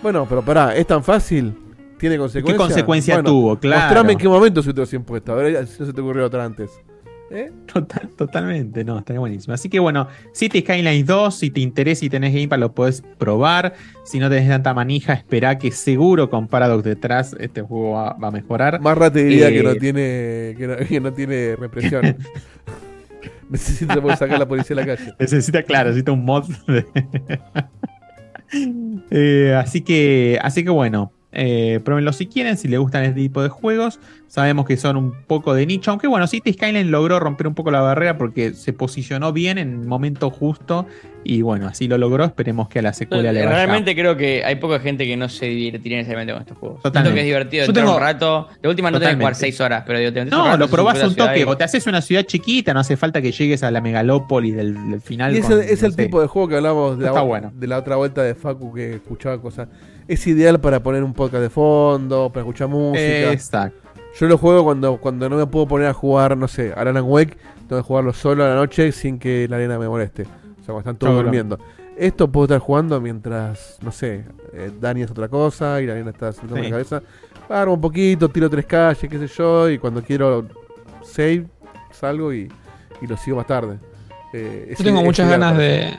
Bueno, 0.03 0.25
pero 0.27 0.43
pará, 0.43 0.75
es 0.75 0.85
tan 0.85 1.03
fácil. 1.05 1.53
¿Tiene 1.97 2.17
consecuencias? 2.17 2.57
consecuencia 2.67 3.15
Bueno, 3.15 3.29
tuvo? 3.29 3.59
Claro. 3.59 3.81
Mostrame 3.81 4.11
en 4.13 4.17
qué 4.19 4.27
momento 4.27 4.61
subiste 4.61 4.81
los 4.81 4.93
impuestos. 4.93 5.33
A 5.33 5.35
ver 5.41 5.67
si 5.67 5.79
no 5.79 5.85
se 5.85 5.93
te 5.93 6.01
ocurrió 6.01 6.25
otra 6.25 6.43
antes. 6.45 6.69
¿Eh? 7.31 7.51
Total, 7.71 8.09
totalmente, 8.17 8.83
no, 8.83 8.97
estaría 8.99 9.19
buenísimo. 9.19 9.53
Así 9.53 9.69
que 9.69 9.79
bueno, 9.79 10.07
City 10.33 10.61
Skylines 10.61 11.05
2, 11.05 11.35
si 11.35 11.51
te 11.51 11.59
interesa 11.59 12.03
y 12.05 12.09
tenés 12.09 12.33
Game 12.33 12.47
Pass, 12.47 12.59
lo 12.59 12.73
podés 12.73 13.03
probar. 13.19 13.73
Si 14.03 14.17
no 14.19 14.29
tenés 14.29 14.49
tanta 14.49 14.73
manija, 14.73 15.13
espera 15.13 15.57
que 15.59 15.71
seguro 15.71 16.29
con 16.29 16.47
Paradox 16.47 16.83
detrás 16.83 17.35
este 17.39 17.61
juego 17.61 17.91
va, 17.91 18.13
va 18.13 18.29
a 18.29 18.31
mejorar. 18.31 18.81
Más 18.81 18.97
te 19.13 19.23
diría 19.23 19.49
que 19.49 19.59
Eh, 19.59 19.63
no 19.63 19.75
tiene 19.75 20.55
que 20.57 20.67
no, 20.67 20.77
que 20.87 20.99
no 20.99 21.13
tiene 21.13 21.55
represión. 21.55 22.17
Necesita 23.49 24.01
poder 24.01 24.17
sacar 24.17 24.35
a 24.35 24.39
la 24.39 24.47
policía 24.47 24.75
a 24.75 24.79
la 24.79 24.85
calle. 24.85 25.13
Necesita, 25.19 25.63
claro, 25.63 25.89
necesita 25.89 26.11
un 26.11 26.25
mod. 26.25 26.45
de- 26.67 26.85
Eh, 29.11 29.53
así 29.55 29.81
que, 29.81 30.39
así 30.41 30.63
que 30.63 30.71
bueno, 30.71 31.11
eh, 31.31 31.79
pruébenlo 31.83 32.11
si 32.13 32.25
quieren, 32.27 32.57
si 32.57 32.67
les 32.67 32.79
gustan 32.79 33.03
este 33.03 33.19
tipo 33.19 33.41
de 33.43 33.49
juegos. 33.49 33.99
Sabemos 34.27 34.65
que 34.67 34.77
son 34.77 34.95
un 34.95 35.13
poco 35.25 35.55
de 35.55 35.65
nicho, 35.65 35.89
aunque 35.89 36.07
bueno, 36.07 36.27
City 36.27 36.53
Skyline 36.53 36.91
logró 36.91 37.19
romper 37.19 37.47
un 37.47 37.55
poco 37.55 37.71
la 37.71 37.81
barrera 37.81 38.17
porque 38.17 38.53
se 38.53 38.73
posicionó 38.73 39.33
bien 39.33 39.57
en 39.57 39.71
el 39.81 39.87
momento 39.87 40.29
justo 40.29 40.85
y 41.23 41.41
bueno, 41.41 41.67
así 41.67 41.87
lo 41.87 41.97
logró. 41.97 42.25
Esperemos 42.25 42.69
que 42.69 42.77
a 42.79 42.81
la 42.83 42.93
secuela 42.93 43.31
le 43.33 43.43
vaya. 43.43 43.55
Realmente 43.65 43.95
creo 43.95 44.15
que 44.17 44.43
hay 44.45 44.55
poca 44.57 44.79
gente 44.79 45.05
que 45.07 45.17
no 45.17 45.29
se 45.29 45.47
divertiría 45.47 45.97
necesariamente 45.97 46.33
con 46.33 46.41
estos 46.43 46.57
juegos. 46.59 46.81
Totalmente. 46.83 47.09
Siento 47.09 47.15
que 47.15 47.19
es 47.21 47.25
divertido 47.25 47.65
Yo 47.65 47.73
tengo- 47.73 47.95
un 47.95 48.01
rato. 48.01 48.47
De 48.61 48.69
última 48.69 48.91
no 48.91 48.99
tenés 48.99 49.15
que 49.15 49.19
jugar 49.19 49.33
Totalmente. 49.33 49.57
6 49.57 49.61
horas, 49.61 49.83
pero 49.87 49.97
digo, 49.99 50.13
te 50.13 50.25
No, 50.25 50.45
rato, 50.45 50.57
lo 50.59 50.67
probás 50.67 51.03
un 51.03 51.15
toque, 51.15 51.39
y- 51.39 51.43
o 51.43 51.57
te 51.57 51.63
haces 51.63 51.87
una 51.87 52.01
ciudad 52.01 52.23
chiquita, 52.23 52.71
no 52.73 52.81
hace 52.81 52.97
falta 52.97 53.21
que 53.23 53.31
llegues 53.31 53.63
a 53.63 53.71
la 53.71 53.81
megalópolis 53.81 54.55
del, 54.55 54.91
del 54.91 55.01
final. 55.01 55.33
Y 55.35 55.39
es 55.39 55.45
con, 55.47 55.53
el, 55.53 55.59
es 55.69 55.81
no 55.81 55.87
el 55.87 55.95
tipo 55.95 56.21
de 56.21 56.27
juego 56.27 56.47
que 56.49 56.55
hablamos 56.55 56.97
de 56.99 57.05
la, 57.05 57.09
Está 57.09 57.21
bueno. 57.21 57.51
de 57.55 57.65
la 57.67 57.77
otra 57.79 57.95
vuelta 57.95 58.21
de 58.21 58.35
Facu 58.35 58.71
que 58.73 58.93
escuchaba 58.95 59.41
cosas. 59.41 59.67
Es 60.09 60.25
ideal 60.27 60.59
para 60.59 60.81
poner 60.81 61.03
un 61.03 61.13
podcast 61.13 61.43
de 61.43 61.49
fondo, 61.49 62.29
para 62.29 62.41
escuchar 62.41 62.67
música. 62.67 63.31
Exacto. 63.31 63.77
Yo 64.19 64.27
lo 64.27 64.37
juego 64.37 64.63
cuando, 64.63 64.97
cuando 64.97 65.29
no 65.29 65.37
me 65.37 65.45
puedo 65.45 65.67
poner 65.67 65.87
a 65.87 65.93
jugar, 65.93 66.35
no 66.35 66.47
sé, 66.47 66.73
a 66.75 66.81
Alan 66.81 67.03
Wake, 67.03 67.37
tengo 67.67 67.81
que 67.81 67.87
jugarlo 67.87 68.11
solo 68.11 68.43
a 68.43 68.49
la 68.49 68.55
noche 68.55 68.91
sin 68.91 69.19
que 69.19 69.47
la 69.47 69.57
arena 69.57 69.77
me 69.77 69.87
moleste. 69.87 70.23
O 70.23 70.25
sea, 70.63 70.73
cuando 70.73 70.79
están 70.79 70.97
todos 70.97 71.11
Claro. 71.13 71.23
durmiendo. 71.25 71.59
esto 71.95 72.31
puedo 72.31 72.45
estar 72.45 72.59
jugando 72.59 72.99
mientras, 73.01 73.77
no 73.83 73.91
sé, 73.91 74.23
eh, 74.53 74.71
Dani 74.79 75.01
es 75.03 75.11
otra 75.11 75.27
cosa 75.27 75.81
y 75.81 75.85
la 75.85 75.93
nena 75.95 76.11
está 76.11 76.31
sentando 76.31 76.55
Sí. 76.55 76.63
la 76.63 76.69
cabeza. 76.71 77.03
Agarro 77.49 77.73
un 77.73 77.81
poquito, 77.81 78.29
tiro 78.29 78.49
tres 78.49 78.65
calles, 78.65 79.09
qué 79.09 79.19
sé 79.19 79.27
yo, 79.27 79.69
y 79.69 79.77
cuando 79.77 80.01
quiero 80.01 80.47
save, 81.03 81.45
salgo 81.91 82.33
y, 82.33 82.49
y 83.01 83.05
lo 83.07 83.17
sigo 83.17 83.35
más 83.37 83.47
tarde. 83.47 83.77
Eh, 84.33 84.73
Yo 84.77 84.83
tengo 84.85 85.03
muchas 85.03 85.29
ganas 85.29 85.57
de, 85.57 85.93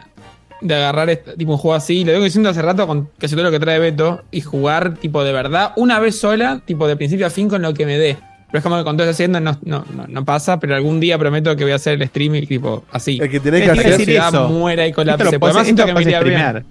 de 0.61 0.75
agarrar 0.75 1.11
este, 1.11 1.37
tipo 1.37 1.53
un 1.53 1.59
juego 1.59 1.75
así. 1.75 2.05
Lo 2.05 2.13
vengo 2.13 2.25
diciendo 2.25 2.49
hace 2.51 2.63
rato 2.63 2.87
con 2.87 3.09
casi 3.19 3.35
todo 3.35 3.45
lo 3.45 3.51
que 3.51 3.61
trae 3.61 3.79
Beto. 3.79 4.23
Y 4.31 4.41
jugar, 4.41 4.95
tipo, 4.95 5.23
de 5.25 5.33
verdad, 5.33 5.73
una 5.77 5.99
vez 6.01 6.19
sola, 6.19 6.61
tipo, 6.65 6.87
de 6.89 6.97
principio 6.97 7.27
a 7.27 7.31
fin 7.31 7.49
con 7.49 7.63
lo 7.63 7.73
que 7.75 7.87
me 7.87 7.99
dé. 7.99 8.17
Pero 8.49 8.59
es 8.59 8.63
como 8.65 8.77
que 8.79 8.85
con 8.85 8.97
todo 8.97 9.05
eso 9.05 9.13
haciendo 9.13 9.39
no, 9.41 9.57
no, 9.63 9.85
no, 9.95 10.07
no 10.09 10.25
pasa. 10.25 10.59
Pero 10.59 10.75
algún 10.75 10.99
día 11.01 11.17
prometo 11.19 11.55
que 11.57 11.65
voy 11.65 11.73
a 11.73 11.77
hacer 11.77 11.95
el 11.95 12.03
streaming, 12.03 12.43
tipo, 12.47 12.85
así. 12.91 13.19
El 13.23 13.31
que 13.31 13.39
tenés 13.41 13.61
Te 13.61 13.65
que 13.67 13.71
a 13.71 13.73
hacer 13.75 13.99
decir 13.99 14.17
eso. 14.17 14.49
muera 14.49 14.87
y 14.87 14.91
lo 14.91 14.97
colapse. 14.97 15.25
Porque 15.39 15.47
además 15.47 15.65
siento 15.65 15.85
que 15.85 15.93
lo 15.93 15.95
me 15.99 16.03
iría 16.03 16.21
bien. 16.21 16.65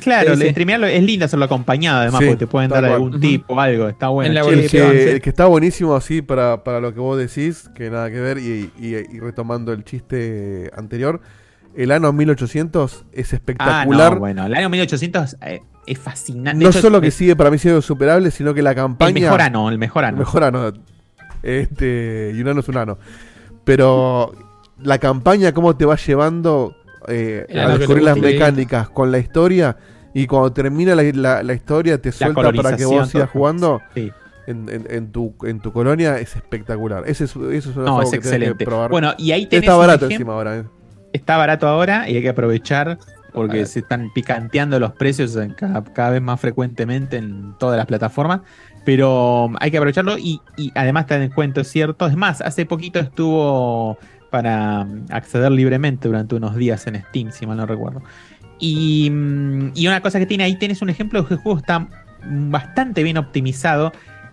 Claro, 0.00 0.34
Sí, 0.34 0.42
sí. 0.42 0.50
streamearlo 0.50 0.88
es 0.88 1.00
lindo 1.04 1.24
hacerlo 1.24 1.44
acompañado, 1.44 2.00
además, 2.00 2.18
Sí, 2.18 2.26
porque 2.26 2.38
te 2.38 2.46
pueden 2.48 2.68
dar 2.68 2.84
algún 2.84 3.10
Ujú. 3.10 3.20
tip 3.20 3.44
o 3.48 3.60
algo. 3.60 3.88
Está 3.88 4.08
bueno. 4.08 4.42
Che, 4.42 4.50
El 4.52 4.68
que, 4.68 5.12
el 5.12 5.20
que 5.20 5.30
está 5.30 5.46
buenísimo 5.46 5.94
así 5.94 6.20
para, 6.20 6.64
para 6.64 6.80
lo 6.80 6.92
que 6.92 6.98
vos 6.98 7.16
decís, 7.16 7.70
que 7.76 7.90
nada 7.90 8.10
que 8.10 8.18
ver, 8.20 8.38
y, 8.38 8.72
y- 8.80 8.96
y 8.96 9.20
retomando 9.20 9.72
el 9.72 9.84
chiste 9.84 10.68
anterior, 10.76 11.20
el 11.76 11.90
año 11.92 12.12
1800 12.12 13.04
es 13.12 13.32
Ah, 13.32 13.36
espectacular. 13.36 14.12
no, 14.14 14.18
bueno, 14.20 14.46
el 14.46 14.54
año 14.54 14.68
1800 14.68 15.36
eh, 15.42 15.60
es 15.86 15.98
fascinante. 15.98 16.62
no 16.62 16.70
hecho, 16.70 16.80
solo 16.80 17.00
que 17.00 17.08
es 17.08 17.14
sigue 17.14 17.36
para 17.36 17.50
mí 17.50 17.58
siendo 17.58 17.82
superable, 17.82 18.30
sino 18.30 18.54
que 18.54 18.62
la 18.62 18.70
el 18.70 18.76
campaña. 18.76 19.12
mejor 19.14 19.40
ano, 19.42 19.68
el 19.68 19.78
mejor 19.78 20.04
ano. 20.04 20.16
El 20.16 20.18
mejor 20.20 20.44
ano. 20.44 20.72
Este, 21.42 22.32
y 22.34 22.40
un 22.40 22.48
ano 22.48 22.60
es 22.60 22.68
un 22.68 22.76
ano. 22.76 22.98
Pero 23.64 24.32
la 24.82 24.98
campaña, 24.98 25.52
cómo 25.52 25.76
te 25.76 25.84
va 25.84 25.96
llevando 25.96 26.74
eh, 27.08 27.46
a 27.54 27.76
descubrir 27.76 28.02
las 28.04 28.16
mecánicas 28.18 28.88
con 28.88 29.10
la 29.12 29.18
historia. 29.18 29.76
Y 30.14 30.26
cuando 30.26 30.52
termina 30.52 30.94
la, 30.94 31.02
la- 31.02 31.42
la 31.42 31.54
historia, 31.54 32.00
te 32.00 32.12
suelta 32.12 32.52
para 32.52 32.76
que 32.76 32.84
vos 32.84 33.08
sigas 33.08 33.30
jugando. 33.30 33.80
Sí. 33.94 34.10
En, 34.46 34.68
en- 34.68 34.86
en 34.90 35.10
tu, 35.10 35.34
en 35.44 35.58
tu 35.60 35.72
colonia 35.72 36.18
es 36.18 36.36
espectacular. 36.36 37.02
Ese 37.06 37.24
es, 37.24 37.30
eso 37.34 37.70
es 37.70 37.76
un 37.76 37.84
No, 37.84 38.02
es 38.02 38.10
que 38.10 38.18
tenés 38.18 38.22
que 38.22 38.28
excelente. 38.36 38.64
probar. 38.66 38.90
Bueno, 38.90 39.14
y 39.16 39.32
ahí 39.32 39.46
tenés 39.46 39.62
Está 39.64 39.74
un 39.74 39.80
barato 39.80 40.04
ejemplo- 40.06 40.14
encima 40.14 40.32
ahora. 40.34 40.56
eh. 40.58 40.64
Está 41.14 41.38
barato 41.38 41.66
ahora 41.66 42.10
y 42.10 42.16
hay 42.16 42.22
que 42.22 42.28
aprovechar 42.28 42.98
porque 43.32 43.64
se 43.66 43.78
están 43.80 44.10
picanteando 44.14 44.78
los 44.78 44.92
precios 44.92 45.36
cada, 45.56 45.82
cada 45.82 46.10
vez 46.10 46.20
más 46.22 46.38
frecuentemente 46.40 47.16
en 47.16 47.54
todas 47.58 47.76
las 47.76 47.86
plataformas. 47.86 48.40
Pero 48.84 49.46
um, 49.46 49.56
hay 49.60 49.70
que 49.70 49.78
aprovecharlo 49.78 50.18
y, 50.18 50.40
y 50.56 50.70
además 50.74 51.04
está 51.04 51.22
en 51.22 51.30
cuento, 51.30 51.60
es 51.62 51.68
cierto. 51.68 52.06
Es 52.06 52.16
más, 52.16 52.40
hace 52.42 52.66
poquito 52.66 52.98
estuvo 53.00 53.96
para 54.30 54.82
um, 54.82 55.06
acceder 55.10 55.50
libremente 55.52 56.06
durante 56.08 56.34
unos 56.34 56.54
días 56.56 56.86
en 56.86 57.02
Steam, 57.02 57.32
si 57.32 57.46
mal 57.46 57.56
no 57.56 57.64
recuerdo. 57.66 58.02
Y, 58.60 59.10
y 59.74 59.86
una 59.86 60.00
cosa 60.00 60.18
que 60.18 60.26
tiene 60.26 60.44
ahí, 60.44 60.56
tienes 60.56 60.82
un 60.82 60.90
ejemplo 60.90 61.22
de 61.22 61.28
que 61.28 61.34
el 61.34 61.40
juego 61.40 61.58
está 61.58 61.88
bastante 62.24 63.02
bien 63.02 63.16
optimizado. 63.18 63.92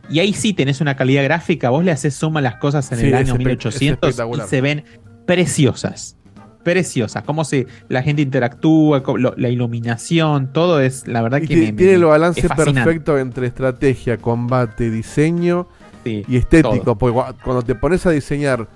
Y 0.09 0.19
ahí 0.19 0.33
sí 0.33 0.53
tenés 0.53 0.81
una 0.81 0.95
calidad 0.95 1.23
gráfica. 1.23 1.69
Vos 1.69 1.83
le 1.85 1.91
haces 1.91 2.13
suma 2.15 2.39
a 2.39 2.43
las 2.43 2.55
cosas 2.57 2.91
en 2.91 2.99
Sí, 2.99 3.07
el 3.07 3.15
año 3.15 3.33
espe- 3.35 3.39
es 3.39 3.45
1800 3.45 4.09
y 4.09 4.41
se 4.47 4.61
ven 4.61 4.83
preciosas. 5.25 6.17
Preciosas. 6.63 7.23
Cómo 7.23 7.43
se, 7.43 7.67
la 7.89 8.03
gente 8.03 8.21
interactúa, 8.21 9.01
lo- 9.17 9.33
la 9.37 9.49
iluminación, 9.49 10.51
todo 10.53 10.79
es, 10.79 11.07
la 11.07 11.21
verdad 11.21 11.41
Y 11.41 11.47
que 11.47 11.55
me- 11.55 11.73
tiene 11.73 11.93
el 11.95 12.05
balance 12.05 12.47
perfecto 12.49 13.17
entre 13.17 13.47
estrategia, 13.47 14.17
combate, 14.17 14.89
diseño 14.91 15.67
Sí, 16.03 16.23
y 16.27 16.37
estético. 16.37 16.79
todo. 16.83 16.95
Porque 16.97 17.17
cua- 17.17 17.35
cuando 17.43 17.61
te 17.63 17.73
pones 17.75 18.05
a 18.05 18.11
diseñar, 18.11 18.67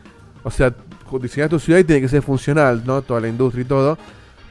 o 0.44 0.52
sea, 0.52 0.74
diseñar 1.22 1.50
tu 1.50 1.60
ciudad 1.60 1.80
y 1.80 1.84
tiene 1.84 2.02
que 2.02 2.08
ser 2.10 2.22
funcional, 2.22 2.82
¿no? 2.86 3.02
Toda 3.02 3.22
la 3.22 3.28
industria 3.28 3.62
y 3.62 3.66
todo. 3.66 3.98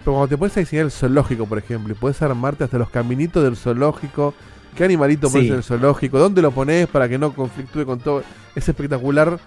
Pero 0.05 0.13
cuando 0.17 0.29
te 0.29 0.37
pones 0.39 0.57
a 0.57 0.61
diseñar 0.61 0.85
el 0.87 0.91
zoológico, 0.91 1.47
por 1.47 1.59
ejemplo, 1.59 1.93
y 1.93 1.97
puedes 1.97 2.21
armarte 2.23 2.65
hasta 2.65 2.79
los 2.79 2.91
caminitos 2.91 3.43
del 3.43 3.57
zoológico, 3.57 4.35
qué 4.77 4.85
animalito 4.85 5.29
pones 5.29 5.47
Sí. 5.47 5.51
en 5.51 5.57
el 5.57 5.63
zoológico, 5.63 6.19
dónde 6.19 6.43
lo 6.43 6.51
pones 6.53 6.87
para 6.89 7.09
que 7.09 7.19
no 7.19 7.33
conflictúe 7.33 7.85
con 7.85 7.99
todo. 7.99 8.23
Es 8.55 8.69
espectacular 8.69 9.39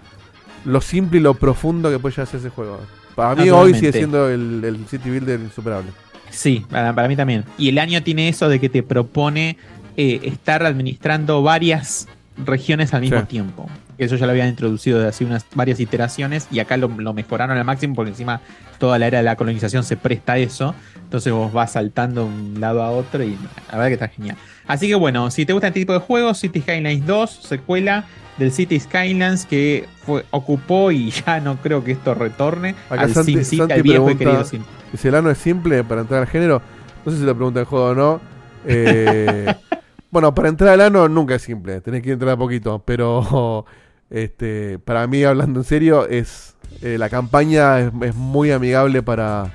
lo 0.65 0.81
simple 0.81 1.19
y 1.19 1.21
lo 1.21 1.33
profundo 1.35 1.89
que 1.91 1.99
puede 1.99 2.13
llegar 2.13 2.27
a 2.27 2.31
ser 2.31 2.39
ese 2.39 2.49
juego. 2.49 2.79
Para 3.17 3.33
mí 3.35 3.49
hoy 3.49 3.73
sigue 3.73 3.91
siendo 3.91 4.29
el, 4.29 4.63
el 4.63 4.85
City 4.87 5.09
Builder 5.09 5.39
insuperable. 5.39 5.89
Sí, 6.29 6.63
para, 6.69 6.93
para 6.93 7.07
mí 7.07 7.15
también. 7.15 7.43
Y 7.57 7.69
el 7.69 7.79
año 7.79 8.03
tiene 8.03 8.29
eso 8.29 8.47
de 8.47 8.59
que 8.59 8.69
te 8.69 8.83
propone 8.83 9.57
eh, 9.97 10.19
estar 10.21 10.61
administrando 10.63 11.41
varias 11.41 12.07
regiones 12.45 12.93
al 12.93 13.01
mismo 13.01 13.21
Sí. 13.21 13.25
tiempo. 13.25 13.67
Eso 13.97 14.15
ya 14.15 14.25
lo 14.25 14.31
habían 14.31 14.49
introducido 14.49 14.99
de 14.99 15.07
hace 15.07 15.25
unas 15.25 15.45
varias 15.55 15.79
iteraciones 15.79 16.47
y 16.51 16.59
acá 16.59 16.77
lo, 16.77 16.87
lo 16.87 17.13
mejoraron 17.13 17.57
al 17.57 17.65
máximo 17.65 17.95
porque 17.95 18.11
encima 18.11 18.41
toda 18.77 18.99
la 18.99 19.07
era 19.07 19.17
de 19.19 19.23
la 19.23 19.35
colonización 19.35 19.83
se 19.83 19.97
presta 19.97 20.33
a 20.33 20.37
eso. 20.37 20.75
Entonces 20.95 21.31
vos 21.33 21.51
vas 21.51 21.71
saltando 21.71 22.23
de 22.23 22.27
un 22.27 22.59
lado 22.59 22.83
a 22.83 22.91
otro 22.91 23.23
y 23.23 23.37
la 23.71 23.77
verdad 23.77 23.87
que 23.87 23.93
está 23.93 24.07
genial. 24.07 24.37
Así 24.67 24.87
que 24.87 24.95
bueno, 24.95 25.31
si 25.31 25.45
te 25.45 25.53
gusta 25.53 25.67
este 25.67 25.79
tipo 25.79 25.93
de 25.93 25.99
juegos, 25.99 26.39
City 26.39 26.61
Skylines 26.61 27.05
2, 27.05 27.29
secuela 27.31 28.05
del 28.37 28.51
City 28.51 28.79
Skylines 28.79 29.45
que 29.45 29.87
fue, 30.05 30.25
ocupó 30.31 30.91
y 30.91 31.11
ya 31.25 31.39
no 31.39 31.57
creo 31.57 31.83
que 31.83 31.93
esto 31.93 32.13
retorne 32.13 32.75
Acá 32.89 33.03
al 33.03 33.13
Santi, 33.13 33.33
SimCity, 33.33 33.57
Santi 33.57 33.73
al 33.73 33.81
viejo 33.81 34.11
y 34.11 34.15
pregunta 34.15 34.49
querido 34.49 34.65
Sim. 34.91 34.97
si 34.97 35.07
el 35.07 35.15
ano 35.15 35.31
es 35.31 35.37
simple 35.37 35.83
para 35.83 36.01
entrar 36.01 36.21
al 36.21 36.27
género. 36.27 36.61
No 37.05 37.11
sé 37.11 37.19
si 37.19 37.23
lo 37.23 37.35
pregunta 37.35 37.61
el 37.61 37.65
juego 37.65 37.85
o 37.87 37.95
no. 37.95 38.21
Eh, 38.65 39.53
bueno, 40.11 40.35
para 40.35 40.49
entrar 40.49 40.71
al 40.71 40.81
ano 40.81 41.07
nunca 41.07 41.35
es 41.35 41.41
simple, 41.41 41.79
tenés 41.81 42.03
que 42.03 42.11
entrar 42.11 42.31
a 42.31 42.37
poquito. 42.37 42.83
Pero 42.85 43.65
este, 44.09 44.79
para 44.79 45.05
mí, 45.07 45.23
hablando 45.23 45.59
en 45.59 45.63
serio, 45.65 46.07
es 46.07 46.55
eh, 46.81 46.97
la 46.97 47.09
campaña 47.09 47.79
es, 47.79 47.91
es 48.01 48.15
muy 48.15 48.51
amigable 48.51 49.01
para, 49.03 49.51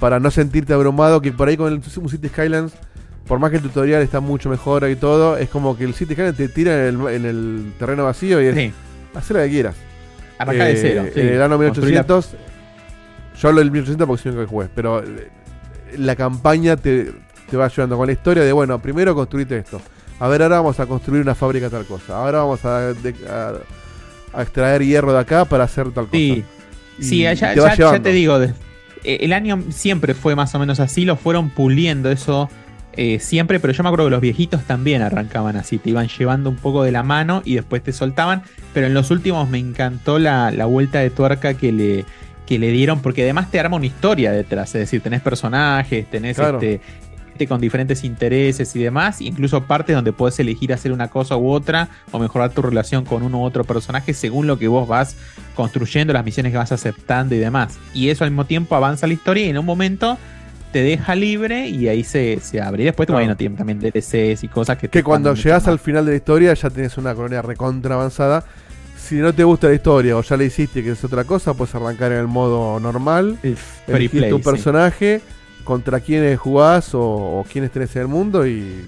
para 0.00 0.20
no 0.20 0.30
sentirte 0.30 0.72
abrumado. 0.72 1.20
Que 1.20 1.32
por 1.32 1.48
ahí 1.48 1.56
con 1.56 1.72
el 1.72 1.82
City 1.82 2.28
Skylines, 2.28 2.72
por 3.26 3.38
más 3.38 3.50
que 3.50 3.56
el 3.56 3.62
tutorial 3.62 4.02
está 4.02 4.20
mucho 4.20 4.48
mejor 4.48 4.88
y 4.88 4.96
todo, 4.96 5.36
es 5.36 5.48
como 5.48 5.76
que 5.76 5.84
el 5.84 5.94
City 5.94 6.14
Skylines 6.14 6.36
te 6.36 6.48
tira 6.48 6.88
en 6.88 7.00
el, 7.00 7.08
en 7.14 7.24
el 7.26 7.72
terreno 7.78 8.04
vacío 8.04 8.40
y 8.42 8.46
es 8.46 8.54
Sí. 8.54 8.72
hacer 9.14 9.36
lo 9.36 9.42
que 9.42 9.48
quieras. 9.50 9.76
Arrancá 10.38 10.64
de 10.66 10.72
Eh, 10.72 10.78
cero, 10.80 11.04
sí. 11.12 11.20
En 11.20 11.28
el 11.28 11.42
año 11.42 11.58
Construir 11.58 11.94
la- 11.94 12.02
1800, 12.02 12.36
yo 13.40 13.48
hablo 13.48 13.60
del 13.60 13.70
1800 13.70 14.06
porque 14.06 14.22
soy 14.22 14.32
que 14.32 14.46
jugué, 14.46 14.68
pero 14.74 15.02
eh, 15.02 15.28
la 15.98 16.14
campaña 16.16 16.76
te, 16.76 17.12
te 17.50 17.56
va 17.56 17.64
ayudando 17.66 17.96
con 17.96 18.06
la 18.06 18.12
historia 18.12 18.44
de, 18.44 18.52
bueno, 18.52 18.78
primero 18.80 19.14
construiste 19.14 19.58
esto. 19.58 19.80
A 20.20 20.28
ver, 20.28 20.42
ahora 20.42 20.56
vamos 20.56 20.78
a 20.80 20.86
construir 20.86 21.22
una 21.22 21.34
fábrica 21.34 21.70
tal 21.70 21.84
cosa. 21.84 22.16
Ahora 22.18 22.38
vamos 22.38 22.64
a, 22.64 22.92
de- 22.94 23.14
a- 23.28 23.54
a 24.38 24.42
extraer 24.42 24.82
hierro 24.84 25.12
de 25.12 25.20
acá 25.20 25.44
para 25.44 25.64
hacer 25.64 25.86
tal 25.90 26.06
cosa. 26.06 26.10
Sí, 26.12 26.44
Y 26.98 27.02
sí, 27.02 27.18
ya, 27.22 27.34
te 27.34 27.60
va 27.60 27.68
ya- 27.68 27.70
ya 27.70 27.74
llevando. 27.76 28.02
te 28.02 28.12
digo, 28.12 28.40
eh, 28.42 28.52
el 29.04 29.32
año 29.32 29.62
siempre 29.70 30.14
fue 30.14 30.34
más 30.34 30.54
o 30.54 30.58
menos 30.58 30.80
así, 30.80 31.04
lo 31.04 31.16
fueron 31.16 31.50
puliendo 31.50 32.10
eso 32.10 32.50
eh, 33.00 33.20
siempre, 33.20 33.60
pero 33.60 33.72
yo 33.72 33.84
me 33.84 33.90
acuerdo 33.90 34.06
que 34.06 34.10
los 34.10 34.20
viejitos 34.20 34.64
también 34.64 35.02
arrancaban 35.02 35.56
así, 35.56 35.78
te 35.78 35.90
iban 35.90 36.08
llevando 36.08 36.50
un 36.50 36.56
poco 36.56 36.82
de 36.82 36.90
la 36.90 37.04
mano 37.04 37.42
y 37.44 37.54
después 37.54 37.80
te 37.80 37.92
soltaban, 37.92 38.42
pero 38.74 38.88
en 38.88 38.94
los 38.94 39.12
últimos 39.12 39.48
me 39.48 39.58
encantó 39.58 40.18
la, 40.18 40.50
la 40.50 40.64
vuelta 40.64 40.98
de 40.98 41.10
tuerca 41.10 41.54
que 41.54 41.70
le, 41.70 42.04
que 42.44 42.58
le 42.58 42.72
dieron, 42.72 43.00
porque 43.00 43.22
además 43.22 43.52
te 43.52 43.60
arma 43.60 43.76
una 43.76 43.86
historia 43.86 44.32
detrás, 44.32 44.74
es 44.74 44.80
decir, 44.80 45.00
tenés 45.00 45.20
personajes, 45.20 46.10
tenés 46.10 46.36
Claro. 46.36 46.56
este, 46.58 46.80
gente 47.38 47.46
con 47.46 47.60
diferentes 47.60 48.02
intereses 48.02 48.74
y 48.74 48.82
demás, 48.82 49.20
incluso 49.20 49.62
partes 49.62 49.94
donde 49.94 50.12
puedes 50.12 50.38
elegir 50.40 50.72
hacer 50.72 50.90
una 50.92 51.08
cosa 51.08 51.36
u 51.36 51.50
otra 51.50 51.88
o 52.10 52.18
mejorar 52.18 52.50
tu 52.50 52.62
relación 52.62 53.04
con 53.04 53.22
uno 53.22 53.38
u 53.40 53.44
otro 53.44 53.62
personaje 53.64 54.12
según 54.12 54.46
lo 54.48 54.58
que 54.58 54.66
vos 54.66 54.88
vas 54.88 55.14
construyendo, 55.54 56.12
las 56.12 56.24
misiones 56.24 56.50
que 56.50 56.58
vas 56.58 56.72
aceptando 56.72 57.34
y 57.34 57.38
demás. 57.38 57.78
Y 57.94 58.08
eso 58.08 58.24
al 58.24 58.30
mismo 58.30 58.44
tiempo 58.44 58.74
avanza 58.74 59.06
la 59.06 59.12
historia 59.12 59.46
y 59.46 59.50
en 59.50 59.58
un 59.58 59.64
momento 59.66 60.18
te 60.72 60.82
deja 60.82 61.14
libre 61.14 61.68
y 61.68 61.86
ahí 61.88 62.02
se, 62.02 62.40
se 62.40 62.60
abre. 62.60 62.82
Y 62.82 62.86
después 62.86 63.06
Claro. 63.06 63.20
bueno, 63.20 63.36
tiene 63.36 63.56
también 63.56 63.78
DLCs 63.78 64.42
y 64.42 64.48
cosas 64.48 64.76
que 64.76 64.88
te 64.88 64.98
Que 64.98 65.04
cuando 65.04 65.32
llegas 65.34 65.68
al 65.68 65.78
final 65.78 66.04
de 66.04 66.12
la 66.12 66.16
historia 66.16 66.54
ya 66.54 66.70
tenés 66.70 66.98
una 66.98 67.14
colonia 67.14 67.40
recontra 67.40 67.94
avanzada. 67.94 68.44
Si 68.98 69.14
no 69.14 69.32
te 69.32 69.44
gusta 69.44 69.68
la 69.68 69.74
historia 69.74 70.16
o 70.16 70.22
ya 70.22 70.36
la 70.36 70.44
hiciste 70.44 70.82
que 70.82 70.90
es 70.90 71.04
otra 71.04 71.24
cosa, 71.24 71.54
puedes 71.54 71.74
arrancar 71.74 72.12
en 72.12 72.18
el 72.18 72.26
modo 72.26 72.80
normal. 72.80 73.38
elegir 73.86 74.28
tu 74.28 74.38
sí. 74.38 74.42
personaje, 74.42 75.22
contra 75.68 76.00
quienes 76.00 76.38
jugás 76.40 76.94
o, 76.94 77.02
o 77.02 77.44
quienes 77.44 77.70
tenés 77.70 77.94
en 77.94 78.00
el 78.00 78.08
mundo 78.08 78.46
y, 78.46 78.86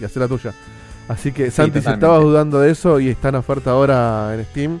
y 0.00 0.04
hacer 0.04 0.22
la 0.22 0.28
tuya. 0.28 0.52
Así 1.08 1.32
que, 1.32 1.50
Santi, 1.50 1.80
si 1.80 1.90
estabas 1.90 2.22
dudando 2.22 2.60
de 2.60 2.70
eso 2.70 3.00
y 3.00 3.08
está 3.08 3.30
en 3.30 3.34
oferta 3.34 3.72
ahora 3.72 4.32
en 4.32 4.44
Steam, 4.44 4.80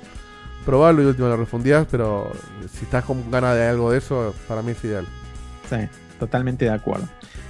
probalo 0.64 1.02
y 1.02 1.06
último 1.06 1.26
lo 1.26 1.36
refundías, 1.36 1.88
pero 1.90 2.30
si 2.72 2.84
estás 2.84 3.04
con 3.04 3.32
ganas 3.32 3.56
de 3.56 3.66
algo 3.66 3.90
de 3.90 3.98
eso, 3.98 4.32
para 4.46 4.62
mí 4.62 4.70
es 4.70 4.84
ideal. 4.84 5.06
Sí, 5.68 5.76
totalmente 6.20 6.66
de 6.66 6.70
acuerdo. 6.70 7.08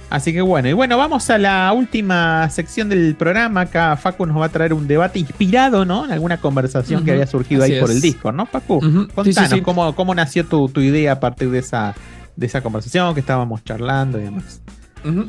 Así 0.09 0.33
que 0.33 0.41
bueno, 0.41 0.67
y 0.67 0.73
bueno, 0.73 0.97
vamos 0.97 1.29
a 1.29 1.37
la 1.37 1.71
última 1.71 2.49
sección 2.49 2.89
del 2.89 3.13
programa. 3.13 3.61
Acá 3.61 3.95
Facu 3.97 4.25
nos 4.25 4.41
va 4.41 4.45
a 4.45 4.49
traer 4.49 4.73
un 4.73 4.87
debate 4.87 5.19
inspirado, 5.19 5.85
¿no? 5.85 6.05
En 6.05 6.11
alguna 6.11 6.37
conversación 6.37 7.05
que 7.05 7.11
había 7.11 7.27
surgido 7.27 7.63
así 7.63 7.73
ahí 7.73 7.79
por 7.79 7.91
el 7.91 8.01
Discord, 8.01 8.33
¿no, 8.33 8.47
Facu? 8.47 8.79
Contanos 8.79 9.49
sí, 9.49 9.57
sí. 9.57 9.61
Cómo, 9.61 9.95
cómo 9.95 10.15
nació 10.15 10.43
tu, 10.43 10.69
tu 10.69 10.81
idea 10.81 11.11
a 11.11 11.19
partir 11.19 11.51
de 11.51 11.59
esa, 11.59 11.93
de 12.35 12.45
esa 12.45 12.61
conversación 12.61 13.13
que 13.13 13.19
estábamos 13.19 13.63
charlando 13.63 14.19
y 14.19 14.23
demás. 14.23 14.61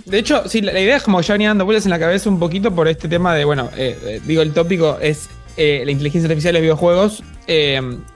De 0.07 0.19
hecho, 0.19 0.49
sí, 0.49 0.63
la, 0.63 0.79
idea 0.81 0.97
es 0.97 1.03
como 1.03 1.21
ya 1.21 1.35
venía 1.35 1.49
dando 1.49 1.67
vueltas 1.67 1.85
en 1.85 1.91
la 1.91 1.99
cabeza 1.99 2.31
un 2.31 2.39
poquito 2.39 2.75
por 2.75 2.89
este 2.89 3.09
tema 3.09 3.35
de, 3.35 3.45
bueno, 3.45 3.69
eh, 3.77 3.99
eh, 4.05 4.21
digo, 4.27 4.41
el 4.41 4.53
tópico 4.53 4.99
es 5.03 5.29
eh, 5.59 5.83
la 5.85 5.91
inteligencia 5.91 6.27
artificial 6.29 6.55
de 6.55 6.61
los 6.61 6.63
videojuegos. 6.63 7.23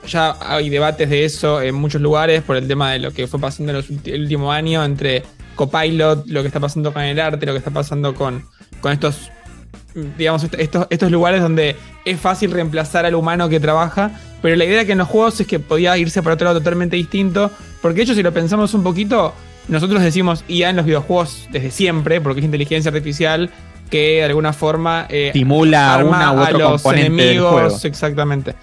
Ya 0.09 0.37
hay 0.41 0.71
debates 0.71 1.11
de 1.11 1.25
eso 1.25 1.61
en 1.61 1.75
muchos 1.75 2.01
lugares 2.01 2.43
por 2.43 2.57
el 2.57 2.67
tema 2.67 2.93
de 2.93 2.99
lo 2.99 3.13
que 3.13 3.27
fue 3.27 3.39
pasando 3.39 3.73
en 3.73 3.77
los 3.77 3.91
el 4.07 4.23
último 4.23 4.51
año 4.51 4.83
entre 4.83 5.23
Copilot, 5.55 6.27
lo 6.27 6.41
que 6.41 6.47
está 6.47 6.61
pasando 6.61 6.95
con 6.95 7.03
el 7.03 7.21
arte, 7.21 7.45
lo 7.45 7.53
que 7.53 7.59
está 7.59 7.71
pasando 7.71 8.15
con, 8.15 8.47
con 8.81 8.93
estos, 8.93 9.31
digamos, 10.19 10.45
est- 10.45 10.55
estos, 10.59 10.87
estos 10.91 11.11
lugares 11.11 11.41
donde 11.43 11.77
es 12.05 12.21
fácil 12.21 12.51
reemplazar 12.51 13.05
al 13.07 13.15
humano 13.15 13.49
que 13.49 13.61
trabaja. 13.61 14.11
Pero 14.43 14.57
la 14.57 14.65
idea 14.65 14.85
que 14.85 14.93
en 14.93 14.99
los 14.99 15.09
juegos 15.09 15.41
es 15.41 15.47
que 15.47 15.59
podía 15.59 15.97
irse 15.99 16.23
para 16.23 16.35
otro 16.35 16.47
lado 16.47 16.59
totalmente 16.61 16.97
distinto. 16.97 17.51
Porque 17.83 17.97
de 17.99 18.03
hecho, 18.05 18.15
si 18.15 18.23
lo 18.23 18.33
pensamos 18.33 18.73
un 18.75 18.83
poquito, 18.83 19.35
nosotros 19.69 20.01
decimos 20.03 20.45
IA 20.49 20.71
en 20.71 20.77
los 20.77 20.87
videojuegos 20.87 21.47
desde 21.53 21.71
siempre, 21.71 22.21
porque 22.21 22.41
es 22.41 22.45
inteligencia 22.47 22.91
artificial 22.91 23.51
que 23.91 24.17
de 24.19 24.25
alguna 24.25 24.53
forma 24.53 25.07
eh, 25.09 25.29
Estimula 25.29 25.95
arma 25.95 26.31
una 26.31 26.33
u 26.33 26.45
a 26.45 26.51
los 26.53 26.63
componente 26.83 27.11
del 27.11 27.21
enemigos. 27.23 27.53
juego. 27.53 27.79
Exactamente. 27.85 28.55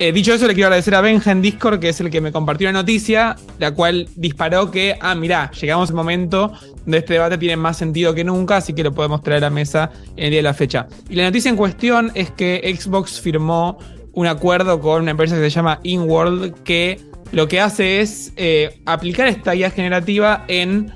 Eh, 0.00 0.12
dicho 0.12 0.32
eso, 0.32 0.46
le 0.46 0.54
quiero 0.54 0.68
agradecer 0.68 0.94
a 0.94 1.00
Benja 1.00 1.32
en 1.32 1.42
Discord, 1.42 1.80
que 1.80 1.88
es 1.88 2.00
el 2.00 2.08
que 2.08 2.20
me 2.20 2.30
compartió 2.30 2.68
la 2.68 2.72
noticia, 2.72 3.34
la 3.58 3.74
cual 3.74 4.08
disparó 4.14 4.70
que, 4.70 4.96
ah, 5.00 5.16
mirá, 5.16 5.50
llegamos 5.50 5.90
al 5.90 5.96
momento 5.96 6.52
de 6.86 6.98
este 6.98 7.14
debate 7.14 7.36
tiene 7.36 7.56
más 7.56 7.78
sentido 7.78 8.14
que 8.14 8.22
nunca, 8.22 8.58
así 8.58 8.72
que 8.74 8.84
lo 8.84 8.94
podemos 8.94 9.22
traer 9.22 9.44
a 9.44 9.50
mesa 9.50 9.90
en 10.16 10.26
el 10.26 10.30
día 10.30 10.38
de 10.38 10.44
la 10.44 10.54
fecha. 10.54 10.86
Y 11.10 11.16
la 11.16 11.24
noticia 11.24 11.48
en 11.48 11.56
cuestión 11.56 12.12
es 12.14 12.30
que 12.30 12.76
Xbox 12.78 13.20
firmó 13.20 13.78
un 14.12 14.28
acuerdo 14.28 14.80
con 14.80 15.02
una 15.02 15.10
empresa 15.10 15.34
que 15.34 15.42
se 15.42 15.50
llama 15.50 15.80
InWorld, 15.82 16.62
que 16.62 17.00
lo 17.32 17.48
que 17.48 17.60
hace 17.60 18.00
es 18.00 18.32
eh, 18.36 18.80
aplicar 18.86 19.26
esta 19.26 19.52
guía 19.52 19.70
generativa 19.70 20.44
en 20.46 20.92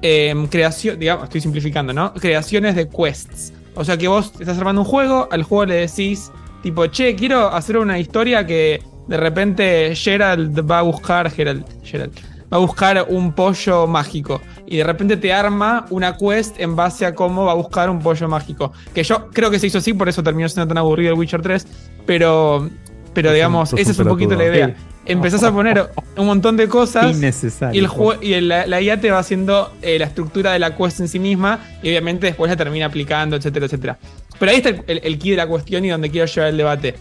em, 0.00 0.46
creación, 0.46 0.98
digamos, 0.98 1.24
estoy 1.24 1.42
simplificando, 1.42 1.92
¿no? 1.92 2.14
Creaciones 2.14 2.74
de 2.74 2.88
quests. 2.88 3.52
O 3.74 3.84
sea 3.84 3.98
que 3.98 4.08
vos 4.08 4.32
estás 4.40 4.56
armando 4.56 4.80
un 4.80 4.86
juego, 4.86 5.28
al 5.30 5.42
juego 5.42 5.66
le 5.66 5.74
decís, 5.74 6.32
tipo, 6.62 6.86
che, 6.86 7.14
quiero 7.14 7.48
hacer 7.48 7.78
una 7.78 7.98
historia 7.98 8.46
que 8.46 8.82
de 9.06 9.16
repente 9.16 9.94
Gerald 9.94 10.68
va 10.68 10.80
a 10.80 10.82
buscar, 10.82 11.30
Gerald, 11.30 11.64
Gerald, 11.84 12.12
va 12.52 12.56
a 12.56 12.60
buscar 12.60 13.06
un 13.08 13.32
pollo 13.32 13.86
mágico. 13.86 14.40
Y 14.66 14.78
de 14.78 14.84
repente 14.84 15.16
te 15.16 15.32
arma 15.32 15.86
una 15.90 16.16
quest 16.16 16.58
en 16.58 16.74
base 16.74 17.06
a 17.06 17.14
cómo 17.14 17.44
va 17.44 17.52
a 17.52 17.54
buscar 17.54 17.88
un 17.88 18.00
pollo 18.00 18.28
mágico. 18.28 18.72
Que 18.94 19.04
yo 19.04 19.28
creo 19.30 19.50
que 19.50 19.58
se 19.60 19.68
hizo 19.68 19.78
así, 19.78 19.92
por 19.94 20.08
eso 20.08 20.22
terminó 20.22 20.48
siendo 20.48 20.66
tan 20.68 20.78
aburrido 20.78 21.12
el 21.12 21.18
Witcher 21.18 21.40
3. 21.40 21.66
Pero, 22.04 22.68
pero 23.14 23.32
digamos, 23.32 23.72
esa 23.72 23.90
es 23.92 23.98
un 23.98 24.04
poquito 24.08 24.34
la 24.34 24.44
idea. 24.44 24.66
Empezás 25.08 25.44
a 25.44 25.52
poner 25.52 25.88
un 26.16 26.26
montón 26.26 26.56
de 26.56 26.66
cosas. 26.68 27.16
Innecesario. 27.16 27.80
Y, 27.80 27.84
el 27.84 27.90
y 28.22 28.32
el- 28.34 28.48
la, 28.48 28.66
la 28.66 28.80
IA 28.80 29.00
te 29.00 29.10
va 29.12 29.20
haciendo 29.20 29.72
eh, 29.80 30.00
la 30.00 30.06
estructura 30.06 30.52
de 30.52 30.58
la 30.58 30.74
quest 30.76 30.98
en 30.98 31.06
sí 31.06 31.20
misma. 31.20 31.60
Y 31.80 31.90
obviamente 31.90 32.26
después 32.26 32.50
la 32.50 32.56
termina 32.56 32.86
aplicando, 32.86 33.36
etcétera, 33.36 33.66
etcétera. 33.66 33.98
Pero 34.38 34.50
ahí 34.50 34.58
está 34.58 34.70
el, 34.70 34.82
el, 34.86 35.00
el 35.02 35.18
key 35.18 35.32
de 35.32 35.36
la 35.36 35.46
cuestión 35.46 35.84
y 35.84 35.88
donde 35.88 36.10
quiero 36.10 36.26
llevar 36.26 36.50
el 36.50 36.56
debate. 36.56 36.94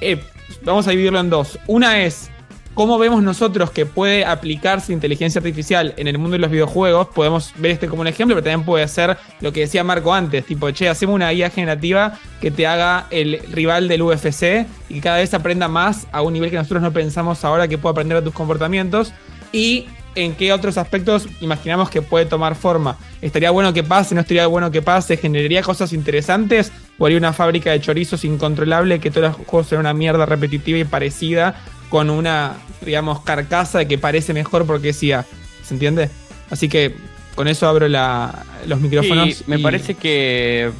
Eh, 0.00 0.20
vamos 0.62 0.86
a 0.86 0.90
dividirlo 0.90 1.20
en 1.20 1.30
dos. 1.30 1.58
Una 1.66 2.02
es 2.02 2.30
cómo 2.74 2.98
vemos 2.98 3.22
nosotros 3.22 3.70
que 3.70 3.86
puede 3.86 4.24
aplicarse 4.24 4.92
inteligencia 4.92 5.38
artificial 5.38 5.94
en 5.96 6.08
el 6.08 6.18
mundo 6.18 6.32
de 6.32 6.40
los 6.40 6.50
videojuegos. 6.50 7.08
Podemos 7.08 7.52
ver 7.56 7.72
este 7.72 7.88
como 7.88 8.02
un 8.02 8.08
ejemplo, 8.08 8.34
pero 8.34 8.44
también 8.44 8.66
puede 8.66 8.86
ser 8.88 9.16
lo 9.40 9.52
que 9.52 9.60
decía 9.60 9.84
Marco 9.84 10.12
antes, 10.12 10.44
tipo, 10.44 10.70
che, 10.70 10.88
hacemos 10.88 11.14
una 11.14 11.30
guía 11.30 11.50
generativa 11.50 12.18
que 12.40 12.50
te 12.50 12.66
haga 12.66 13.06
el 13.10 13.40
rival 13.50 13.88
del 13.88 14.02
UFC 14.02 14.66
y 14.88 14.94
que 14.94 15.00
cada 15.00 15.18
vez 15.18 15.32
aprenda 15.34 15.68
más 15.68 16.06
a 16.12 16.22
un 16.22 16.32
nivel 16.32 16.50
que 16.50 16.56
nosotros 16.56 16.82
no 16.82 16.92
pensamos 16.92 17.44
ahora 17.44 17.68
que 17.68 17.78
puede 17.78 17.92
aprender 17.92 18.18
a 18.18 18.22
tus 18.22 18.34
comportamientos. 18.34 19.12
Y 19.52 19.86
en 20.14 20.34
qué 20.34 20.52
otros 20.52 20.78
aspectos 20.78 21.26
imaginamos 21.40 21.90
que 21.90 22.02
puede 22.02 22.26
tomar 22.26 22.54
forma. 22.54 22.96
¿Estaría 23.20 23.50
bueno 23.50 23.72
que 23.72 23.82
pase? 23.82 24.14
¿No 24.14 24.20
estaría 24.20 24.46
bueno 24.46 24.70
que 24.70 24.82
pase? 24.82 25.16
¿Generaría 25.16 25.62
cosas 25.62 25.92
interesantes? 25.92 26.70
¿O 26.98 27.06
haría 27.06 27.18
una 27.18 27.32
fábrica 27.32 27.72
de 27.72 27.80
chorizos 27.80 28.24
incontrolable 28.24 29.00
que 29.00 29.10
todos 29.10 29.28
los 29.36 29.46
juegos 29.46 29.66
sean 29.68 29.80
una 29.80 29.92
mierda 29.94 30.24
repetitiva 30.26 30.78
y 30.78 30.84
parecida 30.84 31.54
con 31.90 32.10
una, 32.10 32.54
digamos, 32.84 33.20
carcasa 33.22 33.84
que 33.86 33.98
parece 33.98 34.32
mejor 34.32 34.66
porque 34.66 34.88
decía, 34.88 35.24
¿se 35.64 35.74
entiende? 35.74 36.10
Así 36.50 36.68
que 36.68 36.94
con 37.34 37.48
eso 37.48 37.66
abro 37.68 37.88
la- 37.88 38.44
los 38.66 38.80
micrófonos. 38.80 39.34
Sí, 39.34 39.44
me 39.48 39.56
y- 39.58 39.62
parece 39.62 39.94
que, 39.94 40.70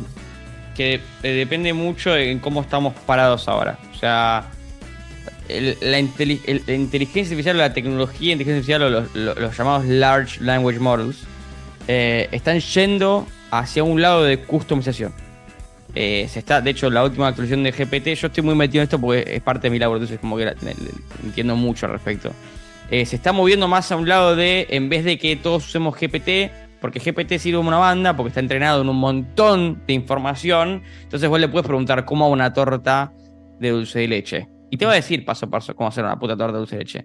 que 0.77 1.01
depende 1.23 1.73
mucho 1.73 2.17
en 2.17 2.39
cómo 2.39 2.61
estamos 2.63 2.95
parados 3.07 3.49
ahora. 3.49 3.79
O 3.93 3.99
sea, 3.99 4.51
la, 5.49 6.01
inteli- 6.01 6.41
el- 6.47 6.63
la 6.67 6.75
inteligencia 6.75 7.23
artificial 7.33 7.57
o 7.57 7.59
la 7.59 7.73
tecnología 7.75 8.33
inteligencia 8.33 8.77
artificial 8.77 9.09
o 9.15 9.35
los, 9.41 9.57
llamados 9.59 9.87
Large 9.87 10.41
Language 10.43 10.79
Models 10.79 11.25
eh, 11.89 12.29
están 12.33 12.61
yendo 12.61 13.27
hacia 13.51 13.85
un 13.85 14.01
lado 14.01 14.25
de 14.25 14.39
customización. 14.39 15.13
Eh, 15.95 16.27
se 16.29 16.41
está, 16.41 16.61
de 16.61 16.71
hecho, 16.71 16.91
la 16.91 17.05
última 17.05 17.29
actualización 17.29 17.63
de 17.63 17.71
GPT, 17.71 18.19
yo 18.19 18.27
estoy 18.27 18.43
muy 18.43 18.55
metido 18.57 18.81
en 18.83 18.85
esto 18.85 18.99
porque 19.01 19.25
es 19.37 19.43
parte 19.43 19.69
de 19.69 19.71
mi 19.71 19.79
labor, 19.79 19.99
entonces 19.99 20.19
como 20.19 20.37
que 20.37 20.53
entiendo 21.23 21.55
mucho 21.55 21.87
al 21.87 21.93
respecto. 21.93 22.33
Eh, 22.91 23.07
se 23.07 23.17
está 23.17 23.33
moviendo 23.33 23.69
más 23.69 23.93
a 23.93 23.97
un 23.97 24.09
lado 24.09 24.35
de, 24.35 24.67
en 24.71 24.89
vez 24.89 25.05
de 25.05 25.19
que 25.19 25.37
todos 25.37 25.67
usemos 25.69 25.95
GPT, 25.95 26.51
porque 26.81 26.99
GPT 26.99 27.39
sirve 27.39 27.59
como 27.59 27.69
una 27.69 27.79
banda, 27.79 28.17
porque 28.17 28.29
está 28.29 28.41
entrenado 28.41 28.83
en 28.83 28.89
un 28.89 28.97
montón 28.97 29.83
de 29.87 29.93
información, 29.95 30.83
entonces 31.03 31.29
vos 31.29 31.39
le 31.39 31.49
puedes 31.49 31.67
preguntar 31.67 32.05
cómo 32.05 32.25
hago 32.25 32.33
una 32.35 32.53
torta 32.53 33.13
de 33.61 33.71
dulce 33.71 34.01
de 34.01 34.09
leche. 34.09 34.49
Y 34.75 34.77
te 34.77 34.87
va 34.87 34.93
a 34.93 34.97
decir 34.97 35.25
paso 35.25 35.47
a 35.47 35.51
paso 35.51 35.75
cómo 35.77 35.89
hacer 35.89 36.05
una 36.05 36.19
puta 36.19 36.37
torta 36.37 36.53
de 36.53 36.59
dulce 36.59 36.77
de 36.77 36.83
leche. 36.85 37.05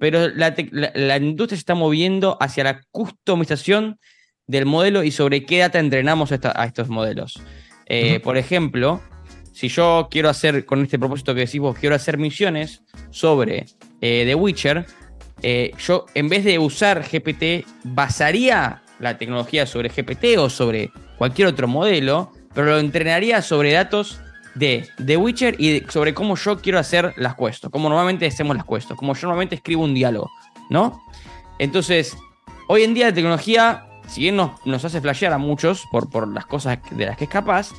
Pero 0.00 0.28
la, 0.30 0.54
la- 0.70 0.92
la 0.94 1.16
industria 1.18 1.56
se 1.56 1.60
está 1.60 1.74
moviendo 1.74 2.36
hacia 2.40 2.64
la 2.64 2.80
customización 2.90 3.98
del 4.46 4.66
modelo 4.66 5.04
y 5.04 5.10
sobre 5.10 5.44
qué 5.44 5.58
data 5.58 5.78
entrenamos 5.78 6.32
a, 6.32 6.36
esta- 6.36 6.52
a 6.60 6.64
estos 6.64 6.88
modelos. 6.88 7.40
Eh, 7.86 8.18
Por 8.20 8.36
ejemplo, 8.36 9.00
si 9.52 9.68
yo 9.68 10.08
quiero 10.10 10.28
hacer, 10.30 10.64
con 10.64 10.82
este 10.82 10.98
propósito 10.98 11.34
que 11.34 11.40
decís 11.40 11.60
vos, 11.60 11.76
quiero 11.78 11.94
hacer 11.94 12.16
misiones 12.18 12.82
sobre 13.10 13.66
eh, 14.00 14.24
The 14.26 14.34
Witcher, 14.34 14.86
eh, 15.42 15.72
yo 15.78 16.06
en 16.14 16.28
vez 16.28 16.44
de 16.44 16.58
usar 16.58 17.02
GPT, 17.04 17.66
basaría 17.84 18.82
la 19.00 19.18
tecnología 19.18 19.66
sobre 19.66 19.88
GPT 19.90 20.38
o 20.38 20.48
sobre 20.48 20.90
cualquier 21.18 21.48
otro 21.48 21.68
modelo, 21.68 22.32
pero 22.54 22.68
lo 22.68 22.78
entrenaría 22.78 23.42
sobre 23.42 23.72
datos 23.72 24.20
de 24.54 24.88
The 25.04 25.16
Witcher 25.16 25.56
y 25.58 25.80
de- 25.80 25.90
sobre 25.90 26.14
cómo 26.14 26.36
yo 26.36 26.60
quiero 26.60 26.78
hacer 26.78 27.14
las 27.16 27.34
quests, 27.36 27.68
cómo 27.70 27.88
normalmente 27.88 28.26
hacemos 28.26 28.56
las 28.56 28.66
quests, 28.66 28.94
como 28.96 29.14
yo 29.14 29.22
normalmente 29.28 29.54
escribo 29.54 29.82
un 29.84 29.94
diálogo, 29.94 30.30
¿no? 30.70 31.02
Entonces, 31.58 32.16
hoy 32.68 32.82
en 32.82 32.94
día 32.94 33.06
la 33.06 33.14
tecnología, 33.14 33.86
si 34.08 34.22
bien 34.22 34.36
nos, 34.36 34.50
nos 34.66 34.84
hace 34.84 35.00
flashear 35.00 35.32
a 35.32 35.38
muchos 35.38 35.86
por, 35.90 36.10
por 36.10 36.28
las 36.28 36.46
cosas 36.46 36.78
de 36.90 37.06
las 37.06 37.16
que 37.16 37.24
es 37.24 37.30
capaz, 37.30 37.70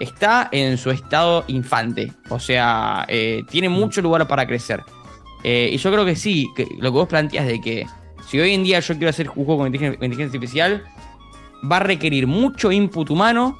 está 0.00 0.48
en 0.52 0.78
su 0.78 0.90
estado 0.90 1.44
infante. 1.48 2.12
O 2.28 2.38
sea, 2.38 3.04
eh, 3.08 3.42
tiene 3.50 3.68
mucho 3.68 4.00
lugar 4.02 4.26
para 4.28 4.46
crecer. 4.46 4.82
Eh, 5.44 5.70
y 5.72 5.76
yo 5.76 5.90
creo 5.92 6.04
que 6.04 6.16
sí, 6.16 6.48
que 6.56 6.64
lo 6.78 6.90
que 6.92 6.98
vos 6.98 7.08
planteas 7.08 7.46
de 7.46 7.60
que 7.60 7.86
si 8.28 8.38
hoy 8.40 8.54
en 8.54 8.64
día 8.64 8.80
yo 8.80 8.94
quiero 8.94 9.10
hacer 9.10 9.28
un 9.28 9.44
juego 9.44 9.58
con 9.58 9.66
inteligencia, 9.68 9.98
con 9.98 10.04
inteligencia 10.06 10.36
artificial, 10.38 10.84
va 11.70 11.76
a 11.76 11.80
requerir 11.80 12.26
mucho 12.26 12.70
input 12.72 13.10
humano 13.10 13.58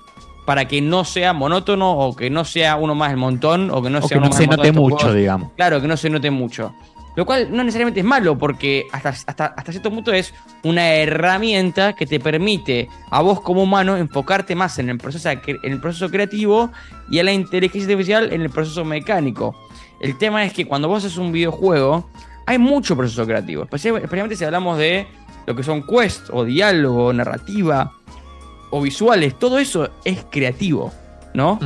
para 0.48 0.66
que 0.66 0.80
no 0.80 1.04
sea 1.04 1.34
monótono 1.34 1.92
o 1.98 2.16
que 2.16 2.30
no 2.30 2.42
sea 2.42 2.76
uno 2.76 2.94
más 2.94 3.10
el 3.10 3.18
montón 3.18 3.70
o 3.70 3.82
que 3.82 3.90
no 3.90 3.98
O 3.98 4.00
sea 4.00 4.14
que 4.14 4.14
uno 4.16 4.24
no 4.24 4.30
más 4.30 4.38
se 4.38 4.46
note 4.46 4.72
mucho, 4.72 4.96
juegos. 4.96 5.14
digamos. 5.14 5.50
Claro, 5.56 5.78
que 5.82 5.86
no 5.86 5.94
se 5.98 6.08
note 6.08 6.30
mucho. 6.30 6.72
Lo 7.16 7.26
cual 7.26 7.48
no 7.50 7.62
necesariamente 7.64 8.00
es 8.00 8.06
malo, 8.06 8.38
porque 8.38 8.86
hasta, 8.90 9.10
hasta, 9.10 9.44
hasta 9.44 9.72
cierto 9.72 9.90
punto 9.90 10.10
es 10.10 10.32
una 10.62 10.88
herramienta 10.94 11.92
que 11.92 12.06
te 12.06 12.18
permite 12.18 12.88
a 13.10 13.20
vos 13.20 13.42
como 13.42 13.62
humano 13.62 13.98
enfocarte 13.98 14.54
más 14.54 14.78
en 14.78 14.88
el 14.88 14.96
proceso, 14.96 15.28
en 15.28 15.38
el 15.70 15.80
proceso 15.82 16.08
creativo 16.10 16.70
y 17.10 17.18
a 17.18 17.24
la 17.24 17.32
inteligencia 17.32 17.86
artificial 17.92 18.32
en 18.32 18.40
el 18.40 18.48
proceso 18.48 18.86
mecánico. 18.86 19.54
El 20.00 20.16
tema 20.16 20.44
es 20.44 20.54
que 20.54 20.64
cuando 20.64 20.88
vos 20.88 21.04
haces 21.04 21.18
un 21.18 21.30
videojuego, 21.30 22.08
hay 22.46 22.56
mucho 22.56 22.96
proceso 22.96 23.26
creativo. 23.26 23.64
especial- 23.64 23.96
Especialmente 23.96 24.34
si 24.36 24.44
hablamos 24.46 24.78
de 24.78 25.06
lo 25.46 25.54
que 25.54 25.62
son 25.62 25.82
quests, 25.86 26.30
o 26.32 26.44
diálogo, 26.44 27.12
narrativa, 27.12 27.92
o 28.70 28.80
visuales. 28.80 29.38
Todo 29.38 29.58
eso 29.58 29.90
es 30.04 30.24
creativo, 30.30 30.92
¿no? 31.34 31.58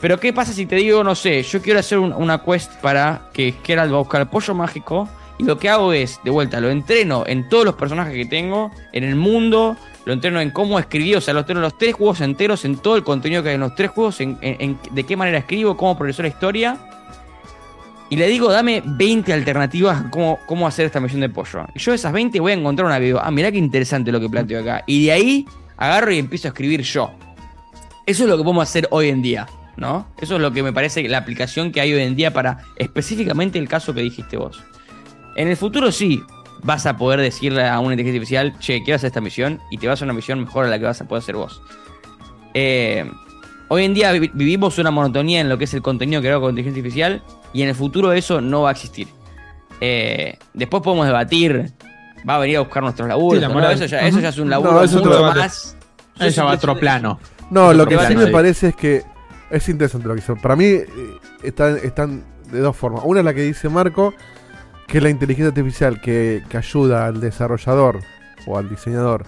Pero 0.00 0.18
¿qué 0.18 0.32
pasa 0.32 0.52
si 0.52 0.66
te 0.66 0.76
digo, 0.76 1.04
no 1.04 1.14
sé, 1.14 1.42
yo 1.44 1.62
quiero 1.62 1.78
hacer 1.78 1.98
un- 1.98 2.12
una 2.12 2.42
quest 2.42 2.72
para 2.80 3.28
que 3.32 3.54
Geralt 3.62 3.92
va 3.92 3.96
a 3.96 4.00
buscar 4.00 4.28
pollo 4.30 4.52
mágico 4.54 5.08
y 5.38 5.44
lo 5.44 5.58
que 5.58 5.68
hago 5.68 5.92
es, 5.92 6.18
de 6.24 6.30
vuelta, 6.30 6.60
lo 6.60 6.70
entreno 6.70 7.24
en 7.26 7.48
todos 7.48 7.64
los 7.64 7.74
personajes 7.76 8.12
que 8.14 8.26
tengo, 8.26 8.72
en 8.92 9.04
el 9.04 9.14
mundo, 9.14 9.76
lo 10.04 10.12
entreno 10.12 10.40
en 10.40 10.50
cómo 10.50 10.80
escribí, 10.80 11.14
o 11.14 11.20
sea, 11.20 11.34
lo 11.34 11.40
entreno 11.40 11.60
en 11.60 11.62
los 11.62 11.78
tres 11.78 11.94
juegos 11.94 12.20
enteros, 12.20 12.64
en 12.64 12.76
todo 12.78 12.96
el 12.96 13.04
contenido 13.04 13.44
que 13.44 13.50
hay 13.50 13.54
en 13.54 13.60
los 13.60 13.76
tres 13.76 13.90
juegos, 13.92 14.20
en, 14.20 14.38
en- 14.40 14.56
en 14.60 14.78
de 14.90 15.04
qué 15.04 15.16
manera 15.16 15.38
escribo, 15.38 15.76
cómo 15.76 15.96
progresó 15.96 16.22
la 16.22 16.28
historia. 16.28 16.76
Y 18.10 18.16
le 18.16 18.26
digo, 18.26 18.50
dame 18.52 18.82
20 18.84 19.32
alternativas 19.32 20.04
a 20.04 20.10
cómo, 20.10 20.38
cómo 20.46 20.66
hacer 20.66 20.84
esta 20.84 21.00
misión 21.00 21.20
de 21.22 21.28
pollo. 21.30 21.64
Y 21.74 21.78
yo 21.78 21.92
de 21.92 21.96
esas 21.96 22.12
20 22.12 22.40
voy 22.40 22.52
a 22.52 22.54
encontrar 22.56 22.86
una 22.86 22.98
video. 22.98 23.18
Ah, 23.22 23.30
mirá 23.30 23.50
qué 23.50 23.56
interesante 23.58 24.12
lo 24.12 24.20
que 24.20 24.28
planteo 24.28 24.60
acá. 24.60 24.82
Y 24.86 25.06
de 25.06 25.12
ahí 25.12 25.46
agarro 25.76 26.12
y 26.12 26.18
empiezo 26.18 26.48
a 26.48 26.50
escribir 26.50 26.82
yo. 26.82 27.10
Eso 28.06 28.24
es 28.24 28.28
lo 28.28 28.36
que 28.36 28.42
podemos 28.42 28.68
hacer 28.68 28.88
hoy 28.90 29.08
en 29.08 29.22
día, 29.22 29.46
¿no? 29.76 30.06
Eso 30.20 30.36
es 30.36 30.40
lo 30.42 30.52
que 30.52 30.62
me 30.62 30.72
parece 30.72 31.08
la 31.08 31.18
aplicación 31.18 31.70
que 31.72 31.80
hay 31.80 31.92
hoy 31.92 32.02
en 32.02 32.16
día 32.16 32.32
para 32.32 32.58
específicamente 32.76 33.58
el 33.58 33.68
caso 33.68 33.94
que 33.94 34.00
dijiste 34.02 34.36
vos. 34.36 34.62
En 35.36 35.48
el 35.48 35.56
futuro 35.56 35.92
sí, 35.92 36.22
vas 36.62 36.84
a 36.86 36.96
poder 36.96 37.20
decirle 37.20 37.66
a 37.66 37.78
una 37.80 37.94
inteligencia 37.94 38.40
artificial, 38.40 38.58
che, 38.58 38.82
quiero 38.82 38.96
hacer 38.96 39.08
esta 39.08 39.20
misión 39.20 39.60
y 39.70 39.78
te 39.78 39.86
vas 39.88 40.00
a 40.02 40.04
una 40.04 40.14
misión 40.14 40.40
mejor 40.40 40.66
a 40.66 40.68
la 40.68 40.78
que 40.78 40.84
vas 40.84 41.00
a 41.00 41.06
poder 41.08 41.22
hacer 41.22 41.36
vos. 41.36 41.62
Eh, 42.54 43.10
hoy 43.68 43.84
en 43.84 43.94
día 43.94 44.12
vi- 44.12 44.30
vivimos 44.34 44.78
una 44.78 44.90
monotonía 44.90 45.40
en 45.40 45.48
lo 45.48 45.56
que 45.58 45.64
es 45.64 45.74
el 45.74 45.82
contenido 45.82 46.20
creado 46.20 46.40
con 46.40 46.50
inteligencia 46.50 46.80
artificial 46.80 47.22
y 47.52 47.62
en 47.62 47.68
el 47.68 47.74
futuro 47.74 48.12
eso 48.12 48.40
no 48.40 48.62
va 48.62 48.68
a 48.70 48.72
existir. 48.72 49.08
Eh, 49.80 50.38
después 50.54 50.82
podemos 50.82 51.06
debatir 51.06 51.72
va 52.28 52.36
a 52.36 52.38
venir 52.38 52.56
a 52.58 52.60
buscar 52.60 52.82
nuestros 52.82 53.08
laburos. 53.08 53.42
Eso, 53.42 53.86
ya, 53.86 54.00
eso 54.00 54.20
ya 54.20 54.28
es 54.28 54.38
un 54.38 54.50
laburo 54.50 54.72
No, 54.72 54.82
eso 54.82 54.98
es 54.98 55.04
mucho 55.04 55.08
otro 55.10 55.16
debate. 55.22 55.38
más. 55.40 55.76
Eso 56.18 56.28
ya 56.36 56.44
va 56.44 56.52
a 56.52 56.54
otro 56.54 56.76
plano. 56.78 57.18
No, 57.50 57.66
Otro 57.66 57.78
lo 57.78 57.86
que 57.86 57.98
sí 58.06 58.14
me 58.16 58.26
sí. 58.26 58.30
parece 58.32 58.68
es 58.68 58.76
que 58.76 59.02
es 59.50 59.68
interesante 59.68 60.08
lo 60.08 60.14
que 60.14 60.20
hizo. 60.20 60.36
Para 60.36 60.56
mí 60.56 60.64
eh, 60.66 60.86
están, 61.42 61.78
están 61.82 62.24
de 62.50 62.60
dos 62.60 62.76
formas. 62.76 63.02
Una 63.04 63.20
es 63.20 63.24
la 63.24 63.34
que 63.34 63.42
dice 63.42 63.68
Marco, 63.68 64.14
que 64.86 64.98
es 64.98 65.04
la 65.04 65.10
inteligencia 65.10 65.48
artificial 65.48 66.00
que, 66.00 66.42
que 66.48 66.56
ayuda 66.56 67.06
al 67.06 67.20
desarrollador 67.20 68.00
o 68.46 68.56
al 68.58 68.68
diseñador 68.68 69.24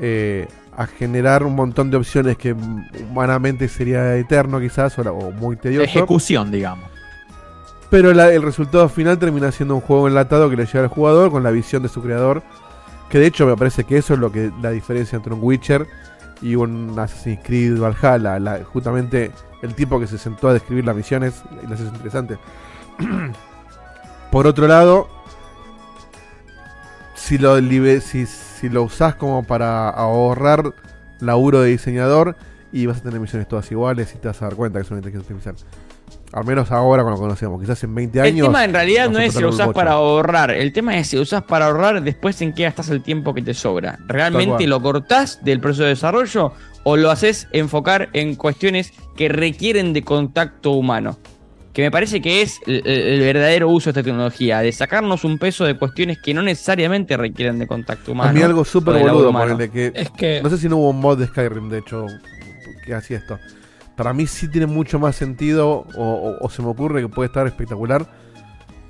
eh, 0.00 0.46
a 0.76 0.86
generar 0.86 1.42
un 1.44 1.54
montón 1.54 1.90
de 1.90 1.96
opciones 1.98 2.36
que 2.38 2.52
humanamente 2.52 3.68
sería 3.68 4.16
eterno 4.16 4.60
quizás 4.60 4.98
o, 4.98 5.02
o 5.02 5.30
muy 5.32 5.56
tedioso. 5.56 5.84
Ejecución, 5.84 6.50
digamos. 6.50 6.88
Pero 7.90 8.10
el 8.10 8.42
resultado 8.42 8.88
final 8.88 9.18
termina 9.18 9.50
siendo 9.50 9.74
un 9.74 9.80
juego 9.80 10.06
enlatado 10.06 10.48
que 10.48 10.56
le 10.56 10.64
llega 10.66 10.80
al 10.80 10.88
jugador 10.88 11.30
con 11.32 11.42
la 11.42 11.50
visión 11.50 11.82
de 11.82 11.88
su 11.88 12.00
creador. 12.00 12.42
Que 13.08 13.18
de 13.18 13.26
hecho 13.26 13.46
me 13.46 13.56
parece 13.56 13.82
que 13.82 13.98
eso 13.98 14.14
es 14.14 14.20
lo 14.20 14.30
que 14.30 14.52
la 14.62 14.70
diferencia 14.70 15.16
entre 15.16 15.34
un 15.34 15.40
Witcher 15.42 15.88
y 16.40 16.54
un 16.54 16.96
Assassin's 16.96 17.40
Creed 17.42 17.80
Valhalla. 17.80 18.38
La- 18.38 18.62
justamente 18.64 19.32
el 19.62 19.74
tipo 19.74 19.98
que 19.98 20.06
se 20.06 20.18
sentó 20.18 20.48
a 20.48 20.52
describir 20.52 20.84
las 20.84 20.94
misiones 20.94 21.42
y 21.62 21.66
las 21.66 21.80
hace 21.80 21.88
interesantes. 21.90 22.38
Por 24.30 24.46
otro 24.46 24.68
lado, 24.68 25.08
si 27.16 27.38
lo, 27.38 27.58
si, 28.00 28.26
si 28.26 28.68
lo 28.68 28.84
usás 28.84 29.16
como 29.16 29.42
para 29.42 29.88
ahorrar 29.90 30.72
laburo 31.18 31.60
de 31.62 31.70
diseñador 31.70 32.36
y 32.72 32.86
vas 32.86 32.98
a 32.98 33.02
tener 33.02 33.18
misiones 33.18 33.48
todas 33.48 33.70
iguales 33.72 34.14
y 34.14 34.18
te 34.18 34.28
vas 34.28 34.40
a 34.40 34.44
dar 34.46 34.54
cuenta 34.54 34.78
que 34.78 34.84
es 34.84 34.90
una 34.92 34.98
inteligencia 35.00 35.34
artificial. 35.34 35.56
Al 36.32 36.44
menos 36.44 36.70
ahora 36.70 37.02
cuando 37.02 37.20
lo 37.20 37.26
conocemos. 37.26 37.60
Quizás 37.60 37.82
en 37.82 37.94
20 37.94 38.20
El 38.20 38.24
años. 38.26 38.46
tema 38.46 38.64
en 38.64 38.72
realidad 38.72 39.10
no 39.10 39.18
es 39.18 39.32
si 39.34 39.40
lo 39.40 39.50
bocho. 39.50 39.72
para 39.72 39.92
ahorrar. 39.92 40.52
El 40.52 40.72
tema 40.72 40.96
es 40.96 41.08
si 41.08 41.16
lo 41.16 41.22
usás 41.22 41.42
para 41.42 41.66
ahorrar, 41.66 42.02
después 42.02 42.40
en 42.42 42.52
qué 42.54 42.62
gastás 42.64 42.88
el 42.90 43.02
tiempo 43.02 43.34
que 43.34 43.42
te 43.42 43.52
sobra. 43.54 43.98
¿Realmente 44.06 44.66
lo 44.68 44.80
cortás 44.80 45.42
del 45.44 45.58
proceso 45.60 45.82
de 45.82 45.88
desarrollo 45.90 46.52
o 46.84 46.96
lo 46.96 47.10
haces 47.10 47.48
enfocar 47.52 48.10
en 48.12 48.36
cuestiones 48.36 48.92
que 49.16 49.28
requieren 49.28 49.92
de 49.92 50.02
contacto 50.04 50.70
humano? 50.70 51.18
Que 51.72 51.82
me 51.82 51.90
parece 51.90 52.20
que 52.20 52.42
es 52.42 52.60
el, 52.66 52.84
el 52.86 53.20
verdadero 53.20 53.68
uso 53.68 53.86
de 53.92 54.00
esta 54.00 54.02
tecnología, 54.08 54.60
de 54.60 54.70
sacarnos 54.72 55.24
un 55.24 55.38
peso 55.38 55.64
de 55.64 55.76
cuestiones 55.78 56.18
que 56.20 56.32
no 56.34 56.42
necesariamente 56.42 57.16
requieren 57.16 57.58
de 57.58 57.66
contacto 57.66 58.12
humano. 58.12 58.30
A 58.30 58.32
mí 58.32 58.42
algo 58.42 58.64
súper 58.64 58.98
boludo, 59.00 59.30
humano. 59.30 59.52
ponele, 59.56 59.70
que, 59.70 59.92
Es 59.94 60.10
que- 60.10 60.40
No 60.42 60.50
sé 60.50 60.58
si 60.58 60.68
no 60.68 60.76
hubo 60.78 60.90
un 60.90 61.00
mod 61.00 61.18
de 61.18 61.26
Skyrim, 61.26 61.68
de 61.70 61.78
hecho, 61.78 62.06
que 62.84 62.94
hacía 62.94 63.18
esto. 63.18 63.38
Para 64.00 64.14
mí 64.14 64.26
sí 64.26 64.48
tiene 64.48 64.66
mucho 64.66 64.98
más 64.98 65.14
sentido, 65.14 65.84
o, 65.94 66.02
o- 66.02 66.38
o 66.40 66.48
se 66.48 66.62
me 66.62 66.68
ocurre 66.68 67.02
que 67.02 67.08
puede 67.08 67.26
estar 67.26 67.46
espectacular. 67.46 68.06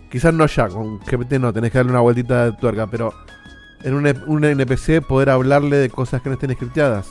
Quizás 0.08 0.32
no 0.32 0.46
ya, 0.46 0.68
con 0.68 1.00
GPT 1.00 1.32
no, 1.40 1.52
tenés 1.52 1.72
que 1.72 1.78
darle 1.78 1.90
una 1.90 2.00
vueltita 2.00 2.44
de 2.44 2.52
tuerca, 2.52 2.86
pero 2.86 3.12
en 3.82 3.94
un, 3.94 4.06
un 4.28 4.44
NPC 4.44 5.00
poder 5.04 5.30
hablarle 5.30 5.78
de 5.78 5.90
cosas 5.90 6.22
que 6.22 6.28
no 6.28 6.34
estén 6.34 6.52
scripteadas. 6.54 7.08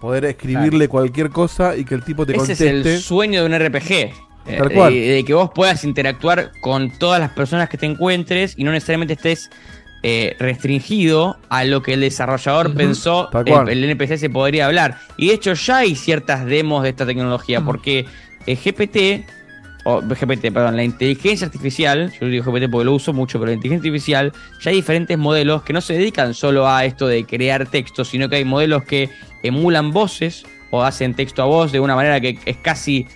Poder 0.00 0.24
escribirle 0.24 0.88
cualquier 0.88 1.30
cosa 1.30 1.76
y 1.76 1.84
que 1.84 1.94
el 1.94 2.02
tipo 2.02 2.26
te 2.26 2.32
Ese 2.32 2.54
es 2.54 2.58
conteste. 2.58 2.94
el 2.94 3.00
sueño 3.00 3.44
de 3.44 3.46
un 3.46 3.66
RPG. 3.66 3.92
eh, 3.92 4.12
Tal 4.58 4.72
cual. 4.72 4.92
De, 4.94 5.00
de 5.00 5.24
que 5.24 5.34
vos 5.34 5.52
puedas 5.54 5.84
interactuar 5.84 6.50
con 6.60 6.90
todas 6.98 7.20
las 7.20 7.30
personas 7.30 7.68
que 7.68 7.78
te 7.78 7.86
encuentres 7.86 8.54
y 8.58 8.64
no 8.64 8.72
necesariamente 8.72 9.12
estés 9.14 9.48
eh, 10.02 10.36
restringido 10.38 11.38
a 11.48 11.64
lo 11.64 11.82
que 11.82 11.94
el 11.94 12.00
desarrollador 12.00 12.72
pensó 12.74 13.28
cual. 13.32 13.68
el 13.68 13.82
NPC 13.82 14.16
se 14.16 14.30
podría 14.30 14.66
hablar. 14.66 14.98
Y 15.16 15.28
de 15.28 15.34
hecho 15.34 15.54
ya 15.54 15.78
hay 15.78 15.96
ciertas 15.96 16.46
demos 16.46 16.84
de 16.84 16.90
esta 16.90 17.04
tecnología 17.04 17.62
porque 17.62 18.06
eh, 18.46 18.54
GPT, 18.54 19.28
o 19.84 20.00
GPT, 20.00 20.52
perdón, 20.52 20.76
la 20.76 20.84
inteligencia 20.84 21.46
artificial, 21.46 22.12
yo 22.20 22.28
digo 22.28 22.44
GPT 22.44 22.70
porque 22.70 22.84
lo 22.84 22.94
uso 22.94 23.12
mucho, 23.12 23.40
pero 23.40 23.50
la 23.50 23.54
inteligencia 23.54 23.88
artificial, 23.88 24.32
ya 24.60 24.70
hay 24.70 24.76
diferentes 24.76 25.18
modelos 25.18 25.62
que 25.62 25.72
no 25.72 25.80
se 25.80 25.94
dedican 25.94 26.32
solo 26.32 26.68
a 26.68 26.84
esto 26.84 27.08
de 27.08 27.24
crear 27.24 27.66
texto, 27.66 28.04
sino 28.04 28.28
que 28.28 28.36
hay 28.36 28.44
modelos 28.44 28.84
que 28.84 29.10
emulan 29.42 29.90
voces 29.90 30.46
o 30.70 30.82
hacen 30.82 31.14
texto 31.14 31.42
a 31.42 31.46
voz 31.46 31.72
de 31.72 31.80
una 31.80 31.96
manera 31.96 32.20
que 32.20 32.38
es 32.44 32.56
casi 32.58 33.06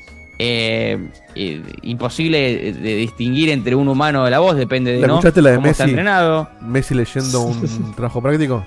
eh, 0.44 0.98
eh, 1.36 1.62
imposible 1.82 2.72
de 2.72 2.96
distinguir 2.96 3.48
entre 3.50 3.76
un 3.76 3.86
humano 3.86 4.24
de 4.24 4.30
la 4.32 4.40
voz, 4.40 4.56
depende 4.56 4.92
de 4.92 5.00
¿La 5.00 5.06
¿no? 5.06 5.14
escuchaste 5.14 5.40
la 5.40 5.50
de 5.50 5.56
cómo 5.56 5.68
está 5.68 5.84
Messi? 5.84 5.90
entrenado. 5.92 6.48
Messi 6.60 6.94
leyendo 6.94 7.42
un 7.42 7.92
trabajo 7.96 8.20
práctico. 8.20 8.64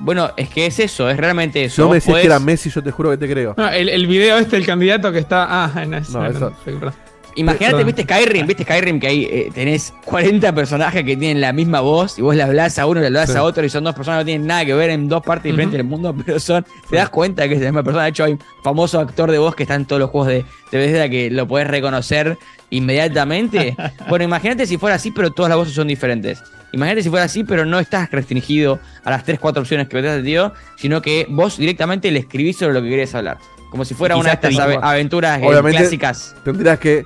Bueno, 0.00 0.30
es 0.36 0.48
que 0.50 0.66
es 0.66 0.78
eso, 0.80 1.08
es 1.08 1.16
realmente 1.16 1.64
eso. 1.64 1.76
Si 1.76 1.82
vos 1.82 1.90
me 1.90 1.96
Vos 1.96 2.04
decías 2.04 2.18
que 2.20 2.26
era 2.26 2.38
Messi, 2.38 2.68
yo 2.68 2.82
te 2.82 2.90
juro 2.90 3.10
que 3.10 3.16
te 3.16 3.30
creo. 3.30 3.54
No, 3.56 3.68
el, 3.70 3.88
el 3.88 4.06
video 4.06 4.36
este, 4.38 4.56
el 4.58 4.66
candidato 4.66 5.10
que 5.10 5.20
está. 5.20 5.46
Ah, 5.48 5.72
no, 5.86 5.90
No, 5.90 6.00
eso- 6.00 6.52
perdón. 6.64 6.92
Imagínate, 7.36 7.82
viste 7.84 8.02
Skyrim, 8.04 8.46
viste 8.46 8.62
Skyrim 8.62 9.00
que 9.00 9.06
ahí 9.08 9.24
eh, 9.30 9.50
tenés 9.52 9.92
40 10.04 10.54
personajes 10.54 11.02
que 11.04 11.16
tienen 11.16 11.40
la 11.40 11.52
misma 11.52 11.80
voz 11.80 12.18
y 12.18 12.22
vos 12.22 12.36
le 12.36 12.42
hablás 12.42 12.78
a 12.78 12.86
uno, 12.86 13.00
le 13.00 13.06
hablás 13.06 13.30
Sí. 13.30 13.36
a 13.36 13.42
otro 13.42 13.64
y 13.64 13.68
son 13.68 13.82
dos 13.84 13.94
personas 13.94 14.18
que 14.18 14.22
no 14.22 14.24
tienen 14.26 14.46
nada 14.46 14.64
que 14.64 14.74
ver 14.74 14.90
en 14.90 15.08
dos 15.08 15.22
partes 15.22 15.44
diferentes 15.50 15.76
del 15.78 15.84
mundo, 15.86 16.14
pero 16.26 16.38
son, 16.38 16.64
te 16.88 16.96
das 16.96 17.08
cuenta 17.10 17.48
que 17.48 17.54
es 17.54 17.60
la 17.60 17.66
misma 17.66 17.82
persona. 17.82 18.04
De 18.04 18.10
hecho, 18.10 18.24
hay 18.24 18.32
un 18.32 18.40
famoso 18.62 19.00
actor 19.00 19.30
de 19.30 19.38
voz 19.38 19.54
que 19.56 19.64
está 19.64 19.74
en 19.74 19.84
todos 19.84 20.00
los 20.00 20.10
juegos 20.10 20.28
de, 20.28 20.44
de 20.70 20.78
Bethesda 20.78 21.08
que 21.08 21.30
lo 21.30 21.48
podés 21.48 21.66
reconocer 21.66 22.38
inmediatamente. 22.70 23.76
bueno, 24.08 24.24
imagínate 24.24 24.66
si 24.66 24.76
fuera 24.78 24.96
así, 24.96 25.10
pero 25.10 25.30
todas 25.30 25.48
las 25.48 25.58
voces 25.58 25.74
son 25.74 25.88
diferentes. 25.88 26.42
Imagínate 26.72 27.02
si 27.02 27.10
fuera 27.10 27.24
así, 27.24 27.44
pero 27.44 27.64
no 27.64 27.78
estás 27.78 28.10
restringido 28.10 28.80
a 29.04 29.10
las 29.10 29.24
3, 29.24 29.38
4 29.38 29.62
opciones 29.62 29.88
que 29.88 29.96
Bethesda 29.96 30.16
te 30.16 30.22
dio, 30.22 30.52
sino 30.76 31.00
que 31.02 31.26
vos 31.28 31.56
directamente 31.56 32.10
le 32.10 32.18
escribís 32.20 32.56
sobre 32.58 32.74
lo 32.74 32.82
que 32.82 32.88
querés 32.88 33.14
hablar. 33.14 33.38
Como 33.70 33.84
si 33.84 33.94
fuera 33.94 34.16
una 34.16 34.34
de 34.36 34.48
estas 34.48 34.58
aventuras 34.82 35.40
eh, 35.40 35.46
Obviamente, 35.46 35.78
clásicas. 35.78 36.36
Tendrías 36.44 36.78
que. 36.78 37.04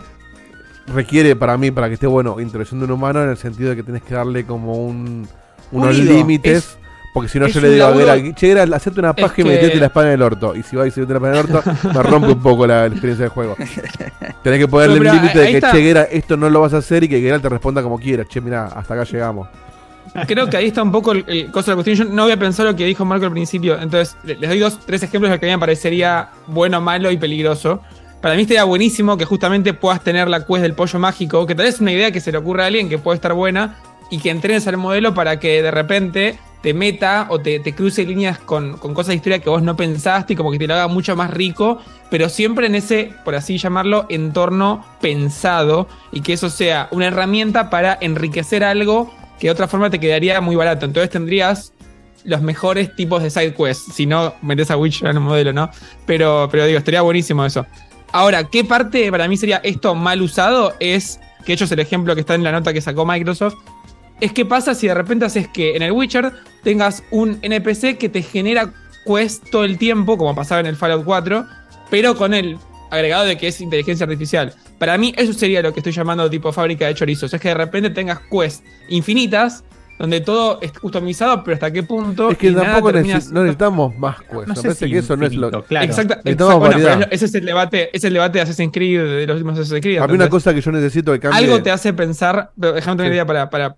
Requiere 0.94 1.36
para 1.36 1.56
mí, 1.58 1.70
para 1.70 1.88
que 1.88 1.94
esté 1.94 2.06
bueno, 2.06 2.40
introducción 2.40 2.80
de 2.80 2.86
un 2.86 2.92
humano 2.92 3.22
en 3.22 3.30
el 3.30 3.36
sentido 3.36 3.70
de 3.70 3.76
que 3.76 3.82
tenés 3.82 4.02
que 4.02 4.14
darle 4.14 4.44
como 4.44 4.74
un, 4.74 5.28
unos 5.72 5.96
límites. 5.98 6.56
Es- 6.58 6.78
porque 7.14 7.28
si 7.28 7.40
no, 7.40 7.46
es 7.46 7.54
yo 7.54 7.60
le 7.60 7.70
digo 7.70 7.86
a 7.86 7.90
laburo- 7.90 8.06
ver, 8.22 8.34
che, 8.34 8.50
era, 8.50 8.62
hacerte 8.76 9.00
una 9.00 9.12
paja 9.14 9.32
y 9.38 9.42
que- 9.42 9.50
metete 9.50 9.76
la 9.76 9.86
espada 9.86 10.08
en 10.08 10.12
el 10.14 10.22
orto. 10.22 10.54
Y 10.54 10.62
si 10.62 10.76
va 10.76 10.86
y 10.86 10.90
se 10.90 11.00
mete 11.00 11.14
la 11.14 11.18
espada 11.18 11.40
en 11.40 11.46
el 11.48 11.56
orto, 11.56 11.70
me 11.94 12.02
rompe 12.02 12.28
un 12.32 12.40
poco 12.42 12.66
la, 12.66 12.80
la 12.82 12.86
experiencia 12.86 13.24
del 13.24 13.30
juego. 13.32 13.56
Tenés 14.42 14.58
que 14.60 14.68
ponerle 14.68 14.98
un 15.00 15.04
límite 15.16 15.38
de 15.38 15.46
que, 15.50 15.56
está. 15.56 15.72
che, 15.72 15.78
Guera, 15.78 16.02
esto 16.04 16.36
no 16.36 16.48
lo 16.48 16.60
vas 16.60 16.74
a 16.74 16.78
hacer 16.78 17.02
y 17.04 17.08
que 17.08 17.18
Guera 17.20 17.38
te 17.40 17.48
responda 17.48 17.82
como 17.82 17.98
quieras. 17.98 18.28
Che, 18.28 18.40
mira, 18.40 18.66
hasta 18.66 18.94
acá 18.94 19.04
llegamos. 19.04 19.48
Creo 20.26 20.48
que 20.48 20.56
ahí 20.56 20.66
está 20.68 20.82
un 20.82 20.92
poco 20.92 21.12
el, 21.12 21.24
el 21.26 21.50
cosa 21.50 21.70
de 21.72 21.76
la 21.76 21.82
cuestión. 21.82 22.08
Yo 22.08 22.14
no 22.14 22.22
voy 22.24 22.32
a 22.32 22.38
pensar 22.38 22.66
lo 22.66 22.76
que 22.76 22.84
dijo 22.86 23.04
Marco 23.04 23.26
al 23.26 23.32
principio. 23.32 23.78
Entonces, 23.80 24.16
le- 24.24 24.36
les 24.36 24.48
doy 24.48 24.58
dos, 24.58 24.78
tres 24.86 25.02
ejemplos 25.02 25.30
de 25.30 25.36
lo 25.36 25.40
que 25.40 25.46
a 25.46 25.48
mí 25.48 25.54
me 25.56 25.60
parecería 25.60 26.28
bueno, 26.46 26.80
malo 26.80 27.10
y 27.10 27.16
peligroso. 27.18 27.82
Para 28.20 28.34
mí 28.34 28.42
estaría 28.42 28.64
buenísimo 28.64 29.16
que 29.16 29.24
justamente 29.24 29.74
puedas 29.74 30.02
tener 30.02 30.28
la 30.28 30.44
quest 30.44 30.62
del 30.62 30.74
pollo 30.74 30.98
mágico, 30.98 31.46
que 31.46 31.54
tal 31.54 31.66
vez 31.66 31.76
es 31.76 31.80
una 31.80 31.92
idea 31.92 32.10
que 32.10 32.20
se 32.20 32.32
le 32.32 32.38
ocurra 32.38 32.64
a 32.64 32.66
alguien 32.66 32.88
que 32.88 32.98
puede 32.98 33.16
estar 33.16 33.32
buena, 33.32 33.76
y 34.10 34.18
que 34.18 34.30
entrenes 34.30 34.66
al 34.66 34.76
modelo 34.76 35.14
para 35.14 35.38
que 35.38 35.62
de 35.62 35.70
repente 35.70 36.38
te 36.62 36.74
meta 36.74 37.26
o 37.30 37.38
te, 37.38 37.60
te 37.60 37.74
cruce 37.74 38.04
líneas 38.04 38.38
con, 38.38 38.78
con 38.78 38.94
cosas 38.94 39.08
de 39.08 39.14
historia 39.16 39.38
que 39.38 39.48
vos 39.48 39.62
no 39.62 39.76
pensaste 39.76 40.32
y 40.32 40.36
como 40.36 40.50
que 40.50 40.58
te 40.58 40.66
lo 40.66 40.74
haga 40.74 40.88
mucho 40.88 41.14
más 41.14 41.30
rico, 41.30 41.78
pero 42.10 42.28
siempre 42.28 42.66
en 42.66 42.74
ese, 42.74 43.12
por 43.24 43.34
así 43.34 43.58
llamarlo, 43.58 44.06
entorno 44.08 44.84
pensado 45.00 45.88
y 46.10 46.22
que 46.22 46.32
eso 46.32 46.50
sea 46.50 46.88
una 46.90 47.06
herramienta 47.06 47.70
para 47.70 47.96
enriquecer 48.00 48.64
algo 48.64 49.12
que 49.38 49.46
de 49.46 49.52
otra 49.52 49.68
forma 49.68 49.88
te 49.90 50.00
quedaría 50.00 50.40
muy 50.40 50.56
barato. 50.56 50.84
Entonces 50.84 51.10
tendrías 51.10 51.72
los 52.24 52.42
mejores 52.42 52.94
tipos 52.96 53.22
de 53.22 53.30
side 53.30 53.54
quests. 53.54 53.94
Si 53.94 54.04
no, 54.04 54.34
metes 54.42 54.70
a 54.72 54.76
Witcher 54.76 55.10
en 55.10 55.16
el 55.16 55.22
modelo, 55.22 55.52
¿no? 55.52 55.70
Pero, 56.06 56.48
pero 56.50 56.66
digo, 56.66 56.78
estaría 56.78 57.02
buenísimo 57.02 57.44
eso. 57.44 57.64
Ahora, 58.12 58.44
¿qué 58.44 58.64
parte 58.64 59.10
para 59.10 59.28
mí 59.28 59.36
sería 59.36 59.58
esto 59.58 59.94
mal 59.94 60.22
usado? 60.22 60.74
Es, 60.80 61.20
que 61.40 61.46
de 61.46 61.52
hecho 61.54 61.64
es 61.64 61.72
el 61.72 61.80
ejemplo 61.80 62.14
que 62.14 62.22
está 62.22 62.34
en 62.34 62.42
la 62.42 62.52
nota 62.52 62.72
que 62.72 62.80
sacó 62.80 63.04
Microsoft, 63.04 63.54
es 64.20 64.32
qué 64.32 64.44
pasa 64.44 64.74
si 64.74 64.88
de 64.88 64.94
repente 64.94 65.24
haces 65.24 65.48
que 65.48 65.76
en 65.76 65.82
el 65.82 65.92
Witcher 65.92 66.32
tengas 66.64 67.04
un 67.10 67.38
NPC 67.42 67.98
que 67.98 68.08
te 68.08 68.22
genera 68.22 68.72
quest 69.06 69.48
todo 69.50 69.64
el 69.64 69.78
tiempo, 69.78 70.18
como 70.18 70.34
pasaba 70.34 70.60
en 70.60 70.66
el 70.66 70.76
Fallout 70.76 71.04
4, 71.04 71.46
pero 71.90 72.16
con 72.16 72.34
el 72.34 72.58
agregado 72.90 73.26
de 73.26 73.36
que 73.36 73.48
es 73.48 73.60
inteligencia 73.60 74.04
artificial. 74.04 74.54
Para 74.78 74.96
mí 74.98 75.12
eso 75.16 75.32
sería 75.32 75.62
lo 75.62 75.72
que 75.72 75.80
estoy 75.80 75.92
llamando 75.92 76.28
tipo 76.30 76.52
fábrica 76.52 76.86
de 76.86 76.94
chorizos. 76.94 77.32
Es 77.32 77.40
que 77.40 77.48
de 77.48 77.54
repente 77.54 77.90
tengas 77.90 78.20
quests 78.30 78.62
infinitas, 78.88 79.64
donde 79.98 80.20
todo 80.20 80.58
es 80.62 80.72
customizado, 80.72 81.42
pero 81.44 81.54
hasta 81.54 81.70
qué 81.72 81.82
punto... 81.82 82.30
Es 82.30 82.38
que 82.38 82.52
tampoco 82.52 82.92
termina 82.92 83.18
necesi- 83.18 83.30
no 83.32 83.40
necesitamos 83.42 83.98
más 83.98 84.16
quests. 84.20 84.46
No 84.46 84.54
sé 84.54 84.62
parece 84.62 84.86
si 84.86 84.92
que 84.92 84.98
eso 84.98 85.16
no 85.16 85.26
es 85.26 85.34
lo. 85.34 85.50
claro. 85.64 85.84
Exacta- 85.86 86.20
Necesitamos 86.24 86.54
exacto, 86.54 86.58
bueno, 86.58 86.74
pero 86.76 86.88
variedad. 86.88 87.08
es- 87.10 87.16
ese 87.22 87.24
es 87.26 87.34
el 87.34 87.44
debate, 87.46 87.90
es 87.96 88.04
el 88.04 88.12
debate 88.12 88.38
de 88.38 88.42
Assassin's 88.42 88.72
Creed, 88.72 89.00
de 89.02 89.26
los 89.26 89.34
últimos 89.34 89.58
Assassin's 89.58 89.80
Creed. 89.80 89.98
A 89.98 90.06
mí 90.06 90.14
una 90.14 90.28
cosa 90.28 90.54
que 90.54 90.60
yo 90.60 90.70
necesito 90.72 91.12
que 91.12 91.20
cambie. 91.20 91.38
Algo 91.44 91.62
te 91.62 91.70
hace 91.70 91.92
pensar, 91.92 92.50
pero 92.58 92.72
déjame 92.74 92.96
tener 92.96 93.10
Sí. 93.12 93.14
idea 93.14 93.26
para, 93.26 93.50
para. 93.50 93.76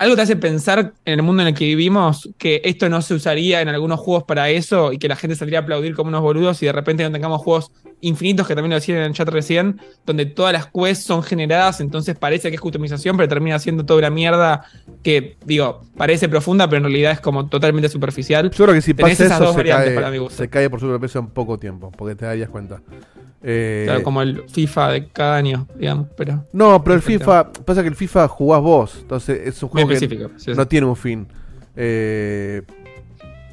Algo 0.00 0.14
te 0.14 0.22
hace 0.22 0.36
pensar 0.36 0.92
en 1.04 1.14
el 1.18 1.22
mundo 1.24 1.42
en 1.42 1.48
el 1.48 1.54
que 1.54 1.64
vivimos 1.64 2.28
que 2.38 2.60
esto 2.64 2.88
no 2.88 3.02
se 3.02 3.14
usaría 3.14 3.60
en 3.60 3.68
algunos 3.68 3.98
juegos 3.98 4.22
para 4.22 4.48
eso 4.48 4.92
y 4.92 4.98
que 4.98 5.08
la 5.08 5.16
gente 5.16 5.34
saldría 5.34 5.58
a 5.58 5.62
aplaudir 5.62 5.96
como 5.96 6.08
unos 6.08 6.20
boludos 6.22 6.62
y 6.62 6.66
de 6.66 6.72
repente 6.72 7.02
no 7.02 7.10
tengamos 7.10 7.42
juegos 7.42 7.72
infinitos 8.00 8.46
que 8.46 8.54
también 8.54 8.70
lo 8.70 8.76
decían 8.76 8.98
en 8.98 9.04
el 9.04 9.12
chat 9.12 9.28
recién, 9.28 9.80
donde 10.06 10.26
todas 10.26 10.52
las 10.52 10.66
quests 10.66 11.04
son 11.04 11.22
generadas, 11.22 11.80
entonces 11.80 12.16
parece 12.16 12.48
que 12.50 12.56
es 12.56 12.60
customización, 12.60 13.16
pero 13.16 13.28
termina 13.28 13.58
siendo 13.58 13.84
toda 13.84 13.98
una 13.98 14.10
mierda 14.10 14.64
que, 15.02 15.36
digo, 15.44 15.82
parece 15.96 16.28
profunda, 16.28 16.68
pero 16.68 16.78
en 16.78 16.84
realidad 16.84 17.12
es 17.12 17.20
como 17.20 17.48
totalmente 17.48 17.88
superficial. 17.88 18.50
Yo 18.50 18.64
creo 18.64 18.74
que 18.74 18.82
si 18.82 18.94
Tenés 18.94 19.12
pasa 19.12 19.24
esas 19.24 19.36
eso 19.36 19.44
dos 19.44 19.52
se 19.52 19.58
variantes 19.58 19.88
cae, 19.88 19.94
para 19.94 20.10
mi 20.10 20.18
gusto. 20.18 20.36
se 20.36 20.48
cae 20.48 20.70
por 20.70 20.80
sobrepeso 20.80 21.18
en 21.18 21.28
poco 21.28 21.58
tiempo, 21.58 21.90
porque 21.96 22.14
te 22.14 22.26
darías 22.26 22.48
cuenta. 22.48 22.80
Eh, 23.42 23.84
Claro, 23.86 24.02
como 24.02 24.22
el 24.22 24.42
FIFA 24.48 24.90
de 24.92 25.08
cada 25.08 25.36
año, 25.36 25.66
digamos, 25.76 26.08
pero... 26.16 26.44
No, 26.52 26.82
pero 26.82 26.96
el. 26.96 27.02
FIFA, 27.02 27.52
pasa 27.52 27.82
que 27.82 27.88
el 27.88 27.96
FIFA 27.96 28.28
jugás 28.28 28.60
vos, 28.60 28.98
entonces 29.00 29.40
es 29.46 29.62
un 29.62 29.68
juego 29.68 29.88
que 29.88 29.96
sí. 29.96 30.08
no 30.56 30.66
tiene 30.66 30.86
un 30.86 30.96
fin. 30.96 31.28
Eh, 31.76 32.62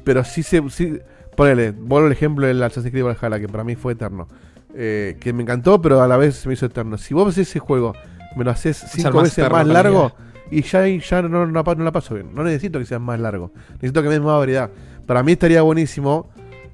pero 0.04 0.24
sí 0.24 0.42
se... 0.42 0.62
Sí, 0.70 0.98
ponele, 1.36 1.70
vuelvo 1.72 2.06
el 2.06 2.12
ejemplo 2.12 2.46
del 2.46 2.62
Assassin's 2.62 2.90
Creed 2.92 3.04
Valhalla, 3.04 3.38
que 3.40 3.48
para 3.48 3.64
mí 3.64 3.76
fue 3.76 3.92
eterno. 3.92 4.26
Eh, 4.74 5.16
que 5.20 5.32
me 5.32 5.42
encantó, 5.42 5.80
pero 5.80 6.02
a 6.02 6.08
la 6.08 6.16
vez 6.16 6.36
se 6.36 6.48
me 6.48 6.54
hizo 6.54 6.66
eterno. 6.66 6.98
Si 6.98 7.14
vos 7.14 7.28
haces 7.28 7.48
ese 7.48 7.58
juego, 7.60 7.94
me 8.36 8.44
lo 8.44 8.50
haces 8.50 8.76
cinco 8.90 9.12
más 9.14 9.24
veces 9.24 9.50
más 9.50 9.66
largo, 9.66 10.12
y 10.50 10.62
ya, 10.62 10.86
ya 10.86 11.22
no, 11.22 11.46
no, 11.46 11.46
no 11.46 11.84
la- 11.84 11.92
paso 11.92 12.14
bien. 12.14 12.34
No 12.34 12.42
necesito 12.44 12.78
que 12.78 12.84
sea 12.84 12.98
más 12.98 13.18
largo. 13.18 13.52
Necesito 13.74 14.02
que 14.02 14.08
me 14.08 14.14
des 14.14 14.22
más 14.22 14.38
variedad. 14.38 14.70
Para 15.06 15.22
mí 15.22 15.32
estaría 15.32 15.62
buenísimo 15.62 16.28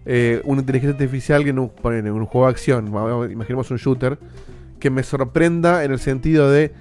eh, 0.04 0.40
una 0.44 0.60
inteligencia 0.62 0.94
artificial 0.94 1.44
que 1.44 1.50
en 1.50 1.60
un, 1.60 1.68
ponele, 1.68 2.08
en 2.08 2.14
un 2.14 2.26
juego 2.26 2.46
de 2.48 2.50
acción, 2.52 2.88
imaginemos 2.88 3.70
un 3.70 3.76
shooter, 3.76 4.18
que 4.80 4.90
me 4.90 5.04
sorprenda 5.04 5.84
en 5.84 5.92
el 5.92 6.00
sentido 6.00 6.50
de 6.50 6.72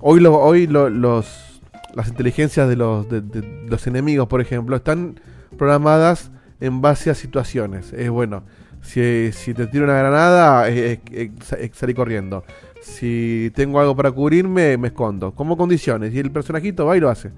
hoy 0.00 0.20
lo- 0.20 0.38
hoy 0.38 0.66
lo- 0.66 0.90
los 0.90 1.62
las 1.94 2.08
inteligencias 2.08 2.68
de 2.68 2.76
los 2.76 3.08
de, 3.08 3.20
de 3.22 3.66
los 3.68 3.86
enemigos 3.86 4.26
por 4.26 4.40
ejemplo 4.40 4.74
están 4.76 5.20
programadas 5.56 6.32
en 6.64 6.80
base 6.80 7.10
a 7.10 7.14
situaciones 7.14 7.92
es 7.92 8.10
bueno 8.10 8.42
si, 8.82 9.32
si 9.32 9.54
te 9.54 9.66
tiro 9.66 9.84
una 9.84 9.94
granada 9.94 10.68
eh, 10.68 11.00
eh, 11.10 11.30
salí 11.72 11.94
corriendo 11.94 12.44
si 12.80 13.50
tengo 13.54 13.80
algo 13.80 13.96
para 13.96 14.10
cubrirme 14.10 14.76
me 14.76 14.88
escondo 14.88 15.32
como 15.32 15.56
condiciones 15.56 16.14
y 16.14 16.18
el 16.18 16.30
personajito 16.30 16.86
va 16.86 16.96
y 16.96 17.00
lo 17.00 17.10
hace 17.10 17.30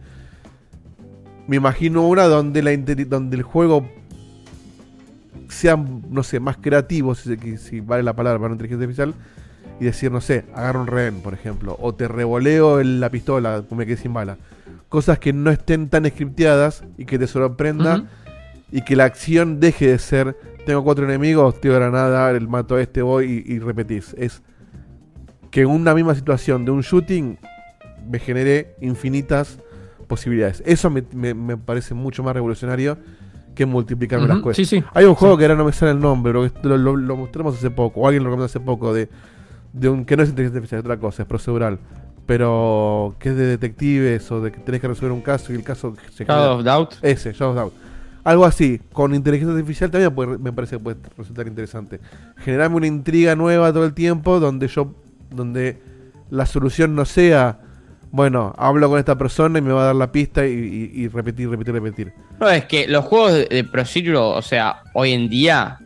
me 1.47 1.57
imagino 1.57 2.07
una 2.07 2.25
donde 2.25 2.63
la 2.63 2.77
donde 2.77 3.37
el 3.37 3.43
juego 3.43 3.87
sea, 5.49 5.77
no 5.77 6.23
sé, 6.23 6.41
más 6.41 6.57
creativo, 6.59 7.15
si, 7.15 7.57
si 7.57 7.81
vale 7.81 8.03
la 8.03 8.15
palabra 8.15 8.39
para 8.39 8.47
una 8.47 8.55
inteligencia 8.55 8.85
artificial, 8.85 9.15
y 9.81 9.85
decir, 9.85 10.11
no 10.11 10.21
sé, 10.21 10.45
agarro 10.55 10.81
un 10.81 10.87
rehén, 10.87 11.21
por 11.21 11.35
ejemplo, 11.35 11.77
o 11.81 11.95
te 11.95 12.09
revoleo 12.09 12.83
la 12.83 13.11
pistola, 13.11 13.63
me 13.71 13.87
quedé 13.87 13.97
sin 13.97 14.15
bala. 14.15 14.39
Cosas 14.89 15.19
que 15.19 15.33
no 15.33 15.51
estén 15.51 15.89
tan 15.89 16.07
scripteadas 16.07 16.85
y 16.97 17.05
que 17.05 17.19
te 17.19 17.27
sorprenda. 17.27 18.05
Y 18.71 18.83
que 18.83 18.97
la 18.97 19.05
acción 19.05 19.61
deje 19.61 19.89
de 19.89 19.99
ser, 19.99 20.37
tengo 20.65 20.83
cuatro 20.85 21.05
enemigos, 21.05 21.61
tiro 21.61 21.75
granada, 21.75 22.31
el 22.31 22.49
mato 22.49 22.75
a 22.77 22.83
este, 22.83 23.03
voy 23.03 23.45
y, 23.47 23.55
y 23.55 23.59
repetís. 23.59 24.15
Es 24.19 24.43
que 25.51 25.63
en 25.63 25.69
una 25.69 25.95
misma 25.95 26.15
situación 26.15 26.65
de 26.65 26.71
un 26.73 26.81
shooting 26.83 27.39
me 28.11 28.19
genere 28.19 28.75
infinitas 28.81 29.59
posibilidades. 30.07 30.63
Eso 30.67 30.91
me, 30.91 31.03
me- 31.13 31.35
me 31.35 31.57
parece 31.57 31.95
mucho 31.95 32.23
más 32.23 32.35
revolucionario 32.35 32.99
que 33.55 33.65
multiplicarme 33.67 34.27
Ujú, 34.27 34.35
las 34.35 34.43
cosas. 34.43 34.57
sí, 34.57 34.65
sí. 34.67 34.85
Hay 34.93 35.05
un 35.07 35.15
juego 35.15 35.37
que 35.39 35.45
ahora 35.45 35.55
no 35.57 35.65
me 35.65 35.73
sale 35.73 35.93
el 35.93 36.01
nombre, 36.01 36.33
pero 36.33 36.51
lo, 36.63 36.77
lo- 36.77 36.97
lo 36.97 37.17
mostramos 37.17 37.57
hace 37.57 37.71
poco, 37.71 38.01
o 38.01 38.07
alguien 38.07 38.23
lo 38.23 38.29
recomendó 38.31 38.47
hace 38.47 38.61
poco, 38.61 38.93
de, 38.93 39.09
de 39.73 39.89
un 39.89 40.05
que 40.05 40.17
no 40.17 40.23
es 40.25 40.29
inteligencia 40.29 40.59
artificial, 40.59 40.79
es 40.81 40.85
otra 40.85 40.99
cosa, 40.99 41.23
es 41.23 41.29
procedural. 41.29 41.79
Pero 42.27 43.15
que 43.21 43.31
es 43.31 43.37
de 43.37 43.47
detectives 43.47 44.31
o 44.33 44.41
de 44.41 44.51
que 44.53 44.59
tenés 44.59 44.81
que 44.81 44.89
resolver 44.89 45.13
un 45.13 45.21
caso 45.23 45.53
y 45.53 45.57
el 45.57 45.63
caso 45.63 45.95
se 46.13 46.25
Shadow 46.25 46.59
of 46.59 46.65
Doubt. 46.65 46.95
Ese, 47.01 47.33
Shadow 47.33 47.51
of 47.51 47.57
Doubt. 47.57 47.73
Algo 48.27 48.45
así, 48.45 48.81
con 48.93 49.15
inteligencia 49.15 49.55
artificial 49.55 49.89
también 49.89 50.13
puede- 50.13 50.37
me 50.39 50.53
parece 50.53 50.77
que 50.77 50.83
puede 50.83 50.97
resultar 51.17 51.47
interesante. 51.47 52.01
Generarme 52.39 52.75
una 52.77 52.89
intriga 52.89 53.37
nueva 53.37 53.73
todo 53.73 53.85
el 53.85 53.95
tiempo 53.95 54.41
donde 54.41 54.67
yo, 54.67 54.95
donde 55.31 55.79
la 56.31 56.45
solución 56.45 56.97
no 56.97 57.05
sea, 57.05 57.61
bueno, 58.11 58.53
hablo 58.59 58.89
con 58.89 58.99
esta 58.99 59.17
persona 59.17 59.61
y 59.61 59.63
me 59.63 59.73
va 59.73 59.83
a 59.83 59.87
dar 59.87 59.95
la 59.95 60.11
pista 60.11 60.45
y, 60.45 60.51
y- 60.53 61.03
y 61.03 61.09
repetir, 61.09 61.49
repetir, 61.49 61.75
repetir. 61.75 62.13
No, 62.41 62.49
es 62.49 62.65
que 62.65 62.89
los 62.89 63.05
juegos 63.05 63.33
de, 63.33 63.45
de 63.47 63.63
o 64.35 64.43
sea, 64.43 64.83
hoy 64.95 65.13
en 65.13 65.29
día, 65.29 65.79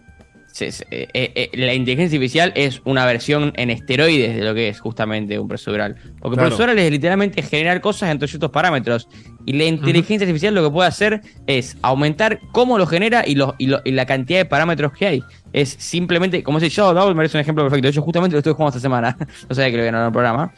se- 0.53 0.73
se- 0.73 0.87
eh, 0.91 1.09
eh, 1.15 1.51
la 1.55 1.73
inteligencia 1.75 2.17
artificial 2.17 2.53
es 2.57 2.83
una 2.85 3.07
versión 3.07 3.53
en 3.57 3.71
esteroides 3.71 4.37
de 4.37 4.43
lo 4.45 4.55
que 4.55 4.69
es 4.69 4.81
justamente 4.81 5.39
un 5.39 5.49
procedural. 5.49 5.97
Porque 6.21 6.35
Claro. 6.37 6.49
procedural 6.51 6.79
es 6.79 6.91
literalmente 6.91 7.43
generar 7.43 7.81
cosas 7.81 8.11
entre 8.11 8.29
ciertos 8.29 8.51
parámetros. 8.51 9.09
Y 9.47 9.55
la 9.55 9.65
inteligencia 9.65 10.27
artificial 10.27 10.55
lo 10.55 10.63
que 10.65 10.71
puede 10.71 10.89
hacer 10.89 11.21
es 11.47 11.77
aumentar 11.83 12.41
cómo 12.53 12.79
lo 12.79 12.87
genera 12.87 13.25
y, 13.27 13.35
lo- 13.37 13.55
y 13.59 13.67
lo- 13.67 13.81
y 13.85 13.93
la 13.93 14.07
cantidad 14.07 14.39
de 14.41 14.45
parámetros 14.45 14.93
que 14.93 15.07
hay. 15.07 15.23
Es 15.53 15.71
simplemente, 15.79 16.43
como 16.43 16.61
dice 16.61 16.75
Shadow 16.75 16.95
Doubt, 16.95 17.17
merece 17.17 17.37
un 17.37 17.41
ejemplo 17.43 17.65
perfecto. 17.65 17.87
De 17.87 17.91
hecho, 17.91 18.03
justamente 18.03 18.35
lo 18.35 18.39
estoy 18.39 18.53
jugando 18.53 18.71
esta 18.77 18.81
semana. 18.81 19.17
no 19.49 19.55
sabía 19.55 19.71
que 19.71 19.77
lo 19.77 19.83
habían 19.83 19.95
en 19.97 20.07
el 20.07 20.13
programa. 20.13 20.53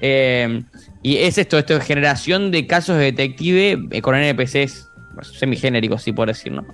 Eh, 0.00 0.62
y 1.02 1.16
es 1.18 1.38
esto, 1.38 1.58
esto 1.58 1.76
es 1.76 1.84
generación 1.84 2.50
de 2.50 2.66
casos 2.66 2.98
de 2.98 3.04
detective 3.04 3.78
eh, 3.90 4.02
con 4.02 4.14
NPCs 4.16 4.90
semigénéricos, 5.38 6.02
si 6.02 6.12
por 6.12 6.28
decir, 6.28 6.52
¿no? 6.52 6.66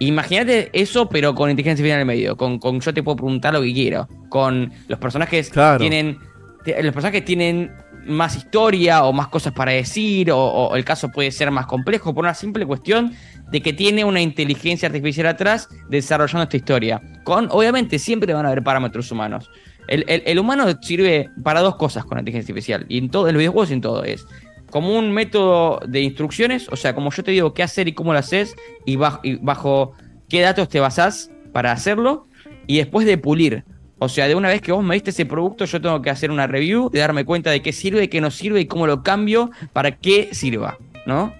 Imagínate 0.00 0.70
eso, 0.72 1.08
pero 1.08 1.34
con 1.34 1.50
inteligencia 1.50 1.82
artificial 1.82 1.96
en 1.96 2.00
el 2.00 2.06
medio. 2.06 2.36
Con, 2.36 2.58
con 2.58 2.80
yo 2.80 2.92
te 2.92 3.02
puedo 3.02 3.16
preguntar 3.16 3.52
lo 3.52 3.60
que 3.62 3.72
quiero. 3.72 4.08
Con 4.28 4.72
los 4.88 4.98
personajes 4.98 5.50
Claro. 5.50 5.78
tienen. 5.78 6.18
Los 6.64 6.92
personajes 6.92 7.24
tienen 7.24 7.70
más 8.06 8.34
historia 8.36 9.04
o 9.04 9.12
más 9.12 9.28
cosas 9.28 9.52
para 9.52 9.72
decir. 9.72 10.30
O, 10.32 10.38
o 10.38 10.76
el 10.76 10.84
caso 10.84 11.10
puede 11.10 11.30
ser 11.30 11.50
más 11.50 11.66
complejo 11.66 12.14
por 12.14 12.24
una 12.24 12.34
simple 12.34 12.64
cuestión 12.66 13.12
de 13.52 13.60
que 13.60 13.72
tiene 13.74 14.04
una 14.04 14.20
inteligencia 14.22 14.86
artificial 14.88 15.26
atrás 15.26 15.68
desarrollando 15.90 16.44
esta 16.44 16.56
historia. 16.56 17.02
Con, 17.24 17.48
obviamente, 17.50 17.98
siempre 17.98 18.32
van 18.32 18.46
a 18.46 18.48
haber 18.48 18.62
parámetros 18.64 19.12
humanos. 19.12 19.50
El, 19.86 20.04
el- 20.08 20.22
el 20.24 20.38
humano 20.38 20.64
sirve 20.80 21.28
para 21.42 21.60
dos 21.60 21.76
cosas 21.76 22.04
con 22.04 22.16
la 22.16 22.20
inteligencia 22.20 22.52
artificial. 22.52 22.86
Y 22.88 22.96
en 22.98 23.10
todo, 23.10 23.28
en 23.28 23.34
los 23.34 23.40
videojuegos 23.40 23.70
y 23.70 23.74
en 23.74 23.80
todo 23.82 24.04
es 24.04 24.24
como 24.70 24.96
un 24.96 25.12
método 25.12 25.80
de 25.86 26.00
instrucciones, 26.00 26.68
o 26.68 26.76
sea, 26.76 26.94
como 26.94 27.10
yo 27.10 27.22
te 27.22 27.30
digo 27.32 27.52
qué 27.54 27.62
hacer 27.62 27.88
y 27.88 27.92
cómo 27.92 28.12
lo 28.12 28.18
haces, 28.18 28.54
y 28.84 28.96
bajo, 28.96 29.20
y 29.22 29.36
bajo 29.36 29.92
qué 30.28 30.40
datos 30.40 30.68
te 30.68 30.80
basás 30.80 31.30
para 31.52 31.72
hacerlo, 31.72 32.26
y 32.66 32.78
después 32.78 33.06
de 33.06 33.18
pulir. 33.18 33.64
O 33.98 34.08
sea, 34.08 34.28
de 34.28 34.34
una 34.34 34.48
vez 34.48 34.62
que 34.62 34.72
vos 34.72 34.82
me 34.82 34.94
diste 34.94 35.10
ese 35.10 35.26
producto, 35.26 35.66
yo 35.66 35.80
tengo 35.80 36.00
que 36.00 36.08
hacer 36.08 36.30
una 36.30 36.46
review, 36.46 36.88
de 36.88 37.00
darme 37.00 37.24
cuenta 37.24 37.50
de 37.50 37.60
qué 37.60 37.72
sirve, 37.72 38.08
qué 38.08 38.20
no 38.20 38.30
sirve 38.30 38.60
y 38.60 38.66
cómo 38.66 38.86
lo 38.86 39.02
cambio 39.02 39.50
para 39.74 39.96
que 39.96 40.30
sirva, 40.32 40.78
¿no? 41.04 41.34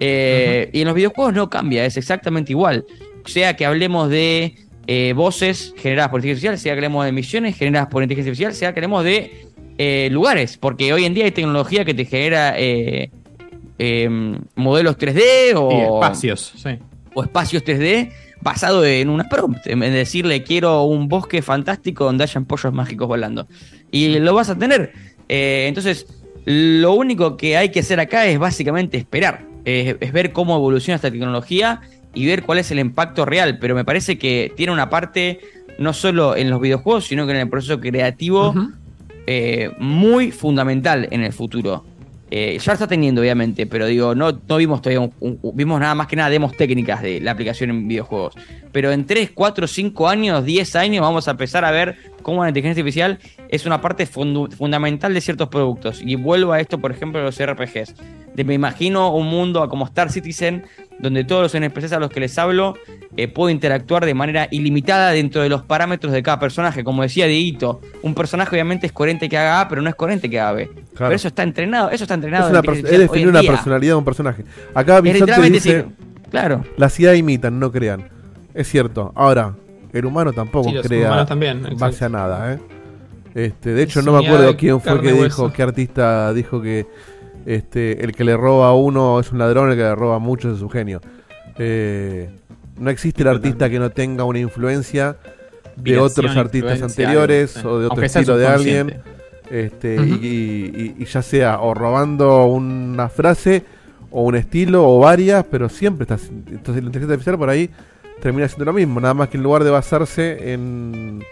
Eh, 0.00 0.70
Y 0.72 0.80
en 0.80 0.86
los 0.86 0.94
videojuegos 0.94 1.34
no 1.34 1.50
cambia, 1.50 1.84
es 1.84 1.98
exactamente 1.98 2.52
igual. 2.52 2.86
Sea 3.26 3.54
que 3.54 3.66
hablemos 3.66 4.08
de 4.08 4.54
eh, 4.86 5.12
voces 5.14 5.74
generadas 5.76 6.10
por 6.10 6.20
inteligencia 6.20 6.50
artificial, 6.50 6.58
sea 6.58 6.72
que 6.72 6.78
hablemos 6.78 7.04
de 7.04 7.12
misiones 7.12 7.56
generadas 7.58 7.90
por 7.90 8.02
inteligencia 8.02 8.30
artificial, 8.30 8.54
sea 8.54 8.72
que 8.72 8.80
hablemos 8.80 9.04
de 9.04 9.46
eh, 9.82 10.10
lugares, 10.10 10.58
porque 10.58 10.92
hoy 10.92 11.06
en 11.06 11.14
día 11.14 11.24
hay 11.24 11.30
tecnología 11.30 11.86
que 11.86 11.94
te 11.94 12.04
genera 12.04 12.52
eh, 12.58 13.10
em, 13.78 14.38
modelos 14.54 14.98
3D 14.98 15.54
o 15.56 15.94
espacios, 15.94 16.52
sí. 16.54 16.78
o 17.14 17.22
espacios 17.22 17.64
3D 17.64 18.10
basado 18.42 18.84
en 18.84 19.08
una 19.08 19.26
prompt, 19.30 19.66
en 19.66 19.80
decirle 19.80 20.42
quiero 20.42 20.82
un 20.82 21.08
bosque 21.08 21.40
fantástico 21.40 22.04
donde 22.04 22.24
hayan 22.24 22.44
pollos 22.44 22.74
mágicos 22.74 23.08
volando. 23.08 23.48
Y 23.90 24.18
lo 24.18 24.34
vas 24.34 24.50
a 24.50 24.58
tener. 24.58 24.92
Eh, 25.30 25.64
entonces, 25.66 26.06
lo 26.44 26.92
único 26.92 27.38
que 27.38 27.56
hay 27.56 27.70
que 27.70 27.80
hacer 27.80 28.00
acá 28.00 28.26
es 28.26 28.38
básicamente 28.38 28.98
esperar, 28.98 29.46
es, 29.64 29.96
es 29.98 30.12
ver 30.12 30.32
cómo 30.32 30.56
evoluciona 30.56 30.96
esta 30.96 31.10
tecnología 31.10 31.80
y 32.12 32.26
ver 32.26 32.42
cuál 32.42 32.58
es 32.58 32.70
el 32.70 32.80
impacto 32.80 33.24
real, 33.24 33.58
pero 33.58 33.74
me 33.74 33.86
parece 33.86 34.18
que 34.18 34.52
tiene 34.54 34.74
una 34.74 34.90
parte 34.90 35.40
no 35.78 35.94
solo 35.94 36.36
en 36.36 36.50
los 36.50 36.60
videojuegos, 36.60 37.06
sino 37.06 37.24
que 37.24 37.32
en 37.32 37.38
el 37.38 37.48
proceso 37.48 37.80
creativo 37.80 38.54
eh, 39.32 39.70
muy 39.78 40.32
fundamental 40.32 41.06
en 41.12 41.22
el 41.22 41.32
futuro. 41.32 41.84
Eh, 42.32 42.58
ya 42.60 42.72
está 42.72 42.88
teniendo, 42.88 43.20
obviamente, 43.20 43.64
pero 43.64 43.86
digo, 43.86 44.12
no, 44.12 44.32
no 44.32 44.56
vimos 44.56 44.82
todavía, 44.82 45.08
vimos 45.54 45.78
nada 45.78 45.94
más 45.94 46.08
que 46.08 46.16
nada 46.16 46.30
demos 46.30 46.56
técnicas 46.56 47.00
de 47.00 47.20
la 47.20 47.30
aplicación 47.30 47.70
en 47.70 47.86
videojuegos. 47.86 48.34
Pero 48.72 48.92
en 48.92 49.04
3, 49.04 49.30
4, 49.34 49.66
5 49.66 50.08
años, 50.08 50.44
10 50.44 50.76
años, 50.76 51.02
vamos 51.02 51.28
a 51.28 51.32
empezar 51.32 51.64
a 51.64 51.70
ver 51.70 51.96
cómo 52.22 52.42
la 52.42 52.50
inteligencia 52.50 52.80
artificial 52.82 53.18
es 53.48 53.66
una 53.66 53.80
parte 53.80 54.06
fundamental 54.06 55.12
de 55.12 55.20
ciertos 55.20 55.48
productos. 55.48 56.00
Y 56.04 56.14
vuelvo 56.14 56.52
a 56.52 56.60
esto, 56.60 56.78
por 56.78 56.92
ejemplo, 56.92 57.18
de 57.20 57.26
los 57.26 57.38
RPGs. 57.42 57.94
De, 58.34 58.44
me 58.44 58.54
imagino 58.54 59.12
un 59.12 59.26
mundo 59.26 59.68
como 59.68 59.86
Star 59.86 60.10
Citizen, 60.10 60.64
donde 61.00 61.24
todos 61.24 61.42
los 61.42 61.54
NPCs 61.54 61.92
a 61.92 61.98
los 61.98 62.10
que 62.10 62.20
les 62.20 62.38
hablo 62.38 62.74
eh, 63.16 63.26
puedo 63.26 63.50
interactuar 63.50 64.06
de 64.06 64.14
manera 64.14 64.46
ilimitada 64.50 65.10
dentro 65.10 65.42
de 65.42 65.48
los 65.48 65.62
parámetros 65.62 66.12
de 66.12 66.22
cada 66.22 66.38
personaje. 66.38 66.84
Como 66.84 67.02
decía 67.02 67.26
Dieguito, 67.26 67.80
un 68.02 68.14
personaje 68.14 68.54
obviamente 68.54 68.86
es 68.86 68.92
coherente 68.92 69.28
que 69.28 69.36
haga 69.36 69.62
A, 69.62 69.68
pero 69.68 69.82
no 69.82 69.88
es 69.88 69.96
coherente 69.96 70.30
que 70.30 70.38
haga 70.38 70.52
B. 70.52 70.70
Pero 70.96 71.12
eso 71.12 71.28
está 71.28 71.42
entrenado, 71.42 71.90
eso 71.90 72.04
está 72.04 72.14
entrenado. 72.14 72.46
Es, 72.46 72.68
una 72.68 72.78
es 72.78 72.98
definir 72.98 73.28
una 73.28 73.40
día. 73.40 73.50
personalidad 73.50 73.94
de 73.94 73.98
un 73.98 74.04
personaje. 74.04 74.44
Acá 74.74 75.00
Vicente 75.00 75.50
dice, 75.50 75.86
sí, 75.88 76.04
claro. 76.30 76.64
la 76.76 76.88
CIA 76.88 77.16
imitan, 77.16 77.58
no 77.58 77.72
crean. 77.72 78.19
Es 78.54 78.68
cierto. 78.68 79.12
Ahora, 79.14 79.54
el 79.92 80.04
humano 80.04 80.32
tampoco 80.32 80.68
Sí, 80.68 80.74
los 80.76 80.86
crea 80.86 81.08
también, 81.26 81.64
en 81.66 81.76
base 81.78 82.04
a 82.04 82.08
nada, 82.08 82.54
¿eh? 82.54 82.58
Este, 83.34 83.70
de 83.74 83.82
hecho, 83.82 84.02
no 84.02 84.12
me 84.12 84.18
acuerdo 84.26 84.56
quién 84.56 84.80
fue 84.80 84.92
que 85.00 85.08
dijo, 85.24 85.52
qué 85.52 85.62
artista 85.62 86.32
dijo 86.32 86.60
que 86.60 86.86
este, 87.46 88.04
el 88.04 88.12
que 88.12 88.24
le 88.24 88.36
roba 88.36 88.68
a 88.68 88.74
uno 88.74 89.20
es 89.20 89.30
un 89.32 89.38
ladrón, 89.38 89.70
el 89.70 89.76
que 89.76 89.82
le 89.82 89.94
roba 89.94 90.16
a 90.16 90.18
muchos 90.18 90.56
es 90.56 90.62
un 90.62 90.70
genio. 90.70 91.00
Eh, 91.58 92.28
no 92.78 92.90
existe 92.90 93.22
el 93.22 93.28
artista 93.28 93.68
que 93.70 93.78
no 93.78 93.90
tenga 93.90 94.24
una 94.24 94.38
influencia 94.40 95.16
de 95.76 95.98
otros 95.98 96.36
artistas 96.36 96.82
anteriores 96.82 97.56
algo, 97.58 97.70
o 97.70 97.78
de 97.78 97.86
otro 97.86 97.96
estilo 98.04 98.36
de 98.36 98.46
alguien. 98.46 99.02
Este, 99.50 99.96
y, 99.96 100.94
y- 100.98 101.02
y 101.02 101.04
ya 101.06 101.22
sea 101.22 101.60
o 101.60 101.74
robando 101.74 102.46
una 102.46 103.08
frase 103.08 103.64
o 104.10 104.22
un 104.22 104.36
estilo 104.36 104.88
o 104.88 104.98
varias, 105.00 105.44
pero 105.50 105.68
siempre 105.68 106.04
está. 106.04 106.14
Entonces 106.50 106.82
la 106.82 106.88
inteligencia 106.88 107.14
artificial 107.14 107.38
por 107.38 107.50
ahí 107.50 107.70
termina 108.20 108.46
siendo 108.48 108.66
lo 108.66 108.72
mismo, 108.72 109.00
nada 109.00 109.14
más 109.14 109.28
que 109.28 109.36
en 109.36 109.42
lugar 109.42 109.64
de 109.64 109.70
basarse 109.70 110.52
en, 110.52 111.24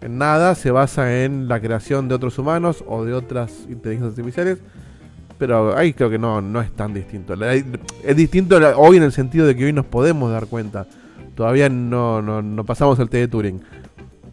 en 0.00 0.18
nada, 0.18 0.54
se 0.54 0.70
basa 0.70 1.22
en 1.24 1.48
la 1.48 1.60
creación 1.60 2.08
de 2.08 2.14
otros 2.14 2.38
humanos 2.38 2.82
o 2.86 3.04
de 3.04 3.12
otras 3.14 3.52
inteligencias 3.68 4.10
artificiales. 4.18 4.58
Pero 5.38 5.76
ahí 5.76 5.92
creo 5.92 6.08
que 6.10 6.18
no, 6.18 6.40
no 6.40 6.60
es 6.60 6.70
tan 6.72 6.94
distinto. 6.94 7.34
Es 7.42 8.16
distinto 8.16 8.56
hoy 8.76 8.98
en 8.98 9.02
el 9.02 9.12
sentido 9.12 9.46
de 9.46 9.56
que 9.56 9.64
hoy 9.64 9.72
nos 9.72 9.84
podemos 9.84 10.30
dar 10.30 10.46
cuenta. 10.46 10.86
Todavía 11.34 11.68
no, 11.68 12.22
no, 12.22 12.40
no 12.40 12.64
pasamos 12.64 12.98
el 13.00 13.08
test 13.08 13.20
de 13.22 13.28
Turing. 13.28 13.60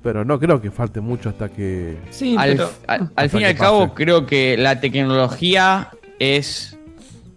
Pero 0.03 0.23
no 0.25 0.39
creo 0.39 0.61
que 0.61 0.69
falte 0.71 1.01
mucho 1.01 1.29
hasta 1.29 1.49
que. 1.49 1.97
al, 2.37 2.51
al- 2.51 2.59
al 2.87 3.01
hasta 3.15 3.29
fin 3.29 3.41
y 3.41 3.43
al 3.45 3.55
cabo, 3.55 3.81
pase. 3.89 3.93
creo 3.95 4.25
que 4.27 4.57
la 4.57 4.79
tecnología 4.79 5.89
es 6.19 6.77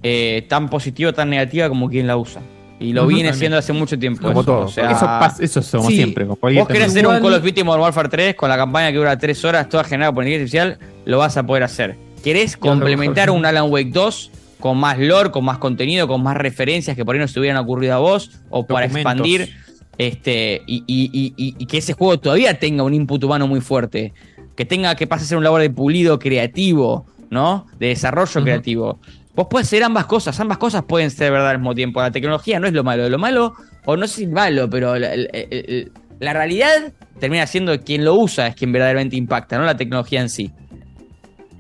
eh, 0.03 0.47
tan 0.49 0.69
positiva, 0.69 1.13
tan 1.15 1.31
negativa 1.31 1.69
como 1.71 1.89
quien 1.89 2.07
la 2.07 2.17
usa. 2.19 2.43
Y 2.81 2.93
lo 2.93 3.03
Ujú. 3.03 3.11
viene 3.15 3.33
siendo 3.35 3.57
hace 3.57 3.73
mucho 3.73 3.99
tiempo. 3.99 4.23
Como 4.23 4.41
eso. 4.41 4.45
todo. 4.45 4.65
O 4.67 4.69
sea, 4.69 4.91
Eso 4.91 5.07
pasa- 5.07 5.43
eso 5.45 5.63
somos 5.63 5.89
siempre, 5.93 6.27
con 6.27 6.37
cualquier 6.37 6.63
Vos 6.65 6.69
querés 6.73 6.89
hacer 6.89 7.07
un 7.07 7.21
Call 7.21 7.35
of 7.35 7.43
Duty 7.43 7.63
Modern 7.63 7.83
Warfare 7.83 8.09
3 8.09 8.35
con 8.35 8.49
la 8.49 8.57
campaña 8.57 8.91
que 8.91 8.99
dura 8.99 9.17
3 9.17 9.45
horas, 9.45 9.69
toda 9.69 9.85
generada 9.85 10.13
por 10.13 10.25
inteligencia 10.25 10.63
artificial, 10.63 10.93
lo 11.05 11.19
vas 11.19 11.37
a 11.37 11.45
poder 11.47 11.63
hacer. 11.63 11.97
¿Querés 12.23 12.57
complementar 12.57 13.31
un 13.31 13.47
Alan 13.47 13.71
Wake 13.71 13.91
2 13.93 14.31
con 14.59 14.79
más 14.79 14.99
lore, 14.99 15.31
con 15.31 15.45
más 15.45 15.59
contenido, 15.59 16.09
con 16.09 16.23
más 16.23 16.37
referencias 16.37 16.97
que 16.97 17.05
por 17.05 17.15
ahí 17.15 17.21
no 17.21 17.29
se 17.29 17.39
hubieran 17.39 17.59
ocurrido 17.59 17.95
a 17.95 17.99
vos? 17.99 18.31
O 18.51 18.67
para 18.67 18.87
Documentos. 18.87 19.13
expandir 19.13 19.55
este 19.99 20.63
y, 20.67 20.83
y- 20.87 21.11
y- 21.13 21.35
y- 21.37 21.55
y 21.59 21.67
que 21.67 21.79
ese 21.79 21.93
juego 21.93 22.19
todavía 22.19 22.59
tenga 22.59 22.83
un 22.83 22.95
input 22.95 23.23
humano 23.23 23.47
muy 23.47 23.61
fuerte. 23.61 24.13
Que 24.57 24.65
tenga 24.65 24.95
que 24.97 25.07
pase 25.07 25.25
a 25.25 25.29
ser 25.29 25.39
un 25.39 25.45
labor 25.45 25.61
de 25.61 25.71
pulido 25.71 26.19
creativo, 26.19 27.07
¿no? 27.31 27.67
De 27.79 27.89
desarrollo 27.89 28.43
creativo. 28.43 28.99
Vos 29.35 29.47
puedes 29.51 29.67
hacer 29.69 29.83
ambas 29.83 30.07
cosas, 30.07 30.39
ambas 30.41 30.59
cosas 30.59 30.85
pueden 30.85 31.11
ser 31.11 31.33
verdad 31.33 31.51
al 31.51 31.59
mismo 31.59 31.75
tiempo. 31.75 32.01
La 32.01 32.11
tecnología 32.11 32.61
no 32.61 32.67
es 32.67 32.73
lo 32.73 32.85
malo, 32.85 33.09
lo 33.09 33.19
malo, 33.19 33.55
o 33.85 33.97
no 33.97 34.07
si 34.07 34.27
malo, 34.27 34.71
pero 34.71 34.97
la, 34.99 35.17
la- 35.17 36.33
realidad 36.33 36.93
termina 37.19 37.47
siendo 37.47 37.79
quien 37.81 38.05
lo 38.05 38.15
usa 38.15 38.47
es 38.47 38.55
quien 38.55 38.73
verdaderamente 38.73 39.17
impacta, 39.17 39.59
no 39.59 39.65
la 39.65 39.77
tecnología 39.77 40.21
en 40.21 40.29
sí. 40.29 40.51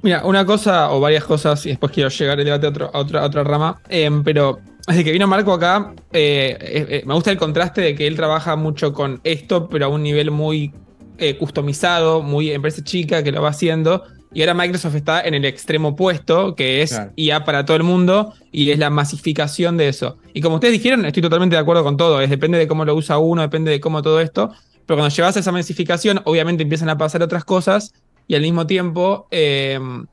Mira, 0.03 0.25
una 0.25 0.45
cosa 0.45 0.91
o 0.93 1.01
varias 1.01 1.25
cosas, 1.25 1.65
y 1.67 1.71
después 1.71 1.91
quiero 1.93 2.11
llegar 2.11 2.39
el 2.39 2.45
debate 2.45 2.67
a, 2.67 2.71
otro- 2.71 2.91
a 2.95 2.99
otra, 2.99 3.25
otra 3.25 3.43
rama, 3.43 3.81
em, 3.89 4.23
pero 4.23 4.61
desde 4.87 5.03
que 5.03 5.13
vino 5.13 5.27
Marco 5.27 5.53
acá, 5.53 5.95
eh, 6.13 6.57
eh, 6.61 6.87
eh, 6.91 7.03
me 7.07 7.15
gusta 7.15 7.31
el 7.31 7.39
contraste 7.39 7.81
de 7.81 7.95
que 7.95 8.07
él 8.07 8.15
trabaja 8.17 8.55
mucho 8.55 8.93
con 8.93 9.21
esto, 9.25 9.69
pero 9.69 9.87
a 9.87 9.89
un 9.89 10.03
nivel 10.03 10.31
muy 10.31 10.73
customizado, 11.39 12.23
muy 12.23 12.51
empresa 12.51 12.83
chica 12.83 13.23
que 13.23 13.31
lo 13.33 13.41
va 13.41 13.51
haciendo, 13.51 14.03
y 14.35 14.41
ahora 14.43 14.55
Microsoft 14.55 14.95
está 14.97 15.21
en 15.23 15.35
el 15.35 15.45
extremo 15.45 15.89
opuesto, 15.89 16.55
que 16.55 16.83
es 16.83 16.91
Claro. 16.91 17.13
IA 17.17 17.45
para 17.45 17.65
todo 17.65 17.77
el 17.77 17.83
mundo, 17.85 18.35
y 18.53 18.71
es 18.71 18.79
la 18.79 18.91
masificación 18.91 19.77
de 19.77 19.89
eso. 19.89 20.19
Y 20.33 20.41
como 20.41 20.57
ustedes 20.57 20.73
dijeron, 20.73 21.05
estoy 21.07 21.23
totalmente 21.23 21.57
de 21.57 21.61
acuerdo 21.61 21.85
con 21.85 21.97
todo, 21.97 22.21
es 22.21 22.29
depende 22.29 22.59
de 22.59 22.67
cómo 22.69 22.85
lo 22.85 22.95
usa 22.95 23.19
uno, 23.19 23.43
depende 23.43 23.71
de 23.71 23.81
cómo 23.81 24.03
todo 24.03 24.21
esto, 24.21 24.51
pero 24.87 24.99
cuando 24.99 25.15
llevas 25.15 25.37
a 25.37 25.41
esa 25.41 25.53
masificación, 25.53 26.21
obviamente 26.25 26.63
empiezan 26.63 26.91
a 26.91 26.99
pasar 26.99 27.23
otras 27.23 27.45
cosas, 27.45 27.95
y 28.27 28.35
al 28.35 28.43
mismo 28.43 28.67
tiempo... 28.67 29.27
em, 29.31 30.07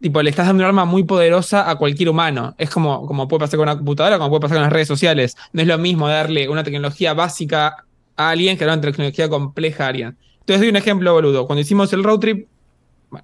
tipo, 0.00 0.20
le 0.22 0.28
estás 0.28 0.46
dando 0.46 0.62
un 0.62 0.66
arma 0.66 0.84
muy 0.84 1.04
poderosa 1.04 1.70
a 1.70 1.76
cualquier 1.76 2.10
humano. 2.10 2.54
Es 2.58 2.68
como, 2.68 3.06
como 3.06 3.26
puede 3.26 3.40
pasar 3.40 3.56
con 3.56 3.68
una 3.68 3.76
computadora, 3.76 4.18
como 4.18 4.28
puede 4.28 4.42
pasar 4.42 4.56
con 4.56 4.64
las 4.64 4.72
redes 4.72 4.88
sociales. 4.88 5.34
No 5.54 5.62
es 5.62 5.68
lo 5.68 5.78
mismo 5.78 6.08
darle 6.08 6.46
una 6.50 6.62
tecnología 6.62 7.14
básica 7.14 7.86
a 8.16 8.28
alguien 8.28 8.58
que 8.58 8.66
dar 8.66 8.76
una 8.76 8.82
tecnología 8.82 9.30
compleja 9.30 9.86
a 9.86 9.88
alguien. 9.88 10.18
Entonces 10.40 10.60
doy 10.60 10.68
un 10.68 10.76
ejemplo, 10.76 11.14
boludo. 11.14 11.46
Cuando 11.46 11.62
hicimos 11.62 11.90
el 11.94 12.04
road 12.04 12.18
trip, 12.18 12.48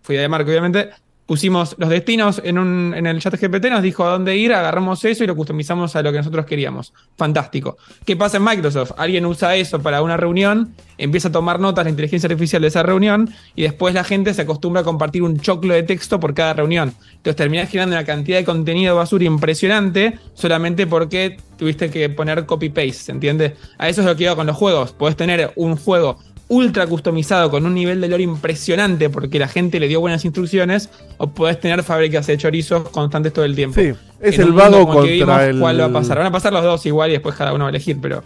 fui 0.02 0.17
de 0.17 0.28
Marco, 0.28 0.51
obviamente, 0.51 0.91
pusimos 1.31 1.77
los 1.78 1.89
destinos 1.89 2.43
en, 2.44 2.59
un, 2.59 2.93
en 2.93 3.07
el 3.07 3.20
chat 3.20 3.41
GPT, 3.41 3.67
nos 3.67 3.85
dijo 3.85 4.05
a 4.05 4.10
dónde 4.10 4.36
ir, 4.36 4.52
agarramos 4.52 5.05
eso 5.05 5.23
y 5.23 5.28
lo 5.28 5.36
customizamos 5.36 5.94
a 5.94 6.02
lo 6.02 6.10
que 6.10 6.19
nosotros 6.19 6.44
queríamos. 6.44 6.93
Fantástico. 7.17 7.77
¿Qué 8.05 8.17
pasa 8.17 8.39
en 8.39 8.43
Microsoft? 8.43 8.94
Alguien 8.97 9.25
usa 9.27 9.55
eso 9.55 9.81
para 9.81 10.02
una 10.02 10.17
reunión, 10.17 10.75
empieza 10.99 11.28
a 11.28 11.31
tomar 11.31 11.60
notas 11.60 11.85
la 11.85 11.91
inteligencia 11.91 12.27
artificial 12.27 12.62
de 12.62 12.67
esa 12.67 12.83
reunión 12.83 13.31
y 13.55 13.62
después 13.62 13.94
la 13.94 14.02
gente 14.02 14.35
se 14.35 14.43
acostumbra 14.43 14.81
a 14.81 14.85
compartir 14.85 15.23
un 15.23 15.39
choclo 15.39 15.73
de 15.73 15.85
texto 15.85 16.19
por 16.19 16.35
cada 16.35 16.52
reunión. 16.52 16.94
Entonces 17.12 17.36
terminás 17.36 17.70
generando 17.70 17.94
una 17.94 18.05
cantidad 18.05 18.39
de 18.39 18.44
contenido 18.44 18.97
basura 18.97 19.23
impresionante 19.23 20.19
solamente 20.35 20.89
porque 20.89 21.36
tuviste 21.57 21.91
que 21.91 22.09
poner 22.09 22.44
copy-paste, 22.44 22.93
¿se 22.93 23.12
entiende? 23.12 23.55
A 23.78 23.89
eso 23.89 24.01
es 24.01 24.07
lo 24.09 24.17
que 24.17 24.25
iba 24.25 24.35
con 24.35 24.49
los 24.49 24.57
juegos. 24.57 24.91
Podés 24.94 25.15
tener 25.15 25.52
un 25.55 25.77
juego 25.77 26.19
ultra 26.50 26.86
customizado 26.88 27.48
con 27.50 27.64
un 27.64 27.72
nivel 27.74 28.00
de 28.00 28.08
lore 28.08 28.24
impresionante 28.24 29.08
porque 29.08 29.38
la 29.38 29.46
gente 29.48 29.78
le 29.78 29.86
dio 29.86 30.00
buenas 30.00 30.24
instrucciones 30.24 30.90
o 31.16 31.30
podés 31.30 31.60
tener 31.60 31.82
fábricas 31.84 32.26
de 32.26 32.36
chorizos 32.36 32.88
constantes 32.90 33.32
todo 33.32 33.44
el 33.44 33.54
tiempo. 33.54 33.80
Sí, 33.80 33.92
es 34.20 34.34
En 34.38 34.48
el 34.48 34.52
vago 34.52 34.84
contra 34.86 35.46
el- 35.46 35.60
¿Cuál 35.60 35.80
va 35.80 35.84
a 35.86 35.92
pasar? 35.92 36.18
Van 36.18 36.26
a 36.26 36.32
pasar 36.32 36.52
los 36.52 36.64
dos 36.64 36.84
igual 36.86 37.10
y 37.10 37.12
después 37.12 37.36
cada 37.36 37.52
uno 37.52 37.64
va 37.64 37.68
a 37.68 37.70
elegir, 37.70 37.98
pero... 38.02 38.22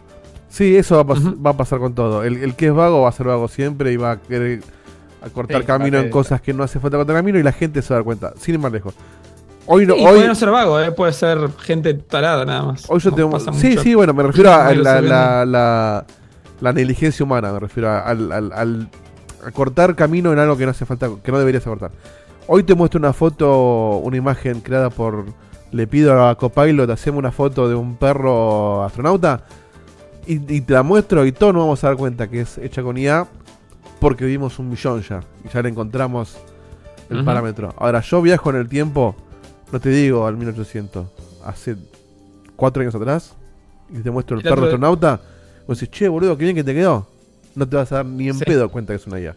Sí, 0.48 0.74
eso 0.74 0.94
va 0.96 1.02
a, 1.02 1.16
pas- 1.16 1.46
va 1.46 1.50
a 1.50 1.56
pasar 1.56 1.78
con 1.80 1.94
todo. 1.94 2.24
El, 2.24 2.38
el 2.38 2.54
que 2.54 2.66
es 2.68 2.72
vago 2.74 3.02
va 3.02 3.10
a 3.10 3.12
ser 3.12 3.26
vago 3.26 3.46
siempre 3.46 3.92
y 3.92 3.96
va 3.98 4.12
a 4.12 4.20
querer 4.20 4.62
a 5.20 5.28
cortar 5.28 5.60
Sí, 5.60 5.66
camino 5.66 5.98
en 5.98 6.08
cosas 6.10 6.40
que 6.40 6.52
no 6.54 6.62
hace 6.62 6.80
falta 6.80 6.96
cortar 6.96 7.16
camino 7.16 7.38
y 7.38 7.42
la 7.42 7.52
gente 7.52 7.82
se 7.82 7.88
va 7.90 7.96
a 7.96 7.98
dar 7.98 8.04
cuenta. 8.04 8.32
Sin 8.40 8.54
ir 8.54 8.60
más 8.60 8.72
lejos. 8.72 8.94
Hoy 9.66 9.86
no, 9.86 9.94
hoy, 9.94 10.02
puede 10.02 10.28
no 10.28 10.34
ser 10.34 10.50
vago, 10.50 10.78
¿eh? 10.80 10.92
puede 10.92 11.12
ser 11.12 11.38
gente 11.60 11.92
tarada 11.94 12.44
nada 12.44 12.62
más. 12.62 12.84
hoy 12.88 13.00
yo 13.00 13.12
tengo. 13.12 13.38
Sí, 13.40 13.68
mucho. 13.70 13.82
sí, 13.82 13.94
bueno, 13.94 14.14
me 14.14 14.22
refiero 14.22 14.50
a 14.52 14.72
la, 15.44 16.04
la 16.60 16.72
negligencia 16.72 17.24
humana, 17.24 17.52
me 17.52 17.60
refiero 17.60 17.88
a, 17.90 18.00
al, 18.00 18.32
al- 18.32 18.52
al- 18.52 18.88
a 19.46 19.50
cortar 19.50 19.94
camino 19.94 20.32
en 20.32 20.38
algo 20.38 20.56
que 20.56 20.64
no 20.64 20.70
hace 20.70 20.86
falta, 20.86 21.10
que 21.22 21.30
no 21.32 21.38
deberías 21.38 21.64
cortar. 21.64 21.90
Hoy 22.46 22.62
te 22.62 22.74
muestro 22.74 22.98
una 22.98 23.12
foto, 23.12 23.98
una 23.98 24.16
imagen 24.16 24.60
creada 24.60 24.90
por. 24.90 25.24
Le 25.72 25.86
pido 25.88 26.24
a 26.26 26.36
Copilot, 26.36 26.88
hacemos 26.90 27.18
una 27.18 27.32
foto 27.32 27.68
de 27.68 27.74
un 27.74 27.96
perro 27.96 28.84
astronauta 28.84 29.44
y, 30.24 30.34
y 30.54 30.60
te 30.60 30.72
la 30.72 30.84
muestro 30.84 31.26
y 31.26 31.32
todos 31.32 31.52
nos 31.52 31.64
vamos 31.64 31.82
a 31.82 31.88
dar 31.88 31.96
cuenta 31.96 32.28
que 32.30 32.42
es 32.42 32.58
hecha 32.58 32.82
con 32.82 32.96
IA 32.96 33.26
porque 33.98 34.24
vivimos 34.24 34.58
un 34.60 34.68
millón 34.70 35.02
ya 35.02 35.20
y 35.44 35.48
ya 35.52 35.62
le 35.62 35.70
encontramos 35.70 36.36
el 37.10 37.24
parámetro. 37.24 37.74
Ahora, 37.76 38.00
yo 38.02 38.22
viajo 38.22 38.50
en 38.50 38.56
el 38.56 38.68
tiempo, 38.68 39.16
no 39.72 39.80
te 39.80 39.88
digo 39.88 40.26
al 40.28 40.36
1800, 40.36 41.06
hace 41.44 41.76
cuatro 42.54 42.82
años 42.82 42.94
atrás 42.94 43.34
y 43.90 43.98
te 43.98 44.10
muestro 44.12 44.36
el 44.36 44.42
perro 44.50 44.62
astronauta, 44.68 45.20
vos 45.66 45.78
decís, 45.80 45.96
che, 45.98 46.08
boludo, 46.08 46.36
qué 46.36 46.44
bien 46.44 46.56
que 46.56 46.64
te 46.64 46.74
quedó. 46.74 47.06
No 47.54 47.68
te 47.68 47.76
vas 47.76 47.90
a 47.92 47.96
dar 47.96 48.06
ni 48.06 48.28
en 48.28 48.34
Sí. 48.38 48.44
pedo 48.44 48.68
cuenta 48.68 48.92
que 48.92 48.96
es 48.96 49.06
una 49.06 49.20
IA. 49.20 49.36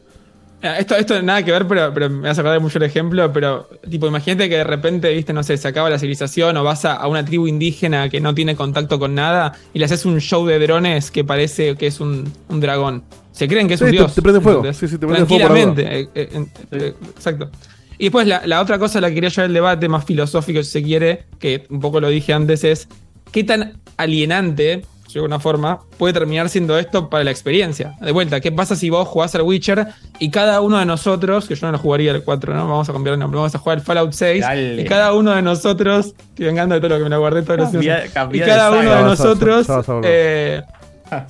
Ah, 0.64 0.80
Esto, 0.80 0.96
esto 0.96 1.22
nada 1.22 1.44
que 1.44 1.52
ver, 1.52 1.68
pero, 1.68 1.94
pero 1.94 2.10
me 2.10 2.28
vas 2.28 2.38
a 2.38 2.42
acordar 2.42 2.60
mucho 2.60 2.80
el 2.80 2.84
ejemplo, 2.86 3.32
pero 3.32 3.70
tipo, 3.88 4.08
imagínate 4.08 4.50
que 4.50 4.58
de 4.58 4.64
repente, 4.64 5.14
viste, 5.14 5.32
no 5.32 5.44
sé, 5.44 5.56
se 5.56 5.68
acaba 5.68 5.88
la 5.88 6.00
civilización 6.00 6.58
o 6.58 6.64
vas 6.64 6.84
a, 6.84 6.94
a 6.96 7.08
una 7.08 7.24
tribu 7.24 7.48
indígena 7.48 8.10
que 8.10 8.20
no 8.20 8.34
tiene 8.34 8.56
contacto 8.56 8.98
con 8.98 9.14
nada 9.14 9.54
y 9.72 9.78
le 9.78 9.86
haces 9.86 10.04
un 10.06 10.20
show 10.20 10.48
de 10.48 10.58
drones 10.58 11.12
que 11.12 11.24
parece 11.24 11.76
que 11.76 11.86
es 11.86 12.00
un, 12.00 12.32
un 12.50 12.60
dragón. 12.60 13.04
Se 13.34 13.48
creen 13.48 13.68
que 13.68 13.76
es 13.76 13.80
Sí, 13.80 13.84
un 13.86 13.92
te- 13.92 13.98
dios. 13.98 14.16
te 14.16 14.22
prende 14.24 14.42
fuego. 14.42 14.64
Sí, 14.74 14.88
sí, 14.88 14.98
te 14.98 15.06
prende 15.06 15.28
fuego 15.28 15.78
eh, 15.78 16.08
eh, 16.16 16.46
eh, 16.72 16.94
exacto. 17.16 17.52
Y 18.00 18.06
después 18.06 18.26
la, 18.26 18.42
la 18.48 18.60
otra 18.60 18.80
cosa 18.80 18.98
a 18.98 19.02
la 19.02 19.10
que 19.10 19.14
quería 19.16 19.30
llevar 19.30 19.46
el 19.46 19.54
debate 19.54 19.88
más 19.88 20.06
filosófico, 20.06 20.64
si 20.64 20.72
se 20.72 20.82
quiere, 20.84 21.26
que 21.40 21.68
un 21.70 21.80
poco 21.80 22.00
lo 22.00 22.10
dije 22.10 22.34
antes, 22.34 22.64
es 22.64 22.88
qué 23.32 23.44
tan 23.44 23.74
alienante, 23.98 24.84
de 25.18 25.26
alguna 25.26 25.40
forma, 25.40 25.80
puede 25.98 26.14
terminar 26.14 26.50
siendo 26.50 26.78
esto 26.78 27.10
para 27.10 27.24
la 27.24 27.32
experiencia. 27.32 27.96
De 28.02 28.12
vuelta, 28.12 28.40
¿qué 28.40 28.52
pasa 28.52 28.76
si 28.76 28.90
vos 28.90 29.08
jugás 29.08 29.34
al 29.36 29.42
Witcher 29.42 29.88
y 30.20 30.30
cada 30.30 30.62
uno 30.62 30.78
de 30.78 30.86
nosotros, 30.86 31.48
que 31.48 31.56
yo 31.56 31.66
no 31.68 31.74
lo 31.74 31.80
jugaría 31.80 32.12
el 32.12 32.24
4, 32.24 32.54
¿no? 32.54 32.68
Vamos 32.68 32.90
a 32.90 32.94
cambiar 32.94 33.14
el 33.14 33.20
nombre, 33.20 33.38
vamos 33.38 33.56
a 33.56 33.58
jugar 33.58 33.80
el 33.80 33.84
Fallout 33.84 34.14
6, 34.14 34.42
Dale. 34.42 34.82
y 34.82 34.86
cada 34.86 35.14
uno 35.14 35.34
de 35.34 35.42
nosotros, 35.42 36.14
estoy 36.30 36.46
vengando 36.46 36.76
de 36.76 36.82
todo 36.82 36.90
lo 36.90 36.98
que 36.98 37.04
me 37.04 37.10
lo 37.10 37.20
guardé 37.20 37.42
todos 37.42 37.74
los 37.74 37.84
y 37.84 38.40
cada 38.40 38.72
uno 38.72 38.96
de 38.96 39.04
nosotros, 39.04 39.68
eh, 40.04 40.62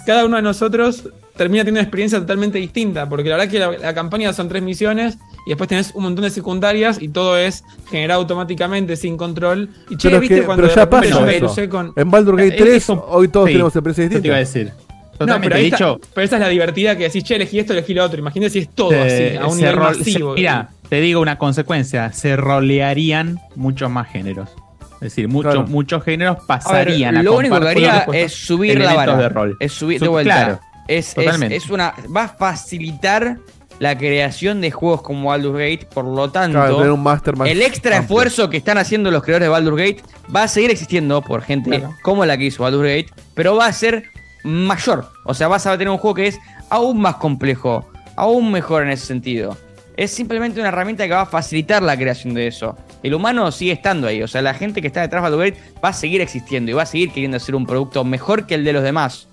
cada 0.05 0.25
uno 0.25 0.35
de 0.35 0.41
nosotros 0.41 1.03
termina 1.37 1.61
teniendo 1.63 1.79
una 1.79 1.83
experiencia 1.83 2.19
totalmente 2.19 2.57
distinta, 2.57 3.07
porque 3.07 3.29
la 3.29 3.37
verdad 3.37 3.51
que 3.51 3.59
la, 3.59 3.71
la 3.71 3.93
campaña 3.93 4.33
son 4.33 4.49
tres 4.49 4.61
misiones 4.63 5.17
y 5.45 5.49
después 5.51 5.67
tenés 5.69 5.91
un 5.95 6.03
montón 6.03 6.23
de 6.23 6.29
secundarias 6.31 6.97
y 7.01 7.09
todo 7.09 7.37
es 7.37 7.63
generado 7.89 8.21
automáticamente 8.21 8.95
sin 8.95 9.15
control. 9.17 9.69
Y 9.89 9.97
che, 9.97 10.09
Pero, 10.09 10.19
¿viste 10.19 10.35
que- 10.39 10.43
cuando 10.43 10.63
pero 10.63 10.75
ya 10.75 10.89
pasa 10.89 11.09
yo 11.09 11.21
me 11.21 11.37
eso. 11.37 11.45
crucé 11.45 11.69
con... 11.69 11.93
En 11.95 12.11
Baldur's 12.11 12.37
Gate 12.37 12.55
Eh, 12.55 12.57
3, 12.61 12.75
eso- 12.75 13.05
hoy 13.09 13.27
todos 13.27 13.47
sí, 13.47 13.53
tenemos 13.53 13.75
experiencias 13.75 14.11
Eso 14.11 14.21
te 14.21 14.27
iba 14.27 14.35
a 14.35 14.39
distintas. 14.39 14.71
decir. 14.73 14.87
No, 15.19 15.25
Totalmente. 15.25 15.47
pero, 15.47 15.55
ahí 15.55 15.61
de 15.61 15.67
está- 15.69 15.77
hecho, 15.77 15.99
pero 16.13 16.25
esa 16.25 16.35
es 16.35 16.41
la 16.41 16.49
divertida 16.49 16.95
que 16.97 17.03
decís, 17.05 17.23
che, 17.23 17.35
elegí 17.35 17.57
esto, 17.59 17.73
elegí 17.73 17.93
lo 17.93 18.03
otro. 18.03 18.19
Imagínate 18.19 18.49
si 18.51 18.59
es 18.59 18.69
todo 18.69 18.91
se- 18.91 19.27
así, 19.29 19.37
a 19.37 19.45
un 19.47 19.51
se 19.55 19.61
nivel 19.61 19.75
rol- 19.75 19.93
se- 19.93 19.99
masivo. 19.99 20.33
mira, 20.35 20.69
te 20.89 21.01
digo 21.01 21.21
una 21.21 21.37
consecuencia, 21.39 22.11
se 22.13 22.35
rolearían 22.35 23.39
muchos 23.55 23.89
más 23.89 24.07
géneros. 24.09 24.49
Es 24.95 24.99
decir, 25.01 25.27
muchos 25.27 25.53
Claro. 25.53 25.67
muchos 25.67 26.03
géneros 26.03 26.37
A 26.37 26.39
ver, 26.39 26.47
pasarían 26.47 27.17
a, 27.17 27.23
lo 27.23 27.35
único 27.35 27.59
que 27.59 27.67
haría 27.67 28.05
es 28.13 28.33
subir 28.33 28.79
la 28.79 28.93
vara. 28.95 29.15
de 29.17 29.29
rol. 29.29 29.57
Es 29.59 29.71
subir 29.73 29.99
de 29.99 30.07
vuelta. 30.07 30.33
claro, 30.33 30.59
es, 30.87 31.09
es, 31.09 31.13
totalmente. 31.15 31.55
es 31.55 31.69
una. 31.69 31.93
Va 32.15 32.23
a 32.23 32.27
facilitar 32.29 33.37
la 33.79 33.97
creación 33.97 34.61
de 34.61 34.71
juegos 34.71 35.01
como 35.01 35.29
Baldur's 35.29 35.57
Gate. 35.59 35.87
Por 35.93 36.05
lo 36.05 36.29
tanto, 36.31 36.57
Claro, 36.57 36.77
tener 36.77 36.91
un 36.91 37.47
el 37.47 37.61
extra 37.61 37.97
amplio. 37.97 38.01
esfuerzo 38.17 38.49
que 38.49 38.57
están 38.57 38.77
haciendo 38.77 39.11
los 39.11 39.23
creadores 39.23 39.45
de 39.45 39.49
Baldur's 39.49 39.77
Gate 39.77 40.01
va 40.35 40.43
a 40.43 40.47
seguir 40.47 40.71
existiendo 40.71 41.21
por 41.21 41.41
gente 41.41 41.69
Claro. 41.69 41.93
como 42.01 42.25
la 42.25 42.37
que 42.37 42.45
hizo 42.45 42.63
Baldur's 42.63 42.87
Gate, 42.87 43.21
pero 43.33 43.55
va 43.55 43.67
a 43.67 43.73
ser 43.73 44.05
mayor. 44.43 45.09
O 45.25 45.33
sea, 45.33 45.47
vas 45.47 45.65
a 45.67 45.73
tener 45.77 45.89
un 45.89 45.97
juego 45.97 46.15
que 46.15 46.27
es 46.27 46.39
aún 46.69 46.99
más 46.99 47.15
complejo, 47.17 47.87
aún 48.15 48.51
mejor 48.51 48.83
en 48.83 48.89
ese 48.89 49.05
sentido. 49.05 49.57
Es 49.95 50.11
simplemente 50.11 50.59
una 50.59 50.69
herramienta 50.69 51.05
que 51.07 51.13
va 51.13 51.21
a 51.21 51.25
facilitar 51.25 51.81
la 51.81 51.97
creación 51.97 52.33
de 52.35 52.47
eso. 52.47 52.77
El 53.01 53.15
humano 53.15 53.51
sigue 53.51 53.71
estando 53.71 54.07
ahí. 54.07 54.21
O 54.21 54.27
sea, 54.27 54.43
la 54.43 54.53
gente 54.53 54.79
que 54.81 54.87
está 54.87 55.01
detrás 55.01 55.23
de 55.23 55.29
Baldur's 55.29 55.51
Gate 55.51 55.71
va 55.83 55.89
a 55.89 55.93
seguir 55.93 56.21
existiendo 56.21 56.69
y 56.71 56.73
va 56.75 56.83
a 56.83 56.85
seguir 56.85 57.11
queriendo 57.11 57.37
hacer 57.37 57.55
un 57.55 57.65
producto 57.65 58.03
mejor 58.03 58.45
que 58.45 58.55
el 58.55 58.63
de 58.63 58.73
los 58.73 58.83
demás. 58.83 59.27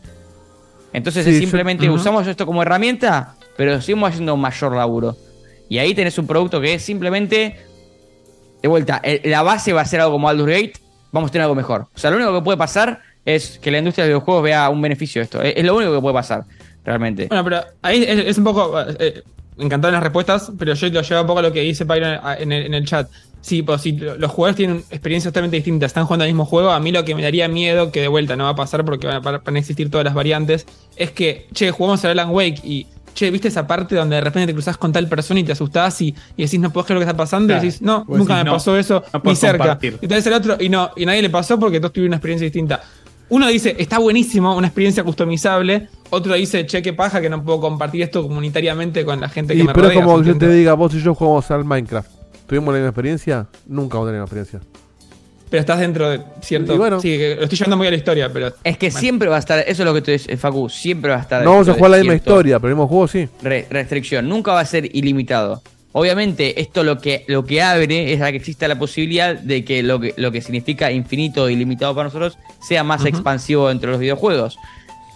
Entonces 0.94 1.24
Sí, 1.24 1.30
es 1.32 1.36
yo- 1.36 1.40
simplemente 1.42 1.90
usamos 1.90 2.26
esto 2.26 2.46
como 2.46 2.62
herramienta, 2.62 3.34
pero 3.56 3.78
seguimos 3.82 4.08
haciendo 4.10 4.32
un 4.34 4.40
mayor 4.40 4.74
laburo. 4.74 5.16
Y 5.68 5.76
ahí 5.78 5.94
tenés 5.94 6.16
un 6.18 6.26
producto 6.26 6.60
que 6.60 6.74
es 6.74 6.82
simplemente. 6.82 7.56
De 8.62 8.68
vuelta, 8.68 9.00
el- 9.02 9.20
la 9.30 9.42
base 9.42 9.72
va 9.74 9.82
a 9.82 9.84
ser 9.84 10.00
algo 10.00 10.12
como 10.12 10.26
Baldur's 10.26 10.50
Gate. 10.52 10.72
Vamos 11.12 11.28
a 11.28 11.32
tener 11.32 11.42
algo 11.42 11.54
mejor. 11.54 11.86
O 11.94 11.98
sea, 11.98 12.10
lo 12.10 12.16
único 12.16 12.32
que 12.34 12.42
puede 12.42 12.56
pasar 12.56 13.00
es 13.24 13.58
que 13.58 13.70
la 13.70 13.78
industria 13.78 14.04
de 14.04 14.10
los 14.12 14.20
videojuegos 14.20 14.42
vea 14.44 14.68
un 14.70 14.80
beneficio 14.80 15.20
de 15.20 15.24
esto. 15.24 15.42
Es, 15.42 15.54
es 15.56 15.64
lo 15.64 15.76
único 15.76 15.94
que 15.94 16.00
puede 16.00 16.14
pasar, 16.14 16.44
realmente. 16.84 17.26
Bueno, 17.28 17.44
pero 17.44 17.60
ahí 17.82 18.02
es, 18.02 18.18
es 18.26 18.38
un 18.38 18.44
poco. 18.44 18.74
Eh, 18.98 19.22
encantado 19.58 19.88
en 19.90 19.94
las 19.94 20.02
respuestas, 20.02 20.50
pero 20.58 20.74
yo 20.74 20.88
lo 20.88 21.02
llevo 21.02 21.20
un 21.20 21.26
poco 21.26 21.38
a 21.38 21.42
lo 21.42 21.52
que 21.52 21.60
dice 21.60 21.84
Pyron 21.86 22.18
en 22.38 22.52
el, 22.52 22.66
en 22.66 22.74
el 22.74 22.84
chat. 22.86 23.08
Sí, 23.44 23.60
pues 23.62 23.82
si 23.82 23.92
los 23.92 24.30
jugadores 24.30 24.56
tienen 24.56 24.78
experiencias 24.88 25.30
totalmente 25.30 25.56
distintas, 25.56 25.88
están 25.88 26.06
jugando 26.06 26.24
al 26.24 26.30
mismo 26.30 26.46
juego, 26.46 26.70
a 26.70 26.80
mí 26.80 26.90
lo 26.92 27.04
que 27.04 27.14
me 27.14 27.20
daría 27.20 27.46
miedo, 27.46 27.92
que 27.92 28.00
de 28.00 28.08
vuelta 28.08 28.36
no 28.36 28.44
va 28.44 28.50
a 28.50 28.56
pasar 28.56 28.86
porque 28.86 29.06
van 29.06 29.16
a, 29.16 29.20
van 29.38 29.56
a 29.56 29.58
existir 29.58 29.90
todas 29.90 30.02
las 30.06 30.14
variantes, 30.14 30.64
es 30.96 31.10
que, 31.10 31.46
che, 31.52 31.70
jugamos 31.70 32.02
a 32.06 32.10
Alan 32.10 32.30
Wake 32.30 32.62
y, 32.64 32.86
che, 33.14 33.30
¿viste 33.30 33.48
esa 33.48 33.66
parte 33.66 33.96
donde 33.96 34.16
de 34.16 34.22
repente 34.22 34.46
te 34.46 34.54
cruzas 34.54 34.78
con 34.78 34.92
tal 34.92 35.08
persona 35.10 35.40
y 35.40 35.44
te 35.44 35.52
asustás 35.52 36.00
y, 36.00 36.14
y 36.38 36.42
decís, 36.44 36.58
no 36.58 36.70
puedo 36.72 36.86
creer 36.86 37.00
lo 37.00 37.04
que 37.04 37.10
está 37.10 37.16
pasando? 37.18 37.48
Claro. 37.48 37.62
Y 37.62 37.66
decís, 37.66 37.82
no, 37.82 38.06
Vos 38.06 38.16
nunca 38.16 38.32
decís, 38.36 38.44
me 38.44 38.50
no, 38.50 38.56
pasó 38.56 38.78
eso, 38.78 39.04
no 39.12 39.20
ni 39.22 39.36
cerca. 39.36 39.58
compartir. 39.58 39.98
Y 40.00 40.08
tal 40.08 40.16
vez 40.16 40.26
el 40.26 40.32
otro, 40.32 40.56
y 40.58 40.68
no, 40.70 40.90
y 40.96 41.04
nadie 41.04 41.20
le 41.20 41.28
pasó 41.28 41.58
porque 41.58 41.80
todos 41.80 41.92
tuvieron 41.92 42.12
una 42.12 42.16
experiencia 42.16 42.46
distinta. 42.46 42.82
Uno 43.28 43.46
dice, 43.48 43.76
está 43.78 43.98
buenísimo, 43.98 44.56
una 44.56 44.68
experiencia 44.68 45.04
customizable. 45.04 45.88
Otro 46.08 46.32
dice, 46.32 46.64
che, 46.64 46.80
qué 46.80 46.94
paja 46.94 47.20
que 47.20 47.28
no 47.28 47.44
puedo 47.44 47.60
compartir 47.60 48.00
esto 48.00 48.22
comunitariamente 48.22 49.04
con 49.04 49.20
la 49.20 49.28
gente 49.28 49.52
que 49.54 49.60
Y, 49.60 49.64
me 49.64 49.74
pero 49.74 49.88
es 49.88 49.94
rodea. 49.96 50.06
como 50.06 50.22
que 50.22 50.32
te 50.34 50.48
diga, 50.48 50.72
vos 50.72 50.94
y 50.94 51.02
yo 51.02 51.14
jugamos 51.14 51.50
al 51.50 51.64
Minecraft. 51.64 52.10
¿Tuvimos 52.54 52.72
la 52.72 52.78
misma 52.78 52.90
experiencia? 52.90 53.46
Nunca 53.66 53.96
vamos 53.98 54.06
a 54.06 54.12
tener 54.12 54.20
la 54.20 54.26
misma 54.26 54.40
experiencia. 54.40 54.60
Pero 55.50 55.60
estás 55.60 55.80
dentro 55.80 56.08
de 56.10 56.20
cierto. 56.40 56.72
Y 56.74 56.76
bueno. 56.78 57.00
sí, 57.00 57.08
que 57.18 57.34
lo 57.34 57.42
estoy 57.42 57.58
llevando 57.58 57.76
muy 57.76 57.86
a 57.88 57.90
la 57.90 57.96
historia, 57.96 58.32
pero. 58.32 58.52
Es 58.62 58.78
que 58.78 58.86
Bueno. 58.90 59.00
siempre 59.00 59.28
va 59.28 59.36
a 59.36 59.38
estar, 59.40 59.58
eso 59.58 59.82
es 59.82 59.86
lo 59.86 59.92
que 59.92 60.02
te 60.02 60.12
dice 60.12 60.36
Facu, 60.36 60.68
siempre 60.68 61.10
va 61.10 61.16
a 61.16 61.20
estar. 61.22 61.42
No 61.42 61.50
vamos 61.50 61.68
a 61.68 61.74
jugar 61.74 61.90
la 61.90 61.96
misma 61.98 62.14
historia, 62.14 62.60
pero 62.60 62.68
el 62.68 62.74
mismo 62.76 62.86
juego 62.86 63.08
sí. 63.08 63.28
re- 63.42 63.66
restricción, 63.68 64.28
nunca 64.28 64.52
va 64.52 64.60
a 64.60 64.64
ser 64.66 64.84
ilimitado. 64.96 65.62
Obviamente, 65.90 66.60
esto 66.60 66.84
lo 66.84 66.98
que, 67.00 67.24
lo 67.26 67.44
que 67.44 67.60
abre 67.60 68.12
es 68.12 68.20
a 68.22 68.30
que 68.30 68.36
exista 68.36 68.68
la 68.68 68.78
posibilidad 68.78 69.34
de 69.34 69.64
que 69.64 69.82
lo 69.82 69.98
que, 69.98 70.14
lo 70.16 70.30
que 70.30 70.40
significa 70.40 70.92
infinito 70.92 71.50
y 71.50 71.56
limitado 71.56 71.92
para 71.94 72.04
nosotros 72.04 72.38
sea 72.66 72.84
más 72.84 73.00
Ujú. 73.00 73.08
expansivo 73.08 73.68
entre 73.70 73.90
los 73.90 73.98
videojuegos. 73.98 74.56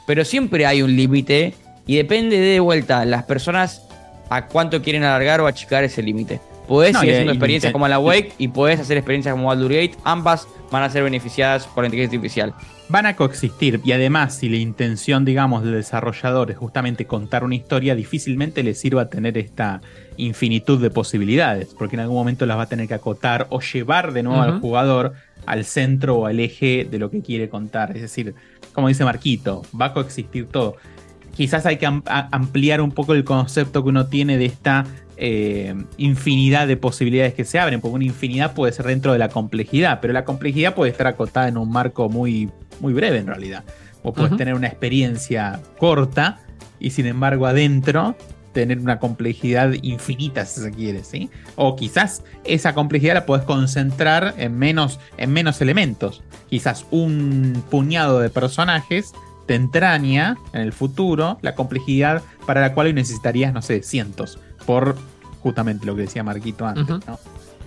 Pero 0.08 0.24
siempre 0.24 0.66
hay 0.66 0.82
un 0.82 0.94
límite 0.96 1.54
y 1.86 1.96
depende 1.96 2.36
de 2.40 2.58
vuelta 2.60 3.04
las 3.04 3.22
personas 3.24 3.82
a 4.28 4.46
cuánto 4.46 4.82
quieren 4.82 5.04
alargar 5.04 5.40
o 5.40 5.46
achicar 5.46 5.84
ese 5.84 6.02
límite. 6.02 6.40
Podés 6.68 6.92
No, 6.92 7.02
ir 7.02 7.08
y- 7.08 7.12
haciendo 7.12 7.32
experiencias 7.32 7.72
como 7.72 7.88
la 7.88 7.98
Wake 7.98 8.34
y 8.38 8.48
podés 8.48 8.78
hacer 8.78 8.96
experiencias 8.98 9.32
como 9.34 9.48
Baldur's 9.48 9.74
Gate. 9.74 9.96
Ambas 10.04 10.46
van 10.70 10.82
a 10.82 10.90
ser 10.90 11.02
beneficiadas 11.02 11.66
por 11.66 11.82
la 11.82 11.88
inteligencia 11.88 12.18
artificial. 12.18 12.54
Van 12.90 13.06
a 13.06 13.16
coexistir 13.16 13.80
y 13.84 13.92
además 13.92 14.34
si 14.36 14.48
la 14.48 14.56
intención, 14.58 15.24
digamos, 15.24 15.62
del 15.64 15.74
desarrollador 15.74 16.50
es 16.50 16.56
justamente 16.58 17.06
contar 17.06 17.42
una 17.44 17.54
historia, 17.54 17.94
difícilmente 17.94 18.62
le 18.62 18.74
sirva 18.74 19.08
tener 19.08 19.36
esta 19.38 19.80
infinitud 20.18 20.80
de 20.80 20.90
posibilidades, 20.90 21.74
porque 21.78 21.96
en 21.96 22.00
algún 22.00 22.16
momento 22.16 22.44
las 22.46 22.56
va 22.58 22.62
a 22.62 22.66
tener 22.68 22.86
que 22.88 22.94
acotar 22.94 23.46
o 23.50 23.60
llevar 23.60 24.12
de 24.12 24.22
nuevo 24.22 24.42
al 24.42 24.60
jugador 24.60 25.12
al 25.46 25.64
centro 25.64 26.16
o 26.16 26.26
al 26.26 26.40
eje 26.40 26.86
de 26.90 26.98
lo 26.98 27.10
que 27.10 27.22
quiere 27.22 27.48
contar. 27.48 27.94
Es 27.96 28.02
decir, 28.02 28.34
como 28.74 28.88
dice 28.88 29.04
Marquito, 29.04 29.62
va 29.78 29.86
a 29.86 29.92
coexistir 29.94 30.46
todo. 30.46 30.76
Quizás 31.38 31.66
hay 31.66 31.76
que 31.76 31.86
ampliar 31.86 32.80
un 32.80 32.90
poco 32.90 33.14
el 33.14 33.22
concepto 33.22 33.84
que 33.84 33.90
uno 33.90 34.08
tiene 34.08 34.38
de 34.38 34.46
esta 34.46 34.84
eh, 35.16 35.72
infinidad 35.96 36.66
de 36.66 36.76
posibilidades 36.76 37.32
que 37.32 37.44
se 37.44 37.60
abren, 37.60 37.80
porque 37.80 37.94
una 37.94 38.06
infinidad 38.06 38.54
puede 38.54 38.72
ser 38.72 38.86
dentro 38.86 39.12
de 39.12 39.20
la 39.20 39.28
complejidad, 39.28 40.00
pero 40.00 40.12
la 40.12 40.24
complejidad 40.24 40.74
puede 40.74 40.90
estar 40.90 41.06
acotada 41.06 41.46
en 41.46 41.56
un 41.56 41.70
marco 41.70 42.08
muy, 42.08 42.50
muy 42.80 42.92
breve 42.92 43.18
en 43.18 43.28
realidad. 43.28 43.62
O 44.02 44.12
puedes 44.12 44.36
tener 44.36 44.54
una 44.54 44.66
experiencia 44.66 45.60
corta 45.78 46.40
y 46.80 46.90
sin 46.90 47.06
embargo 47.06 47.46
adentro 47.46 48.16
tener 48.52 48.80
una 48.80 48.98
complejidad 48.98 49.74
infinita 49.82 50.44
si 50.44 50.60
se 50.60 50.72
quiere, 50.72 51.04
¿sí? 51.04 51.30
O 51.54 51.76
quizás 51.76 52.24
esa 52.42 52.74
complejidad 52.74 53.14
la 53.14 53.26
puedes 53.26 53.44
concentrar 53.44 54.34
en 54.38 54.58
menos, 54.58 54.98
en 55.18 55.32
menos 55.32 55.60
elementos. 55.60 56.24
Quizás 56.48 56.84
un 56.90 57.62
puñado 57.70 58.18
de 58.18 58.28
personajes 58.28 59.12
te 59.48 59.54
entraña 59.54 60.36
en 60.52 60.60
el 60.60 60.72
futuro 60.74 61.38
la 61.40 61.54
complejidad 61.54 62.22
para 62.46 62.60
la 62.60 62.74
cual 62.74 62.88
hoy 62.88 62.92
necesitarías, 62.92 63.52
no 63.52 63.62
sé, 63.62 63.82
cientos. 63.82 64.38
Por 64.66 64.94
justamente 65.40 65.86
lo 65.86 65.96
que 65.96 66.02
decía 66.02 66.22
Marquito 66.22 66.66
antes. 66.66 66.98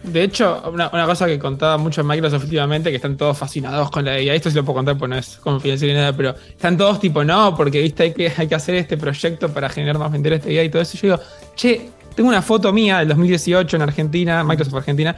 De 0.03 0.23
hecho, 0.23 0.63
una, 0.71 0.89
una 0.93 1.05
cosa 1.07 1.25
que 1.25 1.39
contaba 1.39 1.77
mucho 1.77 2.01
en 2.01 2.07
Microsoft 2.07 2.43
últimamente, 2.43 2.91
que 2.91 2.97
están 2.97 3.17
todos 3.17 3.35
fascinados 3.37 3.89
con 3.89 4.05
la 4.05 4.19
IA, 4.21 4.35
esto 4.35 4.49
sí 4.49 4.55
lo 4.55 4.63
puedo 4.63 4.77
contar, 4.77 4.97
pues 4.97 5.09
no 5.09 5.15
es 5.15 5.37
confidencial 5.37 5.89
ni 5.91 5.97
nada, 5.97 6.15
pero 6.15 6.35
están 6.49 6.77
todos 6.77 6.99
tipo, 6.99 7.23
no, 7.23 7.55
porque 7.55 7.81
viste, 7.81 8.03
hay 8.03 8.13
que, 8.13 8.31
hay 8.35 8.47
que 8.47 8.55
hacer 8.55 8.75
este 8.75 8.97
proyecto 8.97 9.51
para 9.51 9.67
generar 9.69 9.97
más 9.97 10.11
vender 10.11 10.33
esta 10.33 10.51
IA 10.51 10.63
y 10.63 10.69
todo 10.69 10.81
eso. 10.83 10.97
Y 10.97 11.01
yo 11.01 11.15
digo, 11.15 11.23
che, 11.55 11.89
tengo 12.15 12.29
una 12.29 12.41
foto 12.41 12.71
mía 12.71 12.99
del 12.99 13.07
2018 13.09 13.75
en 13.75 13.81
Argentina, 13.81 14.43
Microsoft 14.43 14.75
Argentina, 14.75 15.15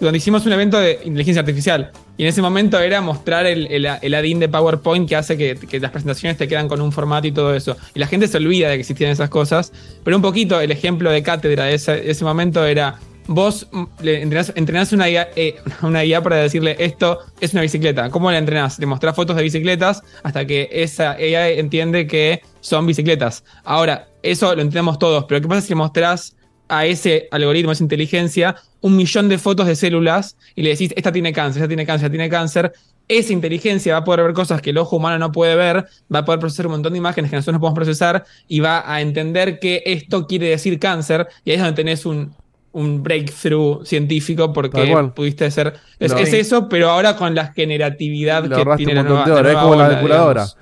donde 0.00 0.18
hicimos 0.18 0.46
un 0.46 0.52
evento 0.52 0.78
de 0.78 1.00
inteligencia 1.04 1.40
artificial. 1.40 1.92
Y 2.16 2.22
en 2.22 2.28
ese 2.28 2.42
momento 2.42 2.78
era 2.80 3.00
mostrar 3.00 3.46
el, 3.46 3.66
el, 3.70 4.14
add-in 4.14 4.40
de 4.40 4.48
PowerPoint 4.48 5.08
que 5.08 5.16
hace 5.16 5.36
que, 5.36 5.56
las 5.78 5.90
presentaciones 5.90 6.36
te 6.36 6.48
quedan 6.48 6.68
con 6.68 6.80
un 6.80 6.90
formato 6.90 7.26
y 7.26 7.32
todo 7.32 7.54
eso. 7.54 7.76
Y 7.94 7.98
la 7.98 8.06
gente 8.06 8.26
se 8.26 8.36
olvida 8.36 8.68
de 8.68 8.74
que 8.74 8.80
existían 8.80 9.10
esas 9.10 9.30
cosas. 9.30 9.72
Pero 10.04 10.16
un 10.16 10.22
poquito 10.22 10.60
el 10.60 10.70
ejemplo 10.70 11.10
de 11.10 11.22
cátedra 11.22 11.64
de 11.64 11.74
ese, 11.74 12.24
momento 12.24 12.64
era. 12.64 12.98
Vos 13.30 13.68
entrenás, 14.02 14.52
entrenás 14.56 14.92
una, 14.94 15.10
IA, 15.10 15.28
eh, 15.36 15.56
una 15.82 16.02
IA 16.02 16.22
para 16.22 16.36
decirle 16.36 16.76
esto 16.78 17.18
es 17.40 17.52
una 17.52 17.62
bicicleta. 17.62 18.08
¿Cómo 18.10 18.30
la 18.30 18.38
entrenás? 18.38 18.78
Le 18.78 18.86
mostrás 18.86 19.14
fotos 19.14 19.36
de 19.36 19.42
bicicletas 19.42 20.02
hasta 20.22 20.46
que 20.46 20.70
esa 20.72 21.20
IA 21.20 21.50
entiende 21.50 22.06
que 22.06 22.40
son 22.60 22.86
bicicletas. 22.86 23.44
Ahora, 23.64 24.08
eso 24.22 24.54
lo 24.54 24.62
entendemos 24.62 24.98
todos, 24.98 25.24
pero 25.28 25.42
¿qué 25.42 25.46
pasa 25.46 25.60
si 25.60 25.68
le 25.68 25.74
mostrás 25.74 26.37
a 26.68 26.86
ese 26.86 27.28
algoritmo, 27.30 27.70
a 27.70 27.72
esa 27.72 27.82
inteligencia, 27.82 28.56
un 28.80 28.96
millón 28.96 29.28
de 29.28 29.38
fotos 29.38 29.66
de 29.66 29.74
células 29.74 30.36
y 30.54 30.62
le 30.62 30.70
decís, 30.70 30.92
esta 30.96 31.12
tiene 31.12 31.32
cáncer, 31.32 31.62
esta 31.62 31.68
tiene 31.68 31.86
cáncer, 31.86 32.06
esta 32.06 32.12
tiene 32.12 32.28
cáncer, 32.28 32.72
esa 33.08 33.32
inteligencia 33.32 33.94
va 33.94 34.00
a 34.00 34.04
poder 34.04 34.22
ver 34.22 34.34
cosas 34.34 34.60
que 34.60 34.70
el 34.70 34.78
ojo 34.78 34.96
humano 34.96 35.18
no 35.18 35.32
puede 35.32 35.56
ver, 35.56 35.86
va 36.14 36.20
a 36.20 36.24
poder 36.24 36.40
procesar 36.40 36.66
un 36.66 36.72
montón 36.72 36.92
de 36.92 36.98
imágenes 36.98 37.30
que 37.30 37.36
nosotros 37.36 37.54
no 37.54 37.60
podemos 37.60 37.76
procesar 37.76 38.24
y 38.46 38.60
va 38.60 38.90
a 38.90 39.00
entender 39.00 39.58
que 39.58 39.82
esto 39.86 40.26
quiere 40.26 40.50
decir 40.50 40.78
cáncer 40.78 41.26
y 41.44 41.50
ahí 41.50 41.56
es 41.56 41.62
donde 41.62 41.76
tenés 41.76 42.04
un, 42.04 42.34
un 42.72 43.02
breakthrough 43.02 43.84
científico 43.84 44.52
porque 44.52 45.10
pudiste 45.14 45.50
ser... 45.50 45.74
Es, 45.98 46.12
No. 46.12 46.18
es 46.18 46.32
eso, 46.34 46.68
pero 46.68 46.90
ahora 46.90 47.16
con 47.16 47.34
la 47.34 47.52
generatividad 47.52 48.42
que 48.42 48.76
tiene 48.76 48.94
la 48.94 49.02
nueva, 49.02 49.24
de 49.24 49.32
horas. 49.32 49.44
la 49.44 49.52
Es 49.52 49.58
como 49.58 49.74
la 49.74 49.88
calculadora. 49.88 50.42
digamos. 50.42 50.56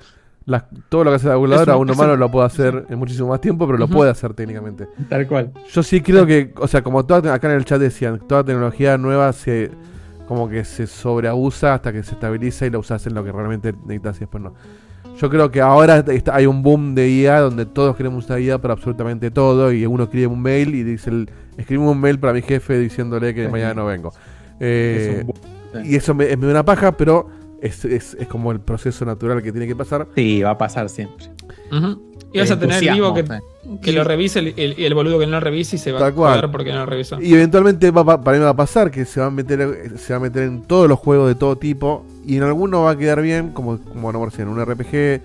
Las- 0.47 0.63
todo 0.89 1.03
lo 1.03 1.11
que 1.11 1.17
hace 1.17 1.27
la 1.27 1.33
calculadora, 1.33 1.77
un- 1.77 1.91
humano 1.91 2.15
lo 2.15 2.31
puede 2.31 2.47
hacer 2.47 2.85
en 2.89 2.97
muchísimo 2.97 3.27
más 3.27 3.41
tiempo, 3.41 3.67
pero 3.67 3.77
lo 3.77 3.87
puede 3.87 4.09
hacer 4.09 4.33
técnicamente. 4.33 4.87
Tal 5.09 5.27
cual. 5.27 5.51
Yo 5.71 5.83
sí 5.83 6.01
creo 6.01 6.25
que, 6.25 6.53
o 6.57 6.67
sea, 6.67 6.81
como 6.81 7.05
toda, 7.05 7.33
acá 7.33 7.49
en 7.51 7.57
el 7.57 7.65
chat 7.65 7.79
decían, 7.79 8.19
toda 8.27 8.43
tecnología 8.43 8.97
nueva 8.97 9.31
se 9.33 9.69
como 10.27 10.49
que 10.49 10.65
se 10.65 10.87
sobreabusa 10.87 11.73
hasta 11.75 11.93
que 11.93 12.01
se 12.03 12.13
estabiliza 12.15 12.65
y 12.65 12.69
la 12.69 12.79
usas 12.79 13.05
en 13.07 13.13
lo 13.13 13.23
que 13.23 13.31
realmente 13.31 13.71
necesitas 13.73 14.17
y 14.17 14.19
después 14.21 14.43
no. 14.43 14.53
Yo 15.19 15.29
creo 15.29 15.49
que 15.51 15.61
ahora 15.61 15.97
está- 16.07 16.35
hay 16.35 16.45
un 16.45 16.61
boom 16.63 16.95
de 16.95 17.09
IA 17.09 17.39
donde 17.39 17.65
todos 17.65 17.95
queremos 17.95 18.25
usar 18.25 18.39
IA 18.39 18.57
para 18.61 18.73
absolutamente 18.73 19.31
todo 19.31 19.71
y 19.71 19.85
uno 19.85 20.03
escribe 20.03 20.27
un 20.27 20.41
mail 20.41 20.75
y 20.75 20.83
dice, 20.83 21.09
el, 21.09 21.29
escribe 21.57 21.83
un 21.83 21.99
mail 21.99 22.19
para 22.19 22.33
mi 22.33 22.41
jefe 22.41 22.77
diciéndole 22.77 23.33
que 23.33 23.45
Sí. 23.45 23.51
mañana 23.51 23.73
no 23.73 23.85
vengo. 23.85 24.11
Eh, 24.59 25.23
Es 25.73 25.79
un 25.81 25.85
y 25.85 25.95
eso 25.95 26.13
me, 26.13 26.25
me 26.37 26.45
da 26.45 26.51
una 26.51 26.65
paja, 26.65 26.91
pero 26.93 27.29
es, 27.61 27.85
es, 27.85 28.15
es 28.19 28.27
como 28.27 28.51
el 28.51 28.59
proceso 28.59 29.05
natural 29.05 29.41
que 29.41 29.51
tiene 29.51 29.67
que 29.67 29.75
pasar. 29.75 30.07
Sí, 30.15 30.41
va 30.41 30.51
a 30.51 30.57
pasar 30.57 30.89
siempre. 30.89 31.27
Y 32.33 32.39
vas 32.39 32.51
a 32.51 32.59
tener 32.59 32.83
el 32.83 32.93
vivo 32.93 33.13
que, 33.13 33.25
que 33.81 33.91
lo 33.93 34.03
revise 34.03 34.39
el- 34.39 34.53
el- 34.57 34.75
y 34.77 34.83
el 34.85 34.93
boludo 34.93 35.17
que 35.17 35.25
no 35.25 35.33
lo 35.33 35.39
revise 35.39 35.77
y 35.77 35.79
se 35.79 35.91
va 35.91 35.99
Tal 35.99 36.09
a 36.09 36.15
cual. 36.15 36.51
porque 36.51 36.71
no 36.71 36.79
lo 36.79 36.85
revisó. 36.85 37.21
Y 37.21 37.33
eventualmente 37.33 37.89
va, 37.91 38.03
va- 38.03 38.21
para 38.21 38.37
mí 38.37 38.43
va 38.43 38.49
a 38.51 38.55
pasar 38.55 38.91
que 38.91 39.05
se 39.05 39.19
va 39.21 39.27
a 39.27 39.31
meter 39.31 39.93
se 39.97 40.13
va 40.13 40.17
a 40.17 40.19
meter 40.21 40.43
en 40.43 40.61
todos 40.63 40.87
los 40.89 40.99
juegos 40.99 41.27
de 41.29 41.35
todo 41.35 41.57
tipo 41.57 42.05
y 42.25 42.37
en 42.37 42.43
algunos 42.43 42.83
va 42.83 42.91
a 42.91 42.97
quedar 42.97 43.21
bien, 43.21 43.51
como 43.53 43.79
como 43.79 44.11
no 44.11 44.27
en 44.37 44.47
un 44.49 44.59
RPG 44.63 45.21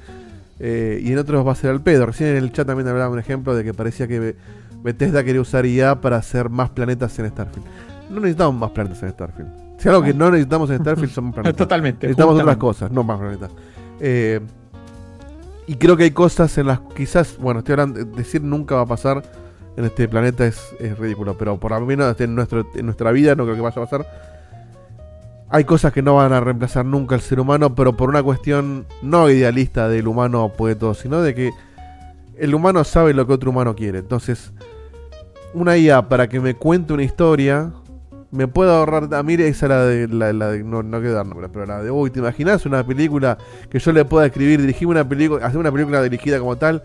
eh, 0.60 1.00
y 1.02 1.12
en 1.12 1.18
otros 1.18 1.46
va 1.46 1.52
a 1.52 1.56
ser 1.56 1.70
al 1.70 1.80
pedo. 1.82 2.06
Recién 2.06 2.30
en 2.30 2.36
el 2.36 2.52
chat 2.52 2.66
también 2.66 2.88
hablaba 2.88 3.10
un 3.10 3.18
ejemplo 3.18 3.54
de 3.54 3.64
que 3.64 3.74
parecía 3.74 4.06
que 4.06 4.20
Be- 4.20 4.36
Bethesda 4.82 5.22
quería 5.24 5.40
usar 5.40 5.66
IA 5.66 6.00
para 6.00 6.16
hacer 6.16 6.48
más 6.50 6.70
planetas 6.70 7.18
en 7.18 7.28
Starfield. 7.30 7.66
No 8.10 8.20
necesitamos 8.20 8.54
más 8.60 8.70
planetas 8.70 9.02
en 9.02 9.10
Starfield. 9.10 9.48
Si 9.82 9.88
algo 9.88 10.02
que 10.02 10.14
no 10.14 10.30
necesitamos 10.30 10.70
en 10.70 10.78
Starfield 10.78 11.10
son 11.10 11.32
planetas. 11.32 11.56
Totalmente, 11.56 12.06
Necesitamos 12.06 12.40
otras 12.40 12.56
cosas, 12.56 12.92
no 12.92 13.02
más 13.02 13.18
planetas. 13.18 13.50
Eh, 13.98 14.40
y 15.66 15.74
creo 15.74 15.96
que 15.96 16.04
hay 16.04 16.12
cosas 16.12 16.56
en 16.58 16.68
las 16.68 16.78
quizás, 16.94 17.36
bueno, 17.38 17.60
estoy 17.60 17.72
hablando, 17.72 18.04
decir 18.04 18.42
nunca 18.42 18.76
va 18.76 18.82
a 18.82 18.86
pasar 18.86 19.24
en 19.76 19.84
este 19.84 20.06
planeta 20.06 20.46
es, 20.46 20.72
es 20.78 20.96
ridículo, 20.96 21.36
pero 21.36 21.58
por 21.58 21.72
lo 21.72 21.84
menos 21.84 22.20
en, 22.20 22.32
nuestro, 22.36 22.64
en 22.76 22.86
nuestra 22.86 23.10
vida 23.10 23.34
no 23.34 23.42
creo 23.42 23.56
que 23.56 23.62
vaya 23.62 23.82
a 23.82 23.84
pasar. 23.84 24.06
hay 25.48 25.64
cosas 25.64 25.92
que 25.92 26.00
no 26.00 26.14
van 26.14 26.32
a 26.32 26.38
reemplazar 26.38 26.84
nunca 26.84 27.16
al 27.16 27.20
ser 27.20 27.40
humano, 27.40 27.74
pero 27.74 27.96
por 27.96 28.08
una 28.08 28.22
cuestión 28.22 28.86
no 29.02 29.28
idealista 29.30 29.88
del 29.88 30.06
humano 30.06 30.52
puede 30.56 30.76
todo, 30.76 30.94
sino 30.94 31.22
de 31.22 31.34
que 31.34 31.50
el 32.36 32.54
humano 32.54 32.84
sabe 32.84 33.14
lo 33.14 33.26
que 33.26 33.32
otro 33.32 33.50
humano 33.50 33.74
quiere. 33.74 33.98
Entonces, 33.98 34.52
una 35.54 35.76
IA 35.76 36.08
para 36.08 36.28
que 36.28 36.38
me 36.38 36.54
cuente 36.54 36.92
una 36.92 37.02
historia, 37.02 37.72
me 38.32 38.48
puedo 38.48 38.72
ahorrar. 38.72 39.14
A 39.14 39.22
mí 39.22 39.34
esa 39.34 39.68
la 39.68 39.84
de. 39.84 40.08
La, 40.08 40.32
la 40.32 40.50
de 40.50 40.64
no, 40.64 40.82
no 40.82 40.98
quiero 40.98 41.14
dar 41.14 41.26
pero 41.52 41.66
la 41.66 41.82
de. 41.82 41.90
Uy, 41.90 42.10
¿te 42.10 42.18
imaginas 42.18 42.66
una 42.66 42.84
película 42.84 43.38
que 43.70 43.78
yo 43.78 43.92
le 43.92 44.04
pueda 44.04 44.26
escribir, 44.26 44.60
dirigir 44.60 44.88
una 44.88 45.08
película, 45.08 45.46
hacer 45.46 45.58
una 45.58 45.70
película 45.70 46.02
dirigida 46.02 46.40
como 46.40 46.56
tal? 46.56 46.82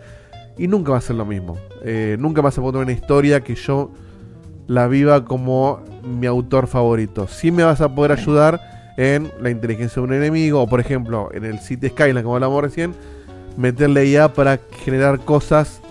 Y 0.57 0.67
nunca 0.67 0.91
va 0.91 0.99
a 0.99 1.01
ser 1.01 1.15
lo 1.15 1.25
mismo. 1.25 1.57
Eh, 1.83 2.17
nunca 2.19 2.41
vas 2.41 2.57
a 2.57 2.61
poder 2.61 2.83
una 2.83 2.91
historia 2.91 3.41
que 3.41 3.55
yo 3.55 3.91
la 4.67 4.87
viva 4.87 5.23
como 5.25 5.81
mi 6.03 6.27
autor 6.27 6.67
favorito. 6.67 7.27
Sí 7.27 7.51
me 7.51 7.63
vas 7.63 7.79
a 7.81 7.93
poder 7.93 8.11
ayudar 8.11 8.59
en 8.97 9.31
la 9.39 9.49
inteligencia 9.49 10.01
de 10.01 10.07
un 10.07 10.13
enemigo, 10.13 10.61
o 10.61 10.67
por 10.67 10.79
ejemplo, 10.79 11.29
en 11.31 11.45
el 11.45 11.59
City 11.59 11.89
Skyline, 11.89 12.23
como 12.23 12.35
hablamos 12.35 12.61
recién, 12.61 12.93
meterle 13.55 14.07
IA 14.07 14.33
para 14.33 14.59
generar 14.83 15.19
cosas 15.19 15.81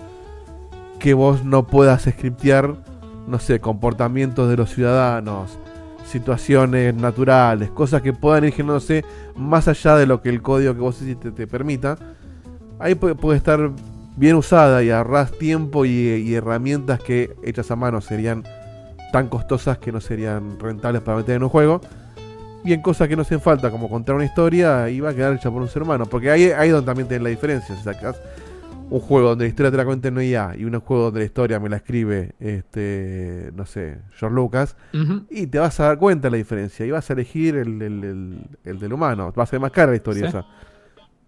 que 0.99 1.13
vos 1.13 1.45
no 1.45 1.65
puedas 1.65 2.03
scriptear, 2.03 2.75
no 3.27 3.39
sé, 3.39 3.59
comportamientos 3.59 4.49
de 4.49 4.57
los 4.57 4.73
ciudadanos, 4.73 5.59
situaciones 6.07 6.95
naturales, 6.95 7.69
cosas 7.69 8.01
que 8.01 8.13
puedan 8.13 8.45
ir 8.45 8.53
generándose 8.53 9.03
más 9.35 9.67
allá 9.67 9.95
de 9.95 10.07
lo 10.07 10.21
que 10.21 10.29
el 10.29 10.41
código 10.41 10.73
que 10.73 10.79
vos 10.79 11.01
hiciste 11.01 11.31
te 11.31 11.45
permita. 11.45 11.97
Ahí 12.79 12.95
puede, 12.95 13.37
estar 13.37 13.71
bien 14.15 14.35
usada 14.35 14.81
y 14.83 14.89
ahorrás 14.89 15.31
tiempo 15.31 15.85
y, 15.85 16.33
herramientas 16.33 17.01
que 17.01 17.35
hechas 17.43 17.69
a 17.69 17.75
mano 17.75 18.01
serían 18.01 18.43
tan 19.11 19.27
costosas 19.27 19.77
que 19.77 19.91
no 19.91 19.99
serían 19.99 20.59
rentables 20.59 21.01
para 21.01 21.17
meter 21.17 21.35
en 21.35 21.43
un 21.43 21.49
juego. 21.49 21.81
Y 22.63 22.73
en 22.73 22.81
cosas 22.81 23.07
que 23.07 23.15
no 23.15 23.21
hacen 23.21 23.39
falta, 23.39 23.71
como 23.71 23.89
contar 23.89 24.15
una 24.15 24.25
historia, 24.25 24.89
y 24.89 24.99
va 24.99 25.11
a 25.11 25.13
quedar 25.13 25.33
hecha 25.33 25.49
por 25.49 25.61
un 25.61 25.69
ser 25.69 25.83
humano. 25.83 26.05
Porque 26.05 26.31
ahí, 26.31 26.45
ahí 26.51 26.67
es 26.67 26.73
donde 26.73 26.85
también 26.85 27.07
tiene 27.07 27.23
la 27.23 27.29
diferencia. 27.29 27.75
Si 27.75 27.83
sacas 27.83 28.19
un 28.89 28.99
juego 29.01 29.29
donde 29.29 29.45
la 29.45 29.49
historia 29.49 29.71
te 29.71 29.77
la 29.77 29.85
cuenta 29.85 30.07
en 30.07 30.21
IA 30.21 30.55
y 30.57 30.63
un 30.63 30.79
juego 30.79 31.03
donde 31.05 31.19
la 31.19 31.25
historia 31.25 31.59
me 31.59 31.67
la 31.69 31.75
escribe, 31.77 32.33
este, 32.39 33.51
no 33.55 33.65
sé, 33.65 33.99
George 34.17 34.35
Lucas, 34.35 34.75
y 35.29 35.47
te 35.47 35.59
vas 35.59 35.79
a 35.79 35.85
dar 35.87 35.97
cuenta 35.97 36.27
de 36.27 36.31
la 36.31 36.37
diferencia. 36.37 36.85
Y 36.85 36.91
vas 36.91 37.09
a 37.09 37.13
elegir 37.13 37.55
el, 37.57 37.81
el- 37.81 38.03
el- 38.03 38.39
el 38.63 38.79
del 38.79 38.93
humano. 38.93 39.33
Va 39.37 39.43
a 39.43 39.45
ser 39.45 39.59
más 39.59 39.71
cara 39.71 39.91
la 39.91 39.97
historia 39.97 40.23
Sí. 40.23 40.27
esa. 40.29 40.45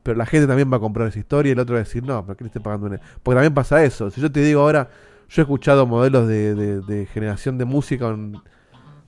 Pero 0.04 0.18
la 0.18 0.26
gente 0.26 0.48
también 0.48 0.72
va 0.72 0.78
a 0.78 0.80
comprar 0.80 1.08
esa 1.10 1.20
historia 1.20 1.50
y 1.50 1.54
el 1.54 1.60
otro 1.60 1.74
va 1.76 1.82
a 1.82 1.84
decir, 1.84 2.02
no, 2.04 2.26
¿por 2.26 2.38
qué 2.38 2.46
le 2.46 2.48
estoy 2.48 2.62
pagando? 2.62 2.88
una-?" 2.88 3.02
Porque 3.22 3.36
también 3.36 3.54
pasa 3.54 3.84
eso. 3.84 4.10
Si 4.10 4.22
yo 4.22 4.32
te 4.32 4.40
digo 4.42 4.62
ahora, 4.62 4.90
yo 5.30 5.42
he 5.42 5.44
escuchado 5.44 5.86
modelos 5.86 6.28
de, 6.28 6.56
de- 6.56 6.82
de 6.82 7.06
generación 7.08 7.58
de 7.58 7.66
música 7.66 8.06
con, 8.06 8.42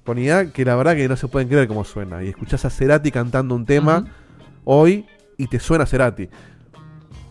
con 0.05 0.17
IA 0.19 0.51
que 0.51 0.65
la 0.65 0.75
verdad 0.75 0.95
que 0.95 1.07
no 1.07 1.15
se 1.15 1.29
pueden 1.29 1.47
creer 1.47 1.67
cómo 1.69 1.85
suena. 1.85 2.21
Y 2.23 2.27
escuchás 2.27 2.65
a 2.65 2.69
Cerati 2.69 3.11
cantando 3.11 3.55
un 3.55 3.65
tema 3.65 4.03
hoy 4.65 5.05
y 5.37 5.47
te 5.47 5.59
suena 5.59 5.85
Cerati. 5.85 6.29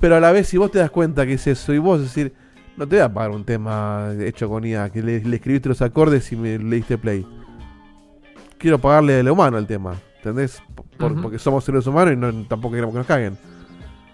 Pero 0.00 0.16
a 0.16 0.20
la 0.20 0.32
vez, 0.32 0.48
si 0.48 0.56
vos 0.56 0.70
te 0.70 0.78
das 0.78 0.90
cuenta 0.90 1.26
que 1.26 1.34
es 1.34 1.46
eso 1.46 1.72
y 1.74 1.78
vos 1.78 2.00
decir, 2.00 2.32
no 2.76 2.88
te 2.88 2.96
voy 2.96 3.04
a 3.04 3.12
pagar 3.12 3.30
un 3.32 3.44
tema 3.44 4.10
hecho 4.20 4.48
con 4.48 4.64
IA, 4.64 4.90
que 4.90 5.02
le, 5.02 5.20
le 5.22 5.36
escribiste 5.36 5.68
los 5.68 5.82
acordes 5.82 6.32
y 6.32 6.36
me 6.36 6.58
le 6.58 6.76
diste 6.76 6.96
play. 6.96 7.26
Quiero 8.58 8.78
pagarle 8.78 9.20
a 9.20 9.22
lo 9.22 9.32
humano 9.32 9.58
el 9.58 9.66
tema, 9.66 9.94
¿entendés? 10.16 10.62
Por-. 10.98 11.20
Porque 11.20 11.38
somos 11.38 11.64
seres 11.64 11.86
humanos 11.86 12.14
y 12.14 12.16
no, 12.16 12.32
tampoco 12.46 12.74
queremos 12.74 12.92
que 12.94 12.98
nos 12.98 13.06
caguen. 13.06 13.36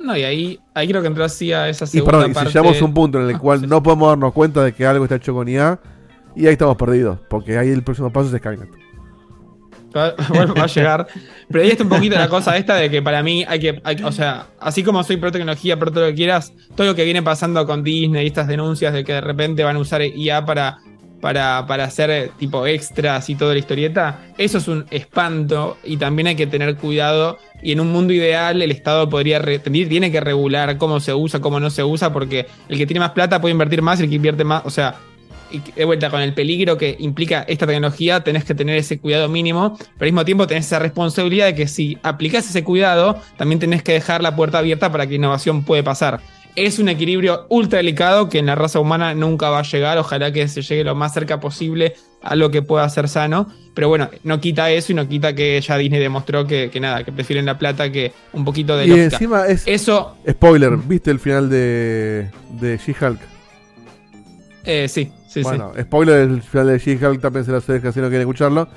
No, 0.00 0.16
y 0.16 0.22
ahí, 0.22 0.60
ahí 0.74 0.88
creo 0.88 1.00
que 1.02 1.08
entró 1.08 1.24
así 1.24 1.52
a 1.52 1.68
esa 1.68 1.84
Y 1.84 1.88
segunda 1.88 2.28
y 2.28 2.34
si 2.34 2.44
llegamos 2.46 2.80
a 2.80 2.84
un 2.84 2.94
punto 2.94 3.18
en 3.20 3.28
el 3.28 3.34
Ah, 3.34 3.38
cual 3.38 3.68
no 3.68 3.82
podemos 3.82 4.08
darnos 4.08 4.32
cuenta 4.32 4.62
de 4.62 4.72
que 4.72 4.86
algo 4.86 5.04
está 5.04 5.16
hecho 5.16 5.34
con 5.34 5.48
IA, 5.48 5.80
y 6.36 6.46
ahí 6.46 6.52
estamos 6.52 6.76
perdidos, 6.76 7.18
porque 7.28 7.58
ahí 7.58 7.70
el 7.70 7.82
próximo 7.82 8.12
paso 8.12 8.28
es 8.34 8.40
Skynet. 8.40 8.68
Va, 10.56 10.62
a 10.62 10.66
llegar. 10.66 11.06
Pero 11.48 11.64
ahí 11.64 11.70
está 11.70 11.82
un 11.82 11.88
poquito 11.88 12.16
la 12.16 12.28
cosa 12.28 12.56
esta 12.56 12.76
de 12.76 12.90
que 12.90 13.02
para 13.02 13.22
mí 13.22 13.44
hay 13.48 13.58
que, 13.58 13.82
o 14.04 14.12
sea, 14.12 14.48
así 14.60 14.82
como 14.82 15.02
soy 15.02 15.16
pro 15.16 15.32
tecnología, 15.32 15.78
pro 15.78 15.90
todo 15.90 16.04
lo 16.04 16.10
que 16.10 16.16
quieras, 16.16 16.52
todo 16.74 16.86
lo 16.86 16.94
que 16.94 17.04
viene 17.04 17.22
pasando 17.22 17.66
con 17.66 17.82
Disney 17.82 18.24
y 18.24 18.26
estas 18.26 18.48
denuncias 18.48 18.92
de 18.92 19.04
que 19.04 19.14
de 19.14 19.20
repente 19.20 19.64
van 19.64 19.76
a 19.76 19.78
usar 19.78 20.02
IA 20.02 20.44
para, 20.44 20.78
para, 21.20 21.66
para 21.66 21.84
hacer 21.84 22.10
eh, 22.10 22.30
tipo 22.38 22.66
extras 22.66 23.28
y 23.30 23.34
toda 23.36 23.52
la 23.52 23.58
historieta, 23.58 24.20
eso 24.38 24.58
es 24.58 24.68
un 24.68 24.84
espanto 24.90 25.78
y 25.84 25.96
también 25.96 26.28
hay 26.28 26.36
que 26.36 26.46
tener 26.46 26.76
cuidado. 26.76 27.38
Y 27.62 27.72
en 27.72 27.80
un 27.80 27.90
mundo 27.90 28.12
ideal 28.12 28.60
el 28.60 28.70
Estado 28.70 29.08
podría 29.08 29.42
tiene 29.42 30.12
que 30.12 30.20
regular 30.20 30.76
cómo 30.76 31.00
se 31.00 31.14
usa, 31.14 31.40
cómo 31.40 31.58
no 31.58 31.70
se 31.70 31.82
usa, 31.82 32.12
porque 32.12 32.46
el 32.68 32.76
que 32.76 32.86
tiene 32.86 33.00
más 33.00 33.12
plata 33.12 33.40
puede 33.40 33.52
invertir 33.52 33.80
más 33.80 33.98
y 33.98 34.04
el 34.04 34.08
que 34.10 34.16
invierte 34.16 34.44
más, 34.44 34.62
o 34.66 34.70
sea, 34.70 34.96
y 35.56 35.72
de 35.72 35.84
vuelta 35.84 36.10
con 36.10 36.20
el 36.20 36.34
peligro 36.34 36.76
que 36.78 36.96
implica 36.98 37.44
esta 37.48 37.66
tecnología, 37.66 38.22
tenés 38.24 38.44
que 38.44 38.54
tener 38.54 38.76
ese 38.76 38.98
cuidado 38.98 39.28
mínimo, 39.28 39.76
pero 39.78 39.92
al 40.00 40.12
mismo 40.12 40.24
tiempo 40.24 40.46
tenés 40.46 40.66
esa 40.66 40.78
responsabilidad 40.78 41.46
de 41.46 41.54
que 41.54 41.66
si 41.68 41.98
aplicás 42.02 42.48
ese 42.48 42.64
cuidado, 42.64 43.20
también 43.36 43.58
tenés 43.58 43.82
que 43.82 43.92
dejar 43.92 44.22
la 44.22 44.36
puerta 44.36 44.58
abierta 44.58 44.90
para 44.92 45.06
que 45.06 45.14
innovación 45.16 45.64
puede 45.64 45.82
pasar. 45.82 46.20
Es 46.54 46.78
un 46.78 46.88
equilibrio 46.88 47.46
ultra 47.50 47.76
delicado 47.78 48.30
que 48.30 48.38
en 48.38 48.46
la 48.46 48.54
raza 48.54 48.80
humana 48.80 49.14
nunca 49.14 49.50
va 49.50 49.58
a 49.58 49.62
llegar, 49.62 49.98
ojalá 49.98 50.32
que 50.32 50.48
se 50.48 50.62
llegue 50.62 50.84
lo 50.84 50.94
más 50.94 51.12
cerca 51.12 51.38
posible 51.38 51.94
a 52.22 52.34
lo 52.34 52.50
que 52.50 52.62
pueda 52.62 52.88
ser 52.88 53.08
sano, 53.08 53.52
pero 53.74 53.88
bueno, 53.88 54.08
no 54.24 54.40
quita 54.40 54.70
eso 54.70 54.90
y 54.92 54.94
no 54.94 55.06
quita 55.06 55.34
que 55.34 55.60
ya 55.60 55.76
Disney 55.76 56.00
demostró 56.00 56.46
que, 56.46 56.70
que 56.70 56.80
nada, 56.80 57.04
que 57.04 57.12
prefieren 57.12 57.44
la 57.44 57.58
plata 57.58 57.92
que 57.92 58.12
un 58.32 58.44
poquito 58.46 58.74
de 58.74 58.86
Y 58.86 58.88
lógica. 58.88 59.04
encima 59.16 59.46
es. 59.46 59.64
Eso, 59.66 60.16
Spoiler, 60.28 60.78
¿viste 60.78 61.10
el 61.10 61.20
final 61.20 61.50
de, 61.50 62.30
de 62.58 62.78
She-Hulk? 62.78 63.20
eh, 64.64 64.88
sí, 64.88 65.12
sí, 65.40 65.42
bueno, 65.42 65.72
spoiler 65.80 66.28
del 66.28 66.42
final 66.42 66.66
de 66.68 66.78
She-Hulk, 66.78 67.20
tápense 67.20 67.52
las 67.52 67.68
orejas 67.68 67.94
si 67.94 68.00
no 68.00 68.06
quieren 68.08 68.22
escucharlo. 68.22 68.68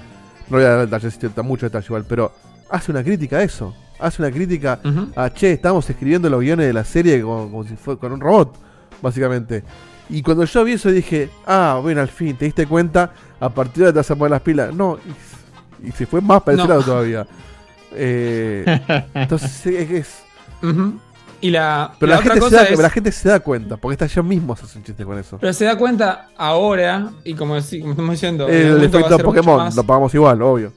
No 0.49 0.57
voy 0.57 0.65
a 0.65 0.69
dar 0.69 0.79
detalles, 0.85 1.13
sí, 1.19 1.25
está 1.25 1.41
mucho 1.41 1.65
detalle 1.67 1.85
igual, 1.85 2.05
pero 2.07 2.31
hace 2.69 2.91
una 2.91 3.03
crítica 3.03 3.37
a 3.37 3.43
eso. 3.43 3.75
Hace 3.99 4.21
una 4.21 4.31
crítica 4.31 4.79
a, 5.15 5.29
che, 5.33 5.51
estamos 5.51 5.89
escribiendo 5.89 6.29
los 6.29 6.39
guiones 6.39 6.65
de 6.67 6.73
la 6.73 6.83
serie 6.85 7.21
como, 7.21 7.49
como 7.51 7.63
si 7.65 7.75
fuera 7.75 7.99
con 7.99 8.13
un 8.13 8.21
robot, 8.21 8.55
básicamente. 9.01 9.63
Y 10.09 10.21
cuando 10.23 10.45
yo 10.45 10.63
vi 10.63 10.71
eso 10.73 10.89
dije, 10.89 11.29
ah, 11.45 11.79
bueno, 11.81 12.01
al 12.01 12.07
fin, 12.07 12.35
te 12.35 12.45
diste 12.45 12.65
cuenta, 12.65 13.11
a 13.39 13.49
partir 13.49 13.77
de 13.77 13.83
ahora 13.83 13.93
te 13.93 13.99
vas 13.99 14.11
a 14.11 14.15
poner 14.15 14.31
las 14.31 14.41
pilas. 14.41 14.73
No, 14.73 14.97
y, 15.83 15.89
y 15.89 15.91
se 15.91 16.05
fue 16.05 16.21
más 16.21 16.41
para 16.41 16.55
ese 16.57 16.63
No. 16.63 16.69
lado 16.69 16.83
todavía. 16.83 17.27
Eh, 17.91 18.65
entonces 19.13 19.65
es... 19.65 19.91
es-. 19.91 20.23
Y 21.41 21.51
la, 21.51 21.93
pero 21.97 22.09
la 22.09 22.15
la, 22.15 22.19
otra 22.21 22.33
gente 22.33 22.45
se 22.49 22.49
cosa 22.55 22.63
da, 22.63 22.69
es- 22.69 22.79
la 22.79 22.89
gente 22.89 23.11
se 23.13 23.29
da 23.29 23.39
cuenta, 23.39 23.77
porque 23.77 23.93
está 23.93 24.05
ellos 24.05 24.25
mismos 24.25 24.61
hacen 24.61 24.83
chistes 24.83 25.05
con 25.05 25.17
eso. 25.17 25.37
Pero 25.39 25.53
se 25.53 25.65
da 25.65 25.77
cuenta 25.77 26.27
ahora, 26.37 27.11
y 27.23 27.33
como, 27.33 27.55
decí- 27.55 27.79
como 27.79 27.91
estamos 27.93 28.11
diciendo, 28.11 28.49
en 28.49 28.55
el 28.67 28.81
a 28.81 28.85
efecto 28.85 29.19
Pokémon, 29.19 29.69
lo 29.75 29.83
pagamos 29.83 30.13
igual, 30.13 30.41
obvio. 30.41 30.73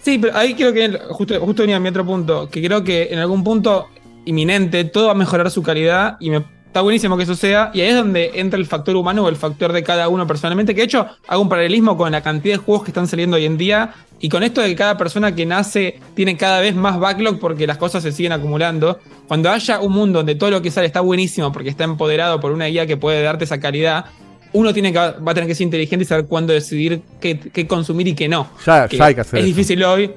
Sí, 0.00 0.18
pero 0.18 0.36
ahí 0.36 0.54
creo 0.54 0.72
que 0.72 0.98
justo, 1.10 1.38
justo 1.40 1.62
venía 1.62 1.78
mi 1.80 1.88
otro 1.88 2.04
punto, 2.04 2.48
que 2.48 2.62
creo 2.64 2.82
que 2.84 3.08
en 3.10 3.18
algún 3.18 3.42
punto 3.44 3.88
inminente 4.26 4.84
todo 4.84 5.06
va 5.06 5.12
a 5.12 5.16
mejorar 5.16 5.50
su 5.50 5.62
calidad 5.62 6.16
y 6.20 6.30
me 6.30 6.44
está 6.74 6.80
buenísimo 6.82 7.16
que 7.16 7.22
eso 7.22 7.36
sea, 7.36 7.70
y 7.72 7.82
ahí 7.82 7.90
es 7.90 7.94
donde 7.94 8.32
entra 8.34 8.58
el 8.58 8.66
factor 8.66 8.96
humano 8.96 9.22
o 9.22 9.28
el 9.28 9.36
factor 9.36 9.72
de 9.72 9.84
cada 9.84 10.08
uno 10.08 10.26
personalmente, 10.26 10.74
que 10.74 10.80
de 10.80 10.86
hecho 10.86 11.06
hago 11.28 11.40
un 11.40 11.48
paralelismo 11.48 11.96
con 11.96 12.10
la 12.10 12.20
cantidad 12.20 12.54
de 12.54 12.58
juegos 12.58 12.82
que 12.82 12.90
están 12.90 13.06
saliendo 13.06 13.36
hoy 13.36 13.44
en 13.46 13.56
día 13.56 13.94
y 14.18 14.28
con 14.28 14.42
esto 14.42 14.60
de 14.60 14.70
que 14.70 14.74
cada 14.74 14.98
persona 14.98 15.36
que 15.36 15.46
nace 15.46 16.00
tiene 16.16 16.36
cada 16.36 16.58
vez 16.60 16.74
más 16.74 16.98
backlog 16.98 17.38
porque 17.38 17.68
las 17.68 17.78
cosas 17.78 18.02
se 18.02 18.10
siguen 18.10 18.32
acumulando. 18.32 18.98
Cuando 19.28 19.50
haya 19.52 19.78
un 19.78 19.92
mundo 19.92 20.18
donde 20.18 20.34
todo 20.34 20.50
lo 20.50 20.62
que 20.62 20.72
sale 20.72 20.88
está 20.88 20.98
buenísimo 21.00 21.52
porque 21.52 21.68
está 21.68 21.84
empoderado 21.84 22.40
por 22.40 22.50
una 22.50 22.64
guía 22.66 22.88
que 22.88 22.96
puede 22.96 23.22
darte 23.22 23.44
esa 23.44 23.60
calidad, 23.60 24.06
uno 24.52 24.74
tiene 24.74 24.92
que, 24.92 24.98
va 24.98 25.30
a 25.30 25.34
tener 25.34 25.46
que 25.46 25.54
ser 25.54 25.66
inteligente 25.66 26.02
y 26.02 26.06
saber 26.06 26.26
cuándo 26.26 26.52
decidir 26.52 27.02
qué, 27.20 27.38
qué 27.38 27.68
consumir 27.68 28.08
y 28.08 28.14
qué 28.16 28.26
no. 28.28 28.48
Ya- 28.66 28.88
ya 28.88 29.04
hay 29.04 29.14
que 29.14 29.20
hacer 29.20 29.38
Es 29.38 29.44
eso. 29.44 29.54
difícil 29.54 29.84
hoy. 29.84 30.10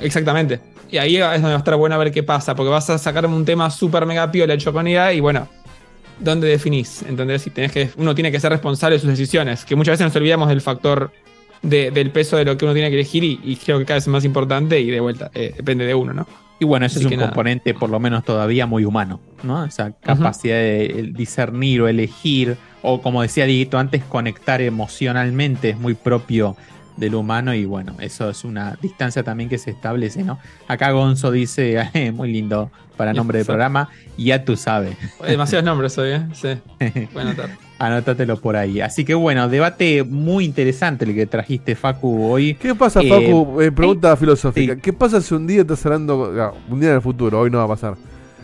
Exactamente. 0.00 0.60
Y 0.90 0.96
ahí 0.96 1.16
es 1.18 1.22
donde 1.22 1.48
va 1.50 1.54
a 1.54 1.58
estar 1.58 1.76
bueno 1.76 1.94
a 1.94 1.98
ver 1.98 2.10
qué 2.10 2.22
pasa, 2.22 2.54
porque 2.54 2.70
vas 2.70 2.88
a 2.88 2.96
sacarme 2.96 3.34
un 3.36 3.44
tema 3.44 3.68
súper 3.70 4.06
mega 4.06 4.30
piola 4.32 4.54
hecho 4.54 4.72
con 4.72 4.88
IA 4.88 5.12
y 5.12 5.20
bueno, 5.20 5.46
¿dónde 6.20 6.48
definís? 6.48 7.02
¿Entendés? 7.02 7.42
Si 7.42 7.50
tenés 7.50 7.72
que, 7.72 7.90
uno 7.96 8.14
tiene 8.14 8.30
que 8.30 8.38
ser 8.40 8.50
responsable 8.52 8.96
de 8.96 9.00
sus 9.00 9.10
decisiones, 9.10 9.64
que 9.64 9.74
muchas 9.76 9.94
veces 9.94 10.06
nos 10.06 10.16
olvidamos 10.16 10.48
del 10.48 10.60
factor 10.60 11.10
de- 11.62 11.90
del 11.90 12.10
peso 12.10 12.36
de 12.36 12.44
lo 12.44 12.56
que 12.56 12.64
uno 12.64 12.72
tiene 12.74 12.88
que 12.88 12.94
elegir 12.96 13.22
y, 13.24 13.38
y 13.44 13.56
creo 13.56 13.78
que 13.78 13.84
cada 13.84 13.96
vez 13.96 14.04
es 14.04 14.08
más 14.08 14.24
importante 14.24 14.80
y 14.80 14.90
de 14.90 15.00
vuelta, 15.00 15.30
eh, 15.34 15.52
depende 15.56 15.84
de 15.86 15.94
uno, 15.94 16.12
¿no? 16.14 16.26
Y 16.58 16.64
bueno, 16.66 16.84
ese 16.86 16.98
Así 16.98 17.06
es 17.06 17.12
un 17.12 17.16
nada. 17.18 17.28
componente 17.30 17.72
por 17.74 17.88
lo 17.90 17.98
menos 18.00 18.22
todavía 18.24 18.66
muy 18.66 18.84
humano, 18.84 19.20
¿no? 19.42 19.64
Esa 19.64 19.92
capacidad 19.92 20.56
de 20.56 21.10
discernir 21.14 21.80
o 21.82 21.88
elegir, 21.88 22.56
o 22.82 23.00
como 23.00 23.22
decía 23.22 23.46
Dieguito 23.46 23.78
antes, 23.78 24.02
conectar 24.04 24.60
emocionalmente 24.60 25.70
es 25.70 25.78
muy 25.78 25.94
propio 25.94 26.56
del 26.96 27.14
humano 27.14 27.54
y 27.54 27.64
bueno, 27.64 27.94
eso 28.00 28.30
es 28.30 28.44
una 28.44 28.76
distancia 28.80 29.22
también 29.22 29.48
que 29.48 29.58
se 29.58 29.70
establece, 29.70 30.22
¿no? 30.22 30.38
Acá 30.68 30.90
Gonzo 30.90 31.30
dice, 31.30 31.88
eh, 31.94 32.12
muy 32.12 32.32
lindo 32.32 32.70
para 32.96 33.12
nombre 33.14 33.38
de 33.38 33.44
programa, 33.44 33.88
ya 34.18 34.44
tú 34.44 34.56
sabes. 34.56 34.96
Demasiados 35.26 35.64
nombres 35.64 35.96
hoy, 35.98 36.10
¿eh? 36.10 36.26
Sí. 36.34 37.08
Bueno, 37.12 37.34
tarde. 37.34 37.56
Anótatelo 37.78 38.36
por 38.36 38.56
ahí. 38.56 38.82
Así 38.82 39.06
que 39.06 39.14
bueno, 39.14 39.48
debate 39.48 40.04
muy 40.04 40.44
interesante 40.44 41.06
el 41.06 41.14
que 41.14 41.26
trajiste, 41.26 41.74
Facu, 41.74 42.24
hoy. 42.24 42.54
¿Qué 42.54 42.74
pasa, 42.74 43.00
Eh, 43.00 43.08
Facu? 43.08 43.60
Eh, 43.62 43.72
pregunta 43.72 44.14
filosófica. 44.18 44.76
¿Qué 44.76 44.92
pasa 44.92 45.22
si 45.22 45.32
un 45.32 45.46
día 45.46 45.62
estás 45.62 45.86
hablando, 45.86 46.30
ah, 46.38 46.52
un 46.68 46.78
día 46.78 46.90
en 46.90 46.96
el 46.96 47.00
futuro, 47.00 47.40
hoy 47.40 47.50
no 47.50 47.56
va 47.56 47.64
a 47.64 47.68
pasar, 47.68 47.94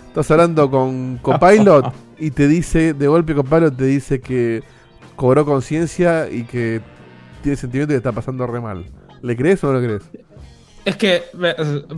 estás 0.08 0.30
hablando 0.30 0.70
con 0.70 1.18
Copilot 1.22 1.92
y 2.18 2.30
te 2.30 2.48
dice, 2.48 2.94
de 2.94 3.06
golpe 3.08 3.34
Copilot 3.34 3.76
te 3.76 3.84
dice 3.84 4.20
que 4.22 4.62
cobró 5.16 5.44
conciencia 5.44 6.30
y 6.30 6.44
que 6.44 6.80
tiene 7.42 7.56
sentimiento 7.56 7.92
y 7.92 7.94
que 7.94 7.98
está 7.98 8.12
pasando 8.12 8.46
re 8.46 8.60
mal. 8.60 8.84
¿Le 9.22 9.36
crees 9.36 9.62
o 9.64 9.72
no 9.72 9.80
le 9.80 9.86
crees? 9.86 10.02
Es 10.84 10.96
que, 10.96 11.24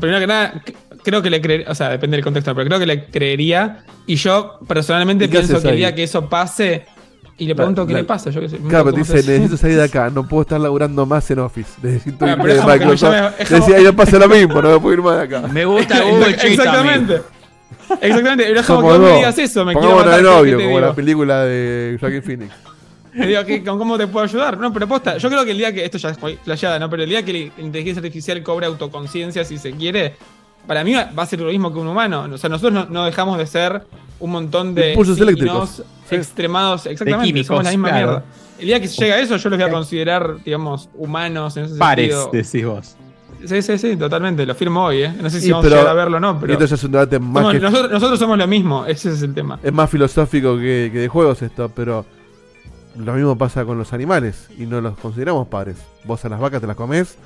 primero 0.00 0.18
que 0.18 0.26
nada, 0.26 0.62
creo 1.04 1.20
que 1.20 1.28
le 1.28 1.40
creería, 1.42 1.70
o 1.70 1.74
sea, 1.74 1.90
depende 1.90 2.16
del 2.16 2.24
contexto, 2.24 2.54
pero 2.54 2.66
creo 2.68 2.78
que 2.78 2.86
le 2.86 3.04
creería. 3.06 3.84
Y 4.06 4.16
yo 4.16 4.58
personalmente 4.66 5.26
¿Y 5.26 5.28
qué 5.28 5.38
pienso 5.40 5.60
que 5.60 5.68
el 5.68 5.76
día 5.76 5.94
que 5.94 6.04
eso 6.04 6.26
pase, 6.28 6.86
y 7.36 7.46
le 7.46 7.54
pregunto 7.54 7.86
qué 7.86 7.92
La- 7.92 7.98
le 8.00 8.04
pasa, 8.04 8.30
yo 8.30 8.40
qué 8.40 8.48
sé. 8.48 8.56
Claro, 8.56 8.84
pero 8.84 8.96
te 8.96 9.00
¿cómo 9.02 9.04
dice, 9.04 9.22
se- 9.22 9.30
necesito 9.32 9.56
salir 9.58 9.76
de 9.76 9.82
acá, 9.84 10.08
no 10.10 10.26
puedo 10.26 10.40
estar 10.42 10.58
laburando 10.58 11.04
más 11.04 11.30
en 11.30 11.38
Office. 11.40 11.70
Necesito 11.82 12.26
irme 12.26 12.54
de 12.54 12.60
me 12.62 12.66
Microsoft. 12.78 13.14
como- 13.14 13.58
Decía, 13.60 13.76
ahí 13.76 13.84
no 13.84 13.94
pasa 13.94 14.18
lo 14.18 14.28
mismo, 14.28 14.62
no 14.62 14.70
me 14.72 14.80
puedo 14.80 14.94
ir 14.94 15.02
más 15.02 15.16
de 15.28 15.36
acá. 15.36 15.46
Me 15.48 15.64
gusta 15.66 16.02
Google. 16.10 16.30
Exactamente. 16.30 17.20
Exactamente. 18.00 18.44
Pero 18.46 18.60
es 18.60 18.66
como 18.66 18.80
que 18.80 18.86
vos 18.86 18.98
me 18.98 19.06
dos. 19.06 19.16
digas 19.16 19.38
eso, 19.38 19.64
me 19.64 19.72
quiero 19.72 19.88
Pongámonos 19.90 20.06
matar. 20.06 20.22
de 20.22 20.28
¿qué- 20.28 20.30
qué 20.30 20.36
novio, 20.36 20.56
como 20.56 20.68
digo? 20.68 20.80
la 20.80 20.94
película 20.94 21.44
de 21.44 21.96
Joaquin 22.00 22.22
Phoenix. 22.22 22.54
Te 23.20 23.26
digo, 23.26 23.44
¿qué- 23.44 23.64
con 23.64 23.78
¿cómo 23.78 23.98
te 23.98 24.06
puedo 24.06 24.24
ayudar? 24.24 24.58
No, 24.58 24.72
pero 24.72 24.86
posta, 24.88 25.18
yo 25.18 25.28
creo 25.28 25.44
que 25.44 25.50
el 25.52 25.58
día 25.58 25.72
que, 25.72 25.84
esto 25.84 25.98
ya 25.98 26.10
es 26.10 26.18
flasheada, 26.44 26.78
¿no? 26.78 26.88
Pero 26.90 27.02
el 27.02 27.08
día 27.08 27.24
que 27.24 27.52
la 27.56 27.62
inteligencia 27.62 28.00
artificial 28.00 28.42
cobre 28.42 28.66
autoconciencia, 28.66 29.44
si 29.44 29.58
se 29.58 29.72
quiere, 29.72 30.14
para 30.66 30.84
mí 30.84 30.92
va 30.94 31.10
a 31.22 31.26
ser 31.26 31.40
lo 31.40 31.50
mismo 31.50 31.72
que 31.72 31.78
un 31.78 31.88
humano. 31.88 32.26
O 32.32 32.38
sea, 32.38 32.48
nosotros 32.50 32.72
no, 32.72 32.86
no 32.92 33.04
dejamos 33.04 33.38
de 33.38 33.46
ser 33.46 33.82
un 34.20 34.30
montón 34.30 34.74
de 34.74 34.90
Impulsos 34.90 35.16
signos 35.16 35.32
eléctricos. 35.32 35.82
Extremados, 36.10 36.86
exactamente, 36.86 37.26
químicos, 37.26 37.46
somos 37.48 37.64
la 37.64 37.70
misma 37.70 37.88
claro. 37.90 38.06
mierda. 38.06 38.24
El 38.58 38.66
día 38.66 38.80
que 38.80 38.88
llegue 38.88 39.12
a 39.12 39.20
eso, 39.20 39.36
yo 39.36 39.50
los 39.50 39.58
voy 39.58 39.68
a 39.68 39.70
considerar, 39.70 40.42
digamos, 40.44 40.88
humanos 40.94 41.56
en 41.56 41.64
ese 41.66 41.76
Pares, 41.76 42.14
sentido. 42.14 42.30
decís 42.32 42.64
vos. 42.66 42.96
Sí, 43.44 43.62
sí, 43.62 43.78
sí, 43.78 43.96
totalmente, 43.96 44.44
lo 44.44 44.54
firmo 44.56 44.84
hoy, 44.86 45.02
¿eh? 45.04 45.14
No 45.22 45.30
sé 45.30 45.40
si 45.40 45.46
Y 45.46 45.50
vamos 45.52 45.64
pero- 45.64 45.76
a 45.76 45.78
llegar 45.80 45.92
a 45.92 45.94
verlo 45.94 46.16
o 46.16 46.20
no, 46.20 46.40
pero... 46.40 46.54
Esto 46.54 46.64
ya 46.64 46.74
es 46.74 46.82
un 46.84 46.90
debate 46.92 47.18
más 47.20 47.42
somos- 47.44 47.52
que- 47.52 47.60
nosotros, 47.60 47.90
nosotros 47.92 48.18
somos 48.18 48.36
lo 48.38 48.46
mismo, 48.48 48.84
ese 48.86 49.10
es 49.12 49.22
el 49.22 49.32
tema. 49.32 49.60
Es 49.62 49.72
más 49.72 49.88
filosófico 49.88 50.56
que, 50.56 50.90
que 50.92 50.98
de 50.98 51.06
juegos 51.08 51.40
esto, 51.42 51.68
pero 51.68 52.04
lo 52.98 53.12
mismo 53.14 53.38
pasa 53.38 53.64
con 53.64 53.78
los 53.78 53.92
animales 53.92 54.48
y 54.58 54.66
no 54.66 54.80
los 54.80 54.98
consideramos 54.98 55.48
padres. 55.48 55.76
Vos 56.04 56.24
a 56.24 56.28
las 56.28 56.40
vacas 56.40 56.60
te 56.60 56.66
las 56.66 56.76
comés 56.76 57.16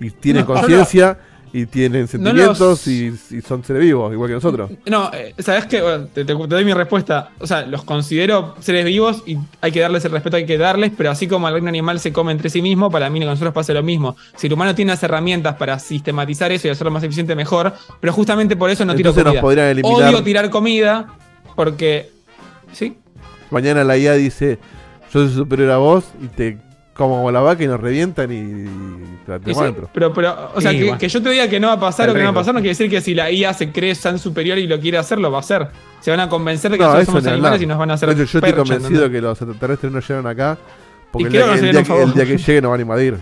y 0.00 0.10
tienen 0.10 0.42
No, 0.46 0.54
conciencia 0.54 1.18
y 1.50 1.64
tienen 1.64 2.06
sentimientos 2.08 2.58
los- 2.60 2.86
y, 2.86 3.06
y 3.30 3.40
son 3.40 3.64
seres 3.64 3.80
vivos, 3.82 4.12
igual 4.12 4.28
que 4.28 4.34
nosotros. 4.34 4.70
No, 4.84 5.10
eh, 5.14 5.34
¿sabes? 5.38 5.66
Bueno, 5.80 6.04
te, 6.12 6.24
te- 6.26 6.34
te 6.34 6.46
doy 6.46 6.64
mi 6.64 6.74
respuesta. 6.74 7.30
O 7.40 7.46
sea, 7.46 7.62
los 7.64 7.84
considero 7.84 8.54
seres 8.60 8.84
vivos 8.84 9.22
y 9.26 9.38
hay 9.62 9.72
que 9.72 9.80
darles 9.80 10.04
el 10.04 10.12
respeto 10.12 10.36
que 10.36 10.42
hay 10.42 10.46
que 10.46 10.58
darles, 10.58 10.92
pero 10.94 11.10
así 11.10 11.26
como 11.26 11.48
el 11.48 11.54
reino 11.54 11.70
animal 11.70 12.00
se 12.00 12.12
come 12.12 12.32
entre 12.32 12.50
sí 12.50 12.60
mismo, 12.60 12.90
para 12.90 13.08
mí 13.08 13.18
con 13.18 13.28
nosotros 13.28 13.54
pasa 13.54 13.72
lo 13.72 13.82
mismo. 13.82 14.14
Si 14.36 14.46
el 14.46 14.52
humano 14.52 14.74
tiene 14.74 14.92
las 14.92 15.02
herramientas 15.02 15.56
para 15.56 15.78
sistematizar 15.78 16.52
eso 16.52 16.68
y 16.68 16.70
hacerlo 16.70 16.90
más 16.90 17.02
eficiente, 17.02 17.34
mejor, 17.34 17.72
pero 17.98 18.12
justamente 18.12 18.54
por 18.54 18.68
eso 18.68 18.84
no 18.84 18.94
tiro 18.94 19.08
Entonces 19.10 19.32
nos 19.32 19.42
comida. 19.42 19.70
eliminar- 19.70 20.10
Odio 20.10 20.22
tirar 20.22 20.50
comida 20.50 21.14
porque... 21.56 22.10
¿Sí? 22.72 22.98
Mañana 23.50 23.82
la 23.84 23.96
IA 23.96 24.12
dice, 24.12 24.58
yo 25.12 25.26
soy 25.26 25.34
superior 25.34 25.70
a 25.70 25.76
vos 25.78 26.04
y 26.22 26.26
te 26.28 26.58
como 26.94 27.30
la 27.30 27.38
vaca 27.40 27.62
y 27.62 27.68
nos 27.68 27.80
revientan 27.80 28.32
y, 28.32 28.34
y 28.34 29.18
te 29.24 29.54
sí, 29.54 29.60
adentro. 29.60 29.88
pero, 29.94 30.12
pero, 30.12 30.50
o 30.52 30.60
sea, 30.60 30.72
que, 30.72 30.82
bueno. 30.82 30.98
que 30.98 31.08
yo 31.08 31.22
te 31.22 31.30
diga 31.30 31.48
que 31.48 31.60
no 31.60 31.68
va 31.68 31.74
a 31.74 31.80
pasar 31.80 32.10
o 32.10 32.12
que 32.12 32.18
no 32.18 32.24
va 32.24 32.30
a 32.30 32.34
pasar 32.34 32.54
no 32.54 32.58
quiere 32.60 32.70
decir 32.70 32.90
que 32.90 33.00
si 33.00 33.14
la 33.14 33.30
IA 33.30 33.54
se 33.54 33.70
cree 33.70 33.94
tan 33.94 34.18
superior 34.18 34.58
y 34.58 34.66
lo 34.66 34.80
quiere 34.80 34.98
hacer, 34.98 35.18
lo 35.20 35.30
va 35.30 35.36
a 35.36 35.40
hacer. 35.40 35.68
Se 36.00 36.10
van 36.10 36.18
a 36.18 36.28
convencer 36.28 36.72
de 36.72 36.76
que 36.76 36.82
No, 36.82 36.88
nosotros 36.88 37.06
somos 37.06 37.22
ni 37.22 37.30
animales 37.30 37.62
y 37.62 37.66
nos 37.66 37.78
van 37.78 37.92
a 37.92 37.94
hacer 37.94 38.16
yo 38.16 38.24
estoy 38.24 38.40
percha, 38.40 38.56
convencido 38.56 38.88
¿entendés? 39.04 39.10
que 39.12 39.20
los 39.22 39.40
extraterrestres 39.40 39.92
no 39.92 40.00
llegan 40.00 40.26
acá 40.26 40.58
porque 41.12 41.26
el 41.28 41.32
día, 41.32 41.44
que 41.44 41.52
el 41.52 41.60
día 41.60 41.68
un 41.68 41.72
que, 41.72 41.78
el 41.78 41.84
favor. 41.86 42.14
día 42.14 42.26
que 42.26 42.36
lleguen 42.38 42.62
nos 42.64 42.70
van 42.72 42.80
a 42.80 42.82
invadir. 42.82 43.16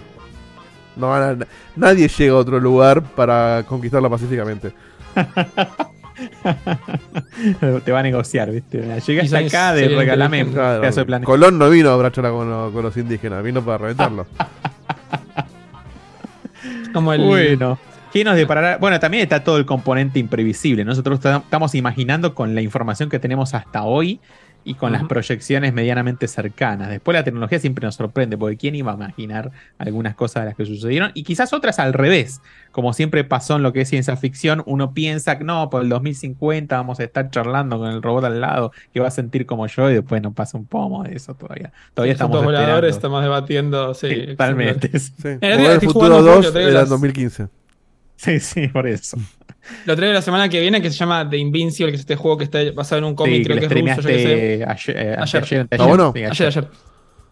No 0.97 1.09
van 1.11 1.43
a- 1.43 1.47
nadie 1.77 2.09
llega 2.09 2.33
a 2.33 2.37
otro 2.37 2.59
lugar 2.59 3.03
para 3.03 3.63
conquistarlo 3.69 4.09
pacíficamente. 4.09 4.73
Te 7.85 7.93
va 7.93 8.01
a 8.01 8.03
negociar, 8.03 8.51
¿viste? 8.51 8.81
Quizás 9.05 9.33
acá 9.55 9.75
de 9.75 9.83
un 10.49 10.55
pedazo 10.81 11.07
planeta. 11.07 11.27
Colón 11.27 11.59
no 11.59 11.69
vino 11.71 11.91
a 11.91 11.97
brachola 11.97 12.31
con, 12.31 12.49
los- 12.49 12.73
con 12.73 12.83
los 12.83 12.97
indígenas, 12.97 13.43
vino 13.43 13.63
para 13.65 13.79
reventarlo. 13.79 14.27
Como 16.93 17.13
el- 17.13 17.23
Bueno. 17.23 17.79
¿Qué 18.13 18.25
nos 18.25 18.37
deparará? 18.37 18.79
Bueno, 18.79 18.99
también 18.99 19.23
está 19.25 19.45
todo 19.45 19.59
el 19.59 19.67
componente 19.67 20.19
imprevisible. 20.19 20.85
Nosotros 20.87 21.21
ta- 21.21 21.43
estamos 21.45 21.75
imaginando 21.75 22.35
con 22.35 22.55
la 22.55 22.63
información 22.63 23.11
que 23.11 23.19
tenemos 23.19 23.53
hasta 23.53 23.83
hoy 23.83 24.21
y 24.69 24.75
con 24.75 24.91
las 24.91 25.05
proyecciones 25.05 25.73
medianamente 25.73 26.27
cercanas. 26.27 26.89
Después 26.91 27.15
la 27.15 27.23
tecnología 27.23 27.61
siempre 27.61 27.87
nos 27.87 27.95
sorprende, 27.95 28.37
porque 28.37 28.57
¿quién 28.57 28.75
iba 28.75 28.91
a 28.91 28.97
imaginar 28.97 29.53
algunas 29.79 30.17
cosas 30.17 30.43
de 30.43 30.47
las 30.49 30.57
que 30.57 30.67
sucedieron? 30.67 31.13
Y 31.15 31.23
quizás 31.23 31.53
otras 31.53 31.79
al 31.79 31.93
revés. 31.93 32.41
Como 32.73 32.93
siempre 32.93 33.23
pasó 33.25 33.57
en 33.57 33.63
lo 33.63 33.73
que 33.73 33.83
es 33.83 33.89
ciencia 33.89 34.17
ficción, 34.17 34.63
uno 34.67 34.93
piensa 34.93 35.39
que 35.39 35.45
no, 35.45 35.71
por 35.71 35.83
el 35.83 35.89
2050 35.89 36.77
vamos 36.77 36.99
a 37.01 37.05
estar 37.05 37.31
charlando 37.31 37.79
con 37.79 37.91
el 37.91 38.03
robot 38.03 38.25
al 38.25 38.41
lado 38.41 38.73
que 38.93 39.01
va 39.01 39.07
a 39.09 39.11
sentir 39.13 39.47
como 39.47 39.67
yo 39.69 39.89
y 39.91 39.95
después 39.95 40.21
no 40.21 40.33
pasa 40.33 40.59
un 40.59 40.67
pomo 40.67 41.05
de 41.05 41.15
eso 41.15 41.35
todavía. 41.35 41.73
Todavía 41.95 42.13
estamos 42.15 42.45
voladores 42.45 42.95
estamos 42.97 43.23
debatiendo, 43.23 43.95
sí. 43.95 44.27
Totalmente. 44.31 44.99
Sí. 44.99 45.39
El 45.41 45.81
futuro 45.81 46.17
jugando 46.17 46.17
un 46.17 46.23
juego 46.23 46.23
2 46.23 46.47
que 46.47 46.51
traigo 46.53 46.71
era 46.71 46.81
las- 46.81 46.89
2015. 46.89 47.47
Sí, 48.17 48.41
sí, 48.41 48.69
por 48.69 48.87
eso. 48.87 49.17
Lo 49.85 49.97
traigo 49.97 50.15
la 50.15 50.23
semana 50.23 50.49
que 50.49 50.61
viene 50.61 50.81
que 50.81 50.91
se 50.91 50.97
llama 50.97 51.29
The 51.29 51.37
Invincible, 51.37 51.91
que 51.93 51.97
es 51.97 52.01
este 52.01 52.17
juego 52.17 52.39
que 52.39 52.45
está 52.45 52.59
basado 52.75 52.99
en 53.01 53.05
un 53.05 53.15
cómic, 53.15 53.39
Sí, 53.39 53.45
creo 53.45 53.57
que 53.57 53.69
que, 53.69 53.81
es 53.81 53.97
ruso, 53.97 54.03
yo 54.03 54.09
qué 54.09 54.23
sé. 54.23 54.65
ayer, 54.67 54.97
eh, 54.97 55.17
Ayer. 55.19 55.43
ayer, 55.43 55.69
¿Está 55.71 55.87
bueno? 55.87 56.13
sí, 56.15 56.25
Ayer, 56.25 56.47
ayer. 56.47 56.69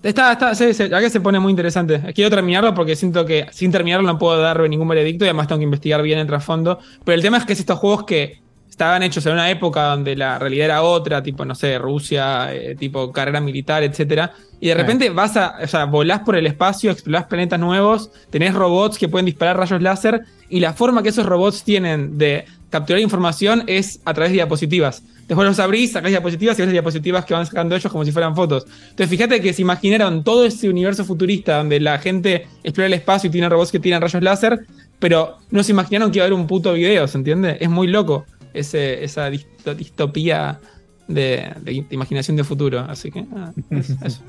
Está, 0.03 0.33
está, 0.33 0.55
sí, 0.55 0.75
sí, 0.75 0.83
acá 0.83 1.09
se 1.09 1.21
pone 1.21 1.39
muy 1.41 1.51
interesante. 1.51 2.13
Quiero 2.15 2.29
terminarlo 2.29 2.75
porque 2.75 2.95
siento 2.97 3.25
que 3.25 3.47
sin 3.53 3.71
terminarlo 3.73 4.07
no 4.07 4.19
puedo 4.19 4.39
dar 4.39 4.61
ningún 4.69 4.87
veredicto 4.89 5.25
y 5.25 5.29
además 5.29 5.47
tengo 5.49 5.61
que 5.61 5.65
investigar 5.65 6.03
bien 6.03 6.19
el 6.19 6.27
trasfondo. 6.27 6.79
Pero 7.05 7.15
el 7.17 7.23
tema 7.23 7.39
es 7.39 7.47
que 7.47 7.55
es 7.55 7.61
estos 7.61 7.79
juegos 7.79 8.05
que 8.05 8.44
estaban 8.75 9.05
hechos 9.05 9.25
en 9.27 9.35
una 9.35 9.49
época 9.51 9.85
donde 9.85 10.17
la 10.17 10.37
realidad 10.37 10.65
era 10.65 10.83
otra, 10.83 11.23
tipo, 11.23 11.45
no 11.45 11.55
sé, 11.55 11.79
Rusia, 11.79 12.53
eh, 12.53 12.75
tipo 12.75 13.13
carrera 13.13 13.41
militar, 13.41 13.85
etcétera. 13.85 14.33
Y 14.59 14.67
de 14.67 14.75
repente 14.75 15.11
vas 15.11 15.37
a, 15.37 15.59
o 15.63 15.67
sea, 15.69 15.85
volás 15.85 16.21
por 16.21 16.35
el 16.35 16.45
espacio, 16.45 16.91
explorás 16.91 17.27
planetas 17.27 17.61
nuevos, 17.61 18.11
tenés 18.31 18.53
robots 18.53 18.99
que 18.99 19.09
pueden 19.09 19.27
disparar 19.27 19.57
rayos 19.57 19.81
láser 19.81 20.23
y 20.49 20.59
la 20.59 20.73
forma 20.73 21.05
que 21.05 21.11
esos 21.11 21.25
robots 21.25 21.63
tienen 21.63 22.19
de 22.19 22.47
capturar 22.69 23.01
información 23.01 23.63
es 23.69 24.01
a 24.05 24.13
través 24.13 24.33
de 24.33 24.39
diapositivas. 24.39 25.05
Después 25.29 25.47
los 25.47 25.61
abrís, 25.61 25.93
sacás 25.93 26.11
diapositivas 26.11 26.59
y 26.59 26.63
ves 26.63 26.67
las 26.67 26.73
diapositivas 26.73 27.25
que 27.25 27.35
van 27.35 27.47
sacando 27.47 27.77
ellos 27.77 27.93
como 27.93 28.05
si 28.05 28.11
fueran 28.11 28.35
fotos. 28.35 28.67
Entonces 28.91 29.09
fíjate 29.09 29.41
que 29.41 29.53
se 29.53 29.63
imaginaron 29.63 30.25
todo 30.25 30.45
ese 30.45 30.69
universo 30.69 31.05
futurista 31.05 31.59
donde 31.59 31.79
la 31.79 31.99
gente 31.99 32.49
explora 32.65 32.89
el 32.89 32.95
espacio 32.95 33.29
y 33.29 33.31
tiene 33.31 33.49
robots 33.49 33.71
que 33.71 33.79
tiran 33.79 34.03
rayos 34.03 34.21
láser, 34.21 34.67
pero 34.99 35.37
no 35.51 35.63
se 35.63 35.71
imaginaron 35.71 36.11
que 36.11 36.19
iba 36.19 36.25
a 36.25 36.27
haber 36.27 36.39
un 36.39 36.49
puto 36.49 36.73
video, 36.73 37.07
¿se 37.07 37.19
entiende? 37.19 37.57
Es 37.61 37.71
muy 37.71 37.87
loco 37.87 38.27
ese, 38.55 39.05
esa 39.05 39.29
disto- 39.31 39.75
distopía 39.75 40.61
de, 41.09 41.53
de 41.63 41.87
imaginación 41.91 42.37
de 42.37 42.45
futuro. 42.45 42.81
Así 42.89 43.11
que 43.11 43.25
ah, 43.37 43.53
es- 43.71 43.91
eso. 44.03 44.23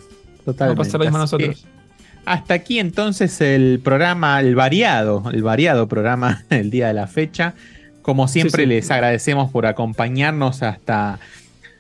Totalmente. 0.44 0.78
Vamos 0.80 0.88
a 0.94 0.98
pasar 0.98 1.00
lo 1.00 1.06
mismo 1.06 1.18
Así 1.18 1.24
nosotros. 1.38 1.62
que 1.64 1.68
Hasta 2.26 2.54
aquí 2.56 2.80
entonces 2.80 3.40
el 3.42 3.80
programa, 3.84 4.40
el 4.42 4.56
variado, 4.56 5.24
el 5.32 5.42
variado 5.44 5.88
programa 5.88 6.44
del 6.50 6.70
día 6.70 6.88
de 6.88 6.94
la 6.96 7.08
fecha. 7.08 7.54
Como 8.02 8.28
siempre, 8.28 8.64
Sí, 8.64 8.70
sí. 8.70 8.76
les 8.76 8.92
agradecemos 8.92 9.50
por 9.52 9.66
acompañarnos 9.66 10.62
hasta, 10.62 11.18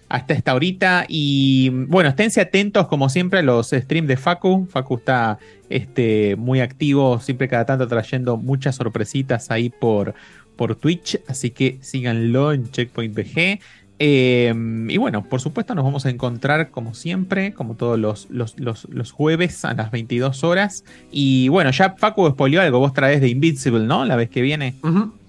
hasta 0.09 0.33
esta 0.33 0.56
horita. 0.56 1.06
Y 1.07 1.69
bueno, 1.69 2.09
esténse 2.09 2.41
atentos, 2.41 2.88
como 2.88 3.09
siempre, 3.09 3.40
a 3.40 3.43
los 3.43 3.69
streams 3.69 4.07
de 4.07 4.17
Facu. 4.17 4.65
Facu 4.72 4.95
está 4.95 5.38
este, 5.69 6.35
muy 6.35 6.61
activo, 6.61 7.19
siempre 7.19 7.48
cada 7.48 7.65
tanto 7.65 7.88
trayendo 7.88 8.38
muchas 8.38 8.75
sorpresitas 8.75 9.51
ahí 9.51 9.69
por, 9.69 10.15
por 10.56 10.75
Twitch. 10.75 11.19
Así 11.27 11.51
que 11.51 11.77
síganlo 11.82 12.53
en 12.53 12.69
Checkpoint 12.72 13.14
BG. 13.16 13.59
Eh, 13.98 14.53
y 14.90 14.98
bueno, 14.98 15.24
por 15.24 15.40
supuesto 15.40 15.74
nos 15.74 15.85
vamos 15.85 16.06
a 16.06 16.09
encontrar 16.09 16.69
como 16.69 16.93
siempre, 16.93 17.53
como 17.53 17.75
todos 17.75 17.98
los, 17.98 18.27
los, 18.30 18.59
los- 18.59 18.90
los 18.90 19.11
jueves 19.11 19.64
a 19.64 19.74
las 19.74 19.90
22 19.92 20.43
horas. 20.43 20.84
Y 21.11 21.48
bueno, 21.48 21.72
ya 21.72 21.95
Facu 21.98 22.30
spoileó 22.30 22.61
algo, 22.61 22.80
vos 22.80 22.93
traes 22.93 23.22
de 23.22 23.30
Invincible, 23.30 23.85
¿no? 23.85 24.03
La 24.06 24.17
vez 24.17 24.30
que 24.30 24.42
viene. 24.42 24.75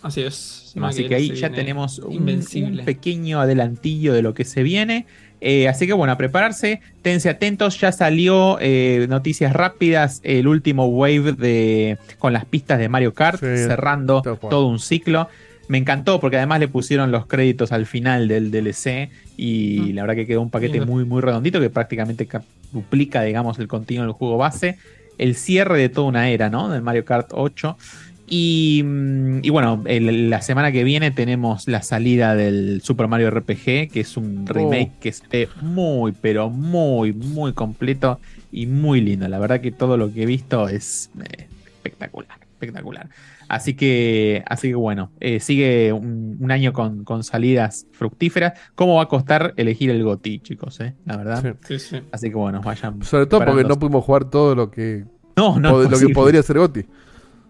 Así 0.03 0.23
es. 0.23 0.73
Así 0.89 1.05
que 1.09 1.15
ahí 1.15 1.29
ya 1.41 1.49
tenemos 1.57 1.99
un 2.01 2.25
pequeño 2.85 3.41
adelantillo 3.41 4.13
de 4.13 4.23
lo 4.23 4.35
que 4.35 4.45
se 4.45 4.63
viene. 4.65 5.07
Eh, 5.41 5.69
así 5.69 5.87
que 5.87 5.93
bueno, 5.93 6.13
a 6.13 6.17
prepararse, 6.17 6.81
tense 7.03 7.29
atentos, 7.29 7.79
ya 7.81 7.93
salió 7.93 8.57
eh, 8.61 9.07
noticias 9.09 9.53
rápidas, 9.53 10.21
el 10.25 10.49
último 10.49 10.87
wave 10.87 11.33
de 11.33 11.99
con 12.19 12.33
las 12.33 12.45
pistas 12.47 12.79
de 12.79 12.89
Mario 12.89 13.13
Kart, 13.15 13.39
Sí, 13.41 13.47
cerrando 13.69 14.23
todo 14.51 14.67
un 14.67 14.79
ciclo. 14.79 15.29
Me 15.69 15.79
encantó 15.79 16.21
porque 16.21 16.37
además 16.37 16.61
le 16.61 16.69
pusieron 16.69 17.11
los 17.11 17.27
créditos 17.27 17.73
al 17.73 17.87
final 17.87 18.29
del 18.29 18.51
DLC 18.53 19.11
y 19.37 19.93
la 19.93 20.03
verdad 20.03 20.15
que 20.15 20.27
quedó 20.27 20.41
un 20.41 20.51
paquete 20.51 20.79
muy 20.87 21.05
muy 21.05 21.21
redondito 21.21 21.61
que 21.61 21.71
prácticamente 21.71 22.27
ca- 22.27 22.43
duplica, 22.73 23.23
digamos, 23.23 23.59
el 23.59 23.67
continuo 23.69 24.05
del 24.05 24.13
juego 24.13 24.39
base. 24.39 24.79
El 25.19 25.35
cierre 25.35 25.79
de 25.79 25.89
toda 25.89 26.09
una 26.09 26.29
era, 26.29 26.51
¿no? 26.51 26.69
Del 26.69 26.83
Mario 26.83 27.05
Kart 27.05 27.29
8. 27.33 27.77
Y, 28.29 28.83
mm, 28.85 29.41
y 29.45 29.51
bueno, 29.51 29.83
el- 29.87 30.31
la 30.31 30.43
semana 30.43 30.73
que 30.73 30.83
viene 30.85 31.11
tenemos 31.11 31.69
la 31.69 31.83
salida 31.83 32.35
del 32.35 32.81
Super 32.83 33.09
Mario 33.09 33.29
RPG, 33.29 33.89
que 33.93 34.01
es 34.01 34.17
un 34.17 34.47
remake 34.47 34.93
que 35.01 35.09
esté 35.11 35.49
muy, 35.63 36.13
pero 36.13 36.51
muy, 36.51 37.13
muy 37.13 37.53
completo 37.53 38.21
y 38.51 38.67
muy 38.67 39.01
lindo. 39.01 39.29
La 39.29 39.39
verdad 39.39 39.61
que 39.61 39.71
todo 39.73 39.97
lo 39.97 40.13
que 40.13 40.25
he 40.25 40.27
visto 40.27 40.69
es 40.69 41.11
eh, 41.21 41.47
espectacular, 41.77 42.39
espectacular. 42.53 43.09
Así 43.49 43.75
que, 43.75 44.43
así 44.49 44.71
que 44.71 44.75
bueno, 44.75 45.13
eh, 45.21 45.39
sigue 45.39 45.93
un, 45.93 46.37
un 46.41 46.51
año 46.51 46.73
con, 46.73 47.05
con 47.05 47.23
salidas 47.23 47.87
fructíferas. 47.93 48.55
¿Cómo 48.75 48.97
va 48.97 49.03
a 49.03 49.09
costar 49.09 49.55
elegir 49.57 49.89
el 49.91 50.03
GOTI, 50.03 50.41
chicos? 50.41 50.81
eh? 50.81 50.95
La 51.05 51.17
verdad. 51.17 51.55
Sí, 51.69 51.79
sí. 51.79 51.99
Así 52.11 52.29
que 52.29 52.35
bueno, 52.35 52.61
vayan. 52.61 53.01
Sobre 53.05 53.27
todo 53.27 53.45
porque 53.45 53.63
no 53.63 53.79
pudimos 53.79 54.05
jugar 54.05 54.29
todo 54.31 54.57
lo 54.57 54.69
que, 54.73 55.05
No, 55.37 55.61
no, 55.61 55.75
pod- 55.75 55.91
lo 55.91 55.99
que 56.01 56.09
podría 56.13 56.43
ser 56.43 56.59
Goti. 56.59 56.87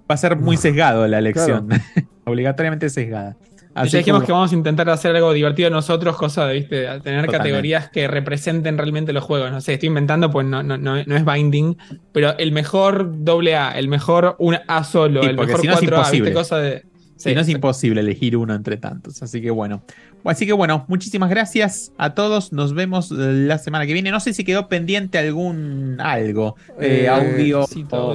Va 0.08 0.14
a 0.14 0.16
ser 0.16 0.36
muy 0.36 0.56
sesgado 0.56 1.06
la 1.08 1.18
elección. 1.18 1.68
Obligatoriamente 2.24 2.88
sesgada. 2.90 3.36
Y 3.84 3.88
ya 3.88 3.98
dijimos 3.98 4.24
que 4.24 4.32
vamos 4.32 4.52
a 4.52 4.54
intentar 4.54 4.88
hacer 4.88 5.14
algo 5.14 5.32
divertido 5.34 5.68
nosotros, 5.68 6.16
cosa 6.16 6.46
de, 6.46 6.54
viste, 6.54 6.76
tener 6.76 6.98
Totalmente. 6.98 7.36
categorías 7.36 7.90
que 7.90 8.08
representen 8.08 8.78
realmente 8.78 9.12
los 9.12 9.22
juegos. 9.22 9.50
No 9.50 9.60
sé, 9.60 9.74
estoy 9.74 9.88
inventando, 9.88 10.30
pues 10.30 10.46
no, 10.46 10.62
no, 10.62 10.78
no, 10.78 11.02
no 11.04 11.16
es 11.16 11.24
binding, 11.24 11.76
pero 12.12 12.36
el 12.38 12.52
mejor 12.52 13.22
doble 13.22 13.54
A, 13.54 13.72
el 13.72 13.88
mejor 13.88 14.36
un 14.38 14.56
A 14.66 14.82
solo, 14.84 15.22
Sí, 15.22 15.28
el 15.28 15.36
mejor 15.36 15.60
si 15.60 15.66
no 15.66 15.74
es 15.74 15.80
4A, 15.80 15.82
viste, 15.82 15.96
imposible. 15.98 16.32
cosa 16.32 16.58
de. 16.58 16.86
Si 17.16 17.34
no 17.34 17.40
es 17.40 17.48
imposible 17.48 18.00
elegir 18.00 18.36
uno 18.36 18.54
entre 18.54 18.76
tantos. 18.78 19.22
Así 19.22 19.42
que 19.42 19.50
bueno. 19.50 19.82
Así 20.28 20.46
que 20.46 20.52
bueno, 20.52 20.84
muchísimas 20.88 21.30
gracias 21.30 21.92
a 21.98 22.14
todos. 22.14 22.52
Nos 22.52 22.74
vemos 22.74 23.10
la 23.10 23.58
semana 23.58 23.86
que 23.86 23.92
viene. 23.92 24.10
No 24.10 24.20
sé 24.20 24.32
si 24.34 24.44
quedó 24.44 24.68
pendiente 24.68 25.18
algún 25.18 25.96
algo. 26.00 26.56
Eh, 26.80 27.02
Eh, 27.04 27.08
audio. 27.08 27.66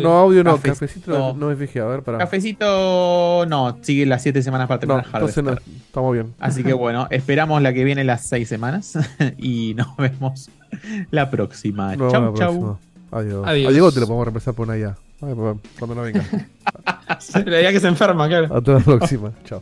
No, 0.01 0.17
audio 0.19 0.43
no, 0.43 0.55
cafecito. 0.57 0.73
cafecito 1.13 1.35
no, 1.37 1.47
me 1.47 1.55
fijé, 1.55 1.79
a 1.79 1.85
ver, 1.85 2.03
para. 2.03 2.17
Cafecito 2.17 3.45
no, 3.47 3.77
sigue 3.81 4.05
las 4.05 4.21
siete 4.23 4.41
semanas 4.41 4.67
para 4.67 4.77
No, 4.77 4.79
terminar 5.01 5.07
no, 5.11 5.17
Harvester. 5.17 5.61
estamos 5.87 6.13
bien. 6.13 6.33
Así 6.39 6.63
que 6.63 6.73
bueno, 6.73 7.07
esperamos 7.11 7.61
la 7.61 7.73
que 7.73 7.83
viene 7.83 8.03
las 8.03 8.25
seis 8.25 8.47
semanas 8.49 8.93
y 9.37 9.73
nos 9.75 9.95
vemos 9.97 10.49
la 11.11 11.29
próxima. 11.29 11.95
No, 11.95 12.09
chau, 12.11 12.21
la 12.21 12.27
chau. 12.27 12.35
próxima. 12.35 12.79
Adiós. 13.11 13.47
Adiós. 13.47 13.69
A 13.69 13.71
Diego 13.71 13.91
te 13.91 13.99
lo 13.99 14.07
podemos 14.07 14.25
reemplazar 14.25 14.53
por 14.53 14.67
una 14.67 14.77
IA. 14.77 14.95
Cuando 15.19 15.95
no 15.95 16.01
venga. 16.01 16.23
La 17.45 17.59
idea 17.59 17.71
que 17.71 17.79
se 17.79 17.87
enferma, 17.87 18.27
claro. 18.27 18.55
Hasta 18.55 18.71
la 18.71 18.79
próxima. 18.79 19.31
Chao. 19.45 19.61